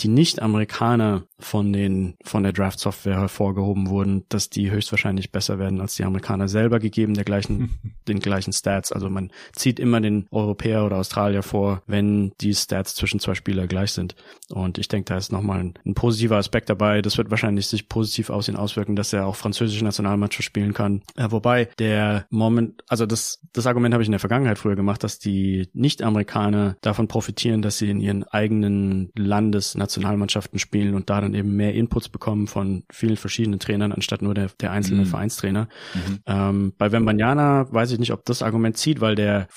die 0.00 0.08
Nicht-Amerikaner 0.08 1.24
von 1.38 1.72
den, 1.72 2.16
von 2.24 2.42
der 2.42 2.52
Draft-Software 2.52 3.18
hervorgehoben 3.18 3.88
wurden, 3.88 4.24
dass 4.28 4.50
die 4.50 4.70
höchstwahrscheinlich 4.70 5.32
besser 5.32 5.58
werden 5.58 5.80
als 5.80 5.96
die 5.96 6.04
Amerikaner 6.04 6.48
selber 6.48 6.78
gegeben, 6.78 7.14
der 7.14 7.24
gleichen, 7.24 7.78
den 8.08 8.20
gleichen 8.20 8.52
Stats. 8.52 8.92
Also 8.92 9.10
man 9.10 9.30
zieht 9.52 9.80
immer 9.80 10.00
den 10.00 10.26
Europäer 10.30 10.84
oder 10.84 10.98
Australier 10.98 11.42
vor, 11.42 11.82
wenn 11.86 12.32
die 12.40 12.54
Stats 12.54 12.94
zwischen 12.94 13.20
zwei 13.20 13.34
Spieler 13.34 13.66
gleich 13.66 13.92
sind. 13.92 14.14
Und 14.48 14.78
ich 14.78 14.88
denke, 14.88 15.12
da 15.12 15.16
ist 15.16 15.32
nochmal 15.32 15.60
ein, 15.60 15.74
ein 15.84 15.94
positiver 15.94 16.36
Aspekt 16.36 16.70
dabei. 16.70 17.02
Das 17.02 17.18
wird 17.18 17.30
wahrscheinlich 17.30 17.66
sich 17.66 17.88
positiv 17.88 18.30
ihn 18.48 18.56
auswirken, 18.56 18.96
dass 18.96 19.12
er 19.12 19.26
auch 19.26 19.36
französische 19.36 19.84
Nationalmannschaft 19.84 20.44
spielen 20.44 20.72
kann. 20.72 21.02
Äh, 21.16 21.30
wobei 21.30 21.67
der 21.78 22.26
Moment, 22.30 22.82
also 22.88 23.06
das, 23.06 23.40
das 23.52 23.66
Argument 23.66 23.92
habe 23.92 24.02
ich 24.02 24.08
in 24.08 24.12
der 24.12 24.20
Vergangenheit 24.20 24.58
früher 24.58 24.76
gemacht, 24.76 25.02
dass 25.04 25.18
die 25.18 25.68
Nicht-Amerikaner 25.72 26.76
davon 26.80 27.08
profitieren, 27.08 27.62
dass 27.62 27.78
sie 27.78 27.90
in 27.90 28.00
ihren 28.00 28.24
eigenen 28.24 29.10
Landesnationalmannschaften 29.16 30.58
spielen 30.58 30.94
und 30.94 31.10
da 31.10 31.20
dann 31.20 31.34
eben 31.34 31.56
mehr 31.56 31.74
Inputs 31.74 32.08
bekommen 32.08 32.46
von 32.46 32.84
vielen 32.90 33.16
verschiedenen 33.16 33.60
Trainern, 33.60 33.92
anstatt 33.92 34.22
nur 34.22 34.34
der, 34.34 34.48
der 34.60 34.72
einzelnen 34.72 35.04
mhm. 35.04 35.08
Vereinstrainer. 35.08 35.68
Mhm. 35.94 36.18
Ähm, 36.26 36.72
bei 36.78 36.92
Wembanyama 36.92 37.66
weiß 37.70 37.92
ich 37.92 37.98
nicht, 37.98 38.12
ob 38.12 38.24
das 38.24 38.42
Argument 38.42 38.76
zieht, 38.76 39.00
weil 39.00 39.14
der, 39.14 39.48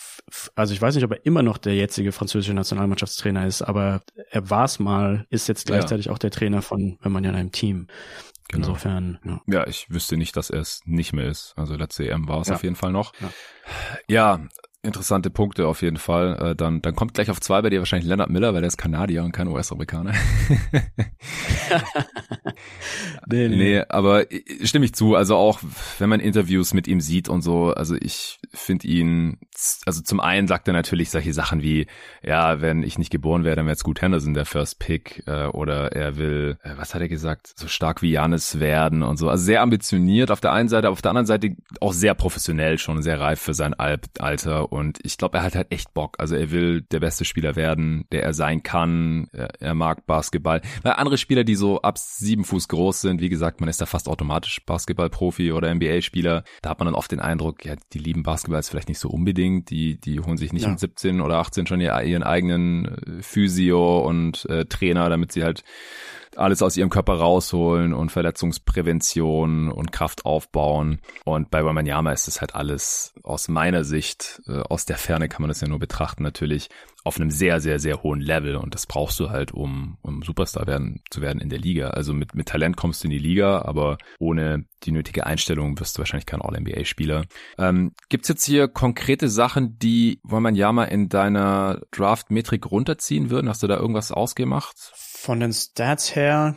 also 0.56 0.74
ich 0.74 0.82
weiß 0.82 0.96
nicht, 0.96 1.04
ob 1.04 1.12
er 1.12 1.26
immer 1.26 1.44
noch 1.44 1.58
der 1.58 1.76
jetzige 1.76 2.12
französische 2.12 2.54
Nationalmannschaftstrainer 2.54 3.46
ist, 3.46 3.62
aber 3.62 4.02
er 4.30 4.50
war 4.50 4.66
es 4.66 4.80
mal, 4.80 5.26
ist 5.30 5.48
jetzt 5.48 5.68
gleichzeitig 5.68 6.08
ja. 6.08 6.12
auch 6.12 6.20
der 6.20 6.32
Trainer 6.32 6.62
von 6.62 6.98
Wembanyama 7.02 7.40
im 7.40 7.52
Team. 7.52 7.88
Genau. 8.52 8.68
Insofern, 8.68 9.20
ja. 9.24 9.42
ja. 9.48 9.68
ich 9.68 9.90
wüsste 9.90 10.18
nicht, 10.18 10.36
dass 10.36 10.50
er 10.50 10.60
es 10.60 10.82
nicht 10.86 11.14
mehr 11.14 11.28
ist. 11.28 11.54
Also 11.56 11.76
letzte 11.76 12.08
EM 12.10 12.28
war 12.28 12.42
es 12.42 12.50
ja. 12.50 12.56
auf 12.56 12.64
jeden 12.64 12.76
Fall 12.76 12.92
noch. 12.92 13.14
Ja. 13.20 13.30
ja, 14.08 14.48
interessante 14.84 15.30
Punkte 15.30 15.68
auf 15.68 15.82
jeden 15.82 15.98
Fall. 15.98 16.52
Äh, 16.52 16.56
dann, 16.56 16.82
dann 16.82 16.96
kommt 16.96 17.14
gleich 17.14 17.30
auf 17.30 17.40
zwei 17.40 17.62
bei 17.62 17.70
dir 17.70 17.80
wahrscheinlich 17.80 18.10
Leonard 18.10 18.30
Miller, 18.30 18.54
weil 18.54 18.62
der 18.62 18.68
ist 18.68 18.78
Kanadier 18.78 19.24
und 19.24 19.32
kein 19.32 19.48
US-Amerikaner. 19.48 20.14
nee, 23.28 23.48
nee. 23.48 23.56
nee, 23.56 23.84
aber 23.90 24.26
stimme 24.64 24.86
ich 24.86 24.94
zu. 24.94 25.16
Also 25.16 25.36
auch, 25.36 25.60
wenn 26.00 26.10
man 26.10 26.20
Interviews 26.20 26.74
mit 26.74 26.88
ihm 26.88 27.00
sieht 27.00 27.30
und 27.30 27.42
so, 27.44 27.74
also 27.74 27.96
ich 27.96 28.40
finde 28.54 28.88
ihn, 28.88 29.38
also 29.86 30.02
zum 30.02 30.20
einen 30.20 30.48
sagt 30.48 30.68
er 30.68 30.74
natürlich 30.74 31.12
solche 31.12 31.34
Sachen 31.34 31.62
wie, 31.62 31.86
ja, 32.24 32.62
wenn 32.62 32.82
ich 32.82 32.98
nicht 32.98 33.12
geboren 33.12 33.44
wäre, 33.44 33.56
dann 33.56 33.66
wäre 33.66 33.76
es 33.76 33.84
gut 33.84 34.02
Henderson 34.02 34.34
der 34.34 34.46
First 34.46 34.80
Pick 34.80 35.24
äh, 35.28 35.46
oder 35.46 35.92
er 35.92 36.18
will, 36.18 36.58
äh, 36.64 36.72
was 36.78 36.96
hat 36.96 37.02
er 37.02 37.10
gesagt, 37.10 37.54
so 37.56 37.68
stark 37.68 38.02
wie 38.02 38.12
Janis 38.12 38.60
werden 38.60 39.04
und 39.04 39.18
so. 39.18 39.30
Also 39.30 39.44
sehr 39.44 39.62
ambitioniert 39.62 40.32
auf 40.32 40.42
der 40.42 40.54
einen 40.54 40.70
Seite, 40.70 40.90
auf 40.90 41.04
der 41.04 41.12
anderen 41.12 41.28
Seite 41.28 41.56
auch 41.80 41.94
sehr 41.94 42.16
professionell 42.16 42.80
schon, 42.80 43.04
sehr 43.04 43.20
reif 43.20 43.40
für 43.40 43.54
sein 43.54 43.76
Alter 43.76 44.71
und 44.72 45.00
ich 45.04 45.18
glaube, 45.18 45.38
er 45.38 45.44
hat 45.44 45.56
halt 45.56 45.70
echt 45.70 45.94
Bock. 45.94 46.16
Also 46.18 46.36
er 46.36 46.50
will 46.50 46.82
der 46.82 47.02
beste 47.02 47.26
Spieler 47.26 47.58
werden, 47.58 48.06
der 48.14 48.24
er 48.24 48.34
sein 48.34 48.64
kann. 48.64 49.28
Er, 49.34 49.50
er 49.60 49.76
mag 49.76 50.06
Basketball. 50.06 50.62
Weil 50.82 50.94
andere 50.94 51.18
Spieler, 51.18 51.44
die 51.44 51.56
so 51.56 51.82
ab 51.82 51.98
sieben 51.98 52.46
Fuß 52.46 52.70
groß 52.70 53.02
sind, 53.02 53.20
wie 53.20 53.28
gesagt, 53.28 53.60
man 53.60 53.68
ist 53.68 53.82
da 53.82 53.86
fast 53.86 54.08
automatisch 54.08 54.66
Basketballprofi 54.66 55.52
oder 55.52 55.76
NBA-Spieler. 55.76 56.46
Da 56.62 56.70
hat 56.70 56.80
man 56.80 56.86
dann 56.86 56.96
oft 56.96 57.12
den 57.12 57.20
Eindruck, 57.20 57.66
ja, 57.66 57.76
die 57.92 58.00
lieben 58.00 58.24
Basketball 58.24 58.60
jetzt 58.60 58.70
vielleicht 58.70 58.88
nicht 58.88 59.00
so 59.00 59.10
unbedingt. 59.10 59.70
Die, 59.72 60.00
die 60.00 60.22
holen 60.22 60.38
sich 60.38 60.54
nicht 60.54 60.64
ja. 60.64 60.70
mit 60.70 60.80
17 60.80 61.20
oder 61.20 61.40
18 61.40 61.68
schon 61.68 61.82
ihren 61.82 62.24
eigenen 62.24 62.86
äh, 62.86 63.22
Physio 63.22 64.00
und 64.08 64.46
äh, 64.46 64.64
Trainer, 64.68 65.10
damit 65.10 65.34
sie 65.34 65.44
halt 65.44 65.66
alles 66.38 66.62
aus 66.62 66.78
ihrem 66.78 66.90
Körper 66.90 67.14
rausholen 67.14 67.94
und 67.94 68.12
Verletzungsprävention 68.12 69.72
und 69.72 69.92
Kraft 69.92 70.26
aufbauen. 70.26 71.00
Und 71.26 71.52
bei 71.52 71.64
Wamanyama 71.64 72.12
ist 72.12 72.28
es 72.28 72.42
halt 72.42 72.56
alles 72.56 73.14
aus 73.24 73.48
meiner 73.48 73.84
Sicht, 73.84 74.42
äh, 74.48 74.60
aus 74.62 74.86
der 74.86 74.98
Ferne 74.98 75.30
kann 75.30 75.42
man 75.42 75.50
das 75.50 75.62
ja 75.62 75.68
nur 75.68 75.80
betrachten, 75.80 76.24
natürlich 76.24 76.70
auf 77.04 77.20
einem 77.20 77.32
sehr, 77.32 77.60
sehr, 77.60 77.80
sehr 77.80 78.04
hohen 78.04 78.22
Level. 78.22 78.56
Und 78.56 78.76
das 78.76 78.86
brauchst 78.86 79.20
du 79.20 79.30
halt, 79.30 79.52
um, 79.52 79.98
um 80.02 80.22
Superstar 80.22 80.68
werden, 80.68 81.02
zu 81.10 81.22
werden 81.22 81.42
in 81.42 81.50
der 81.50 81.60
Liga. 81.60 81.90
Also 81.90 82.14
mit, 82.14 82.36
mit 82.36 82.48
Talent 82.48 82.78
kommst 82.78 83.04
du 83.04 83.08
in 83.08 83.12
die 83.12 83.18
Liga, 83.18 83.64
aber 83.64 83.98
ohne 84.20 84.66
die 84.84 84.92
nötige 84.92 85.26
Einstellung 85.26 85.80
wirst 85.80 85.98
du 85.98 86.00
wahrscheinlich 86.00 86.28
kein 86.28 86.42
All-NBA-Spieler. 86.42 87.26
Ähm, 87.58 87.94
Gibt 88.10 88.30
jetzt 88.30 88.46
hier 88.46 88.68
konkrete 88.68 89.30
Sachen, 89.30 89.80
die 89.80 90.20
Wamanyama 90.24 90.86
in 90.86 91.10
deiner 91.10 91.82
Draft-Metrik 91.92 92.70
runterziehen 92.70 93.30
würden? 93.30 93.50
Hast 93.50 93.64
du 93.64 93.68
da 93.68 93.78
irgendwas 93.78 94.12
ausgemacht? 94.12 94.76
Von 95.22 95.40
den 95.40 95.54
Stats 95.54 96.16
her, 96.16 96.56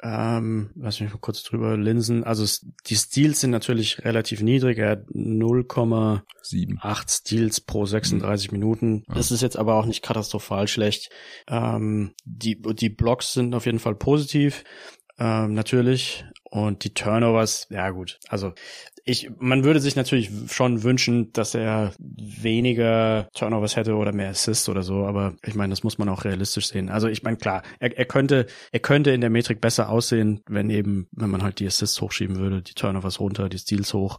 ähm, 0.00 0.70
lass 0.76 1.00
mich 1.00 1.10
mal 1.10 1.18
kurz 1.18 1.42
drüber 1.42 1.76
linsen. 1.76 2.22
Also 2.22 2.46
die 2.86 2.94
Steals 2.94 3.40
sind 3.40 3.50
natürlich 3.50 4.04
relativ 4.04 4.42
niedrig. 4.42 4.78
Er 4.78 4.90
hat 4.90 5.08
0,8 5.08 7.10
Steals 7.10 7.60
pro 7.60 7.86
36 7.86 8.52
mhm. 8.52 8.58
Minuten. 8.60 9.04
Das 9.08 9.32
ist 9.32 9.40
jetzt 9.40 9.58
aber 9.58 9.74
auch 9.74 9.86
nicht 9.86 10.02
katastrophal 10.02 10.68
schlecht. 10.68 11.10
Ähm, 11.48 12.12
die, 12.24 12.62
die 12.62 12.90
Blocks 12.90 13.32
sind 13.32 13.56
auf 13.56 13.66
jeden 13.66 13.80
Fall 13.80 13.96
positiv. 13.96 14.62
Ähm, 15.18 15.54
natürlich. 15.54 16.24
Und 16.44 16.84
die 16.84 16.94
Turnovers, 16.94 17.66
ja 17.70 17.90
gut. 17.90 18.20
Also 18.28 18.52
ich, 19.04 19.30
man 19.38 19.64
würde 19.64 19.80
sich 19.80 19.96
natürlich 19.96 20.30
schon 20.48 20.82
wünschen, 20.82 21.32
dass 21.32 21.54
er 21.54 21.92
weniger 21.98 23.28
Turnovers 23.34 23.76
hätte 23.76 23.94
oder 23.94 24.12
mehr 24.12 24.30
Assists 24.30 24.68
oder 24.68 24.82
so, 24.82 25.04
aber 25.06 25.34
ich 25.44 25.54
meine, 25.54 25.70
das 25.70 25.82
muss 25.82 25.98
man 25.98 26.08
auch 26.08 26.24
realistisch 26.24 26.68
sehen. 26.68 26.88
Also 26.88 27.08
ich 27.08 27.22
meine, 27.22 27.36
klar, 27.36 27.62
er, 27.78 27.96
er 27.96 28.04
könnte, 28.04 28.46
er 28.72 28.80
könnte 28.80 29.10
in 29.10 29.20
der 29.20 29.30
Metrik 29.30 29.60
besser 29.60 29.88
aussehen, 29.88 30.42
wenn 30.48 30.70
eben, 30.70 31.08
wenn 31.12 31.30
man 31.30 31.42
halt 31.42 31.60
die 31.60 31.66
Assists 31.66 32.00
hochschieben 32.00 32.36
würde, 32.36 32.62
die 32.62 32.74
Turnovers 32.74 33.20
runter, 33.20 33.48
die 33.48 33.58
Steals 33.58 33.94
hoch. 33.94 34.18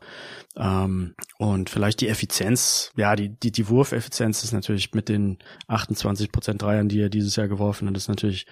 Ähm, 0.57 1.15
und 1.37 1.69
vielleicht 1.69 2.01
die 2.01 2.07
Effizienz, 2.07 2.91
ja, 2.95 3.15
die, 3.15 3.29
die, 3.29 3.51
die 3.51 3.69
Wurfeffizienz 3.69 4.43
ist 4.43 4.51
natürlich 4.53 4.93
mit 4.93 5.09
den 5.09 5.39
28 5.67 6.31
Prozent 6.31 6.61
Dreiern, 6.61 6.89
die 6.89 7.01
er 7.01 7.09
dieses 7.09 7.35
Jahr 7.35 7.47
geworfen 7.47 7.87
hat, 7.87 7.97
ist 7.97 8.09
natürlich 8.09 8.45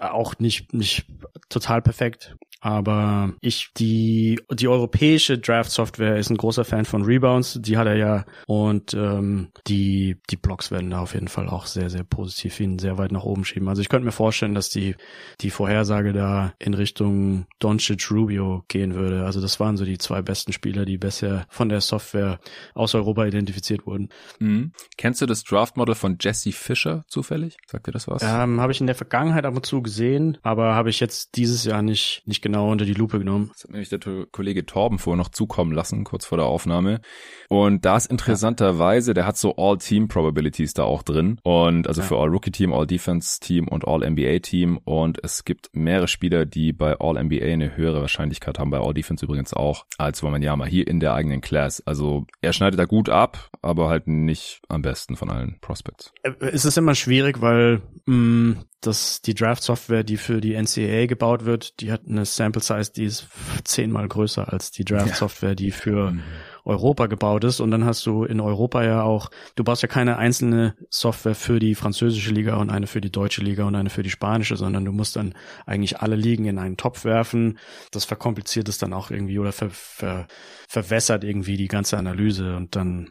auch 0.00 0.38
nicht, 0.38 0.72
nicht 0.72 1.06
total 1.48 1.82
perfekt. 1.82 2.36
Aber 2.60 3.32
ich, 3.40 3.70
die, 3.76 4.40
die 4.52 4.68
europäische 4.68 5.38
Draft-Software 5.38 6.16
ist 6.16 6.30
ein 6.30 6.36
großer 6.36 6.64
Fan 6.64 6.84
von 6.84 7.02
Rebounds, 7.04 7.58
die 7.60 7.76
hat 7.76 7.86
er 7.86 7.96
ja. 7.96 8.24
Und 8.46 8.94
ähm, 8.94 9.48
die, 9.66 10.16
die 10.30 10.36
Blocks 10.36 10.70
werden 10.70 10.90
da 10.90 11.00
auf 11.00 11.14
jeden 11.14 11.28
Fall 11.28 11.48
auch 11.48 11.66
sehr, 11.66 11.90
sehr 11.90 12.04
positiv 12.04 12.58
ihn 12.60 12.78
sehr 12.78 12.98
weit 12.98 13.12
nach 13.12 13.24
oben 13.24 13.44
schieben. 13.44 13.68
Also 13.68 13.82
ich 13.82 13.88
könnte 13.88 14.04
mir 14.04 14.12
vorstellen, 14.12 14.54
dass 14.54 14.70
die, 14.70 14.96
die 15.40 15.50
Vorhersage 15.50 16.12
da 16.12 16.52
in 16.58 16.74
Richtung 16.74 17.46
Doncic 17.58 18.10
Rubio 18.10 18.64
gehen 18.68 18.94
würde. 18.94 19.24
Also 19.24 19.40
das 19.40 19.60
waren 19.60 19.76
so 19.76 19.84
die 19.84 19.98
zwei 19.98 20.22
besten 20.22 20.52
Spieler, 20.52 20.84
die 20.84 20.98
bisher 20.98 21.46
von 21.48 21.68
der 21.68 21.80
Software 21.80 22.40
aus 22.74 22.94
Europa 22.94 23.24
identifiziert 23.24 23.86
wurden. 23.86 24.08
Mhm. 24.38 24.72
Kennst 24.96 25.20
du 25.20 25.26
das 25.26 25.44
Draft-Model 25.44 25.94
von 25.94 26.18
Jesse 26.20 26.52
Fischer 26.52 27.04
zufällig? 27.08 27.56
Sagt 27.66 27.86
dir 27.86 27.92
das 27.92 28.08
was? 28.08 28.22
Ähm, 28.22 28.60
habe 28.60 28.72
ich 28.72 28.80
in 28.80 28.86
der 28.86 28.96
Vergangenheit 28.96 29.46
ab 29.46 29.54
und 29.54 29.66
zu 29.66 29.82
gesehen, 29.82 30.38
aber 30.42 30.74
habe 30.74 30.90
ich 30.90 31.00
jetzt 31.00 31.36
dieses 31.36 31.64
Jahr 31.64 31.82
nicht, 31.82 32.22
nicht 32.26 32.42
genau 32.48 32.70
unter 32.70 32.86
die 32.86 32.94
Lupe 32.94 33.18
genommen. 33.18 33.50
Das 33.52 33.64
hat 33.64 33.70
nämlich 33.70 33.90
der 33.90 34.00
Kollege 34.32 34.64
Torben 34.64 34.98
vorher 34.98 35.18
noch 35.18 35.28
zukommen 35.28 35.72
lassen, 35.72 36.04
kurz 36.04 36.24
vor 36.24 36.38
der 36.38 36.46
Aufnahme. 36.46 37.00
Und 37.48 37.84
da 37.84 37.96
ist 37.96 38.06
interessanterweise, 38.06 39.12
der 39.12 39.26
hat 39.26 39.36
so 39.36 39.56
All-Team-Probabilities 39.56 40.72
da 40.72 40.84
auch 40.84 41.02
drin. 41.02 41.38
Und 41.42 41.86
also 41.86 42.00
ja. 42.00 42.06
für 42.06 42.16
All-Rookie-Team, 42.16 42.72
All-Defense-Team 42.72 43.68
und 43.68 43.86
All-NBA-Team. 43.86 44.78
Und 44.84 45.22
es 45.22 45.44
gibt 45.44 45.68
mehrere 45.74 46.08
Spieler, 46.08 46.46
die 46.46 46.72
bei 46.72 46.98
All-NBA 46.98 47.44
eine 47.44 47.76
höhere 47.76 48.00
Wahrscheinlichkeit 48.00 48.58
haben, 48.58 48.70
bei 48.70 48.78
All-Defense 48.78 49.24
übrigens 49.24 49.52
auch, 49.52 49.84
als 49.98 50.22
Wamanyama 50.22 50.64
hier 50.64 50.88
in 50.88 51.00
der 51.00 51.12
eigenen 51.12 51.42
Class. 51.42 51.82
Also 51.86 52.26
er 52.40 52.54
schneidet 52.54 52.80
da 52.80 52.86
gut 52.86 53.10
ab, 53.10 53.50
aber 53.60 53.88
halt 53.88 54.06
nicht 54.08 54.62
am 54.68 54.80
besten 54.80 55.16
von 55.16 55.30
allen 55.30 55.58
Prospects. 55.60 56.12
Äh, 56.22 56.32
es 56.40 56.64
ist 56.64 56.78
immer 56.78 56.94
schwierig, 56.94 57.42
weil 57.42 57.82
mh, 58.06 58.16
mm, 58.16 58.56
dass 58.80 59.22
die 59.22 59.34
Draft-Software, 59.34 60.04
die 60.04 60.16
für 60.16 60.40
die 60.40 60.54
NCAA 60.54 61.06
gebaut 61.06 61.44
wird, 61.44 61.80
die 61.80 61.90
hat 61.90 62.02
eine 62.08 62.24
Sample-Size, 62.24 62.92
die 62.92 63.04
ist 63.04 63.26
zehnmal 63.64 64.08
größer 64.08 64.52
als 64.52 64.70
die 64.70 64.84
Draft-Software, 64.84 65.54
die 65.54 65.70
für 65.70 66.12
mhm. 66.12 66.22
Europa 66.68 67.06
gebaut 67.06 67.44
ist. 67.44 67.60
Und 67.60 67.70
dann 67.70 67.84
hast 67.84 68.04
du 68.06 68.24
in 68.24 68.40
Europa 68.40 68.84
ja 68.84 69.02
auch, 69.02 69.30
du 69.56 69.64
baust 69.64 69.82
ja 69.82 69.88
keine 69.88 70.18
einzelne 70.18 70.74
Software 70.90 71.34
für 71.34 71.58
die 71.58 71.74
französische 71.74 72.30
Liga 72.32 72.56
und 72.56 72.70
eine 72.70 72.86
für 72.86 73.00
die 73.00 73.10
deutsche 73.10 73.42
Liga 73.42 73.64
und 73.64 73.74
eine 73.74 73.90
für 73.90 74.02
die 74.02 74.10
spanische, 74.10 74.56
sondern 74.56 74.84
du 74.84 74.92
musst 74.92 75.16
dann 75.16 75.34
eigentlich 75.66 76.00
alle 76.00 76.16
Ligen 76.16 76.44
in 76.44 76.58
einen 76.58 76.76
Topf 76.76 77.04
werfen. 77.04 77.58
Das 77.90 78.04
verkompliziert 78.04 78.68
es 78.68 78.78
dann 78.78 78.92
auch 78.92 79.10
irgendwie 79.10 79.38
oder 79.38 79.52
ver, 79.52 79.70
ver, 79.70 80.26
verwässert 80.68 81.24
irgendwie 81.24 81.56
die 81.56 81.68
ganze 81.68 81.96
Analyse. 81.96 82.54
Und 82.56 82.76
dann 82.76 83.08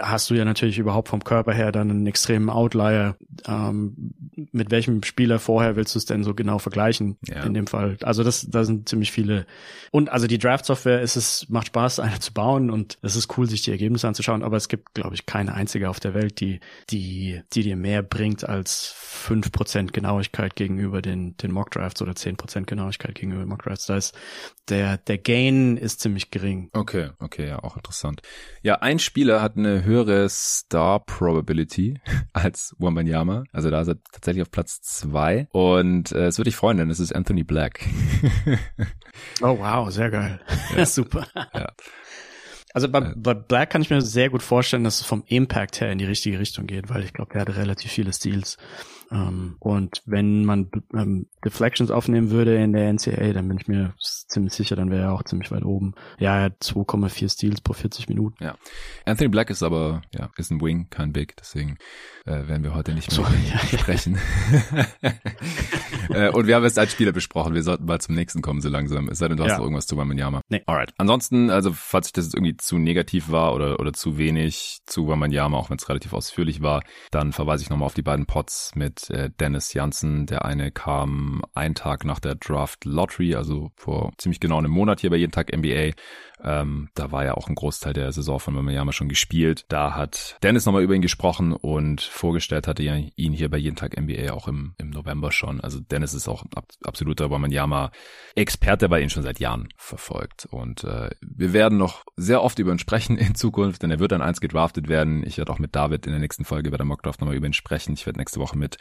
hast 0.00 0.30
du 0.30 0.34
ja 0.34 0.44
natürlich 0.44 0.78
überhaupt 0.78 1.08
vom 1.08 1.22
Körper 1.22 1.52
her 1.54 1.70
dann 1.70 1.90
einen 1.90 2.06
extremen 2.08 2.50
Outlier. 2.50 3.16
Ähm, 3.46 4.12
mit 4.50 4.72
welchem 4.72 5.04
Spieler 5.04 5.38
vorher 5.38 5.76
willst 5.76 5.94
du 5.94 5.98
es 5.98 6.04
denn 6.06 6.24
so 6.24 6.34
genau 6.34 6.58
vergleichen 6.58 7.16
ja. 7.26 7.44
in 7.44 7.54
dem 7.54 7.68
Fall? 7.68 7.96
Also 8.02 8.24
das, 8.24 8.48
da 8.50 8.64
sind 8.64 8.88
ziemlich 8.88 9.12
viele. 9.12 9.46
Und 9.92 10.10
also 10.10 10.26
die 10.26 10.38
Draft-Software 10.38 11.00
ist 11.00 11.14
es, 11.14 11.48
macht 11.48 11.68
Spaß, 11.68 12.00
eine 12.00 12.18
zu 12.18 12.32
bauen 12.32 12.70
und 12.70 12.87
es 13.02 13.16
ist 13.16 13.36
cool, 13.36 13.48
sich 13.48 13.62
die 13.62 13.70
Ergebnisse 13.70 14.08
anzuschauen, 14.08 14.42
aber 14.42 14.56
es 14.56 14.68
gibt, 14.68 14.94
glaube 14.94 15.14
ich, 15.14 15.26
keine 15.26 15.54
einzige 15.54 15.90
auf 15.90 16.00
der 16.00 16.14
Welt, 16.14 16.40
die, 16.40 16.60
die, 16.90 17.42
die 17.52 17.62
dir 17.62 17.76
mehr 17.76 18.02
bringt 18.02 18.48
als 18.48 18.94
fünf 18.96 19.52
Prozent 19.52 19.92
Genauigkeit 19.92 20.56
gegenüber 20.56 21.02
den, 21.02 21.36
den 21.36 21.52
Mock 21.52 21.70
Drafts 21.70 22.00
oder 22.02 22.14
zehn 22.14 22.36
Prozent 22.36 22.66
Genauigkeit 22.66 23.14
gegenüber 23.14 23.44
Mock 23.46 23.62
Drafts. 23.62 23.86
Da 23.86 23.96
ist 23.96 24.16
der, 24.68 24.98
der 24.98 25.18
Gain 25.18 25.76
ist 25.76 26.00
ziemlich 26.00 26.30
gering. 26.30 26.70
Okay, 26.72 27.10
okay, 27.18 27.48
ja, 27.48 27.62
auch 27.62 27.76
interessant. 27.76 28.22
Ja, 28.62 28.76
ein 28.76 28.98
Spieler 28.98 29.40
hat 29.42 29.56
eine 29.56 29.84
höhere 29.84 30.28
Star 30.28 31.00
Probability 31.00 32.00
als 32.32 32.74
Wambanyama. 32.78 33.44
Also 33.52 33.70
da 33.70 33.80
ist 33.80 33.88
er 33.88 34.02
tatsächlich 34.12 34.42
auf 34.42 34.50
Platz 34.50 34.80
zwei. 34.82 35.48
Und 35.52 36.12
äh, 36.12 36.26
es 36.26 36.38
würde 36.38 36.48
dich 36.48 36.56
freuen, 36.56 36.78
denn 36.78 36.90
es 36.90 37.00
ist 37.00 37.14
Anthony 37.14 37.44
Black. 37.44 37.80
oh 39.40 39.58
wow, 39.58 39.90
sehr 39.90 40.10
geil. 40.10 40.40
Ja. 40.76 40.86
Super. 40.98 41.26
Ja. 41.54 41.72
Also 42.74 42.88
bei, 42.88 43.00
bei 43.00 43.34
Black 43.34 43.70
kann 43.70 43.82
ich 43.82 43.90
mir 43.90 44.02
sehr 44.02 44.30
gut 44.30 44.42
vorstellen, 44.42 44.84
dass 44.84 45.00
es 45.00 45.06
vom 45.06 45.22
Impact 45.26 45.80
her 45.80 45.90
in 45.90 45.98
die 45.98 46.04
richtige 46.04 46.38
Richtung 46.38 46.66
geht, 46.66 46.90
weil 46.90 47.02
ich 47.02 47.12
glaube, 47.12 47.34
er 47.34 47.42
hatte 47.42 47.56
relativ 47.56 47.90
viele 47.90 48.12
Steals. 48.12 48.58
Ähm, 49.10 49.56
und 49.58 50.02
wenn 50.06 50.44
man 50.44 50.70
ähm, 50.94 51.26
Deflections 51.44 51.90
aufnehmen 51.90 52.30
würde 52.30 52.56
in 52.56 52.72
der 52.72 52.92
NCAA, 52.92 53.32
dann 53.32 53.48
bin 53.48 53.58
ich 53.58 53.68
mir 53.68 53.94
ziemlich 53.98 54.52
sicher, 54.52 54.76
dann 54.76 54.90
wäre 54.90 55.04
er 55.04 55.12
auch 55.12 55.22
ziemlich 55.22 55.50
weit 55.50 55.64
oben. 55.64 55.94
Ja, 56.18 56.36
er 56.36 56.44
hat 56.44 56.62
2,4 56.62 57.32
Steals 57.32 57.60
pro 57.60 57.72
40 57.72 58.08
Minuten. 58.08 58.42
Ja. 58.42 58.56
Anthony 59.06 59.28
Black 59.28 59.50
ist 59.50 59.62
aber, 59.62 60.02
ja, 60.14 60.30
ist 60.36 60.50
ein 60.50 60.60
Wing, 60.60 60.88
kein 60.90 61.12
Big, 61.12 61.36
deswegen 61.36 61.78
äh, 62.26 62.46
werden 62.48 62.62
wir 62.62 62.74
heute 62.74 62.92
nicht 62.92 63.10
mehr 63.10 63.26
so, 63.26 63.32
ja, 63.50 63.78
sprechen. 63.78 64.18
äh, 66.10 66.30
und 66.30 66.46
wir 66.46 66.56
haben 66.56 66.64
es 66.64 66.76
als 66.76 66.92
Spieler 66.92 67.12
besprochen, 67.12 67.54
wir 67.54 67.62
sollten 67.62 67.86
mal 67.86 68.00
zum 68.00 68.14
nächsten 68.14 68.42
kommen, 68.42 68.60
so 68.60 68.68
langsam. 68.68 69.08
Es 69.08 69.18
sei 69.18 69.28
denn, 69.28 69.38
du 69.38 69.44
hast 69.44 69.52
ja. 69.52 69.56
noch 69.56 69.64
irgendwas 69.64 69.86
zu 69.86 69.96
Wamanyama. 69.96 70.42
Nee. 70.48 70.62
Alright. 70.66 70.92
Ansonsten, 70.98 71.50
also 71.50 71.72
falls 71.72 72.08
ich 72.08 72.12
das 72.12 72.26
jetzt 72.26 72.34
irgendwie 72.34 72.56
zu 72.56 72.76
negativ 72.78 73.30
war 73.30 73.54
oder, 73.54 73.80
oder 73.80 73.92
zu 73.92 74.18
wenig 74.18 74.80
zu 74.84 75.08
Wamanyama, 75.08 75.56
auch 75.56 75.70
wenn 75.70 75.78
es 75.78 75.88
relativ 75.88 76.12
ausführlich 76.12 76.60
war, 76.60 76.82
dann 77.10 77.32
verweise 77.32 77.62
ich 77.62 77.70
nochmal 77.70 77.86
auf 77.86 77.94
die 77.94 78.02
beiden 78.02 78.26
Pots 78.26 78.72
mit 78.74 78.97
äh, 79.10 79.30
Dennis 79.40 79.72
Janssen. 79.74 80.26
Der 80.26 80.44
eine 80.44 80.70
kam 80.70 81.42
einen 81.54 81.74
Tag 81.74 82.04
nach 82.04 82.20
der 82.20 82.34
Draft 82.34 82.84
Lottery, 82.84 83.34
also 83.34 83.70
vor 83.76 84.12
ziemlich 84.18 84.40
genau 84.40 84.58
einem 84.58 84.70
Monat 84.70 85.00
hier 85.00 85.10
bei 85.10 85.16
jeden 85.16 85.32
Tag 85.32 85.56
NBA 85.56 85.92
Ähm, 86.42 86.90
da 86.94 87.10
war 87.10 87.24
ja 87.24 87.34
auch 87.34 87.48
ein 87.48 87.54
Großteil 87.54 87.92
der 87.92 88.12
Saison 88.12 88.38
von 88.38 88.56
Wembanyama 88.56 88.92
schon 88.92 89.08
gespielt. 89.08 89.64
Da 89.68 89.94
hat 89.94 90.36
Dennis 90.42 90.66
nochmal 90.66 90.82
über 90.82 90.94
ihn 90.94 91.02
gesprochen 91.02 91.52
und 91.52 92.00
vorgestellt 92.00 92.66
hatte 92.66 92.82
ja 92.82 92.96
ihn 93.16 93.32
hier 93.32 93.48
bei 93.48 93.58
jeden 93.58 93.76
Tag 93.76 93.98
NBA 93.98 94.32
auch 94.32 94.48
im, 94.48 94.74
im 94.78 94.90
November 94.90 95.32
schon. 95.32 95.60
Also 95.60 95.80
Dennis 95.80 96.14
ist 96.14 96.28
auch 96.28 96.44
ab, 96.54 96.66
absoluter 96.84 97.30
Wembanyama 97.30 97.90
Experte, 98.34 98.88
bei 98.88 99.00
ihn 99.00 99.10
schon 99.10 99.22
seit 99.22 99.40
Jahren 99.40 99.68
verfolgt. 99.76 100.46
Und 100.46 100.84
äh, 100.84 101.10
wir 101.20 101.52
werden 101.52 101.78
noch 101.78 102.04
sehr 102.16 102.42
oft 102.42 102.58
über 102.58 102.72
ihn 102.72 102.78
sprechen 102.78 103.16
in 103.18 103.34
Zukunft, 103.34 103.82
denn 103.82 103.90
er 103.90 103.98
wird 103.98 104.12
an 104.12 104.22
eins 104.22 104.40
gedraftet 104.40 104.88
werden. 104.88 105.26
Ich 105.26 105.38
werde 105.38 105.52
auch 105.52 105.58
mit 105.58 105.74
David 105.74 106.06
in 106.06 106.12
der 106.12 106.20
nächsten 106.20 106.44
Folge 106.44 106.70
bei 106.70 106.76
der 106.76 106.86
Mockdraft 106.86 107.20
nochmal 107.20 107.36
über 107.36 107.46
ihn 107.46 107.52
sprechen. 107.52 107.94
Ich 107.94 108.06
werde 108.06 108.18
nächste 108.18 108.40
Woche 108.40 108.56
mit 108.56 108.78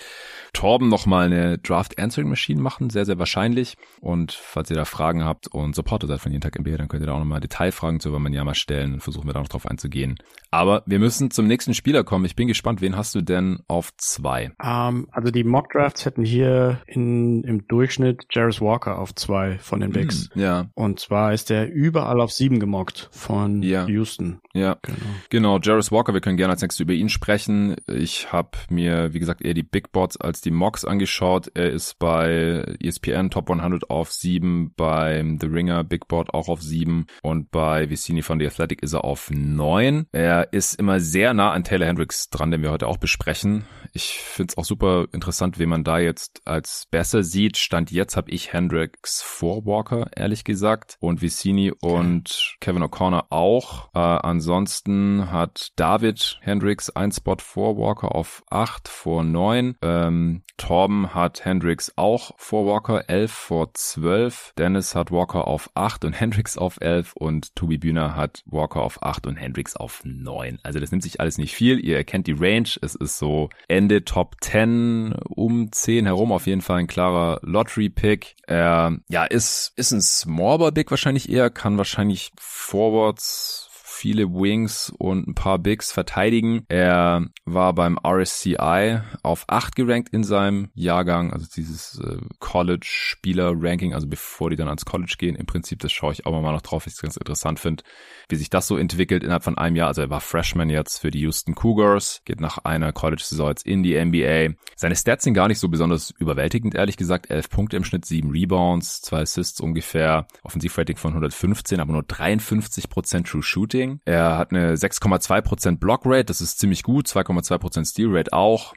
Torben 0.53 0.89
nochmal 0.89 1.25
eine 1.25 1.57
Draft 1.57 1.99
Answering 1.99 2.29
Machine 2.29 2.61
machen, 2.61 2.89
sehr, 2.89 3.05
sehr 3.05 3.19
wahrscheinlich. 3.19 3.77
Und 3.99 4.31
falls 4.31 4.69
ihr 4.69 4.75
da 4.75 4.85
Fragen 4.85 5.23
habt 5.23 5.47
und 5.47 5.75
Supporter 5.75 6.07
seid 6.07 6.19
von 6.19 6.31
jeden 6.31 6.41
Tag 6.41 6.59
NBA, 6.59 6.77
dann 6.77 6.87
könnt 6.87 7.03
ihr 7.03 7.07
da 7.07 7.13
auch 7.13 7.19
nochmal 7.19 7.39
Detailfragen 7.47 7.99
zu 7.99 8.13
Wembanyama 8.13 8.53
stellen 8.53 8.95
und 8.95 8.99
versuchen 9.01 9.27
wir 9.27 9.33
da 9.33 9.39
noch 9.39 9.47
drauf 9.47 9.65
einzugehen. 9.65 10.17
Aber 10.51 10.83
wir 10.85 10.99
müssen 10.99 11.31
zum 11.31 11.47
nächsten 11.47 11.73
Spieler 11.73 12.03
kommen. 12.03 12.25
Ich 12.25 12.35
bin 12.35 12.47
gespannt, 12.47 12.81
wen 12.81 12.95
hast 12.95 13.15
du 13.15 13.21
denn 13.21 13.59
auf 13.67 13.95
zwei? 13.97 14.51
Um, 14.61 14.67
ähm, 14.67 15.07
also 15.11 15.31
die 15.31 15.43
Mock 15.43 15.71
Drafts 15.71 16.05
hätten 16.05 16.23
hier 16.23 16.81
in, 16.87 17.43
im 17.43 17.67
Durchschnitt 17.67 18.25
Jarvis 18.31 18.61
Walker 18.61 18.99
auf 18.99 19.13
zwei 19.15 19.57
von 19.57 19.81
den 19.81 19.91
Bigs. 19.91 20.29
Hm, 20.33 20.41
ja. 20.41 20.69
Und 20.73 20.99
zwar 20.99 21.33
ist 21.33 21.49
der 21.49 21.71
überall 21.71 22.21
auf 22.21 22.31
sieben 22.31 22.59
gemockt 22.59 23.09
von 23.11 23.61
ja. 23.61 23.85
Houston. 23.87 24.39
Ja, 24.53 24.77
genau. 24.81 24.97
Genau, 25.29 25.59
Jarvis 25.59 25.91
Walker, 25.91 26.13
wir 26.13 26.21
können 26.21 26.37
gerne 26.37 26.53
als 26.53 26.61
nächstes 26.61 26.79
über 26.79 26.93
ihn 26.93 27.09
sprechen. 27.09 27.75
Ich 27.87 28.31
habe 28.31 28.51
mir, 28.69 29.13
wie 29.13 29.19
gesagt, 29.19 29.41
eher 29.43 29.53
die 29.53 29.63
Big 29.63 29.91
Bots 29.91 30.17
als 30.17 30.41
die 30.41 30.51
Mocks 30.51 30.85
angeschaut. 30.85 31.51
Er 31.53 31.69
ist 31.69 31.99
bei 31.99 32.63
ESPN 32.81 33.29
Top 33.29 33.49
100 33.49 33.89
auf 33.89 34.11
sieben, 34.11 34.73
beim 34.75 35.37
The 35.39 35.47
Ringer 35.47 35.83
Big 35.83 36.07
Board 36.07 36.33
auch 36.33 36.47
auf 36.47 36.61
sieben 36.61 37.05
und 37.21 37.36
bei 37.45 37.89
Vicini 37.89 38.21
von 38.21 38.39
The 38.39 38.47
Athletic 38.47 38.81
ist 38.83 38.93
er 38.93 39.03
auf 39.03 39.29
neun. 39.31 40.07
Er 40.11 40.51
ist 40.53 40.75
immer 40.75 40.99
sehr 40.99 41.33
nah 41.33 41.51
an 41.51 41.63
Taylor 41.63 41.87
Hendricks 41.87 42.29
dran, 42.29 42.51
den 42.51 42.61
wir 42.61 42.71
heute 42.71 42.87
auch 42.87 42.97
besprechen. 42.97 43.65
Ich 43.93 44.19
finde 44.19 44.51
es 44.51 44.57
auch 44.57 44.65
super 44.65 45.05
interessant, 45.11 45.59
wen 45.59 45.69
man 45.69 45.83
da 45.83 45.99
jetzt 45.99 46.41
als 46.45 46.85
besser 46.91 47.23
sieht. 47.23 47.57
Stand 47.57 47.91
jetzt 47.91 48.17
habe 48.17 48.31
ich 48.31 48.53
Hendricks 48.53 49.21
vor 49.21 49.65
Walker, 49.65 50.07
ehrlich 50.15 50.43
gesagt, 50.43 50.97
und 50.99 51.21
Vicini 51.21 51.71
und 51.71 52.55
Kevin 52.59 52.83
O'Connor 52.83 53.27
auch. 53.29 53.89
Äh, 53.93 53.99
ansonsten 53.99 55.31
hat 55.31 55.69
David 55.75 56.39
Hendricks 56.41 56.89
ein 56.89 57.11
Spot 57.11 57.37
vor 57.39 57.77
Walker 57.77 58.15
auf 58.15 58.43
acht 58.49 58.87
vor 58.87 59.23
neun. 59.23 59.75
Ähm, 59.81 60.43
Torben 60.57 61.13
hat 61.13 61.45
Hendricks 61.45 61.93
auch 61.95 62.31
vor 62.37 62.65
Walker 62.65 63.09
elf 63.09 63.31
vor 63.31 63.73
zwölf. 63.73 64.53
Dennis 64.57 64.95
hat 64.95 65.11
Walker 65.11 65.47
auf 65.47 65.69
acht 65.75 66.03
und 66.03 66.13
Hendricks 66.13 66.57
auf 66.57 66.77
elf 66.81 67.13
und 67.13 67.26
Tobi 67.55 67.77
Bühner 67.77 68.15
hat 68.15 68.43
Walker 68.45 68.81
auf 68.81 69.03
acht 69.03 69.27
und 69.27 69.35
Hendricks 69.35 69.75
auf 69.75 70.01
neun. 70.03 70.59
Also 70.63 70.79
das 70.79 70.91
nimmt 70.91 71.03
sich 71.03 71.19
alles 71.19 71.37
nicht 71.37 71.55
viel. 71.55 71.79
Ihr 71.79 71.97
erkennt 71.97 72.27
die 72.27 72.35
Range. 72.37 72.69
Es 72.81 72.95
ist 72.95 73.17
so 73.17 73.49
Ende 73.67 74.05
Top 74.05 74.37
10 74.41 75.13
um 75.29 75.71
10 75.71 76.05
herum. 76.05 76.31
Auf 76.31 76.47
jeden 76.47 76.61
Fall 76.61 76.79
ein 76.79 76.87
klarer 76.87 77.39
Lottery-Pick. 77.43 78.35
Er, 78.47 78.97
ja, 79.09 79.25
ist, 79.25 79.73
ist 79.75 79.91
ein 79.91 80.01
Smallball-Big 80.01 80.89
wahrscheinlich 80.91 81.29
eher, 81.29 81.49
kann 81.49 81.77
wahrscheinlich 81.77 82.31
Forwards 82.37 83.66
viele 83.97 84.31
Wings 84.31 84.93
und 84.97 85.27
ein 85.27 85.33
paar 85.33 85.57
Bigs 85.57 85.91
verteidigen. 85.91 86.65
Er 86.69 87.25
war 87.45 87.73
beim 87.73 87.97
RSCI 88.05 88.99
auf 89.23 89.45
8 89.47 89.75
gerankt 89.75 90.09
in 90.13 90.23
seinem 90.23 90.69
Jahrgang, 90.75 91.33
also 91.33 91.47
dieses 91.55 91.99
äh, 91.99 92.17
College-Spieler-Ranking, 92.39 93.93
also 93.93 94.07
bevor 94.07 94.51
die 94.51 94.55
dann 94.55 94.67
ans 94.67 94.85
College 94.85 95.15
gehen. 95.17 95.35
Im 95.35 95.47
Prinzip, 95.47 95.79
das 95.79 95.91
schaue 95.91 96.13
ich 96.13 96.25
auch 96.25 96.31
mal 96.31 96.51
noch 96.51 96.61
drauf, 96.61 96.85
ich 96.85 96.93
es 96.93 97.01
ganz 97.01 97.17
interessant 97.17 97.59
finde, 97.59 97.83
wie 98.29 98.35
sich 98.35 98.49
das 98.49 98.67
so 98.67 98.77
entwickelt 98.77 99.23
innerhalb 99.23 99.43
von 99.43 99.57
einem 99.57 99.75
Jahr. 99.75 99.87
Also 99.87 100.01
er 100.01 100.09
war 100.09 100.21
Freshman 100.21 100.69
jetzt 100.69 100.99
für 100.99 101.09
die 101.09 101.21
Houston 101.21 101.55
Cougars, 101.55 102.21
geht 102.25 102.39
nach 102.39 102.59
einer 102.59 102.93
College-Saison 102.93 103.49
jetzt 103.49 103.65
in 103.65 103.81
die 103.81 103.97
NBA. 103.97 104.55
Seine 104.75 104.95
Stats 104.95 105.23
sind 105.23 105.33
gar 105.33 105.47
nicht 105.47 105.59
so 105.59 105.69
besonders 105.69 106.11
überwältigend, 106.11 106.75
ehrlich 106.75 106.97
gesagt. 106.97 107.31
11 107.31 107.49
Punkte 107.49 107.77
im 107.77 107.83
Schnitt, 107.83 108.05
7 108.05 108.29
Rebounds, 108.29 109.01
2 109.01 109.21
Assists 109.21 109.59
ungefähr, 109.59 110.27
Offensivrating 110.43 110.97
von 110.97 111.11
115, 111.11 111.79
aber 111.79 111.93
nur 111.93 112.03
53% 112.03 113.25
True 113.25 113.41
Shooting. 113.41 113.86
Shooting. 113.87 114.01
Er 114.05 114.37
hat 114.37 114.51
eine 114.51 114.75
6,2% 114.75 115.77
Block 115.77 116.01
Rate, 116.05 116.25
das 116.25 116.41
ist 116.41 116.59
ziemlich 116.59 116.83
gut, 116.83 117.07
2,2% 117.07 117.89
Steal 117.89 118.09
Rate 118.11 118.33
auch. 118.33 118.73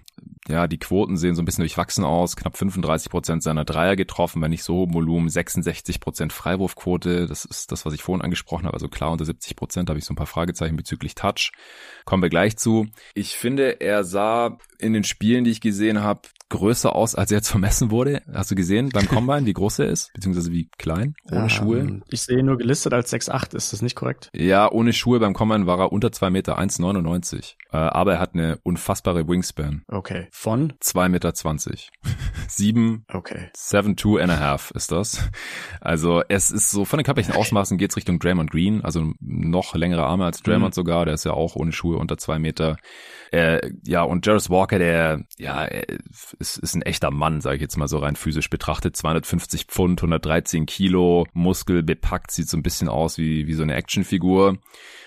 Ja, 0.48 0.66
die 0.66 0.78
Quoten 0.78 1.16
sehen 1.16 1.34
so 1.34 1.42
ein 1.42 1.44
bisschen 1.44 1.62
durchwachsen 1.62 2.04
aus. 2.04 2.36
Knapp 2.36 2.54
35% 2.54 3.40
seiner 3.40 3.64
Dreier 3.64 3.96
getroffen, 3.96 4.40
bei 4.40 4.48
nicht 4.48 4.64
so 4.64 4.74
hohem 4.74 4.94
Volumen. 4.94 5.28
66% 5.28 6.32
Freiwurfquote, 6.32 7.26
das 7.26 7.44
ist 7.44 7.72
das, 7.72 7.86
was 7.86 7.94
ich 7.94 8.02
vorhin 8.02 8.22
angesprochen 8.22 8.66
habe. 8.66 8.74
Also 8.74 8.88
klar 8.88 9.12
unter 9.12 9.24
70%, 9.24 9.84
da 9.84 9.90
habe 9.90 9.98
ich 9.98 10.04
so 10.04 10.12
ein 10.12 10.16
paar 10.16 10.26
Fragezeichen 10.26 10.76
bezüglich 10.76 11.14
Touch. 11.14 11.52
Kommen 12.04 12.22
wir 12.22 12.30
gleich 12.30 12.56
zu. 12.56 12.88
Ich 13.14 13.36
finde, 13.36 13.80
er 13.80 14.04
sah 14.04 14.58
in 14.78 14.92
den 14.92 15.04
Spielen, 15.04 15.44
die 15.44 15.50
ich 15.50 15.61
gesehen 15.61 16.02
habe, 16.02 16.22
größer 16.51 16.94
aus, 16.94 17.14
als 17.14 17.30
er 17.30 17.36
jetzt 17.38 17.48
vermessen 17.48 17.90
wurde. 17.90 18.22
Hast 18.32 18.51
du 18.51 18.55
gesehen 18.55 18.90
beim 18.90 19.09
Combine, 19.09 19.46
wie 19.46 19.53
groß 19.53 19.80
er 19.80 19.86
ist? 19.86 20.12
Beziehungsweise 20.12 20.53
wie 20.53 20.68
klein? 20.78 21.14
Ohne 21.30 21.42
ähm, 21.42 21.48
Schuhe? 21.48 22.01
Ich 22.11 22.22
sehe 22.22 22.42
nur 22.42 22.59
gelistet 22.59 22.92
als 22.92 23.12
6'8, 23.12 23.57
ist 23.57 23.72
das 23.72 23.82
nicht 23.82 23.96
korrekt? 23.96 24.30
Ja, 24.34 24.70
ohne 24.70 24.92
Schuhe 24.92 25.18
beim 25.20 25.32
Combine 25.32 25.66
war 25.66 25.78
er 25.78 25.92
unter 25.92 26.12
2 26.12 26.30
Meter, 26.30 26.59
1,99. 26.59 27.55
Äh, 27.72 27.76
aber 27.76 28.14
er 28.14 28.20
hat 28.20 28.34
eine 28.34 28.59
unfassbare 28.62 29.26
Wingspan. 29.26 29.82
Okay. 29.88 30.28
Von? 30.30 30.74
2 30.80 31.09
Meter 31.09 31.34
20. 31.34 31.90
7. 32.48 33.05
Okay. 33.20 33.51
7, 33.55 33.96
2 33.96 34.22
and 34.22 34.32
a 34.32 34.38
half 34.38 34.70
ist 34.70 34.92
das. 34.92 35.28
Also 35.80 36.22
es 36.28 36.51
ist 36.51 36.70
so, 36.70 36.84
von 36.84 36.98
den 36.98 37.05
körperlichen 37.05 37.34
Ausmaßen 37.34 37.76
geht's 37.76 37.96
Richtung 37.96 38.18
Draymond 38.18 38.51
Green, 38.51 38.82
also 38.82 39.12
noch 39.20 39.74
längere 39.74 40.05
Arme 40.05 40.24
als 40.24 40.42
Draymond 40.42 40.72
mhm. 40.72 40.74
sogar, 40.74 41.05
der 41.05 41.14
ist 41.14 41.24
ja 41.24 41.32
auch 41.32 41.57
ohne 41.57 41.72
Schuhe 41.72 41.98
unter 41.98 42.18
2 42.18 42.38
Meter. 42.38 42.76
Äh, 43.30 43.72
ja, 43.84 44.03
und 44.03 44.26
Jarvis 44.26 44.51
Walker, 44.51 44.78
der, 44.78 45.24
ja, 45.38 45.68
ist, 46.41 46.57
ist 46.59 46.74
ein 46.74 46.82
echter 46.82 47.11
Mann, 47.11 47.41
sage 47.41 47.57
ich 47.57 47.62
jetzt 47.62 47.76
mal 47.76 47.88
so 47.88 47.99
rein 47.99 48.16
physisch 48.16 48.51
betrachtet. 48.51 48.97
250 48.97 49.66
Pfund, 49.66 50.01
113 50.01 50.66
Kilo, 50.66 51.26
Muskel 51.32 51.82
bepackt, 51.82 52.30
sieht 52.30 52.49
so 52.49 52.57
ein 52.57 52.62
bisschen 52.62 52.88
aus 52.88 53.18
wie, 53.18 53.47
wie 53.47 53.55
so 53.55 53.62
eine 53.62 53.74
Actionfigur. 53.74 54.59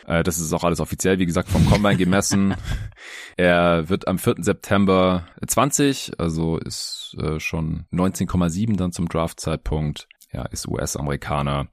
Äh, 0.07 0.23
das 0.23 0.39
ist 0.39 0.53
auch 0.53 0.63
alles 0.63 0.79
offiziell, 0.79 1.19
wie 1.19 1.25
gesagt, 1.25 1.49
vom 1.49 1.65
Combine 1.65 1.97
gemessen. 1.97 2.55
er 3.37 3.89
wird 3.89 4.07
am 4.07 4.19
4. 4.19 4.35
September 4.37 5.27
20, 5.45 6.19
also 6.19 6.57
ist 6.57 7.15
äh, 7.19 7.39
schon 7.39 7.85
19,7 7.91 8.77
dann 8.77 8.91
zum 8.91 9.09
Draftzeitpunkt 9.09 10.07
ja, 10.33 10.45
ist 10.45 10.67
US-Amerikaner. 10.67 11.67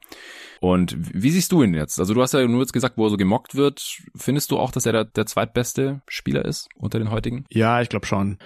Und 0.61 0.95
wie 0.99 1.31
siehst 1.31 1.53
du 1.53 1.63
ihn 1.63 1.73
jetzt? 1.73 1.99
Also 1.99 2.13
du 2.13 2.21
hast 2.21 2.35
ja 2.35 2.47
nur 2.47 2.61
jetzt 2.61 2.75
gesagt, 2.75 2.99
wo 2.99 3.07
er 3.07 3.11
so 3.11 3.17
gemockt 3.17 3.55
wird. 3.55 3.99
Findest 4.15 4.51
du 4.51 4.59
auch, 4.59 4.71
dass 4.71 4.85
er 4.85 4.93
der, 4.93 5.05
der 5.07 5.25
zweitbeste 5.25 6.03
Spieler 6.07 6.45
ist 6.45 6.69
unter 6.77 6.99
den 6.99 7.11
heutigen? 7.11 7.47
Ja, 7.49 7.81
ich 7.81 7.89
glaube 7.89 8.07
schon. 8.07 8.37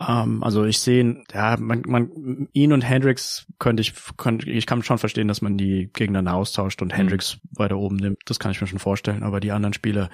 Ähm, 0.00 0.44
also 0.44 0.64
ich 0.64 0.78
sehe 0.78 1.00
ihn, 1.00 1.24
ja, 1.32 1.56
man, 1.58 1.82
man, 1.86 2.48
ihn 2.52 2.72
und 2.72 2.82
Hendricks 2.82 3.46
könnte 3.58 3.80
ich, 3.80 3.92
könnte, 4.16 4.48
ich 4.48 4.66
kann 4.66 4.84
schon 4.84 4.98
verstehen, 4.98 5.26
dass 5.26 5.42
man 5.42 5.58
die 5.58 5.90
gegeneinander 5.92 6.34
austauscht 6.34 6.80
und 6.80 6.92
mhm. 6.92 6.96
Hendricks 6.96 7.38
weiter 7.50 7.76
oben 7.76 7.96
nimmt. 7.96 8.18
Das 8.26 8.38
kann 8.38 8.52
ich 8.52 8.60
mir 8.60 8.68
schon 8.68 8.78
vorstellen. 8.78 9.24
Aber 9.24 9.40
die 9.40 9.50
anderen 9.50 9.74
Spieler, 9.74 10.10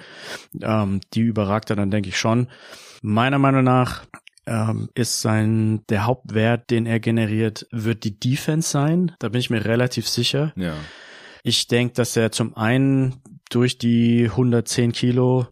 ähm, 0.59 0.99
die 1.13 1.21
überragt 1.21 1.69
er 1.69 1.75
dann, 1.75 1.91
denke 1.91 2.09
ich 2.09 2.17
schon. 2.17 2.47
Meiner 3.03 3.37
Meinung 3.37 3.63
nach 3.63 4.05
ähm, 4.51 4.89
ist 4.95 5.21
sein, 5.21 5.81
der 5.87 6.05
Hauptwert, 6.05 6.69
den 6.69 6.85
er 6.85 6.99
generiert, 6.99 7.67
wird 7.71 8.03
die 8.03 8.19
Defense 8.19 8.69
sein. 8.69 9.13
Da 9.19 9.29
bin 9.29 9.39
ich 9.39 9.49
mir 9.49 9.63
relativ 9.63 10.07
sicher. 10.07 10.51
Ja. 10.55 10.73
Ich 11.43 11.67
denke, 11.67 11.93
dass 11.95 12.15
er 12.17 12.31
zum 12.31 12.55
einen 12.55 13.21
durch 13.49 13.77
die 13.77 14.25
110 14.29 14.91
Kilo, 14.91 15.47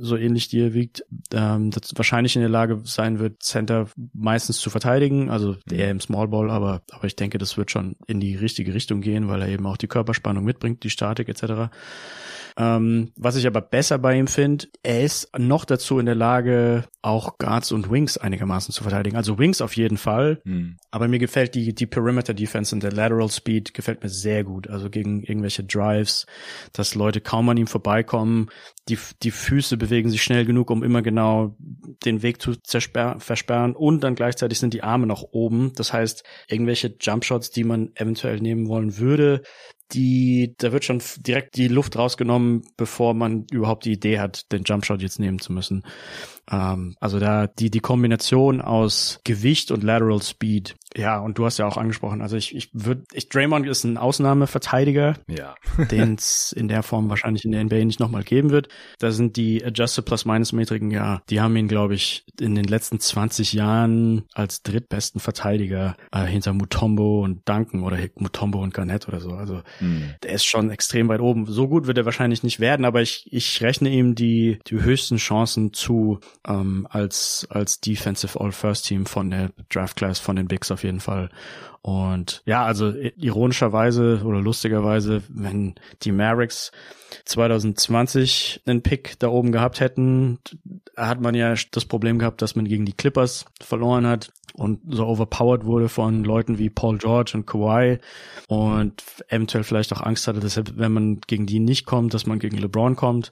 so 0.00 0.16
ähnlich 0.16 0.48
die 0.48 0.60
er 0.60 0.74
wiegt, 0.74 1.04
ähm, 1.32 1.70
wahrscheinlich 1.94 2.34
in 2.34 2.42
der 2.42 2.48
Lage 2.48 2.80
sein 2.84 3.18
wird, 3.18 3.42
Center 3.42 3.86
meistens 4.12 4.58
zu 4.58 4.70
verteidigen, 4.70 5.30
also 5.30 5.56
eher 5.70 5.90
im 5.90 6.00
Small 6.00 6.28
Ball, 6.28 6.50
aber, 6.50 6.82
aber 6.90 7.04
ich 7.04 7.14
denke, 7.14 7.38
das 7.38 7.56
wird 7.56 7.70
schon 7.70 7.96
in 8.06 8.18
die 8.18 8.34
richtige 8.34 8.74
Richtung 8.74 9.00
gehen, 9.02 9.28
weil 9.28 9.42
er 9.42 9.48
eben 9.48 9.66
auch 9.66 9.76
die 9.76 9.86
Körperspannung 9.86 10.44
mitbringt, 10.44 10.82
die 10.82 10.90
Statik 10.90 11.28
etc. 11.28 11.70
Ähm, 12.60 13.12
was 13.14 13.36
ich 13.36 13.46
aber 13.46 13.60
besser 13.60 13.98
bei 13.98 14.18
ihm 14.18 14.26
finde, 14.26 14.66
er 14.82 15.04
ist 15.04 15.30
noch 15.38 15.64
dazu 15.64 16.00
in 16.00 16.06
der 16.06 16.16
Lage, 16.16 16.86
auch 17.02 17.38
Guards 17.38 17.70
und 17.70 17.88
Wings 17.88 18.18
einigermaßen 18.18 18.74
zu 18.74 18.82
verteidigen. 18.82 19.16
Also 19.16 19.38
Wings 19.38 19.60
auf 19.60 19.76
jeden 19.76 19.96
Fall. 19.96 20.40
Mhm. 20.42 20.76
Aber 20.90 21.06
mir 21.06 21.20
gefällt 21.20 21.54
die, 21.54 21.72
die 21.72 21.86
Perimeter 21.86 22.34
Defense 22.34 22.74
und 22.74 22.82
der 22.82 22.90
Lateral 22.90 23.30
Speed 23.30 23.74
gefällt 23.74 24.02
mir 24.02 24.08
sehr 24.08 24.42
gut. 24.42 24.68
Also 24.68 24.90
gegen 24.90 25.22
irgendwelche 25.22 25.62
Drives, 25.62 26.26
dass 26.72 26.96
Leute 26.96 27.20
kaum 27.20 27.48
an 27.48 27.56
ihm 27.56 27.68
vorbeikommen. 27.68 28.48
Die, 28.88 28.98
die 29.22 29.30
Füße 29.30 29.76
bewegen 29.76 30.10
sich 30.10 30.24
schnell 30.24 30.44
genug, 30.44 30.70
um 30.70 30.82
immer 30.82 31.00
genau 31.00 31.56
den 32.04 32.22
Weg 32.22 32.42
zu 32.42 32.54
versperren. 32.64 33.76
Und 33.76 34.00
dann 34.02 34.16
gleichzeitig 34.16 34.58
sind 34.58 34.74
die 34.74 34.82
Arme 34.82 35.06
noch 35.06 35.22
oben. 35.30 35.72
Das 35.76 35.92
heißt, 35.92 36.24
irgendwelche 36.48 36.96
Jumpshots, 37.00 37.52
die 37.52 37.62
man 37.62 37.92
eventuell 37.94 38.40
nehmen 38.40 38.66
wollen 38.66 38.98
würde, 38.98 39.42
die, 39.92 40.54
da 40.58 40.72
wird 40.72 40.84
schon 40.84 41.02
direkt 41.18 41.56
die 41.56 41.68
Luft 41.68 41.96
rausgenommen, 41.96 42.62
bevor 42.76 43.14
man 43.14 43.46
überhaupt 43.50 43.84
die 43.84 43.92
Idee 43.92 44.18
hat, 44.18 44.50
den 44.52 44.64
Jumpshot 44.64 45.02
jetzt 45.02 45.18
nehmen 45.18 45.38
zu 45.38 45.52
müssen. 45.52 45.84
Ähm, 46.50 46.96
also 47.00 47.18
da 47.18 47.46
die, 47.46 47.70
die 47.70 47.80
Kombination 47.80 48.60
aus 48.60 49.20
Gewicht 49.24 49.70
und 49.70 49.82
Lateral 49.82 50.22
Speed. 50.22 50.76
Ja, 50.96 51.18
und 51.20 51.38
du 51.38 51.44
hast 51.44 51.58
ja 51.58 51.66
auch 51.66 51.76
angesprochen, 51.76 52.22
also 52.22 52.36
ich, 52.36 52.54
ich 52.54 52.70
würde, 52.72 53.04
ich, 53.12 53.28
Draymond 53.28 53.66
ist 53.66 53.84
ein 53.84 53.98
Ausnahmeverteidiger, 53.98 55.14
ja. 55.28 55.54
den 55.90 56.14
es 56.14 56.52
in 56.52 56.68
der 56.68 56.82
Form 56.82 57.10
wahrscheinlich 57.10 57.44
in 57.44 57.52
der 57.52 57.62
NBA 57.62 57.84
nicht 57.84 58.00
nochmal 58.00 58.22
geben 58.22 58.50
wird. 58.50 58.68
Da 58.98 59.10
sind 59.10 59.36
die 59.36 59.64
Adjusted 59.64 60.06
Plus-Minus-Metriken, 60.06 60.90
ja, 60.90 61.22
die 61.28 61.40
haben 61.40 61.56
ihn, 61.56 61.68
glaube 61.68 61.94
ich, 61.94 62.24
in 62.40 62.54
den 62.54 62.64
letzten 62.64 63.00
20 63.00 63.52
Jahren 63.52 64.24
als 64.32 64.62
drittbesten 64.62 65.20
Verteidiger 65.20 65.96
äh, 66.10 66.24
hinter 66.24 66.54
Mutombo 66.54 67.22
und 67.22 67.46
Duncan 67.46 67.82
oder 67.82 67.98
Mutombo 68.16 68.62
und 68.62 68.72
Garnett 68.72 69.08
oder 69.08 69.20
so. 69.20 69.32
Also 69.32 69.62
hm. 69.78 70.14
der 70.22 70.32
ist 70.32 70.44
schon 70.44 70.70
extrem 70.70 71.08
weit 71.08 71.20
oben. 71.20 71.46
So 71.46 71.68
gut 71.68 71.86
wird 71.86 71.98
er 71.98 72.06
wahrscheinlich 72.06 72.42
nicht 72.42 72.60
werden, 72.60 72.86
aber 72.86 73.02
ich, 73.02 73.28
ich 73.30 73.60
rechne 73.60 73.90
ihm 73.90 74.14
die, 74.14 74.58
die 74.66 74.80
höchsten 74.80 75.18
Chancen 75.18 75.74
zu 75.74 76.20
ähm, 76.46 76.86
als, 76.90 77.46
als 77.50 77.80
Defensive 77.80 78.38
All-First-Team 78.40 79.06
von 79.06 79.30
der 79.30 79.50
Draft 79.70 79.96
Class, 79.96 80.18
von 80.18 80.36
den 80.36 80.48
Bigs 80.48 80.70
auf 80.70 80.84
jeden 80.84 81.00
Fall. 81.00 81.30
Und 81.82 82.42
ja, 82.44 82.64
also 82.64 82.92
ironischerweise 83.16 84.22
oder 84.24 84.40
lustigerweise, 84.40 85.22
wenn 85.28 85.76
die 86.02 86.12
Mavericks 86.12 86.72
2020 87.24 88.62
einen 88.66 88.82
Pick 88.82 89.18
da 89.18 89.28
oben 89.28 89.52
gehabt 89.52 89.80
hätten, 89.80 90.38
hat 90.96 91.20
man 91.20 91.34
ja 91.34 91.54
das 91.70 91.84
Problem 91.84 92.18
gehabt, 92.18 92.42
dass 92.42 92.56
man 92.56 92.66
gegen 92.66 92.84
die 92.84 92.92
Clippers 92.92 93.46
verloren 93.60 94.06
hat 94.06 94.32
und 94.54 94.80
so 94.90 95.06
overpowered 95.06 95.64
wurde 95.64 95.88
von 95.88 96.24
Leuten 96.24 96.58
wie 96.58 96.68
Paul 96.68 96.98
George 96.98 97.32
und 97.34 97.46
Kawhi 97.46 98.00
und 98.48 99.02
eventuell 99.28 99.64
vielleicht 99.64 99.92
auch 99.92 100.02
Angst 100.02 100.26
hatte, 100.26 100.40
dass 100.40 100.60
wenn 100.76 100.92
man 100.92 101.20
gegen 101.26 101.46
die 101.46 101.60
nicht 101.60 101.86
kommt, 101.86 102.12
dass 102.12 102.26
man 102.26 102.38
gegen 102.38 102.58
LeBron 102.58 102.96
kommt 102.96 103.30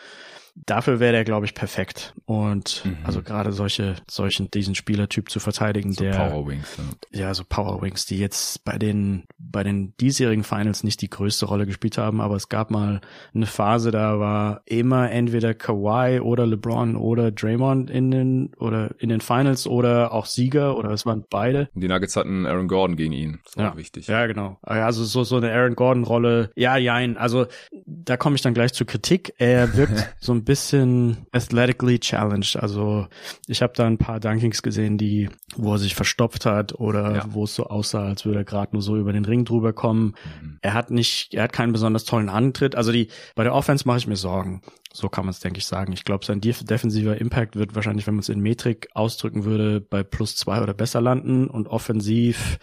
dafür 0.64 1.00
wäre 1.00 1.12
der, 1.12 1.24
glaube 1.24 1.46
ich, 1.46 1.54
perfekt. 1.54 2.14
Und 2.24 2.82
mhm. 2.84 2.98
also 3.04 3.22
gerade 3.22 3.52
solche, 3.52 3.96
solchen, 4.08 4.50
diesen 4.50 4.74
Spielertyp 4.74 5.30
zu 5.30 5.38
verteidigen, 5.38 5.92
so 5.92 6.02
der 6.02 6.12
Power 6.12 6.46
Wings, 6.46 6.76
ja. 7.12 7.20
ja, 7.20 7.34
so 7.34 7.44
Power 7.46 7.82
Wings, 7.82 8.06
die 8.06 8.18
jetzt 8.18 8.64
bei 8.64 8.78
den, 8.78 9.24
bei 9.38 9.62
den 9.62 9.94
diesjährigen 9.98 10.44
Finals 10.44 10.82
nicht 10.82 11.02
die 11.02 11.10
größte 11.10 11.46
Rolle 11.46 11.66
gespielt 11.66 11.98
haben, 11.98 12.20
aber 12.20 12.36
es 12.36 12.48
gab 12.48 12.70
mal 12.70 13.00
eine 13.34 13.46
Phase, 13.46 13.90
da 13.90 14.18
war 14.18 14.62
immer 14.64 15.10
entweder 15.10 15.54
Kawhi 15.54 16.20
oder 16.20 16.46
LeBron 16.46 16.96
oder 16.96 17.30
Draymond 17.30 17.90
in 17.90 18.10
den, 18.10 18.54
oder 18.56 18.94
in 18.98 19.10
den 19.10 19.20
Finals 19.20 19.66
oder 19.66 20.12
auch 20.12 20.26
Sieger 20.26 20.76
oder 20.76 20.90
es 20.90 21.04
waren 21.04 21.24
beide. 21.28 21.68
Die 21.74 21.88
Nuggets 21.88 22.16
hatten 22.16 22.46
Aaron 22.46 22.68
Gordon 22.68 22.96
gegen 22.96 23.12
ihn. 23.12 23.40
Das 23.44 23.56
war 23.56 23.64
ja. 23.64 23.76
wichtig. 23.76 24.06
Ja, 24.06 24.26
genau. 24.26 24.58
Also 24.62 25.04
so, 25.04 25.24
so 25.24 25.36
eine 25.36 25.52
Aaron 25.52 25.74
Gordon 25.74 26.04
Rolle. 26.04 26.50
Ja, 26.56 26.76
ja, 26.76 26.96
also 27.16 27.46
da 27.86 28.16
komme 28.16 28.36
ich 28.36 28.42
dann 28.42 28.54
gleich 28.54 28.72
zur 28.72 28.86
Kritik. 28.86 29.34
Er 29.38 29.76
wirkt 29.76 30.14
so 30.20 30.32
ein 30.32 30.45
bisschen 30.46 31.26
athletically 31.32 31.98
challenged. 31.98 32.56
Also 32.56 33.06
ich 33.46 33.60
habe 33.60 33.74
da 33.76 33.86
ein 33.86 33.98
paar 33.98 34.20
Dunkings 34.20 34.62
gesehen, 34.62 34.96
die, 34.96 35.28
wo 35.56 35.72
er 35.72 35.78
sich 35.78 35.94
verstopft 35.94 36.46
hat 36.46 36.74
oder 36.80 37.14
ja. 37.16 37.24
wo 37.28 37.44
es 37.44 37.54
so 37.54 37.66
aussah, 37.66 38.06
als 38.06 38.24
würde 38.24 38.38
er 38.38 38.44
gerade 38.44 38.74
nur 38.74 38.80
so 38.80 38.96
über 38.96 39.12
den 39.12 39.26
Ring 39.26 39.44
drüber 39.44 39.74
kommen. 39.74 40.14
Mhm. 40.40 40.58
Er 40.62 40.72
hat 40.72 40.90
nicht, 40.90 41.34
er 41.34 41.42
hat 41.42 41.52
keinen 41.52 41.72
besonders 41.72 42.04
tollen 42.04 42.30
Antritt. 42.30 42.74
Also 42.74 42.92
die, 42.92 43.08
bei 43.34 43.44
der 43.44 43.54
Offense 43.54 43.86
mache 43.86 43.98
ich 43.98 44.06
mir 44.06 44.16
Sorgen. 44.16 44.62
So 44.90 45.10
kann 45.10 45.26
man 45.26 45.32
es, 45.32 45.40
denke 45.40 45.58
ich, 45.58 45.66
sagen. 45.66 45.92
Ich 45.92 46.04
glaube, 46.04 46.24
sein 46.24 46.40
defensiver 46.40 47.20
Impact 47.20 47.56
wird 47.56 47.74
wahrscheinlich, 47.74 48.06
wenn 48.06 48.14
man 48.14 48.22
es 48.22 48.30
in 48.30 48.40
Metrik 48.40 48.88
ausdrücken 48.94 49.44
würde, 49.44 49.82
bei 49.82 50.02
plus 50.02 50.36
zwei 50.36 50.62
oder 50.62 50.72
besser 50.72 51.02
landen 51.02 51.48
und 51.48 51.68
offensiv 51.68 52.58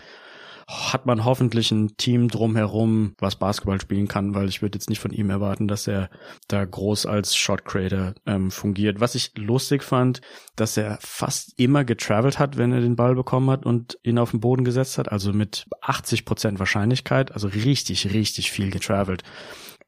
hat 0.68 1.06
man 1.06 1.26
hoffentlich 1.26 1.72
ein 1.72 1.98
Team 1.98 2.30
drumherum, 2.30 3.16
was 3.20 3.36
Basketball 3.36 3.82
spielen 3.82 4.08
kann, 4.08 4.36
weil 4.36 4.48
ich 4.48 4.62
würde 4.62 4.78
jetzt 4.78 4.90
nicht 4.90 5.00
von 5.00 5.12
ihm 5.12 5.30
erwarten, 5.30 5.68
dass 5.68 5.88
er 5.88 6.10
da 6.48 6.64
groß 6.64 7.06
als 7.06 7.36
Shot 7.36 7.66
Creator 7.66 8.14
ähm, 8.26 8.52
fungiert. 8.52 9.00
Was 9.00 9.16
ich 9.16 9.32
lustig 9.38 9.84
fand, 9.84 10.22
dass 10.56 10.78
er 10.78 10.98
fast 11.02 11.54
immer 11.58 11.84
getravelt 11.84 12.40
hat, 12.40 12.58
wenn 12.58 12.72
er 12.72 12.82
den 12.82 12.96
Ball 12.96 13.16
bekommen 13.16 13.50
hat 13.50 13.66
und 13.66 13.98
ihn 14.04 14.18
auf 14.18 14.32
den 14.32 14.40
Boden 14.40 14.64
gesetzt 14.64 14.98
hat, 14.98 15.12
also 15.12 15.34
mit 15.34 15.66
80 15.82 16.26
Prozent 16.26 16.60
Wahrscheinlichkeit, 16.60 17.32
also 17.32 17.48
richtig, 17.48 18.14
richtig 18.14 18.52
viel 18.52 18.70
getravelt 18.70 19.24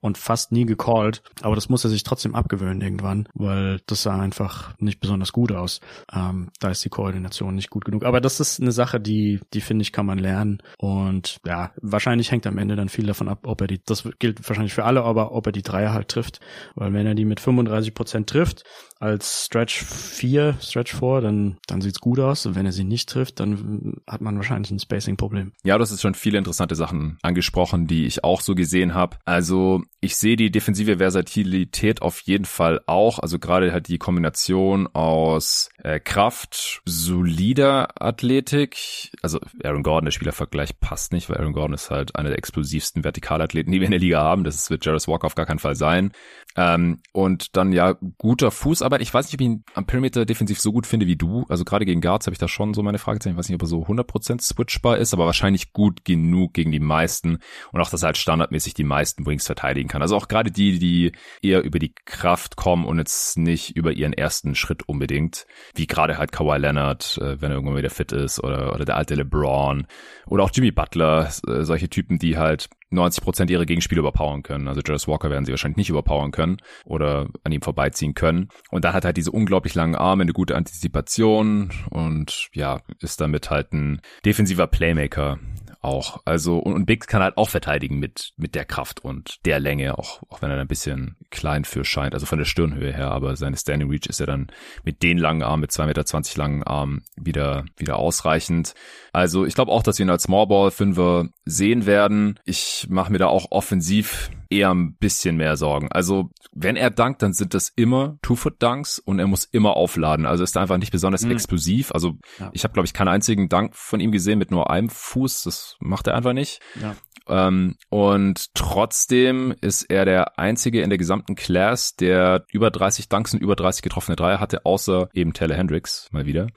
und 0.01 0.17
fast 0.17 0.51
nie 0.51 0.65
gecallt. 0.65 1.21
Aber 1.41 1.55
das 1.55 1.69
muss 1.69 1.83
er 1.83 1.89
sich 1.89 2.03
trotzdem 2.03 2.35
abgewöhnen 2.35 2.81
irgendwann, 2.81 3.27
weil 3.33 3.79
das 3.87 4.03
sah 4.03 4.19
einfach 4.19 4.77
nicht 4.79 4.99
besonders 4.99 5.31
gut 5.31 5.51
aus. 5.51 5.79
Ähm, 6.13 6.49
da 6.59 6.69
ist 6.69 6.83
die 6.85 6.89
Koordination 6.89 7.55
nicht 7.55 7.69
gut 7.69 7.85
genug. 7.85 8.03
Aber 8.03 8.21
das 8.21 8.39
ist 8.39 8.61
eine 8.61 8.71
Sache, 8.71 8.99
die, 8.99 9.39
die 9.53 9.61
finde 9.61 9.83
ich, 9.83 9.91
kann 9.91 10.05
man 10.05 10.19
lernen. 10.19 10.59
Und 10.77 11.39
ja, 11.45 11.71
wahrscheinlich 11.81 12.31
hängt 12.31 12.47
am 12.47 12.57
Ende 12.57 12.75
dann 12.75 12.89
viel 12.89 13.05
davon 13.05 13.27
ab, 13.27 13.39
ob 13.45 13.61
er 13.61 13.67
die, 13.67 13.81
das 13.83 14.07
gilt 14.19 14.47
wahrscheinlich 14.47 14.73
für 14.73 14.85
alle, 14.85 15.03
aber 15.03 15.31
ob 15.31 15.45
er 15.45 15.51
die 15.51 15.61
Dreier 15.61 15.93
halt 15.93 16.09
trifft. 16.09 16.39
Weil 16.75 16.93
wenn 16.93 17.07
er 17.07 17.15
die 17.15 17.25
mit 17.25 17.39
35 17.39 17.93
Prozent 17.93 18.29
trifft, 18.29 18.63
als 19.05 19.45
Stretch 19.45 19.83
4, 19.83 20.57
Stretch 20.59 20.95
4, 20.95 21.21
dann, 21.21 21.57
dann 21.67 21.81
sieht's 21.81 21.99
gut 21.99 22.19
aus. 22.19 22.45
Und 22.45 22.55
wenn 22.55 22.65
er 22.65 22.71
sie 22.71 22.83
nicht 22.83 23.07
trifft, 23.07 23.39
dann 23.39 24.01
hat 24.07 24.21
man 24.21 24.35
wahrscheinlich 24.35 24.71
ein 24.71 24.79
Spacing-Problem. 24.79 25.53
Ja, 25.63 25.77
das 25.77 25.91
ist 25.91 26.01
schon 26.01 26.15
viele 26.15 26.39
interessante 26.39 26.75
Sachen 26.75 27.19
angesprochen, 27.21 27.85
die 27.85 28.05
ich 28.05 28.23
auch 28.23 28.41
so 28.41 28.55
gesehen 28.55 28.95
habe. 28.95 29.17
Also 29.23 29.83
ich 30.01 30.17
sehe 30.17 30.35
die 30.35 30.49
defensive 30.49 30.97
Versatilität 30.97 32.01
auf 32.01 32.19
jeden 32.21 32.45
Fall 32.45 32.81
auch. 32.87 33.19
Also 33.19 33.37
gerade 33.37 33.71
halt 33.71 33.87
die 33.87 33.99
Kombination 33.99 34.87
aus 34.87 35.69
äh, 35.83 35.99
Kraft, 35.99 36.81
solider 36.85 38.01
Athletik. 38.01 39.11
Also 39.21 39.39
Aaron 39.63 39.83
Gordon, 39.83 40.05
der 40.05 40.11
Spielervergleich 40.11 40.79
passt 40.79 41.13
nicht, 41.13 41.29
weil 41.29 41.37
Aaron 41.37 41.53
Gordon 41.53 41.73
ist 41.73 41.91
halt 41.91 42.15
einer 42.15 42.29
der 42.29 42.39
explosivsten 42.39 43.03
Vertikalathleten, 43.03 43.71
die 43.71 43.79
wir 43.79 43.85
in 43.85 43.91
der 43.91 43.99
Liga 43.99 44.21
haben. 44.21 44.43
Das 44.43 44.69
wird 44.71 44.83
Jarvis 44.83 45.07
Walker 45.07 45.27
auf 45.27 45.35
gar 45.35 45.45
keinen 45.45 45.59
Fall 45.59 45.75
sein. 45.75 46.11
Ähm, 46.57 47.01
und 47.11 47.57
dann 47.57 47.73
ja 47.73 47.95
guter 48.17 48.51
Fußarbeit. 48.95 49.01
Ich 49.01 49.13
weiß 49.13 49.25
nicht, 49.25 49.35
ob 49.35 49.41
ich 49.41 49.47
ihn 49.47 49.63
am 49.73 49.85
Perimeter 49.85 50.25
defensiv 50.25 50.59
so 50.59 50.71
gut 50.71 50.87
finde 50.87 51.07
wie 51.07 51.15
du. 51.15 51.45
Also 51.49 51.63
gerade 51.65 51.85
gegen 51.85 52.01
Guards 52.01 52.27
habe 52.27 52.33
ich 52.33 52.39
da 52.39 52.47
schon 52.47 52.73
so 52.73 52.83
meine 52.83 52.97
Fragezeichen. 52.97 53.35
Ich 53.35 53.39
weiß 53.39 53.49
nicht, 53.49 53.55
ob 53.55 53.63
er 53.63 53.67
so 53.67 53.83
100% 53.83 54.41
switchbar 54.41 54.97
ist, 54.97 55.13
aber 55.13 55.25
wahrscheinlich 55.25 55.73
gut 55.73 56.05
genug 56.05 56.53
gegen 56.53 56.71
die 56.71 56.79
meisten. 56.79 57.39
Und 57.71 57.81
auch, 57.81 57.89
dass 57.89 58.03
er 58.03 58.07
halt 58.07 58.17
standardmäßig 58.17 58.73
die 58.73 58.83
meisten 58.83 59.25
Wings 59.25 59.45
verteidigen 59.45 59.89
kann. 59.89 60.01
Also 60.01 60.15
auch 60.15 60.27
gerade 60.27 60.51
die, 60.51 60.79
die 60.79 61.11
eher 61.41 61.63
über 61.63 61.79
die 61.79 61.93
Kraft 62.05 62.55
kommen 62.55 62.85
und 62.85 62.97
jetzt 62.97 63.37
nicht 63.37 63.75
über 63.75 63.91
ihren 63.91 64.13
ersten 64.13 64.55
Schritt 64.55 64.87
unbedingt. 64.87 65.45
Wie 65.73 65.87
gerade 65.87 66.17
halt 66.17 66.31
Kawhi 66.31 66.57
Leonard, 66.57 67.17
äh, 67.21 67.41
wenn 67.41 67.51
er 67.51 67.55
irgendwann 67.55 67.77
wieder 67.77 67.89
fit 67.89 68.11
ist 68.11 68.43
oder, 68.43 68.73
oder 68.73 68.85
der 68.85 68.97
alte 68.97 69.15
LeBron 69.15 69.87
oder 70.27 70.43
auch 70.43 70.51
Jimmy 70.53 70.71
Butler. 70.71 71.31
Äh, 71.47 71.63
solche 71.63 71.89
Typen, 71.89 72.19
die 72.19 72.37
halt 72.37 72.69
90 72.89 73.23
Prozent 73.23 73.51
ihrer 73.51 73.65
Gegenspiele 73.65 73.99
überpowern 73.99 74.43
können. 74.43 74.67
Also 74.67 74.81
Jarvis 74.85 75.07
Walker 75.07 75.29
werden 75.29 75.45
sie 75.45 75.51
wahrscheinlich 75.51 75.77
nicht 75.77 75.89
überpowern 75.89 76.31
können 76.31 76.57
oder 76.85 77.27
an 77.43 77.51
ihm 77.51 77.61
vorbeiziehen 77.61 78.13
können. 78.13 78.49
Und 78.69 78.85
da 78.85 78.93
hat 78.93 79.05
halt 79.05 79.17
diese 79.17 79.31
unglaublich 79.31 79.75
langen 79.75 79.95
Arme, 79.95 80.23
eine 80.23 80.33
gute 80.33 80.55
Antizipation 80.55 81.71
und 81.89 82.49
ja, 82.53 82.81
ist 82.99 83.21
damit 83.21 83.49
halt 83.49 83.73
ein 83.73 84.01
defensiver 84.23 84.67
Playmaker 84.67 85.39
auch. 85.85 86.21
Also, 86.25 86.57
und, 86.57 86.73
und 86.73 86.85
Biggs 86.85 87.07
kann 87.07 87.21
halt 87.21 87.37
auch 87.37 87.49
verteidigen 87.49 87.99
mit, 87.99 88.33
mit 88.37 88.55
der 88.55 88.65
Kraft 88.65 89.03
und 89.03 89.45
der 89.45 89.59
Länge, 89.59 89.97
auch, 89.97 90.21
auch 90.29 90.41
wenn 90.41 90.51
er 90.51 90.59
ein 90.59 90.67
bisschen 90.67 91.15
klein 91.29 91.65
für 91.65 91.85
scheint, 91.85 92.13
also 92.13 92.25
von 92.25 92.39
der 92.39 92.45
Stirnhöhe 92.45 92.93
her, 92.93 93.11
aber 93.11 93.35
seine 93.35 93.57
Standing 93.57 93.89
Reach 93.89 94.07
ist 94.07 94.19
ja 94.19 94.25
dann 94.25 94.47
mit 94.83 95.03
den 95.03 95.17
langen 95.17 95.43
Armen, 95.43 95.61
mit 95.61 95.71
2,20 95.71 95.85
Meter 95.85 96.37
langen 96.37 96.63
Armen 96.63 97.03
wieder, 97.15 97.65
wieder 97.77 97.97
ausreichend. 97.97 98.73
Also, 99.13 99.45
ich 99.45 99.55
glaube 99.55 99.71
auch, 99.71 99.83
dass 99.83 99.99
wir 99.99 100.05
ihn 100.05 100.09
als 100.09 100.23
Smallball 100.23 100.71
Fünfer 100.71 101.29
sehen 101.45 101.85
werden. 101.85 102.39
Ich 102.45 102.87
mache 102.89 103.11
mir 103.11 103.19
da 103.19 103.27
auch 103.27 103.51
offensiv 103.51 104.29
eher 104.55 104.73
ein 104.73 104.95
bisschen 104.95 105.37
mehr 105.37 105.57
Sorgen. 105.57 105.91
Also, 105.91 106.31
wenn 106.53 106.75
er 106.75 106.89
dankt, 106.89 107.21
dann 107.21 107.33
sind 107.33 107.53
das 107.53 107.69
immer 107.75 108.17
Two-Foot-Dunks 108.21 108.99
und 108.99 109.19
er 109.19 109.27
muss 109.27 109.45
immer 109.45 109.75
aufladen. 109.75 110.25
Also 110.25 110.43
ist 110.43 110.55
er 110.55 110.61
einfach 110.61 110.77
nicht 110.77 110.91
besonders 110.91 111.23
mhm. 111.23 111.31
explosiv. 111.31 111.91
Also 111.91 112.17
ja. 112.39 112.49
ich 112.53 112.63
habe, 112.63 112.73
glaube 112.73 112.85
ich, 112.85 112.93
keinen 112.93 113.09
einzigen 113.09 113.49
Dank 113.49 113.75
von 113.75 113.99
ihm 113.99 114.11
gesehen 114.11 114.39
mit 114.39 114.51
nur 114.51 114.69
einem 114.69 114.89
Fuß. 114.89 115.43
Das 115.43 115.75
macht 115.79 116.07
er 116.07 116.15
einfach 116.15 116.33
nicht. 116.33 116.61
Ja. 116.81 116.95
Ähm, 117.27 117.75
und 117.89 118.53
trotzdem 118.53 119.53
ist 119.61 119.83
er 119.83 120.05
der 120.05 120.37
einzige 120.37 120.81
in 120.81 120.89
der 120.89 120.99
gesamten 120.99 121.35
Class, 121.35 121.95
der 121.95 122.45
über 122.51 122.69
30 122.69 123.09
Dunks 123.09 123.33
und 123.33 123.41
über 123.41 123.55
30 123.55 123.81
getroffene 123.81 124.15
Dreier 124.15 124.39
hatte, 124.39 124.65
außer 124.65 125.09
eben 125.13 125.33
Taylor 125.33 125.57
Hendricks 125.57 126.09
mal 126.11 126.25
wieder. 126.25 126.47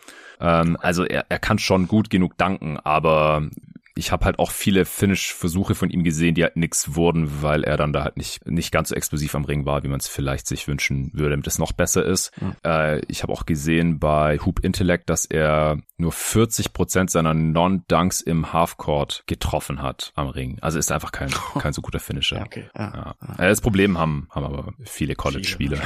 Ähm, 0.41 0.77
also 0.81 1.05
er, 1.05 1.27
er 1.29 1.39
kann 1.39 1.59
schon 1.59 1.89
gut 1.89 2.11
genug 2.11 2.37
danken, 2.37 2.77
aber 2.79 3.49
ich 3.99 4.13
habe 4.13 4.25
halt 4.25 4.39
auch 4.39 4.53
viele 4.53 4.85
Finish-Versuche 4.85 5.75
von 5.75 5.91
ihm 5.91 6.05
gesehen, 6.05 6.37
die 6.37 6.45
halt 6.45 6.57
nix 6.57 6.95
wurden, 6.95 7.43
weil 7.43 7.65
er 7.65 7.77
dann 7.77 7.93
da 7.93 8.05
halt 8.05 8.17
nicht, 8.17 8.47
nicht 8.47 8.71
ganz 8.71 8.91
so 8.91 8.95
explosiv 8.95 9.35
am 9.35 9.45
Ring 9.45 9.67
war, 9.67 9.83
wie 9.83 9.89
man 9.89 9.99
es 9.99 10.07
vielleicht 10.07 10.47
sich 10.47 10.69
wünschen 10.69 11.11
würde, 11.15 11.31
damit 11.31 11.49
es 11.49 11.59
noch 11.59 11.73
besser 11.73 12.05
ist. 12.05 12.31
Mhm. 12.41 12.53
Äh, 12.65 13.01
ich 13.07 13.25
habe 13.25 13.33
auch 13.33 13.45
gesehen 13.45 13.99
bei 13.99 14.39
Hoop 14.39 14.61
Intellect, 14.61 15.11
dass 15.11 15.25
er 15.25 15.79
nur 15.97 16.13
40 16.13 16.73
Prozent 16.73 17.11
seiner 17.11 17.35
Non-Dunks 17.35 18.21
im 18.21 18.53
Halfcourt 18.53 19.25
getroffen 19.27 19.83
hat 19.83 20.13
am 20.15 20.29
Ring. 20.29 20.59
Also 20.61 20.79
ist 20.79 20.93
einfach 20.93 21.11
kein, 21.11 21.31
kein 21.59 21.73
so 21.73 21.83
guter 21.83 21.99
Finisher. 21.99 22.41
okay. 22.41 22.69
ja, 22.77 22.93
ja. 22.95 23.15
Ja. 23.37 23.49
Das 23.49 23.61
Problem 23.61 23.99
haben, 23.99 24.29
haben 24.31 24.45
aber 24.45 24.75
viele 24.85 25.17
College-Spieler. 25.17 25.81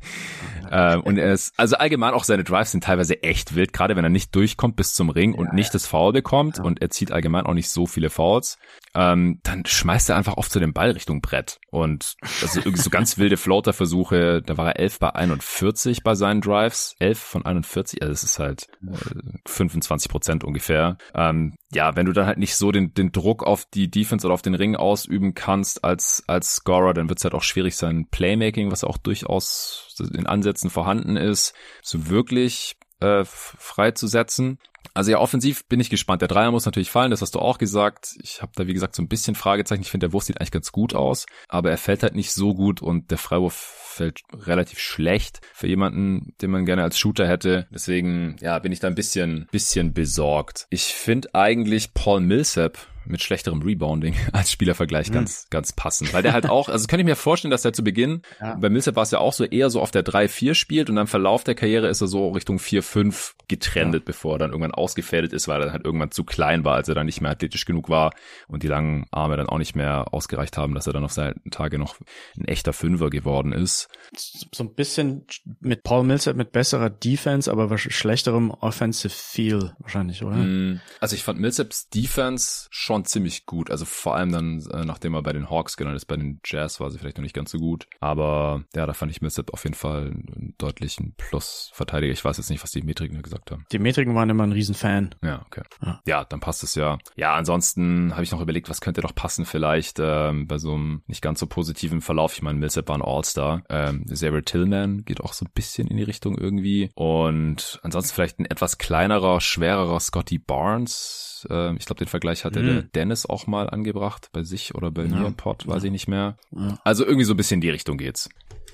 ähm, 0.70 1.00
und 1.00 1.16
er 1.16 1.32
ist, 1.32 1.58
also 1.58 1.76
allgemein 1.76 2.12
auch 2.12 2.24
seine 2.24 2.44
Drives 2.44 2.72
sind 2.72 2.84
teilweise 2.84 3.22
echt 3.22 3.54
wild, 3.54 3.72
gerade 3.72 3.96
wenn 3.96 4.04
er 4.04 4.10
nicht 4.10 4.34
durchkommt 4.34 4.76
bis 4.76 4.92
zum 4.92 5.08
Ring 5.08 5.32
ja, 5.32 5.38
und 5.38 5.54
nicht 5.54 5.68
ja. 5.68 5.72
das 5.72 5.86
Foul 5.86 6.12
bekommt 6.12 6.58
und 6.58 6.82
er 6.82 6.90
zieht 6.90 7.12
allgemein 7.12 7.45
auch 7.46 7.54
nicht 7.54 7.70
so 7.70 7.86
viele 7.86 8.10
Fouls 8.10 8.58
ähm, 8.96 9.40
dann 9.42 9.66
schmeißt 9.66 10.08
er 10.08 10.16
einfach 10.16 10.38
oft 10.38 10.50
zu 10.50 10.58
dem 10.58 10.72
Ball 10.72 10.92
Richtung 10.92 11.20
Brett. 11.20 11.60
Und 11.70 12.16
also 12.40 12.60
irgendwie 12.60 12.80
so 12.80 12.88
ganz 12.88 13.18
wilde 13.18 13.36
Floater-Versuche, 13.36 14.40
da 14.40 14.56
war 14.56 14.68
er 14.68 14.80
11 14.80 14.98
bei 14.98 15.14
41 15.14 16.02
bei 16.02 16.14
seinen 16.14 16.40
Drives, 16.40 16.96
11 16.98 17.18
von 17.18 17.44
41, 17.44 18.00
also 18.00 18.12
das 18.12 18.24
ist 18.24 18.38
halt 18.38 18.68
äh, 18.90 19.38
25 19.46 20.10
Prozent 20.10 20.44
ungefähr. 20.44 20.96
Ähm, 21.14 21.56
ja, 21.72 21.94
wenn 21.94 22.06
du 22.06 22.12
dann 22.12 22.24
halt 22.24 22.38
nicht 22.38 22.56
so 22.56 22.72
den, 22.72 22.94
den 22.94 23.12
Druck 23.12 23.42
auf 23.42 23.66
die 23.66 23.90
Defense 23.90 24.26
oder 24.26 24.32
auf 24.32 24.42
den 24.42 24.54
Ring 24.54 24.76
ausüben 24.76 25.34
kannst 25.34 25.84
als, 25.84 26.24
als 26.26 26.54
Scorer, 26.54 26.94
dann 26.94 27.10
wird 27.10 27.18
es 27.18 27.24
halt 27.24 27.34
auch 27.34 27.42
schwierig 27.42 27.76
sein, 27.76 28.06
Playmaking, 28.10 28.70
was 28.70 28.82
auch 28.82 28.96
durchaus 28.96 29.94
in 30.14 30.26
Ansätzen 30.26 30.70
vorhanden 30.70 31.18
ist, 31.18 31.52
so 31.82 32.08
wirklich 32.08 32.76
äh, 33.00 33.24
freizusetzen. 33.24 34.58
Also 34.94 35.10
ja, 35.10 35.18
offensiv 35.18 35.66
bin 35.66 35.80
ich 35.80 35.90
gespannt. 35.90 36.22
Der 36.22 36.28
Dreier 36.28 36.50
muss 36.50 36.64
natürlich 36.64 36.90
fallen, 36.90 37.10
das 37.10 37.20
hast 37.20 37.34
du 37.34 37.38
auch 37.38 37.58
gesagt. 37.58 38.16
Ich 38.22 38.40
habe 38.40 38.52
da, 38.54 38.66
wie 38.66 38.72
gesagt, 38.72 38.94
so 38.94 39.02
ein 39.02 39.08
bisschen 39.08 39.34
Fragezeichen. 39.34 39.82
Ich 39.82 39.90
finde, 39.90 40.06
der 40.06 40.12
Wurf 40.12 40.24
sieht 40.24 40.40
eigentlich 40.40 40.52
ganz 40.52 40.72
gut 40.72 40.94
aus, 40.94 41.26
aber 41.48 41.70
er 41.70 41.78
fällt 41.78 42.02
halt 42.02 42.14
nicht 42.14 42.32
so 42.32 42.54
gut 42.54 42.80
und 42.80 43.10
der 43.10 43.18
Freiwurf 43.18 43.54
fällt 43.54 44.20
relativ 44.32 44.78
schlecht 44.78 45.40
für 45.52 45.66
jemanden, 45.66 46.34
den 46.40 46.50
man 46.50 46.66
gerne 46.66 46.82
als 46.82 46.98
Shooter 46.98 47.26
hätte. 47.26 47.66
Deswegen, 47.70 48.36
ja, 48.40 48.58
bin 48.58 48.72
ich 48.72 48.80
da 48.80 48.88
ein 48.88 48.94
bisschen, 48.94 49.48
bisschen 49.50 49.92
besorgt. 49.92 50.66
Ich 50.70 50.84
finde 50.84 51.34
eigentlich 51.34 51.94
Paul 51.94 52.20
Millsap 52.20 52.78
mit 53.06 53.22
schlechterem 53.22 53.62
Rebounding 53.62 54.14
als 54.32 54.50
Spielervergleich 54.50 55.10
mhm. 55.10 55.14
ganz, 55.14 55.48
ganz 55.50 55.72
passend. 55.72 56.12
Weil 56.12 56.22
der 56.22 56.32
halt 56.32 56.48
auch, 56.48 56.68
also 56.68 56.86
kann 56.86 57.00
ich 57.00 57.06
mir 57.06 57.16
vorstellen, 57.16 57.50
dass 57.50 57.64
er 57.64 57.72
zu 57.72 57.84
Beginn, 57.84 58.22
ja. 58.40 58.54
bei 58.54 58.68
Millsap 58.68 58.96
war 58.96 59.02
es 59.02 59.10
ja 59.10 59.18
auch 59.18 59.32
so 59.32 59.44
eher 59.44 59.70
so 59.70 59.80
auf 59.80 59.90
der 59.90 60.04
3-4 60.04 60.54
spielt 60.54 60.90
und 60.90 60.98
am 60.98 61.06
Verlauf 61.06 61.44
der 61.44 61.54
Karriere 61.54 61.88
ist 61.88 62.00
er 62.00 62.08
so 62.08 62.30
Richtung 62.30 62.58
4-5 62.58 63.32
getrendet, 63.48 64.02
ja. 64.02 64.06
bevor 64.06 64.34
er 64.34 64.38
dann 64.38 64.50
irgendwann 64.50 64.74
ausgefädelt 64.74 65.32
ist, 65.32 65.48
weil 65.48 65.62
er 65.62 65.72
halt 65.72 65.84
irgendwann 65.84 66.10
zu 66.10 66.24
klein 66.24 66.64
war, 66.64 66.74
als 66.74 66.88
er 66.88 66.94
dann 66.94 67.06
nicht 67.06 67.20
mehr 67.20 67.30
athletisch 67.30 67.64
genug 67.64 67.88
war 67.88 68.12
und 68.48 68.62
die 68.62 68.68
langen 68.68 69.06
Arme 69.10 69.36
dann 69.36 69.48
auch 69.48 69.58
nicht 69.58 69.76
mehr 69.76 70.12
ausgereicht 70.12 70.56
haben, 70.56 70.74
dass 70.74 70.86
er 70.86 70.92
dann 70.92 71.04
auf 71.04 71.12
seinen 71.12 71.40
Tage 71.50 71.78
noch 71.78 71.96
ein 72.36 72.46
echter 72.46 72.72
Fünfer 72.72 73.10
geworden 73.10 73.52
ist. 73.52 73.88
So 74.16 74.64
ein 74.64 74.74
bisschen 74.74 75.26
mit 75.60 75.82
Paul 75.82 76.04
Millsap 76.04 76.36
mit 76.36 76.52
besserer 76.52 76.90
Defense, 76.90 77.50
aber 77.50 77.76
schlechterem 77.78 78.50
Offensive 78.50 79.14
Feel 79.14 79.74
wahrscheinlich, 79.78 80.22
oder? 80.22 80.36
Mm, 80.36 80.80
also 81.00 81.14
ich 81.14 81.22
fand 81.22 81.40
Millsaps 81.40 81.88
Defense 81.88 82.68
schon 82.70 82.95
schon 82.96 83.04
ziemlich 83.04 83.46
gut. 83.46 83.70
Also 83.70 83.84
vor 83.84 84.16
allem 84.16 84.32
dann, 84.32 84.60
äh, 84.72 84.84
nachdem 84.84 85.14
er 85.14 85.22
bei 85.22 85.32
den 85.32 85.50
Hawks 85.50 85.76
gelandet 85.76 86.02
ist, 86.02 86.06
bei 86.06 86.16
den 86.16 86.40
Jazz 86.44 86.80
war 86.80 86.90
sie 86.90 86.98
vielleicht 86.98 87.18
noch 87.18 87.22
nicht 87.22 87.34
ganz 87.34 87.50
so 87.50 87.58
gut. 87.58 87.86
Aber 88.00 88.64
ja, 88.74 88.86
da 88.86 88.92
fand 88.92 89.10
ich 89.12 89.20
Millsap 89.20 89.52
auf 89.52 89.64
jeden 89.64 89.74
Fall 89.74 90.06
einen 90.06 90.54
deutlichen 90.58 91.14
Plus-Verteidiger. 91.16 92.12
Ich 92.12 92.24
weiß 92.24 92.38
jetzt 92.38 92.50
nicht, 92.50 92.62
was 92.62 92.70
die 92.70 92.82
Metriken 92.82 93.20
gesagt 93.22 93.50
haben. 93.50 93.64
Die 93.72 93.78
Metriken 93.78 94.14
waren 94.14 94.30
immer 94.30 94.44
ein 94.44 94.52
Riesenfan. 94.52 95.14
Ja, 95.22 95.42
okay. 95.46 95.62
Ja, 95.82 96.00
ja 96.06 96.24
dann 96.24 96.40
passt 96.40 96.62
es 96.62 96.74
ja. 96.74 96.98
Ja, 97.16 97.34
ansonsten 97.34 98.12
habe 98.12 98.22
ich 98.22 98.32
noch 98.32 98.40
überlegt, 98.40 98.68
was 98.68 98.80
könnte 98.80 99.00
doch 99.00 99.14
passen 99.14 99.44
vielleicht 99.44 99.98
ähm, 100.00 100.46
bei 100.46 100.58
so 100.58 100.74
einem 100.74 101.02
nicht 101.06 101.22
ganz 101.22 101.40
so 101.40 101.46
positiven 101.46 102.00
Verlauf. 102.00 102.32
Ich 102.34 102.42
meine, 102.42 102.58
Millsap 102.58 102.88
war 102.88 102.96
ein 102.96 103.02
All-Star. 103.02 103.62
Ähm, 103.68 104.04
Xavier 104.06 104.44
Tillman 104.44 105.04
geht 105.04 105.20
auch 105.20 105.32
so 105.32 105.44
ein 105.44 105.50
bisschen 105.54 105.88
in 105.88 105.96
die 105.96 106.02
Richtung 106.02 106.38
irgendwie. 106.38 106.90
Und 106.94 107.78
ansonsten 107.82 108.14
vielleicht 108.14 108.38
ein 108.38 108.46
etwas 108.46 108.78
kleinerer, 108.78 109.40
schwererer 109.40 110.00
Scotty 110.00 110.38
Barnes. 110.38 111.35
Ähm, 111.50 111.76
ich 111.78 111.86
glaube, 111.86 111.98
den 111.98 112.08
Vergleich 112.08 112.44
hatte 112.44 112.60
mhm. 112.60 112.66
der 112.66 112.82
Dennis 112.82 113.26
auch 113.26 113.46
mal 113.46 113.68
angebracht 113.70 114.28
bei 114.32 114.42
sich 114.42 114.74
oder 114.74 114.90
bei 114.90 115.04
mir 115.04 115.26
im 115.26 115.34
Pod, 115.34 115.66
weiß 115.66 115.82
ja. 115.82 115.86
ich 115.86 115.92
nicht 115.92 116.08
mehr. 116.08 116.36
Ja. 116.50 116.78
Also 116.84 117.04
irgendwie 117.04 117.24
so 117.24 117.34
ein 117.34 117.36
bisschen 117.36 117.56
in 117.56 117.60
die 117.62 117.70
Richtung 117.70 117.98
geht's. 117.98 118.28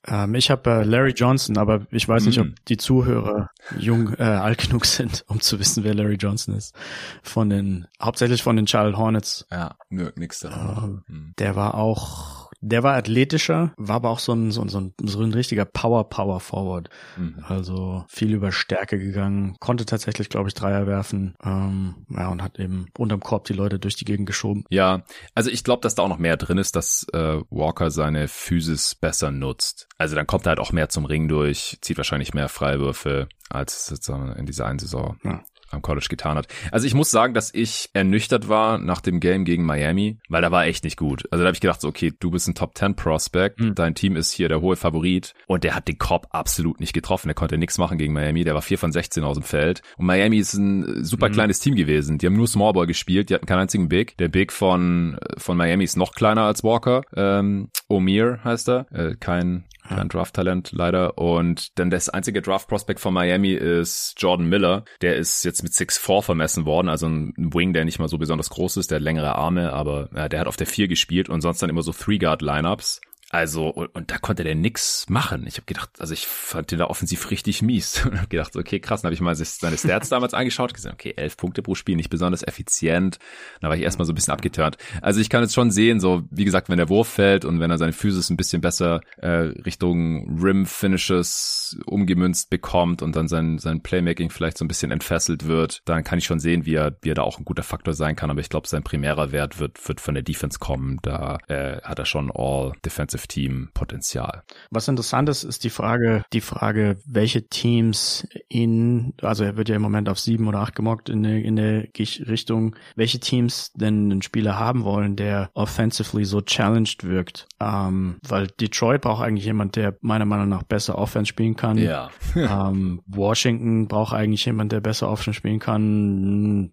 Ähm, 0.05 0.35
ich 0.35 0.51
habe 0.51 0.69
äh, 0.71 0.85
Larry 0.85 1.13
Johnson, 1.13 1.57
aber 1.59 1.87
ich 1.91 2.09
weiß 2.09 2.27
nicht, 2.27 2.41
ob 2.41 2.47
mhm. 2.47 2.55
die 2.69 2.77
Zuhörer 2.77 3.51
jung 3.79 4.15
äh, 4.19 4.25
alt 4.25 4.59
genug 4.67 4.85
sind, 4.85 5.25
um 5.29 5.41
zu 5.41 5.61
wissen, 5.61 5.85
wer 5.85 5.95
Larry 5.95 6.17
Johnson 6.17 6.57
ist. 6.57 6.75
Von 7.23 7.51
den 7.51 7.87
hauptsächlich 8.01 8.43
von 8.43 8.57
den 8.57 8.67
Charlotte 8.67 8.97
Hornets. 8.97 9.47
Ja, 9.51 9.77
nö, 9.91 10.11
nix 10.17 10.41
da. 10.41 10.89
Äh, 11.09 11.13
mhm. 11.13 11.35
Der 11.39 11.55
war 11.55 11.75
auch 11.75 12.42
der 12.63 12.85
war 12.85 12.95
athletischer, 12.95 13.73
war 13.77 13.97
aber 13.97 14.11
auch 14.11 14.21
so 14.21 14.33
ein, 14.33 14.53
so 14.53 14.63
ein, 14.63 14.69
so 14.69 14.81
ein, 14.81 14.95
so 15.03 15.21
ein 15.21 15.35
richtiger 15.35 15.65
Power-Power-Forward. 15.65 16.89
Mhm. 17.17 17.45
Also 17.47 18.05
viel 18.09 18.33
über 18.33 18.53
Stärke 18.53 18.99
gegangen, 18.99 19.57
konnte 19.59 19.85
tatsächlich, 19.85 20.29
glaube 20.29 20.49
ich, 20.49 20.55
Dreier 20.55 20.87
werfen. 20.87 21.35
Ähm, 21.45 22.07
ja, 22.09 22.29
und 22.29 22.41
hat 22.41 22.61
eben 22.61 22.87
unterm 22.97 23.21
Korb 23.21 23.45
die 23.45 23.53
Leute 23.53 23.81
durch 23.81 23.97
die 23.97 24.05
Gegend 24.05 24.27
geschoben. 24.27 24.65
Ja, 24.71 25.03
also 25.35 25.51
ich 25.51 25.65
glaube, 25.65 25.83
dass 25.83 25.97
da 25.97 26.05
auch 26.05 26.09
noch 26.09 26.19
mehr 26.19 26.37
drin 26.37 26.59
ist, 26.59 26.77
dass 26.77 27.05
äh, 27.13 27.41
Walker 27.51 27.91
seine 27.91 28.29
Physis 28.29 28.95
besser 28.95 29.33
nutzt. 29.33 29.89
Also 29.99 30.15
dann 30.15 30.29
kommt 30.29 30.47
er 30.47 30.51
halt 30.51 30.61
auch 30.61 30.73
mehr 30.73 30.89
zum 30.89 31.05
Ring 31.05 31.27
durch, 31.27 31.79
zieht 31.81 31.97
wahrscheinlich 31.97 32.33
mehr 32.33 32.49
Freiwürfe 32.49 33.29
als 33.51 33.91
jetzt 33.91 34.09
in 34.09 34.47
dieser 34.47 34.67
einen 34.67 34.79
Saison. 34.79 35.19
Ja 35.25 35.43
am 35.73 35.83
College 35.83 36.07
getan 36.09 36.37
hat. 36.37 36.47
Also 36.71 36.87
ich 36.87 36.95
muss 36.95 37.11
sagen, 37.11 37.35
dass 37.35 37.53
ich 37.53 37.91
ernüchtert 37.93 38.49
war 38.49 38.79
nach 38.79 39.01
dem 39.01 39.21
Game 39.21 39.45
gegen 39.45 39.65
Miami, 39.65 40.19
weil 40.29 40.43
da 40.43 40.51
war 40.51 40.67
echt 40.67 40.85
nicht 40.85 40.97
gut. 40.97 41.25
Also 41.31 41.43
da 41.43 41.49
habe 41.49 41.55
ich 41.55 41.61
gedacht, 41.61 41.81
so, 41.81 41.89
okay, 41.89 42.13
du 42.19 42.31
bist 42.31 42.49
ein 42.49 42.55
Top 42.55 42.77
10 42.77 42.95
Prospect, 42.95 43.61
mhm. 43.61 43.75
dein 43.75 43.95
Team 43.95 44.17
ist 44.17 44.33
hier 44.33 44.49
der 44.49 44.61
hohe 44.61 44.77
Favorit 44.77 45.35
und 45.47 45.65
der 45.65 45.75
hat 45.75 45.89
den 45.89 45.99
Korb 45.99 46.29
absolut 46.31 46.81
nicht 46.81 46.93
getroffen. 46.93 47.29
Der 47.29 47.35
konnte 47.35 47.59
nichts 47.59 47.79
machen 47.79 47.99
gegen 47.99 48.13
Miami, 48.13 48.45
der 48.45 48.55
war 48.55 48.63
4 48.63 48.79
von 48.79 48.93
16 48.93 49.25
aus 49.25 49.37
dem 49.37 49.45
Feld. 49.45 49.83
Und 49.97 50.07
Miami 50.07 50.39
ist 50.39 50.55
ein 50.55 51.05
super 51.05 51.29
mhm. 51.29 51.33
kleines 51.33 51.61
Team 51.61 51.75
gewesen. 51.75 52.19
Die 52.19 52.27
haben 52.27 52.37
nur 52.37 52.49
Smallball 52.49 52.87
gespielt, 52.87 53.31
die 53.31 53.35
hatten 53.35 53.47
keinen 53.47 53.61
einzigen 53.61 53.89
Big. 53.89 54.17
Der 54.19 54.29
Big 54.29 54.53
von, 54.53 55.19
von 55.39 55.57
Miami 55.57 55.85
ist 55.85 55.97
noch 55.97 56.15
kleiner 56.15 56.43
als 56.43 56.63
Walker. 56.63 57.03
Ähm, 57.15 57.71
Omir 57.89 58.41
heißt 58.45 58.69
er, 58.69 58.87
äh, 58.93 59.15
kein 59.19 59.65
kein 59.97 60.09
Draft-Talent 60.09 60.73
leider. 60.73 61.19
Und 61.19 61.79
dann 61.79 61.91
das 61.91 62.09
einzige 62.09 62.43
Draft-Prospect 62.43 63.01
von 63.01 63.15
Miami 63.15 63.53
ist 63.53 64.15
Jordan 64.19 64.49
Miller. 64.49 64.85
Der 65.01 65.17
ist 65.17 65.45
jetzt 65.45 65.63
mit 65.63 65.73
6'4 65.73 66.23
vermessen 66.23 66.65
worden, 66.65 66.89
also 66.89 67.07
ein 67.07 67.35
Wing, 67.37 67.73
der 67.73 67.85
nicht 67.85 67.99
mal 67.99 68.09
so 68.09 68.19
besonders 68.19 68.51
groß 68.51 68.77
ist, 68.77 68.91
der 68.91 68.97
hat 68.97 69.03
längere 69.03 69.35
Arme, 69.35 69.73
aber 69.73 70.09
ja, 70.15 70.29
der 70.29 70.41
hat 70.41 70.47
auf 70.47 70.57
der 70.57 70.67
4 70.67 70.89
gespielt 70.89 71.29
und 71.29 71.41
sonst 71.41 71.63
dann 71.63 71.71
immer 71.71 71.83
so 71.83 71.93
Three-Guard-Lineups. 71.93 73.01
Also, 73.33 73.69
und, 73.69 73.87
und 73.95 74.11
da 74.11 74.19
konnte 74.19 74.45
der 74.45 74.55
nix 74.55 75.07
machen. 75.09 75.47
Ich 75.47 75.55
habe 75.55 75.65
gedacht, 75.65 75.89
also 75.99 76.13
ich 76.13 76.27
fand 76.27 76.71
den 76.71 76.79
da 76.79 76.85
offensiv 76.85 77.31
richtig 77.31 77.63
mies. 77.63 78.05
Und 78.13 78.19
habe 78.19 78.29
gedacht, 78.29 78.55
okay, 78.57 78.79
krass. 78.79 79.01
Dann 79.01 79.09
habe 79.09 79.15
ich 79.15 79.23
mal 79.23 79.35
seine 79.35 79.79
Stats 79.79 80.11
damals 80.11 80.35
angeschaut, 80.35 80.75
gesagt, 80.75 80.95
okay, 80.95 81.15
elf 81.17 81.39
Punkte 81.39 81.63
pro 81.63 81.75
Spiel, 81.75 81.97
nicht 81.97 82.11
besonders 82.11 82.47
effizient. 82.47 83.19
Da 83.63 83.71
war 83.71 83.77
ich 83.77 83.83
erstmal 83.83 84.05
so 84.05 84.13
ein 84.13 84.17
bisschen 84.17 84.35
abgeturnt. 84.35 84.77
Also 85.01 85.21
ich 85.21 85.31
kann 85.31 85.43
jetzt 85.43 85.55
schon 85.55 85.71
sehen, 85.71 85.99
so 85.99 86.25
wie 86.31 86.45
gesagt, 86.45 86.69
wenn 86.69 86.77
der 86.77 86.91
Wurf 86.91 87.09
fällt 87.09 87.47
und 87.47 87.59
wenn 87.59 87.71
er 87.71 87.79
seine 87.79 87.95
Physis 87.95 88.29
ein 88.29 88.37
bisschen 88.37 88.61
besser 88.61 89.01
äh, 89.17 89.29
Richtung 89.65 90.39
Rim-Finishes 90.39 91.79
umgemünzt 91.87 92.51
bekommt 92.51 93.01
und 93.01 93.17
dann 93.17 93.29
sein, 93.29 93.57
sein 93.57 93.81
Playmaking 93.81 94.29
vielleicht 94.29 94.59
so 94.59 94.65
ein 94.67 94.69
bisschen 94.69 94.91
entfesselt 94.91 95.47
wird, 95.47 95.81
dann 95.87 96.05
kann 96.05 96.19
ich 96.19 96.27
schon 96.27 96.39
sehen, 96.39 96.67
wie 96.67 96.75
er, 96.75 96.99
wie 97.01 97.11
er 97.13 97.15
da 97.15 97.23
auch 97.23 97.39
ein 97.39 97.47
guter 97.47 97.63
Faktor 97.63 97.95
sein 97.95 98.15
kann. 98.15 98.31
Aber 98.31 98.41
ich 98.41 98.51
glaube, 98.51 98.69
sein 98.69 98.83
primärer 98.83 99.33
Wert 99.33 99.59
wird, 99.59 99.89
wird 99.89 100.03
von 100.03 100.13
der 100.13 100.23
Defense 100.23 100.59
kommen. 100.59 100.99
Da 101.01 101.39
äh, 101.49 101.81
hat 101.81 101.99
er 101.99 102.05
schon 102.05 102.31
all 102.31 102.73
defensive 102.85 103.22
Team 103.27 103.71
Potenzial. 103.75 104.43
Was 104.71 104.89
interessant 104.89 105.29
ist, 105.29 105.45
ist 105.45 105.65
die 105.65 105.71
Frage, 105.71 106.25
die 106.33 106.41
Frage, 106.41 106.99
welche 107.07 107.49
Teams 107.49 108.27
ihn, 108.49 109.15
also 109.23 109.45
er 109.45 109.57
wird 109.57 109.69
ja 109.69 109.77
im 109.77 109.83
Moment 109.83 110.09
auf 110.09 110.19
sieben 110.19 110.49
oder 110.49 110.61
acht 110.61 110.75
gemockt 110.75 111.09
in 111.09 111.23
der, 111.23 111.45
in 111.45 111.57
der 111.57 111.89
Richtung, 112.29 112.77
welche 112.97 113.21
Teams 113.21 113.73
denn 113.75 114.11
einen 114.11 114.23
Spieler 114.23 114.59
haben 114.59 114.85
wollen, 114.85 115.17
der 115.17 115.51
offensively 115.55 116.25
so 116.25 116.41
challenged 116.41 117.05
wirkt. 117.05 117.47
Ähm, 117.61 118.17
weil 118.27 118.49
Detroit 118.49 119.03
braucht 119.03 119.23
eigentlich 119.23 119.45
jemand, 119.45 119.77
der 119.77 119.97
meiner 120.01 120.25
Meinung 120.25 120.49
nach 120.49 120.63
besser 120.63 120.99
Offense 120.99 121.29
spielen 121.29 121.57
kann. 121.57 121.79
Ja. 121.79 122.11
ähm, 122.37 123.03
Washington 123.07 123.89
braucht 123.89 124.15
eigentlich 124.15 124.45
jemand, 124.45 124.73
der 124.73 124.81
besser 124.81 125.09
Offense 125.09 125.37
spielen 125.37 125.59
kann. 125.59 126.71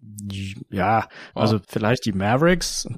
Ja, 0.70 1.08
also 1.34 1.56
oh. 1.56 1.60
vielleicht 1.66 2.04
die 2.04 2.12
Mavericks 2.12 2.88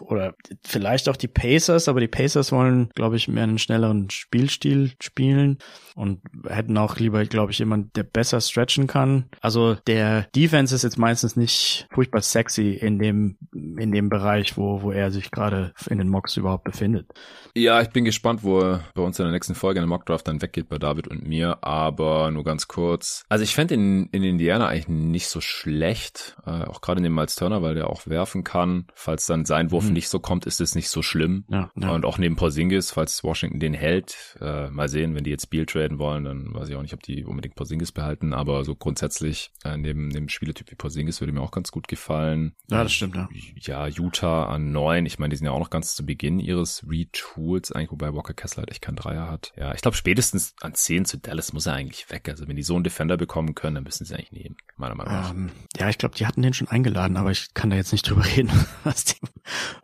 oder 0.00 0.34
vielleicht 0.64 1.08
auch 1.08 1.16
die 1.16 1.28
Pacers, 1.28 1.88
aber 1.88 2.00
die 2.00 2.08
Pacers 2.08 2.52
wollen 2.52 2.85
glaube 2.94 3.16
ich, 3.16 3.28
mehr 3.28 3.44
einen 3.44 3.58
schnelleren 3.58 4.10
Spielstil 4.10 4.92
spielen 5.00 5.58
und 5.96 6.20
hätten 6.48 6.76
auch 6.78 6.98
lieber, 6.98 7.24
glaube 7.24 7.52
ich, 7.52 7.58
jemand, 7.58 7.96
der 7.96 8.04
besser 8.04 8.40
stretchen 8.40 8.86
kann. 8.86 9.26
Also 9.40 9.74
der 9.86 10.28
Defense 10.34 10.74
ist 10.74 10.82
jetzt 10.82 10.98
meistens 10.98 11.36
nicht 11.36 11.86
furchtbar 11.92 12.20
sexy 12.20 12.72
in 12.72 12.98
dem, 12.98 13.38
in 13.52 13.92
dem 13.92 14.08
Bereich, 14.08 14.56
wo, 14.56 14.82
wo 14.82 14.92
er 14.92 15.10
sich 15.10 15.30
gerade 15.30 15.72
in 15.88 15.98
den 15.98 16.08
Mocks 16.08 16.36
überhaupt 16.36 16.64
befindet. 16.64 17.12
Ja, 17.54 17.80
ich 17.80 17.88
bin 17.88 18.04
gespannt, 18.04 18.42
wo 18.42 18.60
er 18.60 18.84
bei 18.94 19.02
uns 19.02 19.18
in 19.18 19.24
der 19.24 19.32
nächsten 19.32 19.54
Folge 19.54 19.80
in 19.80 19.82
der 19.82 19.88
Mockdraft 19.88 20.28
dann 20.28 20.42
weggeht 20.42 20.68
bei 20.68 20.78
David 20.78 21.08
und 21.08 21.26
mir, 21.26 21.64
aber 21.64 22.30
nur 22.30 22.44
ganz 22.44 22.68
kurz. 22.68 23.24
Also 23.28 23.44
ich 23.44 23.54
fände 23.54 23.74
ihn 23.74 24.08
in 24.12 24.22
Indiana 24.22 24.68
eigentlich 24.68 24.88
nicht 24.88 25.28
so 25.28 25.40
schlecht, 25.40 26.36
äh, 26.46 26.64
auch 26.64 26.80
gerade 26.80 26.98
in 26.98 27.04
dem 27.04 27.14
Miles 27.14 27.36
Turner, 27.36 27.62
weil 27.62 27.74
der 27.74 27.88
auch 27.88 28.06
werfen 28.06 28.44
kann. 28.44 28.86
Falls 28.94 29.26
dann 29.26 29.44
sein 29.44 29.70
Wurf 29.70 29.86
mhm. 29.86 29.94
nicht 29.94 30.08
so 30.08 30.18
kommt, 30.18 30.46
ist 30.46 30.60
es 30.60 30.74
nicht 30.74 30.90
so 30.90 31.02
schlimm. 31.02 31.44
Ja, 31.48 31.70
ja. 31.74 31.90
Und 31.90 32.04
auch 32.04 32.18
neben 32.18 32.36
Porzingis 32.36 32.56
Porzingis, 32.56 32.90
falls 32.90 33.22
Washington 33.22 33.60
den 33.60 33.74
hält. 33.74 34.36
Äh, 34.40 34.70
mal 34.70 34.88
sehen, 34.88 35.14
wenn 35.14 35.24
die 35.24 35.30
jetzt 35.30 35.50
Beal 35.50 35.66
traden 35.86 35.98
wollen, 35.98 36.24
dann 36.24 36.54
weiß 36.54 36.68
ich 36.68 36.76
auch 36.76 36.82
nicht, 36.82 36.94
ob 36.94 37.02
die 37.02 37.24
unbedingt 37.24 37.54
Porzingis 37.54 37.92
behalten, 37.92 38.32
aber 38.32 38.64
so 38.64 38.74
grundsätzlich 38.74 39.50
äh, 39.64 39.76
neben 39.76 40.10
dem 40.10 40.28
Spielertyp 40.28 40.70
wie 40.70 40.74
Porzingis 40.74 41.20
würde 41.20 41.32
mir 41.32 41.40
auch 41.40 41.50
ganz 41.50 41.70
gut 41.70 41.88
gefallen. 41.88 42.54
Ja, 42.68 42.82
das 42.82 42.92
stimmt, 42.92 43.16
ja. 43.16 43.28
Ja, 43.56 43.86
Utah 43.86 44.46
an 44.46 44.72
neun. 44.72 45.06
Ich 45.06 45.18
meine, 45.18 45.30
die 45.30 45.36
sind 45.36 45.46
ja 45.46 45.52
auch 45.52 45.60
noch 45.60 45.70
ganz 45.70 45.94
zu 45.94 46.04
Beginn 46.04 46.38
ihres 46.40 46.84
Retools, 46.88 47.72
eigentlich 47.72 47.92
wobei 47.92 48.14
Walker 48.14 48.34
Kessler 48.34 48.62
halt 48.62 48.70
echt 48.70 48.82
keinen 48.82 48.96
Dreier 48.96 49.30
hat. 49.30 49.52
Ja, 49.56 49.74
ich 49.74 49.80
glaube 49.80 49.96
spätestens 49.96 50.54
an 50.60 50.74
zehn 50.74 51.04
zu 51.04 51.18
Dallas 51.18 51.52
muss 51.52 51.66
er 51.66 51.74
eigentlich 51.74 52.10
weg. 52.10 52.28
Also 52.28 52.48
wenn 52.48 52.56
die 52.56 52.62
so 52.62 52.74
einen 52.74 52.84
Defender 52.84 53.16
bekommen 53.16 53.54
können, 53.54 53.76
dann 53.76 53.84
müssen 53.84 54.04
sie 54.04 54.14
eigentlich 54.14 54.32
nehmen, 54.32 54.56
meiner 54.76 54.94
Meinung 54.94 55.12
nach. 55.12 55.30
Ähm, 55.30 55.50
ja, 55.78 55.88
ich 55.88 55.98
glaube, 55.98 56.16
die 56.16 56.26
hatten 56.26 56.42
den 56.42 56.52
schon 56.52 56.68
eingeladen, 56.68 57.16
aber 57.16 57.30
ich 57.30 57.54
kann 57.54 57.70
da 57.70 57.76
jetzt 57.76 57.92
nicht 57.92 58.08
drüber 58.08 58.24
reden, 58.36 58.50
was 58.84 59.04
die, 59.04 59.16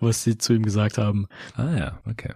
was 0.01 0.25
sie 0.25 0.39
zu 0.39 0.55
ihm 0.55 0.63
gesagt 0.63 0.99
haben. 0.99 1.29
Ah 1.55 1.75
ja, 1.77 2.01
okay. 2.09 2.35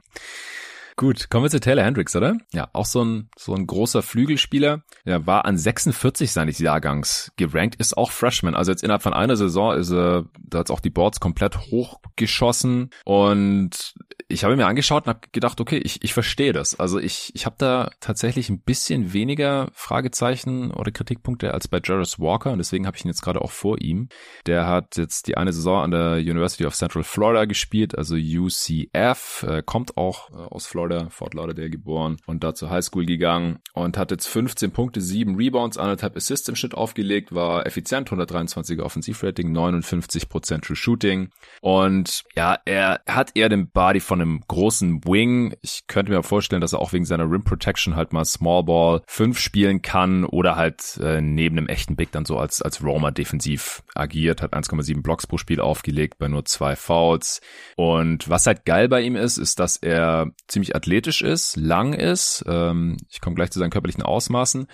Gut, 0.98 1.28
kommen 1.28 1.44
wir 1.44 1.50
zu 1.50 1.60
Taylor 1.60 1.84
Hendricks, 1.84 2.16
oder? 2.16 2.38
Ja, 2.54 2.70
auch 2.72 2.86
so 2.86 3.04
ein, 3.04 3.28
so 3.36 3.54
ein 3.54 3.66
großer 3.66 4.00
Flügelspieler. 4.00 4.82
Er 5.04 5.26
war 5.26 5.44
an 5.44 5.58
46 5.58 6.32
seines 6.32 6.58
Jahrgangs 6.58 7.32
gerankt, 7.36 7.74
ist 7.74 7.98
auch 7.98 8.10
Freshman. 8.10 8.54
Also 8.54 8.72
jetzt 8.72 8.82
innerhalb 8.82 9.02
von 9.02 9.12
einer 9.12 9.36
Saison 9.36 9.74
ist 9.74 9.90
er, 9.90 10.24
da 10.38 10.60
hat 10.60 10.70
auch 10.70 10.80
die 10.80 10.88
Boards 10.88 11.20
komplett 11.20 11.58
hochgeschossen. 11.70 12.88
Und 13.04 13.94
ich 14.28 14.42
habe 14.42 14.56
mir 14.56 14.66
angeschaut 14.66 15.04
und 15.04 15.10
habe 15.10 15.28
gedacht, 15.32 15.60
okay, 15.60 15.76
ich, 15.76 16.02
ich 16.02 16.14
verstehe 16.14 16.54
das. 16.54 16.80
Also 16.80 16.98
ich, 16.98 17.30
ich 17.34 17.44
habe 17.44 17.56
da 17.58 17.90
tatsächlich 18.00 18.48
ein 18.48 18.62
bisschen 18.62 19.12
weniger 19.12 19.68
Fragezeichen 19.74 20.70
oder 20.70 20.92
Kritikpunkte 20.92 21.52
als 21.52 21.68
bei 21.68 21.78
Jarvis 21.84 22.18
Walker. 22.18 22.52
Und 22.52 22.58
deswegen 22.58 22.86
habe 22.86 22.96
ich 22.96 23.04
ihn 23.04 23.08
jetzt 23.08 23.20
gerade 23.20 23.42
auch 23.42 23.52
vor 23.52 23.82
ihm. 23.82 24.08
Der 24.46 24.66
hat 24.66 24.96
jetzt 24.96 25.26
die 25.26 25.36
eine 25.36 25.52
Saison 25.52 25.82
an 25.82 25.90
der 25.90 26.14
University 26.14 26.64
of 26.64 26.74
Central 26.74 27.04
Florida 27.04 27.44
gespielt, 27.44 27.98
also 27.98 28.16
UCF, 28.16 29.44
äh, 29.46 29.62
kommt 29.62 29.98
auch 29.98 30.30
äh, 30.30 30.36
aus 30.36 30.66
Florida 30.66 30.85
Florida, 30.86 31.10
Fort 31.10 31.34
Lauderdale 31.34 31.70
geboren 31.70 32.16
und 32.26 32.44
da 32.44 32.54
zur 32.54 32.70
Highschool 32.70 33.06
gegangen 33.06 33.58
und 33.72 33.98
hat 33.98 34.10
jetzt 34.10 34.26
15 34.26 34.70
Punkte, 34.70 35.00
7 35.00 35.36
Rebounds, 35.36 35.78
anderthalb 35.78 36.16
Assists 36.16 36.48
im 36.48 36.54
Schnitt 36.54 36.74
aufgelegt, 36.74 37.34
war 37.34 37.66
effizient, 37.66 38.08
123er 38.08 38.82
Offensivrating, 38.82 39.54
59% 39.56 40.60
True 40.62 40.76
Shooting. 40.76 41.30
Und 41.60 42.24
ja, 42.36 42.58
er 42.64 43.00
hat 43.08 43.32
eher 43.34 43.48
den 43.48 43.68
Body 43.70 44.00
von 44.00 44.20
einem 44.20 44.42
großen 44.46 45.04
Wing. 45.04 45.56
Ich 45.62 45.86
könnte 45.88 46.12
mir 46.12 46.22
vorstellen, 46.22 46.60
dass 46.60 46.72
er 46.72 46.80
auch 46.80 46.92
wegen 46.92 47.04
seiner 47.04 47.30
Rim 47.30 47.42
Protection 47.42 47.96
halt 47.96 48.12
mal 48.12 48.24
Small 48.24 48.64
Ball 48.64 49.02
5 49.06 49.38
spielen 49.38 49.82
kann 49.82 50.24
oder 50.24 50.56
halt 50.56 50.98
äh, 51.02 51.20
neben 51.20 51.58
einem 51.58 51.68
echten 51.68 51.96
Big 51.96 52.12
dann 52.12 52.24
so 52.24 52.38
als, 52.38 52.62
als 52.62 52.82
Roamer 52.82 53.10
defensiv 53.10 53.82
agiert, 53.94 54.42
hat 54.42 54.54
1,7 54.54 55.02
Blocks 55.02 55.26
pro 55.26 55.38
Spiel 55.38 55.60
aufgelegt 55.60 56.18
bei 56.18 56.28
nur 56.28 56.44
zwei 56.44 56.76
Fouls. 56.76 57.40
Und 57.76 58.28
was 58.28 58.46
halt 58.46 58.64
geil 58.64 58.88
bei 58.88 59.00
ihm 59.00 59.16
ist, 59.16 59.36
ist, 59.36 59.58
dass 59.58 59.76
er 59.76 60.30
ziemlich 60.46 60.75
athletisch 60.76 61.22
ist, 61.22 61.56
lang 61.56 61.92
ist. 61.92 62.44
Ähm, 62.46 62.96
ich 63.08 63.20
komme 63.20 63.36
gleich 63.36 63.50
zu 63.50 63.58
seinen 63.58 63.70
körperlichen 63.70 64.02
Ausmaßen 64.02 64.66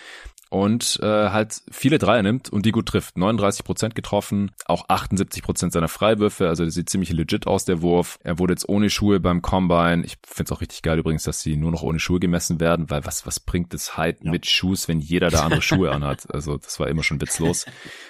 und 0.53 1.01
äh, 1.03 1.07
halt 1.31 1.63
viele 1.71 1.99
Dreier 1.99 2.23
nimmt 2.23 2.51
und 2.51 2.67
die 2.67 2.73
gut 2.73 2.87
trifft. 2.87 3.17
39 3.17 3.65
Prozent 3.65 3.95
getroffen, 3.95 4.51
auch 4.67 4.85
78 4.89 5.43
Prozent 5.43 5.73
seiner 5.73 5.89
Freiwürfe, 5.89 6.49
also 6.49 6.67
das 6.67 6.75
sieht 6.75 6.91
ziemlich 6.91 7.11
legit 7.11 7.47
aus, 7.47 7.65
der 7.65 7.81
Wurf. 7.81 8.19
Er 8.23 8.39
wurde 8.39 8.53
jetzt 8.53 8.69
ohne 8.69 8.91
Schuhe 8.91 9.19
beim 9.19 9.41
Combine. 9.41 10.05
Ich 10.05 10.19
finde 10.27 10.53
es 10.53 10.53
auch 10.53 10.61
richtig 10.61 10.83
geil 10.83 10.99
übrigens, 10.99 11.23
dass 11.23 11.41
sie 11.41 11.57
nur 11.57 11.71
noch 11.71 11.83
ohne 11.83 11.99
Schuhe 11.99 12.21
gemessen 12.21 12.61
werden, 12.61 12.91
weil 12.91 13.07
was, 13.07 13.27
was 13.27 13.41
bringt 13.41 13.73
es 13.73 13.97
halt 13.97 14.19
ja. 14.23 14.31
mit 14.31 14.45
Schuhs, 14.45 14.89
wenn 14.89 15.01
jeder 15.01 15.31
da 15.31 15.45
andere 15.45 15.63
Schuhe 15.63 15.91
anhat? 15.91 16.27
Also 16.33 16.57
das 16.57 16.81
war 16.81 16.89
immer 16.89 17.03
schon 17.03 17.21
witzlos. 17.21 17.67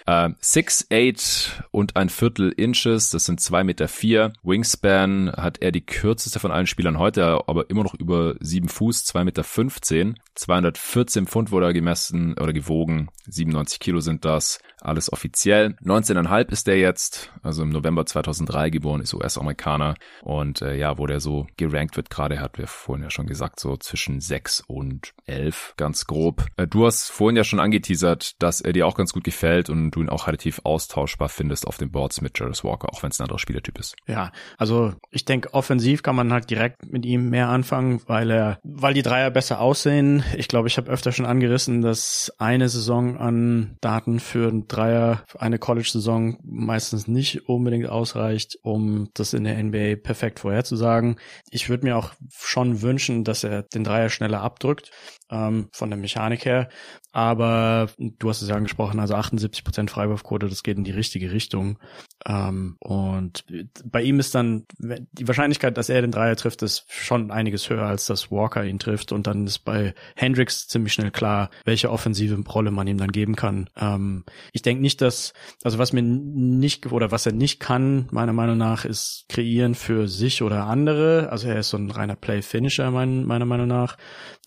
Äh, 0.06 0.31
6'8 0.43 1.62
und 1.70 1.97
ein 1.97 2.09
Viertel 2.09 2.51
Inches, 2.51 3.10
das 3.10 3.24
sind 3.24 3.40
zwei 3.40 3.64
Meter. 3.64 3.89
vier. 3.89 4.32
Wingspan 4.43 5.32
hat 5.36 5.59
er 5.60 5.73
die 5.73 5.85
kürzeste 5.85 6.39
von 6.40 6.51
allen 6.51 6.66
Spielern 6.66 6.98
heute, 6.98 7.24
aber 7.47 7.69
immer 7.69 7.82
noch 7.82 7.94
über 7.94 8.35
sieben 8.40 8.69
Fuß, 8.69 9.05
zwei 9.05 9.24
Meter. 9.24 9.44
15. 9.44 10.19
214 10.35 11.27
Pfund 11.27 11.51
wurde 11.51 11.66
er 11.66 11.73
gemessen 11.73 12.31
gewogen. 12.52 13.09
97 13.26 13.80
Kilo 13.80 14.00
sind 14.00 14.24
das. 14.24 14.59
Alles 14.82 15.12
offiziell. 15.12 15.76
19,5 15.84 16.50
ist 16.50 16.68
er 16.68 16.76
jetzt, 16.76 17.30
also 17.42 17.62
im 17.62 17.70
November 17.70 18.04
2003 18.04 18.70
geboren, 18.70 19.00
ist 19.00 19.14
US-Amerikaner. 19.14 19.94
Und 20.22 20.60
äh, 20.60 20.76
ja, 20.76 20.98
wo 20.98 21.06
der 21.06 21.20
so 21.20 21.46
gerankt 21.56 21.96
wird, 21.96 22.10
gerade 22.10 22.40
hat 22.40 22.59
wir 22.59 22.66
vorhin 22.66 23.04
ja 23.04 23.10
schon 23.10 23.26
gesagt, 23.26 23.60
so 23.60 23.76
zwischen 23.76 24.20
6 24.20 24.64
und 24.66 25.14
11, 25.26 25.74
ganz 25.76 26.06
grob. 26.06 26.46
Äh, 26.56 26.66
du 26.66 26.84
hast 26.84 27.10
vorhin 27.10 27.36
ja 27.36 27.44
schon 27.44 27.60
angeteasert, 27.60 28.42
dass 28.42 28.60
er 28.60 28.72
dir 28.72 28.86
auch 28.86 28.96
ganz 28.96 29.12
gut 29.12 29.22
gefällt 29.24 29.70
und 29.70 29.92
du 29.92 30.02
ihn 30.02 30.09
auch 30.09 30.26
relativ 30.26 30.60
austauschbar 30.64 31.28
findest 31.28 31.66
auf 31.66 31.78
den 31.78 31.92
Boards 31.92 32.20
mit 32.20 32.38
Jarvis 32.38 32.64
Walker, 32.64 32.92
auch 32.92 33.02
wenn 33.02 33.10
es 33.10 33.20
ein 33.20 33.24
anderer 33.24 33.38
Spielertyp 33.38 33.78
ist. 33.78 33.94
Ja, 34.06 34.32
also 34.59 34.94
ich 35.10 35.24
denke, 35.24 35.54
offensiv 35.54 36.02
kann 36.02 36.16
man 36.16 36.32
halt 36.32 36.50
direkt 36.50 36.90
mit 36.90 37.06
ihm 37.06 37.30
mehr 37.30 37.48
anfangen, 37.48 38.00
weil 38.06 38.30
er, 38.30 38.59
weil 38.64 38.94
die 38.94 39.02
Dreier 39.02 39.30
besser 39.30 39.60
aussehen. 39.60 40.24
Ich 40.36 40.48
glaube, 40.48 40.66
ich 40.66 40.76
habe 40.76 40.90
öfter 40.90 41.12
schon 41.12 41.26
angerissen, 41.26 41.82
dass 41.82 42.32
eine 42.38 42.68
Saison 42.68 43.16
an 43.16 43.76
Daten 43.80 44.18
für 44.18 44.48
ein 44.48 44.66
Dreier, 44.73 45.24
eine 45.39 45.59
College-Saison 45.59 46.39
meistens 46.43 47.07
nicht 47.07 47.49
unbedingt 47.49 47.89
ausreicht, 47.89 48.59
um 48.62 49.11
das 49.15 49.35
in 49.35 49.44
der 49.44 49.62
NBA 49.62 49.97
perfekt 50.03 50.40
vorherzusagen. 50.40 51.16
Ich 51.51 51.69
würde 51.69 51.85
mir 51.85 51.97
auch 51.97 52.12
schon 52.31 52.82
wünschen, 52.82 53.24
dass 53.24 53.44
er 53.44 53.62
den 53.62 53.85
Dreier 53.85 54.09
schneller 54.09 54.40
abdrückt 54.40 54.90
ähm, 55.32 55.68
von 55.72 55.90
der 55.90 55.98
Mechanik 55.98 56.44
her. 56.44 56.68
Aber 57.12 57.88
du 57.98 58.28
hast 58.28 58.40
es 58.40 58.48
ja 58.48 58.56
angesprochen, 58.56 58.98
also 58.98 59.14
78 59.14 59.64
Prozent 59.64 59.90
Freiwurfquote, 59.90 60.48
das 60.48 60.62
geht 60.62 60.78
in 60.78 60.84
die 60.84 60.92
richtige 60.92 61.32
Richtung. 61.32 61.78
Ähm, 62.26 62.76
und 62.78 63.44
bei 63.84 64.02
ihm 64.02 64.18
ist 64.18 64.34
dann 64.34 64.64
die 64.78 65.28
Wahrscheinlichkeit, 65.28 65.76
dass 65.76 65.90
er 65.90 66.00
den 66.00 66.10
Dreier 66.10 66.36
trifft, 66.36 66.62
ist 66.62 66.86
schon 66.88 67.30
einiges 67.30 67.68
höher, 67.68 67.86
als 67.86 68.06
dass 68.06 68.30
Walker 68.30 68.64
ihn 68.64 68.78
trifft. 68.78 69.12
Und 69.12 69.26
dann 69.26 69.46
ist 69.46 69.60
bei 69.60 69.94
Hendricks 70.16 70.68
ziemlich 70.68 70.94
schnell 70.94 71.10
klar, 71.10 71.50
welche 71.64 71.90
offensive 71.90 72.42
Rolle 72.48 72.70
man 72.70 72.86
ihm 72.86 72.98
dann 72.98 73.12
geben 73.12 73.36
kann. 73.36 73.68
Ähm, 73.76 74.24
ich 74.52 74.62
denke 74.62 74.80
nicht, 74.80 75.02
dass, 75.02 75.34
also 75.64 75.78
was 75.78 75.92
mir 75.92 76.02
nicht 76.02 76.90
oder 76.92 77.10
was 77.10 77.26
er 77.26 77.32
nicht 77.32 77.60
kann, 77.60 78.09
meiner 78.10 78.32
Meinung 78.32 78.56
nach, 78.56 78.86
ist 78.86 79.26
kreieren 79.28 79.74
für 79.74 80.09
sich 80.09 80.42
oder 80.42 80.64
andere. 80.64 81.28
Also 81.30 81.48
er 81.48 81.59
ist 81.59 81.70
so 81.70 81.76
ein 81.76 81.90
reiner 81.90 82.16
Play-Finisher, 82.16 82.90
mein, 82.90 83.24
meiner 83.24 83.44
Meinung 83.44 83.68
nach. 83.68 83.98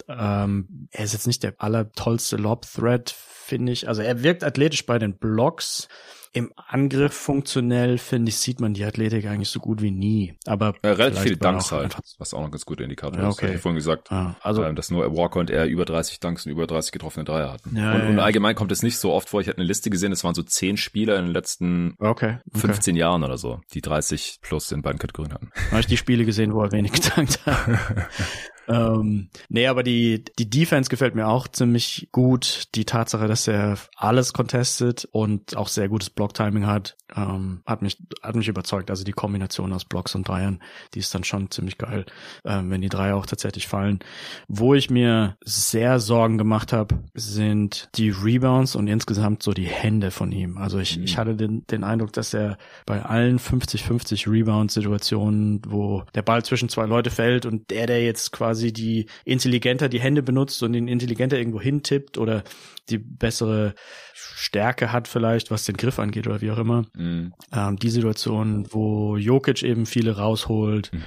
Ähm, 0.08 0.68
er 0.92 1.06
ist 1.06 1.14
jetzt 1.14 1.28
nicht 1.28 1.44
der 1.44 1.56
allertollste 1.60 2.38
Lob-Thread, 2.38 3.10
finde 3.46 3.72
ich. 3.72 3.88
Also 3.88 4.02
er 4.02 4.24
wirkt 4.24 4.44
athletisch 4.44 4.86
bei 4.86 5.00
den 5.00 5.18
Blocks. 5.18 5.88
Im 6.34 6.52
Angriff 6.58 7.14
funktionell, 7.14 7.98
finde 7.98 8.28
ich, 8.28 8.36
sieht 8.36 8.60
man 8.60 8.74
die 8.74 8.84
Athletik 8.84 9.26
eigentlich 9.26 9.48
so 9.48 9.62
gut 9.62 9.82
wie 9.82 9.92
nie. 9.92 10.38
Aber 10.46 10.76
ja, 10.84 10.92
relativ 10.92 11.22
viele 11.22 11.38
Dunks 11.38 11.72
halt, 11.72 11.96
was 12.18 12.34
auch 12.34 12.42
noch 12.42 12.52
ganz 12.52 12.66
guter 12.66 12.84
Indikator 12.84 13.22
ja, 13.22 13.30
okay. 13.30 13.46
ist. 13.46 13.56
Ich 13.56 13.62
vorhin 13.62 13.78
gesagt, 13.78 14.12
ah, 14.12 14.36
also, 14.42 14.62
ähm, 14.66 14.76
dass 14.76 14.92
nur 14.92 15.16
Walker 15.16 15.40
und 15.40 15.50
er 15.50 15.66
über 15.66 15.86
30 15.86 16.20
Dunks 16.20 16.46
und 16.46 16.52
über 16.52 16.68
30 16.68 16.92
getroffene 16.92 17.24
Dreier 17.24 17.54
hatten. 17.54 17.78
Ja, 17.78 17.94
und, 17.94 18.02
ja, 18.02 18.10
und 18.10 18.20
allgemein 18.20 18.54
kommt 18.54 18.74
es 18.74 18.84
nicht 18.84 18.98
so 18.98 19.14
oft 19.14 19.30
vor. 19.30 19.40
Ich 19.40 19.48
hatte 19.48 19.60
eine 19.60 19.68
Liste 19.68 19.90
gesehen, 19.90 20.12
es 20.12 20.26
waren 20.26 20.36
so 20.36 20.44
10 20.44 20.76
Spieler 20.76 21.18
in 21.18 21.26
den 21.26 21.34
letzten 21.34 21.96
okay, 22.00 22.40
okay. 22.50 22.60
15 22.60 22.98
Jahren 22.98 23.24
oder 23.24 23.38
so, 23.38 23.62
die 23.74 23.80
30 23.80 24.40
plus 24.42 24.74
in 24.74 24.82
beiden 24.82 25.00
Kategorien 25.00 25.34
hatten. 25.34 25.52
Habe 25.72 25.80
ich 25.80 25.88
die 25.88 25.96
Spiele 25.96 26.26
gesehen, 26.26 26.54
wo 26.54 26.64
er 26.64 26.74
wenig 26.74 26.92
gedankt 26.92 27.46
hat. 27.46 27.80
Ähm, 28.68 29.30
nee, 29.50 29.68
aber 29.68 29.84
die, 29.84 30.24
die 30.40 30.50
Defense 30.50 30.90
gefällt 30.90 31.16
mir 31.16 31.28
auch 31.28 31.48
ziemlich 31.48 32.10
gut. 32.12 32.70
Die 32.76 32.86
Tatsache, 32.86 33.28
dass 33.28 33.48
er 33.48 33.78
alles 33.96 34.34
contestet 34.34 35.08
und 35.12 35.56
auch 35.56 35.68
sehr 35.68 35.90
gutes 35.90 36.10
Blocktiming 36.10 36.66
hat, 36.66 36.98
ähm, 37.16 37.62
hat 37.66 37.82
mich, 37.82 37.98
hat 38.22 38.36
mich 38.36 38.48
überzeugt. 38.48 38.90
Also 38.90 39.04
die 39.04 39.12
Kombination 39.12 39.74
aus 39.74 39.86
Blocks 39.86 40.16
und 40.16 40.28
Dreiern, 40.28 40.62
die 40.94 41.00
ist 41.00 41.14
dann 41.14 41.24
schon 41.24 41.52
ziemlich 41.52 41.78
geil, 41.78 42.06
ähm, 42.44 42.72
wenn 42.72 42.82
die 42.82 42.90
Dreier 42.90 43.16
auch 43.16 43.26
tatsächlich 43.26 43.68
fallen. 43.68 44.00
Wo 44.48 44.74
ich 44.74 44.90
mir 44.90 45.38
sehr 45.44 46.00
Sorgen 46.00 46.38
gemacht 46.38 46.74
habe, 46.74 46.96
sind 47.14 47.90
die 47.96 48.10
Rebounds 48.10 48.76
und 48.76 48.88
insgesamt 48.88 49.44
so 49.44 49.54
die 49.54 49.68
Hände 49.68 50.12
von 50.12 50.32
ihm. 50.32 50.58
Also 50.58 50.80
ich, 50.80 50.98
mhm. 50.98 51.04
ich 51.04 51.18
hatte 51.18 51.36
den, 51.36 51.66
den 51.68 51.84
Eindruck, 51.84 52.14
dass 52.14 52.34
er 52.34 52.58
bei 52.86 53.04
allen 53.04 53.40
50-50 53.40 54.30
Rebound-Situationen, 54.30 55.62
wo 55.68 56.04
der 56.16 56.22
Ball 56.22 56.44
zwischen 56.44 56.70
zwei 56.70 56.86
Leute 56.86 57.12
fällt 57.12 57.46
und 57.46 57.70
der, 57.70 57.88
der 57.88 58.04
jetzt 58.04 58.32
quasi 58.32 58.74
die 58.74 59.08
intelligenter 59.24 59.90
die 59.90 60.00
Hände 60.00 60.24
benutzt 60.24 60.64
und 60.64 60.74
ihn 60.74 60.88
intelligenter 60.88 61.38
irgendwo 61.38 61.62
hintippt 61.62 62.18
oder 62.18 62.44
die 62.90 62.98
bessere 62.98 63.74
Stärke 64.14 64.92
hat 64.92 65.08
vielleicht, 65.08 65.52
was 65.52 65.66
den 65.66 65.78
Griff 65.78 66.00
angeht 66.00 66.28
oder 66.28 66.42
wie 66.42 66.52
auch 66.52 66.58
immer. 66.58 66.86
Mhm. 66.96 67.05
Ähm, 67.52 67.78
die 67.78 67.90
Situation, 67.90 68.68
wo 68.72 69.18
Jokic 69.18 69.64
eben 69.64 69.86
viele 69.86 70.18
rausholt 70.18 70.92
mhm. 70.94 71.04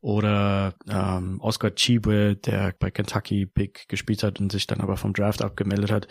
Oder 0.00 0.74
ähm, 0.88 1.40
Oscar 1.40 1.74
Chibe, 1.74 2.36
der 2.36 2.74
bei 2.78 2.90
Kentucky 2.90 3.46
Pick 3.46 3.88
gespielt 3.88 4.22
hat 4.22 4.40
und 4.40 4.52
sich 4.52 4.66
dann 4.66 4.80
aber 4.80 4.96
vom 4.96 5.12
Draft 5.12 5.42
abgemeldet 5.42 5.90
hat, 5.90 6.08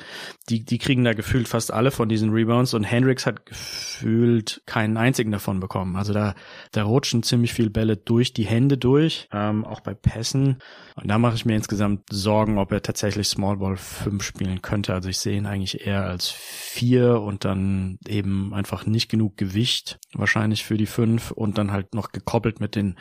die, 0.49 0.65
die 0.65 0.77
kriegen 0.77 1.03
da 1.03 1.13
gefühlt 1.13 1.47
fast 1.47 1.71
alle 1.71 1.91
von 1.91 2.09
diesen 2.09 2.31
Rebounds 2.31 2.73
und 2.73 2.83
Hendricks 2.83 3.25
hat 3.25 3.45
gefühlt 3.45 4.61
keinen 4.65 4.97
einzigen 4.97 5.31
davon 5.31 5.59
bekommen. 5.59 5.95
Also 5.95 6.13
da, 6.13 6.35
da 6.71 6.83
rutschen 6.83 7.23
ziemlich 7.23 7.53
viel 7.53 7.69
Bälle 7.69 7.97
durch 7.97 8.33
die 8.33 8.45
Hände 8.45 8.77
durch, 8.77 9.27
ähm, 9.31 9.65
auch 9.65 9.79
bei 9.79 9.93
Pässen. 9.93 10.59
Und 10.95 11.07
da 11.07 11.17
mache 11.17 11.35
ich 11.35 11.45
mir 11.45 11.55
insgesamt 11.55 12.05
Sorgen, 12.11 12.57
ob 12.57 12.71
er 12.71 12.81
tatsächlich 12.81 13.27
Small 13.27 13.57
Ball 13.57 13.77
5 13.77 14.23
spielen 14.23 14.61
könnte. 14.61 14.93
Also 14.93 15.09
ich 15.09 15.19
sehe 15.19 15.37
ihn 15.37 15.45
eigentlich 15.45 15.85
eher 15.85 16.05
als 16.05 16.29
4 16.29 17.21
und 17.21 17.45
dann 17.45 17.99
eben 18.07 18.53
einfach 18.53 18.85
nicht 18.85 19.09
genug 19.09 19.37
Gewicht 19.37 19.99
wahrscheinlich 20.13 20.65
für 20.65 20.77
die 20.77 20.85
5 20.85 21.31
und 21.31 21.57
dann 21.57 21.71
halt 21.71 21.93
noch 21.93 22.11
gekoppelt 22.11 22.59
mit 22.59 22.75
den 22.75 22.97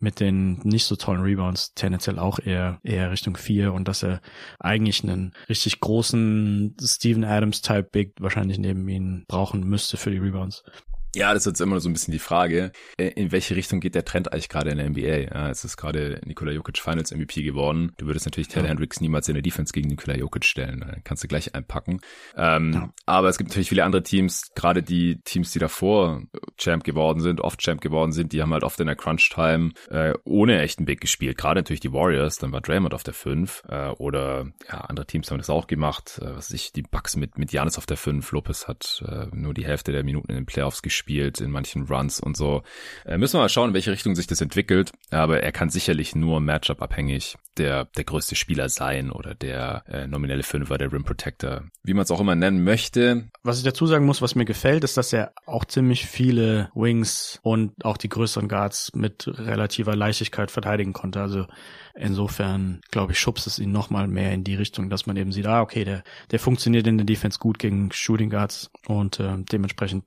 mit 0.00 0.19
den 0.20 0.60
nicht 0.62 0.84
so 0.84 0.96
tollen 0.96 1.22
Rebounds 1.22 1.74
tendenziell 1.74 2.18
auch 2.18 2.38
eher, 2.38 2.78
eher 2.82 3.10
Richtung 3.10 3.36
vier 3.36 3.72
und 3.72 3.88
dass 3.88 4.02
er 4.02 4.20
eigentlich 4.58 5.02
einen 5.02 5.32
richtig 5.48 5.80
großen 5.80 6.76
Steven 6.82 7.24
Adams-Type 7.24 7.88
Big 7.90 8.12
wahrscheinlich 8.20 8.58
neben 8.58 8.88
ihn 8.88 9.24
brauchen 9.26 9.64
müsste 9.64 9.96
für 9.96 10.10
die 10.10 10.18
Rebounds. 10.18 10.62
Ja, 11.14 11.34
das 11.34 11.42
ist 11.42 11.46
jetzt 11.46 11.60
immer 11.60 11.80
so 11.80 11.88
ein 11.88 11.92
bisschen 11.92 12.12
die 12.12 12.20
Frage, 12.20 12.70
äh, 12.96 13.08
in 13.08 13.32
welche 13.32 13.56
Richtung 13.56 13.80
geht 13.80 13.96
der 13.96 14.04
Trend 14.04 14.32
eigentlich 14.32 14.48
gerade 14.48 14.70
in 14.70 14.78
der 14.78 14.88
NBA? 14.88 15.34
Ja, 15.34 15.50
es 15.50 15.64
ist 15.64 15.76
gerade 15.76 16.20
Nikola 16.24 16.52
Jokic 16.52 16.78
Finals 16.78 17.10
MVP 17.10 17.42
geworden. 17.42 17.92
Du 17.96 18.06
würdest 18.06 18.26
natürlich 18.26 18.46
Taylor 18.46 18.66
ja. 18.66 18.70
Hendricks 18.70 19.00
niemals 19.00 19.28
in 19.28 19.34
der 19.34 19.42
Defense 19.42 19.72
gegen 19.72 19.88
Nikola 19.88 20.16
Jokic 20.16 20.44
stellen. 20.44 20.80
Dann 20.80 21.02
kannst 21.02 21.24
du 21.24 21.28
gleich 21.28 21.54
einpacken. 21.54 22.00
Ähm, 22.36 22.72
ja. 22.72 22.92
Aber 23.06 23.28
es 23.28 23.38
gibt 23.38 23.50
natürlich 23.50 23.68
viele 23.68 23.84
andere 23.84 24.04
Teams, 24.04 24.52
gerade 24.54 24.84
die 24.84 25.20
Teams, 25.22 25.50
die 25.50 25.58
davor 25.58 26.22
Champ 26.56 26.84
geworden 26.84 27.20
sind, 27.20 27.40
oft 27.40 27.60
Champ 27.60 27.80
geworden 27.80 28.12
sind, 28.12 28.32
die 28.32 28.40
haben 28.40 28.52
halt 28.52 28.62
oft 28.62 28.78
in 28.78 28.86
der 28.86 28.96
Crunch-Time 28.96 29.72
äh, 29.90 30.14
ohne 30.24 30.60
echten 30.60 30.84
Big 30.84 31.00
gespielt. 31.00 31.36
Gerade 31.36 31.58
natürlich 31.58 31.80
die 31.80 31.92
Warriors, 31.92 32.38
dann 32.38 32.52
war 32.52 32.60
Draymond 32.60 32.94
auf 32.94 33.02
der 33.02 33.14
5 33.14 33.64
äh, 33.68 33.88
oder 33.98 34.46
ja, 34.68 34.82
andere 34.82 35.06
Teams 35.06 35.28
haben 35.30 35.38
das 35.38 35.50
auch 35.50 35.66
gemacht. 35.66 36.20
Äh, 36.22 36.36
was 36.36 36.50
weiß 36.50 36.52
ich, 36.52 36.72
die 36.72 36.82
Bucks 36.82 37.16
mit, 37.16 37.36
mit 37.36 37.52
Janis 37.52 37.78
auf 37.78 37.86
der 37.86 37.96
5. 37.96 38.30
Lopez 38.30 38.68
hat 38.68 39.02
äh, 39.08 39.26
nur 39.32 39.54
die 39.54 39.66
Hälfte 39.66 39.90
der 39.90 40.04
Minuten 40.04 40.30
in 40.30 40.36
den 40.36 40.46
Playoffs 40.46 40.82
gespielt 40.82 40.99
gespielt 41.00 41.40
in 41.40 41.50
manchen 41.50 41.84
Runs 41.86 42.20
und 42.20 42.36
so. 42.36 42.62
Äh, 43.06 43.16
müssen 43.16 43.34
wir 43.34 43.40
mal 43.40 43.48
schauen, 43.48 43.70
in 43.70 43.74
welche 43.74 43.90
Richtung 43.90 44.14
sich 44.14 44.26
das 44.26 44.40
entwickelt. 44.40 44.92
Aber 45.10 45.42
er 45.42 45.52
kann 45.52 45.70
sicherlich 45.70 46.14
nur 46.14 46.40
Matchup 46.40 46.82
abhängig 46.82 47.36
der, 47.56 47.86
der 47.96 48.04
größte 48.04 48.36
Spieler 48.36 48.68
sein 48.68 49.10
oder 49.10 49.34
der 49.34 49.84
äh, 49.88 50.06
nominelle 50.06 50.42
Fünfer, 50.42 50.78
der 50.78 50.92
Rim 50.92 51.04
Protector, 51.04 51.64
wie 51.82 51.94
man 51.94 52.04
es 52.04 52.10
auch 52.10 52.20
immer 52.20 52.34
nennen 52.34 52.64
möchte. 52.64 53.30
Was 53.42 53.58
ich 53.58 53.64
dazu 53.64 53.86
sagen 53.86 54.04
muss, 54.04 54.22
was 54.22 54.34
mir 54.34 54.44
gefällt, 54.44 54.84
ist, 54.84 54.96
dass 54.96 55.12
er 55.12 55.32
auch 55.46 55.64
ziemlich 55.64 56.06
viele 56.06 56.70
Wings 56.74 57.40
und 57.42 57.84
auch 57.84 57.96
die 57.96 58.08
größeren 58.08 58.48
Guards 58.48 58.92
mit 58.94 59.26
relativer 59.26 59.96
Leichtigkeit 59.96 60.50
verteidigen 60.50 60.92
konnte. 60.92 61.20
Also 61.20 61.46
Insofern, 61.94 62.80
glaube 62.90 63.12
ich, 63.12 63.18
schubst 63.18 63.46
es 63.46 63.58
ihn 63.58 63.72
nochmal 63.72 64.06
mehr 64.06 64.32
in 64.32 64.44
die 64.44 64.54
Richtung, 64.54 64.90
dass 64.90 65.06
man 65.06 65.16
eben 65.16 65.32
sieht, 65.32 65.46
ah, 65.46 65.60
okay, 65.60 65.84
der, 65.84 66.02
der 66.30 66.38
funktioniert 66.38 66.86
in 66.86 66.98
der 66.98 67.04
Defense 67.04 67.38
gut 67.38 67.58
gegen 67.58 67.90
Shooting 67.92 68.30
Guards 68.30 68.70
und 68.86 69.18
äh, 69.20 69.36
dementsprechend 69.38 70.04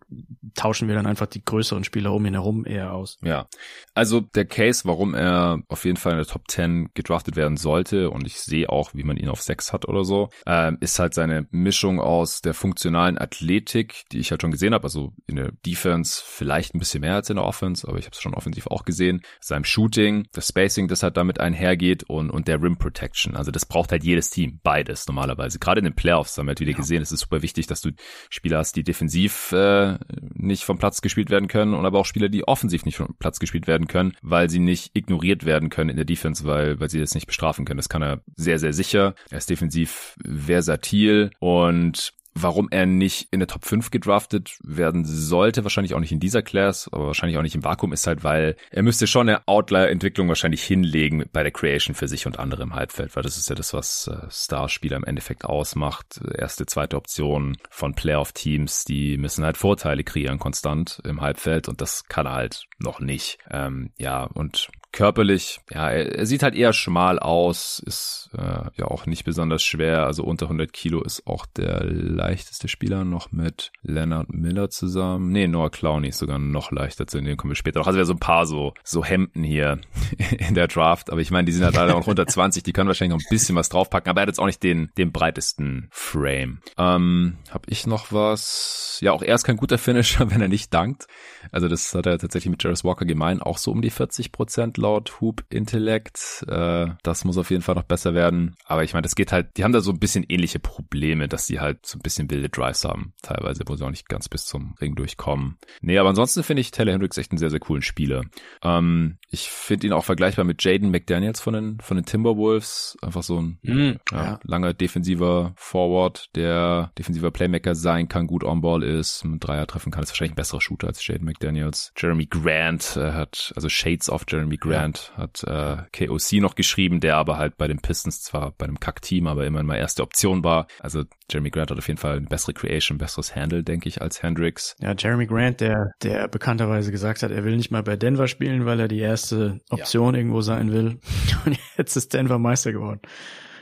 tauschen 0.56 0.83
wir 0.88 0.96
dann 0.96 1.08
einfach 1.08 1.28
die 1.28 1.44
größeren 1.44 1.84
Spieler 1.84 2.14
um 2.14 2.26
ihn 2.26 2.34
herum 2.34 2.66
eher 2.66 2.94
aus. 2.94 3.18
Ja, 3.24 3.48
also 3.94 4.22
der 4.22 4.46
Case, 4.46 4.84
warum 4.86 5.16
er 5.16 5.62
auf 5.68 5.86
jeden 5.86 5.98
Fall 5.98 6.14
in 6.14 6.20
der 6.20 6.28
Top 6.28 6.50
10 6.50 6.90
gedraftet 6.94 7.36
werden 7.36 7.58
sollte 7.58 8.10
und 8.10 8.26
ich 8.28 8.40
sehe 8.40 8.70
auch, 8.70 8.94
wie 8.94 9.04
man 9.04 9.18
ihn 9.18 9.30
auf 9.30 9.42
6 9.42 9.74
hat 9.74 9.88
oder 9.88 10.04
so, 10.04 10.30
äh, 10.46 10.74
ist 10.80 11.00
halt 11.00 11.14
seine 11.14 11.48
Mischung 11.52 12.00
aus 12.00 12.42
der 12.42 12.54
funktionalen 12.54 13.18
Athletik, 13.18 14.04
die 14.12 14.20
ich 14.20 14.32
halt 14.32 14.42
schon 14.42 14.52
gesehen 14.52 14.74
habe, 14.74 14.84
also 14.84 15.14
in 15.28 15.38
der 15.38 15.52
Defense 15.66 16.22
vielleicht 16.24 16.76
ein 16.76 16.80
bisschen 16.80 17.02
mehr 17.02 17.16
als 17.16 17.30
in 17.30 17.38
der 17.38 17.46
Offense, 17.46 17.88
aber 17.88 17.98
ich 17.98 18.06
habe 18.06 18.14
es 18.14 18.22
schon 18.22 18.34
offensiv 18.34 18.68
auch 18.68 18.86
gesehen, 18.86 19.22
seinem 19.40 19.64
Shooting, 19.64 20.28
das 20.32 20.50
Spacing, 20.50 20.88
das 20.88 21.04
halt 21.04 21.18
damit 21.18 21.40
einher 21.40 21.64
einhergeht 21.64 22.04
und, 22.04 22.30
und 22.30 22.48
der 22.48 22.62
Rim 22.62 22.78
Protection. 22.78 23.36
Also 23.36 23.52
das 23.52 23.66
braucht 23.66 23.92
halt 23.92 24.04
jedes 24.04 24.30
Team, 24.30 24.60
beides 24.64 25.08
normalerweise. 25.08 25.60
Gerade 25.60 25.80
in 25.80 25.86
den 25.86 25.96
Playoffs 25.96 26.38
haben 26.38 26.48
wir 26.48 26.52
halt 26.52 26.60
wieder 26.60 26.72
ja. 26.72 26.78
gesehen, 26.78 27.02
es 27.02 27.12
ist 27.12 27.22
super 27.22 27.42
wichtig, 27.42 27.68
dass 27.68 27.82
du 27.82 27.92
Spieler 28.30 28.60
hast, 28.60 28.76
die 28.76 28.84
defensiv 28.84 29.52
äh, 29.54 29.98
nicht 30.34 30.64
vom 30.64 30.73
Platz 30.78 31.02
gespielt 31.02 31.30
werden 31.30 31.48
können 31.48 31.74
und 31.74 31.86
aber 31.86 32.00
auch 32.00 32.06
Spieler, 32.06 32.30
die 32.30 32.48
offensiv 32.48 32.86
nicht 32.86 32.98
vom 32.98 33.16
Platz 33.20 33.40
gespielt 33.40 33.68
werden 33.68 33.88
können, 33.88 34.14
weil 34.22 34.50
sie 34.50 34.60
nicht 34.60 34.92
ignoriert 34.94 35.46
werden 35.46 35.70
können 35.70 35.90
in 35.90 35.96
der 35.96 36.06
Defense, 36.06 36.46
weil, 36.46 36.80
weil 36.80 36.90
sie 36.90 37.00
das 37.00 37.16
nicht 37.16 37.28
bestrafen 37.28 37.66
können. 37.66 37.78
Das 37.78 37.90
kann 37.90 38.02
er 38.02 38.22
sehr, 38.36 38.60
sehr 38.60 38.74
sicher. 38.74 39.16
Er 39.30 39.38
ist 39.38 39.50
defensiv 39.50 40.16
versatil 40.24 41.32
und 41.40 42.14
Warum 42.36 42.68
er 42.72 42.86
nicht 42.86 43.28
in 43.32 43.40
der 43.40 43.48
Top 43.48 43.66
5 43.66 43.92
gedraftet 43.92 44.58
werden 44.64 45.06
sollte, 45.06 45.64
wahrscheinlich 45.64 45.94
auch 45.94 46.00
nicht 46.00 46.12
in 46.12 46.20
dieser 46.20 46.42
Class, 46.42 46.90
aber 46.92 47.08
wahrscheinlich 47.08 47.38
auch 47.38 47.44
nicht 47.44 47.56
im 47.56 47.64
Vakuum, 47.64 47.94
ist 47.94 48.08
halt, 48.08 48.24
weil 48.24 48.56
er 48.72 48.84
müsste 48.84 49.08
schon 49.08 49.30
eine 49.30 49.48
Outlier-Entwicklung 49.48 50.28
wahrscheinlich 50.28 50.64
hinlegen 50.64 51.26
bei 51.32 51.44
der 51.44 51.52
Creation 51.52 51.96
für 51.96 52.08
sich 52.08 52.26
und 52.26 52.40
andere 52.40 52.64
im 52.64 52.76
Halbfeld, 52.76 53.16
weil 53.16 53.24
das 53.24 53.38
ist 53.38 53.50
ja 53.50 53.56
das, 53.56 53.74
was 53.74 54.08
äh, 54.08 54.28
Starspieler 54.30 54.98
im 54.98 55.04
Endeffekt 55.04 55.46
ausmacht. 55.46 56.22
Erste, 56.36 56.66
zweite 56.66 56.98
Option 56.98 57.58
von 57.70 57.94
Playoff-Teams, 57.94 58.86
die 58.86 59.18
müssen 59.18 59.46
halt 59.46 59.58
Vorteile 59.58 60.04
kreieren 60.04 60.40
konstant 60.40 61.02
im 61.06 61.22
Halbfeld 61.22 61.70
und 61.70 61.82
das 61.82 62.06
kann 62.06 62.26
er 62.26 62.34
halt 62.34 62.66
noch 62.80 63.00
nicht. 63.00 63.38
Ähm, 63.52 63.92
ja, 63.98 64.24
und 64.24 64.70
körperlich, 64.94 65.60
ja, 65.72 65.90
er, 65.90 66.20
er, 66.20 66.26
sieht 66.26 66.44
halt 66.44 66.56
eher 66.56 66.72
schmal 66.72 67.20
aus, 67.20 67.82
ist 67.86 68.30
äh, 68.38 68.70
ja 68.78 68.86
auch 68.86 69.06
nicht 69.08 69.26
besonders 69.26 69.64
schwer, 69.64 70.06
also 70.06 70.24
unter 70.24 70.46
100 70.46 70.72
Kilo 70.72 71.02
ist 71.02 71.28
auch 71.28 71.46
der 71.46 71.84
leichteste 71.84 72.68
Spieler 72.68 73.04
noch 73.04 73.32
mit 73.32 73.72
Leonard 73.82 74.32
Miller 74.32 74.70
zusammen. 74.70 75.32
Nee, 75.32 75.48
Noah 75.48 75.72
Clowney 75.72 76.10
ist 76.10 76.20
sogar 76.20 76.38
noch 76.40 76.72
leichter, 76.72 77.08
zu 77.08 77.20
dem 77.20 77.36
kommen 77.36 77.52
wir 77.52 77.56
später 77.56 77.80
noch. 77.80 77.88
Also 77.88 77.98
wir 77.98 78.06
so 78.06 78.14
ein 78.14 78.20
paar 78.20 78.46
so, 78.46 78.74
so 78.84 79.04
Hemden 79.04 79.44
hier 79.44 79.82
in 80.38 80.54
der 80.54 80.68
Draft, 80.68 81.12
aber 81.12 81.22
ich 81.22 81.32
meine, 81.32 81.46
die 81.46 81.52
sind 81.52 81.66
halt 81.66 81.78
alle 81.78 81.96
auch 81.96 82.08
unter 82.08 82.28
20, 82.28 82.62
die 82.62 82.72
können 82.72 82.88
wahrscheinlich 82.88 83.18
noch 83.18 83.26
ein 83.26 83.30
bisschen 83.32 83.56
was 83.56 83.70
draufpacken, 83.70 84.10
aber 84.10 84.22
er 84.22 84.24
hat 84.24 84.30
jetzt 84.30 84.40
auch 84.40 84.46
nicht 84.46 84.62
den, 84.62 84.92
den 84.98 85.12
breitesten 85.12 85.88
Frame. 85.92 86.60
Ähm, 86.78 87.38
hab 87.50 87.68
ich 87.68 87.88
noch 87.88 88.12
was? 88.12 89.00
Ja, 89.02 89.12
auch 89.12 89.24
er 89.24 89.34
ist 89.34 89.44
kein 89.44 89.58
guter 89.58 89.80
Finisher, 89.80 90.30
wenn 90.32 90.42
er 90.42 90.48
nicht 90.48 90.72
dankt. 90.72 91.08
Also 91.52 91.68
das 91.68 91.96
hat 91.96 92.06
er 92.06 92.20
tatsächlich 92.20 92.52
mit 92.52 92.64
Jarvis 92.64 92.84
Walker 92.84 93.06
gemein, 93.06 93.42
auch 93.42 93.58
so 93.58 93.72
um 93.72 93.82
die 93.82 93.90
40 93.90 94.32
Prozent 94.32 94.78
laut 94.84 95.22
Hoop 95.22 95.44
Intellect. 95.50 96.46
Äh, 96.48 96.90
das 97.02 97.24
muss 97.24 97.38
auf 97.38 97.50
jeden 97.50 97.64
Fall 97.64 97.76
noch 97.76 97.84
besser 97.84 98.14
werden. 98.14 98.56
Aber 98.66 98.84
ich 98.84 98.94
meine, 98.94 99.04
das 99.04 99.16
geht 99.16 99.32
halt, 99.32 99.58
die 99.58 99.64
haben 99.64 99.72
da 99.72 99.82
so 99.82 99.92
ein 99.92 100.00
bisschen 100.00 100.26
ähnliche 100.28 100.60
Probleme, 100.60 101.28
dass 101.28 101.48
sie 101.48 101.60
halt 101.60 101.86
so 101.86 101.98
ein 101.98 102.02
bisschen 102.02 102.30
wilde 102.30 102.50
Drives 102.50 102.84
haben, 102.84 103.14
teilweise, 103.22 103.64
wo 103.66 103.76
sie 103.76 103.86
auch 103.86 103.90
nicht 103.90 104.10
ganz 104.10 104.30
bis 104.30 104.46
zum 104.46 104.76
Ring 104.80 104.96
durchkommen. 104.96 105.58
Nee, 105.82 105.98
aber 105.98 106.10
ansonsten 106.10 106.44
finde 106.44 106.62
ich 106.62 106.72
Taylor 106.72 106.94
Hendricks 106.94 107.18
echt 107.18 107.32
einen 107.32 107.40
sehr, 107.40 107.50
sehr 107.50 107.60
coolen 107.60 107.82
Spieler. 107.82 108.26
Ähm, 108.62 109.18
ich 109.34 109.50
finde 109.50 109.88
ihn 109.88 109.94
auch 109.94 110.06
vergleichbar 110.06 110.46
mit 110.46 110.64
Jaden 110.64 110.92
McDaniels 110.92 111.42
von 111.42 111.54
den, 111.54 111.80
von 111.80 111.98
den 111.98 112.06
Timberwolves. 112.06 112.98
Einfach 113.02 113.24
so 113.24 113.42
ein 113.42 113.58
mhm, 113.64 114.00
ja, 114.12 114.24
ja. 114.24 114.40
langer 114.44 114.74
defensiver 114.74 115.54
Forward, 115.56 116.30
der 116.36 116.92
defensiver 116.98 117.32
Playmaker 117.32 117.74
sein 117.74 118.08
kann, 118.08 118.28
gut 118.28 118.44
on 118.44 118.62
Ball 118.62 118.84
ist, 118.84 119.26
mit 119.26 119.46
Dreier 119.46 119.66
treffen 119.66 119.92
kann. 119.92 120.04
Ist 120.04 120.12
wahrscheinlich 120.12 120.34
ein 120.34 120.36
besserer 120.36 120.62
Shooter 120.62 120.88
als 120.88 121.06
Jaden 121.06 121.26
McDaniels. 121.26 121.92
Jeremy 121.98 122.28
Grant 122.28 122.96
äh, 122.96 123.12
hat, 123.12 123.54
also 123.56 123.70
Shades 123.70 124.10
of 124.10 124.26
Jeremy 124.28 124.58
Grant 124.58 124.74
Grant 124.74 125.14
hat 125.16 125.44
äh, 125.44 126.08
KOC 126.08 126.42
noch 126.42 126.56
geschrieben, 126.56 127.00
der 127.00 127.18
aber 127.18 127.38
halt 127.38 127.58
bei 127.58 127.68
den 127.68 127.80
Pistons 127.80 128.22
zwar 128.22 128.52
bei 128.52 128.66
einem 128.66 128.80
Kack-Team, 128.80 129.28
aber 129.28 129.46
immerhin 129.46 129.68
mal 129.68 129.76
erste 129.76 130.04
Option 130.04 130.44
war. 130.44 130.68
Also 130.80 131.04
Jeremy 131.32 131.50
Grant 131.50 131.72
hat 131.72 131.78
auf 131.78 131.88
jeden 131.88 132.00
Fall 132.00 132.18
eine 132.18 132.28
bessere 132.28 132.54
Creation, 132.54 132.98
besseres 132.98 133.36
Handle, 133.36 133.64
denke 133.64 133.90
ich, 133.90 134.02
als 134.02 134.22
Hendricks. 134.22 134.76
Ja, 134.80 134.94
Jeremy 134.98 135.26
Grant, 135.26 135.62
der, 135.62 135.92
der 136.02 136.28
bekannterweise 136.28 136.92
gesagt 136.92 137.24
hat, 137.24 137.32
er 137.32 137.44
will 137.44 137.56
nicht 137.56 137.72
mal 137.72 137.84
bei 137.84 137.96
Denver 137.96 138.28
spielen, 138.28 138.66
weil 138.66 138.80
er 138.80 138.88
die 138.88 139.00
erste 139.00 139.23
Option 139.70 140.14
ja. 140.14 140.20
irgendwo 140.20 140.42
sein 140.42 140.72
will. 140.72 141.00
Und 141.46 141.58
jetzt 141.78 141.96
ist 141.96 142.14
Denver 142.14 142.40
Meister 142.40 142.74
geworden 142.74 143.02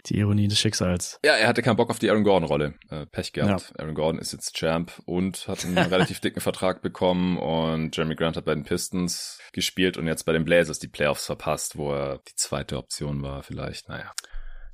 die 0.07 0.17
Ironie 0.17 0.47
des 0.47 0.59
Schicksals. 0.59 1.19
Ja, 1.23 1.33
er 1.33 1.47
hatte 1.47 1.61
keinen 1.61 1.75
Bock 1.75 1.89
auf 1.89 1.99
die 1.99 2.09
Aaron 2.09 2.23
Gordon-Rolle. 2.23 2.73
Äh, 2.89 3.05
Pech 3.05 3.33
gehabt. 3.33 3.69
Ja. 3.69 3.79
Aaron 3.79 3.95
Gordon 3.95 4.19
ist 4.19 4.33
jetzt 4.33 4.55
Champ 4.55 4.91
und 5.05 5.47
hat 5.47 5.63
einen 5.65 5.77
relativ 5.77 6.19
dicken 6.19 6.41
Vertrag 6.41 6.81
bekommen 6.81 7.37
und 7.37 7.95
Jeremy 7.95 8.15
Grant 8.15 8.37
hat 8.37 8.45
bei 8.45 8.55
den 8.55 8.63
Pistons 8.63 9.39
gespielt 9.53 9.97
und 9.97 10.07
jetzt 10.07 10.23
bei 10.23 10.33
den 10.33 10.45
Blazers 10.45 10.79
die 10.79 10.87
Playoffs 10.87 11.25
verpasst, 11.25 11.77
wo 11.77 11.93
er 11.93 12.19
die 12.27 12.35
zweite 12.35 12.77
Option 12.77 13.21
war 13.21 13.43
vielleicht. 13.43 13.89
Naja 13.89 14.11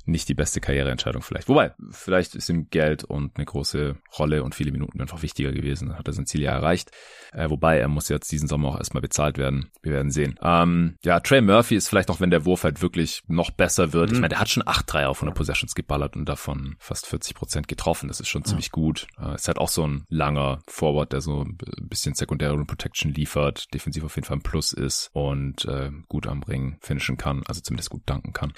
nicht 0.07 0.29
die 0.29 0.33
beste 0.33 0.61
Karriereentscheidung 0.61 1.21
vielleicht. 1.21 1.49
Wobei, 1.49 1.73
vielleicht 1.91 2.35
ist 2.35 2.49
ihm 2.49 2.69
Geld 2.69 3.03
und 3.03 3.37
eine 3.37 3.45
große 3.45 3.95
Rolle 4.17 4.43
und 4.43 4.55
viele 4.55 4.71
Minuten 4.71 5.01
einfach 5.01 5.21
wichtiger 5.21 5.51
gewesen. 5.51 5.97
Hat 5.97 6.07
er 6.07 6.13
sein 6.13 6.25
Ziel 6.25 6.41
ja 6.41 6.51
erreicht. 6.51 6.91
Äh, 7.33 7.49
wobei, 7.49 7.79
er 7.79 7.87
muss 7.87 8.09
jetzt 8.09 8.31
diesen 8.31 8.47
Sommer 8.47 8.69
auch 8.69 8.77
erstmal 8.77 9.01
bezahlt 9.01 9.37
werden. 9.37 9.71
Wir 9.81 9.93
werden 9.93 10.11
sehen. 10.11 10.39
Ähm, 10.41 10.97
ja, 11.03 11.19
Trey 11.19 11.41
Murphy 11.41 11.75
ist 11.75 11.89
vielleicht 11.89 12.09
noch, 12.09 12.19
wenn 12.19 12.31
der 12.31 12.45
Wurf 12.45 12.63
halt 12.63 12.81
wirklich 12.81 13.23
noch 13.27 13.51
besser 13.51 13.93
wird. 13.93 14.09
Mhm. 14.09 14.15
Ich 14.15 14.21
meine, 14.21 14.29
der 14.29 14.39
hat 14.39 14.49
schon 14.49 14.63
8 14.65 14.91
Dreier 14.91 15.09
auf 15.09 15.17
100 15.17 15.35
Possessions 15.35 15.75
geballert 15.75 16.15
und 16.15 16.25
davon 16.25 16.75
fast 16.79 17.05
40 17.07 17.35
Prozent 17.35 17.67
getroffen. 17.67 18.07
Das 18.07 18.19
ist 18.19 18.29
schon 18.29 18.41
ja. 18.41 18.47
ziemlich 18.47 18.71
gut. 18.71 19.07
Äh, 19.21 19.35
ist 19.35 19.47
halt 19.47 19.57
auch 19.57 19.69
so 19.69 19.85
ein 19.85 20.05
langer 20.09 20.59
Forward, 20.67 21.13
der 21.13 21.21
so 21.21 21.43
ein 21.43 21.57
bisschen 21.57 22.13
sekundäre 22.13 22.57
Protection 22.65 23.13
liefert, 23.13 23.73
defensiv 23.73 24.03
auf 24.03 24.15
jeden 24.15 24.25
Fall 24.25 24.37
ein 24.37 24.41
Plus 24.41 24.73
ist 24.73 25.09
und 25.13 25.65
äh, 25.65 25.91
gut 26.07 26.27
am 26.27 26.43
Ring 26.43 26.77
finishen 26.81 27.17
kann, 27.17 27.43
also 27.47 27.61
zumindest 27.61 27.89
gut 27.89 28.03
danken 28.05 28.33
kann. 28.33 28.53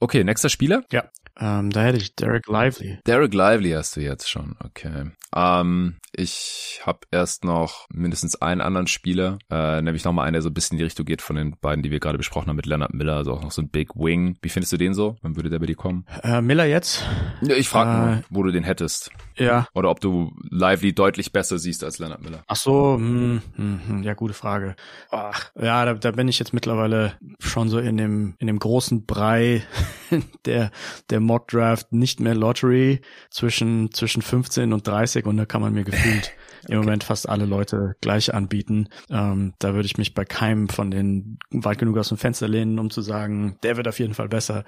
Okay, 0.00 0.24
nächster 0.24 0.48
Spieler? 0.48 0.82
Ja, 0.92 1.10
ähm, 1.38 1.70
da 1.70 1.82
hätte 1.82 1.98
ich 1.98 2.14
Derek 2.14 2.46
Lively. 2.48 2.98
Derek 3.06 3.34
Lively 3.34 3.70
hast 3.70 3.96
du 3.96 4.00
jetzt 4.00 4.28
schon, 4.30 4.56
okay. 4.64 5.10
Ähm, 5.34 5.96
ich 6.12 6.80
habe 6.84 7.00
erst 7.10 7.44
noch 7.44 7.86
mindestens 7.92 8.40
einen 8.40 8.62
anderen 8.62 8.86
Spieler, 8.86 9.38
äh, 9.50 9.82
nämlich 9.82 10.04
nochmal 10.04 10.26
einen, 10.26 10.32
der 10.32 10.42
so 10.42 10.48
ein 10.48 10.54
bisschen 10.54 10.76
in 10.76 10.78
die 10.78 10.84
Richtung 10.84 11.04
geht 11.04 11.20
von 11.20 11.36
den 11.36 11.56
beiden, 11.60 11.82
die 11.82 11.90
wir 11.90 12.00
gerade 12.00 12.16
besprochen 12.16 12.48
haben 12.48 12.56
mit 12.56 12.64
Leonard 12.64 12.94
Miller, 12.94 13.16
also 13.16 13.34
auch 13.34 13.42
noch 13.42 13.52
so 13.52 13.60
ein 13.60 13.68
Big 13.68 13.94
Wing. 13.96 14.38
Wie 14.40 14.48
findest 14.48 14.72
du 14.72 14.78
den 14.78 14.94
so? 14.94 15.16
Wann 15.20 15.36
würde 15.36 15.50
der 15.50 15.58
bei 15.58 15.66
dir 15.66 15.76
kommen? 15.76 16.06
Äh, 16.22 16.40
Miller 16.40 16.64
jetzt? 16.64 17.04
Ich 17.42 17.68
frage 17.68 17.90
äh, 17.90 18.14
nur, 18.14 18.24
wo 18.30 18.42
du 18.44 18.50
den 18.50 18.64
hättest. 18.64 19.10
Ja. 19.36 19.68
Oder 19.74 19.90
ob 19.90 20.00
du 20.00 20.32
Lively 20.48 20.94
deutlich 20.94 21.32
besser 21.32 21.58
siehst 21.58 21.84
als 21.84 21.98
Leonard 21.98 22.22
Miller. 22.22 22.42
Ach 22.46 22.56
so, 22.56 22.94
hm, 22.94 23.42
hm, 23.56 23.80
hm, 23.86 24.02
ja, 24.02 24.14
gute 24.14 24.32
Frage. 24.32 24.74
Ach, 25.10 25.50
ja, 25.60 25.84
da, 25.84 25.94
da 25.94 26.12
bin 26.12 26.28
ich 26.28 26.38
jetzt 26.38 26.54
mittlerweile 26.54 27.14
schon 27.40 27.68
so 27.68 27.78
in 27.78 27.98
dem, 27.98 28.36
in 28.38 28.46
dem 28.46 28.58
großen 28.58 29.04
Brei 29.04 29.62
der, 30.46 30.70
der 31.10 31.20
Mock 31.26 31.48
Draft 31.48 31.92
nicht 31.92 32.20
mehr 32.20 32.34
Lottery 32.34 33.00
zwischen, 33.30 33.92
zwischen 33.92 34.22
15 34.22 34.72
und 34.72 34.86
30 34.86 35.26
und 35.26 35.36
da 35.36 35.44
kann 35.44 35.60
man 35.60 35.72
mir 35.72 35.84
gefühlt 35.84 36.32
im 36.68 36.78
Moment 36.78 37.04
fast 37.04 37.28
alle 37.28 37.44
Leute 37.44 37.96
gleich 38.00 38.32
anbieten. 38.32 38.88
Ähm, 39.10 39.54
da 39.58 39.74
würde 39.74 39.86
ich 39.86 39.98
mich 39.98 40.14
bei 40.14 40.24
keinem 40.24 40.68
von 40.68 40.90
den 40.90 41.38
weit 41.50 41.78
genug 41.78 41.98
aus 41.98 42.08
dem 42.08 42.18
Fenster 42.18 42.48
lehnen, 42.48 42.78
um 42.78 42.90
zu 42.90 43.02
sagen, 43.02 43.58
der 43.62 43.76
wird 43.76 43.88
auf 43.88 43.98
jeden 43.98 44.14
Fall 44.14 44.28
besser. 44.28 44.64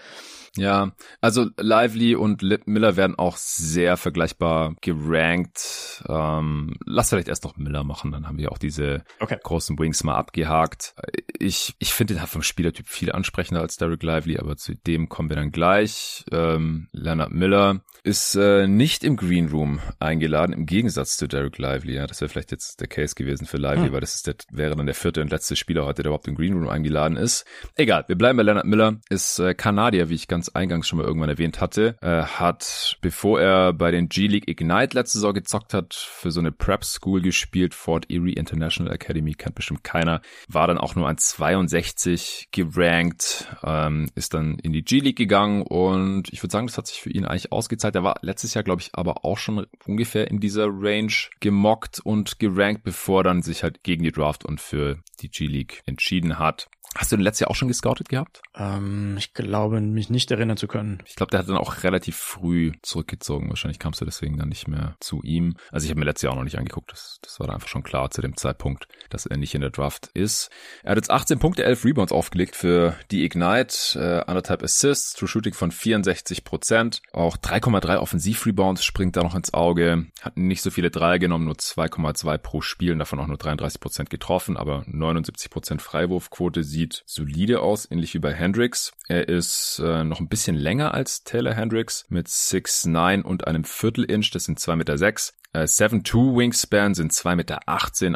Ja, 0.59 0.93
also 1.20 1.47
Lively 1.56 2.14
und 2.14 2.43
Lip 2.43 2.66
Miller 2.66 2.97
werden 2.97 3.18
auch 3.18 3.36
sehr 3.36 3.97
vergleichbar 3.97 4.74
gerankt. 4.80 6.05
Ähm, 6.09 6.76
lass 6.85 7.10
vielleicht 7.10 7.28
erst 7.28 7.44
noch 7.44 7.56
Miller 7.56 7.85
machen, 7.85 8.12
dann 8.12 8.26
haben 8.26 8.39
wir 8.39 8.52
auch 8.52 8.59
diese 8.59 9.05
okay. 9.20 9.39
großen 9.43 9.78
Wings 9.78 10.05
mal 10.05 10.16
abgehakt. 10.16 10.94
Ich, 11.39 11.74
ich 11.78 11.94
finde 11.94 12.14
den 12.14 12.20
halt 12.20 12.30
vom 12.30 12.43
Spielertyp 12.43 12.89
viel 12.89 13.12
ansprechender 13.12 13.60
als 13.60 13.76
Derek 13.76 14.02
Lively, 14.02 14.39
aber 14.39 14.56
zu 14.56 14.74
dem 14.74 15.09
kommen 15.09 15.28
wir 15.28 15.36
dann 15.36 15.52
gleich. 15.52 16.24
Ähm, 16.32 16.89
Leonard 16.93 17.32
Miller 17.32 17.82
ist 18.02 18.35
äh, 18.35 18.66
nicht 18.66 19.05
im 19.05 19.16
Green 19.16 19.48
Room 19.48 19.80
eingeladen, 19.98 20.52
im 20.52 20.66
Gegensatz 20.66 21.16
zu 21.16 21.26
Derek 21.26 21.59
Lively. 21.59 21.94
Ja, 21.94 22.06
das 22.06 22.20
wäre 22.20 22.28
vielleicht 22.28 22.51
jetzt 22.51 22.80
der 22.80 22.89
Case 22.89 23.14
gewesen 23.14 23.47
für 23.47 23.59
Lively, 23.59 23.86
hm. 23.86 23.93
weil 23.93 24.01
das 24.01 24.14
ist 24.16 24.26
der, 24.26 24.35
wäre 24.51 24.74
dann 24.74 24.86
der 24.86 24.94
vierte 24.94 25.20
und 25.20 25.30
letzte 25.30 25.56
Spieler 25.56 25.85
heute, 25.85 26.02
der 26.02 26.10
überhaupt 26.10 26.28
im 26.28 26.35
Green 26.35 26.55
Room 26.55 26.68
eingeladen 26.68 27.16
ist. 27.16 27.44
Egal, 27.74 28.05
wir 28.09 28.16
bleiben 28.16 28.36
bei 28.36 28.43
Leonard 28.43 28.66
Miller, 28.66 29.01
ist 29.09 29.39
äh, 29.39 29.55
Kanadier, 29.55 30.09
wie 30.09 30.14
ich 30.14 30.28
ganz 30.28 30.47
eingangs 30.54 30.88
schon 30.88 30.98
mal 30.98 31.06
irgendwann 31.06 31.28
erwähnt 31.28 31.60
hatte, 31.60 31.96
äh, 32.00 32.22
hat, 32.22 32.98
bevor 33.00 33.40
er 33.40 33.72
bei 33.72 33.90
den 33.90 34.08
G-League 34.08 34.48
Ignite 34.48 34.96
letzte 34.96 35.18
Saison 35.18 35.34
gezockt 35.34 35.74
hat, 35.74 35.94
für 35.94 36.30
so 36.30 36.40
eine 36.40 36.52
Prep 36.52 36.84
School 36.84 37.20
gespielt, 37.20 37.74
Fort 37.74 38.10
Erie 38.10 38.32
International 38.32 38.92
Academy, 38.92 39.34
kennt 39.34 39.54
bestimmt 39.54 39.84
keiner, 39.84 40.20
war 40.48 40.66
dann 40.66 40.78
auch 40.78 40.94
nur 40.94 41.08
an 41.08 41.18
62 41.18 42.48
gerankt, 42.52 43.48
ähm, 43.62 44.10
ist 44.14 44.34
dann 44.34 44.58
in 44.58 44.72
die 44.72 44.84
G-League 44.84 45.16
gegangen 45.16 45.62
und 45.62 46.32
ich 46.32 46.42
würde 46.42 46.52
sagen, 46.52 46.66
das 46.66 46.78
hat 46.78 46.86
sich 46.86 47.00
für 47.00 47.10
ihn 47.10 47.24
eigentlich 47.24 47.52
ausgezahlt. 47.52 47.94
Er 47.94 48.04
war 48.04 48.16
letztes 48.22 48.54
Jahr, 48.54 48.64
glaube 48.64 48.82
ich, 48.82 48.90
aber 48.92 49.24
auch 49.24 49.38
schon 49.38 49.66
ungefähr 49.86 50.30
in 50.30 50.40
dieser 50.40 50.66
Range 50.68 51.12
gemockt 51.40 52.00
und 52.00 52.38
gerankt, 52.38 52.82
bevor 52.84 53.24
dann 53.24 53.42
sich 53.42 53.62
halt 53.62 53.82
gegen 53.82 54.04
die 54.04 54.12
Draft 54.12 54.44
und 54.44 54.60
für 54.60 54.98
die 55.20 55.28
G-League 55.28 55.82
entschieden 55.86 56.38
hat. 56.38 56.68
Hast 56.97 57.12
du 57.12 57.16
den 57.16 57.23
letztes 57.23 57.40
Jahr 57.40 57.51
auch 57.51 57.55
schon 57.55 57.69
gescoutet 57.69 58.09
gehabt? 58.09 58.40
Ähm, 58.56 59.16
ich 59.19 59.35
glaube, 59.35 59.81
mich 59.81 60.10
nicht 60.10 60.31
erinnern 60.31 60.56
zu 60.56 60.66
können. 60.66 61.02
Ich 61.06 61.16
glaube, 61.16 61.31
der 61.31 61.40
hat 61.40 61.48
dann 61.48 61.59
auch 61.59 61.82
relativ 61.85 62.16
früh 62.16 62.73
zurückgezogen. 62.82 63.51
Wahrscheinlich 63.51 63.78
kamst 63.78 64.01
du 64.01 64.05
deswegen 64.05 64.39
dann 64.39 64.48
nicht 64.48 64.69
mehr 64.69 64.97
zu 65.01 65.23
ihm. 65.23 65.56
Also 65.70 65.85
ich 65.85 65.90
habe 65.90 66.01
mir 66.01 66.06
letztes 66.06 66.23
Jahr 66.23 66.32
auch 66.32 66.39
noch 66.39 66.44
nicht 66.44 66.59
angeguckt. 66.59 66.90
Das, 66.90 67.19
das 67.23 67.39
war 67.39 67.47
dann 67.47 67.56
einfach 67.56 67.69
schon 67.69 67.82
klar 67.82 68.10
zu 68.10 68.23
dem 68.23 68.36
Zeitpunkt, 68.36 68.89
dass 69.10 69.27
er 69.27 69.36
nicht 69.36 69.55
in 69.55 69.60
der 69.60 69.70
Draft 69.70 70.10
ist. 70.15 70.51
Er 70.82 70.93
hat 70.93 70.98
jetzt 70.98 71.10
18 71.10 71.39
Punkte, 71.39 71.65
11 71.65 71.85
Rebounds 71.85 72.12
aufgelegt 72.12 72.56
für 72.56 72.97
die 73.10 73.24
Ignite. 73.24 73.98
Äh, 73.98 74.28
anderthalb 74.28 74.62
Assists, 74.62 75.12
True 75.12 75.28
Shooting 75.28 75.55
von 75.55 75.70
64 75.70 76.44
Prozent. 76.44 77.02
Auch 77.12 77.36
3,3 77.36 77.98
Offensiv-Rebounds 77.98 78.85
springt 78.85 79.16
da 79.16 79.23
noch 79.23 79.35
ins 79.35 79.52
Auge. 79.52 80.06
Hat 80.23 80.36
nicht 80.36 80.62
so 80.62 80.70
viele 80.70 80.90
Dreier 80.90 81.19
genommen, 81.19 81.44
nur 81.44 81.55
2,2 81.55 82.39
pro 82.39 82.60
Spiel. 82.62 82.97
Davon 82.97 83.20
auch 83.20 83.27
nur 83.27 83.36
33 83.36 83.78
Prozent 83.78 84.10
getroffen, 84.10 84.56
aber 84.56 84.85
79 84.86 85.51
Prozent 85.51 85.82
Freiwurfquote 85.82 86.65
sieht 86.78 87.02
solide 87.06 87.60
aus, 87.60 87.90
ähnlich 87.90 88.14
wie 88.14 88.20
bei 88.20 88.32
Hendricks. 88.32 88.92
Er 89.09 89.28
ist 89.28 89.80
äh, 89.84 90.05
noch 90.05 90.20
ein 90.20 90.28
bisschen 90.28 90.55
länger 90.55 90.94
als 90.94 91.24
Taylor 91.24 91.55
Hendricks 91.55 92.06
mit 92.09 92.28
6'9 92.28 93.22
und 93.22 93.48
einem 93.48 93.64
Viertel-Inch, 93.64 94.30
das 94.32 94.44
sind 94.44 94.60
2,6 94.60 94.76
Meter. 94.76 95.12
7'2 95.54 96.36
Wingspan 96.36 96.94
sind 96.94 97.12
2,18 97.12 97.36
Meter 97.36 97.68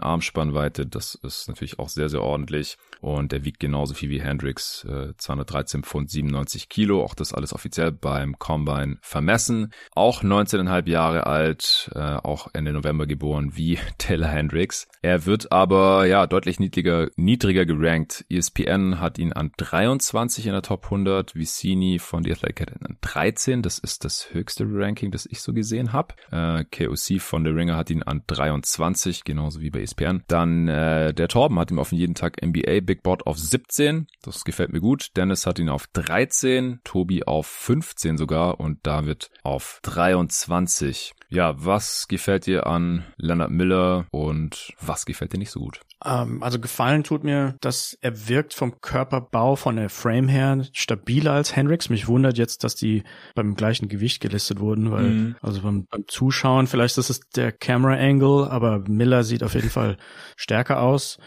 Armspannweite. 0.03 0.87
Das 0.87 1.15
ist 1.15 1.49
natürlich 1.49 1.79
auch 1.79 1.89
sehr, 1.89 2.09
sehr 2.09 2.23
ordentlich. 2.23 2.77
Und 3.01 3.33
er 3.33 3.45
wiegt 3.45 3.59
genauso 3.59 3.95
viel 3.95 4.11
wie 4.11 4.21
Hendricks, 4.21 4.85
äh, 4.85 5.13
213 5.17 5.83
Pfund, 5.83 6.11
97 6.11 6.69
Kilo. 6.69 7.03
Auch 7.03 7.15
das 7.15 7.33
alles 7.33 7.53
offiziell 7.53 7.91
beim 7.91 8.39
Combine 8.39 8.99
vermessen. 9.01 9.73
Auch 9.93 10.23
19,5 10.23 10.89
Jahre 10.89 11.27
alt, 11.27 11.91
äh, 11.95 11.99
auch 11.99 12.49
Ende 12.53 12.73
November 12.73 13.07
geboren 13.07 13.57
wie 13.57 13.79
Taylor 13.99 14.29
Hendricks. 14.29 14.87
Er 15.01 15.27
wird 15.27 15.51
aber 15.51 16.07
ja 16.07 16.27
deutlich 16.27 16.61
niedriger, 16.61 17.09
niedriger 17.17 17.65
gerankt. 17.65 18.25
ESPN 18.29 19.01
hat 19.01 19.19
ihn 19.19 19.33
an 19.33 19.53
23 19.57 20.47
in 20.47 20.53
der 20.53 20.63
Top 20.63 20.85
100, 20.85 21.35
Vicini 21.35 21.99
von 21.99 22.23
The 22.23 22.33
Athletic 22.33 22.61
an 22.61 22.99
13. 23.01 23.63
Das 23.63 23.79
ist 23.79 24.05
das 24.05 24.33
höchste 24.33 24.65
Ranking, 24.69 25.11
das 25.11 25.27
ich 25.27 25.41
so 25.41 25.53
gesehen 25.53 25.93
habe. 25.93 26.15
Äh, 26.31 26.65
KOC 26.65 27.22
von 27.23 27.45
The 27.45 27.51
Ringer 27.51 27.77
hat 27.77 27.91
ihn 27.91 28.03
an 28.03 28.23
23, 28.27 29.25
genauso 29.25 29.61
wie 29.61 29.71
bei 29.71 29.81
ESPN. 29.81 30.23
Dann 30.29 30.69
äh, 30.69 31.15
der 31.15 31.29
Torben 31.29 31.59
hat 31.59 31.71
ihn 31.71 31.79
auf 31.79 31.93
jeden 31.93 32.15
Tag 32.15 32.45
NBA 32.45 32.81
Big 32.83 33.03
Board 33.03 33.27
auf 33.27 33.39
17. 33.39 34.07
Das 34.23 34.45
gefällt 34.45 34.73
mir 34.73 34.81
gut. 34.81 35.17
Dennis 35.17 35.47
hat 35.47 35.59
ihn 35.59 35.69
auf 35.69 35.87
13, 35.93 36.81
Tobi 36.85 37.25
auf 37.25 37.47
15 37.47 38.19
sogar 38.19 38.61
und 38.61 38.87
David 38.87 39.31
auf 39.43 39.81
23. 39.83 41.15
Ja, 41.33 41.55
was 41.57 42.09
gefällt 42.09 42.45
dir 42.45 42.67
an 42.67 43.05
Leonard 43.17 43.51
Miller 43.51 44.07
und 44.11 44.75
was 44.81 45.07
gefällt 45.07 45.33
dir 45.33 45.39
nicht 45.39 45.51
so 45.51 45.61
gut? 45.61 45.81
Ähm, 46.05 46.43
also 46.43 46.59
gefallen 46.59 47.05
tut 47.05 47.25
mir, 47.25 47.57
dass 47.63 47.97
er 48.03 48.29
wirkt 48.29 48.53
vom 48.53 48.83
Körperbau, 48.83 49.57
von 49.57 49.77
der 49.77 49.89
Frame 49.89 50.29
her 50.29 50.67
stabiler 50.73 51.33
als 51.33 51.57
Hendrix. 51.57 51.89
Mich 51.89 52.07
wundert 52.07 52.37
jetzt, 52.37 52.65
dass 52.65 52.75
die 52.75 53.03
beim 53.35 53.55
gleichen 53.55 53.89
Gewicht 53.89 54.21
gelistet 54.21 54.61
wurden, 54.61 54.91
weil 54.91 55.05
mhm. 55.05 55.37
also 55.41 55.63
beim, 55.63 55.87
beim 55.87 56.05
Zuschauen, 56.07 56.67
vielleicht 56.67 56.99
ist 56.99 57.09
es 57.09 57.21
der 57.31 57.51
Camera 57.51 57.95
Angle, 57.95 58.51
aber 58.51 58.81
Miller 58.87 59.25
sieht 59.25 59.43
auf 59.43 59.55
jeden 59.55 59.71
Fall 59.71 59.97
stärker 60.37 60.83
aus. 60.83 61.19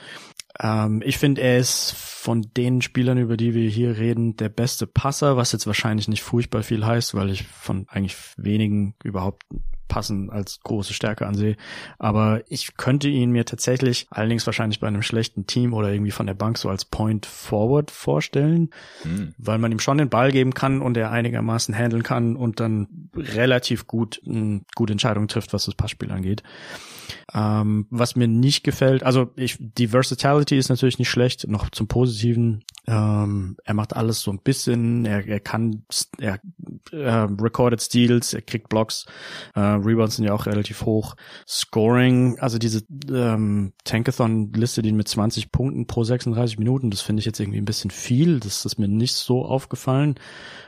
Ähm, 0.59 1.01
ich 1.03 1.17
finde, 1.17 1.41
er 1.41 1.57
ist 1.57 1.93
von 1.95 2.43
den 2.55 2.83
Spielern, 2.83 3.17
über 3.17 3.37
die 3.37 3.55
wir 3.55 3.69
hier 3.69 3.97
reden, 3.97 4.37
der 4.37 4.49
beste 4.49 4.85
Passer, 4.85 5.35
was 5.35 5.51
jetzt 5.51 5.65
wahrscheinlich 5.67 6.07
nicht 6.07 6.21
furchtbar 6.21 6.61
viel 6.61 6.85
heißt, 6.85 7.15
weil 7.15 7.31
ich 7.31 7.43
von 7.43 7.87
eigentlich 7.89 8.15
wenigen 8.37 8.93
überhaupt 9.03 9.43
passen 9.87 10.29
als 10.29 10.59
große 10.61 10.93
Stärke 10.93 11.27
ansehe. 11.27 11.57
Aber 11.99 12.41
ich 12.47 12.77
könnte 12.77 13.07
ihn 13.07 13.31
mir 13.31 13.45
tatsächlich, 13.45 14.07
allerdings 14.09 14.45
wahrscheinlich 14.45 14.79
bei 14.79 14.87
einem 14.87 15.01
schlechten 15.01 15.47
Team 15.47 15.73
oder 15.73 15.91
irgendwie 15.91 16.11
von 16.11 16.27
der 16.27 16.33
Bank 16.33 16.57
so 16.57 16.69
als 16.69 16.85
Point 16.85 17.25
Forward 17.25 17.91
vorstellen, 17.91 18.69
hm. 19.03 19.33
weil 19.37 19.57
man 19.57 19.71
ihm 19.71 19.79
schon 19.79 19.97
den 19.97 20.09
Ball 20.09 20.31
geben 20.31 20.53
kann 20.53 20.81
und 20.81 20.97
er 20.97 21.11
einigermaßen 21.11 21.75
handeln 21.75 22.03
kann 22.03 22.35
und 22.35 22.59
dann 22.59 23.09
relativ 23.15 23.87
gut, 23.87 24.21
gute 24.75 24.91
Entscheidungen 24.91 25.27
trifft, 25.27 25.53
was 25.53 25.65
das 25.65 25.75
Passspiel 25.75 26.11
angeht. 26.11 26.43
Ähm, 27.33 27.87
was 27.89 28.15
mir 28.15 28.27
nicht 28.27 28.63
gefällt, 28.63 29.03
also 29.03 29.31
ich, 29.35 29.57
die 29.59 29.89
Versatility 29.89 30.57
ist 30.57 30.69
natürlich 30.69 30.99
nicht 30.99 31.09
schlecht, 31.09 31.47
noch 31.47 31.69
zum 31.69 31.87
Positiven. 31.87 32.63
Ähm, 32.87 33.57
er 33.63 33.73
macht 33.73 33.95
alles 33.95 34.21
so 34.21 34.31
ein 34.31 34.39
bisschen, 34.39 35.05
er, 35.05 35.25
er 35.27 35.39
kann, 35.39 35.83
er 36.19 36.39
äh, 36.91 37.27
recorded 37.41 37.81
Steals, 37.81 38.33
er 38.33 38.41
kriegt 38.41 38.69
Blocks, 38.69 39.05
äh, 39.55 39.59
Rebounds 39.59 40.17
sind 40.17 40.25
ja 40.25 40.33
auch 40.33 40.45
relativ 40.45 40.85
hoch. 40.85 41.15
Scoring, 41.47 42.37
also 42.39 42.57
diese 42.57 42.83
ähm, 43.11 43.73
Tankathon 43.83 44.53
listet 44.53 44.85
ihn 44.85 44.95
mit 44.95 45.07
20 45.07 45.51
Punkten 45.51 45.87
pro 45.87 46.03
36 46.03 46.59
Minuten, 46.59 46.91
das 46.91 47.01
finde 47.01 47.21
ich 47.21 47.25
jetzt 47.25 47.39
irgendwie 47.39 47.59
ein 47.59 47.65
bisschen 47.65 47.91
viel, 47.91 48.39
das 48.39 48.65
ist 48.65 48.77
mir 48.77 48.87
nicht 48.87 49.13
so 49.13 49.45
aufgefallen. 49.45 50.15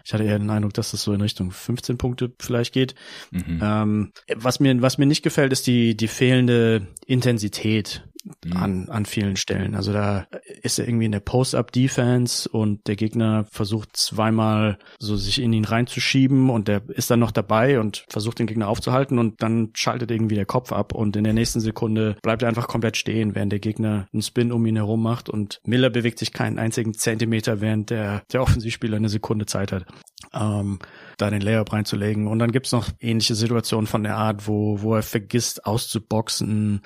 Ich 0.03 0.14
hatte 0.14 0.23
eher 0.23 0.39
den 0.39 0.49
Eindruck, 0.49 0.73
dass 0.73 0.91
das 0.91 1.03
so 1.03 1.14
in 1.14 1.22
Richtung 1.22 1.52
15 1.52 1.98
Punkte 1.98 2.31
vielleicht 2.39 2.73
geht. 2.73 2.95
Mhm. 3.31 3.60
Ähm, 3.61 4.11
was 4.35 4.60
mir, 4.60 4.81
was 4.81 4.98
mir 4.98 5.06
nicht 5.06 5.22
gefällt, 5.22 5.52
ist 5.52 5.68
die, 5.68 5.98
die 5.98 6.07
fehlende 6.07 6.88
Intensität 7.06 8.07
mhm. 8.45 8.58
an, 8.58 8.90
an 8.90 9.06
vielen 9.06 9.36
Stellen. 9.36 9.76
Also 9.76 9.94
da 9.94 10.28
ist 10.62 10.80
er 10.80 10.88
irgendwie 10.88 11.06
in 11.06 11.12
der 11.12 11.20
Post-Up-Defense 11.20 12.49
und 12.49 12.88
der 12.88 12.95
Gegner 12.95 13.45
versucht 13.52 13.95
zweimal 13.95 14.78
so 14.99 15.16
sich 15.16 15.41
in 15.41 15.54
ihn 15.54 15.66
reinzuschieben 15.66 16.49
und 16.49 16.68
der 16.68 16.82
ist 16.90 17.10
dann 17.10 17.20
noch 17.20 17.32
dabei 17.32 17.80
und 17.80 18.06
versucht 18.10 18.40
den 18.40 18.48
Gegner 18.48 18.68
aufzuhalten 18.68 19.20
und 19.20 19.41
dann 19.41 19.72
schaltet 19.74 20.12
irgendwie 20.12 20.36
der 20.36 20.45
Kopf 20.45 20.72
ab 20.72 20.94
und 20.94 21.16
in 21.16 21.24
der 21.24 21.34
nächsten 21.34 21.60
Sekunde 21.60 22.18
bleibt 22.22 22.41
er 22.41 22.49
einfach 22.49 22.68
komplett 22.68 22.98
stehen, 22.98 23.36
während 23.36 23.52
der 23.52 23.60
Gegner 23.60 24.08
einen 24.14 24.22
Spin 24.22 24.52
um 24.52 24.66
ihn 24.66 24.76
herum 24.76 25.02
macht 25.02 25.30
und 25.30 25.60
Miller 25.66 25.90
bewegt 25.90 26.20
sich 26.20 26.34
keinen 26.34 26.60
einzigen 26.60 26.94
Zentimeter, 26.94 27.62
während 27.62 27.90
der, 27.90 28.24
der 28.32 28.41
Offensivspieler 28.41 28.98
eine 28.98 29.10
Sekunde 29.10 29.45
Zeit 29.45 29.72
hat. 29.72 29.86
Ähm, 30.34 30.80
da 31.18 31.30
den 31.30 31.41
Layup 31.41 31.73
reinzulegen. 31.73 32.27
Und 32.27 32.39
dann 32.39 32.52
gibt's 32.52 32.72
noch 32.72 32.89
ähnliche 32.99 33.35
Situationen 33.35 33.88
von 33.88 34.03
der 34.03 34.15
Art, 34.15 34.48
wo, 34.48 34.81
wo 34.81 34.95
er 34.95 35.03
vergisst 35.03 35.65
auszuboxen 35.65 36.81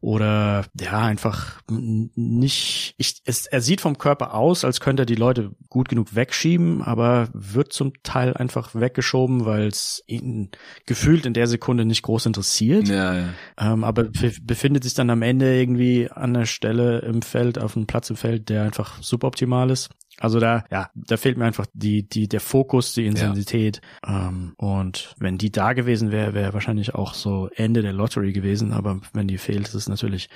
oder 0.00 0.64
ja, 0.80 1.00
einfach 1.00 1.60
nicht, 1.68 2.94
ich, 2.96 3.20
es, 3.26 3.46
er 3.46 3.60
sieht 3.60 3.82
vom 3.82 3.98
Körper 3.98 4.34
aus, 4.34 4.64
als 4.64 4.80
könnte 4.80 5.02
er 5.02 5.06
die 5.06 5.14
Leute 5.14 5.50
gut 5.68 5.90
genug 5.90 6.14
wegschieben, 6.14 6.82
aber 6.82 7.28
wird 7.34 7.74
zum 7.74 7.92
Teil 8.02 8.34
einfach 8.34 8.74
weggeschoben, 8.74 9.44
weil 9.44 9.66
es 9.66 10.02
ihn 10.06 10.50
gefühlt 10.86 11.26
in 11.26 11.34
der 11.34 11.46
Sekunde 11.46 11.84
nicht 11.84 12.02
groß 12.02 12.26
interessiert. 12.26 12.88
Ja, 12.88 13.14
ja. 13.14 13.28
Ähm, 13.58 13.84
aber 13.84 14.04
befindet 14.42 14.84
sich 14.84 14.94
dann 14.94 15.10
am 15.10 15.20
Ende 15.20 15.54
irgendwie 15.58 16.10
an 16.10 16.32
der 16.32 16.46
Stelle 16.46 17.00
im 17.00 17.20
Feld, 17.20 17.58
auf 17.58 17.76
einem 17.76 17.86
Platz 17.86 18.08
im 18.08 18.16
Feld, 18.16 18.48
der 18.48 18.62
einfach 18.62 19.02
suboptimal 19.02 19.70
ist. 19.70 19.90
Also 20.20 20.38
da, 20.38 20.64
ja, 20.70 20.90
da 20.94 21.16
fehlt 21.16 21.38
mir 21.38 21.46
einfach 21.46 21.66
die, 21.72 22.06
die, 22.06 22.28
der 22.28 22.40
Fokus, 22.40 22.92
die 22.92 23.06
Intensität. 23.06 23.80
Ja. 24.06 24.28
Ähm, 24.28 24.52
und 24.58 25.14
wenn 25.18 25.38
die 25.38 25.50
da 25.50 25.72
gewesen 25.72 26.12
wäre, 26.12 26.34
wäre 26.34 26.52
wahrscheinlich 26.52 26.94
auch 26.94 27.14
so 27.14 27.48
Ende 27.56 27.80
der 27.80 27.94
Lottery 27.94 28.32
gewesen. 28.32 28.74
Aber 28.74 29.00
wenn 29.14 29.28
die 29.28 29.38
fehlt, 29.38 29.66
ist 29.68 29.74
es 29.74 29.88
natürlich 29.88 30.28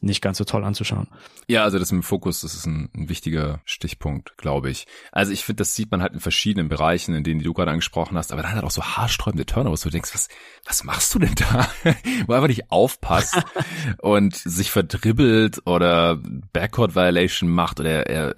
nicht 0.00 0.20
ganz 0.20 0.38
so 0.38 0.44
toll 0.44 0.64
anzuschauen. 0.64 1.06
Ja, 1.46 1.62
also 1.62 1.78
das 1.78 1.92
mit 1.92 2.02
dem 2.02 2.02
Fokus, 2.02 2.40
das 2.40 2.54
ist 2.54 2.66
ein, 2.66 2.90
ein 2.92 3.08
wichtiger 3.08 3.60
Stichpunkt, 3.64 4.36
glaube 4.36 4.68
ich. 4.68 4.88
Also 5.12 5.30
ich 5.30 5.44
finde, 5.44 5.60
das 5.60 5.76
sieht 5.76 5.92
man 5.92 6.02
halt 6.02 6.12
in 6.12 6.20
verschiedenen 6.20 6.68
Bereichen, 6.68 7.14
in 7.14 7.22
denen 7.22 7.38
die 7.38 7.44
du 7.44 7.54
gerade 7.54 7.70
angesprochen 7.70 8.18
hast. 8.18 8.32
Aber 8.32 8.42
dann 8.42 8.52
hat 8.52 8.64
auch 8.64 8.70
so 8.72 8.82
haarsträubende 8.82 9.46
Turnovers, 9.46 9.84
wo 9.84 9.90
du 9.90 9.92
denkst, 9.92 10.12
was, 10.12 10.28
was 10.66 10.82
machst 10.82 11.14
du 11.14 11.20
denn 11.20 11.36
da? 11.36 11.68
wo 12.26 12.32
einfach 12.32 12.48
nicht 12.48 12.72
aufpasst 12.72 13.40
und 13.98 14.34
sich 14.34 14.72
verdribbelt 14.72 15.64
oder 15.66 16.20
Backcourt 16.52 16.96
Violation 16.96 17.48
macht 17.48 17.78
oder 17.78 17.90
er, 17.90 18.06
er 18.08 18.34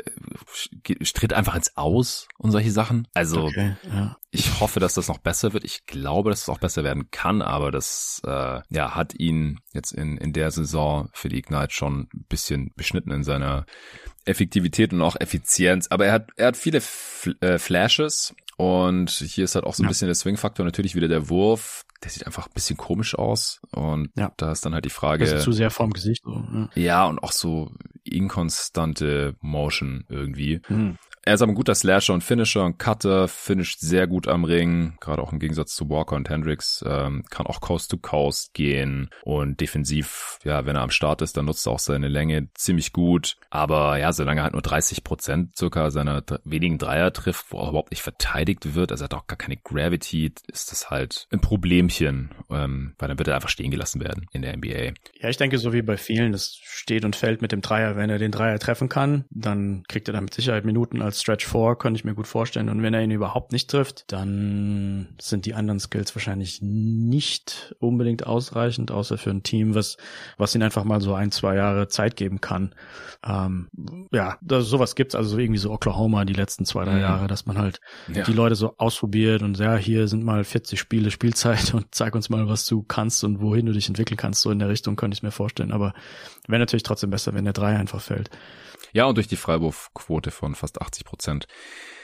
tritt 0.82 1.32
einfach 1.32 1.54
ins 1.54 1.76
Aus 1.76 2.28
und 2.38 2.50
solche 2.50 2.70
Sachen. 2.70 3.08
Also 3.14 3.44
okay, 3.44 3.76
ja. 3.92 4.16
ich 4.30 4.60
hoffe, 4.60 4.80
dass 4.80 4.94
das 4.94 5.08
noch 5.08 5.18
besser 5.18 5.52
wird. 5.52 5.64
Ich 5.64 5.86
glaube, 5.86 6.30
dass 6.30 6.42
es 6.42 6.48
auch 6.48 6.58
besser 6.58 6.84
werden 6.84 7.10
kann, 7.10 7.42
aber 7.42 7.70
das 7.70 8.20
äh, 8.24 8.60
ja 8.68 8.94
hat 8.94 9.14
ihn 9.18 9.60
jetzt 9.72 9.92
in 9.92 10.16
in 10.16 10.32
der 10.32 10.50
Saison 10.50 11.08
für 11.12 11.28
die 11.28 11.38
Ignite 11.38 11.72
schon 11.72 12.08
ein 12.12 12.26
bisschen 12.28 12.72
beschnitten 12.76 13.10
in 13.10 13.24
seiner 13.24 13.66
Effektivität 14.24 14.92
und 14.92 15.02
auch 15.02 15.16
Effizienz. 15.18 15.88
Aber 15.88 16.06
er 16.06 16.12
hat 16.12 16.30
er 16.36 16.48
hat 16.48 16.56
viele 16.56 16.78
F 16.78 17.30
äh, 17.40 17.58
Flashes 17.58 18.34
und 18.56 19.10
hier 19.10 19.44
ist 19.44 19.54
halt 19.54 19.64
auch 19.64 19.74
so 19.74 19.82
ein 19.82 19.84
ja. 19.84 19.88
bisschen 19.88 20.08
der 20.08 20.14
Swing-Faktor 20.14 20.64
natürlich 20.64 20.94
wieder 20.94 21.08
der 21.08 21.28
Wurf. 21.28 21.84
Der 22.02 22.10
sieht 22.10 22.26
einfach 22.26 22.46
ein 22.46 22.52
bisschen 22.54 22.76
komisch 22.76 23.14
aus. 23.14 23.60
Und 23.70 24.10
ja. 24.16 24.32
da 24.36 24.52
ist 24.52 24.64
dann 24.66 24.74
halt 24.74 24.84
die 24.84 24.90
Frage. 24.90 25.24
Das 25.24 25.34
ist 25.34 25.44
zu 25.44 25.52
sehr 25.52 25.70
vorm 25.70 25.92
Gesicht. 25.92 26.22
So, 26.24 26.44
ja. 26.52 26.68
ja, 26.74 27.06
und 27.06 27.22
auch 27.22 27.32
so 27.32 27.72
inkonstante 28.04 29.36
Motion 29.40 30.04
irgendwie. 30.08 30.60
Mhm. 30.68 30.98
Er 31.24 31.34
ist 31.34 31.42
aber 31.42 31.52
ein 31.52 31.56
guter 31.56 31.76
Slasher 31.76 32.14
und 32.14 32.24
Finisher 32.24 32.64
und 32.64 32.80
Cutter, 32.80 33.28
finisht 33.28 33.78
sehr 33.78 34.08
gut 34.08 34.26
am 34.26 34.42
Ring, 34.42 34.94
gerade 35.00 35.22
auch 35.22 35.32
im 35.32 35.38
Gegensatz 35.38 35.72
zu 35.74 35.88
Walker 35.88 36.16
und 36.16 36.28
Hendricks, 36.28 36.84
ähm, 36.84 37.22
kann 37.30 37.46
auch 37.46 37.60
Coast 37.60 37.92
to 37.92 37.96
Coast 37.96 38.54
gehen 38.54 39.08
und 39.22 39.60
defensiv, 39.60 40.40
ja, 40.42 40.66
wenn 40.66 40.74
er 40.74 40.82
am 40.82 40.90
Start 40.90 41.22
ist, 41.22 41.36
dann 41.36 41.44
nutzt 41.44 41.64
er 41.66 41.74
auch 41.74 41.78
seine 41.78 42.08
Länge 42.08 42.48
ziemlich 42.54 42.92
gut, 42.92 43.36
aber 43.50 43.98
ja, 43.98 44.12
solange 44.12 44.40
er 44.40 44.44
halt 44.44 44.54
nur 44.54 44.62
30 44.62 45.04
Prozent 45.04 45.56
circa 45.56 45.92
seiner 45.92 46.24
wenigen 46.44 46.78
Dreier 46.78 47.12
trifft, 47.12 47.46
wo 47.50 47.58
er 47.58 47.68
überhaupt 47.68 47.92
nicht 47.92 48.02
verteidigt 48.02 48.74
wird, 48.74 48.90
also 48.90 49.04
er 49.04 49.06
hat 49.06 49.14
auch 49.14 49.28
gar 49.28 49.38
keine 49.38 49.56
Gravity, 49.56 50.32
ist 50.48 50.72
das 50.72 50.90
halt 50.90 51.28
ein 51.30 51.40
Problemchen, 51.40 52.30
ähm, 52.50 52.94
weil 52.98 53.06
dann 53.06 53.18
wird 53.18 53.28
er 53.28 53.36
einfach 53.36 53.48
stehen 53.48 53.70
gelassen 53.70 54.00
werden 54.00 54.26
in 54.32 54.42
der 54.42 54.56
NBA. 54.56 54.94
Ja, 55.20 55.28
ich 55.28 55.36
denke, 55.36 55.58
so 55.58 55.72
wie 55.72 55.82
bei 55.82 55.96
vielen, 55.96 56.32
das 56.32 56.58
steht 56.64 57.04
und 57.04 57.14
fällt 57.14 57.42
mit 57.42 57.52
dem 57.52 57.60
Dreier, 57.60 57.94
wenn 57.94 58.10
er 58.10 58.18
den 58.18 58.32
Dreier 58.32 58.58
treffen 58.58 58.88
kann, 58.88 59.24
dann 59.30 59.84
kriegt 59.86 60.08
er 60.08 60.14
dann 60.14 60.24
mit 60.24 60.34
Sicherheit 60.34 60.64
Minuten. 60.64 61.00
Als 61.00 61.11
als 61.12 61.20
Stretch 61.20 61.46
4, 61.46 61.76
könnte 61.76 61.98
ich 61.98 62.04
mir 62.04 62.14
gut 62.14 62.26
vorstellen. 62.26 62.70
Und 62.70 62.82
wenn 62.82 62.94
er 62.94 63.02
ihn 63.02 63.10
überhaupt 63.10 63.52
nicht 63.52 63.70
trifft, 63.70 64.10
dann 64.10 65.14
sind 65.20 65.44
die 65.44 65.52
anderen 65.52 65.78
Skills 65.78 66.14
wahrscheinlich 66.16 66.60
nicht 66.62 67.74
unbedingt 67.80 68.26
ausreichend, 68.26 68.90
außer 68.90 69.18
für 69.18 69.28
ein 69.28 69.42
Team, 69.42 69.74
was, 69.74 69.98
was 70.38 70.54
ihn 70.54 70.62
einfach 70.62 70.84
mal 70.84 71.02
so 71.02 71.12
ein, 71.12 71.30
zwei 71.30 71.56
Jahre 71.56 71.88
Zeit 71.88 72.16
geben 72.16 72.40
kann. 72.40 72.74
Ähm, 73.24 73.68
ja, 74.10 74.38
das, 74.40 74.66
sowas 74.66 74.94
gibt's 74.94 75.14
also 75.14 75.36
irgendwie 75.36 75.58
so 75.58 75.70
Oklahoma 75.70 76.24
die 76.24 76.32
letzten 76.32 76.64
zwei, 76.64 76.84
drei 76.84 76.94
mhm. 76.94 77.00
Jahre, 77.00 77.26
dass 77.26 77.44
man 77.44 77.58
halt 77.58 77.80
ja. 78.12 78.24
die 78.24 78.32
Leute 78.32 78.54
so 78.54 78.74
ausprobiert 78.78 79.42
und 79.42 79.58
ja, 79.58 79.76
hier 79.76 80.08
sind 80.08 80.24
mal 80.24 80.44
40 80.44 80.80
Spiele 80.80 81.10
Spielzeit 81.10 81.74
und 81.74 81.94
zeig 81.94 82.14
uns 82.14 82.30
mal, 82.30 82.48
was 82.48 82.64
du 82.64 82.82
kannst 82.82 83.22
und 83.22 83.42
wohin 83.42 83.66
du 83.66 83.72
dich 83.72 83.88
entwickeln 83.88 84.16
kannst. 84.16 84.40
So 84.40 84.50
in 84.50 84.58
der 84.58 84.70
Richtung 84.70 84.96
könnte 84.96 85.14
ich 85.14 85.22
mir 85.22 85.30
vorstellen. 85.30 85.72
Aber 85.72 85.92
wäre 86.48 86.60
natürlich 86.60 86.84
trotzdem 86.84 87.10
besser, 87.10 87.34
wenn 87.34 87.44
der 87.44 87.52
Drei 87.52 87.76
einfach 87.76 88.00
fällt. 88.00 88.30
Ja, 88.92 89.06
und 89.06 89.16
durch 89.16 89.28
die 89.28 89.36
Freiwurfquote 89.36 90.30
von 90.30 90.54
fast 90.54 90.80
80 90.80 91.04
Prozent 91.04 91.46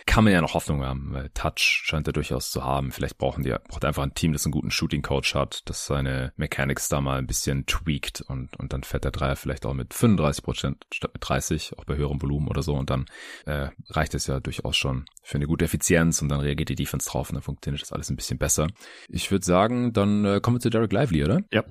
kann 0.08 0.24
man 0.24 0.32
ja 0.32 0.40
noch 0.40 0.54
Hoffnung 0.54 0.82
haben, 0.82 1.12
weil 1.12 1.28
Touch 1.34 1.82
scheint 1.84 2.06
er 2.06 2.14
durchaus 2.14 2.50
zu 2.50 2.64
haben. 2.64 2.92
Vielleicht 2.92 3.18
brauchen 3.18 3.44
die, 3.44 3.54
braucht 3.68 3.84
einfach 3.84 4.02
ein 4.02 4.14
Team, 4.14 4.32
das 4.32 4.46
einen 4.46 4.52
guten 4.52 4.70
Shooting 4.70 5.02
Coach 5.02 5.34
hat, 5.34 5.60
das 5.66 5.84
seine 5.84 6.32
Mechanics 6.36 6.88
da 6.88 7.02
mal 7.02 7.18
ein 7.18 7.26
bisschen 7.26 7.66
tweakt 7.66 8.22
und, 8.22 8.56
und 8.58 8.72
dann 8.72 8.84
fährt 8.84 9.04
der 9.04 9.10
Dreier 9.10 9.36
vielleicht 9.36 9.66
auch 9.66 9.74
mit 9.74 9.92
35 9.92 10.42
Prozent 10.42 10.86
statt 10.90 11.10
mit 11.12 11.28
30, 11.28 11.78
auch 11.78 11.84
bei 11.84 11.96
höherem 11.96 12.22
Volumen 12.22 12.48
oder 12.48 12.62
so 12.62 12.74
und 12.74 12.88
dann 12.88 13.04
äh, 13.44 13.68
reicht 13.90 14.14
es 14.14 14.26
ja 14.26 14.40
durchaus 14.40 14.78
schon 14.78 15.04
für 15.22 15.36
eine 15.36 15.46
gute 15.46 15.66
Effizienz 15.66 16.22
und 16.22 16.30
dann 16.30 16.40
reagiert 16.40 16.70
die 16.70 16.74
Defense 16.74 17.10
drauf 17.10 17.28
und 17.28 17.34
dann 17.34 17.42
funktioniert 17.42 17.82
das 17.82 17.92
alles 17.92 18.08
ein 18.08 18.16
bisschen 18.16 18.38
besser. 18.38 18.68
Ich 19.10 19.30
würde 19.30 19.44
sagen, 19.44 19.92
dann 19.92 20.24
äh, 20.24 20.40
kommen 20.40 20.56
wir 20.56 20.60
zu 20.60 20.70
Derek 20.70 20.92
Lively, 20.92 21.22
oder? 21.24 21.42
Ja. 21.52 21.64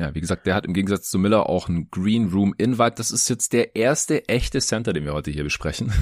Ja, 0.00 0.14
wie 0.14 0.20
gesagt, 0.22 0.46
der 0.46 0.54
hat 0.54 0.64
im 0.64 0.72
Gegensatz 0.72 1.10
zu 1.10 1.18
Miller 1.18 1.46
auch 1.46 1.68
einen 1.68 1.90
Green 1.90 2.30
Room 2.30 2.54
Invite. 2.56 2.94
Das 2.96 3.10
ist 3.10 3.28
jetzt 3.28 3.52
der 3.52 3.76
erste 3.76 4.26
echte 4.30 4.58
Center, 4.58 4.94
den 4.94 5.04
wir 5.04 5.12
heute 5.12 5.30
hier 5.30 5.44
besprechen. 5.44 5.92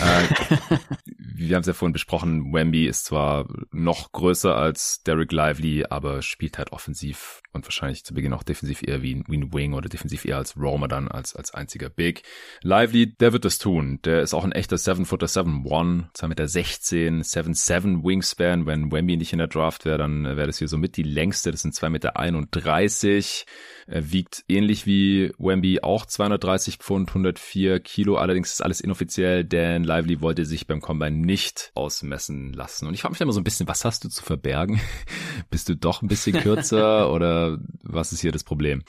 Äh, 0.00 0.76
wir 1.16 1.56
haben 1.56 1.62
es 1.62 1.66
ja 1.66 1.72
vorhin 1.72 1.92
besprochen, 1.92 2.52
Wemby 2.52 2.86
ist 2.86 3.06
zwar 3.06 3.48
noch 3.70 4.12
größer 4.12 4.56
als 4.56 5.02
Derek 5.02 5.32
Lively, 5.32 5.84
aber 5.88 6.22
spielt 6.22 6.58
halt 6.58 6.72
offensiv 6.72 7.42
und 7.52 7.66
wahrscheinlich 7.66 8.04
zu 8.04 8.14
Beginn 8.14 8.32
auch 8.32 8.42
defensiv 8.42 8.82
eher 8.82 9.02
wie 9.02 9.14
ein, 9.14 9.52
Wing 9.52 9.74
oder 9.74 9.88
defensiv 9.88 10.24
eher 10.24 10.38
als 10.38 10.56
Roamer 10.56 10.88
dann 10.88 11.08
als, 11.08 11.36
als 11.36 11.52
einziger 11.52 11.90
Big. 11.90 12.22
Lively, 12.62 13.14
der 13.14 13.32
wird 13.32 13.44
das 13.44 13.58
tun. 13.58 14.00
Der 14.04 14.22
ist 14.22 14.34
auch 14.34 14.44
ein 14.44 14.52
echter 14.52 14.76
7-Footer 14.76 15.26
7-1, 15.26 16.06
2 16.14 16.28
Meter 16.28 16.48
16, 16.48 17.22
7-7 17.22 18.04
Wingspan. 18.04 18.66
Wenn 18.66 18.90
Wemby 18.90 19.16
nicht 19.16 19.32
in 19.32 19.38
der 19.38 19.48
Draft 19.48 19.84
wäre, 19.84 19.98
dann 19.98 20.24
wäre 20.24 20.46
das 20.46 20.58
hier 20.58 20.68
so 20.68 20.78
mit 20.78 20.96
die 20.96 21.02
längste. 21.02 21.50
Das 21.50 21.62
sind 21.62 21.74
2 21.74 21.90
Meter 21.90 22.16
31. 22.16 23.46
Er 23.86 24.12
wiegt 24.12 24.44
ähnlich 24.48 24.86
wie 24.86 25.32
Wemby 25.38 25.80
auch 25.82 26.06
230 26.06 26.78
Pfund, 26.78 27.08
104 27.08 27.80
Kilo. 27.80 28.16
Allerdings 28.16 28.52
ist 28.52 28.62
alles 28.62 28.80
inoffiziell, 28.80 29.44
denn 29.44 29.81
Lively 29.84 30.20
wollte 30.20 30.44
sich 30.44 30.66
beim 30.66 30.80
Combine 30.80 31.16
nicht 31.16 31.72
ausmessen 31.74 32.52
lassen. 32.52 32.86
Und 32.86 32.94
ich 32.94 33.02
frage 33.02 33.12
mich 33.12 33.20
immer 33.20 33.32
so 33.32 33.40
ein 33.40 33.44
bisschen, 33.44 33.68
was 33.68 33.84
hast 33.84 34.04
du 34.04 34.08
zu 34.08 34.22
verbergen? 34.22 34.80
Bist 35.50 35.68
du 35.68 35.76
doch 35.76 36.02
ein 36.02 36.08
bisschen 36.08 36.40
kürzer 36.40 37.10
oder 37.12 37.58
was 37.82 38.12
ist 38.12 38.20
hier 38.20 38.32
das 38.32 38.44
Problem? 38.44 38.82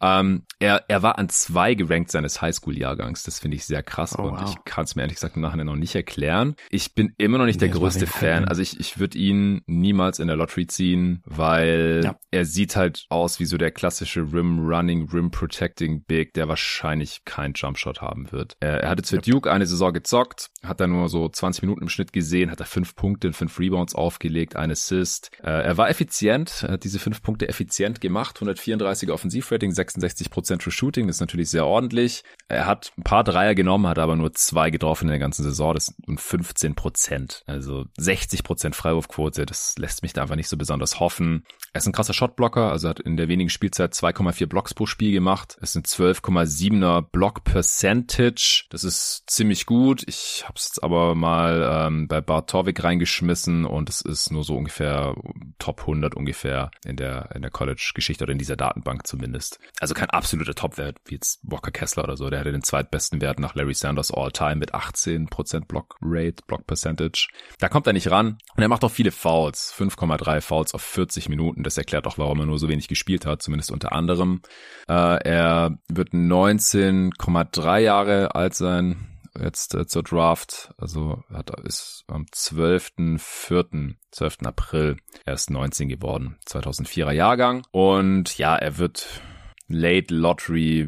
Ähm, 0.00 0.44
er, 0.58 0.84
er 0.88 1.02
war 1.02 1.18
an 1.18 1.28
zwei 1.28 1.74
gerankt 1.74 2.10
seines 2.10 2.40
Highschool-Jahrgangs. 2.40 3.22
Das 3.24 3.38
finde 3.38 3.56
ich 3.56 3.64
sehr 3.64 3.82
krass 3.82 4.18
oh, 4.18 4.22
und 4.22 4.40
wow. 4.40 4.50
ich 4.50 4.64
kann 4.64 4.84
es 4.84 4.96
mir 4.96 5.02
ehrlich 5.02 5.16
gesagt 5.16 5.36
im 5.36 5.42
Nachhinein 5.42 5.66
noch 5.66 5.76
nicht 5.76 5.94
erklären. 5.94 6.56
Ich 6.70 6.94
bin 6.94 7.14
immer 7.18 7.38
noch 7.38 7.46
nicht 7.46 7.60
nee, 7.60 7.68
der 7.68 7.76
größte 7.76 8.06
Fan. 8.06 8.46
Also 8.46 8.62
ich, 8.62 8.80
ich 8.80 8.98
würde 8.98 9.18
ihn 9.18 9.62
niemals 9.66 10.18
in 10.18 10.28
der 10.28 10.36
Lottery 10.36 10.66
ziehen, 10.66 11.22
weil 11.24 12.00
ja. 12.04 12.16
er 12.30 12.44
sieht 12.44 12.76
halt 12.76 13.06
aus 13.08 13.40
wie 13.40 13.46
so 13.46 13.58
der 13.58 13.70
klassische 13.70 14.20
Rim 14.20 14.66
Running, 14.66 15.08
Rim 15.10 15.30
Protecting 15.30 16.04
Big, 16.04 16.34
der 16.34 16.48
wahrscheinlich 16.48 17.24
keinen 17.24 17.54
Jumpshot 17.54 18.00
haben 18.00 18.32
wird. 18.32 18.56
Er, 18.60 18.82
er 18.82 18.90
hatte 18.90 19.02
zu 19.02 19.18
Duke 19.18 19.50
eine 19.50 19.66
Saison 19.66 19.92
gezockt, 19.92 20.35
hat 20.62 20.80
da 20.80 20.86
nur 20.86 21.08
so 21.08 21.28
20 21.28 21.62
Minuten 21.62 21.82
im 21.82 21.88
Schnitt 21.88 22.12
gesehen, 22.12 22.50
hat 22.50 22.60
er 22.60 22.66
fünf 22.66 22.94
Punkte, 22.94 23.32
fünf 23.32 23.58
Rebounds 23.58 23.94
aufgelegt, 23.94 24.56
ein 24.56 24.70
Assist. 24.70 25.30
Äh, 25.42 25.50
er 25.50 25.76
war 25.76 25.88
effizient, 25.88 26.64
hat 26.68 26.84
diese 26.84 26.98
fünf 26.98 27.22
Punkte 27.22 27.48
effizient 27.48 28.00
gemacht, 28.00 28.38
134er 28.38 29.12
Offensivrating, 29.12 29.72
66 29.72 30.30
Prozent 30.30 30.62
für 30.62 30.70
Shooting, 30.70 31.06
das 31.06 31.16
ist 31.16 31.20
natürlich 31.20 31.50
sehr 31.50 31.66
ordentlich. 31.66 32.24
Er 32.48 32.66
hat 32.66 32.92
ein 32.98 33.02
paar 33.02 33.24
Dreier 33.24 33.54
genommen, 33.54 33.86
hat 33.86 33.98
aber 33.98 34.16
nur 34.16 34.32
zwei 34.34 34.70
getroffen 34.70 35.04
in 35.04 35.10
der 35.10 35.18
ganzen 35.18 35.42
Saison, 35.42 35.74
das 35.74 35.94
sind 36.06 36.20
15 36.20 36.74
Prozent. 36.74 37.42
Also 37.46 37.86
60 37.96 38.42
Prozent 38.42 38.76
Freiwurfquote, 38.76 39.46
das 39.46 39.74
lässt 39.78 40.02
mich 40.02 40.12
da 40.12 40.22
einfach 40.22 40.36
nicht 40.36 40.48
so 40.48 40.56
besonders 40.56 41.00
hoffen. 41.00 41.44
Er 41.72 41.78
ist 41.78 41.86
ein 41.86 41.92
krasser 41.92 42.14
Shotblocker, 42.14 42.70
also 42.70 42.88
hat 42.88 43.00
in 43.00 43.16
der 43.16 43.28
wenigen 43.28 43.50
Spielzeit 43.50 43.94
2,4 43.94 44.46
Blocks 44.46 44.74
pro 44.74 44.86
Spiel 44.86 45.12
gemacht. 45.12 45.56
Es 45.60 45.72
sind 45.72 45.86
12,7er 45.86 47.02
Block 47.02 47.44
Percentage. 47.44 48.64
Das 48.70 48.84
ist 48.84 49.24
ziemlich 49.26 49.66
gut. 49.66 50.02
Ich 50.06 50.25
habe 50.44 50.54
es 50.56 50.78
aber 50.80 51.14
mal 51.14 51.86
ähm, 51.86 52.08
bei 52.08 52.20
Bart 52.20 52.50
Torvik 52.50 52.82
reingeschmissen 52.82 53.64
und 53.64 53.90
es 53.90 54.00
ist 54.00 54.30
nur 54.30 54.44
so 54.44 54.56
ungefähr 54.56 55.14
Top 55.58 55.80
100 55.80 56.14
ungefähr 56.14 56.70
in 56.84 56.96
der 56.96 57.30
in 57.34 57.42
der 57.42 57.50
College-Geschichte 57.50 58.24
oder 58.24 58.32
in 58.32 58.38
dieser 58.38 58.56
Datenbank 58.56 59.06
zumindest. 59.06 59.58
Also 59.80 59.94
kein 59.94 60.10
absoluter 60.10 60.54
Topwert 60.54 60.98
wie 61.06 61.14
jetzt 61.14 61.40
Walker 61.42 61.70
Kessler 61.70 62.04
oder 62.04 62.16
so. 62.16 62.30
Der 62.30 62.40
hatte 62.40 62.52
den 62.52 62.62
zweitbesten 62.62 63.20
Wert 63.20 63.38
nach 63.38 63.54
Larry 63.54 63.74
Sanders 63.74 64.10
All-Time 64.10 64.56
mit 64.56 64.74
18% 64.74 65.66
Block 65.66 65.96
Rate, 66.00 66.42
Block 66.46 66.66
Percentage. 66.66 67.28
Da 67.58 67.68
kommt 67.68 67.86
er 67.86 67.92
nicht 67.92 68.10
ran 68.10 68.38
und 68.56 68.62
er 68.62 68.68
macht 68.68 68.84
auch 68.84 68.90
viele 68.90 69.10
Fouls. 69.10 69.74
5,3 69.76 70.40
Fouls 70.40 70.74
auf 70.74 70.82
40 70.82 71.28
Minuten 71.28 71.62
das 71.62 71.76
erklärt 71.76 72.06
auch, 72.06 72.18
warum 72.18 72.40
er 72.40 72.46
nur 72.46 72.58
so 72.58 72.68
wenig 72.68 72.88
gespielt 72.88 73.26
hat, 73.26 73.42
zumindest 73.42 73.70
unter 73.70 73.92
anderem. 73.92 74.40
Äh, 74.88 75.22
er 75.22 75.78
wird 75.88 76.10
19,3 76.10 77.78
Jahre 77.78 78.34
alt 78.34 78.54
sein 78.54 79.15
jetzt 79.42 79.74
äh, 79.74 79.86
zur 79.86 80.02
Draft. 80.02 80.72
Also 80.78 81.22
hat 81.32 81.50
ist 81.60 82.04
am 82.08 82.26
12.4., 82.32 83.94
12. 84.10 84.38
April 84.44 84.96
erst 85.24 85.50
19 85.50 85.88
geworden. 85.88 86.36
2004er 86.46 87.12
Jahrgang. 87.12 87.66
Und 87.70 88.38
ja, 88.38 88.56
er 88.56 88.78
wird 88.78 89.22
Late 89.68 90.14
Lottery 90.14 90.86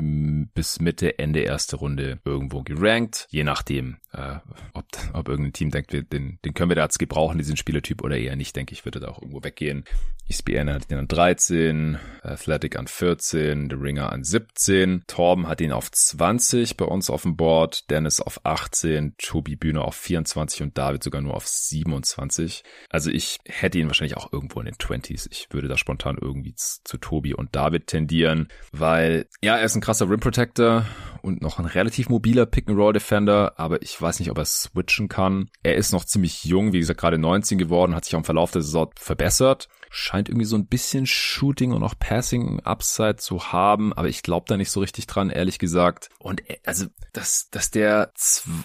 bis 0.55 0.81
Mitte, 0.81 1.19
Ende 1.19 1.41
erste 1.41 1.77
Runde 1.77 2.21
irgendwo 2.25 2.63
gerankt, 2.63 3.27
je 3.31 3.43
nachdem, 3.43 3.97
äh, 4.19 4.39
ob, 4.75 4.87
ob 5.13 5.29
irgendein 5.29 5.53
Team 5.53 5.71
denkt, 5.71 5.93
wir, 5.93 6.03
den, 6.03 6.39
den 6.45 6.55
können 6.55 6.71
wir 6.71 6.77
da 6.77 6.83
als 6.83 6.99
gebrauchen, 6.99 7.39
diesen 7.39 7.57
Spielertyp, 7.57 8.03
oder 8.03 8.17
eher 8.17 8.37
nicht, 8.37 8.57
denke 8.57 8.73
ich, 8.73 8.85
würde 8.85 9.01
da 9.01 9.09
auch 9.09 9.23
irgendwo 9.23 9.45
weggehen. 9.45 9.85
ESPN 10.29 10.71
hat 10.71 10.91
ihn 10.91 10.99
an 10.99 11.09
13, 11.09 11.99
Athletic 12.23 12.77
an 12.77 12.87
14, 12.87 13.71
The 13.71 13.77
Ringer 13.77 14.13
an 14.13 14.25
17, 14.25 15.05
Torben 15.07 15.47
hat 15.47 15.61
ihn 15.61 15.73
auf 15.73 15.91
20 15.91 16.77
bei 16.77 16.85
uns 16.85 17.09
auf 17.09 17.23
dem 17.23 17.37
Board, 17.37 17.89
Dennis 17.91 18.21
auf 18.21 18.45
18, 18.45 19.15
Tobi 19.17 19.57
Bühne 19.57 19.83
auf 19.83 19.95
24 19.97 20.63
und 20.63 20.77
David 20.77 21.03
sogar 21.03 21.23
nur 21.23 21.35
auf 21.35 21.47
27. 21.47 22.63
Also 22.91 23.11
ich 23.11 23.39
hätte 23.47 23.79
ihn 23.79 23.87
wahrscheinlich 23.87 24.17
auch 24.17 24.33
irgendwo 24.33 24.61
in 24.61 24.67
den 24.67 24.75
20s. 24.75 25.29
Ich 25.31 25.49
würde 25.51 25.69
da 25.69 25.79
spontan 25.79 26.19
irgendwie 26.21 26.55
zu 26.57 26.99
Tobi 26.99 27.35
und 27.35 27.55
David 27.55 27.87
tendieren, 27.87 28.49
weil 28.73 29.27
ja, 29.43 29.57
er 29.57 29.65
ist 29.65 29.77
ein 29.77 29.81
krasser 29.81 30.11
Rim 30.11 30.21
Protector 30.21 30.85
und 31.23 31.41
noch 31.41 31.59
ein 31.59 31.65
relativ 31.65 32.09
mobiler 32.09 32.47
Pick-and-Roll-Defender, 32.47 33.55
aber 33.59 33.83
ich 33.83 34.01
weiß 34.09 34.19
nicht, 34.21 34.31
ob 34.31 34.39
er 34.39 34.45
switchen 34.45 35.09
kann. 35.09 35.51
Er 35.63 35.77
ist 35.77 35.93
noch 35.93 36.05
ziemlich 36.05 36.45
jung, 36.45 36.73
wie 36.73 36.81
gesagt, 36.81 37.01
gerade 37.01 37.19
19 37.19 37.59
geworden, 37.59 37.95
hat 37.95 38.05
sich 38.05 38.15
auch 38.15 38.21
im 38.21 38.25
Verlauf 38.25 38.51
der 38.51 38.63
Saison 38.63 38.91
verbessert 38.97 39.69
scheint 39.91 40.29
irgendwie 40.29 40.47
so 40.47 40.57
ein 40.57 40.67
bisschen 40.67 41.07
Shooting 41.07 41.73
und 41.73 41.83
auch 41.83 41.95
Passing 41.99 42.61
Upside 42.61 43.17
zu 43.17 43.53
haben, 43.53 43.93
aber 43.93 44.09
ich 44.09 44.23
glaube 44.23 44.47
da 44.49 44.57
nicht 44.57 44.71
so 44.71 44.81
richtig 44.81 45.07
dran, 45.07 45.31
ehrlich 45.31 45.59
gesagt. 45.59 46.11
Und 46.19 46.49
äh, 46.49 46.59
also, 46.65 46.87
dass, 47.13 47.49
dass 47.51 47.71
der 47.71 48.13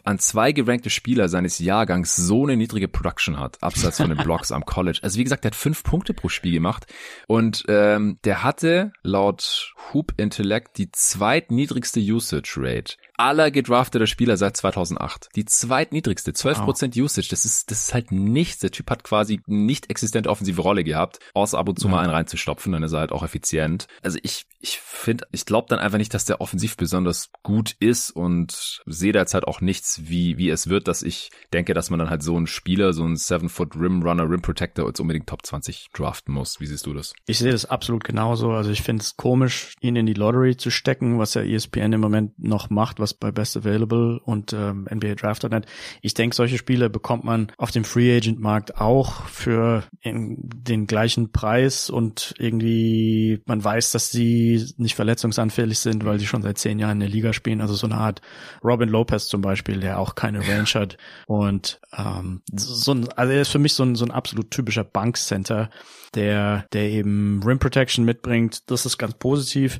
an 0.04 0.20
zwei 0.20 0.52
gerankte 0.52 0.90
Spieler 0.90 1.30
seines 1.30 1.60
Jahrgangs 1.60 2.16
so 2.16 2.44
eine 2.44 2.58
niedrige 2.58 2.88
Production 2.88 3.40
hat, 3.40 3.62
abseits 3.62 3.98
von 3.98 4.10
den 4.10 4.18
Blocks 4.24 4.52
am 4.52 4.66
College. 4.66 5.00
Also 5.02 5.18
wie 5.20 5.24
gesagt, 5.24 5.44
der 5.44 5.52
hat 5.52 5.56
fünf 5.56 5.84
Punkte 5.84 6.14
pro 6.14 6.30
Spiel 6.30 6.54
gemacht 6.54 6.86
und 7.28 7.64
ähm, 7.68 8.20
der 8.24 8.44
hatte 8.44 8.92
laut 9.02 9.74
Hoop 9.92 10.14
Intellect 10.18 10.78
die 10.78 10.92
zweitniedrigste 10.92 12.00
Usage 12.00 12.56
Rate 12.58 12.96
aller 13.24 13.52
gedrafteter 13.52 14.06
Spieler 14.06 14.36
seit 14.36 14.58
2008. 14.58 15.30
Die 15.36 15.46
zweitniedrigste, 15.46 16.32
12% 16.32 16.66
wow. 16.66 17.04
Usage. 17.06 17.30
Das 17.30 17.46
ist, 17.46 17.72
das 17.72 17.84
ist 17.84 17.94
halt 17.94 18.12
nichts. 18.12 18.60
Der 18.60 18.72
Typ 18.72 18.92
hat 18.92 19.06
quasi 19.06 19.40
nicht 19.48 19.90
existente 19.90 20.30
offensive 20.30 20.62
Rolle 20.62 20.84
gehabt, 20.84 21.20
außer 21.34 21.58
ab 21.58 21.70
und 21.70 21.80
zu 21.80 21.88
ja. 21.88 21.94
mal 21.94 22.00
einen 22.02 22.12
reinzustopfen, 22.12 22.74
dann 22.74 22.84
ist 22.84 22.92
er 22.92 23.00
halt 23.00 23.14
auch 23.14 23.24
effizient. 23.24 23.88
Also 24.02 24.20
ich, 24.24 24.46
ich 24.60 24.78
finde, 24.80 25.26
ich 25.32 25.46
glaube 25.46 25.68
dann 25.70 25.80
einfach 25.80 25.98
nicht, 25.98 26.14
dass 26.14 26.26
der 26.26 26.42
offensiv 26.42 26.76
besonders 26.76 27.30
gut 27.44 27.76
ist 27.80 28.12
und 28.12 28.82
sehe 28.86 29.14
da 29.14 29.20
jetzt 29.20 29.34
halt 29.34 29.48
auch 29.48 29.62
nichts, 29.62 30.02
wie, 30.04 30.38
wie 30.38 30.50
es 30.50 30.68
wird, 30.68 30.90
dass 30.90 31.02
ich 31.02 31.30
denke, 31.54 31.74
dass 31.74 31.90
man 31.90 32.00
dann 32.00 32.10
halt 32.10 32.24
so 32.24 32.36
einen 32.36 32.48
Spieler, 32.48 32.92
so 32.92 33.04
einen 33.04 33.16
Seven-Foot 33.16 33.76
Rim 33.78 34.04
Runner, 34.04 34.30
Rim 34.30 34.42
Protector 34.42 34.86
jetzt 34.88 35.00
unbedingt 35.00 35.28
Top 35.28 35.46
20 35.46 35.90
draften 35.94 36.34
muss. 36.34 36.60
Wie 36.60 36.66
siehst 36.66 36.86
du 36.86 36.94
das? 36.94 37.14
Ich 37.26 37.40
sehe 37.40 37.54
das 37.54 37.66
absolut 37.66 38.04
genauso. 38.04 38.52
Also 38.52 38.72
ich 38.72 38.82
finde 38.82 39.02
es 39.02 39.16
komisch, 39.16 39.76
ihn 39.80 39.96
in 39.96 40.06
die 40.06 40.14
Lottery 40.14 40.58
zu 40.58 40.70
stecken, 40.70 41.20
was 41.20 41.36
ja 41.36 41.42
ESPN 41.42 41.94
im 41.94 42.02
Moment 42.02 42.38
noch 42.38 42.70
macht, 42.70 43.00
was 43.00 43.13
bei 43.20 43.32
Best 43.32 43.58
Available 43.58 44.20
und 44.24 44.54
ähm, 44.54 44.88
NBA 44.92 45.16
Draft.net. 45.16 45.66
Ich 46.02 46.14
denke, 46.14 46.36
solche 46.36 46.58
Spiele 46.58 46.90
bekommt 46.90 47.24
man 47.24 47.52
auf 47.58 47.72
dem 47.72 47.84
Free 47.84 48.16
Agent 48.16 48.40
Markt 48.40 48.80
auch 48.80 49.26
für 49.26 49.84
den 50.04 50.88
gleichen 50.88 51.32
Preis 51.32 51.90
und 51.90 52.34
irgendwie 52.38 53.42
man 53.46 53.64
weiß, 53.64 53.92
dass 53.92 54.12
sie 54.12 54.66
nicht 54.78 54.96
verletzungsanfällig 54.96 55.80
sind, 55.80 56.06
weil 56.06 56.20
sie 56.20 56.28
schon 56.28 56.42
seit 56.42 56.58
zehn 56.58 56.80
Jahren 56.80 56.98
in 56.98 57.02
der 57.02 57.10
Liga 57.10 57.34
spielen. 57.34 57.62
Also 57.62 57.74
so 57.74 57.88
eine 57.88 57.96
Art 57.96 58.22
Robin 58.64 58.90
Lopez 58.90 59.28
zum 59.28 59.42
Beispiel, 59.42 59.80
der 59.80 60.00
auch 60.00 60.16
keine 60.16 60.48
Range 60.48 60.70
hat 60.74 60.98
und 61.28 61.80
ähm, 61.98 62.42
so 62.54 62.94
ein, 62.94 63.08
also 63.14 63.34
er 63.34 63.42
ist 63.42 63.52
für 63.52 63.60
mich 63.60 63.74
so 63.74 63.84
ein, 63.84 63.96
so 63.96 64.06
ein 64.06 64.12
absolut 64.12 64.52
typischer 64.52 64.84
Bankcenter, 64.84 65.70
der, 66.16 66.66
der 66.74 66.90
eben 66.90 67.42
Rim 67.44 67.60
Protection 67.60 68.06
mitbringt. 68.06 68.70
Das 68.70 68.86
ist 68.86 68.98
ganz 68.98 69.16
positiv. 69.16 69.80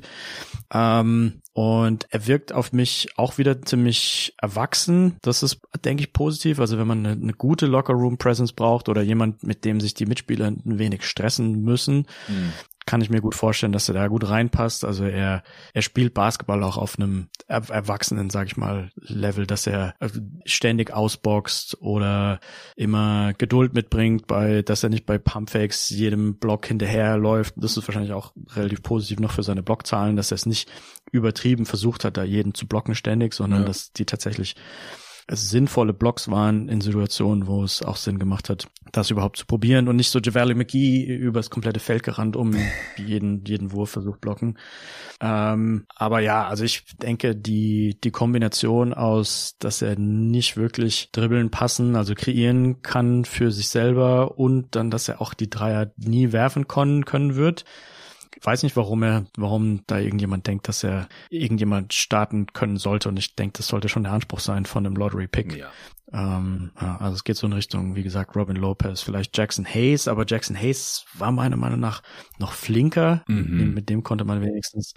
Ähm, 0.72 1.42
und 1.54 2.08
er 2.10 2.26
wirkt 2.26 2.52
auf 2.52 2.72
mich 2.72 3.08
auch 3.16 3.38
wieder 3.38 3.62
ziemlich 3.62 4.34
erwachsen. 4.38 5.16
Das 5.22 5.44
ist, 5.44 5.60
denke 5.84 6.02
ich, 6.02 6.12
positiv. 6.12 6.58
Also 6.58 6.78
wenn 6.78 6.86
man 6.88 7.06
eine, 7.06 7.12
eine 7.12 7.32
gute 7.32 7.66
Locker-Room-Presence 7.66 8.52
braucht 8.54 8.88
oder 8.88 9.02
jemand, 9.02 9.44
mit 9.44 9.64
dem 9.64 9.80
sich 9.80 9.94
die 9.94 10.06
Mitspieler 10.06 10.48
ein 10.48 10.78
wenig 10.78 11.04
stressen 11.04 11.62
müssen, 11.62 12.08
mhm 12.26 12.52
kann 12.86 13.00
ich 13.00 13.10
mir 13.10 13.20
gut 13.20 13.34
vorstellen, 13.34 13.72
dass 13.72 13.88
er 13.88 13.94
da 13.94 14.08
gut 14.08 14.28
reinpasst. 14.28 14.84
Also 14.84 15.04
er, 15.04 15.42
er 15.72 15.82
spielt 15.82 16.14
Basketball 16.14 16.62
auch 16.62 16.76
auf 16.76 16.98
einem 16.98 17.28
Erwachsenen, 17.46 18.30
sag 18.30 18.46
ich 18.46 18.56
mal, 18.56 18.90
Level, 18.96 19.46
dass 19.46 19.66
er 19.66 19.94
äh, 20.00 20.08
ständig 20.44 20.92
ausboxt 20.92 21.78
oder 21.80 22.40
immer 22.76 23.32
Geduld 23.34 23.74
mitbringt, 23.74 24.26
bei, 24.26 24.62
dass 24.62 24.82
er 24.82 24.90
nicht 24.90 25.06
bei 25.06 25.18
Pumpfakes 25.18 25.90
jedem 25.90 26.36
Block 26.36 26.66
hinterherläuft. 26.66 27.54
Das 27.56 27.76
ist 27.76 27.88
wahrscheinlich 27.88 28.12
auch 28.12 28.32
relativ 28.54 28.82
positiv 28.82 29.18
noch 29.18 29.32
für 29.32 29.42
seine 29.42 29.62
Blockzahlen, 29.62 30.16
dass 30.16 30.30
er 30.30 30.36
es 30.36 30.46
nicht 30.46 30.70
übertrieben 31.10 31.43
versucht 31.66 32.04
hat, 32.04 32.16
da 32.16 32.24
jeden 32.24 32.54
zu 32.54 32.66
blocken 32.66 32.94
ständig, 32.94 33.34
sondern 33.34 33.60
ja. 33.60 33.66
dass 33.66 33.92
die 33.92 34.06
tatsächlich 34.06 34.56
sinnvolle 35.30 35.94
Blocks 35.94 36.30
waren 36.30 36.68
in 36.68 36.82
Situationen, 36.82 37.46
wo 37.46 37.64
es 37.64 37.82
auch 37.82 37.96
Sinn 37.96 38.18
gemacht 38.18 38.50
hat, 38.50 38.68
das 38.92 39.10
überhaupt 39.10 39.38
zu 39.38 39.46
probieren 39.46 39.88
und 39.88 39.96
nicht 39.96 40.10
so 40.10 40.18
Javale 40.18 40.54
McGee 40.54 41.02
übers 41.02 41.48
komplette 41.48 41.80
Feld 41.80 42.02
gerannt, 42.02 42.36
um 42.36 42.54
jeden, 42.98 43.42
jeden 43.46 43.72
Wurf 43.72 43.90
versucht 43.90 44.20
blocken. 44.20 44.58
Ähm, 45.20 45.86
aber 45.96 46.20
ja, 46.20 46.46
also 46.46 46.64
ich 46.64 46.84
denke, 46.96 47.34
die, 47.34 47.98
die 48.04 48.10
Kombination 48.10 48.92
aus, 48.92 49.56
dass 49.58 49.80
er 49.80 49.98
nicht 49.98 50.58
wirklich 50.58 51.08
dribbeln, 51.12 51.50
passen, 51.50 51.96
also 51.96 52.14
kreieren 52.14 52.82
kann 52.82 53.24
für 53.24 53.50
sich 53.50 53.68
selber 53.68 54.38
und 54.38 54.76
dann, 54.76 54.90
dass 54.90 55.08
er 55.08 55.22
auch 55.22 55.32
die 55.32 55.48
Dreier 55.48 55.90
nie 55.96 56.32
werfen 56.32 56.68
können, 56.68 57.06
können 57.06 57.34
wird, 57.34 57.64
weiß 58.42 58.62
nicht, 58.62 58.76
warum 58.76 59.02
er, 59.02 59.26
warum 59.36 59.82
da 59.86 59.98
irgendjemand 59.98 60.46
denkt, 60.46 60.68
dass 60.68 60.84
er 60.84 61.08
irgendjemand 61.30 61.92
starten 61.92 62.46
können 62.52 62.76
sollte. 62.76 63.08
Und 63.08 63.18
ich 63.18 63.34
denke, 63.34 63.58
das 63.58 63.68
sollte 63.68 63.88
schon 63.88 64.04
der 64.04 64.12
Anspruch 64.12 64.40
sein 64.40 64.66
von 64.66 64.86
einem 64.86 64.96
Lottery 64.96 65.26
Pick. 65.26 65.56
Ja. 65.56 65.70
Ähm, 66.12 66.70
ja, 66.80 66.98
also 66.98 67.16
es 67.16 67.24
geht 67.24 67.36
so 67.36 67.46
in 67.46 67.52
Richtung, 67.52 67.96
wie 67.96 68.04
gesagt, 68.04 68.36
Robin 68.36 68.56
Lopez, 68.56 69.00
vielleicht 69.00 69.36
Jackson 69.36 69.64
Hayes, 69.64 70.06
aber 70.06 70.24
Jackson 70.26 70.56
Hayes 70.56 71.06
war 71.14 71.32
meiner 71.32 71.56
Meinung 71.56 71.80
nach 71.80 72.02
noch 72.38 72.52
flinker. 72.52 73.24
Mhm. 73.26 73.72
Mit 73.74 73.88
dem 73.88 74.04
konnte 74.04 74.24
man 74.24 74.40
wenigstens 74.40 74.94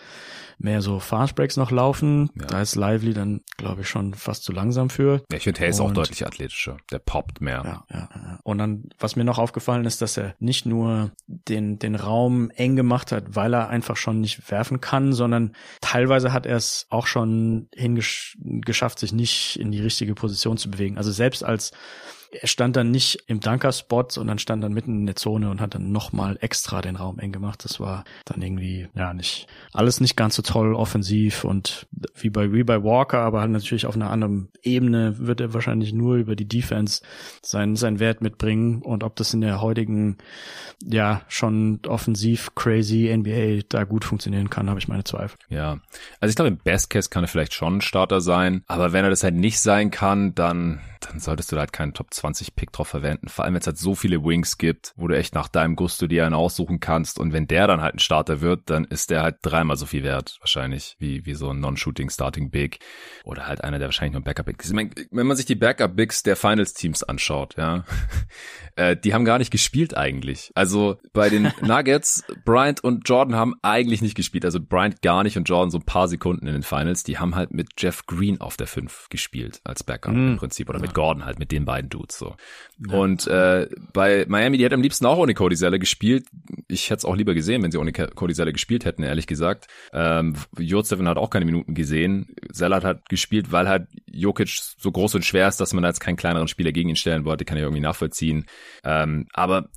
mehr 0.59 0.81
so 0.81 0.99
Fastbreaks 0.99 1.57
noch 1.57 1.71
laufen. 1.71 2.29
Ja. 2.35 2.45
Da 2.45 2.61
ist 2.61 2.75
Lively 2.75 3.13
dann, 3.13 3.41
glaube 3.57 3.81
ich, 3.81 3.89
schon 3.89 4.13
fast 4.13 4.43
zu 4.43 4.51
langsam 4.51 4.89
für. 4.89 5.23
Ja, 5.31 5.37
ich 5.37 5.43
finde 5.43 5.61
Hayes 5.61 5.79
Und, 5.79 5.87
auch 5.87 5.93
deutlich 5.93 6.25
athletischer. 6.25 6.77
Der 6.91 6.99
poppt 6.99 7.41
mehr. 7.41 7.85
Ja, 7.91 7.97
ja. 7.97 8.39
Und 8.43 8.59
dann, 8.59 8.89
was 8.99 9.15
mir 9.15 9.23
noch 9.23 9.39
aufgefallen 9.39 9.85
ist, 9.85 10.01
dass 10.01 10.17
er 10.17 10.35
nicht 10.39 10.67
nur 10.67 11.11
den, 11.25 11.79
den 11.79 11.95
Raum 11.95 12.51
eng 12.51 12.75
gemacht 12.75 13.11
hat, 13.11 13.26
weil 13.29 13.53
er 13.53 13.69
einfach 13.69 13.97
schon 13.97 14.21
nicht 14.21 14.49
werfen 14.51 14.81
kann, 14.81 15.13
sondern 15.13 15.53
teilweise 15.81 16.33
hat 16.33 16.45
er 16.45 16.57
es 16.57 16.87
auch 16.89 17.07
schon 17.07 17.69
hingeschafft, 17.73 18.99
sich 18.99 19.13
nicht 19.13 19.59
in 19.59 19.71
die 19.71 19.81
richtige 19.81 20.15
Position 20.15 20.57
zu 20.57 20.71
bewegen. 20.71 20.97
Also 20.97 21.11
selbst 21.11 21.43
als 21.43 21.71
er 22.31 22.47
stand 22.47 22.75
dann 22.75 22.91
nicht 22.91 23.23
im 23.27 23.39
Dunker-Spot, 23.39 24.05
sondern 24.09 24.39
stand 24.39 24.63
dann 24.63 24.73
mitten 24.73 24.99
in 24.99 25.05
der 25.05 25.15
Zone 25.15 25.49
und 25.49 25.61
hat 25.61 25.75
dann 25.75 25.91
nochmal 25.91 26.37
extra 26.41 26.81
den 26.81 26.95
Raum 26.95 27.19
eng 27.19 27.31
gemacht. 27.31 27.63
Das 27.63 27.79
war 27.79 28.03
dann 28.25 28.41
irgendwie, 28.41 28.87
ja, 28.95 29.13
nicht, 29.13 29.47
alles 29.73 30.01
nicht 30.01 30.15
ganz 30.15 30.35
so 30.35 30.41
toll 30.41 30.73
offensiv 30.73 31.43
und 31.43 31.87
wie 32.15 32.29
bei, 32.29 32.51
wie 32.51 32.63
bei 32.63 32.83
Walker, 32.83 33.19
aber 33.19 33.41
halt 33.41 33.51
natürlich 33.51 33.85
auf 33.85 33.95
einer 33.95 34.09
anderen 34.09 34.49
Ebene 34.61 35.15
wird 35.19 35.41
er 35.41 35.53
wahrscheinlich 35.53 35.93
nur 35.93 36.15
über 36.15 36.35
die 36.35 36.47
Defense 36.47 37.01
seinen, 37.41 37.75
seinen 37.75 37.99
Wert 37.99 38.21
mitbringen 38.21 38.81
und 38.81 39.03
ob 39.03 39.15
das 39.15 39.33
in 39.33 39.41
der 39.41 39.61
heutigen, 39.61 40.17
ja, 40.83 41.21
schon 41.27 41.79
offensiv 41.87 42.53
crazy 42.55 43.15
NBA 43.15 43.63
da 43.69 43.83
gut 43.83 44.05
funktionieren 44.05 44.49
kann, 44.49 44.69
habe 44.69 44.79
ich 44.79 44.87
meine 44.87 45.03
Zweifel. 45.03 45.37
Ja, 45.49 45.79
also 46.19 46.29
ich 46.29 46.35
glaube, 46.35 46.49
im 46.49 46.57
Best 46.57 46.89
Case 46.89 47.09
kann 47.09 47.23
er 47.23 47.27
vielleicht 47.27 47.53
schon 47.53 47.77
ein 47.77 47.81
Starter 47.81 48.21
sein, 48.21 48.63
aber 48.67 48.93
wenn 48.93 49.03
er 49.03 49.09
das 49.09 49.23
halt 49.23 49.35
nicht 49.35 49.59
sein 49.59 49.91
kann, 49.91 50.35
dann, 50.35 50.81
dann 51.09 51.19
solltest 51.19 51.51
du 51.51 51.57
halt 51.57 51.73
keinen 51.73 51.93
Top 51.93 52.13
20 52.13 52.55
Pick 52.55 52.71
drauf 52.71 52.87
verwenden. 52.87 53.27
Vor 53.29 53.45
allem, 53.45 53.53
wenn 53.53 53.61
es 53.61 53.67
halt 53.67 53.77
so 53.77 53.95
viele 53.95 54.23
Wings 54.23 54.57
gibt, 54.57 54.93
wo 54.95 55.07
du 55.07 55.15
echt 55.15 55.35
nach 55.35 55.47
deinem 55.47 55.75
Gusto 55.75 56.07
dir 56.07 56.25
einen 56.25 56.35
aussuchen 56.35 56.79
kannst. 56.79 57.19
Und 57.19 57.33
wenn 57.33 57.47
der 57.47 57.67
dann 57.67 57.81
halt 57.81 57.95
ein 57.95 57.99
Starter 57.99 58.41
wird, 58.41 58.69
dann 58.69 58.85
ist 58.85 59.09
der 59.09 59.23
halt 59.23 59.37
dreimal 59.41 59.77
so 59.77 59.85
viel 59.85 60.03
wert, 60.03 60.37
wahrscheinlich, 60.39 60.95
wie, 60.99 61.25
wie 61.25 61.33
so 61.33 61.49
ein 61.49 61.59
Non-Shooting 61.59 62.09
Starting 62.09 62.49
Big. 62.49 62.79
Oder 63.23 63.47
halt 63.47 63.63
einer, 63.63 63.79
der 63.79 63.87
wahrscheinlich 63.87 64.13
nur 64.13 64.21
ein 64.21 64.25
Backup 64.25 64.47
Big 64.47 64.59
ist. 64.59 64.67
Ich 64.67 64.73
mein, 64.73 64.93
wenn 65.11 65.27
man 65.27 65.37
sich 65.37 65.45
die 65.45 65.55
Backup 65.55 65.95
Bigs 65.95 66.23
der 66.23 66.35
Finals 66.35 66.73
Teams 66.73 67.03
anschaut, 67.03 67.55
ja, 67.57 67.85
äh, 68.75 68.95
die 68.95 69.13
haben 69.13 69.25
gar 69.25 69.37
nicht 69.37 69.51
gespielt 69.51 69.95
eigentlich. 69.95 70.51
Also 70.55 70.97
bei 71.13 71.29
den 71.29 71.51
Nuggets, 71.61 72.23
Bryant 72.45 72.83
und 72.83 73.07
Jordan 73.07 73.35
haben 73.35 73.55
eigentlich 73.61 74.01
nicht 74.01 74.15
gespielt. 74.15 74.45
Also 74.45 74.59
Bryant 74.59 75.01
gar 75.01 75.23
nicht 75.23 75.37
und 75.37 75.47
Jordan 75.47 75.71
so 75.71 75.77
ein 75.77 75.85
paar 75.85 76.07
Sekunden 76.07 76.47
in 76.47 76.53
den 76.53 76.63
Finals. 76.63 77.03
Die 77.03 77.17
haben 77.17 77.35
halt 77.35 77.53
mit 77.53 77.69
Jeff 77.77 78.05
Green 78.05 78.41
auf 78.41 78.57
der 78.57 78.67
5 78.67 79.07
gespielt 79.09 79.61
als 79.63 79.83
Backup 79.83 80.13
mm. 80.13 80.27
im 80.31 80.37
Prinzip. 80.37 80.69
Oder 80.69 80.79
mit 80.79 80.93
Gordon 80.97 81.25
halt, 81.25 81.37
mit 81.37 81.51
den 81.51 81.63
beiden 81.63 81.91
Dudes. 81.91 82.17
So. 82.17 82.35
Ja. 82.79 82.97
Und 82.97 83.27
äh, 83.27 83.67
bei 83.93 84.25
Miami, 84.27 84.57
die 84.57 84.65
hätte 84.65 84.73
am 84.73 84.81
liebsten 84.81 85.05
auch 85.05 85.19
ohne 85.19 85.35
Cody 85.35 85.55
Zeller 85.55 85.77
gespielt. 85.77 86.25
Ich 86.67 86.89
hätte 86.89 86.97
es 86.97 87.05
auch 87.05 87.15
lieber 87.15 87.35
gesehen, 87.35 87.61
wenn 87.61 87.71
sie 87.71 87.77
ohne 87.77 87.93
Cody 87.93 88.33
Zeller 88.33 88.51
gespielt 88.51 88.83
hätten, 88.83 89.03
ehrlich 89.03 89.27
gesagt. 89.27 89.67
Ähm, 89.93 90.35
Jurtseven 90.57 91.07
hat 91.07 91.17
auch 91.17 91.29
keine 91.29 91.45
Minuten 91.45 91.75
gesehen. 91.75 92.35
Zeller 92.51 92.81
hat 92.81 93.09
gespielt, 93.09 93.51
weil 93.51 93.69
halt 93.69 93.87
Jokic 94.11 94.49
so 94.77 94.91
groß 94.91 95.13
und 95.13 95.23
schwer 95.23 95.47
ist, 95.47 95.61
dass 95.61 95.73
man 95.73 95.83
da 95.83 95.89
jetzt 95.89 95.99
keinen 95.99 96.15
kleineren 96.15 96.47
Spieler 96.47 96.71
gegen 96.71 96.89
ihn 96.89 96.95
stellen 96.95 97.25
wollte, 97.25 97.45
kann 97.45 97.57
ich 97.57 97.63
irgendwie 97.63 97.81
nachvollziehen. 97.81 98.47
Ähm, 98.83 99.27
aber 99.33 99.69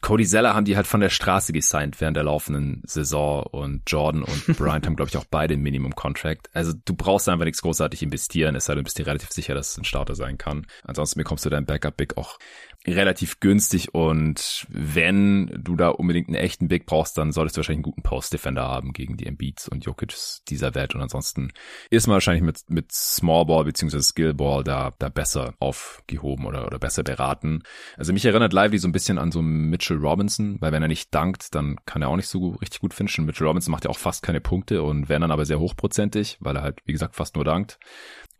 Cody 0.00 0.26
Zeller 0.26 0.54
haben 0.54 0.64
die 0.64 0.76
halt 0.76 0.86
von 0.86 1.00
der 1.00 1.10
Straße 1.10 1.52
gesigned 1.52 2.00
während 2.00 2.16
der 2.16 2.24
laufenden 2.24 2.82
Saison 2.86 3.42
und 3.42 3.82
Jordan 3.86 4.22
und 4.22 4.46
Bryant 4.56 4.86
haben, 4.86 4.96
glaube 4.96 5.10
ich, 5.10 5.16
auch 5.16 5.26
beide 5.30 5.54
ein 5.54 5.60
Minimum-Contract. 5.60 6.48
Also 6.54 6.72
du 6.84 6.94
brauchst 6.94 7.28
einfach 7.28 7.44
nichts 7.44 7.60
großartig 7.62 8.02
investieren, 8.02 8.56
es 8.56 8.64
sei 8.64 8.74
denn, 8.74 8.80
du 8.80 8.84
bist 8.84 8.98
dir 8.98 9.06
relativ 9.06 9.30
sicher, 9.30 9.54
dass 9.54 9.72
es 9.72 9.78
ein 9.78 9.84
Starter 9.84 10.14
sein 10.14 10.38
kann. 10.38 10.66
Ansonsten 10.84 11.18
bekommst 11.18 11.44
du 11.44 11.50
dein 11.50 11.66
Backup-Big 11.66 12.16
auch 12.16 12.38
relativ 12.86 13.40
günstig 13.40 13.94
und 13.94 14.66
wenn 14.70 15.48
du 15.62 15.76
da 15.76 15.88
unbedingt 15.88 16.28
einen 16.28 16.36
echten 16.36 16.68
Big 16.68 16.86
brauchst, 16.86 17.18
dann 17.18 17.30
solltest 17.30 17.56
du 17.56 17.58
wahrscheinlich 17.58 17.78
einen 17.78 17.92
guten 17.92 18.02
Post-Defender 18.02 18.62
haben 18.62 18.94
gegen 18.94 19.18
die 19.18 19.26
Embiids 19.26 19.68
und 19.68 19.84
Jokic 19.84 20.14
dieser 20.48 20.74
Welt 20.74 20.94
und 20.94 21.02
ansonsten 21.02 21.52
ist 21.90 22.06
man 22.06 22.14
wahrscheinlich 22.14 22.42
mit, 22.42 22.62
mit 22.68 22.90
Small 22.90 23.44
Ball 23.44 23.64
bzw. 23.64 24.00
Skill 24.00 24.32
Ball 24.32 24.64
da, 24.64 24.92
da 24.98 25.10
besser 25.10 25.54
aufgehoben 25.58 26.46
oder, 26.46 26.66
oder 26.66 26.78
besser 26.78 27.02
beraten. 27.02 27.62
Also 27.98 28.14
mich 28.14 28.24
erinnert 28.24 28.54
Lively 28.54 28.78
so 28.78 28.88
ein 28.88 28.92
bisschen 28.92 29.18
an 29.18 29.30
so 29.30 29.42
Mitchell 29.42 29.98
Robinson, 29.98 30.56
weil 30.60 30.72
wenn 30.72 30.82
er 30.82 30.88
nicht 30.88 31.14
dankt, 31.14 31.54
dann 31.54 31.76
kann 31.84 32.00
er 32.00 32.08
auch 32.08 32.16
nicht 32.16 32.28
so 32.28 32.50
richtig 32.62 32.80
gut 32.80 32.94
finishen. 32.94 33.26
Mitchell 33.26 33.46
Robinson 33.46 33.72
macht 33.72 33.84
ja 33.84 33.90
auch 33.90 33.98
fast 33.98 34.22
keine 34.22 34.40
Punkte 34.40 34.82
und 34.82 35.10
wenn 35.10 35.20
dann 35.20 35.32
aber 35.32 35.44
sehr 35.44 35.60
hochprozentig, 35.60 36.38
weil 36.40 36.56
er 36.56 36.62
halt, 36.62 36.80
wie 36.86 36.92
gesagt, 36.92 37.14
fast 37.14 37.36
nur 37.36 37.44
dankt. 37.44 37.78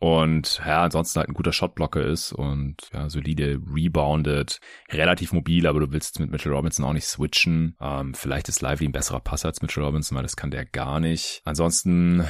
Und 0.01 0.59
ja, 0.65 0.81
ansonsten 0.81 1.19
halt 1.19 1.29
ein 1.29 1.35
guter 1.35 1.53
Shotblocker 1.53 2.03
ist 2.03 2.33
und 2.33 2.75
ja, 2.91 3.07
solide 3.07 3.61
rebounded, 3.71 4.59
relativ 4.89 5.31
mobil, 5.31 5.67
aber 5.67 5.79
du 5.79 5.91
willst 5.91 6.19
mit 6.19 6.31
Mitchell 6.31 6.51
Robinson 6.51 6.83
auch 6.85 6.93
nicht 6.93 7.05
switchen. 7.05 7.75
Ähm, 7.79 8.15
vielleicht 8.15 8.49
ist 8.49 8.63
Lively 8.63 8.87
ein 8.87 8.93
besserer 8.93 9.19
Passer 9.19 9.49
als 9.49 9.61
Mitchell 9.61 9.83
Robinson, 9.83 10.15
weil 10.15 10.23
das 10.23 10.35
kann 10.35 10.49
der 10.49 10.65
gar 10.65 10.99
nicht. 10.99 11.43
Ansonsten 11.45 12.25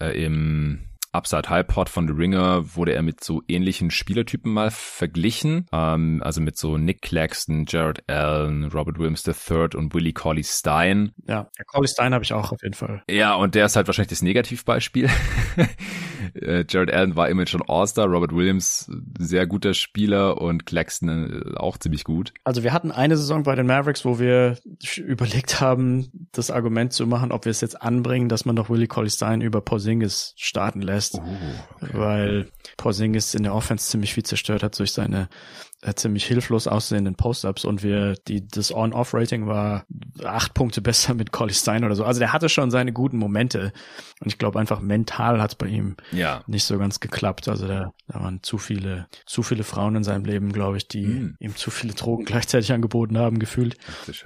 äh, 0.00 0.20
im 0.20 0.80
Upside 1.12 1.48
High 1.48 1.64
Pod 1.64 1.88
von 1.88 2.08
The 2.08 2.12
Ringer 2.12 2.74
wurde 2.74 2.94
er 2.94 3.02
mit 3.02 3.22
so 3.22 3.42
ähnlichen 3.46 3.92
Spielertypen 3.92 4.52
mal 4.52 4.72
verglichen. 4.72 5.68
Ähm, 5.70 6.22
also 6.24 6.40
mit 6.40 6.58
so 6.58 6.76
Nick 6.76 7.02
Claxton, 7.02 7.66
Jared 7.68 8.02
Allen, 8.10 8.64
Robert 8.64 8.98
Williams 8.98 9.24
III 9.24 9.76
und 9.76 9.94
Willie 9.94 10.12
Colley 10.12 10.42
Stein. 10.42 11.12
Ja, 11.28 11.48
Colley 11.68 11.86
Stein 11.86 12.14
habe 12.14 12.24
ich 12.24 12.32
auch 12.32 12.50
auf 12.50 12.62
jeden 12.62 12.74
Fall. 12.74 13.04
Ja, 13.08 13.36
und 13.36 13.54
der 13.54 13.66
ist 13.66 13.76
halt 13.76 13.86
wahrscheinlich 13.86 14.10
das 14.10 14.22
Negativbeispiel. 14.22 15.08
Äh, 16.34 16.64
Jared 16.68 16.92
Allen 16.92 17.16
war 17.16 17.28
immerhin 17.28 17.46
schon 17.46 17.62
All-Star, 17.66 18.06
Robert 18.06 18.34
Williams 18.34 18.90
sehr 19.18 19.46
guter 19.46 19.74
Spieler 19.74 20.40
und 20.40 20.66
Claxton 20.66 21.52
äh, 21.54 21.56
auch 21.56 21.78
ziemlich 21.78 22.04
gut. 22.04 22.32
Also 22.44 22.62
wir 22.62 22.72
hatten 22.72 22.92
eine 22.92 23.16
Saison 23.16 23.42
bei 23.42 23.54
den 23.54 23.66
Mavericks, 23.66 24.04
wo 24.04 24.18
wir 24.18 24.58
überlegt 24.96 25.60
haben, 25.60 26.28
das 26.32 26.50
Argument 26.50 26.92
zu 26.92 27.06
machen, 27.06 27.32
ob 27.32 27.44
wir 27.44 27.50
es 27.50 27.60
jetzt 27.60 27.80
anbringen, 27.82 28.28
dass 28.28 28.44
man 28.44 28.56
doch 28.56 28.70
Willie 28.70 28.86
Colley 28.86 29.10
Stein 29.10 29.40
über 29.40 29.60
Porzingis 29.60 30.34
starten 30.36 30.82
lässt, 30.82 31.14
oh, 31.14 31.22
okay. 31.80 31.90
weil 31.92 32.48
Porzingis 32.76 33.34
in 33.34 33.42
der 33.42 33.54
Offense 33.54 33.88
ziemlich 33.88 34.14
viel 34.14 34.24
zerstört 34.24 34.62
hat 34.62 34.78
durch 34.78 34.92
seine 34.92 35.28
ziemlich 35.96 36.24
hilflos 36.24 36.68
aussehenden 36.68 37.16
Post-Ups 37.16 37.64
und 37.64 37.82
wir, 37.82 38.14
die, 38.28 38.46
das 38.46 38.72
On-Off-Rating 38.72 39.46
war 39.46 39.84
acht 40.24 40.54
Punkte 40.54 40.80
besser 40.80 41.14
mit 41.14 41.32
Collie 41.32 41.54
Stein 41.54 41.84
oder 41.84 41.96
so. 41.96 42.04
Also 42.04 42.20
der 42.20 42.32
hatte 42.32 42.48
schon 42.48 42.70
seine 42.70 42.92
guten 42.92 43.18
Momente 43.18 43.72
und 44.20 44.28
ich 44.28 44.38
glaube 44.38 44.60
einfach 44.60 44.80
mental 44.80 45.42
hat 45.42 45.52
es 45.52 45.54
bei 45.56 45.66
ihm 45.66 45.96
ja. 46.12 46.44
nicht 46.46 46.64
so 46.64 46.78
ganz 46.78 47.00
geklappt. 47.00 47.48
Also 47.48 47.66
da, 47.66 47.92
da 48.06 48.20
waren 48.20 48.42
zu 48.42 48.58
viele, 48.58 49.08
zu 49.26 49.42
viele 49.42 49.64
Frauen 49.64 49.96
in 49.96 50.04
seinem 50.04 50.24
Leben, 50.24 50.52
glaube 50.52 50.76
ich, 50.76 50.86
die 50.86 51.06
mm. 51.06 51.36
ihm 51.40 51.56
zu 51.56 51.72
viele 51.72 51.94
Drogen 51.94 52.24
gleichzeitig 52.26 52.72
angeboten 52.72 53.18
haben, 53.18 53.40
gefühlt. 53.40 53.76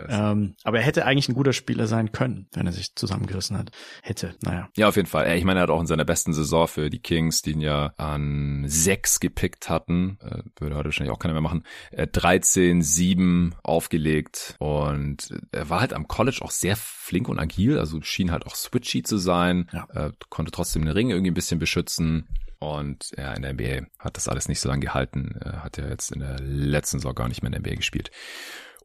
Ähm, 0.09 0.57
aber 0.63 0.81
er 0.81 0.85
hätte 0.85 1.07
eigentlich 1.07 1.31
ein 1.31 1.35
guter 1.35 1.55
Spieler 1.55 1.87
sein 1.87 2.13
können, 2.13 2.49
wenn 2.53 2.67
er 2.67 2.73
sich 2.73 2.95
zusammengerissen 2.95 3.57
hat. 3.57 3.71
Hätte, 4.03 4.35
naja. 4.43 4.69
Ja, 4.77 4.89
auf 4.89 4.97
jeden 4.97 5.09
Fall. 5.09 5.35
Ich 5.39 5.45
meine, 5.45 5.61
er 5.61 5.63
hat 5.63 5.71
auch 5.71 5.81
in 5.81 5.87
seiner 5.87 6.05
besten 6.05 6.35
Saison 6.35 6.69
für 6.69 6.91
die 6.91 7.01
Kings, 7.01 7.41
die 7.41 7.53
ihn 7.53 7.61
ja 7.63 7.95
an 7.97 8.65
sechs 8.67 9.21
gepickt 9.21 9.71
hatten, 9.71 10.19
äh, 10.21 10.43
würde 10.61 10.77
heute 10.77 10.87
wahrscheinlich 10.87 11.15
auch 11.15 11.19
keiner 11.19 11.33
mehr 11.33 11.46
machen, 11.49 11.65
13, 11.93 12.81
äh, 12.81 12.83
7 12.83 13.55
aufgelegt 13.63 14.55
und 14.59 15.35
er 15.53 15.71
war 15.71 15.81
halt 15.81 15.93
am 15.93 16.09
College 16.09 16.39
auch 16.43 16.51
sehr 16.51 16.77
flink 16.77 17.29
und 17.29 17.39
agil, 17.39 17.79
also 17.79 18.01
schien 18.03 18.31
halt 18.31 18.47
auch 18.47 18.55
switchy 18.55 19.03
zu 19.03 19.19
sein, 19.19 19.69
ja. 19.73 19.87
äh, 19.95 20.13
konnte 20.29 20.53
trotzdem 20.53 20.83
den 20.83 20.93
Ring 20.93 21.11
irgendwie 21.11 21.31
ein 21.31 21.35
bisschen 21.35 21.59
beschützen. 21.59 22.29
Und 22.59 23.11
ja, 23.19 23.35
in 23.35 23.43
der 23.43 23.53
NBA 23.53 23.87
hat 23.99 24.17
das 24.17 24.29
alles 24.29 24.49
nicht 24.49 24.61
so 24.61 24.69
lange 24.71 24.81
gehalten. 24.81 25.39
Hat 25.45 25.77
ja 25.77 25.89
jetzt 25.89 26.11
in 26.11 26.21
der 26.21 26.41
letzten 26.41 26.99
Saison 26.99 27.15
gar 27.15 27.29
nicht 27.29 27.43
mehr 27.43 27.53
in 27.53 27.53
der 27.53 27.61
NBA 27.61 27.77
gespielt. 27.77 28.11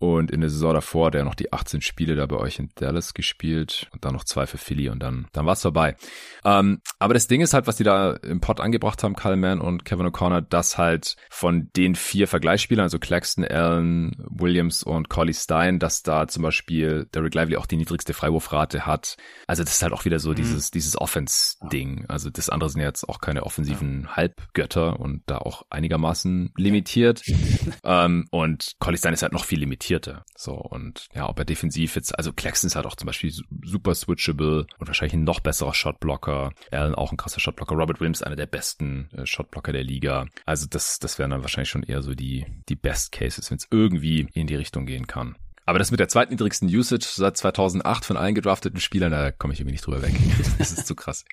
Und 0.01 0.31
in 0.31 0.41
der 0.41 0.49
Saison 0.49 0.73
davor 0.73 1.05
hat 1.05 1.15
er 1.15 1.23
noch 1.23 1.35
die 1.35 1.53
18 1.53 1.81
Spiele 1.81 2.15
da 2.15 2.25
bei 2.25 2.37
euch 2.37 2.57
in 2.57 2.71
Dallas 2.73 3.13
gespielt 3.13 3.87
und 3.93 4.03
dann 4.03 4.13
noch 4.13 4.23
zwei 4.23 4.47
für 4.47 4.57
Philly 4.57 4.89
und 4.89 4.97
dann, 4.97 5.27
dann 5.31 5.45
war's 5.45 5.61
vorbei. 5.61 5.95
Ähm, 6.43 6.81
aber 6.97 7.13
das 7.13 7.27
Ding 7.27 7.39
ist 7.41 7.53
halt, 7.53 7.67
was 7.67 7.75
die 7.75 7.83
da 7.83 8.13
im 8.13 8.41
Pod 8.41 8.61
angebracht 8.61 9.03
haben, 9.03 9.15
Kyle 9.15 9.35
Mann 9.35 9.61
und 9.61 9.85
Kevin 9.85 10.07
O'Connor, 10.07 10.41
dass 10.41 10.79
halt 10.79 11.17
von 11.29 11.69
den 11.75 11.93
vier 11.93 12.27
Vergleichsspielern, 12.27 12.81
also 12.81 12.97
Claxton, 12.97 13.45
Allen, 13.45 14.15
Williams 14.27 14.81
und 14.81 15.07
Collie 15.07 15.35
Stein, 15.35 15.77
dass 15.77 16.01
da 16.01 16.27
zum 16.27 16.41
Beispiel 16.41 17.07
Derek 17.13 17.35
Lively 17.35 17.57
auch 17.57 17.67
die 17.67 17.77
niedrigste 17.77 18.15
Freiwurfrate 18.15 18.87
hat. 18.87 19.17
Also 19.45 19.63
das 19.63 19.73
ist 19.73 19.83
halt 19.83 19.93
auch 19.93 20.05
wieder 20.05 20.17
so 20.17 20.31
mhm. 20.31 20.35
dieses, 20.35 20.71
dieses 20.71 20.99
Offense-Ding. 20.99 22.05
Also 22.07 22.31
das 22.31 22.49
andere 22.49 22.71
sind 22.71 22.81
jetzt 22.81 23.07
auch 23.07 23.21
keine 23.21 23.43
offensiven 23.43 24.05
ja. 24.05 24.15
Halbgötter 24.15 24.99
und 24.99 25.21
da 25.27 25.37
auch 25.37 25.67
einigermaßen 25.69 26.53
limitiert. 26.57 27.21
ähm, 27.83 28.25
und 28.31 28.77
Collie 28.79 28.97
Stein 28.97 29.13
ist 29.13 29.21
halt 29.21 29.33
noch 29.33 29.45
viel 29.45 29.59
limitiert 29.59 29.90
limitierter. 29.91 30.25
So, 30.35 30.53
und 30.53 31.07
ja, 31.13 31.27
ob 31.29 31.37
er 31.39 31.45
defensiv 31.45 31.95
jetzt, 31.95 32.17
also 32.17 32.33
Claxton 32.33 32.67
ist 32.67 32.75
halt 32.75 32.85
auch 32.85 32.95
zum 32.95 33.07
Beispiel 33.07 33.31
super 33.63 33.95
switchable 33.95 34.65
und 34.79 34.87
wahrscheinlich 34.87 35.13
ein 35.13 35.23
noch 35.23 35.39
besserer 35.39 35.73
Shotblocker. 35.73 36.53
Allen 36.71 36.95
auch 36.95 37.11
ein 37.11 37.17
krasser 37.17 37.39
Shotblocker. 37.39 37.75
Robert 37.75 37.99
Williams 37.99 38.23
einer 38.23 38.35
der 38.35 38.45
besten 38.45 39.09
äh, 39.11 39.25
Shotblocker 39.25 39.73
der 39.73 39.83
Liga. 39.83 40.27
Also 40.45 40.67
das, 40.69 40.99
das 40.99 41.19
wären 41.19 41.31
dann 41.31 41.41
wahrscheinlich 41.41 41.69
schon 41.69 41.83
eher 41.83 42.01
so 42.01 42.13
die, 42.13 42.45
die 42.69 42.75
Best 42.75 43.11
Cases, 43.11 43.49
wenn 43.49 43.57
es 43.57 43.67
irgendwie 43.69 44.27
in 44.33 44.47
die 44.47 44.55
Richtung 44.55 44.85
gehen 44.85 45.07
kann. 45.07 45.35
Aber 45.71 45.79
das 45.79 45.89
mit 45.89 46.01
der 46.01 46.09
zweitniedrigsten 46.09 46.67
Usage 46.67 47.07
seit 47.09 47.37
2008 47.37 48.03
von 48.03 48.17
allen 48.17 48.35
gedrafteten 48.35 48.81
Spielern, 48.81 49.09
da 49.09 49.31
komme 49.31 49.53
ich 49.53 49.61
irgendwie 49.61 49.71
nicht 49.71 49.87
drüber 49.87 50.01
weg. 50.01 50.11
Das 50.57 50.73
ist 50.73 50.85
zu 50.85 50.95
krass. 50.95 51.23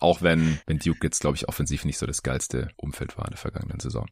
Auch 0.00 0.20
wenn, 0.20 0.58
wenn 0.66 0.80
Duke 0.80 0.98
jetzt, 1.04 1.20
glaube 1.20 1.36
ich, 1.36 1.48
offensiv 1.48 1.84
nicht 1.84 1.96
so 1.96 2.06
das 2.06 2.24
geilste 2.24 2.70
Umfeld 2.74 3.16
war 3.16 3.26
in 3.26 3.30
der 3.30 3.38
vergangenen 3.38 3.78
Saison. 3.78 4.06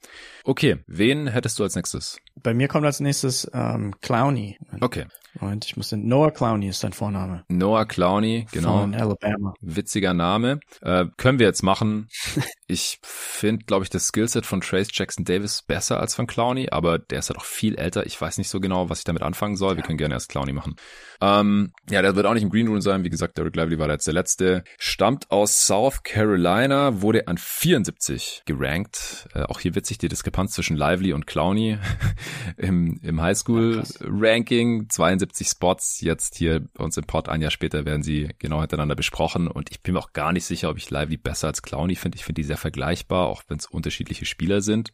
Okay, 0.45 0.78
wen 0.86 1.27
hättest 1.27 1.59
du 1.59 1.65
als 1.65 1.74
nächstes? 1.74 2.20
Bei 2.36 2.55
mir 2.55 2.69
kommt 2.69 2.86
als 2.86 3.01
nächstes 3.01 3.51
ähm, 3.53 3.93
Clowney. 4.01 4.57
Okay. 4.81 5.07
Moment, 5.40 5.65
ich 5.66 5.77
muss 5.77 5.90
den 5.90 6.09
Noah 6.09 6.31
Clowney 6.31 6.69
ist 6.69 6.82
dein 6.82 6.93
Vorname. 6.93 7.44
Noah 7.48 7.86
Clowney, 7.86 8.47
genau. 8.52 8.81
Von 8.81 8.94
Alabama. 8.94 9.55
Witziger 9.60 10.15
Name. 10.15 10.60
Äh, 10.81 11.06
können 11.16 11.39
wir 11.39 11.47
jetzt 11.47 11.62
machen. 11.62 12.09
ich 12.66 12.98
finde, 13.02 13.65
glaube 13.65 13.85
ich, 13.85 13.90
das 13.90 14.09
Skillset 14.09 14.44
von 14.44 14.60
Trace 14.60 14.89
Jackson 14.93 15.24
Davis 15.24 15.62
besser 15.62 16.01
als 16.01 16.15
von 16.15 16.27
Clowney, 16.27 16.69
aber 16.70 16.98
der 16.98 17.20
ist 17.20 17.31
halt 17.31 17.39
auch 17.39 17.44
viel 17.44 17.77
älter. 17.77 18.06
Ich 18.06 18.20
weiß 18.20 18.39
nicht 18.39 18.48
so 18.48 18.60
genau, 18.60 18.90
was 18.90 18.98
ich 18.98 19.05
damit 19.05 19.23
anfangen 19.23 19.56
soll. 19.56 19.73
Ja. 19.73 19.77
Wir 19.77 19.85
können 19.85 19.98
gerne 19.98 20.15
erst 20.15 20.28
Clowney 20.28 20.52
machen. 20.52 20.77
Ähm, 21.20 21.73
ja, 21.90 22.02
der 22.02 22.16
wird 22.16 22.27
auch 22.27 22.35
nicht 22.35 22.43
im 22.43 22.51
Green 22.51 22.69
Room 22.69 22.81
sein. 22.81 23.05
Wie 23.05 23.10
gesagt, 23.10 23.39
Derek 23.39 23.56
Lively 23.56 23.78
war 23.78 23.89
jetzt 23.89 24.06
der 24.06 24.15
letzte. 24.15 24.65
Stammt 24.78 25.31
aus 25.31 25.66
South 25.66 26.02
Carolina, 26.02 27.01
wurde 27.01 27.28
an 27.28 27.39
74 27.39 28.43
gerankt. 28.44 29.28
Äh, 29.35 29.43
auch 29.43 29.60
hier 29.60 29.74
witzig 29.74 29.98
die 29.98 30.09
Diskrepanz 30.09 30.52
zwischen 30.52 30.77
Lively 30.77 31.12
und 31.12 31.27
Clowney 31.27 31.78
im, 32.56 33.01
im 33.02 33.20
Highschool-Ranking. 33.20 34.89
72 34.89 35.28
Spots. 35.37 36.01
Jetzt 36.01 36.37
hier 36.37 36.61
bei 36.75 36.85
uns 36.85 36.97
im 36.97 37.05
Pod 37.05 37.29
ein 37.29 37.43
Jahr 37.43 37.51
später 37.51 37.85
werden 37.85 38.03
sie 38.03 38.31
genau 38.39 38.61
hintereinander 38.61 38.95
besprochen. 38.95 39.49
Und 39.49 39.71
ich 39.71 39.83
bin 39.83 39.95
mir 39.95 40.01
auch 40.01 40.13
gar 40.13 40.33
nicht 40.33 40.45
sicher, 40.45 40.71
ob 40.71 40.77
ich 40.77 40.91
Lively 40.91 41.17
besser 41.17 41.49
als 41.49 41.63
Clowney 41.63 41.97
finde. 41.97 42.17
Ich 42.17 42.25
finde 42.25 42.41
die 42.41 42.47
sehr 42.47 42.57
vergleichbar, 42.57 43.27
auch 43.27 43.43
wenn 43.49 43.59
es 43.59 43.67
unterschiedliche 43.67 44.25
Spieler 44.25 44.61
sind. 44.61 44.93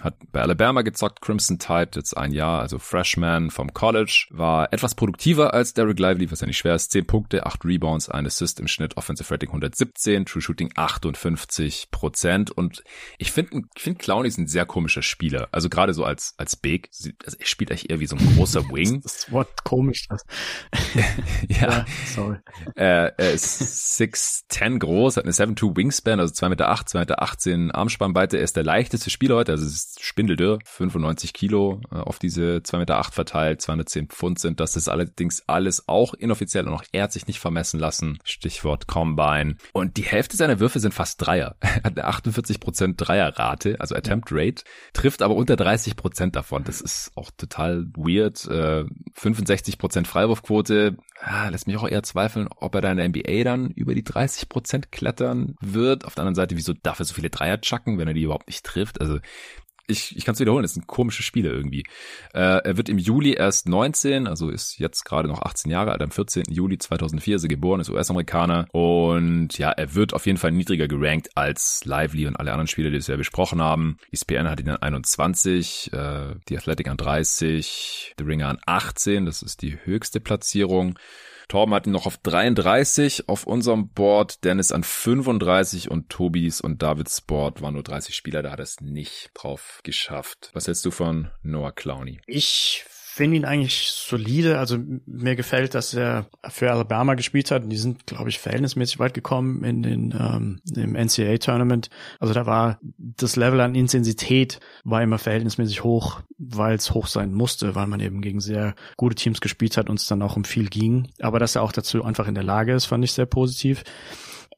Hat 0.00 0.16
bei 0.30 0.40
Alabama 0.40 0.82
gezockt, 0.82 1.20
Crimson 1.20 1.58
Tide 1.58 1.90
jetzt 1.96 2.16
ein 2.16 2.32
Jahr, 2.32 2.60
also 2.60 2.78
Freshman 2.78 3.50
vom 3.50 3.72
College. 3.72 4.26
War 4.30 4.72
etwas 4.72 4.94
produktiver 4.94 5.54
als 5.54 5.74
Derek 5.74 5.98
Lively, 5.98 6.30
was 6.30 6.40
ja 6.40 6.46
nicht 6.46 6.58
schwer 6.58 6.74
ist. 6.74 6.92
10 6.92 7.06
Punkte, 7.06 7.46
8 7.46 7.64
Rebounds, 7.64 8.08
ein 8.08 8.26
Assist 8.26 8.60
im 8.60 8.68
Schnitt, 8.68 8.96
Offensive 8.96 9.30
Rating 9.30 9.50
117, 9.50 10.26
True 10.26 10.42
Shooting 10.42 10.72
58 10.74 11.88
Prozent. 11.90 12.50
Und 12.50 12.82
ich 13.18 13.32
finde, 13.32 13.62
ich 13.74 13.82
finde 13.82 13.98
Clowney 13.98 14.28
ist 14.28 14.38
ein 14.38 14.46
sehr 14.46 14.66
komischer 14.66 15.02
Spieler. 15.02 15.48
Also 15.52 15.68
gerade 15.68 15.94
so 15.94 16.04
als, 16.04 16.34
als 16.36 16.56
Big, 16.56 16.90
also 17.24 17.36
er 17.38 17.46
spielt 17.46 17.70
eigentlich 17.70 17.90
eher 17.90 18.00
wie 18.00 18.06
so 18.06 18.16
ein 18.16 18.34
großer 18.34 18.68
Wing. 18.72 19.00
das 19.02 19.30
Wort 19.30 19.61
komisch, 19.64 20.06
das. 20.08 20.24
ja. 21.48 21.70
ja, 21.70 21.84
sorry. 22.06 22.38
Er, 22.74 23.18
er 23.18 23.32
ist 23.32 24.00
6'10 24.00 24.78
groß, 24.78 25.16
hat 25.16 25.24
eine 25.24 25.32
7'2 25.32 25.76
Wingspan, 25.76 26.20
also 26.20 26.32
2 26.32 26.48
Meter 26.50 26.68
8, 26.68 26.88
2 26.88 26.98
Meter 27.00 27.22
18 27.22 27.70
Armspannweite. 27.70 28.38
Er 28.38 28.44
ist 28.44 28.56
der 28.56 28.64
leichteste 28.64 29.10
Spieler 29.10 29.36
heute, 29.36 29.52
also 29.52 29.64
es 29.64 29.72
ist 29.72 30.02
spindeldürr, 30.02 30.58
95 30.64 31.32
Kilo 31.32 31.80
äh, 31.90 31.96
auf 31.96 32.18
diese 32.18 32.62
2 32.62 32.78
Meter 32.78 32.98
8 32.98 33.14
verteilt, 33.14 33.60
210 33.62 34.08
Pfund 34.08 34.38
sind 34.38 34.60
das. 34.60 34.76
ist 34.76 34.88
allerdings 34.88 35.42
alles 35.46 35.88
auch 35.88 36.14
inoffiziell 36.14 36.66
und 36.66 36.74
auch 36.74 36.84
er 36.92 37.04
hat 37.04 37.12
sich 37.12 37.26
nicht 37.26 37.40
vermessen 37.40 37.80
lassen. 37.80 38.18
Stichwort 38.24 38.86
Combine. 38.86 39.56
Und 39.72 39.96
die 39.96 40.04
Hälfte 40.04 40.36
seiner 40.36 40.60
Würfe 40.60 40.80
sind 40.80 40.94
fast 40.94 41.24
Dreier. 41.24 41.56
Er 41.82 41.84
hat 41.84 41.98
eine 41.98 42.08
48% 42.08 42.96
Dreierrate, 42.96 43.80
also 43.80 43.94
Attempt 43.94 44.28
Rate, 44.30 44.62
trifft 44.92 45.22
aber 45.22 45.34
unter 45.34 45.54
30% 45.54 46.30
davon. 46.30 46.64
Das 46.64 46.80
ist 46.80 47.10
auch 47.16 47.30
total 47.36 47.86
weird. 47.96 48.46
Äh, 48.46 48.84
65% 49.18 49.51
Freiwurfquote. 50.04 50.96
Ah, 51.20 51.48
lässt 51.48 51.66
mich 51.66 51.76
auch 51.76 51.88
eher 51.88 52.02
zweifeln, 52.02 52.48
ob 52.56 52.74
er 52.74 52.80
da 52.80 52.90
in 52.90 52.96
der 52.96 53.08
NBA 53.08 53.44
dann 53.44 53.70
über 53.70 53.94
die 53.94 54.02
30% 54.02 54.86
klettern 54.90 55.56
wird. 55.60 56.04
Auf 56.04 56.14
der 56.14 56.22
anderen 56.22 56.34
Seite, 56.34 56.56
wieso 56.56 56.72
darf 56.72 56.98
er 56.98 57.04
so 57.04 57.14
viele 57.14 57.30
Dreier 57.30 57.60
chucken, 57.60 57.98
wenn 57.98 58.08
er 58.08 58.14
die 58.14 58.22
überhaupt 58.22 58.48
nicht 58.48 58.64
trifft? 58.64 59.00
Also 59.00 59.18
ich, 59.92 60.16
ich 60.16 60.24
kann 60.24 60.34
es 60.34 60.40
wiederholen, 60.40 60.62
das 60.62 60.74
sind 60.74 60.86
komische 60.86 61.22
Spiele 61.22 61.50
irgendwie. 61.50 61.84
Äh, 62.34 62.62
er 62.64 62.76
wird 62.76 62.88
im 62.88 62.98
Juli 62.98 63.34
erst 63.34 63.68
19, 63.68 64.26
also 64.26 64.50
ist 64.50 64.78
jetzt 64.78 65.04
gerade 65.04 65.28
noch 65.28 65.42
18 65.42 65.70
Jahre 65.70 65.92
alt, 65.92 66.02
am 66.02 66.10
14. 66.10 66.44
Juli 66.48 66.78
2004 66.78 67.36
ist 67.36 67.42
er 67.44 67.48
geboren, 67.48 67.80
ist 67.80 67.90
US-Amerikaner 67.90 68.66
und 68.72 69.56
ja, 69.58 69.70
er 69.70 69.94
wird 69.94 70.14
auf 70.14 70.26
jeden 70.26 70.38
Fall 70.38 70.52
niedriger 70.52 70.88
gerankt 70.88 71.30
als 71.36 71.84
Lively 71.84 72.26
und 72.26 72.36
alle 72.36 72.50
anderen 72.50 72.66
Spieler, 72.66 72.90
die 72.90 73.06
wir 73.06 73.16
besprochen 73.16 73.60
haben. 73.60 73.96
ESPN 74.10 74.48
hat 74.48 74.60
ihn 74.60 74.70
an 74.70 74.82
21, 74.82 75.92
äh, 75.92 76.34
die 76.48 76.56
Athletic 76.56 76.88
an 76.88 76.96
30, 76.96 78.14
The 78.18 78.24
Ringer 78.24 78.48
an 78.48 78.58
18, 78.66 79.26
das 79.26 79.42
ist 79.42 79.62
die 79.62 79.78
höchste 79.84 80.20
Platzierung. 80.20 80.98
Torben 81.52 81.74
hat 81.74 81.86
ihn 81.86 81.92
noch 81.92 82.06
auf 82.06 82.16
33 82.16 83.28
auf 83.28 83.46
unserem 83.46 83.90
Board, 83.90 84.42
Dennis 84.42 84.72
an 84.72 84.84
35 84.84 85.90
und 85.90 86.08
Tobis 86.08 86.62
und 86.62 86.80
Davids 86.80 87.20
Board 87.20 87.60
waren 87.60 87.74
nur 87.74 87.82
30 87.82 88.16
Spieler, 88.16 88.42
da 88.42 88.52
hat 88.52 88.58
er 88.58 88.62
es 88.62 88.80
nicht 88.80 89.32
drauf 89.34 89.80
geschafft. 89.82 90.48
Was 90.54 90.66
hältst 90.66 90.86
du 90.86 90.90
von 90.90 91.30
Noah 91.42 91.72
Clowney? 91.72 92.22
Ich 92.26 92.86
finde 93.14 93.36
ihn 93.36 93.44
eigentlich 93.44 93.90
solide. 93.90 94.58
Also 94.58 94.78
mir 95.04 95.36
gefällt, 95.36 95.74
dass 95.74 95.92
er 95.92 96.30
für 96.48 96.72
Alabama 96.72 97.12
gespielt 97.12 97.50
hat. 97.50 97.70
Die 97.70 97.76
sind, 97.76 98.06
glaube 98.06 98.30
ich, 98.30 98.38
verhältnismäßig 98.38 98.98
weit 99.00 99.12
gekommen 99.12 99.62
in 99.64 99.82
den 99.82 100.14
ähm, 100.18 100.60
im 100.74 100.94
NCAA-Tournament. 100.94 101.90
Also 102.20 102.32
da 102.32 102.46
war 102.46 102.78
das 102.96 103.36
Level 103.36 103.60
an 103.60 103.74
Intensität 103.74 104.60
war 104.84 105.02
immer 105.02 105.18
verhältnismäßig 105.18 105.84
hoch, 105.84 106.22
weil 106.38 106.74
es 106.74 106.94
hoch 106.94 107.06
sein 107.06 107.34
musste, 107.34 107.74
weil 107.74 107.86
man 107.86 108.00
eben 108.00 108.22
gegen 108.22 108.40
sehr 108.40 108.74
gute 108.96 109.14
Teams 109.14 109.42
gespielt 109.42 109.76
hat 109.76 109.90
und 109.90 109.98
es 109.98 110.06
dann 110.06 110.22
auch 110.22 110.36
um 110.36 110.44
viel 110.44 110.70
ging. 110.70 111.08
Aber 111.20 111.38
dass 111.38 111.54
er 111.54 111.62
auch 111.62 111.72
dazu 111.72 112.04
einfach 112.04 112.28
in 112.28 112.34
der 112.34 112.44
Lage 112.44 112.72
ist, 112.72 112.86
fand 112.86 113.04
ich 113.04 113.12
sehr 113.12 113.26
positiv. 113.26 113.84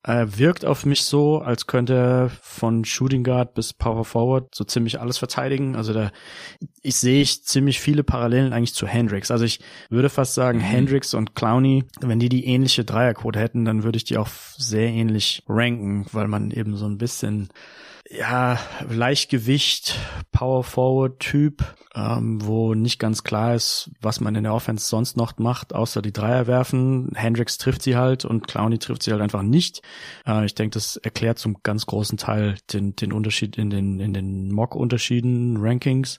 Er 0.07 0.39
wirkt 0.39 0.67
auf 0.67 0.85
mich 0.85 1.03
so, 1.03 1.39
als 1.39 1.67
könnte 1.67 1.95
er 1.95 2.31
von 2.43 2.85
Shooting 2.85 3.25
Guard 3.25 3.55
bis 3.55 3.73
Power 3.73 4.05
Forward 4.05 4.55
so 4.55 4.63
ziemlich 4.63 5.01
alles 5.01 5.17
verteidigen. 5.17 5.77
Also 5.77 5.95
da, 5.95 6.13
ich 6.83 6.97
sehe 6.97 7.23
ich 7.23 7.43
ziemlich 7.45 7.81
viele 7.81 8.05
Parallelen 8.05 8.53
eigentlich 8.53 8.75
zu 8.75 8.87
Hendricks. 8.87 9.31
Also 9.31 9.47
ich 9.47 9.61
würde 9.89 10.11
fast 10.11 10.35
sagen, 10.35 10.59
mhm. 10.59 10.65
Hendricks 10.65 11.15
und 11.15 11.35
Clowney, 11.35 11.85
wenn 12.03 12.19
die 12.19 12.29
die 12.29 12.45
ähnliche 12.45 12.85
Dreierquote 12.85 13.41
hätten, 13.41 13.65
dann 13.65 13.83
würde 13.83 13.97
ich 13.97 14.05
die 14.05 14.19
auch 14.19 14.29
sehr 14.29 14.89
ähnlich 14.91 15.43
ranken, 15.49 16.05
weil 16.13 16.29
man 16.29 16.51
eben 16.51 16.77
so 16.77 16.85
ein 16.85 16.99
bisschen 16.99 17.49
ja, 18.11 18.59
Leichtgewicht, 18.89 19.99
Power 20.31 20.63
Forward 20.63 21.21
Typ, 21.21 21.65
ähm, 21.95 22.45
wo 22.45 22.75
nicht 22.75 22.99
ganz 22.99 23.25
klar 23.25 23.55
ist, 23.55 23.91
was 24.01 24.21
man 24.21 24.35
in 24.35 24.45
der 24.45 24.53
Offense 24.53 24.87
sonst 24.87 25.17
noch 25.17 25.39
macht, 25.39 25.75
außer 25.75 26.03
die 26.03 26.13
Dreier 26.13 26.47
werfen. 26.47 27.11
Hendricks 27.15 27.57
trifft 27.57 27.83
sie 27.83 27.97
halt 27.97 28.25
und 28.25 28.47
Clowney 28.47 28.79
trifft 28.79 29.03
sie 29.03 29.13
halt 29.13 29.23
einfach 29.23 29.43
nicht. 29.43 29.81
Äh, 30.27 30.45
ich 30.45 30.55
denke, 30.55 30.75
das 30.75 30.97
erklärt 30.97 31.39
zum 31.39 31.63
ganz 31.63 31.87
großen 31.87 32.19
Teil 32.19 32.57
den, 32.73 32.95
den 32.95 33.13
Unterschied 33.13 33.57
in 33.57 33.71
den, 33.71 34.01
in 34.01 34.13
den 34.13 34.53
Mock-Unterschieden, 34.53 35.57
Rankings. 35.59 36.19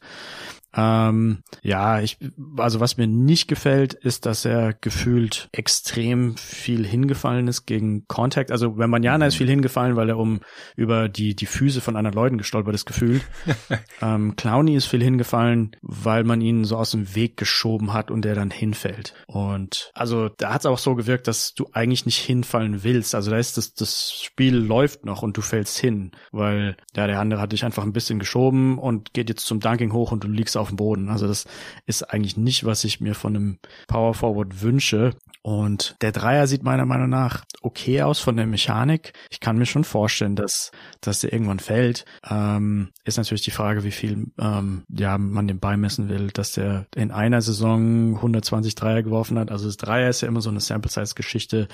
Ähm, 0.75 1.43
ja, 1.61 2.01
ich, 2.01 2.17
also 2.57 2.79
was 2.79 2.97
mir 2.97 3.07
nicht 3.07 3.47
gefällt, 3.47 3.93
ist, 3.93 4.25
dass 4.25 4.45
er 4.45 4.73
gefühlt 4.73 5.47
extrem 5.51 6.35
viel 6.37 6.85
hingefallen 6.85 7.47
ist 7.47 7.65
gegen 7.65 8.07
Contact. 8.07 8.51
Also 8.51 8.77
wenn 8.77 8.89
man 8.89 9.03
Jana 9.03 9.27
ist 9.27 9.35
viel 9.35 9.49
hingefallen, 9.49 9.95
weil 9.95 10.09
er 10.09 10.17
um 10.17 10.41
über 10.75 11.09
die, 11.09 11.35
die 11.35 11.45
Füße 11.45 11.81
von 11.81 11.95
anderen 11.95 12.15
Leuten 12.15 12.37
gestolpert 12.37 12.75
ist, 12.75 12.85
gefühlt. 12.85 13.23
ähm, 14.01 14.35
Clowny 14.35 14.75
ist 14.75 14.87
viel 14.87 15.03
hingefallen, 15.03 15.75
weil 15.81 16.23
man 16.23 16.41
ihn 16.41 16.65
so 16.65 16.77
aus 16.77 16.91
dem 16.91 17.15
Weg 17.15 17.37
geschoben 17.37 17.93
hat 17.93 18.11
und 18.11 18.23
der 18.23 18.35
dann 18.35 18.51
hinfällt. 18.51 19.13
Und 19.27 19.91
also 19.93 20.29
da 20.37 20.53
hat 20.53 20.61
es 20.61 20.65
auch 20.65 20.77
so 20.77 20.95
gewirkt, 20.95 21.27
dass 21.27 21.53
du 21.53 21.69
eigentlich 21.71 22.05
nicht 22.05 22.19
hinfallen 22.19 22.83
willst. 22.83 23.15
Also 23.15 23.31
da 23.31 23.37
ist 23.37 23.57
das, 23.57 23.73
das 23.73 24.13
Spiel 24.13 24.55
läuft 24.55 25.05
noch 25.05 25.21
und 25.21 25.37
du 25.37 25.41
fällst 25.41 25.77
hin, 25.77 26.11
weil 26.31 26.75
ja, 26.95 27.07
der 27.07 27.19
andere 27.19 27.41
hat 27.41 27.51
dich 27.51 27.63
einfach 27.63 27.83
ein 27.83 27.93
bisschen 27.93 28.19
geschoben 28.19 28.77
und 28.77 29.13
geht 29.13 29.29
jetzt 29.29 29.45
zum 29.45 29.59
Dunking 29.59 29.93
hoch 29.93 30.11
und 30.11 30.23
du 30.23 30.27
liegst 30.27 30.57
auf 30.57 30.64
auf 30.65 30.69
dem 30.69 30.77
Boden. 30.77 31.09
Also 31.09 31.27
das 31.27 31.45
ist 31.85 32.03
eigentlich 32.03 32.37
nicht, 32.37 32.65
was 32.65 32.83
ich 32.83 32.99
mir 32.99 33.13
von 33.13 33.35
einem 33.35 33.59
Power 33.87 34.15
Forward 34.15 34.61
wünsche. 34.61 35.11
Und 35.45 35.97
der 36.01 36.11
Dreier 36.11 36.47
sieht 36.47 36.63
meiner 36.63 36.87
Meinung 36.87 37.07
nach 37.07 37.45
okay 37.61 38.01
aus 38.01 38.19
von 38.19 38.35
der 38.35 38.47
Mechanik. 38.47 39.13
Ich 39.29 39.39
kann 39.39 39.59
mir 39.59 39.67
schon 39.67 39.83
vorstellen, 39.83 40.35
dass, 40.35 40.71
dass 41.01 41.19
der 41.19 41.33
irgendwann 41.33 41.59
fällt. 41.59 42.03
Ähm, 42.27 42.89
ist 43.03 43.17
natürlich 43.17 43.43
die 43.43 43.51
Frage, 43.51 43.83
wie 43.83 43.91
viel 43.91 44.31
ähm, 44.39 44.85
ja, 44.89 45.19
man 45.19 45.47
dem 45.47 45.59
beimessen 45.59 46.09
will, 46.09 46.31
dass 46.31 46.53
der 46.53 46.87
in 46.95 47.11
einer 47.11 47.43
Saison 47.43 48.15
120 48.15 48.73
Dreier 48.73 49.03
geworfen 49.03 49.37
hat. 49.37 49.51
Also 49.51 49.67
das 49.67 49.77
Dreier 49.77 50.09
ist 50.09 50.21
ja 50.21 50.29
immer 50.29 50.41
so 50.41 50.49
eine 50.49 50.61
Sample-Size-Geschichte. 50.61 51.67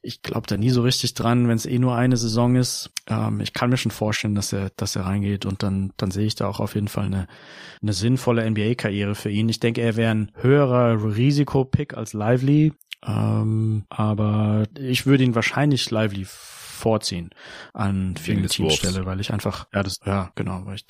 Ich 0.00 0.22
glaube 0.22 0.46
da 0.46 0.56
nie 0.56 0.70
so 0.70 0.80
richtig 0.80 1.12
dran, 1.12 1.46
wenn 1.46 1.56
es 1.56 1.66
eh 1.66 1.78
nur 1.78 1.96
eine 1.96 2.16
Saison 2.16 2.56
ist. 2.56 2.90
Ähm, 3.06 3.40
ich 3.40 3.52
kann 3.52 3.68
mir 3.68 3.76
schon 3.76 3.92
vorstellen, 3.92 4.34
dass 4.34 4.50
er, 4.54 4.70
dass 4.76 4.96
er 4.96 5.04
reingeht 5.04 5.44
und 5.44 5.62
dann, 5.62 5.92
dann 5.98 6.10
sehe 6.10 6.24
ich 6.24 6.36
da 6.36 6.46
auch 6.46 6.58
auf 6.58 6.74
jeden 6.74 6.88
Fall 6.88 7.04
eine, 7.04 7.26
eine 7.82 7.92
sinnvolle 7.92 8.50
NBA-Karriere 8.50 9.14
für 9.14 9.28
ihn. 9.28 9.50
Ich 9.50 9.60
denke, 9.60 9.82
er 9.82 9.96
wäre 9.96 10.12
ein 10.12 10.32
höherer 10.36 11.14
Risikopick 11.14 11.92
als 11.98 12.14
Lively, 12.14 12.72
ähm, 13.06 13.84
aber 13.88 14.64
ich 14.78 15.06
würde 15.06 15.24
ihn 15.24 15.34
wahrscheinlich 15.34 15.90
Lively 15.90 16.26
vorziehen 16.26 17.30
an 17.72 18.16
vielen 18.16 18.46
Teamstelle, 18.46 19.06
weil 19.06 19.20
ich 19.20 19.32
einfach, 19.32 19.66
ja, 19.72 19.82
das, 19.82 20.00
ja, 20.04 20.32
genau, 20.34 20.62
weil 20.66 20.74
ich, 20.76 20.84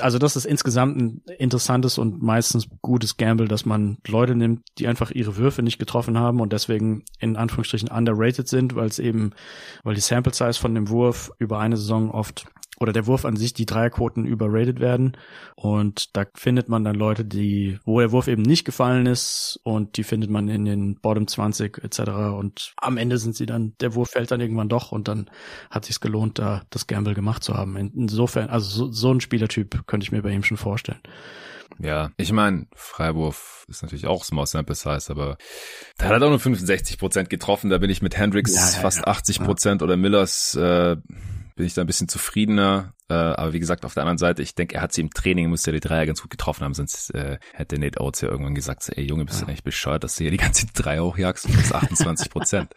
also 0.00 0.18
das 0.18 0.36
ist 0.36 0.44
insgesamt 0.44 0.96
ein 0.98 1.22
interessantes 1.38 1.98
und 1.98 2.22
meistens 2.22 2.68
gutes 2.82 3.16
Gamble, 3.16 3.48
dass 3.48 3.64
man 3.64 3.98
Leute 4.06 4.34
nimmt, 4.34 4.62
die 4.78 4.88
einfach 4.88 5.10
ihre 5.10 5.36
Würfe 5.36 5.62
nicht 5.62 5.78
getroffen 5.78 6.18
haben 6.18 6.40
und 6.40 6.52
deswegen 6.52 7.04
in 7.20 7.36
Anführungsstrichen 7.36 7.88
underrated 7.88 8.48
sind, 8.48 8.74
weil 8.74 8.88
es 8.88 8.98
eben, 8.98 9.30
weil 9.82 9.94
die 9.94 10.00
Sample 10.00 10.34
Size 10.34 10.54
von 10.54 10.74
dem 10.74 10.88
Wurf 10.90 11.30
über 11.38 11.58
eine 11.58 11.76
Saison 11.76 12.10
oft 12.10 12.46
oder 12.82 12.92
der 12.92 13.06
Wurf 13.06 13.24
an 13.24 13.36
sich 13.36 13.54
die 13.54 13.66
Dreierquoten 13.66 14.26
überrated 14.26 14.80
werden. 14.80 15.16
Und 15.54 16.16
da 16.16 16.24
findet 16.34 16.68
man 16.68 16.84
dann 16.84 16.96
Leute, 16.96 17.24
die, 17.24 17.78
wo 17.84 18.00
der 18.00 18.12
Wurf 18.12 18.28
eben 18.28 18.42
nicht 18.42 18.64
gefallen 18.64 19.06
ist 19.06 19.60
und 19.62 19.96
die 19.96 20.04
findet 20.04 20.30
man 20.30 20.48
in 20.48 20.64
den 20.64 20.96
Bottom 21.00 21.26
20 21.26 21.78
etc. 21.78 22.00
Und 22.36 22.74
am 22.76 22.96
Ende 22.96 23.18
sind 23.18 23.36
sie 23.36 23.46
dann, 23.46 23.74
der 23.80 23.94
Wurf 23.94 24.10
fällt 24.10 24.30
dann 24.30 24.40
irgendwann 24.40 24.68
doch 24.68 24.92
und 24.92 25.08
dann 25.08 25.30
hat 25.70 25.84
sich's 25.84 26.00
gelohnt, 26.00 26.38
da 26.38 26.62
das 26.70 26.86
Gamble 26.86 27.14
gemacht 27.14 27.42
zu 27.42 27.54
haben. 27.54 27.76
Insofern, 27.76 28.50
also 28.50 28.68
so, 28.68 28.92
so 28.92 29.12
ein 29.12 29.20
Spielertyp 29.20 29.86
könnte 29.86 30.04
ich 30.04 30.12
mir 30.12 30.22
bei 30.22 30.30
ihm 30.30 30.42
schon 30.42 30.56
vorstellen. 30.56 31.00
Ja, 31.78 32.10
ich 32.16 32.32
meine, 32.32 32.66
Freiwurf 32.74 33.64
ist 33.68 33.82
natürlich 33.82 34.06
auch 34.06 34.24
Small 34.24 34.46
Sample 34.46 34.74
Size, 34.74 35.10
aber 35.10 35.36
da 35.96 36.06
hat 36.06 36.12
er 36.12 36.26
auch 36.26 36.30
nur 36.30 36.38
65 36.38 36.98
Prozent 36.98 37.30
getroffen. 37.30 37.70
Da 37.70 37.78
bin 37.78 37.90
ich 37.90 38.02
mit 38.02 38.16
Hendricks 38.16 38.54
ja, 38.54 38.60
ja, 38.60 38.80
fast 38.80 38.98
ja. 38.98 39.06
80 39.06 39.42
Prozent 39.42 39.82
oder 39.82 39.96
Millers 39.96 40.54
äh, 40.54 40.96
bin 41.54 41.66
ich 41.66 41.74
da 41.74 41.82
ein 41.82 41.86
bisschen 41.86 42.08
zufriedener. 42.08 42.94
Äh, 43.08 43.14
aber 43.14 43.52
wie 43.52 43.60
gesagt, 43.60 43.84
auf 43.84 43.94
der 43.94 44.02
anderen 44.02 44.18
Seite, 44.18 44.42
ich 44.42 44.54
denke, 44.54 44.76
er 44.76 44.82
hat 44.82 44.92
sie 44.92 45.02
im 45.02 45.10
Training, 45.10 45.50
muss 45.50 45.66
ja 45.66 45.72
die 45.72 45.80
Dreier 45.80 46.06
ganz 46.06 46.22
gut 46.22 46.30
getroffen 46.30 46.64
haben, 46.64 46.74
sonst 46.74 47.14
äh, 47.14 47.38
hätte 47.52 47.78
Nate 47.78 48.00
Oates 48.00 48.22
ja 48.22 48.28
irgendwann 48.28 48.54
gesagt, 48.54 48.90
ey 48.94 49.04
Junge, 49.04 49.24
bist 49.24 49.40
ja. 49.40 49.44
du 49.44 49.50
eigentlich 49.50 49.64
bescheuert, 49.64 50.04
dass 50.04 50.16
du 50.16 50.24
hier 50.24 50.30
die 50.30 50.36
ganze 50.38 50.66
Dreier 50.66 51.04
hochjagst 51.04 51.46
und 51.46 51.56
das 51.56 51.72
28 51.72 52.30
Prozent. 52.30 52.72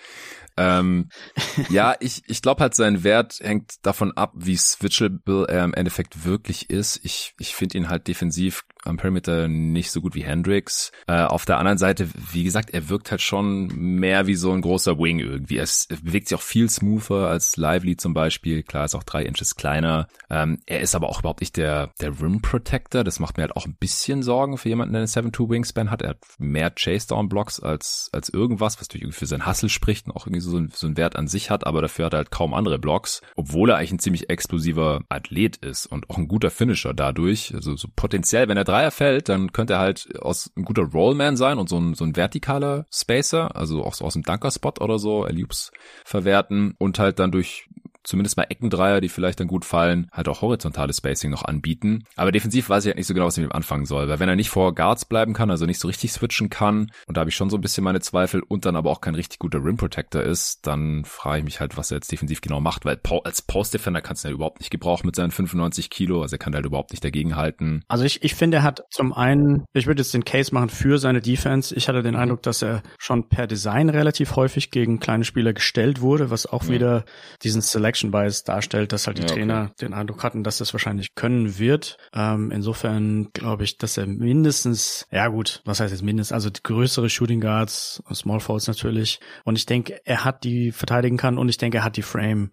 Ähm, 0.57 1.10
ja, 1.69 1.95
ich, 1.99 2.23
ich 2.27 2.41
glaube 2.41 2.61
halt, 2.61 2.76
sein 2.76 3.03
Wert 3.03 3.40
hängt 3.41 3.86
davon 3.86 4.15
ab, 4.15 4.34
wie 4.36 4.57
switchable 4.57 5.48
er 5.48 5.64
im 5.64 5.73
Endeffekt 5.73 6.26
wirklich 6.26 6.69
ist. 6.69 6.99
Ich, 7.03 7.34
ich 7.40 7.56
finde 7.56 7.77
ihn 7.77 7.90
halt 7.90 8.07
defensiv 8.07 8.64
am 8.86 8.98
Perimeter 8.98 9.48
nicht 9.48 9.91
so 9.91 9.99
gut 10.02 10.15
wie 10.15 10.23
Hendrix. 10.23 10.91
Äh, 11.07 11.23
auf 11.23 11.45
der 11.45 11.57
anderen 11.57 11.77
Seite, 11.77 12.07
wie 12.32 12.44
gesagt, 12.44 12.69
er 12.69 12.88
wirkt 12.90 13.11
halt 13.11 13.22
schon 13.22 13.68
mehr 13.68 14.27
wie 14.27 14.36
so 14.36 14.52
ein 14.52 14.61
großer 14.61 14.98
Wing 14.99 15.19
irgendwie. 15.19 15.57
Er, 15.57 15.68
bewegt 16.03 16.30
sich 16.30 16.38
auch 16.38 16.44
viel 16.44 16.69
smoother 16.69 17.27
als 17.27 17.57
Lively 17.57 17.98
zum 17.98 18.14
Beispiel. 18.14 18.64
Klar, 18.64 18.86
ist 18.86 18.95
auch 18.95 19.03
drei 19.03 19.23
Inches 19.23 19.56
kleiner. 19.56 20.07
Ähm, 20.30 20.60
er 20.65 20.82
ist 20.82 20.95
aber 20.95 21.10
auch 21.10 21.19
überhaupt 21.19 21.41
nicht 21.41 21.57
der, 21.57 21.91
der 21.99 22.19
Rim 22.22 22.41
Protector. 22.41 23.03
Das 23.03 23.19
macht 23.19 23.38
mir 23.38 23.44
halt 23.44 23.56
auch 23.56 23.65
ein 23.65 23.76
bisschen 23.76 24.22
Sorgen 24.22 24.57
für 24.57 24.69
jemanden, 24.69 24.94
der 24.94 25.02
eine 25.02 25.07
7-2 25.07 25.49
Wingspan 25.49 25.90
hat. 25.90 26.03
Er 26.03 26.10
hat 26.10 26.19
mehr 26.38 26.69
Chase-Down-Blocks 26.69 27.60
als, 27.60 28.10
als 28.14 28.30
irgendwas, 28.30 28.76
was 28.76 28.88
natürlich 28.88 29.03
irgendwie 29.03 29.19
für 29.19 29.26
sein 29.26 29.48
Hustle 29.48 29.69
spricht 29.69 30.06
und 30.06 30.15
auch 30.15 30.27
irgendwie 30.27 30.41
so, 30.41 30.45
so 30.50 30.88
einen 30.88 30.98
Wert 30.98 31.16
an 31.16 31.28
sich 31.28 31.50
hat, 31.50 31.66
aber 31.66 31.82
dafür 31.82 32.06
hat 32.06 32.14
er 32.14 32.18
halt 32.18 32.32
kaum 32.32 32.54
andere 32.54 32.80
Blocks, 32.80 33.22
obwohl 33.36 33.70
er 33.70 33.78
eigentlich 33.78 33.94
ein 33.94 34.00
ziemlich 34.00 34.30
explosiver 34.30 35.02
Athlet 35.10 35.58
ist 35.58 35.86
und 35.86 36.10
auch 36.10 36.18
ein 36.18 36.28
guter 36.28 36.50
Finisher 36.50 36.94
dadurch. 36.94 37.54
Also 37.54 37.76
so 37.76 37.88
potenziell, 37.96 38.48
wenn 38.48 38.58
er 38.58 38.64
Dreier 38.64 38.92
fällt, 38.92 39.30
dann 39.30 39.52
könnte 39.52 39.74
er 39.74 39.80
halt 39.80 40.20
aus 40.20 40.52
ein 40.56 40.66
guter 40.66 40.84
Rollman 40.84 41.38
sein 41.38 41.58
und 41.58 41.70
so 41.70 41.78
ein, 41.78 41.94
so 41.94 42.06
ein 42.06 42.16
vertikaler 42.16 42.86
Spacer, 42.92 43.56
also 43.56 43.84
auch 43.84 43.94
so 43.94 44.06
aus 44.06 44.14
dem 44.14 44.24
Dunker-Spot 44.24 44.74
oder 44.80 45.00
so, 45.00 45.24
Alley-Oops 45.24 45.72
verwerten 46.04 46.76
und 46.78 47.00
halt 47.00 47.20
dann 47.20 47.32
durch 47.32 47.68
zumindest 48.06 48.38
mal 48.38 48.48
Eckendreier, 48.49 49.02
die 49.02 49.10
vielleicht 49.10 49.40
dann 49.40 49.48
gut 49.48 49.65
fallen, 49.65 50.07
halt 50.11 50.27
auch 50.27 50.41
horizontales 50.41 50.98
Spacing 50.98 51.32
noch 51.32 51.44
anbieten. 51.44 52.03
Aber 52.15 52.32
defensiv 52.32 52.69
weiß 52.69 52.86
ich 52.86 52.90
halt 52.90 52.98
nicht 52.98 53.07
so 53.07 53.14
genau, 53.14 53.26
was 53.26 53.38
ich 53.38 53.44
mit 53.44 53.52
ihm 53.52 53.56
anfangen 53.56 53.86
soll, 53.86 54.07
weil 54.07 54.19
wenn 54.19 54.30
er 54.30 54.36
nicht 54.36 54.49
vor 54.49 54.73
Guards 54.76 55.06
bleiben 55.06 55.34
kann, 55.34 55.52
also 55.52 55.65
nicht 55.65 55.80
so 55.80 55.88
richtig 55.88 56.11
switchen 56.11 56.49
kann, 56.49 56.91
und 57.07 57.18
da 57.18 57.22
habe 57.22 57.30
ich 57.30 57.36
schon 57.36 57.49
so 57.49 57.57
ein 57.57 57.61
bisschen 57.61 57.84
meine 57.84 57.99
Zweifel 57.99 58.41
und 58.48 58.65
dann 58.65 58.76
aber 58.76 58.91
auch 58.91 59.02
kein 59.02 59.15
richtig 59.15 59.40
guter 59.40 59.64
Rim 59.64 59.77
Protector 59.77 60.22
ist, 60.22 60.65
dann 60.68 61.03
frage 61.06 61.40
ich 61.40 61.44
mich 61.44 61.60
halt, 61.60 61.77
was 61.77 61.91
er 61.91 61.98
jetzt 61.98 62.11
defensiv 62.11 62.41
genau 62.41 62.60
macht, 62.60 62.86
weil 62.86 62.99
als 63.23 63.41
Post 63.41 63.73
Defender 63.73 64.02
kannst 64.02 64.23
du 64.23 64.27
ihn 64.27 64.32
ja 64.32 64.36
überhaupt 64.36 64.60
nicht 64.60 64.69
gebrauchen 64.69 65.06
mit 65.06 65.15
seinen 65.15 65.32
95 65.32 65.90
Kilo, 65.90 66.22
also 66.22 66.36
er 66.36 66.40
kann 66.40 66.53
halt 66.53 66.65
überhaupt 66.65 66.91
nicht 66.91 67.03
dagegen 67.03 67.36
halten. 67.36 67.84
Also 67.88 68.03
ich, 68.03 68.23
ich 68.23 68.36
finde, 68.36 68.57
er 68.57 68.64
hat 68.64 68.84
zum 68.91 69.14
einen, 69.14 69.65
ich 69.73 69.88
würde 69.88 70.02
jetzt 70.02 70.14
den 70.14 70.26
Case 70.26 70.53
machen 70.53 70.69
für 70.69 70.99
seine 70.99 71.22
Defense. 71.22 71.73
Ich 71.76 71.88
hatte 71.88 72.03
den 72.03 72.15
Eindruck, 72.15 72.44
dass 72.44 72.61
er 72.61 72.84
schon 72.98 73.30
per 73.30 73.48
Design 73.48 73.90
relativ 73.90 74.36
häufig 74.36 74.72
gegen 74.72 74.99
kleine 74.99 75.23
Spieler 75.23 75.53
gestellt 75.53 76.02
wurde, 76.02 76.30
was 76.30 76.45
auch 76.45 76.64
ja. 76.64 76.69
wieder 76.69 77.06
diesen 77.44 77.61
Select 77.61 77.95
Selection 77.96 78.12
Bias 78.12 78.44
darstellt, 78.44 78.92
dass 78.92 79.08
halt 79.08 79.18
die 79.18 79.22
ja, 79.22 79.28
okay. 79.28 79.40
Trainer 79.40 79.72
den 79.80 79.94
Eindruck 79.94 80.24
hatten, 80.24 80.44
dass 80.44 80.58
das 80.58 80.74
wahrscheinlich 80.74 81.16
können 81.16 81.58
wird. 81.58 81.98
Ähm, 82.14 82.52
insofern 82.52 83.30
glaube 83.34 83.64
ich, 83.64 83.78
dass 83.78 83.98
er 83.98 84.06
mindestens, 84.06 85.08
ja 85.12 85.28
gut, 85.28 85.62
was 85.66 85.80
heißt 85.80 85.92
jetzt 85.92 86.04
mindestens, 86.04 86.34
also 86.34 86.50
größere 86.64 87.10
Shooting 87.10 87.42
Guards, 87.42 88.04
Small 88.14 88.40
Forwards 88.40 88.68
natürlich. 88.68 89.20
Und 89.46 89.58
ich 89.58 89.66
denke, 89.66 90.00
er 90.04 90.26
hat 90.26 90.44
die 90.44 90.72
verteidigen 90.72 91.18
kann 91.18 91.38
und 91.38 91.50
ich 91.50 91.58
denke, 91.58 91.80
er 91.80 91.84
hat 91.84 91.98
die 91.98 92.02
Frame 92.02 92.52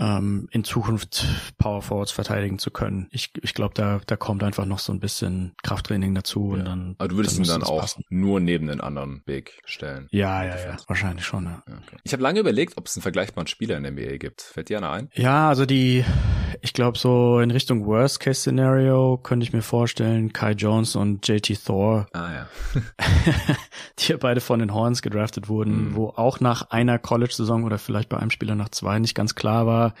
ähm, 0.00 0.48
in 0.50 0.64
Zukunft 0.64 1.26
Power 1.58 1.82
Forwards 1.82 2.10
verteidigen 2.10 2.58
zu 2.58 2.70
können. 2.70 3.08
Ich, 3.10 3.30
ich 3.42 3.54
glaube, 3.54 3.74
da, 3.74 4.00
da 4.06 4.16
kommt 4.16 4.42
einfach 4.42 4.64
noch 4.64 4.78
so 4.78 4.92
ein 4.92 5.00
bisschen 5.00 5.52
Krafttraining 5.62 6.14
dazu 6.14 6.52
ja. 6.52 6.58
und 6.58 6.64
dann. 6.64 6.94
Aber 6.98 7.08
du 7.08 7.16
würdest 7.16 7.36
dann 7.38 7.44
ihn 7.44 7.48
dann 7.48 7.62
auch 7.62 7.80
passen. 7.80 8.04
nur 8.08 8.40
neben 8.40 8.66
den 8.66 8.80
anderen 8.80 9.22
Big 9.22 9.60
stellen. 9.64 10.08
Ja, 10.10 10.42
ja, 10.42 10.56
ja, 10.56 10.76
wahrscheinlich 10.86 11.24
schon. 11.24 11.44
Ja. 11.44 11.62
Okay. 11.66 11.96
Ich 12.02 12.12
habe 12.12 12.22
lange 12.22 12.40
überlegt, 12.40 12.78
ob 12.78 12.86
es 12.86 12.96
einen 12.96 13.02
vergleichbaren 13.02 13.46
Spieler 13.46 13.76
in 13.76 13.82
der 13.82 13.92
NBA 13.92 14.16
gibt. 14.16 14.40
Fällt 14.40 14.70
dir 14.70 14.78
einer 14.78 14.90
ein? 14.90 15.10
Ja, 15.14 15.48
also 15.48 15.66
die, 15.66 16.04
ich 16.62 16.72
glaube 16.72 16.98
so 16.98 17.40
in 17.40 17.50
Richtung 17.50 17.86
Worst 17.86 18.20
Case 18.20 18.40
Szenario 18.40 19.18
könnte 19.22 19.44
ich 19.44 19.52
mir 19.52 19.62
vorstellen, 19.62 20.32
Kai 20.32 20.52
Jones 20.52 20.96
und 20.96 21.26
JT 21.26 21.64
Thor. 21.64 22.06
Ah 22.12 22.32
ja. 22.32 22.46
die 23.98 24.08
ja 24.08 24.16
beide 24.18 24.40
von 24.40 24.60
den 24.60 24.74
Horns 24.74 25.02
gedraftet 25.02 25.48
wurden, 25.48 25.90
mhm. 25.90 25.96
wo 25.96 26.08
auch 26.08 26.40
nach 26.40 26.70
einer 26.70 26.98
College-Saison 26.98 27.64
oder 27.64 27.78
vielleicht 27.78 28.08
bei 28.08 28.18
einem 28.18 28.30
Spieler 28.30 28.54
nach 28.54 28.68
zwei 28.70 28.98
nicht 28.98 29.14
ganz 29.14 29.34
klar 29.34 29.66
war, 29.66 29.94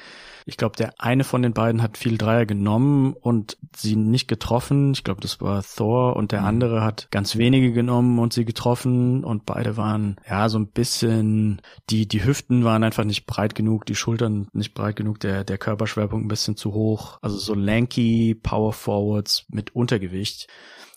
ich 0.50 0.56
glaube, 0.56 0.76
der 0.76 0.94
eine 0.98 1.22
von 1.22 1.42
den 1.42 1.52
beiden 1.52 1.80
hat 1.80 1.96
viel 1.96 2.18
Dreier 2.18 2.44
genommen 2.44 3.14
und 3.14 3.56
sie 3.74 3.94
nicht 3.94 4.26
getroffen. 4.26 4.90
Ich 4.92 5.04
glaube, 5.04 5.20
das 5.20 5.40
war 5.40 5.62
Thor 5.62 6.16
und 6.16 6.32
der 6.32 6.40
mhm. 6.40 6.46
andere 6.46 6.84
hat 6.84 7.06
ganz 7.12 7.36
wenige 7.36 7.72
genommen 7.72 8.18
und 8.18 8.32
sie 8.32 8.44
getroffen 8.44 9.22
und 9.22 9.46
beide 9.46 9.76
waren 9.76 10.16
ja 10.28 10.48
so 10.48 10.58
ein 10.58 10.66
bisschen 10.66 11.62
die 11.88 12.08
die 12.08 12.24
Hüften 12.24 12.64
waren 12.64 12.82
einfach 12.82 13.04
nicht 13.04 13.26
breit 13.26 13.54
genug, 13.54 13.86
die 13.86 13.94
Schultern 13.94 14.48
nicht 14.52 14.74
breit 14.74 14.96
genug, 14.96 15.20
der 15.20 15.44
der 15.44 15.56
Körperschwerpunkt 15.56 16.26
ein 16.26 16.28
bisschen 16.28 16.56
zu 16.56 16.74
hoch. 16.74 17.18
Also 17.22 17.38
so 17.38 17.54
lanky 17.54 18.34
Power 18.34 18.72
Forwards 18.72 19.46
mit 19.50 19.76
Untergewicht. 19.76 20.48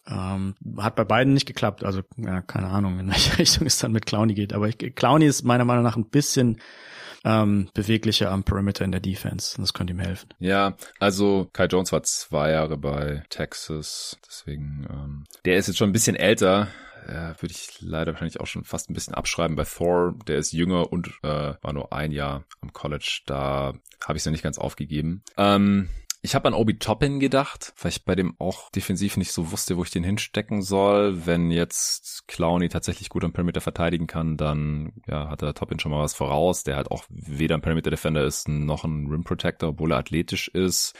Ähm, 0.05 0.55
hat 0.79 0.95
bei 0.95 1.05
beiden 1.05 1.33
nicht 1.33 1.45
geklappt. 1.45 1.85
Also, 1.85 2.01
ja, 2.17 2.41
keine 2.41 2.67
Ahnung, 2.67 2.99
in 2.99 3.07
welche 3.07 3.37
Richtung 3.37 3.67
es 3.67 3.77
dann 3.77 3.93
mit 3.93 4.05
Clowny 4.05 4.33
geht. 4.33 4.51
Aber 4.51 4.67
ich, 4.67 4.77
Clowny 4.77 5.25
ist 5.25 5.43
meiner 5.43 5.63
Meinung 5.63 5.83
nach 5.83 5.95
ein 5.95 6.09
bisschen 6.09 6.59
ähm, 7.23 7.69
beweglicher 7.73 8.31
am 8.31 8.43
Perimeter 8.43 8.85
in 8.85 8.91
der 8.91 8.99
Defense. 9.01 9.59
Das 9.59 9.73
könnte 9.73 9.93
ihm 9.93 9.99
helfen. 9.99 10.29
Ja, 10.39 10.75
also 10.99 11.49
Kai 11.53 11.65
Jones 11.65 11.91
war 11.91 12.03
zwei 12.03 12.51
Jahre 12.51 12.77
bei 12.77 13.23
Texas, 13.29 14.17
deswegen 14.25 14.87
ähm, 14.89 15.23
der 15.45 15.57
ist 15.57 15.67
jetzt 15.67 15.77
schon 15.77 15.89
ein 15.89 15.93
bisschen 15.93 16.15
älter. 16.15 16.67
Ja, 17.07 17.35
würde 17.41 17.53
ich 17.53 17.81
leider 17.81 18.13
wahrscheinlich 18.13 18.39
auch 18.39 18.47
schon 18.47 18.63
fast 18.63 18.89
ein 18.89 18.93
bisschen 18.93 19.13
abschreiben. 19.13 19.57
Bei 19.57 19.65
Thor, 19.65 20.15
der 20.25 20.37
ist 20.37 20.53
jünger 20.53 20.91
und 20.91 21.07
äh, 21.21 21.53
war 21.61 21.73
nur 21.73 21.91
ein 21.91 22.13
Jahr 22.13 22.45
am 22.61 22.71
College. 22.71 23.21
Da 23.25 23.73
habe 24.05 24.17
ich 24.17 24.21
es 24.21 24.25
noch 24.25 24.31
nicht 24.31 24.43
ganz 24.43 24.57
aufgegeben. 24.57 25.21
Ähm, 25.37 25.89
ich 26.25 26.35
habe 26.35 26.47
an 26.47 26.53
Obi 26.53 26.79
Toppin 26.79 27.19
gedacht, 27.19 27.73
weil 27.81 27.89
ich 27.89 28.05
bei 28.05 28.15
dem 28.15 28.39
auch 28.39 28.71
defensiv 28.71 29.17
nicht 29.17 29.33
so 29.33 29.51
wusste, 29.51 29.75
wo 29.75 29.83
ich 29.83 29.91
den 29.91 30.05
hinstecken 30.05 30.61
soll. 30.61 31.25
Wenn 31.25 31.51
jetzt 31.51 32.23
Clowny 32.27 32.69
tatsächlich 32.69 33.09
gut 33.09 33.25
am 33.25 33.33
Perimeter 33.33 33.59
verteidigen 33.59 34.07
kann, 34.07 34.37
dann 34.37 34.93
ja, 35.05 35.29
hat 35.29 35.41
der 35.41 35.53
Toppin 35.53 35.79
schon 35.79 35.91
mal 35.91 36.01
was 36.01 36.13
voraus. 36.13 36.63
Der 36.63 36.77
halt 36.77 36.91
auch 36.91 37.03
weder 37.09 37.55
ein 37.55 37.61
Perimeter 37.61 37.89
Defender 37.89 38.23
ist 38.23 38.47
noch 38.47 38.85
ein 38.85 39.07
Rim 39.07 39.25
Protector, 39.25 39.71
obwohl 39.71 39.91
er 39.91 39.97
athletisch 39.97 40.47
ist 40.47 40.95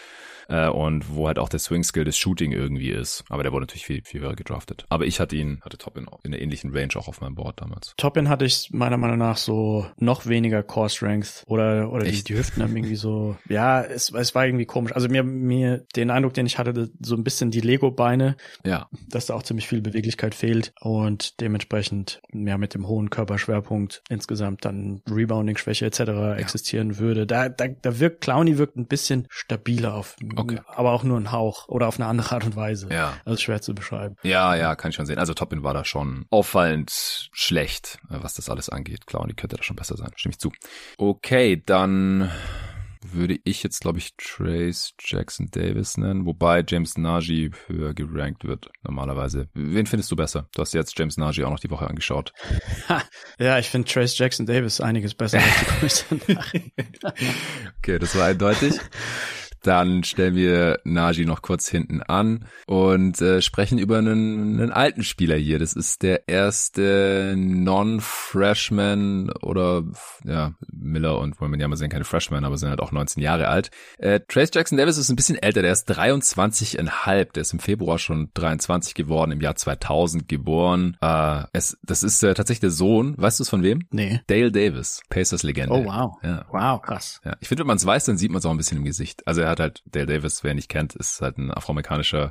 äh, 0.47 0.67
und 0.67 1.15
wo 1.15 1.27
halt 1.27 1.39
auch 1.39 1.49
der 1.49 1.59
Swing 1.59 1.83
Skill 1.83 2.03
des 2.03 2.17
Shooting 2.17 2.51
irgendwie 2.51 2.89
ist. 2.89 3.23
Aber 3.29 3.43
der 3.43 3.51
wurde 3.51 3.63
natürlich 3.63 3.85
viel, 3.85 4.01
viel 4.03 4.21
höher 4.21 4.35
gedraftet. 4.35 4.85
Aber 4.89 5.05
ich 5.05 5.19
hatte 5.19 5.35
ihn, 5.35 5.59
hatte 5.63 5.77
Toppin 5.77 6.07
in 6.23 6.31
der 6.31 6.41
ähnlichen 6.41 6.75
Range 6.75 6.95
auch 6.95 7.07
auf 7.07 7.21
meinem 7.21 7.35
Board 7.35 7.61
damals. 7.61 7.93
Toppin 7.97 8.29
hatte 8.29 8.45
ich 8.45 8.69
meiner 8.71 8.97
Meinung 8.97 9.17
nach 9.17 9.37
so 9.37 9.85
noch 9.97 10.25
weniger 10.25 10.63
Core 10.63 10.89
Strength 10.89 11.43
oder, 11.47 11.91
oder 11.91 12.05
die, 12.05 12.23
die, 12.23 12.35
Hüften 12.35 12.63
haben 12.63 12.75
irgendwie 12.75 12.95
so, 12.95 13.37
ja, 13.49 13.81
es, 13.81 14.11
es 14.11 14.35
war 14.35 14.45
irgendwie 14.45 14.65
komisch. 14.65 14.93
Also 14.93 15.07
mir, 15.09 15.23
mir 15.23 15.85
den 15.95 16.09
Eindruck, 16.09 16.33
den 16.33 16.45
ich 16.45 16.57
hatte, 16.57 16.89
so 17.01 17.15
ein 17.15 17.23
bisschen 17.23 17.51
die 17.51 17.61
Lego-Beine. 17.61 18.35
Ja. 18.65 18.87
Dass 19.09 19.27
da 19.27 19.35
auch 19.35 19.43
ziemlich 19.43 19.67
viel 19.67 19.81
Beweglichkeit 19.81 20.35
fehlt 20.35 20.73
und 20.81 21.39
dementsprechend 21.41 22.21
ja 22.33 22.57
mit 22.57 22.73
dem 22.73 22.87
hohen 22.87 23.09
Körperschwerpunkt 23.09 24.03
insgesamt 24.09 24.65
dann 24.65 25.01
Rebounding-Schwäche 25.09 25.85
etc. 25.85 25.99
Ja. 25.99 26.35
existieren 26.35 26.97
würde. 26.97 27.25
Da, 27.25 27.49
da, 27.49 27.67
da 27.67 27.99
wirkt 27.99 28.21
Clowny 28.21 28.57
wirkt 28.57 28.77
ein 28.77 28.87
bisschen 28.87 29.27
stabiler 29.29 29.95
auf 29.95 30.15
Okay. 30.39 30.59
Aber 30.67 30.91
auch 30.91 31.03
nur 31.03 31.19
ein 31.19 31.31
Hauch 31.31 31.67
oder 31.67 31.87
auf 31.87 31.99
eine 31.99 32.07
andere 32.07 32.35
Art 32.35 32.45
und 32.45 32.55
Weise. 32.55 32.89
Ja. 32.91 33.13
Also 33.25 33.39
schwer 33.39 33.61
zu 33.61 33.73
beschreiben. 33.73 34.15
Ja, 34.23 34.55
ja, 34.55 34.75
kann 34.75 34.89
ich 34.89 34.95
schon 34.95 35.05
sehen. 35.05 35.19
Also 35.19 35.33
Toppin 35.33 35.63
war 35.63 35.73
da 35.73 35.85
schon 35.85 36.25
auffallend 36.29 37.29
schlecht, 37.31 37.99
äh, 38.09 38.17
was 38.21 38.33
das 38.33 38.49
alles 38.49 38.69
angeht. 38.69 39.07
Klar, 39.07 39.23
und 39.23 39.29
die 39.29 39.35
könnte 39.35 39.57
da 39.57 39.63
schon 39.63 39.75
besser 39.75 39.97
sein. 39.97 40.11
Stimme 40.15 40.31
ich 40.31 40.39
zu. 40.39 40.51
Okay, 40.97 41.61
dann 41.65 42.31
würde 43.11 43.39
ich 43.43 43.63
jetzt, 43.63 43.81
glaube 43.81 43.99
ich, 43.99 44.15
Trace 44.17 44.93
Jackson 44.99 45.49
Davis 45.51 45.97
nennen, 45.97 46.25
wobei 46.25 46.63
James 46.67 46.97
Nagy 46.97 47.51
höher 47.67 47.93
gerankt 47.93 48.45
wird, 48.45 48.69
normalerweise. 48.83 49.49
Wen 49.53 49.85
findest 49.85 50.11
du 50.11 50.15
besser? 50.15 50.47
Du 50.53 50.61
hast 50.61 50.73
jetzt 50.73 50.97
James 50.97 51.17
Nagy 51.17 51.43
auch 51.43 51.51
noch 51.51 51.59
die 51.59 51.69
Woche 51.69 51.87
angeschaut. 51.87 52.33
ja, 53.39 53.59
ich 53.59 53.69
finde 53.69 53.87
Trace 53.87 54.17
Jackson 54.17 54.45
Davis 54.45 54.81
einiges 54.81 55.13
besser 55.15 55.39
als 55.81 56.05
die 56.09 56.71
Okay, 57.79 57.99
das 57.99 58.17
war 58.17 58.27
eindeutig. 58.27 58.73
Dann 59.63 60.03
stellen 60.03 60.35
wir 60.35 60.79
Naji 60.83 61.25
noch 61.25 61.41
kurz 61.41 61.67
hinten 61.67 62.01
an 62.01 62.45
und 62.67 63.21
äh, 63.21 63.41
sprechen 63.41 63.77
über 63.77 63.97
einen, 63.97 64.59
einen 64.59 64.71
alten 64.71 65.03
Spieler 65.03 65.37
hier. 65.37 65.57
Das 65.59 65.73
ist 65.73 66.03
der 66.03 66.27
erste 66.27 67.33
Non-Freshman 67.37 69.31
oder 69.41 69.83
ja, 70.25 70.53
Miller 70.71 71.17
und 71.17 71.39
mal 71.39 71.77
sehen, 71.77 71.89
keine 71.89 72.03
Freshmen, 72.03 72.45
aber 72.45 72.57
sind 72.57 72.69
halt 72.69 72.81
auch 72.81 72.91
19 72.91 73.21
Jahre 73.23 73.47
alt. 73.47 73.71
Äh, 73.97 74.19
Trace 74.27 74.51
Jackson 74.53 74.77
Davis 74.77 74.97
ist 74.97 75.09
ein 75.09 75.15
bisschen 75.15 75.37
älter, 75.41 75.61
der 75.61 75.71
ist 75.71 75.89
23,5, 75.89 77.31
der 77.33 77.41
ist 77.41 77.53
im 77.53 77.59
Februar 77.59 77.99
schon 77.99 78.29
23 78.33 78.93
geworden, 78.93 79.31
im 79.31 79.41
Jahr 79.41 79.55
2000 79.55 80.27
geboren. 80.27 80.97
Äh, 81.01 81.43
es, 81.53 81.77
das 81.83 82.03
ist 82.03 82.21
äh, 82.23 82.33
tatsächlich 82.33 82.61
der 82.61 82.71
Sohn, 82.71 83.15
weißt 83.17 83.39
du 83.39 83.43
es 83.43 83.49
von 83.49 83.63
wem? 83.63 83.87
Nee. 83.91 84.21
Dale 84.27 84.51
Davis, 84.51 85.01
Pacers-Legende. 85.09 85.73
Oh 85.73 85.85
wow. 85.85 86.17
Ja. 86.21 86.45
Wow, 86.51 86.81
krass. 86.81 87.21
Ja, 87.23 87.35
ich 87.39 87.47
finde, 87.47 87.61
wenn 87.61 87.67
man 87.67 87.77
es 87.77 87.85
weiß, 87.85 88.05
dann 88.05 88.17
sieht 88.17 88.31
man 88.31 88.39
es 88.39 88.45
auch 88.45 88.51
ein 88.51 88.57
bisschen 88.57 88.77
im 88.77 88.83
Gesicht. 88.83 89.25
Also 89.25 89.41
er 89.41 89.52
hat 89.53 89.59
halt 89.59 89.83
Dale 89.85 90.05
Davis, 90.05 90.43
wer 90.43 90.51
ihn 90.51 90.57
nicht 90.57 90.69
kennt, 90.69 90.95
ist 90.95 91.21
halt 91.21 91.37
ein 91.37 91.51
afroamerikanischer 91.51 92.29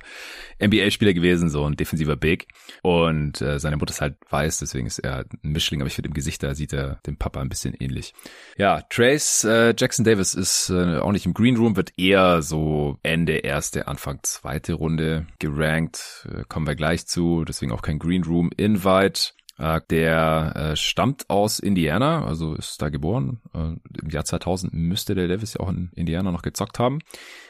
NBA-Spieler 0.62 1.14
gewesen, 1.14 1.48
so 1.48 1.64
ein 1.64 1.76
defensiver 1.76 2.16
Big. 2.16 2.48
Und 2.82 3.40
äh, 3.40 3.58
seine 3.58 3.76
Mutter 3.76 3.92
ist 3.92 4.00
halt 4.00 4.16
weiß, 4.30 4.58
deswegen 4.58 4.86
ist 4.86 4.98
er 4.98 5.24
ein 5.42 5.52
Mischling, 5.52 5.80
aber 5.80 5.88
ich 5.88 5.94
finde 5.94 6.08
im 6.08 6.14
Gesicht, 6.14 6.42
da 6.42 6.54
sieht 6.54 6.72
er 6.72 7.00
dem 7.06 7.16
Papa 7.16 7.40
ein 7.40 7.48
bisschen 7.48 7.74
ähnlich. 7.74 8.14
Ja, 8.56 8.82
Trace 8.90 9.44
äh, 9.44 9.74
Jackson 9.76 10.04
Davis 10.04 10.34
ist 10.34 10.70
äh, 10.70 10.98
auch 10.98 11.12
nicht 11.12 11.26
im 11.26 11.34
Green 11.34 11.56
Room, 11.56 11.76
wird 11.76 11.98
eher 11.98 12.42
so 12.42 12.98
Ende 13.02 13.38
erste, 13.38 13.88
Anfang 13.88 14.20
zweite 14.22 14.74
Runde 14.74 15.26
gerankt. 15.38 16.28
Äh, 16.30 16.44
kommen 16.48 16.66
wir 16.66 16.74
gleich 16.74 17.06
zu, 17.06 17.44
deswegen 17.44 17.72
auch 17.72 17.82
kein 17.82 17.98
Green 17.98 18.24
Room 18.24 18.50
Invite. 18.56 19.32
Äh, 19.62 19.80
der 19.90 20.52
äh, 20.56 20.76
stammt 20.76 21.30
aus 21.30 21.60
Indiana, 21.60 22.26
also 22.26 22.54
ist 22.56 22.82
da 22.82 22.88
geboren. 22.88 23.40
Äh, 23.54 23.76
Im 24.02 24.10
Jahr 24.10 24.24
2000 24.24 24.74
müsste 24.74 25.14
der 25.14 25.28
Davis 25.28 25.54
ja 25.54 25.60
auch 25.60 25.68
in 25.68 25.92
Indiana 25.94 26.32
noch 26.32 26.42
gezockt 26.42 26.80
haben. 26.80 26.98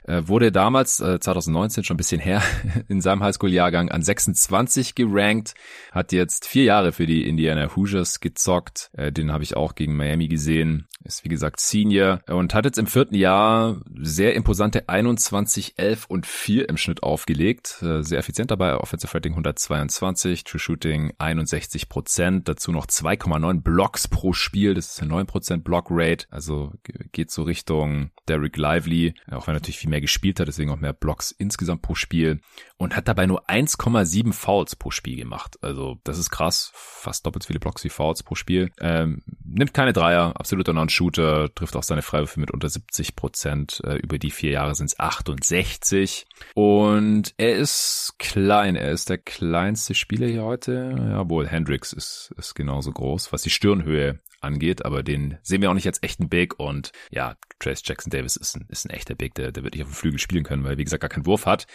Äh, 0.05 0.23
wurde 0.27 0.53
damals, 0.53 1.01
äh, 1.01 1.21
2019 1.21 1.85
schon 1.85 1.95
ein 1.95 1.97
bisschen 1.97 2.21
her, 2.21 2.43
in 2.89 3.01
seinem 3.01 3.23
Highschool-Jahrgang 3.23 3.89
an 3.89 4.03
26 4.03 4.95
gerankt. 4.95 5.55
Hat 5.91 6.13
jetzt 6.13 6.47
vier 6.47 6.65
Jahre 6.65 6.93
für 6.93 7.07
die 7.07 7.27
Indiana 7.27 7.75
Hoosiers 7.75 8.21
gezockt. 8.21 8.91
Äh, 8.93 9.11
den 9.11 9.33
habe 9.33 9.45
ich 9.45 9.57
auch 9.57 9.75
gegen 9.75 9.97
Miami 9.97 10.29
gesehen. 10.29 10.89
Ist 11.05 11.25
wie 11.25 11.29
gesagt 11.29 11.61
Senior 11.61 12.21
und 12.29 12.55
hat 12.55 12.65
jetzt 12.65 12.79
im 12.79 12.87
vierten 12.87 13.17
Jahr 13.17 13.81
sehr 14.01 14.35
imposante 14.35 14.89
21, 14.89 15.75
11 15.77 16.07
und 16.07 16.27
4 16.27 16.69
im 16.69 16.77
Schnitt 16.77 17.03
aufgelegt. 17.03 17.83
Äh, 17.83 18.03
sehr 18.03 18.19
effizient 18.19 18.51
dabei. 18.51 18.77
Offensive 18.77 19.13
Rating 19.13 19.33
122, 19.33 20.45
True 20.45 20.61
Shooting 20.61 21.13
61 21.19 21.89
Prozent, 21.89 22.02
dazu 22.05 22.73
noch 22.73 22.87
2,9 22.87 23.63
Blocks 23.63 24.09
pro 24.09 24.33
Spiel, 24.33 24.75
das 24.75 24.93
ist 24.93 25.03
eine 25.03 25.15
9% 25.15 25.63
Block 25.63 25.87
Rate, 25.91 26.27
also 26.31 26.73
geht 27.13 27.31
so 27.31 27.43
Richtung 27.43 28.11
Derek 28.29 28.57
Lively, 28.57 29.15
auch 29.31 29.47
wenn 29.47 29.53
er 29.53 29.61
natürlich 29.61 29.79
viel 29.79 29.91
mehr 29.91 30.01
gespielt 30.01 30.41
hat, 30.41 30.49
deswegen 30.49 30.71
auch 30.71 30.81
mehr 30.81 30.93
Blocks 30.93 31.31
insgesamt 31.31 31.83
pro 31.83 31.95
Spiel 31.95 32.41
und 32.83 32.97
hat 32.97 33.07
dabei 33.07 33.27
nur 33.27 33.49
1,7 33.49 34.33
Fouls 34.33 34.75
pro 34.75 34.91
Spiel 34.91 35.17
gemacht. 35.17 35.57
Also 35.63 35.99
das 36.03 36.19
ist 36.19 36.31
krass, 36.31 36.73
fast 36.75 37.25
doppelt 37.25 37.45
so 37.45 37.47
viele 37.47 37.61
Blocks 37.61 37.85
wie 37.85 37.89
Fouls 37.89 38.25
pro 38.25 38.35
Spiel. 38.35 38.73
Ähm, 38.81 39.23
nimmt 39.45 39.73
keine 39.73 39.93
Dreier, 39.93 40.33
absoluter 40.35 40.73
Non-Shooter, 40.73 41.55
trifft 41.55 41.77
auch 41.77 41.85
seine 41.85 42.03
Freiwürfe 42.03 42.41
mit 42.41 42.51
unter 42.51 42.69
70 42.69 43.15
Prozent. 43.15 43.81
Äh, 43.85 43.99
über 43.99 44.19
die 44.19 44.33
vier 44.33 44.51
Jahre 44.51 44.75
sind 44.75 44.87
es 44.87 44.99
68. 44.99 46.27
Und 46.55 47.35
er 47.37 47.55
ist 47.55 48.17
klein, 48.19 48.75
er 48.75 48.91
ist 48.91 49.09
der 49.09 49.19
kleinste 49.19 49.95
Spieler 49.95 50.27
hier 50.27 50.43
heute. 50.43 50.97
Ja, 50.99 51.29
wohl 51.31 51.47
Hendricks 51.47 51.93
ist, 51.93 52.35
ist 52.37 52.55
genauso 52.55 52.91
groß, 52.91 53.33
was 53.33 53.43
die 53.43 53.51
Stirnhöhe 53.51 54.19
angeht, 54.43 54.85
aber 54.85 55.03
den 55.03 55.39
sehen 55.43 55.63
wir 55.63 55.71
auch 55.71 55.75
nicht 55.75 55.87
als 55.87 56.03
echten 56.03 56.29
Big 56.29 56.59
und 56.59 56.93
ja, 57.11 57.37
Trace 57.61 57.83
Jackson 57.85 58.11
Davis 58.11 58.37
ist 58.37 58.57
ein, 58.57 58.67
ist 58.69 58.85
ein 58.85 58.91
echter 58.91 59.15
Big, 59.15 59.35
der, 59.35 59.53
der 59.53 59.63
wird 59.63 59.75
nicht 59.75 59.85
auf 59.85 59.91
dem 59.91 59.95
Flügel 59.95 60.19
spielen 60.19 60.45
können, 60.45 60.65
weil 60.65 60.73
er, 60.73 60.79
wie 60.79 60.85
gesagt 60.85 61.01
gar 61.01 61.09
keinen 61.09 61.27
Wurf 61.27 61.47
hat. 61.47 61.67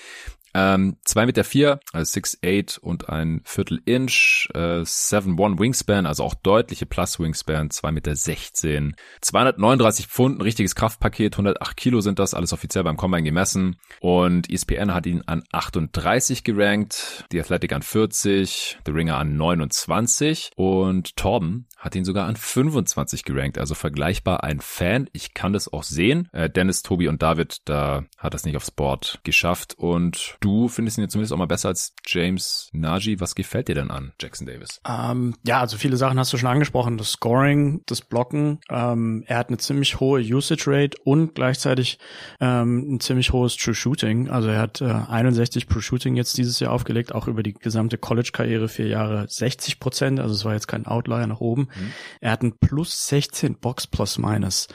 Ähm, 0.53 0.96
zwei 1.03 1.25
Meter 1.25 1.43
vier, 1.43 1.79
also 1.93 2.09
six 2.09 2.37
eight 2.43 2.77
und 2.77 3.09
ein 3.09 3.41
Viertel 3.43 3.81
Inch, 3.85 4.49
äh, 4.53 4.81
seven 4.83 5.39
one 5.39 5.59
Wingspan, 5.59 6.05
also 6.05 6.23
auch 6.23 6.35
deutliche 6.35 6.85
Plus 6.85 7.19
Wingspan, 7.19 7.69
zwei 7.69 7.91
Meter 7.91 8.15
sechzehn, 8.15 8.95
239 9.21 10.07
Pfund, 10.07 10.39
ein 10.39 10.41
richtiges 10.41 10.75
Kraftpaket, 10.75 11.33
108 11.33 11.77
Kilo 11.77 12.01
sind 12.01 12.19
das, 12.19 12.33
alles 12.33 12.53
offiziell 12.53 12.83
beim 12.83 12.97
Combine 12.97 13.23
gemessen. 13.23 13.77
Und 13.99 14.51
ESPN 14.51 14.93
hat 14.93 15.05
ihn 15.05 15.23
an 15.25 15.43
38 15.51 16.43
gerankt, 16.43 17.25
die 17.31 17.39
Athletic 17.39 17.73
an 17.73 17.81
40, 17.81 18.79
The 18.85 18.91
Ringer 18.91 19.17
an 19.17 19.37
29 19.37 20.51
und 20.55 21.15
Torben 21.15 21.67
hat 21.87 21.95
ihn 21.95 22.05
sogar 22.05 22.27
an 22.27 22.35
25 22.35 23.23
gerankt, 23.23 23.57
also 23.57 23.73
vergleichbar 23.73 24.43
ein 24.43 24.59
Fan. 24.59 25.09
Ich 25.13 25.33
kann 25.33 25.53
das 25.53 25.71
auch 25.71 25.83
sehen. 25.83 26.27
Äh, 26.33 26.49
Dennis, 26.49 26.83
Tobi 26.83 27.07
und 27.07 27.21
David, 27.21 27.59
da 27.63 28.03
hat 28.17 28.33
das 28.33 28.43
nicht 28.43 28.57
aufs 28.57 28.71
Board 28.71 29.19
geschafft 29.23 29.75
und 29.77 30.35
du 30.41 30.67
findest 30.67 30.97
ihn 30.97 31.03
ja 31.03 31.07
zumindest 31.07 31.31
auch 31.31 31.37
mal 31.37 31.45
besser 31.45 31.69
als 31.69 31.93
James 32.05 32.69
Nagy. 32.73 33.21
Was 33.21 33.35
gefällt 33.35 33.69
dir 33.69 33.75
denn 33.75 33.89
an 33.89 34.11
Jackson 34.21 34.45
Davis? 34.45 34.81
Ähm, 34.85 35.35
ja, 35.45 35.61
also 35.61 35.77
viele 35.77 35.95
Sachen 35.95 36.19
hast 36.19 36.33
du 36.33 36.37
schon 36.37 36.49
angesprochen. 36.49 36.97
Das 36.97 37.11
Scoring, 37.11 37.83
das 37.85 38.01
Blocken. 38.01 38.59
Ähm, 38.69 39.23
er 39.25 39.37
hat 39.37 39.47
eine 39.47 39.57
ziemlich 39.57 40.01
hohe 40.01 40.19
Usage 40.19 40.65
Rate 40.67 40.97
und 41.05 41.35
gleichzeitig 41.35 41.99
ähm, 42.41 42.95
ein 42.95 42.99
ziemlich 42.99 43.31
hohes 43.31 43.55
True 43.55 43.73
Shooting. 43.73 44.29
Also 44.29 44.49
er 44.49 44.59
hat 44.59 44.81
äh, 44.81 44.85
61 44.85 45.67
True 45.67 45.81
Shooting 45.81 46.17
jetzt 46.17 46.37
dieses 46.37 46.59
Jahr 46.59 46.73
aufgelegt, 46.73 47.15
auch 47.15 47.29
über 47.29 47.43
die 47.43 47.53
gesamte 47.53 47.97
College-Karriere 47.97 48.67
vier 48.67 48.87
Jahre 48.87 49.25
60 49.29 49.79
Prozent. 49.79 50.19
Also 50.19 50.35
es 50.35 50.43
war 50.43 50.51
jetzt 50.51 50.67
kein 50.67 50.85
Outlier 50.85 51.27
nach 51.27 51.39
oben. 51.39 51.69
Mhm. 51.79 51.91
Er 52.21 52.31
hat 52.31 52.43
ein 52.43 52.57
plus 52.57 53.07
16 53.07 53.59
Box 53.59 53.87
plus 53.87 54.17
minus. 54.17 54.67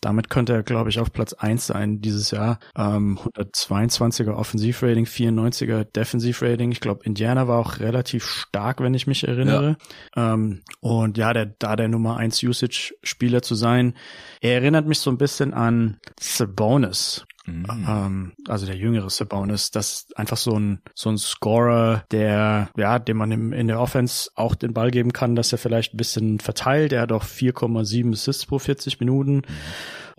Damit 0.00 0.30
könnte 0.30 0.52
er, 0.52 0.62
glaube 0.62 0.90
ich, 0.90 1.00
auf 1.00 1.12
Platz 1.12 1.32
eins 1.32 1.66
sein 1.66 2.00
dieses 2.00 2.30
Jahr. 2.30 2.58
Ähm, 2.76 3.18
122er 3.18 4.32
Offensivrating, 4.32 5.06
94er 5.06 5.84
Defensivrating. 5.84 6.70
Ich 6.70 6.80
glaube, 6.80 7.04
Indiana 7.04 7.48
war 7.48 7.58
auch 7.58 7.80
relativ 7.80 8.24
stark, 8.24 8.80
wenn 8.80 8.94
ich 8.94 9.06
mich 9.06 9.26
erinnere. 9.26 9.76
Ja. 10.14 10.34
Ähm, 10.34 10.62
und 10.80 11.18
ja, 11.18 11.32
der, 11.32 11.46
da 11.46 11.76
der 11.76 11.88
Nummer 11.88 12.16
eins 12.16 12.42
Usage-Spieler 12.42 13.42
zu 13.42 13.54
sein, 13.54 13.94
er 14.40 14.54
erinnert 14.54 14.86
mich 14.86 15.00
so 15.00 15.10
ein 15.10 15.18
bisschen 15.18 15.52
an 15.52 15.98
Sabonis. 16.20 17.26
Mhm. 17.48 17.86
Ähm, 17.88 18.32
also 18.46 18.66
der 18.66 18.76
jüngere 18.76 19.10
Sabonis, 19.10 19.70
das 19.70 19.92
ist 19.92 20.18
einfach 20.18 20.36
so 20.36 20.58
ein 20.58 20.80
so 20.94 21.10
ein 21.10 21.18
Scorer, 21.18 22.04
der 22.10 22.70
ja, 22.76 22.98
dem 22.98 23.16
man 23.16 23.32
im, 23.32 23.52
in 23.52 23.68
der 23.68 23.80
Offense 23.80 24.30
auch 24.34 24.54
den 24.54 24.74
Ball 24.74 24.90
geben 24.90 25.12
kann, 25.12 25.34
dass 25.34 25.52
er 25.52 25.58
vielleicht 25.58 25.94
ein 25.94 25.98
bisschen 25.98 26.40
verteilt. 26.40 26.92
Er 26.92 27.02
hat 27.02 27.12
auch 27.12 27.24
4,7 27.24 28.12
Assists 28.12 28.46
pro 28.46 28.58
40 28.58 29.00
Minuten. 29.00 29.36
Mhm. 29.36 29.44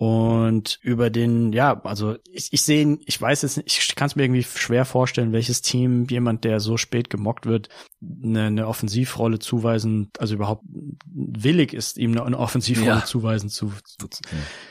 Und 0.00 0.78
über 0.80 1.10
den, 1.10 1.52
ja, 1.52 1.78
also 1.82 2.16
ich, 2.32 2.48
ich 2.52 2.62
sehe, 2.62 2.96
ich 3.04 3.20
weiß 3.20 3.42
jetzt 3.42 3.58
nicht, 3.58 3.68
ich 3.68 3.94
kann 3.94 4.06
es 4.06 4.16
mir 4.16 4.22
irgendwie 4.22 4.44
schwer 4.44 4.86
vorstellen, 4.86 5.34
welches 5.34 5.60
Team 5.60 6.06
jemand, 6.08 6.44
der 6.44 6.58
so 6.58 6.78
spät 6.78 7.10
gemockt 7.10 7.44
wird, 7.44 7.68
eine, 8.24 8.44
eine 8.44 8.66
Offensivrolle 8.66 9.40
zuweisen, 9.40 10.10
also 10.16 10.36
überhaupt 10.36 10.64
willig 11.04 11.74
ist, 11.74 11.98
ihm 11.98 12.12
eine, 12.12 12.24
eine 12.24 12.38
Offensivrolle 12.38 12.88
ja. 12.88 13.04
zuweisen 13.04 13.50
zu, 13.50 13.74
zu, 13.84 14.08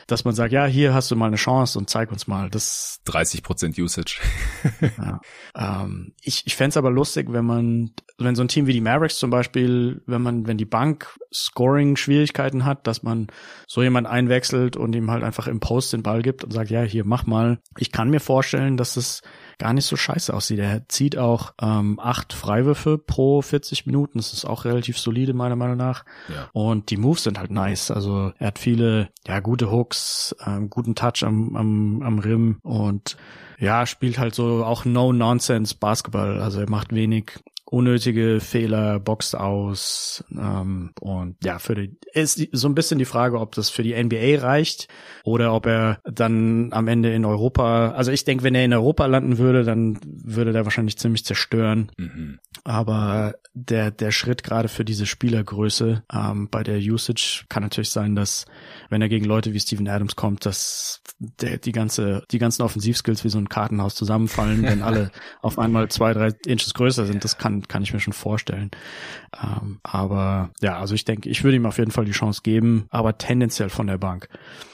dass 0.08 0.24
man 0.24 0.34
sagt, 0.34 0.52
ja, 0.52 0.66
hier 0.66 0.94
hast 0.94 1.12
du 1.12 1.14
mal 1.14 1.28
eine 1.28 1.36
Chance 1.36 1.78
und 1.78 1.88
zeig 1.88 2.10
uns 2.10 2.26
mal. 2.26 2.50
Das 2.50 2.98
30 3.04 3.44
Prozent 3.44 3.78
Usage. 3.78 4.20
ja. 4.98 5.20
ähm, 5.54 6.12
ich 6.22 6.42
ich 6.44 6.56
fände 6.56 6.76
aber 6.76 6.90
lustig, 6.90 7.28
wenn 7.30 7.44
man, 7.44 7.92
wenn 8.18 8.34
so 8.34 8.42
ein 8.42 8.48
Team 8.48 8.66
wie 8.66 8.72
die 8.72 8.80
Mavericks 8.80 9.18
zum 9.18 9.30
Beispiel, 9.30 10.02
wenn 10.06 10.22
man, 10.22 10.48
wenn 10.48 10.58
die 10.58 10.64
Bank 10.64 11.16
Scoring-Schwierigkeiten 11.32 12.64
hat, 12.64 12.88
dass 12.88 13.04
man 13.04 13.28
so 13.68 13.82
jemand 13.82 14.08
einwechselt 14.08 14.76
und 14.76 14.94
ihm 14.96 15.10
halt 15.10 15.19
einfach 15.22 15.46
im 15.46 15.60
Post 15.60 15.92
den 15.92 16.02
Ball 16.02 16.22
gibt 16.22 16.44
und 16.44 16.52
sagt, 16.52 16.70
ja, 16.70 16.82
hier, 16.82 17.04
mach 17.04 17.26
mal. 17.26 17.58
Ich 17.78 17.92
kann 17.92 18.10
mir 18.10 18.20
vorstellen, 18.20 18.76
dass 18.76 18.96
es 18.96 19.22
gar 19.58 19.72
nicht 19.72 19.86
so 19.86 19.96
scheiße 19.96 20.32
aussieht. 20.32 20.58
Er 20.58 20.88
zieht 20.88 21.18
auch 21.18 21.52
ähm, 21.60 21.98
acht 22.00 22.32
Freiwürfe 22.32 22.98
pro 22.98 23.42
40 23.42 23.86
Minuten. 23.86 24.18
Das 24.18 24.32
ist 24.32 24.44
auch 24.44 24.64
relativ 24.64 24.98
solide, 24.98 25.34
meiner 25.34 25.56
Meinung 25.56 25.76
nach. 25.76 26.04
Ja. 26.28 26.48
Und 26.52 26.90
die 26.90 26.96
Moves 26.96 27.24
sind 27.24 27.38
halt 27.38 27.50
nice. 27.50 27.90
Also 27.90 28.32
er 28.38 28.48
hat 28.48 28.58
viele, 28.58 29.10
ja, 29.26 29.40
gute 29.40 29.70
Hooks, 29.70 30.34
ähm, 30.46 30.70
guten 30.70 30.94
Touch 30.94 31.22
am, 31.22 31.56
am, 31.56 32.02
am 32.02 32.18
Rim 32.18 32.58
und 32.62 33.16
ja, 33.58 33.84
spielt 33.84 34.18
halt 34.18 34.34
so 34.34 34.64
auch 34.64 34.84
No-Nonsense 34.84 35.74
Basketball. 35.78 36.40
Also 36.40 36.60
er 36.60 36.70
macht 36.70 36.94
wenig 36.94 37.38
unnötige 37.70 38.40
Fehler, 38.40 38.98
boxt 38.98 39.36
aus 39.36 40.24
ähm, 40.32 40.92
und 41.00 41.36
ja, 41.44 41.58
für 41.58 41.76
die 41.76 41.96
ist 42.12 42.48
so 42.50 42.68
ein 42.68 42.74
bisschen 42.74 42.98
die 42.98 43.04
Frage, 43.04 43.38
ob 43.38 43.54
das 43.54 43.70
für 43.70 43.84
die 43.84 43.94
NBA 43.94 44.40
reicht 44.40 44.88
oder 45.22 45.54
ob 45.54 45.66
er 45.66 46.00
dann 46.04 46.72
am 46.72 46.88
Ende 46.88 47.14
in 47.14 47.24
Europa, 47.24 47.92
also 47.92 48.10
ich 48.10 48.24
denke, 48.24 48.42
wenn 48.42 48.56
er 48.56 48.64
in 48.64 48.72
Europa 48.72 49.06
landen 49.06 49.38
würde, 49.38 49.62
dann 49.62 50.00
würde 50.04 50.52
der 50.52 50.64
wahrscheinlich 50.64 50.98
ziemlich 50.98 51.24
zerstören. 51.24 51.92
Mhm. 51.96 52.40
Aber 52.64 53.34
der 53.54 53.90
der 53.92 54.10
Schritt 54.10 54.42
gerade 54.42 54.68
für 54.68 54.84
diese 54.84 55.06
Spielergröße 55.06 56.02
ähm, 56.12 56.48
bei 56.50 56.64
der 56.64 56.78
Usage 56.78 57.44
kann 57.48 57.62
natürlich 57.62 57.90
sein, 57.90 58.16
dass 58.16 58.46
wenn 58.88 59.02
er 59.02 59.08
gegen 59.08 59.24
Leute 59.24 59.54
wie 59.54 59.60
Steven 59.60 59.88
Adams 59.88 60.16
kommt, 60.16 60.44
dass 60.44 61.02
der, 61.18 61.58
die 61.58 61.72
ganze 61.72 62.24
die 62.32 62.38
ganzen 62.38 62.62
Offensivskills 62.62 63.22
wie 63.22 63.28
so 63.28 63.38
ein 63.38 63.48
Kartenhaus 63.48 63.94
zusammenfallen, 63.94 64.62
wenn 64.62 64.82
alle 64.82 65.12
auf 65.40 65.58
einmal 65.58 65.88
zwei 65.88 66.12
drei 66.12 66.30
Inches 66.46 66.74
größer 66.74 67.06
sind. 67.06 67.22
Das 67.22 67.38
kann 67.38 67.59
kann, 67.68 67.82
ich 67.82 67.92
mir 67.92 68.00
schon 68.00 68.12
vorstellen. 68.12 68.70
Ähm, 69.42 69.80
aber 69.82 70.50
ja, 70.60 70.78
also 70.78 70.94
ich 70.94 71.04
denke, 71.04 71.28
ich 71.28 71.44
würde 71.44 71.56
ihm 71.56 71.66
auf 71.66 71.78
jeden 71.78 71.90
Fall 71.90 72.04
die 72.04 72.12
Chance 72.12 72.42
geben, 72.42 72.86
aber 72.90 73.18
tendenziell 73.18 73.70
von 73.70 73.86
der 73.86 73.98
Bank. 73.98 74.28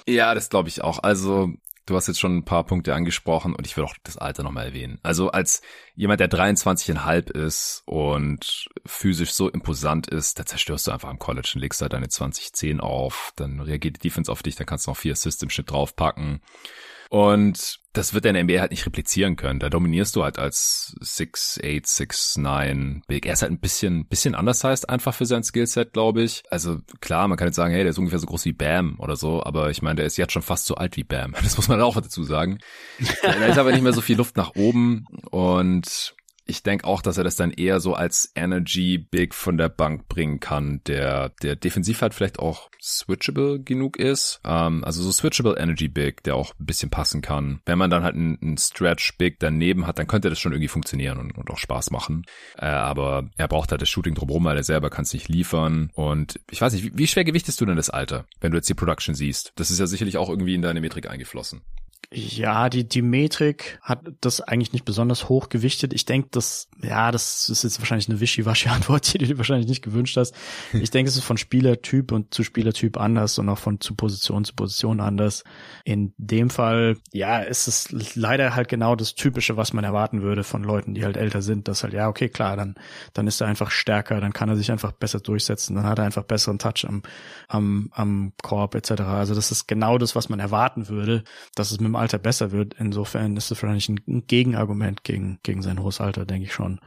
Ja, 0.06 0.34
das 0.34 0.48
glaube 0.48 0.68
ich 0.68 0.82
auch. 0.82 1.02
Also 1.02 1.52
Du 1.86 1.94
hast 1.94 2.08
jetzt 2.08 2.18
schon 2.18 2.38
ein 2.38 2.44
paar 2.44 2.64
Punkte 2.64 2.94
angesprochen 2.94 3.54
und 3.54 3.64
ich 3.64 3.76
will 3.76 3.84
auch 3.84 3.94
das 4.02 4.16
Alter 4.16 4.42
nochmal 4.42 4.66
erwähnen. 4.66 4.98
Also 5.04 5.30
als 5.30 5.62
jemand, 5.94 6.18
der 6.18 6.28
23,5 6.28 7.30
ist 7.30 7.84
und 7.86 8.66
physisch 8.84 9.32
so 9.32 9.48
imposant 9.48 10.08
ist, 10.08 10.40
da 10.40 10.44
zerstörst 10.44 10.88
du 10.88 10.90
einfach 10.90 11.08
am 11.08 11.20
College 11.20 11.52
und 11.54 11.60
legst 11.60 11.80
da 11.80 11.88
deine 11.88 12.08
2010 12.08 12.80
auf, 12.80 13.32
dann 13.36 13.60
reagiert 13.60 13.96
die 13.96 14.08
Defense 14.08 14.32
auf 14.32 14.42
dich, 14.42 14.56
dann 14.56 14.66
kannst 14.66 14.86
du 14.86 14.90
noch 14.90 14.96
vier 14.96 15.12
Assists 15.12 15.44
im 15.44 15.50
Schnitt 15.50 15.70
draufpacken. 15.70 16.40
Und 17.08 17.78
das 17.92 18.12
wird 18.12 18.24
der 18.24 18.34
in 18.34 18.34
der 18.34 18.44
NBA 18.44 18.60
halt 18.60 18.70
nicht 18.72 18.84
replizieren 18.84 19.36
können. 19.36 19.58
Da 19.58 19.70
dominierst 19.70 20.14
du 20.16 20.22
halt 20.22 20.38
als 20.38 20.94
6'8, 21.00 21.86
6'9 21.86 23.00
Big. 23.06 23.26
Er 23.26 23.32
ist 23.32 23.42
halt 23.42 23.52
ein 23.52 23.60
bisschen, 23.60 24.06
bisschen 24.06 24.34
anders 24.34 24.62
heißt 24.64 24.90
einfach 24.90 25.14
für 25.14 25.24
sein 25.24 25.42
Skillset, 25.42 25.92
glaube 25.92 26.22
ich. 26.22 26.42
Also 26.50 26.78
klar, 27.00 27.26
man 27.28 27.38
kann 27.38 27.48
jetzt 27.48 27.56
sagen, 27.56 27.72
hey, 27.72 27.82
der 27.82 27.90
ist 27.90 27.98
ungefähr 27.98 28.18
so 28.18 28.26
groß 28.26 28.44
wie 28.44 28.52
Bam 28.52 28.96
oder 28.98 29.16
so, 29.16 29.42
aber 29.42 29.70
ich 29.70 29.80
meine, 29.82 29.96
der 29.96 30.06
ist 30.06 30.18
jetzt 30.18 30.32
schon 30.32 30.42
fast 30.42 30.66
so 30.66 30.74
alt 30.74 30.96
wie 30.96 31.04
Bam. 31.04 31.34
Das 31.46 31.56
muss 31.56 31.68
man 31.68 31.80
auch 31.80 31.94
dazu 31.94 32.24
sagen. 32.24 32.58
da 33.22 33.46
ist 33.46 33.58
aber 33.58 33.70
nicht 33.70 33.82
mehr 33.82 33.92
so 33.92 34.00
viel 34.00 34.16
Luft 34.16 34.36
nach 34.36 34.56
oben 34.56 35.06
und 35.30 36.15
ich 36.46 36.62
denke 36.62 36.86
auch, 36.86 37.02
dass 37.02 37.18
er 37.18 37.24
das 37.24 37.36
dann 37.36 37.50
eher 37.50 37.80
so 37.80 37.94
als 37.94 38.30
Energy 38.34 38.98
Big 38.98 39.34
von 39.34 39.58
der 39.58 39.68
Bank 39.68 40.08
bringen 40.08 40.40
kann, 40.40 40.80
der 40.86 41.30
der 41.42 41.56
defensiv 41.56 42.00
halt 42.02 42.14
vielleicht 42.14 42.38
auch 42.38 42.70
switchable 42.80 43.60
genug 43.60 43.98
ist. 43.98 44.40
Ähm, 44.44 44.84
also 44.84 45.02
so 45.02 45.10
switchable 45.10 45.56
Energy 45.58 45.88
Big, 45.88 46.22
der 46.22 46.36
auch 46.36 46.54
ein 46.58 46.66
bisschen 46.66 46.90
passen 46.90 47.20
kann. 47.20 47.60
Wenn 47.66 47.78
man 47.78 47.90
dann 47.90 48.04
halt 48.04 48.14
einen, 48.14 48.56
Stretch 48.58 49.18
Big 49.18 49.38
daneben 49.40 49.86
hat, 49.86 49.98
dann 49.98 50.06
könnte 50.06 50.30
das 50.30 50.38
schon 50.38 50.52
irgendwie 50.52 50.68
funktionieren 50.68 51.18
und, 51.18 51.36
und 51.36 51.50
auch 51.50 51.58
Spaß 51.58 51.90
machen. 51.90 52.24
Äh, 52.56 52.66
aber 52.66 53.28
er 53.36 53.48
braucht 53.48 53.70
halt 53.70 53.82
das 53.82 53.88
Shooting 53.88 54.14
drumherum, 54.14 54.44
weil 54.44 54.56
er 54.56 54.62
selber 54.62 54.88
kann 54.88 55.02
es 55.02 55.12
nicht 55.12 55.28
liefern. 55.28 55.90
Und 55.94 56.40
ich 56.50 56.60
weiß 56.60 56.72
nicht, 56.72 56.84
wie, 56.84 56.92
wie 56.96 57.06
schwer 57.06 57.24
gewichtest 57.24 57.60
du 57.60 57.66
denn 57.66 57.76
das 57.76 57.90
Alter, 57.90 58.26
wenn 58.40 58.52
du 58.52 58.56
jetzt 58.56 58.68
die 58.68 58.74
Production 58.74 59.14
siehst? 59.14 59.52
Das 59.56 59.70
ist 59.70 59.80
ja 59.80 59.86
sicherlich 59.86 60.16
auch 60.16 60.30
irgendwie 60.30 60.54
in 60.54 60.62
deine 60.62 60.80
Metrik 60.80 61.10
eingeflossen. 61.10 61.62
Ja, 62.12 62.68
die, 62.68 62.88
die 62.88 63.02
Metrik 63.02 63.80
hat 63.82 64.00
das 64.20 64.40
eigentlich 64.40 64.72
nicht 64.72 64.84
besonders 64.84 65.28
hoch 65.28 65.48
gewichtet. 65.48 65.92
Ich 65.92 66.04
denke, 66.04 66.28
das, 66.30 66.68
ja, 66.80 67.10
das 67.10 67.48
ist 67.48 67.64
jetzt 67.64 67.80
wahrscheinlich 67.80 68.08
eine 68.08 68.20
wischiwaschi-Antwort, 68.20 69.14
die 69.14 69.18
du 69.18 69.38
wahrscheinlich 69.38 69.68
nicht 69.68 69.82
gewünscht 69.82 70.16
hast. 70.16 70.34
Ich 70.72 70.90
denke, 70.90 71.08
es 71.08 71.16
ist 71.16 71.24
von 71.24 71.36
Spielertyp 71.36 72.12
und 72.12 72.32
zu 72.32 72.44
Spielertyp 72.44 72.96
anders 72.96 73.38
und 73.38 73.48
auch 73.48 73.58
von 73.58 73.80
zu 73.80 73.96
Position 73.96 74.44
zu 74.44 74.54
Position 74.54 75.00
anders. 75.00 75.42
In 75.84 76.14
dem 76.16 76.48
Fall, 76.48 76.96
ja, 77.12 77.38
ist 77.40 77.66
es 77.66 78.14
leider 78.14 78.54
halt 78.54 78.68
genau 78.68 78.94
das 78.94 79.14
Typische, 79.16 79.56
was 79.56 79.72
man 79.72 79.82
erwarten 79.82 80.22
würde 80.22 80.44
von 80.44 80.62
Leuten, 80.62 80.94
die 80.94 81.04
halt 81.04 81.16
älter 81.16 81.42
sind. 81.42 81.66
Das 81.66 81.82
halt, 81.82 81.92
ja, 81.92 82.08
okay, 82.08 82.28
klar, 82.28 82.56
dann, 82.56 82.76
dann 83.14 83.26
ist 83.26 83.40
er 83.40 83.48
einfach 83.48 83.72
stärker, 83.72 84.20
dann 84.20 84.32
kann 84.32 84.48
er 84.48 84.56
sich 84.56 84.70
einfach 84.70 84.92
besser 84.92 85.18
durchsetzen, 85.18 85.74
dann 85.74 85.86
hat 85.86 85.98
er 85.98 86.04
einfach 86.04 86.22
besseren 86.24 86.60
Touch 86.60 86.86
am, 86.86 87.02
am, 87.48 87.88
am 87.92 88.32
Korb 88.42 88.76
etc. 88.76 89.02
Also 89.02 89.34
das 89.34 89.50
ist 89.50 89.66
genau 89.66 89.98
das, 89.98 90.14
was 90.14 90.28
man 90.28 90.38
erwarten 90.38 90.88
würde, 90.88 91.24
dass 91.56 91.72
es 91.72 91.80
mit 91.80 91.88
dem 91.88 91.95
Alter 91.96 92.18
besser 92.18 92.52
wird. 92.52 92.74
Insofern 92.78 93.36
ist 93.36 93.50
es 93.50 93.62
wahrscheinlich 93.62 93.88
ein 93.88 94.26
Gegenargument 94.26 95.04
gegen, 95.04 95.38
gegen 95.42 95.62
sein 95.62 95.82
hohes 95.82 96.00
Alter, 96.00 96.24
denke 96.24 96.46
ich 96.46 96.52
schon. 96.52 96.80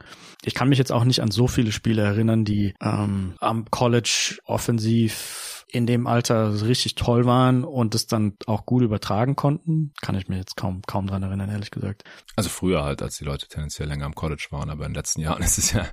Ich 0.44 0.54
kann 0.54 0.68
mich 0.68 0.78
jetzt 0.78 0.92
auch 0.92 1.04
nicht 1.04 1.20
an 1.20 1.30
so 1.30 1.46
viele 1.46 1.72
Spiele 1.72 2.02
erinnern, 2.02 2.44
die 2.44 2.74
ähm, 2.80 3.34
am 3.40 3.70
College 3.70 4.38
offensiv 4.44 5.49
in 5.72 5.86
dem 5.86 6.06
Alter 6.06 6.62
richtig 6.62 6.94
toll 6.94 7.24
waren 7.26 7.64
und 7.64 7.94
es 7.94 8.06
dann 8.06 8.34
auch 8.46 8.66
gut 8.66 8.82
übertragen 8.82 9.36
konnten, 9.36 9.92
kann 10.00 10.14
ich 10.14 10.28
mir 10.28 10.36
jetzt 10.36 10.56
kaum, 10.56 10.82
kaum 10.82 11.06
dran 11.06 11.22
erinnern, 11.22 11.50
ehrlich 11.50 11.70
gesagt. 11.70 12.04
Also 12.36 12.50
früher 12.50 12.84
halt, 12.84 13.02
als 13.02 13.18
die 13.18 13.24
Leute 13.24 13.48
tendenziell 13.48 13.88
länger 13.88 14.06
am 14.06 14.14
College 14.14 14.46
waren, 14.50 14.70
aber 14.70 14.86
in 14.86 14.92
den 14.92 14.96
letzten 14.96 15.20
Jahren 15.20 15.42
ist 15.42 15.58
es 15.58 15.72
ja, 15.72 15.86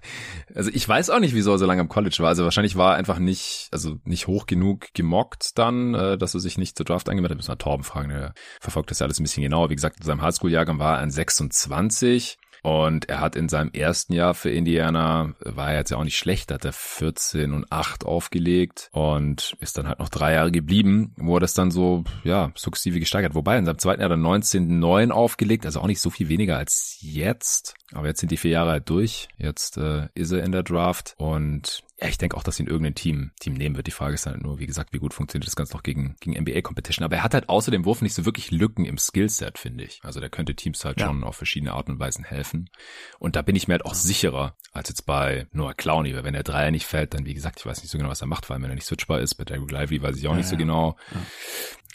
also 0.55 0.69
ich 0.73 0.87
weiß 0.87 1.09
auch 1.09 1.19
nicht, 1.19 1.33
wieso 1.33 1.51
er 1.51 1.57
so 1.57 1.65
lange 1.65 1.81
am 1.81 1.89
College 1.89 2.17
war. 2.19 2.29
Also 2.29 2.43
wahrscheinlich 2.43 2.75
war 2.75 2.93
er 2.93 2.97
einfach 2.97 3.19
nicht, 3.19 3.69
also 3.71 3.97
nicht 4.03 4.27
hoch 4.27 4.45
genug 4.45 4.87
gemockt 4.93 5.57
dann, 5.57 5.93
äh, 5.93 6.17
dass 6.17 6.33
er 6.33 6.39
sich 6.39 6.57
nicht 6.57 6.77
zur 6.77 6.85
Draft 6.85 7.09
angemeldet 7.09 7.35
hat. 7.35 7.37
Müssen 7.37 7.51
wir 7.51 7.57
Torben 7.57 7.83
fragen, 7.83 8.09
der 8.09 8.33
verfolgt 8.59 8.91
das 8.91 8.99
ja 8.99 9.05
alles 9.05 9.19
ein 9.19 9.23
bisschen 9.23 9.43
genauer. 9.43 9.69
Wie 9.69 9.75
gesagt, 9.75 9.97
in 9.99 10.05
seinem 10.05 10.21
Highschool-Jahrgang 10.21 10.79
war 10.79 10.95
er 10.95 11.01
ein 11.01 11.11
26 11.11 12.37
und 12.67 13.07
er 13.07 13.21
hat 13.21 13.37
in 13.37 13.47
seinem 13.47 13.71
ersten 13.71 14.11
Jahr 14.11 14.33
für 14.33 14.49
Indiana, 14.49 15.33
war 15.39 15.71
er 15.71 15.77
jetzt 15.77 15.91
ja 15.91 15.95
auch 15.95 16.03
nicht 16.03 16.17
schlecht, 16.17 16.51
hat 16.51 16.65
er 16.65 16.73
14 16.73 17.53
und 17.53 17.71
8 17.71 18.05
aufgelegt 18.05 18.89
und 18.91 19.55
ist 19.61 19.77
dann 19.77 19.87
halt 19.87 19.99
noch 19.99 20.09
drei 20.09 20.33
Jahre 20.33 20.51
geblieben, 20.51 21.13
wo 21.15 21.37
er 21.37 21.39
das 21.39 21.53
dann 21.53 21.71
so, 21.71 22.03
ja, 22.25 22.51
sukzessive 22.55 22.99
gesteigert. 22.99 23.35
Wobei 23.35 23.57
in 23.57 23.65
seinem 23.65 23.77
zweiten 23.77 24.01
Jahr 24.01 24.09
dann 24.09 24.21
19 24.21 24.79
9 24.79 25.13
aufgelegt, 25.13 25.65
also 25.65 25.79
auch 25.79 25.87
nicht 25.87 26.01
so 26.01 26.09
viel 26.09 26.27
weniger 26.27 26.57
als 26.57 26.97
jetzt. 26.99 27.76
Aber 27.93 28.07
jetzt 28.07 28.19
sind 28.19 28.31
die 28.31 28.37
vier 28.37 28.51
Jahre 28.51 28.71
halt 28.71 28.89
durch. 28.89 29.29
Jetzt 29.37 29.77
äh, 29.77 30.09
ist 30.13 30.31
er 30.31 30.43
in 30.43 30.51
der 30.51 30.63
Draft 30.63 31.15
und 31.17 31.83
ja, 31.99 32.07
ich 32.07 32.19
denke 32.19 32.37
auch, 32.37 32.43
dass 32.43 32.59
ihn 32.59 32.67
irgendein 32.67 32.93
Team, 32.93 33.31
Team 33.39 33.53
nehmen 33.53 33.75
wird. 33.75 33.87
Die 33.87 33.91
Frage 33.91 34.13
ist 34.13 34.27
halt 34.27 34.43
nur, 34.43 34.59
wie 34.59 34.67
gesagt, 34.67 34.93
wie 34.93 34.99
gut 34.99 35.15
funktioniert 35.15 35.47
das 35.47 35.55
Ganze 35.55 35.73
noch 35.73 35.81
gegen, 35.81 36.15
gegen 36.19 36.39
NBA-Competition. 36.39 37.03
Aber 37.03 37.15
er 37.15 37.23
hat 37.23 37.33
halt 37.33 37.49
außer 37.49 37.71
dem 37.71 37.85
Wurf 37.85 38.03
nicht 38.03 38.13
so 38.13 38.25
wirklich 38.25 38.51
Lücken 38.51 38.85
im 38.85 38.99
Skillset, 38.99 39.57
finde 39.57 39.83
ich. 39.83 39.99
Also 40.03 40.19
der 40.19 40.29
könnte 40.29 40.53
Teams 40.53 40.85
halt 40.85 40.99
ja. 40.99 41.07
schon 41.07 41.23
auf 41.23 41.37
verschiedene 41.37 41.73
Arten 41.73 41.93
und 41.93 41.99
Weisen 41.99 42.23
helfen. 42.23 42.69
Und 43.17 43.35
da 43.35 43.41
bin 43.41 43.55
ich 43.55 43.67
mir 43.67 43.73
halt 43.73 43.85
auch 43.85 43.95
sicherer 43.95 44.55
als 44.73 44.89
jetzt 44.89 45.07
bei 45.07 45.47
Noah 45.51 45.73
Clowney, 45.73 46.13
weil 46.13 46.23
wenn 46.23 46.33
der 46.33 46.43
Dreier 46.43 46.69
nicht 46.69 46.85
fällt, 46.85 47.15
dann 47.15 47.25
wie 47.25 47.33
gesagt, 47.33 47.59
ich 47.59 47.65
weiß 47.65 47.81
nicht 47.81 47.89
so 47.89 47.97
genau, 47.97 48.11
was 48.11 48.21
er 48.21 48.27
macht, 48.27 48.49
allem 48.51 48.61
wenn 48.61 48.69
er 48.69 48.75
nicht 48.75 48.85
switchbar 48.85 49.19
ist. 49.21 49.33
Bei 49.35 49.43
Derrick 49.43 49.71
Lively 49.71 50.03
weiß 50.03 50.17
ich 50.17 50.27
auch 50.27 50.31
ja, 50.31 50.37
nicht 50.37 50.49
so 50.49 50.57
genau. 50.57 50.97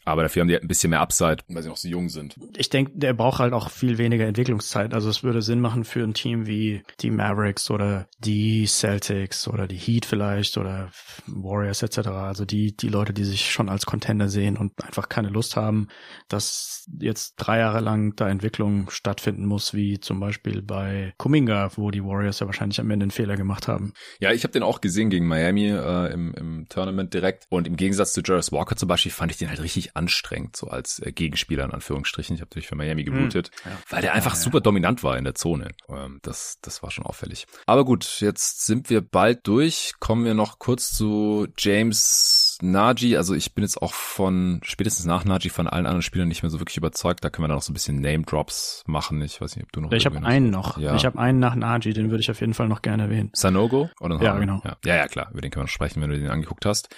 Aber 0.05 0.23
dafür 0.23 0.41
haben 0.41 0.49
die 0.49 0.55
halt 0.55 0.65
ein 0.65 0.69
bisschen 0.69 0.91
mehr 0.91 1.01
Upside, 1.01 1.39
weil 1.49 1.63
sie 1.63 1.69
noch 1.69 1.77
so 1.77 1.89
jung 1.89 2.09
sind. 2.09 2.37
Ich 2.57 2.71
denke, 2.71 2.93
der 2.95 3.13
braucht 3.13 3.39
halt 3.39 3.53
auch 3.53 3.71
viel 3.71 3.99
weniger 3.99 4.27
Entwicklungszeit. 4.27 4.95
Also 4.95 5.09
es 5.09 5.23
würde 5.23 5.43
Sinn 5.43 5.61
machen 5.61 5.85
für 5.85 6.03
ein 6.03 6.15
Team 6.15 6.47
wie 6.47 6.83
die 7.01 7.11
Mavericks 7.11 7.71
oder 7.71 8.09
die 8.19 8.67
Celtics 8.67 9.47
oder 9.47 9.67
die 9.67 9.77
Heat 9.77 10.05
vielleicht 10.05 10.59
oder 10.59 10.91
Warriors 11.27 11.83
etc. 11.83 12.09
Also 12.09 12.45
die, 12.45 12.77
die 12.77 12.89
Leute, 12.89 13.13
die 13.13 13.25
sich 13.25 13.51
schon 13.51 13.69
als 13.69 13.87
Contender 13.87 14.29
sehen 14.29 14.57
und 14.57 14.73
einfach 14.85 15.09
keine 15.09 15.29
Lust 15.29 15.57
haben, 15.57 15.89
dass 16.29 16.87
jetzt 16.99 17.35
drei 17.37 17.59
Jahre 17.59 17.81
lang 17.81 18.17
da 18.17 18.29
Entwicklung 18.29 18.91
stattfinden 18.91 19.47
muss, 19.47 19.75
wie 19.75 20.01
zum 20.01 20.19
Beispiel 20.21 20.63
bei 20.63 21.15
Kuminga, 21.19 21.71
wo 21.77 21.91
die 21.91 22.05
Warriors 22.05 22.41
ja 22.41 22.47
wahrscheinlich 22.47 22.81
am 22.81 22.91
Ende 22.91 23.05
einen 23.05 23.11
Fehler 23.11 23.37
gemacht 23.37 23.69
haben. 23.69 23.93
Ja, 24.21 24.33
ich 24.33 24.43
habe 24.45 24.53
den 24.53 24.63
auch 24.63 24.81
gesehen 24.81 25.11
gegen 25.11 25.27
Miami 25.27 25.69
äh, 25.69 26.13
im, 26.13 26.35
im 26.35 26.69
Tournament 26.69 27.15
direkt. 27.15 27.47
Und 27.49 27.67
im 27.67 27.77
Gegensatz 27.77 28.13
zu 28.13 28.23
Jarvis 28.25 28.53
Walker 28.53 28.77
zum 28.77 28.89
Beispiel 28.89 29.13
fand 29.13 29.31
ich 29.31 29.39
den 29.39 29.49
halt 29.49 29.63
richtig 29.63 29.92
anstrengend, 29.95 30.57
so 30.57 30.69
als 30.69 30.99
äh, 31.01 31.13
Gegenspieler 31.13 31.65
in 31.65 31.73
Anführungsstrichen. 31.73 32.35
Ich 32.35 32.41
habe 32.41 32.49
natürlich 32.49 32.69
für 32.69 32.77
Miami 32.77 33.05
geblutet, 33.05 33.51
hm, 33.63 33.73
ja. 33.73 33.79
weil 33.91 34.03
der 34.03 34.15
einfach 34.15 34.33
ja, 34.33 34.39
ja. 34.39 34.43
super 34.43 34.61
dominant 34.61 35.03
war 35.03 35.17
in 35.19 35.25
der 35.25 35.35
Zone. 35.35 35.71
Ähm, 35.89 36.19
das, 36.23 36.59
das 36.63 36.83
war 36.83 36.91
schon 36.91 37.05
auffällig. 37.05 37.47
Aber 37.67 37.85
gut, 37.85 38.21
jetzt 38.21 38.65
sind 38.65 38.91
wir 38.91 39.01
bald 39.01 39.47
durch. 39.47 39.93
Kommen 40.01 40.25
wir 40.25 40.35
noch 40.35 40.59
kurz 40.59 40.93
zu 40.93 41.49
James 41.59 42.59
Naji. 42.63 43.17
Also 43.17 43.35
ich 43.35 43.55
bin 43.55 43.65
jetzt 43.65 43.81
auch 43.83 43.93
von, 43.93 44.61
spätestens 44.65 45.05
nach 45.05 45.25
Naji 45.25 45.51
von 45.51 45.67
allen 45.67 45.87
anderen 45.87 46.03
Spielern 46.03 46.29
nicht 46.29 46.43
mehr 46.43 46.51
so 46.51 46.61
wirklich 46.61 46.77
überzeugt. 46.77 47.25
Da 47.25 47.31
können 47.31 47.45
wir 47.45 47.49
dann 47.49 47.57
noch 47.57 47.63
so 47.63 47.73
ein 47.73 47.75
bisschen 47.75 48.01
Name-Drops 48.01 48.85
machen. 48.87 49.21
Ich 49.23 49.41
weiß 49.41 49.57
nicht, 49.57 49.65
ob 49.65 49.73
du 49.73 49.81
noch. 49.81 49.93
Ich 49.93 50.07
habe 50.07 50.25
einen 50.25 50.51
noch. 50.51 50.79
Ja. 50.79 50.95
Ich 50.95 51.05
habe 51.05 51.19
einen 51.19 51.39
nach 51.39 51.55
Naji, 51.55 51.93
den 51.93 52.11
würde 52.11 52.21
ich 52.21 52.31
auf 52.31 52.41
jeden 52.41 52.55
Fall 52.55 52.69
noch 52.69 52.83
gerne 52.83 53.05
erwähnen. 53.05 53.31
Sanogo? 53.35 53.91
Oder 54.01 54.21
ja, 54.23 54.39
genau. 54.39 54.63
Ja. 54.65 54.77
ja, 54.85 54.97
ja, 54.97 55.09
klar. 55.09 55.31
Über 55.33 55.41
den 55.41 55.51
können 55.51 55.63
wir 55.63 55.67
noch 55.67 55.71
sprechen, 55.71 56.01
wenn 56.03 56.11
du 56.11 56.19
den 56.19 56.29
angeguckt 56.29 56.67
hast. 56.67 56.89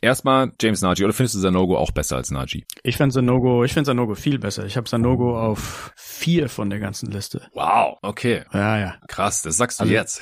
Erstmal 0.00 0.52
James 0.60 0.82
Nagy, 0.82 1.04
oder 1.04 1.12
findest 1.12 1.36
du 1.36 1.38
Sanogo 1.40 1.78
auch 1.78 1.90
besser 1.90 2.16
als 2.16 2.30
Nagy? 2.30 2.66
Ich 2.82 2.96
finde 2.96 3.12
Sanogo, 3.12 3.64
ich 3.64 3.72
finde 3.72 3.86
Sanogo 3.86 4.14
viel 4.14 4.38
besser. 4.38 4.66
Ich 4.66 4.76
habe 4.76 4.88
Sanogo 4.88 5.40
auf 5.40 5.92
vier 5.96 6.48
von 6.48 6.68
der 6.68 6.78
ganzen 6.78 7.10
Liste. 7.10 7.42
Wow, 7.54 7.98
okay. 8.02 8.44
Ja, 8.52 8.78
ja. 8.78 8.94
Krass, 9.08 9.42
das 9.42 9.56
sagst 9.56 9.80
du 9.80 9.84
also, 9.84 9.94
jetzt. 9.94 10.20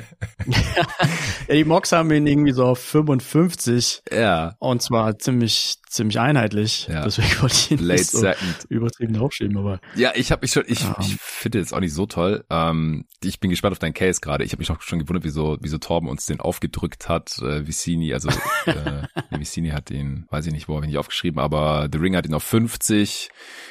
ja, 1.48 1.56
die 1.56 1.66
Mocks 1.66 1.92
haben 1.92 2.12
ihn 2.12 2.28
irgendwie 2.28 2.54
so 2.54 2.66
auf 2.66 2.80
55. 2.80 4.04
Ja. 4.12 4.56
Und 4.60 4.82
zwar 4.82 5.18
ziemlich 5.20 5.78
ziemlich 5.94 6.20
einheitlich. 6.20 6.88
Ja. 6.88 7.04
Deswegen 7.04 7.42
wollte 7.42 7.56
ich 7.56 7.72
ihn 7.72 7.80
Late 7.80 8.02
nicht 8.02 8.12
so 8.12 8.20
second. 8.20 8.66
übertrieben 8.70 9.18
aufschieben, 9.18 9.58
aber. 9.58 9.80
Ja, 9.96 10.12
ich 10.16 10.32
habe 10.32 10.42
mich 10.42 10.52
schon, 10.52 10.64
ich, 10.68 10.82
ja. 10.82 10.96
ich 11.00 11.16
finde 11.20 11.60
das 11.60 11.74
auch 11.74 11.80
nicht 11.80 11.94
so 11.94 12.06
toll. 12.06 12.44
Ähm, 12.50 13.06
ich 13.24 13.40
bin 13.40 13.50
gespannt 13.50 13.74
auf 13.74 13.80
deinen 13.80 13.94
Case 13.94 14.20
gerade. 14.20 14.44
Ich 14.44 14.52
habe 14.52 14.60
mich 14.60 14.72
auch 14.72 14.82
schon 14.82 15.00
gewundert, 15.00 15.24
wieso, 15.24 15.58
wieso 15.62 15.78
Torben 15.78 16.10
uns 16.10 16.26
den 16.26 16.40
aufgedrückt 16.40 17.10
hat. 17.10 17.38
Äh, 17.40 17.68
Vicini, 17.68 18.14
also 18.14 18.30
äh, 18.66 19.04
Vicini 19.38 19.70
hat 19.70 19.92
ihn, 19.92 20.26
weiß 20.30 20.48
ich 20.48 20.54
nicht, 20.54 20.68
wo 20.68 20.76
habe 20.76 20.86
ich 20.86 20.92
nicht 20.92 21.00
aufgeschrieben, 21.00 21.40
aber 21.40 21.88
The 21.92 22.00
Ring 22.00 22.16
hat 22.16 22.26
ihn 22.26 22.34
auf 22.34 22.44
50, 22.44 23.30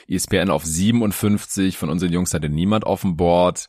ESPN 0.08 0.50
auf 0.50 0.64
57, 0.64 1.76
von 1.76 1.90
unseren 1.90 2.12
Jungs 2.12 2.32
hatte 2.34 2.48
niemand 2.48 2.86
auf 2.86 3.02
dem 3.02 3.16
Board. 3.16 3.66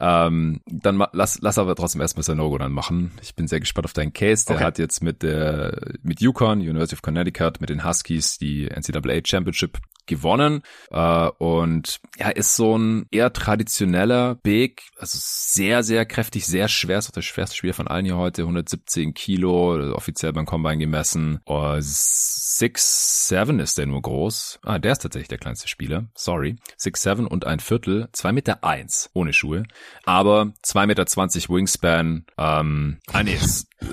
Ähm, 0.00 0.60
dann 0.66 1.04
lass, 1.12 1.38
lass 1.40 1.58
aber 1.58 1.74
trotzdem 1.74 2.00
erstmal 2.00 2.22
Sanogo 2.22 2.58
dann 2.58 2.72
machen. 2.72 3.12
Ich 3.22 3.34
bin 3.34 3.48
sehr 3.48 3.60
gespannt 3.60 3.86
auf 3.86 3.92
deinen 3.92 4.12
Case. 4.12 4.44
Der 4.46 4.56
okay. 4.56 4.64
hat 4.64 4.78
jetzt 4.78 5.02
mit 5.02 5.22
der, 5.22 5.94
mit 6.02 6.20
Yukon, 6.20 6.60
University 6.60 6.94
of 6.94 7.02
Connecticut, 7.02 7.60
mit 7.60 7.70
den 7.70 7.84
Hus 7.84 7.95
Huskies 7.96 8.38
die 8.38 8.68
NCAA 8.68 9.20
Championship 9.24 9.78
gewonnen. 10.06 10.62
Äh, 10.90 11.28
und 11.38 12.00
ja, 12.18 12.30
ist 12.30 12.56
so 12.56 12.76
ein 12.76 13.06
eher 13.10 13.32
traditioneller 13.32 14.36
Big, 14.36 14.82
also 14.98 15.18
sehr, 15.20 15.82
sehr 15.82 16.06
kräftig, 16.06 16.46
sehr 16.46 16.68
schwer, 16.68 16.98
ist 16.98 17.08
auch 17.08 17.12
der 17.12 17.22
schwerste 17.22 17.56
Spieler 17.56 17.74
von 17.74 17.88
allen 17.88 18.04
hier 18.04 18.16
heute, 18.16 18.42
117 18.42 19.14
Kilo, 19.14 19.94
offiziell 19.94 20.32
beim 20.32 20.46
Combine 20.46 20.78
gemessen. 20.78 21.40
Uh, 21.48 21.76
6'7 21.78 23.60
ist 23.60 23.78
der 23.78 23.86
nur 23.86 24.02
groß. 24.02 24.60
Ah, 24.62 24.78
der 24.78 24.92
ist 24.92 25.02
tatsächlich 25.02 25.28
der 25.28 25.38
kleinste 25.38 25.68
Spieler, 25.68 26.06
sorry. 26.14 26.56
6'7 26.78 27.24
und 27.26 27.46
ein 27.46 27.60
Viertel, 27.60 28.08
2 28.12 28.32
Meter 28.32 28.64
eins. 28.64 29.10
Ohne 29.14 29.32
Schuhe, 29.32 29.64
aber 30.04 30.52
2 30.62 30.86
Meter 30.86 31.06
20 31.06 31.48
Wingspan, 31.48 32.26
ähm, 32.38 32.98
ah 33.12 33.22
nee, 33.22 33.34
äh, 33.34 33.86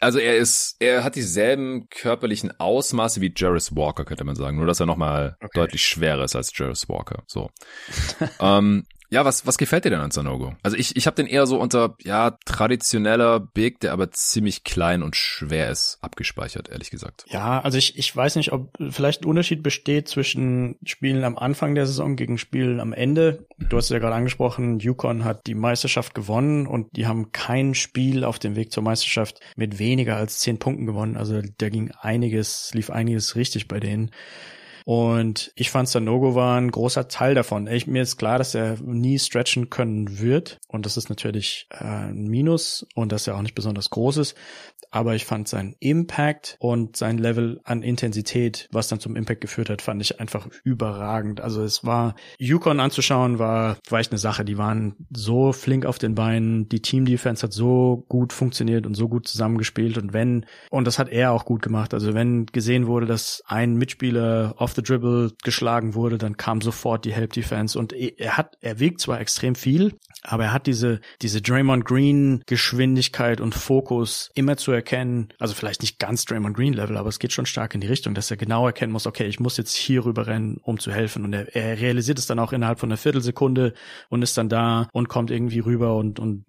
also 0.00 0.18
er 0.18 0.36
ist, 0.36 0.76
er 0.78 1.04
hat 1.04 1.16
dieselben 1.16 1.88
körperlichen 1.90 2.58
Ausmaße 2.58 3.20
wie 3.20 3.32
Jarvis 3.34 3.74
Walker, 3.74 4.04
könnte 4.04 4.24
man 4.24 4.36
sagen, 4.36 4.56
nur 4.56 4.66
dass 4.66 4.80
er 4.80 4.86
nochmal 4.86 5.36
okay 5.42 5.57
deutlich 5.58 5.82
schwerer 5.82 6.24
ist 6.24 6.36
als 6.36 6.56
Jarvis 6.56 6.88
Walker. 6.88 7.22
So. 7.26 7.50
ähm, 8.40 8.84
ja, 9.10 9.24
was, 9.24 9.46
was 9.46 9.56
gefällt 9.56 9.86
dir 9.86 9.90
denn 9.90 10.00
an 10.00 10.10
Sanogo? 10.10 10.54
Also 10.62 10.76
ich, 10.76 10.94
ich 10.94 11.06
habe 11.06 11.14
den 11.14 11.26
eher 11.26 11.46
so 11.46 11.58
unter, 11.58 11.96
ja, 12.02 12.36
traditioneller 12.44 13.40
Big, 13.40 13.80
der 13.80 13.92
aber 13.92 14.10
ziemlich 14.10 14.64
klein 14.64 15.02
und 15.02 15.16
schwer 15.16 15.70
ist, 15.70 15.96
abgespeichert, 16.02 16.68
ehrlich 16.68 16.90
gesagt. 16.90 17.24
Ja, 17.28 17.60
also 17.60 17.78
ich, 17.78 17.98
ich 17.98 18.14
weiß 18.14 18.36
nicht, 18.36 18.52
ob 18.52 18.76
vielleicht 18.90 19.22
ein 19.22 19.28
Unterschied 19.28 19.62
besteht 19.62 20.08
zwischen 20.08 20.76
Spielen 20.84 21.24
am 21.24 21.38
Anfang 21.38 21.74
der 21.74 21.86
Saison 21.86 22.16
gegen 22.16 22.36
Spielen 22.36 22.80
am 22.80 22.92
Ende. 22.92 23.46
Du 23.56 23.78
hast 23.78 23.86
es 23.86 23.90
ja 23.90 23.98
gerade 23.98 24.14
angesprochen, 24.14 24.78
Yukon 24.78 25.24
hat 25.24 25.46
die 25.46 25.54
Meisterschaft 25.54 26.14
gewonnen 26.14 26.66
und 26.66 26.94
die 26.94 27.06
haben 27.06 27.32
kein 27.32 27.74
Spiel 27.74 28.24
auf 28.24 28.38
dem 28.38 28.56
Weg 28.56 28.72
zur 28.72 28.82
Meisterschaft 28.82 29.40
mit 29.56 29.78
weniger 29.78 30.16
als 30.16 30.38
zehn 30.40 30.58
Punkten 30.58 30.84
gewonnen. 30.84 31.16
Also 31.16 31.40
da 31.56 31.70
ging 31.70 31.92
einiges, 31.98 32.72
lief 32.74 32.90
einiges 32.90 33.36
richtig 33.36 33.68
bei 33.68 33.80
denen. 33.80 34.10
Und 34.88 35.52
ich 35.54 35.70
fand 35.70 35.86
Sanogo 35.86 36.34
war 36.34 36.58
ein 36.58 36.70
großer 36.70 37.08
Teil 37.08 37.34
davon. 37.34 37.66
Ich, 37.66 37.86
mir 37.86 38.00
ist 38.00 38.16
klar, 38.16 38.38
dass 38.38 38.54
er 38.54 38.78
nie 38.80 39.18
stretchen 39.18 39.68
können 39.68 40.18
wird. 40.18 40.60
Und 40.66 40.86
das 40.86 40.96
ist 40.96 41.10
natürlich 41.10 41.66
äh, 41.68 41.84
ein 41.84 42.26
Minus 42.26 42.86
und 42.94 43.12
dass 43.12 43.26
er 43.26 43.36
auch 43.36 43.42
nicht 43.42 43.54
besonders 43.54 43.90
groß 43.90 44.16
ist 44.16 44.34
aber 44.90 45.14
ich 45.14 45.24
fand 45.24 45.48
sein 45.48 45.76
Impact 45.80 46.56
und 46.60 46.96
sein 46.96 47.18
Level 47.18 47.60
an 47.64 47.82
Intensität, 47.82 48.68
was 48.72 48.88
dann 48.88 49.00
zum 49.00 49.16
Impact 49.16 49.40
geführt 49.40 49.70
hat, 49.70 49.82
fand 49.82 50.00
ich 50.00 50.20
einfach 50.20 50.48
überragend. 50.64 51.40
Also 51.40 51.62
es 51.62 51.84
war, 51.84 52.14
Yukon 52.38 52.80
anzuschauen 52.80 53.38
war, 53.38 53.76
war 53.88 54.00
echt 54.00 54.12
eine 54.12 54.18
Sache. 54.18 54.44
Die 54.44 54.58
waren 54.58 54.96
so 55.14 55.52
flink 55.52 55.84
auf 55.84 55.98
den 55.98 56.14
Beinen, 56.14 56.68
die 56.68 56.80
Team 56.80 57.04
Defense 57.04 57.42
hat 57.42 57.52
so 57.52 58.04
gut 58.08 58.32
funktioniert 58.32 58.86
und 58.86 58.94
so 58.94 59.08
gut 59.08 59.28
zusammengespielt 59.28 59.98
und 59.98 60.12
wenn, 60.12 60.46
und 60.70 60.86
das 60.86 60.98
hat 60.98 61.08
er 61.08 61.32
auch 61.32 61.44
gut 61.44 61.62
gemacht, 61.62 61.94
also 61.94 62.14
wenn 62.14 62.46
gesehen 62.46 62.86
wurde, 62.86 63.06
dass 63.06 63.42
ein 63.46 63.76
Mitspieler 63.76 64.54
off 64.58 64.74
the 64.78 64.82
dribble 64.82 65.32
geschlagen 65.42 65.94
wurde, 65.94 66.18
dann 66.18 66.36
kam 66.36 66.60
sofort 66.60 67.04
die 67.04 67.12
Help 67.12 67.32
Defense 67.32 67.78
und 67.78 67.92
er 67.92 68.36
hat, 68.36 68.56
er 68.60 68.78
wiegt 68.80 69.00
zwar 69.00 69.20
extrem 69.20 69.54
viel, 69.54 69.94
aber 70.22 70.44
er 70.44 70.52
hat 70.52 70.66
diese, 70.66 71.00
diese 71.22 71.42
Draymond 71.42 71.84
Green 71.84 72.42
Geschwindigkeit 72.46 73.40
und 73.40 73.54
Fokus 73.54 74.30
immer 74.34 74.56
zu 74.56 74.72
erkennen, 74.72 75.28
also 75.38 75.54
vielleicht 75.54 75.82
nicht 75.82 75.98
ganz 75.98 76.24
Draymond 76.24 76.56
Green 76.56 76.72
Level, 76.72 76.96
aber 76.96 77.08
es 77.08 77.18
geht 77.18 77.32
schon 77.32 77.46
stark 77.46 77.74
in 77.74 77.80
die 77.80 77.86
Richtung, 77.86 78.14
dass 78.14 78.30
er 78.30 78.36
genau 78.36 78.66
erkennen 78.66 78.92
muss, 78.92 79.06
okay, 79.06 79.26
ich 79.26 79.40
muss 79.40 79.56
jetzt 79.56 79.74
hier 79.74 80.04
rüber 80.04 80.26
rennen, 80.26 80.58
um 80.62 80.78
zu 80.78 80.92
helfen. 80.92 81.24
Und 81.24 81.32
er, 81.32 81.54
er 81.54 81.78
realisiert 81.80 82.18
es 82.18 82.26
dann 82.26 82.38
auch 82.38 82.52
innerhalb 82.52 82.80
von 82.80 82.88
einer 82.88 82.96
Viertelsekunde 82.96 83.74
und 84.08 84.22
ist 84.22 84.36
dann 84.38 84.48
da 84.48 84.88
und 84.92 85.08
kommt 85.08 85.30
irgendwie 85.30 85.60
rüber 85.60 85.96
und, 85.96 86.20
und 86.20 86.44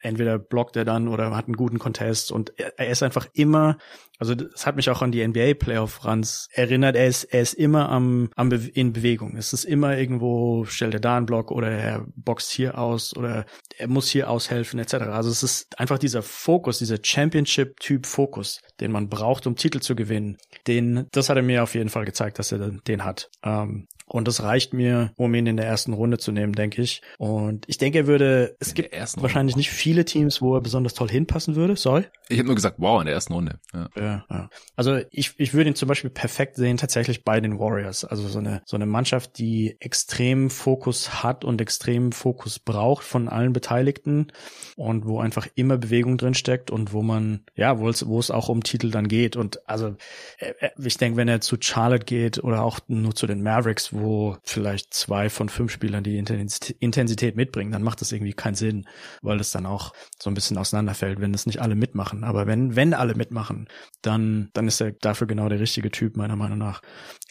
entweder 0.00 0.38
blockt 0.38 0.76
er 0.76 0.84
dann 0.84 1.08
oder 1.08 1.34
hat 1.36 1.46
einen 1.46 1.56
guten 1.56 1.78
Contest 1.78 2.32
und 2.32 2.58
er, 2.58 2.78
er 2.78 2.90
ist 2.90 3.02
einfach 3.02 3.26
immer 3.32 3.78
Also 4.22 4.36
das 4.36 4.66
hat 4.66 4.76
mich 4.76 4.88
auch 4.88 5.02
an 5.02 5.10
die 5.10 5.26
NBA 5.26 5.54
Playoff 5.54 6.04
Runs 6.04 6.46
erinnert. 6.52 6.94
Er 6.94 7.08
ist, 7.08 7.24
er 7.24 7.42
ist 7.42 7.54
immer 7.54 7.88
am, 7.88 8.30
am 8.36 8.50
Be 8.50 8.70
in 8.72 8.92
Bewegung. 8.92 9.36
Es 9.36 9.52
ist 9.52 9.64
immer 9.64 9.98
irgendwo, 9.98 10.64
stellt 10.64 10.94
er 10.94 11.00
da 11.00 11.16
einen 11.16 11.26
Block 11.26 11.50
oder 11.50 11.68
er 11.72 12.06
boxt 12.14 12.52
hier 12.52 12.78
aus 12.78 13.16
oder 13.16 13.46
er 13.76 13.88
muss 13.88 14.08
hier 14.08 14.30
aushelfen 14.30 14.78
etc. 14.78 14.94
Also 14.94 15.28
es 15.28 15.42
ist 15.42 15.76
einfach 15.76 15.98
dieser 15.98 16.22
Fokus, 16.22 16.78
dieser 16.78 16.98
Championship-Typ 17.02 18.06
Fokus, 18.06 18.60
den 18.78 18.92
man 18.92 19.08
braucht, 19.08 19.48
um 19.48 19.56
Titel 19.56 19.80
zu 19.80 19.96
gewinnen. 19.96 20.36
Den, 20.68 21.08
das 21.10 21.28
hat 21.28 21.36
er 21.36 21.42
mir 21.42 21.64
auf 21.64 21.74
jeden 21.74 21.88
Fall 21.88 22.04
gezeigt, 22.04 22.38
dass 22.38 22.52
er 22.52 22.70
den 22.70 23.04
hat. 23.04 23.28
Ähm, 23.42 23.88
und 24.12 24.28
das 24.28 24.42
reicht 24.42 24.74
mir, 24.74 25.12
um 25.16 25.34
ihn 25.34 25.46
in 25.46 25.56
der 25.56 25.66
ersten 25.66 25.94
Runde 25.94 26.18
zu 26.18 26.32
nehmen, 26.32 26.52
denke 26.52 26.82
ich. 26.82 27.00
Und 27.16 27.64
ich 27.66 27.78
denke, 27.78 27.98
er 27.98 28.06
würde, 28.06 28.56
es 28.60 28.74
gibt 28.74 28.94
wahrscheinlich 29.16 29.56
nicht 29.56 29.70
viele 29.70 30.04
Teams, 30.04 30.42
wo 30.42 30.54
er 30.54 30.60
besonders 30.60 30.92
toll 30.92 31.08
hinpassen 31.08 31.56
würde. 31.56 31.76
Sorry? 31.76 32.04
Ich 32.28 32.38
habe 32.38 32.46
nur 32.46 32.54
gesagt, 32.54 32.76
wow, 32.78 33.00
in 33.00 33.06
der 33.06 33.14
ersten 33.14 33.32
Runde. 33.32 33.58
Ja. 33.72 33.88
Ja, 33.96 34.24
ja. 34.30 34.50
Also 34.76 35.00
ich, 35.10 35.32
ich 35.38 35.54
würde 35.54 35.70
ihn 35.70 35.76
zum 35.76 35.88
Beispiel 35.88 36.10
perfekt 36.10 36.56
sehen, 36.56 36.76
tatsächlich 36.76 37.24
bei 37.24 37.40
den 37.40 37.58
Warriors. 37.58 38.04
Also 38.04 38.28
so 38.28 38.38
eine, 38.38 38.62
so 38.66 38.76
eine 38.76 38.86
Mannschaft, 38.86 39.38
die 39.38 39.76
extrem 39.80 40.50
Fokus 40.50 41.22
hat 41.22 41.44
und 41.44 41.60
extrem 41.62 42.12
Fokus 42.12 42.58
braucht 42.58 43.04
von 43.04 43.28
allen 43.28 43.54
Beteiligten 43.54 44.28
und 44.76 45.06
wo 45.06 45.20
einfach 45.20 45.46
immer 45.54 45.78
Bewegung 45.78 46.18
drin 46.18 46.34
steckt 46.34 46.70
und 46.70 46.92
wo 46.92 47.02
man, 47.02 47.44
ja, 47.54 47.78
wo 47.78 47.88
es, 47.88 48.06
wo 48.06 48.18
es 48.18 48.30
auch 48.30 48.50
um 48.50 48.62
Titel 48.62 48.90
dann 48.90 49.08
geht. 49.08 49.36
Und 49.36 49.66
also 49.66 49.96
äh, 50.38 50.52
äh, 50.58 50.70
ich 50.78 50.98
denke, 50.98 51.16
wenn 51.16 51.28
er 51.28 51.40
zu 51.40 51.56
Charlotte 51.58 52.04
geht 52.04 52.44
oder 52.44 52.62
auch 52.62 52.80
nur 52.88 53.14
zu 53.14 53.26
den 53.26 53.42
Mavericks, 53.42 53.92
wo 53.92 54.01
vielleicht 54.44 54.94
zwei 54.94 55.28
von 55.30 55.48
fünf 55.48 55.72
Spielern 55.72 56.04
die 56.04 56.16
Intensität 56.18 57.36
mitbringen, 57.36 57.72
dann 57.72 57.82
macht 57.82 58.00
das 58.00 58.12
irgendwie 58.12 58.32
keinen 58.32 58.54
Sinn, 58.54 58.86
weil 59.22 59.40
es 59.40 59.52
dann 59.52 59.66
auch 59.66 59.92
so 60.18 60.30
ein 60.30 60.34
bisschen 60.34 60.58
auseinanderfällt, 60.58 61.20
wenn 61.20 61.32
das 61.32 61.46
nicht 61.46 61.60
alle 61.60 61.74
mitmachen. 61.74 62.24
Aber 62.24 62.46
wenn, 62.46 62.76
wenn 62.76 62.94
alle 62.94 63.14
mitmachen, 63.14 63.68
dann, 64.02 64.50
dann 64.52 64.68
ist 64.68 64.80
er 64.80 64.92
dafür 64.92 65.26
genau 65.26 65.48
der 65.48 65.60
richtige 65.60 65.90
Typ, 65.90 66.16
meiner 66.16 66.36
Meinung 66.36 66.58
nach. 66.58 66.82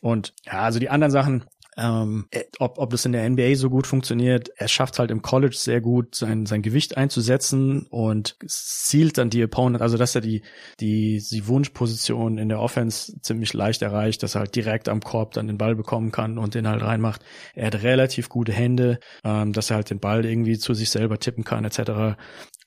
Und 0.01 0.33
ja, 0.45 0.61
also 0.61 0.79
die 0.79 0.89
anderen 0.89 1.11
Sachen, 1.11 1.45
ähm, 1.77 2.27
äh, 2.31 2.43
ob, 2.59 2.77
ob 2.77 2.89
das 2.89 3.05
in 3.05 3.13
der 3.13 3.29
NBA 3.29 3.55
so 3.55 3.69
gut 3.69 3.87
funktioniert, 3.87 4.49
er 4.57 4.67
schafft 4.67 4.99
halt 4.99 5.09
im 5.09 5.21
College 5.21 5.55
sehr 5.55 5.79
gut 5.79 6.15
sein, 6.15 6.45
sein 6.45 6.61
Gewicht 6.61 6.97
einzusetzen 6.97 7.87
und 7.89 8.35
zielt 8.45 9.17
dann 9.17 9.29
die 9.29 9.43
Opponent, 9.43 9.81
also 9.81 9.97
dass 9.97 10.13
er 10.15 10.21
die, 10.21 10.41
die, 10.79 11.23
die 11.31 11.47
Wunschposition 11.47 12.37
in 12.37 12.49
der 12.49 12.59
Offense 12.59 13.19
ziemlich 13.21 13.53
leicht 13.53 13.81
erreicht, 13.81 14.21
dass 14.21 14.35
er 14.35 14.41
halt 14.41 14.55
direkt 14.55 14.89
am 14.89 14.99
Korb 14.99 15.31
dann 15.33 15.47
den 15.47 15.57
Ball 15.57 15.75
bekommen 15.75 16.11
kann 16.11 16.37
und 16.37 16.55
den 16.55 16.67
halt 16.67 16.81
reinmacht. 16.81 17.23
Er 17.55 17.67
hat 17.67 17.83
relativ 17.83 18.27
gute 18.27 18.51
Hände, 18.51 18.99
ähm, 19.23 19.53
dass 19.53 19.69
er 19.69 19.77
halt 19.77 19.89
den 19.89 19.99
Ball 19.99 20.25
irgendwie 20.25 20.57
zu 20.57 20.73
sich 20.73 20.89
selber 20.89 21.19
tippen 21.19 21.45
kann, 21.45 21.63
etc. 21.63 22.17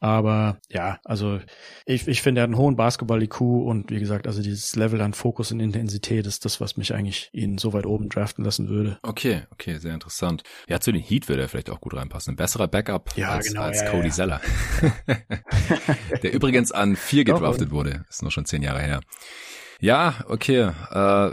Aber 0.04 0.58
ja, 0.68 0.98
also 1.02 1.40
ich, 1.86 2.06
ich 2.06 2.20
finde, 2.20 2.42
er 2.42 2.42
hat 2.42 2.48
einen 2.48 2.58
hohen 2.58 2.76
Basketball-IQ 2.76 3.40
und 3.40 3.90
wie 3.90 3.98
gesagt, 3.98 4.26
also 4.26 4.42
dieses 4.42 4.76
Level 4.76 5.00
an 5.00 5.14
Fokus 5.14 5.50
und 5.50 5.60
Intensität 5.60 6.26
ist 6.26 6.44
das, 6.44 6.60
was 6.60 6.76
mich 6.76 6.92
eigentlich 6.92 7.30
ihn 7.32 7.56
so 7.56 7.72
weit 7.72 7.86
oben 7.86 8.10
draften 8.10 8.44
lassen 8.44 8.68
würde. 8.68 8.98
Okay, 9.00 9.44
okay, 9.50 9.78
sehr 9.78 9.94
interessant. 9.94 10.42
Ja, 10.68 10.78
zu 10.78 10.92
den 10.92 11.00
Heat 11.00 11.30
würde 11.30 11.40
er 11.40 11.48
vielleicht 11.48 11.70
auch 11.70 11.80
gut 11.80 11.94
reinpassen. 11.94 12.34
Ein 12.34 12.36
besserer 12.36 12.68
Backup 12.68 13.16
ja, 13.16 13.30
als, 13.30 13.48
genau, 13.48 13.62
als 13.62 13.80
ja, 13.80 13.90
Cody 13.92 14.08
ja. 14.08 14.12
Zeller. 14.12 14.40
Der 16.22 16.34
übrigens 16.34 16.70
an 16.70 16.96
vier 16.96 17.24
gedraftet 17.24 17.70
wurde. 17.70 18.04
Ist 18.10 18.22
noch 18.22 18.30
schon 18.30 18.44
zehn 18.44 18.60
Jahre 18.60 18.82
her. 18.82 19.00
Ja, 19.80 20.16
okay. 20.28 20.70
Äh, 20.90 21.32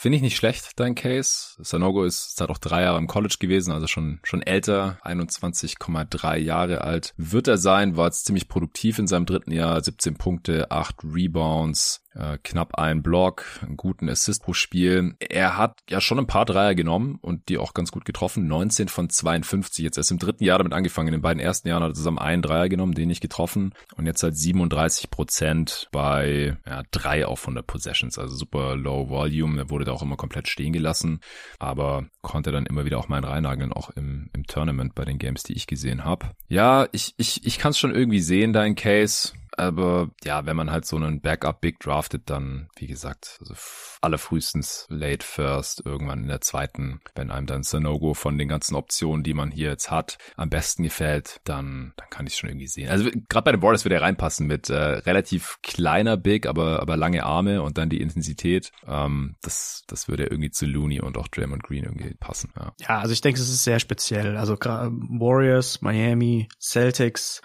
Finde 0.00 0.14
ich 0.14 0.22
nicht 0.22 0.36
schlecht, 0.36 0.78
dein 0.78 0.94
Case. 0.94 1.56
Sanogo 1.58 2.04
ist 2.04 2.36
seit 2.36 2.50
auch 2.50 2.58
drei 2.58 2.82
Jahre 2.82 2.98
im 2.98 3.08
College 3.08 3.34
gewesen, 3.40 3.72
also 3.72 3.88
schon, 3.88 4.20
schon 4.22 4.42
älter, 4.42 5.00
21,3 5.02 6.36
Jahre 6.36 6.82
alt. 6.82 7.14
Wird 7.16 7.48
er 7.48 7.58
sein, 7.58 7.96
war 7.96 8.04
jetzt 8.04 8.24
ziemlich 8.24 8.46
produktiv 8.46 9.00
in 9.00 9.08
seinem 9.08 9.26
dritten 9.26 9.50
Jahr, 9.50 9.82
17 9.82 10.14
Punkte, 10.14 10.70
8 10.70 11.02
Rebounds, 11.02 12.04
äh, 12.18 12.38
knapp 12.42 12.74
ein 12.74 13.02
Block, 13.02 13.44
einen 13.62 13.76
guten 13.76 14.08
Assist 14.08 14.42
pro 14.42 14.52
Spiel. 14.52 15.14
Er 15.20 15.56
hat 15.56 15.78
ja 15.88 16.00
schon 16.00 16.18
ein 16.18 16.26
paar 16.26 16.44
Dreier 16.44 16.74
genommen 16.74 17.18
und 17.22 17.48
die 17.48 17.58
auch 17.58 17.74
ganz 17.74 17.92
gut 17.92 18.04
getroffen. 18.04 18.48
19 18.48 18.88
von 18.88 19.08
52. 19.08 19.84
Jetzt 19.84 19.96
erst 19.96 20.10
im 20.10 20.18
dritten 20.18 20.44
Jahr 20.44 20.58
damit 20.58 20.72
angefangen. 20.72 21.08
In 21.08 21.12
den 21.12 21.22
beiden 21.22 21.40
ersten 21.40 21.68
Jahren 21.68 21.82
hat 21.82 21.92
er 21.92 21.94
zusammen 21.94 22.18
einen 22.18 22.42
Dreier 22.42 22.68
genommen, 22.68 22.94
den 22.94 23.08
nicht 23.08 23.20
getroffen. 23.20 23.72
Und 23.96 24.06
jetzt 24.06 24.22
halt 24.22 24.36
37 24.36 25.10
Prozent 25.10 25.88
bei 25.92 26.56
ja, 26.66 26.82
drei 26.90 27.26
auf 27.26 27.42
100 27.42 27.66
Possessions. 27.66 28.18
Also 28.18 28.34
super 28.34 28.76
low 28.76 29.08
volume. 29.08 29.60
Er 29.60 29.70
wurde 29.70 29.84
da 29.84 29.92
auch 29.92 30.02
immer 30.02 30.16
komplett 30.16 30.48
stehen 30.48 30.72
gelassen. 30.72 31.20
Aber 31.58 32.06
konnte 32.22 32.50
dann 32.52 32.66
immer 32.66 32.84
wieder 32.84 32.98
auch 32.98 33.08
mal 33.08 33.24
reinnageln, 33.24 33.72
auch 33.72 33.90
im, 33.90 34.28
im 34.32 34.44
Tournament 34.46 34.94
bei 34.94 35.04
den 35.04 35.18
Games, 35.18 35.44
die 35.44 35.54
ich 35.54 35.66
gesehen 35.66 36.04
habe. 36.04 36.30
Ja, 36.48 36.88
ich, 36.92 37.14
ich, 37.16 37.46
ich 37.46 37.58
kann 37.58 37.70
es 37.70 37.78
schon 37.78 37.94
irgendwie 37.94 38.20
sehen, 38.20 38.52
dein 38.52 38.74
Case. 38.74 39.32
Aber 39.58 40.10
ja, 40.24 40.46
wenn 40.46 40.56
man 40.56 40.70
halt 40.70 40.86
so 40.86 40.96
einen 40.96 41.20
Backup-Big 41.20 41.80
draftet, 41.80 42.30
dann, 42.30 42.68
wie 42.76 42.86
gesagt, 42.86 43.38
also 43.40 43.54
allerfrühestens 44.00 44.86
late 44.88 45.26
first, 45.26 45.84
irgendwann 45.84 46.22
in 46.22 46.28
der 46.28 46.40
zweiten, 46.40 47.00
wenn 47.14 47.30
einem 47.30 47.46
dann 47.46 47.62
Sanogo 47.62 48.14
von 48.14 48.38
den 48.38 48.48
ganzen 48.48 48.76
Optionen, 48.76 49.24
die 49.24 49.34
man 49.34 49.50
hier 49.50 49.70
jetzt 49.70 49.90
hat, 49.90 50.18
am 50.36 50.50
besten 50.50 50.82
gefällt, 50.82 51.40
dann, 51.44 51.92
dann 51.96 52.08
kann 52.10 52.26
ich 52.26 52.36
schon 52.36 52.48
irgendwie 52.48 52.68
sehen. 52.68 52.88
Also 52.88 53.10
gerade 53.28 53.44
bei 53.44 53.52
den 53.52 53.62
Warriors 53.62 53.84
würde 53.84 53.96
er 53.96 54.02
reinpassen 54.02 54.46
mit 54.46 54.70
äh, 54.70 54.76
relativ 54.76 55.58
kleiner 55.62 56.16
Big, 56.16 56.46
aber, 56.46 56.80
aber 56.80 56.96
lange 56.96 57.24
Arme 57.24 57.62
und 57.62 57.78
dann 57.78 57.88
die 57.88 58.00
Intensität. 58.00 58.70
Ähm, 58.86 59.36
das, 59.42 59.82
das 59.88 60.08
würde 60.08 60.26
irgendwie 60.26 60.50
zu 60.50 60.66
Looney 60.66 61.00
und 61.00 61.18
auch 61.18 61.28
Draymond 61.28 61.64
Green 61.64 61.84
irgendwie 61.84 62.14
passen. 62.14 62.52
Ja, 62.56 62.72
ja 62.80 62.98
also 63.00 63.12
ich 63.12 63.20
denke, 63.20 63.40
es 63.40 63.48
ist 63.48 63.64
sehr 63.64 63.80
speziell. 63.80 64.36
Also 64.36 64.56
Warriors, 64.56 65.82
Miami, 65.82 66.48
Celtics, 66.60 67.42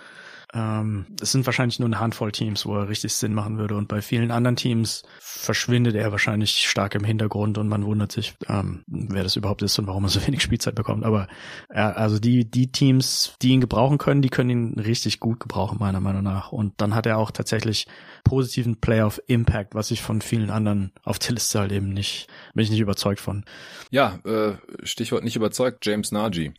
ähm, 0.54 1.08
es 1.20 1.32
sind 1.32 1.46
wahrscheinlich 1.46 1.80
nur 1.80 1.88
eine 1.88 2.00
Handvoll 2.00 2.32
Teams, 2.32 2.66
wo 2.66 2.76
er 2.78 2.88
richtig 2.88 3.14
Sinn 3.14 3.34
machen 3.34 3.58
würde. 3.58 3.76
Und 3.76 3.88
bei 3.88 4.02
vielen 4.02 4.30
anderen 4.30 4.56
Teams 4.56 5.04
verschwindet 5.20 5.96
er 5.96 6.12
wahrscheinlich 6.12 6.70
stark 6.70 6.94
im 6.94 7.04
Hintergrund 7.04 7.58
und 7.58 7.68
man 7.68 7.84
wundert 7.86 8.12
sich, 8.12 8.36
ähm, 8.48 8.84
wer 8.88 9.24
das 9.24 9.36
überhaupt 9.36 9.64
ist 9.64 9.80
und 9.80 9.88
warum 9.88 10.04
er 10.04 10.10
so 10.10 10.22
wenig 10.28 10.44
Spielzeit 10.44 10.76
bekommt. 10.76 11.06
Aber 11.06 11.28
ja, 11.74 11.92
also 11.92 12.20
die, 12.20 12.50
die 12.50 12.72
Teams, 12.72 13.36
die 13.42 13.50
ihn 13.50 13.62
gebrauchen 13.62 13.98
können, 13.98 14.22
die 14.22 14.30
können 14.30 14.50
ihn 14.50 14.80
richtig 14.80 15.20
gut 15.20 15.40
gebrauchen, 15.40 15.80
meiner 15.80 16.00
Meinung 16.00 16.24
nach. 16.24 16.52
Und 16.52 16.74
dann 16.78 16.94
hat 16.94 17.08
er 17.08 17.18
auch 17.18 17.32
tatsächlich 17.32 17.88
positiven 18.24 18.80
Playoff 18.80 19.22
Impact, 19.26 19.74
was 19.74 19.90
ich 19.90 20.04
von 20.04 20.22
vielen 20.22 20.52
anderen 20.52 20.92
auf 21.04 21.18
der 21.18 21.34
Liste 21.34 21.60
halt 21.60 21.72
eben 21.72 21.90
nicht, 21.90 22.28
bin 22.54 22.64
ich 22.64 22.70
nicht 22.70 22.80
überzeugt 22.80 23.20
von. 23.20 23.44
Ja, 23.90 24.20
äh, 24.24 24.54
Stichwort 24.84 25.24
nicht 25.24 25.36
überzeugt, 25.36 25.84
James 25.86 26.12
Nagy. 26.12 26.54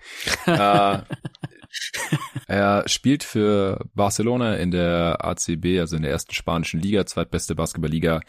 äh, 0.46 0.98
er 2.50 2.88
spielt 2.88 3.22
für 3.22 3.78
Barcelona 3.94 4.56
in 4.56 4.72
der 4.72 5.24
ACB, 5.24 5.78
also 5.78 5.94
in 5.94 6.02
der 6.02 6.10
ersten 6.10 6.34
spanischen 6.34 6.80
Liga, 6.80 7.06
zweitbeste 7.06 7.54
Basketballliga 7.54 8.22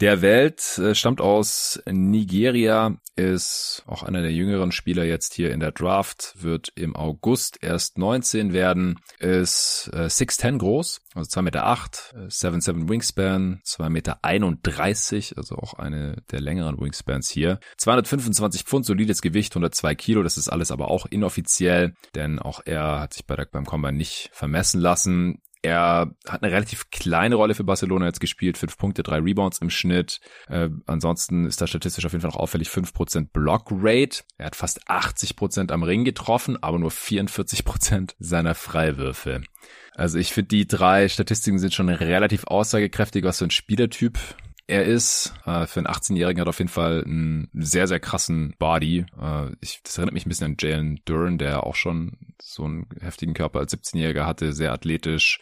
der 0.00 0.22
Welt, 0.22 0.78
äh, 0.78 0.94
stammt 0.94 1.20
aus 1.20 1.82
Nigeria, 1.86 2.96
ist 3.16 3.82
auch 3.86 4.02
einer 4.02 4.22
der 4.22 4.32
jüngeren 4.32 4.72
Spieler 4.72 5.04
jetzt 5.04 5.34
hier 5.34 5.52
in 5.52 5.60
der 5.60 5.72
Draft, 5.72 6.34
wird 6.38 6.72
im 6.74 6.96
August 6.96 7.58
erst 7.62 7.98
19 7.98 8.52
werden, 8.52 8.98
ist 9.18 9.90
äh, 9.92 10.06
6'10 10.06 10.58
groß, 10.58 11.02
also 11.14 11.40
2,8 11.40 11.42
Meter, 11.42 11.64
7'7 12.28 12.88
Wingspan, 12.88 13.60
2,31 13.66 13.90
Meter, 13.90 14.18
also 15.36 15.56
auch 15.56 15.74
eine 15.74 16.16
der 16.30 16.40
längeren 16.40 16.80
Wingspans 16.80 17.28
hier. 17.28 17.60
225 17.76 18.64
Pfund, 18.64 18.86
solides 18.86 19.20
Gewicht, 19.20 19.52
102 19.52 19.94
Kilo, 19.94 20.22
das 20.22 20.38
ist 20.38 20.48
alles 20.48 20.70
aber 20.70 20.90
auch 20.90 21.06
inoffiziell, 21.06 21.94
denn 22.14 22.38
auch 22.38 22.60
er 22.64 23.00
hat 23.00 23.14
sich 23.14 23.26
bei 23.26 23.36
der, 23.36 23.46
beim 23.46 23.66
Combine 23.66 23.96
nicht 23.96 24.30
vermessen 24.32 24.80
lassen. 24.80 25.42
Er 25.62 26.10
hat 26.28 26.42
eine 26.42 26.52
relativ 26.52 26.90
kleine 26.90 27.36
Rolle 27.36 27.54
für 27.54 27.62
Barcelona 27.62 28.06
jetzt 28.06 28.20
gespielt, 28.20 28.58
fünf 28.58 28.76
Punkte, 28.76 29.04
drei 29.04 29.18
Rebounds 29.18 29.58
im 29.58 29.70
Schnitt. 29.70 30.20
Äh, 30.48 30.70
ansonsten 30.86 31.46
ist 31.46 31.60
da 31.60 31.68
statistisch 31.68 32.04
auf 32.04 32.12
jeden 32.12 32.22
Fall 32.22 32.32
noch 32.32 32.36
auffällig 32.36 32.68
fünf 32.68 32.92
Prozent 32.92 33.32
Block 33.32 33.68
Rate. 33.70 34.24
Er 34.38 34.46
hat 34.46 34.56
fast 34.56 34.88
80 34.90 35.36
Prozent 35.36 35.70
am 35.70 35.84
Ring 35.84 36.04
getroffen, 36.04 36.60
aber 36.60 36.80
nur 36.80 36.90
44 36.90 37.64
Prozent 37.64 38.16
seiner 38.18 38.56
Freiwürfe. 38.56 39.42
Also 39.94 40.18
ich 40.18 40.32
finde, 40.32 40.48
die 40.48 40.66
drei 40.66 41.08
Statistiken 41.08 41.60
sind 41.60 41.74
schon 41.74 41.88
relativ 41.88 42.44
aussagekräftig, 42.44 43.24
was 43.24 43.38
für 43.38 43.44
ein 43.44 43.50
Spielertyp 43.50 44.18
er 44.66 44.84
ist. 44.84 45.34
Äh, 45.44 45.66
für 45.66 45.80
einen 45.80 45.86
18-Jährigen 45.86 46.40
hat 46.40 46.48
auf 46.48 46.58
jeden 46.58 46.70
Fall 46.70 47.04
einen 47.04 47.48
sehr, 47.54 47.86
sehr 47.86 48.00
krassen 48.00 48.54
Body. 48.58 49.06
Äh, 49.20 49.50
ich, 49.60 49.82
das 49.82 49.98
erinnert 49.98 50.14
mich 50.14 50.26
ein 50.26 50.28
bisschen 50.28 50.46
an 50.46 50.56
Jalen 50.58 51.00
Duran, 51.04 51.38
der 51.38 51.64
auch 51.64 51.74
schon 51.74 52.18
so 52.40 52.64
einen 52.64 52.86
heftigen 53.00 53.34
Körper 53.34 53.60
als 53.60 53.76
17-Jähriger 53.76 54.26
hatte, 54.26 54.52
sehr 54.52 54.72
athletisch 54.72 55.40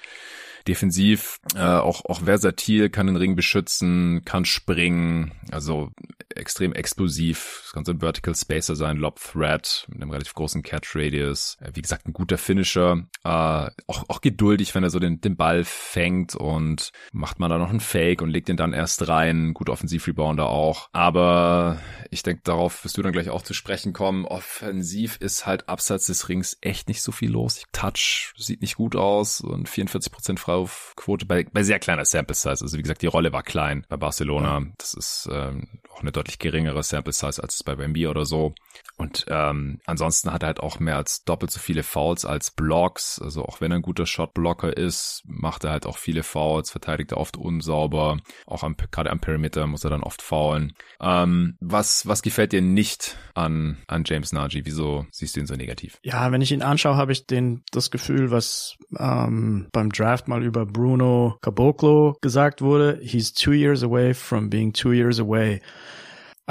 defensiv 0.67 1.39
äh, 1.55 1.61
auch, 1.61 2.05
auch 2.05 2.23
versatil, 2.23 2.91
kann 2.91 3.07
den 3.07 3.17
Ring 3.17 3.37
beschützen, 3.37 4.23
kann 4.25 4.45
springen, 4.45 5.33
also 5.51 5.91
extrem 6.35 6.73
explosiv. 6.73 7.61
Das 7.65 7.73
kann 7.73 7.85
so 7.85 7.93
ein 7.93 8.01
Vertical 8.01 8.35
Spacer 8.35 8.77
sein, 8.77 8.97
Lob 8.97 9.21
Threat 9.21 9.87
mit 9.89 10.01
einem 10.01 10.11
relativ 10.11 10.35
großen 10.35 10.63
Catch 10.63 10.95
Radius. 10.95 11.57
Äh, 11.61 11.71
wie 11.75 11.83
gesagt, 11.83 12.07
ein 12.07 12.13
guter 12.13 12.39
Finisher. 12.39 13.05
Äh, 13.25 13.29
auch, 13.29 14.05
auch 14.09 14.21
geduldig, 14.21 14.75
wenn 14.75 14.85
er 14.85 14.91
so 14.91 14.99
den, 14.99 15.21
den 15.21 15.37
Ball 15.37 15.65
fängt 15.65 16.35
und 16.35 16.91
macht 17.13 17.39
man 17.39 17.51
da 17.51 17.59
noch 17.59 17.71
einen 17.71 17.81
Fake 17.81 18.23
und 18.23 18.31
legt 18.31 18.49
den 18.49 18.57
dann 18.57 18.73
erst 18.73 19.09
rein. 19.09 19.55
Gut 19.55 19.69
Offensiv-Rebounder 19.69 20.47
auch. 20.47 20.89
Aber 20.93 21.79
ich 22.11 22.23
denke, 22.23 22.43
darauf 22.45 22.85
wirst 22.85 22.97
du 22.97 23.03
dann 23.03 23.13
gleich 23.13 23.31
auch 23.31 23.43
zu 23.43 23.55
sprechen 23.55 23.93
kommen. 23.93 24.25
Offensiv 24.25 25.17
ist 25.21 25.47
halt 25.47 25.69
abseits 25.69 26.07
des 26.07 26.29
Rings 26.29 26.57
echt 26.61 26.89
nicht 26.89 27.03
so 27.03 27.13
viel 27.13 27.31
los. 27.31 27.65
Touch 27.73 28.33
sieht 28.37 28.63
nicht 28.63 28.77
gut 28.77 28.97
aus 28.97 29.41
und 29.41 29.69
44% 29.69 30.39
Freiwurfquote 30.51 31.27
bei, 31.27 31.45
bei 31.45 31.63
sehr 31.63 31.79
kleiner 31.79 32.05
Sample 32.05 32.35
Size. 32.35 32.63
Also 32.63 32.77
wie 32.77 32.83
gesagt, 32.83 33.03
die 33.03 33.07
Rolle 33.07 33.33
war 33.33 33.43
klein 33.43 33.87
bei 33.89 33.97
Barcelona. 33.97 34.63
Das 34.79 34.95
ist 34.95 35.29
ähm, 35.33 35.69
auch 35.93 36.01
eine 36.01 36.13
deutlich 36.13 36.39
geringere 36.39 36.83
Sample 36.83 37.13
Size 37.13 37.43
als 37.43 37.63
bei 37.63 37.77
Bambi 37.77 38.07
oder 38.07 38.25
so. 38.25 38.55
Und 38.97 39.25
ähm, 39.29 39.81
ansonsten 39.87 40.31
hat 40.31 40.43
er 40.43 40.49
halt 40.49 40.61
auch 40.61 40.79
mehr 40.79 40.97
als 40.97 41.25
doppelt 41.25 41.51
so 41.51 41.59
viele 41.59 41.83
Fouls 41.83 42.27
als 42.27 42.51
Blocks. 42.51 43.21
Also 43.23 43.45
auch 43.45 43.61
wenn 43.61 43.73
er 43.73 43.77
ein 43.79 43.83
guter 43.83 44.05
Shotblocker 44.05 44.77
ist, 44.77 45.23
macht 45.27 45.65
er 45.65 45.71
halt 45.71 45.87
auch 45.87 45.97
viele 45.97 46.23
Fouls, 46.23 46.71
verteidigt 46.71 47.13
er 47.13 47.19
oft 47.19 47.39
unsauber. 47.39 48.19
Auch 48.47 48.63
am, 48.63 48.77
gerade 48.91 49.11
am 49.11 49.21
Perimeter 49.21 49.67
muss 49.67 49.85
er 49.85 49.91
dann 49.91 50.03
oft 50.03 50.21
foulen. 50.21 50.75
Ähm, 51.01 51.57
was, 51.61 52.07
was 52.07 52.21
gefällt 52.21 52.53
dir 52.53 52.61
nicht 52.61 53.17
an, 53.35 53.79
an 53.87 54.05
James 54.05 54.33
Nagy? 54.33 54.67
Wieso 54.67 55.07
siehst 55.11 55.37
du 55.37 55.41
ihn 55.41 55.47
so 55.47 55.55
negativ? 55.55 55.99
Ja, 56.03 56.31
wenn 56.31 56.43
ich 56.43 56.53
ihn 56.53 56.63
anschaue, 56.63 56.97
habe 56.97 57.13
ich 57.13 57.27
den, 57.27 57.63
das 57.73 57.91
Gefühl, 57.91 58.31
was 58.31 58.77
ähm, 58.99 59.69
beim 59.73 59.91
Draft 59.91 60.29
mal 60.29 60.40
über 60.43 60.67
Bruno 60.67 61.37
Caboclo 61.43 62.17
gesagt 62.21 62.63
wurde. 62.63 63.01
He's 63.03 63.33
two 63.33 63.53
years 63.53 63.83
away 63.83 64.15
from 64.15 64.49
being 64.51 64.73
two 64.73 64.93
years 64.93 65.19
away. 65.19 65.61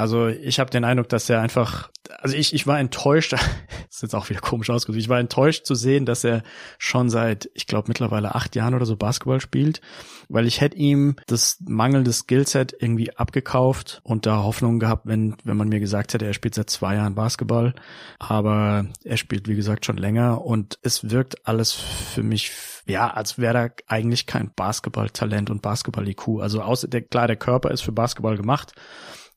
Also 0.00 0.28
ich 0.28 0.58
habe 0.58 0.70
den 0.70 0.84
Eindruck, 0.84 1.10
dass 1.10 1.28
er 1.28 1.42
einfach, 1.42 1.90
also 2.20 2.34
ich, 2.34 2.54
ich 2.54 2.66
war 2.66 2.80
enttäuscht, 2.80 3.34
ist 3.90 4.00
jetzt 4.00 4.14
auch 4.14 4.30
wieder 4.30 4.40
komisch 4.40 4.70
ausgedrückt, 4.70 5.02
ich 5.02 5.10
war 5.10 5.20
enttäuscht 5.20 5.66
zu 5.66 5.74
sehen, 5.74 6.06
dass 6.06 6.24
er 6.24 6.42
schon 6.78 7.10
seit, 7.10 7.50
ich 7.52 7.66
glaube 7.66 7.88
mittlerweile 7.88 8.34
acht 8.34 8.56
Jahren 8.56 8.72
oder 8.72 8.86
so 8.86 8.96
Basketball 8.96 9.42
spielt, 9.42 9.82
weil 10.30 10.46
ich 10.46 10.62
hätte 10.62 10.78
ihm 10.78 11.16
das 11.26 11.58
mangelnde 11.68 12.14
Skillset 12.14 12.74
irgendwie 12.78 13.14
abgekauft 13.14 14.00
und 14.02 14.24
da 14.24 14.42
Hoffnung 14.42 14.78
gehabt, 14.78 15.06
wenn, 15.06 15.36
wenn 15.44 15.58
man 15.58 15.68
mir 15.68 15.80
gesagt 15.80 16.14
hätte, 16.14 16.24
er 16.24 16.32
spielt 16.32 16.54
seit 16.54 16.70
zwei 16.70 16.94
Jahren 16.94 17.14
Basketball, 17.14 17.74
aber 18.18 18.86
er 19.04 19.18
spielt 19.18 19.48
wie 19.48 19.56
gesagt 19.56 19.84
schon 19.84 19.98
länger 19.98 20.42
und 20.42 20.78
es 20.80 21.10
wirkt 21.10 21.46
alles 21.46 21.72
für 21.72 22.22
mich 22.22 22.52
ja, 22.86 23.08
als 23.10 23.38
wäre 23.38 23.52
da 23.52 23.68
eigentlich 23.86 24.26
kein 24.26 24.50
Basketball-Talent 24.56 25.50
und 25.50 25.60
Basketball-IQ. 25.60 26.40
Also 26.40 26.62
außer 26.62 26.88
der, 26.88 27.02
klar, 27.02 27.26
der 27.26 27.36
Körper 27.36 27.70
ist 27.70 27.82
für 27.82 27.92
Basketball 27.92 28.38
gemacht, 28.38 28.72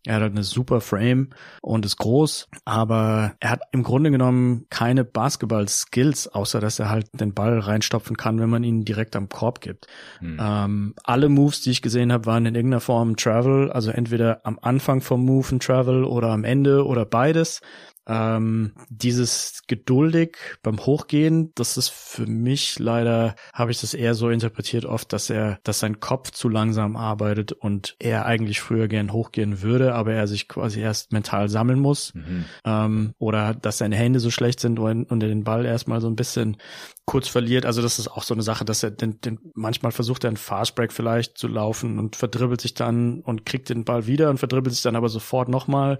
er 0.05 0.15
hat 0.15 0.21
halt 0.21 0.33
eine 0.33 0.43
super 0.43 0.81
Frame 0.81 1.29
und 1.61 1.85
ist 1.85 1.97
groß, 1.97 2.49
aber 2.65 3.33
er 3.39 3.51
hat 3.51 3.61
im 3.71 3.83
Grunde 3.83 4.11
genommen 4.11 4.65
keine 4.69 5.05
Basketball-Skills, 5.05 6.27
außer 6.27 6.59
dass 6.59 6.79
er 6.79 6.89
halt 6.89 7.07
den 7.13 7.33
Ball 7.33 7.59
reinstopfen 7.59 8.17
kann, 8.17 8.39
wenn 8.39 8.49
man 8.49 8.63
ihn 8.63 8.83
direkt 8.83 9.15
am 9.15 9.29
Korb 9.29 9.61
gibt. 9.61 9.87
Hm. 10.19 10.37
Ähm, 10.41 10.95
alle 11.03 11.29
Moves, 11.29 11.61
die 11.61 11.71
ich 11.71 11.81
gesehen 11.81 12.11
habe, 12.11 12.25
waren 12.25 12.45
in 12.45 12.55
irgendeiner 12.55 12.81
Form 12.81 13.15
Travel, 13.15 13.71
also 13.71 13.91
entweder 13.91 14.41
am 14.43 14.59
Anfang 14.61 15.01
vom 15.01 15.23
Move 15.23 15.55
ein 15.55 15.59
Travel 15.59 16.03
oder 16.03 16.29
am 16.29 16.43
Ende 16.43 16.85
oder 16.85 17.05
beides. 17.05 17.61
Ähm, 18.05 18.73
dieses 18.89 19.61
geduldig 19.67 20.37
beim 20.61 20.77
Hochgehen, 20.79 21.51
das 21.55 21.77
ist 21.77 21.89
für 21.89 22.25
mich 22.25 22.79
leider, 22.79 23.35
habe 23.53 23.71
ich 23.71 23.79
das 23.79 23.93
eher 23.93 24.13
so 24.13 24.29
interpretiert 24.29 24.85
oft, 24.85 25.13
dass 25.13 25.29
er, 25.29 25.59
dass 25.63 25.79
sein 25.79 25.99
Kopf 25.99 26.31
zu 26.31 26.49
langsam 26.49 26.97
arbeitet 26.97 27.53
und 27.53 27.95
er 27.99 28.25
eigentlich 28.25 28.59
früher 28.59 28.87
gern 28.87 29.13
hochgehen 29.13 29.61
würde, 29.61 29.95
aber 29.95 30.13
er 30.13 30.27
sich 30.27 30.47
quasi 30.47 30.81
erst 30.81 31.13
mental 31.13 31.47
sammeln 31.47 31.79
muss. 31.79 32.13
Mhm. 32.13 32.45
Ähm, 32.65 33.13
oder 33.19 33.53
dass 33.53 33.77
seine 33.77 33.95
Hände 33.95 34.19
so 34.19 34.31
schlecht 34.31 34.59
sind 34.59 34.79
und, 34.79 35.05
und 35.05 35.23
er 35.23 35.29
den 35.29 35.43
Ball 35.45 35.65
erstmal 35.65 36.01
so 36.01 36.07
ein 36.07 36.15
bisschen 36.15 36.57
kurz 37.05 37.27
verliert. 37.27 37.65
Also 37.65 37.81
das 37.81 37.99
ist 37.99 38.07
auch 38.07 38.23
so 38.23 38.33
eine 38.33 38.43
Sache, 38.43 38.65
dass 38.65 38.83
er 38.83 38.91
den, 38.91 39.19
den 39.21 39.39
manchmal 39.53 39.91
versucht 39.91 40.23
er 40.23 40.29
einen 40.29 40.37
Fastbreak 40.37 40.93
vielleicht 40.93 41.37
zu 41.37 41.47
laufen 41.47 41.99
und 41.99 42.15
verdribbelt 42.15 42.61
sich 42.61 42.73
dann 42.73 43.21
und 43.21 43.45
kriegt 43.45 43.69
den 43.69 43.83
Ball 43.83 44.07
wieder 44.07 44.29
und 44.29 44.37
verdribbelt 44.37 44.73
sich 44.73 44.83
dann 44.83 44.95
aber 44.95 45.09
sofort 45.09 45.49
nochmal. 45.49 45.99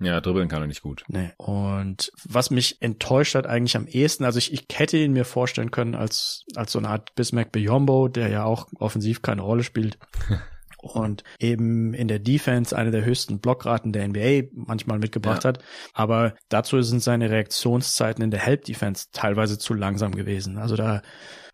Ja, 0.00 0.20
dribbeln 0.20 0.48
kann 0.48 0.62
er 0.62 0.66
nicht 0.66 0.82
gut. 0.82 1.04
Nee. 1.08 1.30
Und 1.36 2.12
was 2.24 2.50
mich 2.50 2.80
enttäuscht 2.82 3.34
hat 3.34 3.46
eigentlich 3.46 3.76
am 3.76 3.86
ehesten, 3.86 4.24
also 4.24 4.38
ich, 4.38 4.52
ich 4.52 4.66
hätte 4.72 4.96
ihn 4.96 5.12
mir 5.12 5.24
vorstellen 5.24 5.70
können 5.70 5.94
als, 5.94 6.44
als 6.56 6.72
so 6.72 6.78
eine 6.78 6.88
Art 6.88 7.14
Bismack 7.14 7.52
Biombo, 7.52 8.08
der 8.08 8.28
ja 8.28 8.44
auch 8.44 8.68
offensiv 8.78 9.22
keine 9.22 9.42
Rolle 9.42 9.62
spielt. 9.62 9.98
und 10.84 11.24
eben 11.38 11.94
in 11.94 12.08
der 12.08 12.18
Defense 12.18 12.76
eine 12.76 12.90
der 12.90 13.04
höchsten 13.04 13.40
Blockraten 13.40 13.92
der 13.92 14.06
NBA 14.06 14.48
manchmal 14.52 14.98
mitgebracht 14.98 15.44
ja. 15.44 15.48
hat. 15.48 15.64
Aber 15.94 16.34
dazu 16.50 16.80
sind 16.82 17.02
seine 17.02 17.30
Reaktionszeiten 17.30 18.22
in 18.22 18.30
der 18.30 18.40
Help 18.40 18.64
Defense 18.64 19.06
teilweise 19.12 19.58
zu 19.58 19.72
langsam 19.74 20.14
gewesen. 20.14 20.58
Also 20.58 20.76
da 20.76 21.02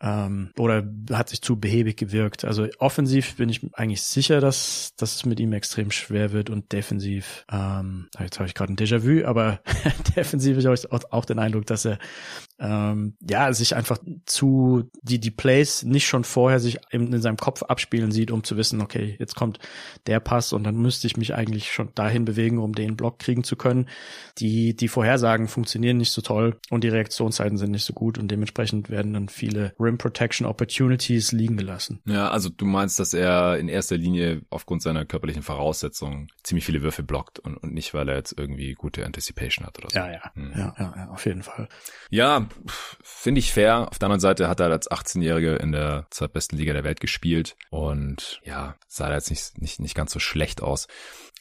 ähm, 0.03 0.51
oder 0.59 0.83
hat 1.13 1.29
sich 1.29 1.43
zu 1.43 1.61
behäbig 1.61 1.97
gewirkt. 1.97 2.45
Also 2.45 2.67
offensiv 2.79 3.37
bin 3.37 3.49
ich 3.49 3.61
eigentlich 3.75 4.03
sicher, 4.03 4.41
dass, 4.41 4.95
dass 4.97 5.15
es 5.15 5.27
mit 5.27 5.41
ihm 5.41 5.53
extrem 5.53 5.91
schwer 5.91 6.33
wird 6.33 6.49
und 6.49 6.73
defensiv, 6.73 7.45
ähm, 7.53 8.09
jetzt 8.19 8.39
habe 8.39 8.49
ich 8.49 8.55
gerade 8.55 8.73
ein 8.73 8.77
Déjà-vu, 8.77 9.27
aber 9.27 9.61
defensiv 10.17 10.57
habe 10.65 10.75
ich 10.75 10.91
auch, 10.91 11.03
auch 11.11 11.25
den 11.25 11.39
Eindruck, 11.39 11.67
dass 11.67 11.85
er 11.85 11.99
ähm, 12.59 13.17
ja 13.29 13.53
sich 13.53 13.77
einfach 13.77 13.99
zu 14.25 14.91
die 15.03 15.19
die 15.19 15.31
Plays 15.31 15.83
nicht 15.83 16.07
schon 16.07 16.25
vorher 16.25 16.61
sich 16.61 16.79
in, 16.91 17.13
in 17.13 17.21
seinem 17.21 17.37
Kopf 17.37 17.63
abspielen 17.63 18.13
sieht, 18.13 18.31
um 18.31 18.45
zu 18.45 18.57
wissen, 18.57 18.81
okay, 18.81 19.17
jetzt 19.19 19.35
kommt 19.35 19.59
der 20.07 20.21
Pass 20.21 20.53
und 20.53 20.65
dann 20.65 20.77
müsste 20.77 21.07
ich 21.07 21.17
mich 21.17 21.35
eigentlich 21.35 21.73
schon 21.73 21.91
dahin 21.95 22.25
bewegen, 22.25 22.59
um 22.59 22.75
den 22.75 22.97
Block 22.97 23.19
kriegen 23.19 23.45
zu 23.45 23.57
können. 23.57 23.87
Die 24.39 24.75
die 24.75 24.89
Vorhersagen 24.89 25.49
funktionieren 25.49 25.99
nicht 25.99 26.13
so 26.13 26.23
toll 26.23 26.59
und 26.71 26.85
die 26.85 26.89
Reaktionszeiten 26.89 27.59
sind 27.59 27.73
nicht 27.73 27.85
so 27.85 27.93
gut 27.93 28.17
und 28.17 28.31
dementsprechend 28.31 28.89
werden 28.89 29.13
dann 29.13 29.29
viele 29.29 29.75
Rim 29.79 29.90
Protection 29.99 30.47
Opportunities 30.47 31.33
liegen 31.33 31.57
gelassen. 31.57 32.01
Ja, 32.07 32.31
also 32.31 32.49
du 32.49 32.65
meinst, 32.65 32.99
dass 32.99 33.15
er 33.15 33.59
in 33.59 33.69
erster 33.69 33.97
Linie 33.97 34.43
aufgrund 34.51 34.83
seiner 34.83 35.05
körperlichen 35.05 35.43
Voraussetzungen 35.43 36.29
ziemlich 36.43 36.65
viele 36.65 36.83
Würfe 36.83 37.03
blockt 37.03 37.39
und, 37.39 37.57
und 37.57 37.73
nicht, 37.73 37.95
weil 37.95 38.09
er 38.09 38.17
jetzt 38.17 38.35
irgendwie 38.39 38.75
gute 38.75 39.05
Anticipation 39.05 39.67
hat 39.67 39.79
oder 39.79 39.91
so. 39.91 39.99
Ja, 39.99 40.11
ja, 40.11 40.35
hm. 40.35 40.53
ja, 40.57 40.75
ja, 40.79 41.09
auf 41.11 41.27
jeden 41.27 41.43
Fall. 41.43 41.69
Ja, 42.11 42.49
finde 43.03 43.39
ich 43.39 43.53
fair. 43.53 43.89
Auf 43.89 43.99
der 43.99 44.07
anderen 44.07 44.21
Seite 44.21 44.49
hat 44.49 44.61
er 44.61 44.71
als 44.71 44.91
18-Jährige 44.91 45.57
in 45.57 45.73
der 45.73 46.07
zweitbesten 46.11 46.59
Liga 46.59 46.73
der 46.73 46.85
Welt 46.85 47.01
gespielt 47.01 47.57
und 47.71 48.41
ja, 48.45 48.77
sah 48.89 49.09
da 49.09 49.15
jetzt 49.15 49.31
nicht, 49.31 49.61
nicht, 49.61 49.81
nicht 49.81 49.95
ganz 49.95 50.13
so 50.13 50.19
schlecht 50.19 50.63
aus. 50.63 50.89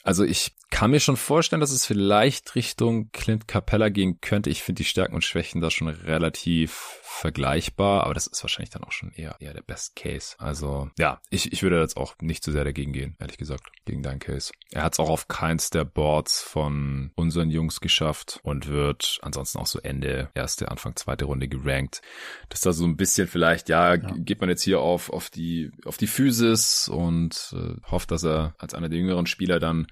Also 0.02 0.24
ich 0.24 0.54
kann 0.70 0.92
mir 0.92 1.00
schon 1.00 1.16
vorstellen, 1.16 1.60
dass 1.60 1.72
es 1.72 1.84
vielleicht 1.84 2.54
Richtung 2.54 3.10
Clint 3.12 3.48
Capella 3.48 3.88
gehen 3.88 4.20
könnte. 4.20 4.50
Ich 4.50 4.62
finde 4.62 4.78
die 4.78 4.88
Stärken 4.88 5.14
und 5.14 5.24
Schwächen 5.24 5.60
da 5.60 5.70
schon 5.70 5.88
relativ 5.88 7.00
vergleichbar, 7.02 8.04
aber 8.04 8.14
das 8.14 8.28
ist 8.28 8.42
wahrscheinlich 8.42 8.70
dann 8.70 8.84
auch 8.84 8.92
schon 8.92 9.10
eher, 9.12 9.36
eher 9.40 9.52
der 9.52 9.62
Best 9.62 9.96
Case. 9.96 10.36
Also 10.38 10.88
ja, 10.96 11.20
ich, 11.28 11.52
ich 11.52 11.62
würde 11.62 11.80
jetzt 11.80 11.96
auch 11.96 12.14
nicht 12.22 12.42
zu 12.42 12.52
sehr 12.52 12.64
dagegen 12.64 12.92
gehen, 12.92 13.16
ehrlich 13.18 13.36
gesagt, 13.36 13.64
gegen 13.84 14.02
deinen 14.02 14.20
Case. 14.20 14.52
Er 14.70 14.84
hat 14.84 14.94
es 14.94 15.00
auch 15.00 15.10
auf 15.10 15.28
keins 15.28 15.70
der 15.70 15.84
Boards 15.84 16.40
von 16.40 17.10
unseren 17.16 17.50
Jungs 17.50 17.80
geschafft 17.80 18.40
und 18.42 18.68
wird 18.68 19.18
ansonsten 19.22 19.58
auch 19.58 19.66
so 19.66 19.80
Ende 19.80 20.30
erste, 20.34 20.70
Anfang 20.70 20.96
zweite 20.96 21.26
Runde 21.26 21.48
gerankt. 21.48 22.00
Das 22.48 22.60
ist 22.60 22.66
da 22.66 22.72
so 22.72 22.86
ein 22.86 22.96
bisschen 22.96 23.28
vielleicht, 23.28 23.68
ja, 23.68 23.96
ja. 23.96 24.14
geht 24.16 24.40
man 24.40 24.48
jetzt 24.48 24.62
hier 24.62 24.80
auf, 24.80 25.10
auf 25.10 25.30
die, 25.30 25.72
auf 25.84 25.98
die 25.98 26.06
Physis 26.06 26.88
und 26.88 27.54
äh, 27.54 27.90
hofft, 27.90 28.12
dass 28.12 28.24
er 28.24 28.54
als 28.58 28.72
einer 28.72 28.88
der 28.88 28.98
jüngeren 28.98 29.26
Spieler 29.26 29.58
dann 29.58 29.88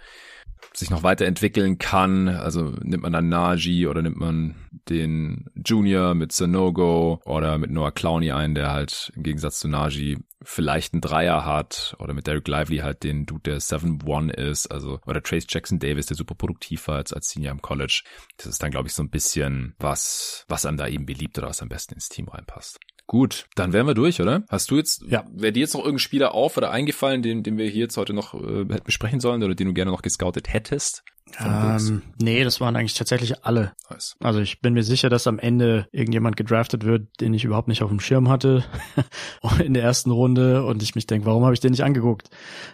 sich 0.75 0.91
noch 0.91 1.03
weiterentwickeln 1.03 1.79
kann. 1.79 2.29
Also 2.29 2.75
nimmt 2.83 3.03
man 3.03 3.13
dann 3.13 3.29
Naji 3.29 3.87
oder 3.87 4.03
nimmt 4.03 4.19
man 4.19 4.55
den 4.89 5.47
Junior 5.65 6.15
mit 6.15 6.33
Sanogo 6.33 7.21
oder 7.25 7.59
mit 7.59 7.71
Noah 7.71 7.93
Clowney 7.93 8.33
ein, 8.33 8.55
der 8.55 8.71
halt 8.71 9.13
im 9.17 9.23
Gegensatz 9.23 9.61
zu 9.61 9.69
Naji 9.69 10.19
vielleicht 10.43 10.95
einen 10.95 11.01
Dreier 11.01 11.45
hat 11.45 11.97
oder 11.99 12.15
mit 12.15 12.27
Derek 12.27 12.47
Lively 12.47 12.79
halt 12.79 13.03
den 13.03 13.27
Dude, 13.27 13.43
der 13.43 13.61
7-1 13.61 14.31
ist, 14.33 14.67
also 14.69 15.01
oder 15.05 15.23
Trace 15.23 15.47
Jackson 15.49 15.79
Davis, 15.79 16.07
der 16.07 16.17
super 16.17 16.35
produktiv 16.35 16.87
war 16.89 16.97
als, 16.97 17.13
als 17.13 17.29
Senior 17.31 17.53
im 17.53 17.63
College. 17.63 18.03
Das 18.37 18.47
ist 18.47 18.63
dann, 18.63 18.71
glaube 18.71 18.89
ich, 18.89 18.95
so 18.95 19.03
ein 19.03 19.11
bisschen 19.11 19.75
was, 19.79 20.45
was 20.49 20.65
einem 20.65 20.77
da 20.77 20.87
eben 20.87 21.07
beliebt 21.07 21.39
oder 21.39 21.49
was 21.49 21.61
am 21.61 21.69
besten 21.69 21.95
ins 21.95 22.09
Team 22.09 22.29
reinpasst. 22.29 22.79
Gut, 23.09 23.47
dann 23.55 23.73
wären 23.73 23.87
wir 23.87 23.95
durch, 23.95 24.21
oder? 24.21 24.45
Hast 24.51 24.71
du 24.71 24.77
jetzt, 24.77 25.03
ja. 25.09 25.25
wäre 25.33 25.51
dir 25.51 25.61
jetzt 25.61 25.73
noch 25.73 25.81
irgendein 25.81 25.99
Spieler 25.99 26.35
auf 26.35 26.59
oder 26.59 26.71
eingefallen, 26.71 27.23
den, 27.23 27.43
den 27.43 27.57
wir 27.57 27.67
hier 27.67 27.81
jetzt 27.81 27.97
heute 27.97 28.13
noch 28.13 28.35
äh, 28.35 28.65
besprechen 28.85 29.19
sollen 29.19 29.43
oder 29.43 29.55
den 29.55 29.69
du 29.69 29.73
gerne 29.73 29.91
noch 29.91 30.03
gescoutet 30.03 30.53
hättest? 30.53 31.05
Ähm, 31.41 32.03
nee, 32.21 32.45
das 32.45 32.61
waren 32.61 32.77
eigentlich 32.77 32.95
tatsächlich 32.95 33.47
alle. 33.47 33.73
Nice. 33.89 34.17
Also 34.21 34.41
ich 34.41 34.61
bin 34.61 34.75
mir 34.75 34.83
sicher, 34.83 35.09
dass 35.09 35.27
am 35.27 35.39
Ende 35.39 35.89
irgendjemand 35.91 36.37
gedraftet 36.37 36.85
wird, 36.85 37.09
den 37.21 37.33
ich 37.33 37.45
überhaupt 37.45 37.69
nicht 37.69 37.83
auf 37.83 37.89
dem 37.89 38.01
Schirm 38.01 38.29
hatte 38.29 38.65
in 39.65 39.73
der 39.73 39.83
ersten 39.83 40.11
Runde 40.11 40.67
und 40.67 40.83
ich 40.83 40.95
mich 40.95 41.07
denke, 41.07 41.25
warum 41.25 41.45
habe 41.45 41.55
ich 41.55 41.61
den 41.61 41.71
nicht 41.71 41.85
angeguckt? 41.85 42.29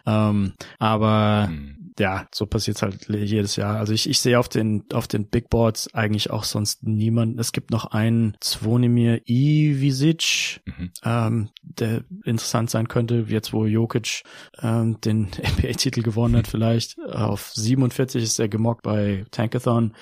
Ähm, 0.04 0.54
aber 0.80 1.46
hm 1.48 1.83
ja, 1.98 2.26
so 2.32 2.46
passiert's 2.46 2.82
halt 2.82 3.08
jedes 3.08 3.56
Jahr. 3.56 3.78
Also 3.78 3.92
ich, 3.92 4.08
ich 4.08 4.18
sehe 4.20 4.38
auf 4.38 4.48
den, 4.48 4.84
auf 4.92 5.06
den 5.06 5.28
Big 5.28 5.48
Boards 5.48 5.92
eigentlich 5.94 6.30
auch 6.30 6.44
sonst 6.44 6.82
niemanden. 6.82 7.38
Es 7.38 7.52
gibt 7.52 7.70
noch 7.70 7.86
einen 7.86 8.36
Zvonimir 8.40 9.22
Ivisic, 9.28 10.60
mhm. 10.64 10.90
ähm, 11.04 11.50
der 11.62 12.04
interessant 12.24 12.70
sein 12.70 12.88
könnte, 12.88 13.26
jetzt 13.28 13.52
wo 13.52 13.64
Jokic 13.64 14.22
ähm, 14.60 15.00
den 15.00 15.30
NBA-Titel 15.58 16.02
gewonnen 16.02 16.36
hat 16.36 16.48
vielleicht. 16.48 16.98
Auf 16.98 17.52
47 17.54 18.22
ist 18.22 18.38
er 18.38 18.48
gemockt 18.48 18.82
bei 18.82 19.24
Tankathon. 19.30 19.94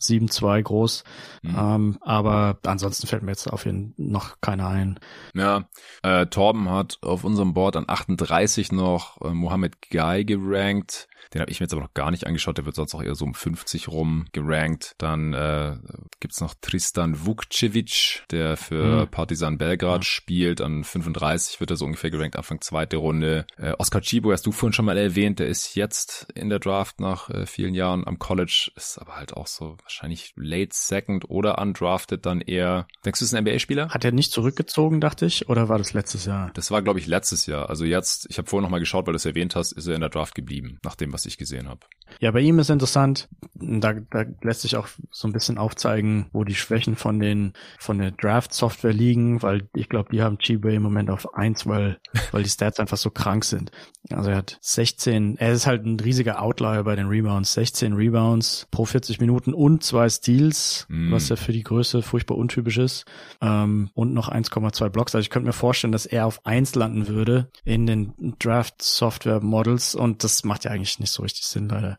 7-2 0.00 0.62
groß. 0.62 1.04
Mhm. 1.42 1.56
Ähm, 1.58 1.98
aber 2.00 2.58
ansonsten 2.64 3.06
fällt 3.06 3.22
mir 3.22 3.32
jetzt 3.32 3.46
auf 3.46 3.66
jeden 3.66 3.94
noch 3.96 4.40
keiner 4.40 4.68
ein. 4.68 4.98
Ja, 5.34 5.68
äh, 6.02 6.26
Torben 6.26 6.70
hat 6.70 6.98
auf 7.02 7.24
unserem 7.24 7.54
Board 7.54 7.76
an 7.76 7.84
38 7.86 8.72
noch 8.72 9.20
äh, 9.20 9.34
Mohammed 9.34 9.90
Guy 9.90 10.24
gerankt. 10.24 11.08
Den 11.32 11.40
habe 11.40 11.50
ich 11.50 11.60
mir 11.60 11.64
jetzt 11.64 11.72
aber 11.72 11.82
noch 11.82 11.94
gar 11.94 12.10
nicht 12.10 12.26
angeschaut. 12.26 12.58
Der 12.58 12.66
wird 12.66 12.76
sonst 12.76 12.94
auch 12.94 13.02
eher 13.02 13.14
so 13.14 13.24
um 13.24 13.34
50 13.34 13.88
rum 13.88 14.26
gerankt. 14.32 14.94
Dann 14.98 15.32
äh, 15.34 15.76
gibt's 16.20 16.40
noch 16.40 16.54
Tristan 16.60 17.26
Vukcevic, 17.26 18.24
der 18.30 18.56
für 18.56 19.02
mhm. 19.02 19.10
Partizan 19.10 19.58
Belgrad 19.58 20.04
ja. 20.04 20.10
spielt. 20.10 20.60
An 20.60 20.84
35 20.84 21.60
wird 21.60 21.70
er 21.70 21.76
so 21.76 21.84
ungefähr 21.84 22.10
gerankt, 22.10 22.36
Anfang 22.36 22.60
zweite 22.60 22.96
Runde. 22.96 23.46
Äh, 23.56 23.74
Oscar 23.78 24.00
Chibo 24.00 24.32
hast 24.32 24.46
du 24.46 24.52
vorhin 24.52 24.72
schon 24.72 24.84
mal 24.84 24.98
erwähnt. 24.98 25.38
Der 25.38 25.48
ist 25.48 25.74
jetzt 25.74 26.28
in 26.34 26.48
der 26.48 26.58
Draft 26.58 27.00
nach 27.00 27.30
äh, 27.30 27.46
vielen 27.46 27.74
Jahren 27.74 28.06
am 28.06 28.18
College. 28.18 28.70
Ist 28.76 28.98
aber 28.98 29.16
halt 29.16 29.34
auch 29.34 29.46
so 29.46 29.76
wahrscheinlich 29.82 30.32
late 30.36 30.70
second 30.72 31.28
oder 31.28 31.58
undrafted 31.58 32.24
dann 32.26 32.40
eher. 32.40 32.86
Denkst 33.04 33.20
du, 33.20 33.24
ist 33.24 33.34
ein 33.34 33.44
NBA-Spieler? 33.44 33.90
Hat 33.90 34.04
er 34.04 34.12
nicht 34.12 34.32
zurückgezogen, 34.32 35.00
dachte 35.00 35.26
ich, 35.26 35.48
oder 35.48 35.68
war 35.68 35.78
das 35.78 35.92
letztes 35.92 36.24
Jahr? 36.24 36.50
Das 36.54 36.70
war, 36.70 36.82
glaube 36.82 36.98
ich, 36.98 37.06
letztes 37.06 37.46
Jahr. 37.46 37.70
Also 37.70 37.84
jetzt, 37.84 38.26
ich 38.30 38.38
habe 38.38 38.48
vorhin 38.48 38.64
noch 38.64 38.70
mal 38.70 38.80
geschaut, 38.80 39.06
weil 39.06 39.12
du 39.12 39.16
es 39.16 39.26
erwähnt 39.26 39.56
hast, 39.56 39.72
ist 39.72 39.86
er 39.86 39.94
in 39.94 40.00
der 40.00 40.10
Draft 40.10 40.34
geblieben, 40.34 40.78
nach 40.82 40.96
dem, 41.10 41.12
was 41.12 41.26
ich 41.26 41.38
gesehen 41.38 41.68
habe. 41.68 41.80
Ja, 42.18 42.30
bei 42.32 42.40
ihm 42.40 42.58
ist 42.58 42.70
interessant, 42.70 43.28
da, 43.54 43.94
da 43.94 44.24
lässt 44.42 44.62
sich 44.62 44.76
auch 44.76 44.88
so 45.10 45.28
ein 45.28 45.32
bisschen 45.32 45.58
aufzeigen, 45.58 46.28
wo 46.32 46.44
die 46.44 46.54
Schwächen 46.54 46.96
von 46.96 47.20
den 47.20 47.52
von 47.78 47.98
der 47.98 48.10
Draft-Software 48.10 48.92
liegen, 48.92 49.42
weil 49.42 49.68
ich 49.74 49.88
glaube, 49.88 50.10
die 50.10 50.22
haben 50.22 50.38
Chiba 50.38 50.70
im 50.70 50.82
Moment 50.82 51.10
auf 51.10 51.34
eins, 51.34 51.66
weil, 51.66 51.98
weil 52.32 52.42
die 52.42 52.48
Stats 52.48 52.80
einfach 52.80 52.96
so 52.96 53.10
krank 53.10 53.44
sind. 53.44 53.70
Also 54.10 54.30
er 54.30 54.38
hat 54.38 54.58
16, 54.60 55.36
er 55.36 55.52
ist 55.52 55.66
halt 55.66 55.84
ein 55.84 56.00
riesiger 56.00 56.42
Outlier 56.42 56.82
bei 56.84 56.96
den 56.96 57.06
Rebounds, 57.06 57.52
16 57.52 57.92
Rebounds 57.92 58.66
pro 58.70 58.84
40 58.84 59.20
Minuten 59.20 59.54
und 59.54 59.84
zwei 59.84 60.08
Steals, 60.08 60.86
mm. 60.88 61.12
was 61.12 61.28
ja 61.28 61.36
für 61.36 61.52
die 61.52 61.62
Größe 61.62 62.02
furchtbar 62.02 62.36
untypisch 62.38 62.78
ist, 62.78 63.04
ähm, 63.40 63.90
und 63.94 64.14
noch 64.14 64.30
1,2 64.30 64.88
Blocks. 64.88 65.14
Also 65.14 65.22
ich 65.22 65.30
könnte 65.30 65.46
mir 65.46 65.52
vorstellen, 65.52 65.92
dass 65.92 66.06
er 66.06 66.26
auf 66.26 66.44
eins 66.46 66.74
landen 66.74 67.08
würde 67.08 67.50
in 67.64 67.86
den 67.86 68.14
Draft-Software-Models 68.38 69.94
und 69.94 70.24
das 70.24 70.44
macht 70.44 70.64
ja 70.64 70.70
eigentlich 70.70 70.98
nicht 71.00 71.10
so 71.10 71.22
richtig 71.22 71.44
Sinn, 71.46 71.68
leider. 71.68 71.96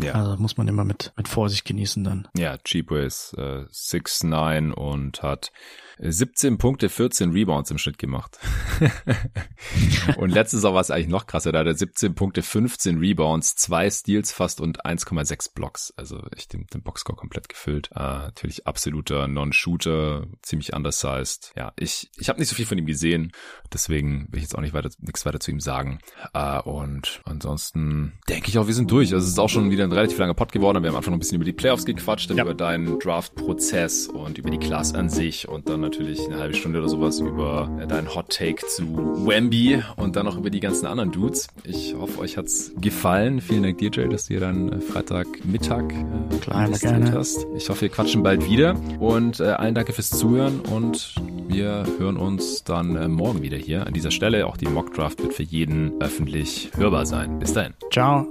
Ja. 0.00 0.12
Also 0.14 0.36
muss 0.38 0.56
man 0.56 0.66
immer 0.66 0.84
mit, 0.84 1.12
mit 1.16 1.28
Vorsicht 1.28 1.64
genießen 1.64 2.02
dann. 2.02 2.28
Ja, 2.36 2.58
Cheapway 2.58 3.06
ist 3.06 3.34
äh, 3.38 3.66
6'9 3.70 4.72
und 4.72 5.22
hat 5.22 5.52
17 5.98 6.58
Punkte, 6.58 6.88
14 6.88 7.30
Rebounds 7.30 7.70
im 7.70 7.78
Schnitt 7.78 7.98
gemacht. 7.98 8.38
und 10.16 10.30
letztes 10.30 10.62
Jahr 10.62 10.74
war 10.74 10.80
es 10.80 10.90
eigentlich 10.90 11.08
noch 11.08 11.26
krasser. 11.26 11.52
Da 11.52 11.60
hat 11.60 11.66
er 11.66 11.74
17 11.74 12.14
Punkte, 12.14 12.42
15 12.42 12.98
Rebounds, 12.98 13.56
zwei 13.56 13.88
Steals 13.90 14.32
fast 14.32 14.60
und 14.60 14.84
1,6 14.84 15.54
Blocks. 15.54 15.94
Also 15.96 16.22
echt 16.36 16.52
den, 16.52 16.66
den 16.66 16.82
Boxscore 16.82 17.16
komplett 17.16 17.48
gefüllt. 17.48 17.90
Äh, 17.92 18.00
natürlich 18.00 18.66
absoluter 18.66 19.28
Non-Shooter, 19.28 20.26
ziemlich 20.42 20.72
undersized. 20.72 21.52
Ja, 21.56 21.72
ich, 21.76 22.10
ich 22.16 22.28
habe 22.28 22.40
nicht 22.40 22.48
so 22.48 22.56
viel 22.56 22.66
von 22.66 22.78
ihm 22.78 22.86
gesehen. 22.86 23.32
Deswegen 23.72 24.26
will 24.30 24.38
ich 24.38 24.42
jetzt 24.42 24.56
auch 24.56 24.60
nicht 24.60 24.74
weiter, 24.74 24.90
nichts 25.00 25.24
weiter 25.24 25.40
zu 25.40 25.50
ihm 25.52 25.60
sagen. 25.60 26.00
Äh, 26.32 26.60
und 26.60 27.20
ansonsten 27.24 28.14
denke 28.28 28.48
ich 28.48 28.58
auch, 28.58 28.66
wir 28.66 28.74
sind 28.74 28.90
durch. 28.90 29.12
Also 29.12 29.24
es 29.24 29.32
ist 29.32 29.38
auch 29.38 29.48
schon 29.48 29.70
wieder 29.70 29.84
ein 29.84 29.92
relativ 29.92 30.18
langer 30.18 30.34
Pod 30.34 30.50
geworden. 30.50 30.82
Wir 30.82 30.90
haben 30.90 30.96
einfach 30.96 31.10
noch 31.10 31.16
ein 31.16 31.20
bisschen 31.20 31.36
über 31.36 31.44
die 31.44 31.52
Playoffs 31.52 31.84
gequatscht, 31.84 32.30
ja. 32.30 32.42
über 32.42 32.54
deinen 32.54 32.98
Draft-Prozess 32.98 34.08
und 34.08 34.38
über 34.38 34.50
die 34.50 34.58
Class 34.58 34.94
an 34.94 35.08
sich 35.08 35.48
und 35.48 35.68
dann 35.68 35.83
natürlich 35.84 36.26
eine 36.26 36.38
halbe 36.38 36.54
Stunde 36.54 36.80
oder 36.80 36.88
sowas 36.88 37.20
über 37.20 37.70
äh, 37.80 37.86
deinen 37.86 38.14
Hot 38.14 38.30
Take 38.30 38.66
zu 38.66 38.84
Wemby 39.26 39.82
und 39.96 40.16
dann 40.16 40.26
noch 40.26 40.36
über 40.36 40.50
die 40.50 40.60
ganzen 40.60 40.86
anderen 40.86 41.12
Dudes. 41.12 41.48
Ich 41.64 41.94
hoffe, 41.94 42.18
euch 42.20 42.36
hat's 42.36 42.72
gefallen. 42.80 43.40
Vielen 43.40 43.62
Dank 43.62 43.78
dir, 43.78 43.90
Jay, 43.92 44.08
dass 44.08 44.26
du 44.26 44.34
hier 44.34 44.40
dann 44.40 44.72
äh, 44.72 44.80
Freitagmittag 44.80 45.92
äh, 45.92 46.36
Klar, 46.40 46.70
gerne. 46.70 47.12
hast. 47.12 47.46
Ich 47.56 47.68
hoffe, 47.68 47.82
wir 47.82 47.88
quatschen 47.90 48.22
bald 48.22 48.48
wieder 48.48 48.74
und 48.98 49.40
äh, 49.40 49.44
allen 49.44 49.74
danke 49.74 49.92
fürs 49.92 50.10
Zuhören 50.10 50.60
und 50.60 51.14
wir 51.48 51.84
hören 51.98 52.16
uns 52.16 52.64
dann 52.64 52.96
äh, 52.96 53.08
morgen 53.08 53.42
wieder 53.42 53.56
hier 53.56 53.86
an 53.86 53.92
dieser 53.92 54.10
Stelle. 54.10 54.46
Auch 54.46 54.56
die 54.56 54.66
Mock 54.66 54.94
Draft 54.94 55.22
wird 55.22 55.34
für 55.34 55.42
jeden 55.42 56.00
öffentlich 56.00 56.70
hörbar 56.76 57.06
sein. 57.06 57.38
Bis 57.38 57.52
dahin. 57.52 57.74
Ciao. 57.92 58.26